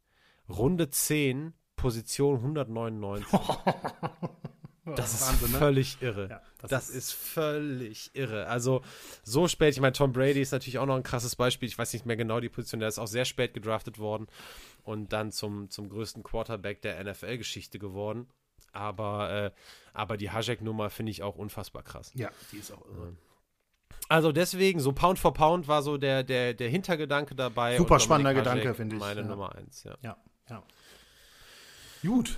Runde 0.48 0.90
10, 0.90 1.54
Position 1.76 2.36
199. 2.36 3.26
Das 4.96 5.14
ist 5.14 5.28
Wahnsinn, 5.28 5.52
ne? 5.52 5.58
völlig 5.58 6.02
irre. 6.02 6.28
Ja, 6.28 6.42
das, 6.58 6.70
das 6.70 6.90
ist 6.90 7.12
völlig 7.12 8.10
irre. 8.14 8.46
Also 8.46 8.82
so 9.22 9.48
spät, 9.48 9.74
ich 9.74 9.80
meine, 9.80 9.92
Tom 9.92 10.12
Brady 10.12 10.40
ist 10.40 10.52
natürlich 10.52 10.78
auch 10.78 10.86
noch 10.86 10.96
ein 10.96 11.02
krasses 11.02 11.36
Beispiel. 11.36 11.68
Ich 11.68 11.78
weiß 11.78 11.92
nicht 11.92 12.06
mehr 12.06 12.16
genau 12.16 12.40
die 12.40 12.48
Position, 12.48 12.80
der 12.80 12.88
ist 12.88 12.98
auch 12.98 13.06
sehr 13.06 13.24
spät 13.24 13.54
gedraftet 13.54 13.98
worden 13.98 14.26
und 14.82 15.12
dann 15.12 15.32
zum, 15.32 15.70
zum 15.70 15.88
größten 15.88 16.22
Quarterback 16.22 16.82
der 16.82 17.02
NFL-Geschichte 17.04 17.78
geworden. 17.78 18.26
Aber, 18.72 19.30
äh, 19.30 19.50
aber 19.92 20.16
die 20.16 20.30
Hajek-Nummer 20.30 20.90
finde 20.90 21.10
ich 21.10 21.22
auch 21.22 21.36
unfassbar 21.36 21.82
krass. 21.82 22.12
Ja, 22.14 22.30
die 22.52 22.58
ist 22.58 22.70
auch 22.72 22.84
irre. 22.86 23.16
Also 24.08 24.32
deswegen, 24.32 24.80
so 24.80 24.92
Pound 24.92 25.18
for 25.18 25.32
Pound 25.32 25.68
war 25.68 25.82
so 25.82 25.96
der, 25.96 26.24
der, 26.24 26.54
der 26.54 26.68
Hintergedanke 26.68 27.34
dabei. 27.34 27.76
Super 27.76 28.00
spannender 28.00 28.30
Hašek 28.30 28.44
Gedanke, 28.44 28.74
finde 28.74 28.96
ich, 28.96 29.00
Meine 29.00 29.20
ja. 29.20 29.26
Nummer 29.26 29.54
eins, 29.54 29.84
ja. 29.84 29.96
Ja, 30.02 30.16
ja. 30.48 30.62
Gut. 32.02 32.36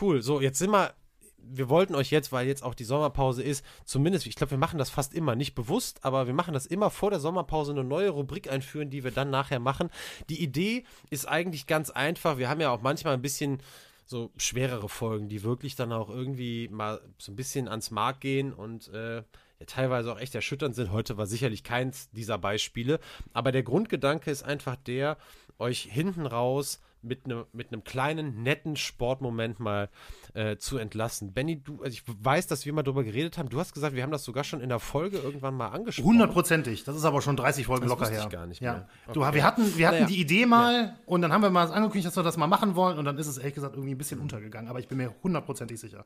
Cool. 0.00 0.22
So, 0.22 0.40
jetzt 0.40 0.58
sind 0.58 0.70
wir. 0.70 0.92
Wir 1.40 1.68
wollten 1.68 1.94
euch 1.94 2.10
jetzt, 2.10 2.30
weil 2.32 2.46
jetzt 2.46 2.62
auch 2.62 2.74
die 2.74 2.84
Sommerpause 2.84 3.42
ist, 3.42 3.64
zumindest, 3.84 4.26
ich 4.26 4.34
glaube, 4.34 4.50
wir 4.52 4.58
machen 4.58 4.78
das 4.78 4.90
fast 4.90 5.14
immer, 5.14 5.34
nicht 5.34 5.54
bewusst, 5.54 6.04
aber 6.04 6.26
wir 6.26 6.34
machen 6.34 6.54
das 6.54 6.66
immer 6.66 6.90
vor 6.90 7.10
der 7.10 7.20
Sommerpause 7.20 7.72
eine 7.72 7.84
neue 7.84 8.10
Rubrik 8.10 8.50
einführen, 8.50 8.90
die 8.90 9.04
wir 9.04 9.10
dann 9.10 9.30
nachher 9.30 9.60
machen. 9.60 9.88
Die 10.28 10.42
Idee 10.42 10.84
ist 11.10 11.26
eigentlich 11.26 11.66
ganz 11.66 11.90
einfach. 11.90 12.38
Wir 12.38 12.48
haben 12.48 12.60
ja 12.60 12.70
auch 12.70 12.82
manchmal 12.82 13.14
ein 13.14 13.22
bisschen 13.22 13.62
so 14.08 14.30
schwerere 14.36 14.88
Folgen, 14.88 15.28
die 15.28 15.42
wirklich 15.42 15.76
dann 15.76 15.92
auch 15.92 16.08
irgendwie 16.08 16.68
mal 16.68 17.00
so 17.18 17.30
ein 17.30 17.36
bisschen 17.36 17.68
ans 17.68 17.90
Mark 17.90 18.20
gehen 18.20 18.52
und 18.52 18.88
äh, 18.88 19.16
ja, 19.16 19.66
teilweise 19.66 20.12
auch 20.12 20.18
echt 20.18 20.34
erschütternd 20.34 20.74
sind. 20.74 20.92
Heute 20.92 21.18
war 21.18 21.26
sicherlich 21.26 21.62
keins 21.62 22.08
dieser 22.10 22.38
Beispiele, 22.38 23.00
aber 23.32 23.52
der 23.52 23.62
Grundgedanke 23.62 24.30
ist 24.30 24.42
einfach 24.42 24.76
der, 24.76 25.18
euch 25.58 25.82
hinten 25.82 26.26
raus 26.26 26.80
mit 27.02 27.24
einem 27.24 27.44
mit 27.52 27.72
einem 27.72 27.84
kleinen, 27.84 28.42
netten 28.42 28.76
Sportmoment 28.76 29.60
mal 29.60 29.88
äh, 30.34 30.56
zu 30.56 30.78
entlassen. 30.78 31.32
Benny, 31.32 31.62
du, 31.62 31.82
also 31.82 31.90
ich 31.92 32.02
weiß, 32.06 32.46
dass 32.48 32.66
wir 32.66 32.72
mal 32.72 32.82
drüber 32.82 33.04
geredet 33.04 33.38
haben. 33.38 33.48
Du 33.48 33.58
hast 33.60 33.72
gesagt, 33.74 33.94
wir 33.94 34.02
haben 34.02 34.10
das 34.10 34.24
sogar 34.24 34.44
schon 34.44 34.60
in 34.60 34.68
der 34.68 34.78
Folge 34.80 35.18
irgendwann 35.18 35.54
mal 35.56 35.68
angesprochen. 35.68 36.06
Hundertprozentig. 36.08 36.84
Das 36.84 36.96
ist 36.96 37.04
aber 37.04 37.22
schon 37.22 37.36
30 37.36 37.66
Folgen 37.66 37.82
Das 37.82 37.90
locker 37.90 38.02
wusste 38.02 38.14
ich 38.16 38.20
her. 38.22 38.28
gar 38.28 38.46
nicht 38.46 38.60
ja. 38.60 38.72
mehr. 38.72 38.88
Du, 39.12 39.22
Okay. 39.24 39.34
wir 39.34 39.44
hatten, 39.44 39.76
wir 39.78 39.86
hatten 39.88 39.96
Naja. 39.96 40.06
die 40.08 40.20
Idee 40.20 40.46
mal 40.46 40.96
und 41.06 41.22
dann 41.22 41.32
haben 41.32 41.42
wir 41.42 41.50
mal 41.50 41.70
angekündigt, 41.70 42.06
dass 42.06 42.16
wir 42.16 42.22
das 42.22 42.36
mal 42.36 42.46
machen 42.46 42.74
wollen 42.74 42.98
und 42.98 43.04
dann 43.04 43.16
ist 43.18 43.26
es 43.26 43.38
ehrlich 43.38 43.54
gesagt 43.54 43.74
irgendwie 43.74 43.94
ein 43.94 43.98
bisschen 43.98 44.20
untergegangen. 44.20 44.68
Aber 44.68 44.80
ich 44.80 44.88
bin 44.88 44.98
mir 44.98 45.14
hundertprozentig 45.22 45.78
sicher. 45.78 46.04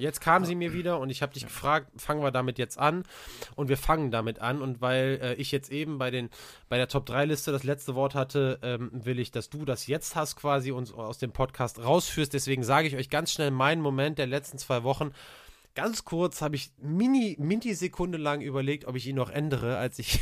Jetzt 0.00 0.20
kam 0.20 0.44
sie 0.44 0.54
mir 0.54 0.72
wieder 0.72 0.98
und 0.98 1.10
ich 1.10 1.22
habe 1.22 1.32
dich 1.32 1.44
gefragt, 1.44 1.88
fangen 2.00 2.22
wir 2.22 2.30
damit 2.30 2.58
jetzt 2.58 2.78
an 2.78 3.04
und 3.54 3.68
wir 3.68 3.76
fangen 3.76 4.10
damit 4.10 4.38
an 4.40 4.62
und 4.62 4.80
weil 4.80 5.20
äh, 5.22 5.34
ich 5.34 5.52
jetzt 5.52 5.70
eben 5.70 5.98
bei 5.98 6.10
den 6.10 6.30
bei 6.68 6.78
der 6.78 6.88
Top 6.88 7.06
3 7.06 7.26
Liste 7.26 7.52
das 7.52 7.64
letzte 7.64 7.94
Wort 7.94 8.14
hatte, 8.14 8.58
ähm, 8.62 8.90
will 8.92 9.18
ich, 9.18 9.30
dass 9.30 9.50
du 9.50 9.64
das 9.64 9.86
jetzt 9.86 10.16
hast 10.16 10.36
quasi 10.36 10.72
uns 10.72 10.92
aus 10.92 11.18
dem 11.18 11.32
Podcast 11.32 11.78
rausführst. 11.78 12.32
Deswegen 12.32 12.62
sage 12.62 12.88
ich 12.88 12.96
euch 12.96 13.10
ganz 13.10 13.32
schnell 13.32 13.50
meinen 13.50 13.82
Moment 13.82 14.18
der 14.18 14.26
letzten 14.26 14.58
zwei 14.58 14.82
Wochen. 14.82 15.12
Ganz 15.74 16.04
kurz 16.04 16.42
habe 16.42 16.56
ich 16.56 16.72
mini 16.78 17.36
Minisekunde 17.38 18.18
lang 18.18 18.40
überlegt, 18.40 18.86
ob 18.86 18.96
ich 18.96 19.06
ihn 19.06 19.16
noch 19.16 19.30
ändere, 19.30 19.76
als 19.76 19.98
ich 19.98 20.20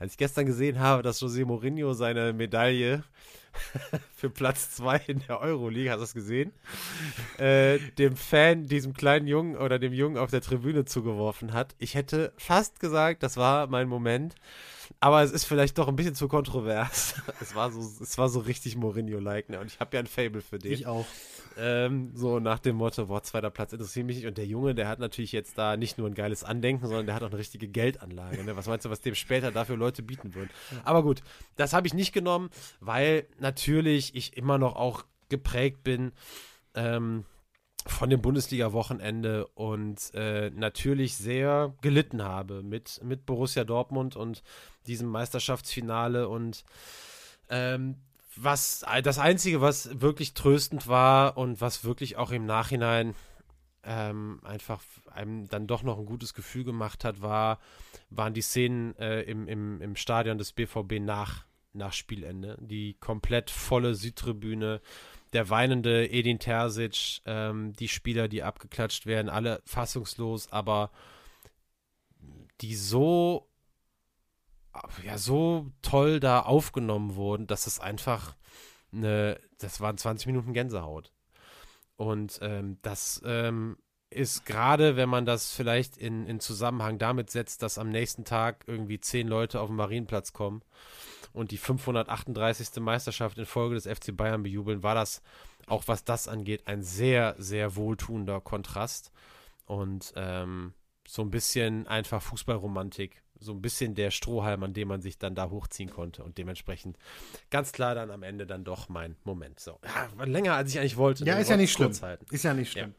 als 0.00 0.12
ich 0.12 0.18
gestern 0.18 0.46
gesehen 0.46 0.80
habe, 0.80 1.02
dass 1.02 1.20
José 1.20 1.44
Mourinho 1.44 1.92
seine 1.92 2.32
Medaille 2.32 3.04
für 4.16 4.30
Platz 4.30 4.70
2 4.76 4.96
in 5.08 5.22
der 5.28 5.40
Euroleague, 5.40 5.90
hast 5.90 5.98
du 5.98 6.02
das 6.02 6.14
gesehen? 6.14 6.52
äh, 7.38 7.78
dem 7.98 8.16
Fan, 8.16 8.66
diesem 8.66 8.94
kleinen 8.94 9.26
Jungen 9.26 9.56
oder 9.56 9.78
dem 9.78 9.92
Jungen 9.92 10.16
auf 10.16 10.30
der 10.30 10.40
Tribüne 10.40 10.86
zugeworfen 10.86 11.52
hat. 11.52 11.74
Ich 11.78 11.94
hätte 11.94 12.32
fast 12.38 12.80
gesagt, 12.80 13.22
das 13.22 13.36
war 13.36 13.66
mein 13.66 13.88
Moment. 13.88 14.34
Aber 14.98 15.22
es 15.22 15.30
ist 15.30 15.44
vielleicht 15.44 15.78
doch 15.78 15.88
ein 15.88 15.96
bisschen 15.96 16.14
zu 16.14 16.28
kontrovers. 16.28 17.14
es 17.40 17.54
war 17.54 17.70
so, 17.70 17.80
es 17.80 18.18
war 18.18 18.28
so 18.28 18.40
richtig 18.40 18.76
Mourinho-like, 18.76 19.48
ne? 19.48 19.60
Und 19.60 19.66
ich 19.68 19.80
habe 19.80 19.96
ja 19.96 20.02
ein 20.02 20.06
Fable 20.06 20.42
für 20.42 20.58
den. 20.58 20.72
Ich 20.72 20.86
auch. 20.86 21.06
Ähm, 21.56 22.12
so 22.14 22.38
nach 22.38 22.58
dem 22.58 22.76
Motto, 22.76 23.06
boah, 23.06 23.22
zweiter 23.22 23.50
Platz 23.50 23.72
interessiert 23.72 24.06
mich 24.06 24.16
nicht. 24.16 24.26
Und 24.26 24.38
der 24.38 24.46
Junge, 24.46 24.74
der 24.74 24.88
hat 24.88 24.98
natürlich 24.98 25.32
jetzt 25.32 25.58
da 25.58 25.76
nicht 25.76 25.98
nur 25.98 26.06
ein 26.06 26.14
geiles 26.14 26.44
Andenken, 26.44 26.86
sondern 26.86 27.06
der 27.06 27.14
hat 27.14 27.22
auch 27.22 27.28
eine 27.28 27.38
richtige 27.38 27.68
Geldanlage. 27.68 28.42
Ne? 28.44 28.56
Was 28.56 28.66
meinst 28.66 28.84
du, 28.84 28.90
was 28.90 29.00
dem 29.00 29.14
später 29.14 29.50
dafür 29.50 29.76
Leute 29.76 30.02
bieten 30.02 30.34
würden? 30.34 30.50
Aber 30.84 31.02
gut, 31.02 31.22
das 31.56 31.72
habe 31.72 31.86
ich 31.86 31.94
nicht 31.94 32.12
genommen, 32.12 32.50
weil 32.80 33.26
natürlich 33.38 34.14
ich 34.14 34.36
immer 34.36 34.58
noch 34.58 34.76
auch 34.76 35.04
geprägt 35.28 35.82
bin 35.82 36.12
ähm, 36.74 37.24
von 37.86 38.10
dem 38.10 38.20
Bundesliga-Wochenende 38.20 39.46
und 39.48 40.12
äh, 40.14 40.50
natürlich 40.50 41.16
sehr 41.16 41.74
gelitten 41.80 42.22
habe 42.22 42.62
mit, 42.62 43.00
mit 43.02 43.26
Borussia 43.26 43.64
Dortmund 43.64 44.16
und 44.16 44.42
diesem 44.86 45.08
Meisterschaftsfinale 45.08 46.28
und 46.28 46.64
ähm, 47.48 47.96
was 48.36 48.84
das 49.02 49.18
Einzige, 49.18 49.60
was 49.60 50.00
wirklich 50.00 50.34
tröstend 50.34 50.86
war 50.86 51.36
und 51.36 51.60
was 51.60 51.84
wirklich 51.84 52.16
auch 52.16 52.30
im 52.30 52.46
Nachhinein 52.46 53.14
ähm, 53.82 54.40
einfach 54.44 54.82
einem 55.10 55.48
dann 55.48 55.66
doch 55.66 55.82
noch 55.82 55.98
ein 55.98 56.06
gutes 56.06 56.34
Gefühl 56.34 56.64
gemacht 56.64 57.04
hat, 57.04 57.22
war, 57.22 57.58
waren 58.10 58.34
die 58.34 58.42
Szenen 58.42 58.96
äh, 58.98 59.22
im, 59.22 59.48
im, 59.48 59.80
im 59.80 59.96
Stadion 59.96 60.38
des 60.38 60.52
BVB 60.52 61.00
nach, 61.00 61.44
nach 61.72 61.92
Spielende. 61.92 62.56
Die 62.60 62.94
komplett 62.94 63.50
volle 63.50 63.94
Südtribüne, 63.94 64.80
der 65.32 65.48
weinende 65.50 66.10
Edin 66.10 66.38
Terzic, 66.38 67.22
ähm, 67.24 67.72
die 67.74 67.88
Spieler, 67.88 68.28
die 68.28 68.42
abgeklatscht 68.42 69.06
werden, 69.06 69.28
alle 69.28 69.62
fassungslos, 69.64 70.50
aber 70.52 70.90
die 72.60 72.74
so 72.74 73.46
ja 75.04 75.18
so 75.18 75.70
toll 75.82 76.20
da 76.20 76.40
aufgenommen 76.40 77.16
wurden, 77.16 77.46
dass 77.46 77.66
es 77.66 77.80
einfach 77.80 78.36
eine, 78.92 79.38
das 79.58 79.80
waren 79.80 79.98
20 79.98 80.26
Minuten 80.26 80.52
Gänsehaut. 80.52 81.12
Und 81.96 82.38
ähm, 82.42 82.78
das 82.82 83.20
ähm, 83.24 83.76
ist 84.08 84.46
gerade, 84.46 84.96
wenn 84.96 85.08
man 85.08 85.26
das 85.26 85.52
vielleicht 85.52 85.96
in, 85.96 86.26
in 86.26 86.40
Zusammenhang 86.40 86.98
damit 86.98 87.30
setzt, 87.30 87.62
dass 87.62 87.78
am 87.78 87.90
nächsten 87.90 88.24
Tag 88.24 88.64
irgendwie 88.66 89.00
zehn 89.00 89.28
Leute 89.28 89.60
auf 89.60 89.68
den 89.68 89.76
Marienplatz 89.76 90.32
kommen 90.32 90.62
und 91.32 91.50
die 91.50 91.56
538. 91.56 92.80
Meisterschaft 92.80 93.38
in 93.38 93.46
Folge 93.46 93.74
des 93.74 93.86
FC 93.86 94.16
Bayern 94.16 94.42
bejubeln, 94.42 94.82
war 94.82 94.94
das 94.94 95.22
auch 95.66 95.84
was 95.86 96.04
das 96.04 96.28
angeht 96.28 96.66
ein 96.66 96.82
sehr, 96.82 97.34
sehr 97.38 97.76
wohltuender 97.76 98.40
Kontrast 98.40 99.12
und 99.66 100.12
ähm, 100.16 100.74
so 101.06 101.22
ein 101.22 101.30
bisschen 101.30 101.86
einfach 101.86 102.22
Fußballromantik 102.22 103.22
so 103.40 103.52
ein 103.52 103.62
bisschen 103.62 103.94
der 103.94 104.10
Strohhalm, 104.10 104.62
an 104.62 104.74
dem 104.74 104.88
man 104.88 105.00
sich 105.00 105.18
dann 105.18 105.34
da 105.34 105.50
hochziehen 105.50 105.90
konnte 105.90 106.22
und 106.22 106.38
dementsprechend 106.38 106.98
ganz 107.50 107.72
klar 107.72 107.94
dann 107.94 108.10
am 108.10 108.22
Ende 108.22 108.46
dann 108.46 108.64
doch 108.64 108.88
mein 108.88 109.16
Moment. 109.24 109.58
So, 109.58 109.78
ja, 109.84 110.24
länger 110.24 110.54
als 110.54 110.70
ich 110.70 110.78
eigentlich 110.78 110.96
wollte. 110.96 111.24
Ja, 111.24 111.38
ist 111.38 111.50
ja 111.50 111.56
nicht 111.56 111.72
schlimm. 111.72 111.92
Halten. 112.02 112.26
Ist 112.30 112.44
ja 112.44 112.54
nicht 112.54 112.72
schlimm. 112.72 112.94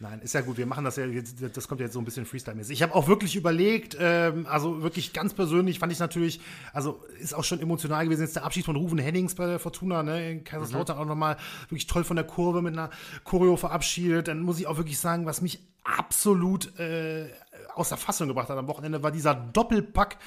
Ja. 0.00 0.08
Nein, 0.10 0.20
ist 0.20 0.34
ja 0.34 0.40
gut. 0.40 0.58
Wir 0.58 0.66
machen 0.66 0.84
das 0.84 0.96
ja 0.96 1.06
jetzt, 1.06 1.36
das 1.56 1.68
kommt 1.68 1.80
jetzt 1.80 1.92
so 1.92 2.00
ein 2.00 2.04
bisschen 2.04 2.26
Freestyle-mäßig. 2.26 2.72
Ich 2.72 2.82
habe 2.82 2.94
auch 2.94 3.08
wirklich 3.08 3.36
überlegt, 3.36 3.96
ähm, 3.98 4.46
also 4.46 4.82
wirklich 4.82 5.12
ganz 5.12 5.32
persönlich 5.32 5.78
fand 5.78 5.92
ich 5.92 5.98
natürlich, 5.98 6.40
also 6.72 7.04
ist 7.20 7.34
auch 7.34 7.44
schon 7.44 7.60
emotional 7.60 8.04
gewesen, 8.04 8.22
jetzt 8.22 8.36
der 8.36 8.44
Abschied 8.44 8.64
von 8.64 8.76
Ruven 8.76 8.98
Hennings 8.98 9.34
bei 9.34 9.46
der 9.46 9.58
Fortuna, 9.58 10.02
ne, 10.02 10.32
in 10.32 10.44
Kaiserslautern 10.44 10.96
mhm. 10.96 11.02
auch 11.02 11.06
nochmal 11.06 11.36
wirklich 11.68 11.86
toll 11.86 12.04
von 12.04 12.16
der 12.16 12.26
Kurve 12.26 12.62
mit 12.62 12.74
einer 12.74 12.90
Choreo 13.24 13.56
verabschiedet. 13.56 14.28
Dann 14.28 14.40
muss 14.40 14.58
ich 14.58 14.66
auch 14.66 14.76
wirklich 14.76 14.98
sagen, 14.98 15.26
was 15.26 15.40
mich 15.40 15.60
absolut 15.84 16.78
äh, 16.78 17.28
außer 17.74 17.96
Fassung 17.96 18.28
gebracht 18.28 18.48
hat 18.48 18.58
am 18.58 18.68
Wochenende, 18.68 19.02
war 19.02 19.10
dieser 19.10 19.34
Doppelpack 19.34 20.18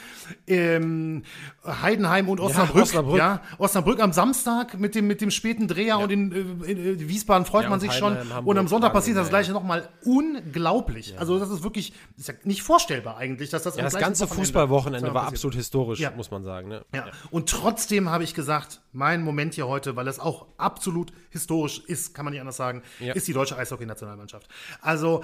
ähm, 0.47 1.23
Heidenheim 1.65 2.29
und 2.29 2.39
Osnabrück. 2.39 2.75
Ja, 2.75 2.81
Osnabrück. 2.83 3.17
Ja, 3.17 3.41
Osnabrück 3.57 3.99
am 4.01 4.13
Samstag 4.13 4.77
mit 4.77 4.95
dem, 4.95 5.07
mit 5.07 5.21
dem 5.21 5.31
späten 5.31 5.67
Dreher 5.67 5.87
ja. 5.87 5.95
und 5.97 6.11
in, 6.11 6.31
äh, 6.31 6.71
in, 6.71 6.99
in, 6.99 7.09
Wiesbaden 7.09 7.45
freut 7.45 7.63
ja, 7.63 7.69
man 7.69 7.79
sich 7.79 7.93
schon. 7.93 8.17
und 8.43 8.57
am 8.57 8.67
Sonntag 8.67 8.93
passiert 8.93 9.17
das 9.17 9.29
gleiche 9.29 9.51
nochmal 9.51 9.89
unglaublich. 10.03 11.17
Also 11.19 11.39
das 11.39 11.49
ist 11.49 11.63
wirklich 11.63 11.93
ist 12.17 12.45
nicht 12.45 12.63
vorstellbar 12.63 13.17
eigentlich, 13.17 13.49
dass 13.49 13.63
das 13.63 13.75
ja, 13.75 13.83
Das 13.83 13.95
ganze 13.95 14.27
Fußballwochenende 14.27 15.13
war 15.13 15.27
absolut 15.27 15.55
historisch, 15.55 16.03
muss 16.15 16.31
man 16.31 16.43
sagen. 16.43 16.67
Ne? 16.67 16.85
Ja. 16.93 17.05
Und 17.31 17.49
trotzdem 17.49 18.09
habe 18.09 18.23
ich 18.23 18.33
gesagt, 18.33 18.81
mein 18.91 19.23
Moment 19.23 19.53
hier 19.53 19.67
heute, 19.67 19.95
weil 19.95 20.07
es 20.07 20.19
auch 20.19 20.47
absolut 20.57 21.11
historisch 21.29 21.83
ist, 21.85 22.13
kann 22.13 22.25
man 22.25 22.33
nicht 22.33 22.41
anders 22.41 22.57
sagen, 22.57 22.81
ist 22.99 23.27
die 23.27 23.33
deutsche 23.33 23.57
Eishockey-Nationalmannschaft. 23.57 24.47
Also 24.81 25.23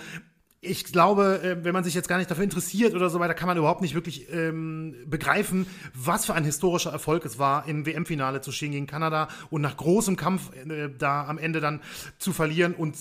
ich 0.63 0.85
glaube, 0.85 1.41
äh, 1.43 1.63
wenn 1.63 1.73
man 1.73 1.83
sich 1.83 1.93
jetzt 1.93 2.07
gar 2.07 2.17
nicht 2.17 2.31
dafür 2.31 2.43
interessiert 2.43 2.95
oder 2.95 3.09
so 3.09 3.19
weiter, 3.19 3.33
kann 3.33 3.47
man 3.47 3.57
überhaupt 3.57 3.81
nicht 3.81 3.93
wirklich 3.93 4.31
ähm, 4.31 4.95
begreifen, 5.05 5.67
was 5.93 6.25
für 6.25 6.33
ein 6.33 6.45
historischer 6.45 6.91
Erfolg 6.91 7.25
es 7.25 7.37
war, 7.37 7.67
im 7.67 7.85
WM-Finale 7.85 8.41
zu 8.41 8.51
stehen 8.51 8.71
gegen 8.71 8.87
Kanada 8.87 9.27
und 9.49 9.61
nach 9.61 9.77
großem 9.77 10.15
Kampf 10.15 10.51
äh, 10.55 10.89
da 10.97 11.25
am 11.27 11.37
Ende 11.37 11.59
dann 11.59 11.81
zu 12.17 12.31
verlieren 12.31 12.73
und 12.73 12.95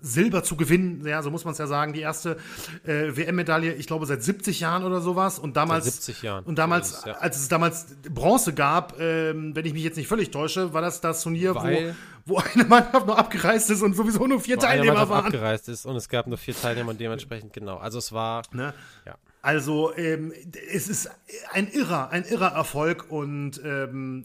Silber 0.00 0.42
zu 0.42 0.56
gewinnen, 0.56 1.06
ja, 1.06 1.22
so 1.22 1.30
muss 1.30 1.44
man 1.44 1.52
es 1.52 1.58
ja 1.58 1.66
sagen, 1.66 1.92
die 1.92 2.00
erste 2.00 2.36
äh, 2.84 3.16
WM-Medaille, 3.16 3.74
ich 3.74 3.86
glaube 3.86 4.06
seit 4.06 4.22
70 4.22 4.60
Jahren 4.60 4.84
oder 4.84 5.00
sowas 5.00 5.38
und 5.38 5.56
damals 5.56 5.84
seit 5.84 5.94
70 5.94 6.22
Jahren. 6.22 6.44
und 6.44 6.58
damals, 6.58 6.90
ist, 6.90 7.06
ja. 7.06 7.14
als 7.14 7.36
es 7.38 7.48
damals 7.48 7.86
Bronze 8.10 8.54
gab, 8.54 9.00
ähm, 9.00 9.56
wenn 9.56 9.64
ich 9.64 9.72
mich 9.72 9.82
jetzt 9.82 9.96
nicht 9.96 10.08
völlig 10.08 10.30
täusche, 10.30 10.72
war 10.72 10.82
das 10.82 11.00
das 11.00 11.22
Turnier, 11.22 11.54
wo, 11.54 11.94
wo 12.26 12.38
eine 12.38 12.64
Mannschaft 12.64 13.06
nur 13.06 13.18
abgereist 13.18 13.70
ist 13.70 13.82
und 13.82 13.94
sowieso 13.94 14.26
nur 14.26 14.40
vier 14.40 14.58
Teilnehmer 14.58 15.08
waren. 15.08 15.26
abgereist 15.26 15.68
ist 15.68 15.86
und 15.86 15.96
es 15.96 16.08
gab 16.08 16.26
nur 16.26 16.38
vier 16.38 16.54
Teilnehmer 16.54 16.90
und 16.90 17.00
dementsprechend 17.00 17.52
genau. 17.52 17.78
Also 17.78 17.98
es 17.98 18.12
war 18.12 18.42
ne? 18.52 18.74
ja. 19.06 19.16
Also 19.46 19.94
ähm, 19.96 20.32
es 20.74 20.88
ist 20.88 21.08
ein 21.52 21.70
irrer, 21.70 22.10
ein 22.10 22.24
irrer 22.24 22.48
Erfolg 22.48 23.12
und 23.12 23.60
ähm, 23.64 24.24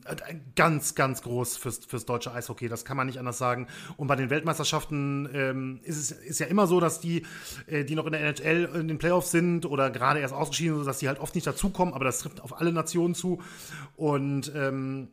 ganz, 0.55 0.95
ganz 0.95 1.21
groß 1.21 1.57
fürs, 1.57 1.85
fürs 1.85 2.07
deutsche 2.07 2.33
Eishockey. 2.33 2.67
Das 2.67 2.85
kann 2.85 2.97
man 2.97 3.05
nicht 3.05 3.19
anders 3.19 3.37
sagen. 3.37 3.67
Und 3.97 4.07
bei 4.07 4.15
den 4.15 4.31
Weltmeisterschaften 4.31 5.29
ähm, 5.31 5.79
ist 5.83 5.97
es 5.97 6.11
ist 6.11 6.39
ja 6.39 6.47
immer 6.47 6.65
so, 6.65 6.79
dass 6.79 7.01
die, 7.01 7.23
äh, 7.67 7.83
die 7.83 7.93
noch 7.93 8.07
in 8.07 8.13
der 8.13 8.21
NHL 8.21 8.71
in 8.73 8.87
den 8.87 8.97
Playoffs 8.97 9.29
sind 9.29 9.67
oder 9.67 9.91
gerade 9.91 10.19
erst 10.19 10.33
ausgeschieden 10.33 10.77
sind, 10.77 10.87
dass 10.87 10.97
die 10.97 11.07
halt 11.07 11.19
oft 11.19 11.35
nicht 11.35 11.45
dazukommen. 11.45 11.93
Aber 11.93 12.03
das 12.03 12.17
trifft 12.17 12.41
auf 12.41 12.59
alle 12.59 12.73
Nationen 12.73 13.13
zu. 13.13 13.43
Und 13.97 14.51
ähm, 14.55 15.09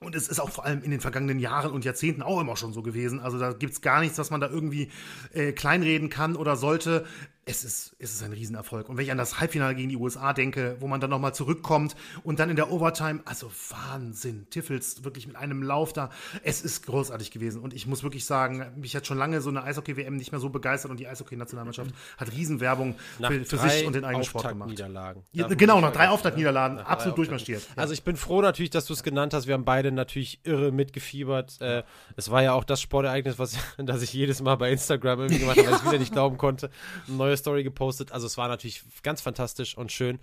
und 0.00 0.16
es 0.16 0.26
ist 0.26 0.40
auch 0.40 0.50
vor 0.50 0.64
allem 0.64 0.82
in 0.82 0.90
den 0.90 1.00
vergangenen 1.00 1.38
Jahren 1.38 1.70
und 1.70 1.84
Jahrzehnten 1.84 2.22
auch 2.22 2.40
immer 2.40 2.56
schon 2.56 2.72
so 2.72 2.82
gewesen. 2.82 3.20
Also 3.20 3.38
da 3.38 3.52
gibt 3.52 3.74
es 3.74 3.80
gar 3.80 4.00
nichts, 4.00 4.18
was 4.18 4.30
man 4.30 4.40
da 4.40 4.48
irgendwie 4.48 4.90
äh, 5.32 5.52
kleinreden 5.52 6.08
kann 6.08 6.34
oder 6.34 6.56
sollte 6.56 7.06
es 7.44 7.64
ist, 7.64 7.96
es 7.98 8.14
ist 8.14 8.22
ein 8.22 8.32
Riesenerfolg. 8.32 8.88
Und 8.88 8.96
wenn 8.96 9.04
ich 9.04 9.10
an 9.10 9.18
das 9.18 9.40
Halbfinale 9.40 9.74
gegen 9.74 9.88
die 9.88 9.96
USA 9.96 10.32
denke, 10.32 10.76
wo 10.78 10.86
man 10.86 11.00
dann 11.00 11.10
nochmal 11.10 11.34
zurückkommt 11.34 11.96
und 12.22 12.38
dann 12.38 12.50
in 12.50 12.56
der 12.56 12.70
Overtime, 12.70 13.20
also 13.24 13.50
Wahnsinn, 13.70 14.46
Tiffels 14.50 15.02
wirklich 15.02 15.26
mit 15.26 15.34
einem 15.34 15.64
Lauf 15.64 15.92
da. 15.92 16.10
Es 16.44 16.62
ist 16.62 16.86
großartig 16.86 17.32
gewesen. 17.32 17.60
Und 17.60 17.74
ich 17.74 17.88
muss 17.88 18.04
wirklich 18.04 18.26
sagen, 18.26 18.66
mich 18.76 18.94
hat 18.94 19.08
schon 19.08 19.18
lange 19.18 19.40
so 19.40 19.50
eine 19.50 19.64
Eishockey-WM 19.64 20.16
nicht 20.16 20.30
mehr 20.30 20.40
so 20.40 20.50
begeistert 20.50 20.92
und 20.92 21.00
die 21.00 21.08
Eishockey-Nationalmannschaft 21.08 21.90
mhm. 21.90 22.16
hat 22.16 22.32
Riesenwerbung 22.32 22.94
für, 23.18 23.44
für 23.44 23.58
sich 23.58 23.86
und 23.86 23.96
den 23.96 24.04
eigenen 24.04 24.24
Sport 24.24 24.48
gemacht. 24.48 24.70
Niederlagen. 24.70 25.24
Ja, 25.32 25.48
genau, 25.48 25.80
nach 25.80 25.92
drei 25.92 26.10
Auftaktniederlagen, 26.10 26.78
ja, 26.78 26.84
absolut 26.84 27.18
durchmarschiert. 27.18 27.62
Ja. 27.62 27.82
Also 27.82 27.92
ich 27.92 28.04
bin 28.04 28.16
froh 28.16 28.40
natürlich, 28.40 28.70
dass 28.70 28.86
du 28.86 28.92
es 28.92 29.02
genannt 29.02 29.34
hast. 29.34 29.48
Wir 29.48 29.54
haben 29.54 29.64
beide 29.64 29.90
natürlich 29.90 30.38
irre 30.44 30.70
mitgefiebert. 30.70 31.60
Äh, 31.60 31.82
es 32.14 32.30
war 32.30 32.42
ja 32.42 32.52
auch 32.52 32.62
das 32.62 32.80
Sportereignis, 32.80 33.40
was 33.40 33.56
das 33.78 34.00
ich 34.02 34.12
jedes 34.12 34.40
Mal 34.42 34.54
bei 34.54 34.70
Instagram 34.70 35.22
irgendwie 35.22 35.40
gemacht 35.40 35.58
habe, 35.58 35.70
weil 35.72 35.76
ich 35.76 35.84
wieder 35.84 35.98
nicht 35.98 36.12
glauben 36.12 36.38
konnte. 36.38 36.70
Ein 37.08 37.16
neues 37.16 37.31
neue 37.32 37.36
Story 37.36 37.64
gepostet. 37.64 38.12
Also 38.12 38.26
es 38.26 38.36
war 38.36 38.48
natürlich 38.48 38.82
ganz 39.02 39.20
fantastisch 39.20 39.76
und 39.76 39.90
schön, 39.90 40.18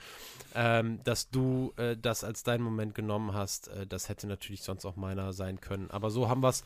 ähm, 0.55 0.99
dass 1.03 1.29
du 1.29 1.73
äh, 1.77 1.97
das 1.97 2.23
als 2.23 2.43
deinen 2.43 2.63
Moment 2.63 2.95
genommen 2.95 3.33
hast. 3.33 3.69
Äh, 3.69 3.87
das 3.87 4.09
hätte 4.09 4.27
natürlich 4.27 4.61
sonst 4.61 4.85
auch 4.85 4.95
meiner 4.95 5.33
sein 5.33 5.59
können. 5.59 5.89
Aber 5.91 6.09
so 6.11 6.29
haben 6.29 6.41
wir 6.41 6.49
es 6.49 6.63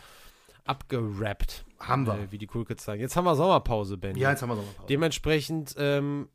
abgerappt. 0.66 1.66
Haben 1.80 2.06
wir. 2.06 2.16
Äh, 2.16 2.32
wie 2.32 2.38
die 2.38 2.50
Cool 2.54 2.66
Kids 2.66 2.84
sagen. 2.84 3.00
Jetzt 3.00 3.16
haben 3.16 3.26
wir 3.26 3.36
Sommerpause, 3.36 3.98
Ben. 3.98 4.18
Ja, 4.18 4.32
jetzt 4.32 4.42
haben 4.42 4.50
wir 4.50 4.56
Sommerpause. 4.56 4.88
Dementsprechend 4.88 5.76
ähm, 5.78 6.30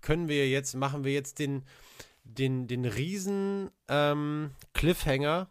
können 0.00 0.28
wir 0.28 0.48
jetzt, 0.48 0.74
machen 0.74 1.04
wir 1.04 1.12
jetzt 1.12 1.38
den 1.38 1.64
den, 2.24 2.66
den 2.66 2.84
riesen 2.84 3.70
ähm, 3.88 4.50
Cliffhanger 4.72 5.48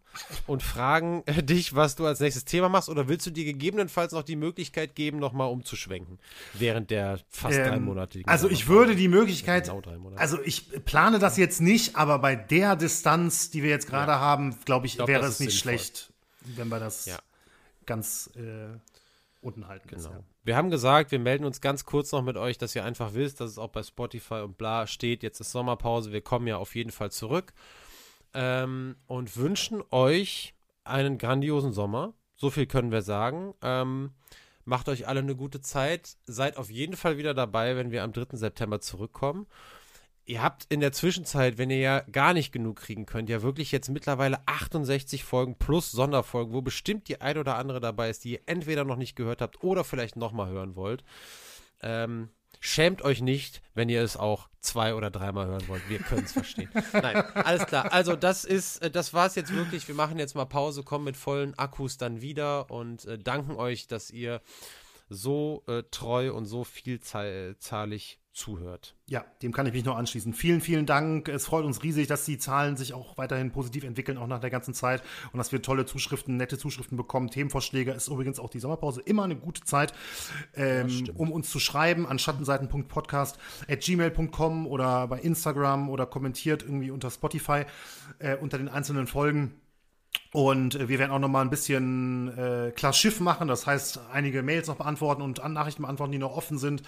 und 0.47 0.63
fragen 0.63 1.23
äh, 1.27 1.43
dich, 1.43 1.75
was 1.75 1.95
du 1.95 2.05
als 2.05 2.19
nächstes 2.19 2.45
Thema 2.45 2.67
machst, 2.67 2.89
oder 2.89 3.07
willst 3.07 3.25
du 3.25 3.31
dir 3.31 3.45
gegebenenfalls 3.45 4.11
noch 4.11 4.23
die 4.23 4.35
Möglichkeit 4.35 4.95
geben, 4.95 5.19
nochmal 5.19 5.49
umzuschwenken 5.49 6.19
während 6.53 6.89
der 6.89 7.19
fast 7.29 7.57
ähm, 7.57 7.67
dreimonatigen 7.67 8.27
Also 8.27 8.49
ich 8.49 8.67
würde 8.67 8.95
die 8.95 9.07
Möglichkeit, 9.07 9.65
genau 9.65 9.81
also 10.15 10.41
ich 10.43 10.83
plane 10.83 11.19
das 11.19 11.37
jetzt 11.37 11.61
nicht, 11.61 11.95
aber 11.95 12.19
bei 12.19 12.35
der 12.35 12.75
Distanz, 12.75 13.49
die 13.49 13.63
wir 13.63 13.69
jetzt 13.69 13.87
gerade 13.87 14.11
ja. 14.11 14.19
haben, 14.19 14.57
glaube 14.65 14.87
ich, 14.87 14.93
ich 14.93 14.97
glaub, 14.97 15.07
wäre 15.07 15.25
es 15.25 15.39
nicht 15.39 15.51
sinnvoll. 15.51 15.77
schlecht, 15.77 16.13
wenn 16.41 16.67
wir 16.69 16.79
das 16.79 17.05
ja. 17.05 17.19
ganz 17.85 18.29
äh, 18.35 18.77
unten 19.41 19.67
halten. 19.67 19.87
Genau. 19.89 20.09
Ja. 20.09 20.23
Wir 20.43 20.57
haben 20.57 20.69
gesagt, 20.69 21.11
wir 21.11 21.19
melden 21.19 21.45
uns 21.45 21.61
ganz 21.61 21.85
kurz 21.85 22.11
noch 22.11 22.21
mit 22.21 22.35
euch, 22.35 22.57
dass 22.57 22.75
ihr 22.75 22.83
einfach 22.83 23.13
wisst, 23.13 23.39
dass 23.39 23.51
es 23.51 23.57
auch 23.57 23.69
bei 23.69 23.81
Spotify 23.81 24.41
und 24.41 24.57
bla 24.57 24.87
steht. 24.87 25.23
Jetzt 25.23 25.39
ist 25.39 25.51
Sommerpause, 25.51 26.11
wir 26.11 26.21
kommen 26.21 26.47
ja 26.47 26.57
auf 26.57 26.75
jeden 26.75 26.91
Fall 26.91 27.11
zurück 27.11 27.53
ähm, 28.33 28.97
und 29.07 29.37
wünschen 29.37 29.81
euch 29.91 30.53
einen 30.83 31.17
grandiosen 31.17 31.71
Sommer. 31.71 32.13
So 32.35 32.49
viel 32.49 32.65
können 32.65 32.91
wir 32.91 33.03
sagen. 33.03 33.53
Ähm, 33.61 34.11
macht 34.65 34.89
euch 34.89 35.07
alle 35.07 35.21
eine 35.21 35.35
gute 35.35 35.61
Zeit. 35.61 36.17
Seid 36.25 36.57
auf 36.57 36.69
jeden 36.69 36.97
Fall 36.97 37.17
wieder 37.17 37.33
dabei, 37.33 37.77
wenn 37.77 37.91
wir 37.91 38.03
am 38.03 38.11
3. 38.11 38.35
September 38.35 38.81
zurückkommen 38.81 39.47
ihr 40.25 40.41
habt 40.41 40.65
in 40.69 40.79
der 40.79 40.91
Zwischenzeit, 40.91 41.57
wenn 41.57 41.69
ihr 41.69 41.79
ja 41.79 41.99
gar 42.11 42.33
nicht 42.33 42.51
genug 42.51 42.77
kriegen 42.77 43.05
könnt, 43.05 43.29
ja 43.29 43.41
wirklich 43.41 43.71
jetzt 43.71 43.89
mittlerweile 43.89 44.39
68 44.47 45.23
Folgen 45.23 45.57
plus 45.57 45.91
Sonderfolgen, 45.91 46.53
wo 46.53 46.61
bestimmt 46.61 47.07
die 47.07 47.21
ein 47.21 47.37
oder 47.37 47.57
andere 47.57 47.79
dabei 47.79 48.09
ist, 48.09 48.23
die 48.23 48.33
ihr 48.33 48.41
entweder 48.45 48.85
noch 48.85 48.95
nicht 48.95 49.15
gehört 49.15 49.41
habt 49.41 49.63
oder 49.63 49.83
vielleicht 49.83 50.15
nochmal 50.15 50.49
hören 50.49 50.75
wollt. 50.75 51.03
Ähm, 51.81 52.29
schämt 52.59 53.01
euch 53.01 53.21
nicht, 53.21 53.61
wenn 53.73 53.89
ihr 53.89 54.01
es 54.01 54.15
auch 54.15 54.47
zwei 54.61 54.95
oder 54.95 55.11
dreimal 55.11 55.47
hören 55.47 55.67
wollt. 55.67 55.87
Wir 55.89 55.99
können 55.99 56.23
es 56.23 56.31
verstehen. 56.33 56.69
Nein, 56.93 57.17
alles 57.35 57.65
klar. 57.65 57.91
Also 57.91 58.15
das 58.15 58.45
ist, 58.45 58.81
äh, 58.81 58.89
das 58.89 59.13
war 59.13 59.27
es 59.27 59.35
jetzt 59.35 59.53
wirklich. 59.53 59.87
Wir 59.87 59.95
machen 59.95 60.17
jetzt 60.17 60.35
mal 60.35 60.45
Pause, 60.45 60.83
kommen 60.83 61.05
mit 61.05 61.17
vollen 61.17 61.57
Akkus 61.59 61.97
dann 61.97 62.21
wieder 62.21 62.71
und 62.71 63.05
äh, 63.05 63.19
danken 63.19 63.55
euch, 63.55 63.87
dass 63.87 64.09
ihr 64.09 64.41
so 65.09 65.63
äh, 65.67 65.83
treu 65.91 66.33
und 66.33 66.45
so 66.45 66.63
vielzahlig 66.63 68.19
zuhört. 68.33 68.95
Ja, 69.07 69.23
dem 69.43 69.53
kann 69.53 69.67
ich 69.67 69.73
mich 69.73 69.85
nur 69.85 69.95
anschließen. 69.95 70.33
Vielen, 70.33 70.59
vielen 70.59 70.87
Dank. 70.87 71.29
Es 71.29 71.45
freut 71.45 71.65
uns 71.65 71.83
riesig, 71.83 72.07
dass 72.07 72.25
die 72.25 72.39
Zahlen 72.39 72.75
sich 72.75 72.93
auch 72.93 73.15
weiterhin 73.17 73.51
positiv 73.51 73.83
entwickeln, 73.83 74.17
auch 74.17 74.25
nach 74.27 74.39
der 74.39 74.49
ganzen 74.49 74.73
Zeit. 74.73 75.03
Und 75.31 75.37
dass 75.37 75.51
wir 75.51 75.61
tolle 75.61 75.85
Zuschriften, 75.85 76.37
nette 76.37 76.57
Zuschriften 76.57 76.97
bekommen. 76.97 77.29
Themenvorschläge 77.29 77.91
ist 77.91 78.07
übrigens 78.07 78.39
auch 78.39 78.49
die 78.49 78.57
Sommerpause 78.59 79.01
immer 79.01 79.21
eine 79.23 79.35
gute 79.35 79.61
Zeit, 79.63 79.93
ähm, 80.55 81.11
um 81.15 81.31
uns 81.31 81.51
zu 81.51 81.59
schreiben 81.59 82.07
an 82.07 82.17
schattenseiten.podcast.gmail.com 82.17 84.65
oder 84.67 85.07
bei 85.07 85.19
Instagram 85.19 85.89
oder 85.89 86.07
kommentiert 86.07 86.63
irgendwie 86.63 86.91
unter 86.91 87.11
Spotify 87.11 87.65
äh, 88.19 88.37
unter 88.37 88.57
den 88.57 88.69
einzelnen 88.69 89.07
Folgen. 89.07 89.55
Und 90.33 90.75
äh, 90.75 90.89
wir 90.89 90.99
werden 90.99 91.11
auch 91.11 91.19
noch 91.19 91.29
mal 91.29 91.41
ein 91.41 91.51
bisschen 91.51 92.35
äh, 92.37 92.71
klar 92.71 92.91
Schiff 92.91 93.19
machen, 93.19 93.47
das 93.47 93.67
heißt 93.67 93.99
einige 94.11 94.41
Mails 94.41 94.67
noch 94.67 94.75
beantworten 94.75 95.21
und 95.21 95.47
Nachrichten 95.53 95.83
beantworten, 95.83 96.11
die 96.11 96.17
noch 96.17 96.35
offen 96.35 96.57
sind, 96.57 96.81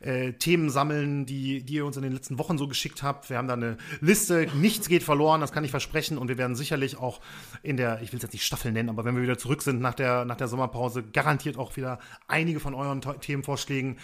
äh, 0.00 0.34
Themen 0.34 0.68
sammeln, 0.68 1.24
die, 1.24 1.62
die 1.62 1.74
ihr 1.74 1.86
uns 1.86 1.96
in 1.96 2.02
den 2.02 2.12
letzten 2.12 2.38
Wochen 2.38 2.58
so 2.58 2.68
geschickt 2.68 3.02
habt. 3.02 3.30
Wir 3.30 3.38
haben 3.38 3.48
da 3.48 3.54
eine 3.54 3.78
Liste, 4.00 4.48
nichts 4.54 4.88
geht 4.88 5.02
verloren, 5.02 5.40
das 5.40 5.50
kann 5.50 5.64
ich 5.64 5.70
versprechen. 5.70 6.18
Und 6.18 6.28
wir 6.28 6.36
werden 6.36 6.56
sicherlich 6.56 6.98
auch 6.98 7.20
in 7.62 7.78
der, 7.78 8.02
ich 8.02 8.12
will 8.12 8.18
es 8.18 8.22
jetzt 8.22 8.34
nicht 8.34 8.44
Staffel 8.44 8.70
nennen, 8.70 8.90
aber 8.90 9.04
wenn 9.06 9.16
wir 9.16 9.22
wieder 9.22 9.38
zurück 9.38 9.62
sind 9.62 9.80
nach 9.80 9.94
der, 9.94 10.26
nach 10.26 10.36
der 10.36 10.48
Sommerpause, 10.48 11.02
garantiert 11.02 11.56
auch 11.56 11.76
wieder 11.76 11.98
einige 12.28 12.60
von 12.60 12.74
euren 12.74 13.00
Themenvorschlägen 13.00 13.96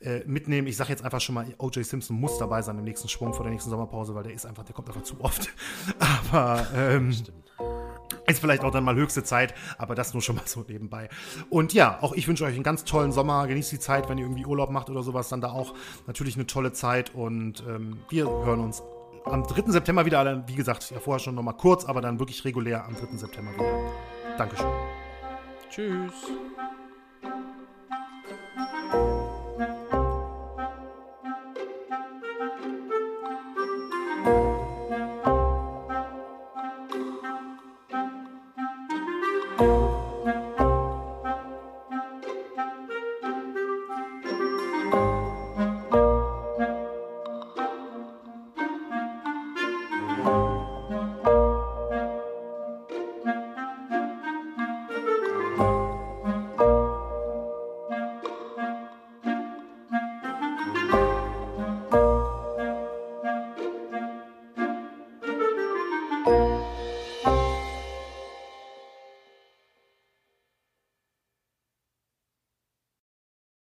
äh, 0.00 0.20
mitnehmen. 0.26 0.66
Ich 0.66 0.76
sage 0.76 0.90
jetzt 0.90 1.02
einfach 1.02 1.22
schon 1.22 1.34
mal, 1.34 1.46
OJ 1.56 1.84
Simpson 1.84 2.20
muss 2.20 2.36
dabei 2.36 2.60
sein 2.60 2.78
im 2.78 2.84
nächsten 2.84 3.08
Schwung 3.08 3.32
vor 3.32 3.44
der 3.44 3.52
nächsten 3.52 3.70
Sommerpause, 3.70 4.14
weil 4.14 4.24
der 4.24 4.34
ist 4.34 4.44
einfach, 4.44 4.64
der 4.64 4.74
kommt 4.74 4.88
einfach 4.88 5.04
zu 5.04 5.16
oft. 5.20 5.48
aber 5.98 6.66
ähm, 6.74 7.12
Stimmt. 7.12 7.45
Ist 8.26 8.40
vielleicht 8.40 8.64
auch 8.64 8.70
dann 8.70 8.84
mal 8.84 8.94
höchste 8.94 9.24
Zeit, 9.24 9.54
aber 9.78 9.94
das 9.94 10.12
nur 10.12 10.22
schon 10.22 10.36
mal 10.36 10.46
so 10.46 10.64
nebenbei. 10.66 11.08
Und 11.50 11.72
ja, 11.72 11.98
auch 12.00 12.12
ich 12.12 12.28
wünsche 12.28 12.44
euch 12.44 12.54
einen 12.54 12.62
ganz 12.62 12.84
tollen 12.84 13.12
Sommer. 13.12 13.46
Genießt 13.46 13.72
die 13.72 13.78
Zeit, 13.78 14.08
wenn 14.08 14.18
ihr 14.18 14.24
irgendwie 14.24 14.46
Urlaub 14.46 14.70
macht 14.70 14.90
oder 14.90 15.02
sowas, 15.02 15.28
dann 15.28 15.40
da 15.40 15.50
auch 15.50 15.74
natürlich 16.06 16.36
eine 16.36 16.46
tolle 16.46 16.72
Zeit. 16.72 17.14
Und 17.14 17.62
ähm, 17.68 17.98
wir 18.08 18.26
hören 18.26 18.60
uns 18.60 18.82
am 19.24 19.44
3. 19.44 19.70
September 19.72 20.04
wieder. 20.06 20.46
Wie 20.48 20.54
gesagt, 20.54 20.90
ja 20.90 21.00
vorher 21.00 21.20
schon 21.20 21.34
nochmal 21.34 21.56
kurz, 21.56 21.84
aber 21.84 22.00
dann 22.00 22.18
wirklich 22.18 22.44
regulär 22.44 22.84
am 22.84 22.94
3. 22.94 23.16
September 23.16 23.52
wieder. 23.54 23.92
Dankeschön. 24.36 24.70
Tschüss. 25.70 26.12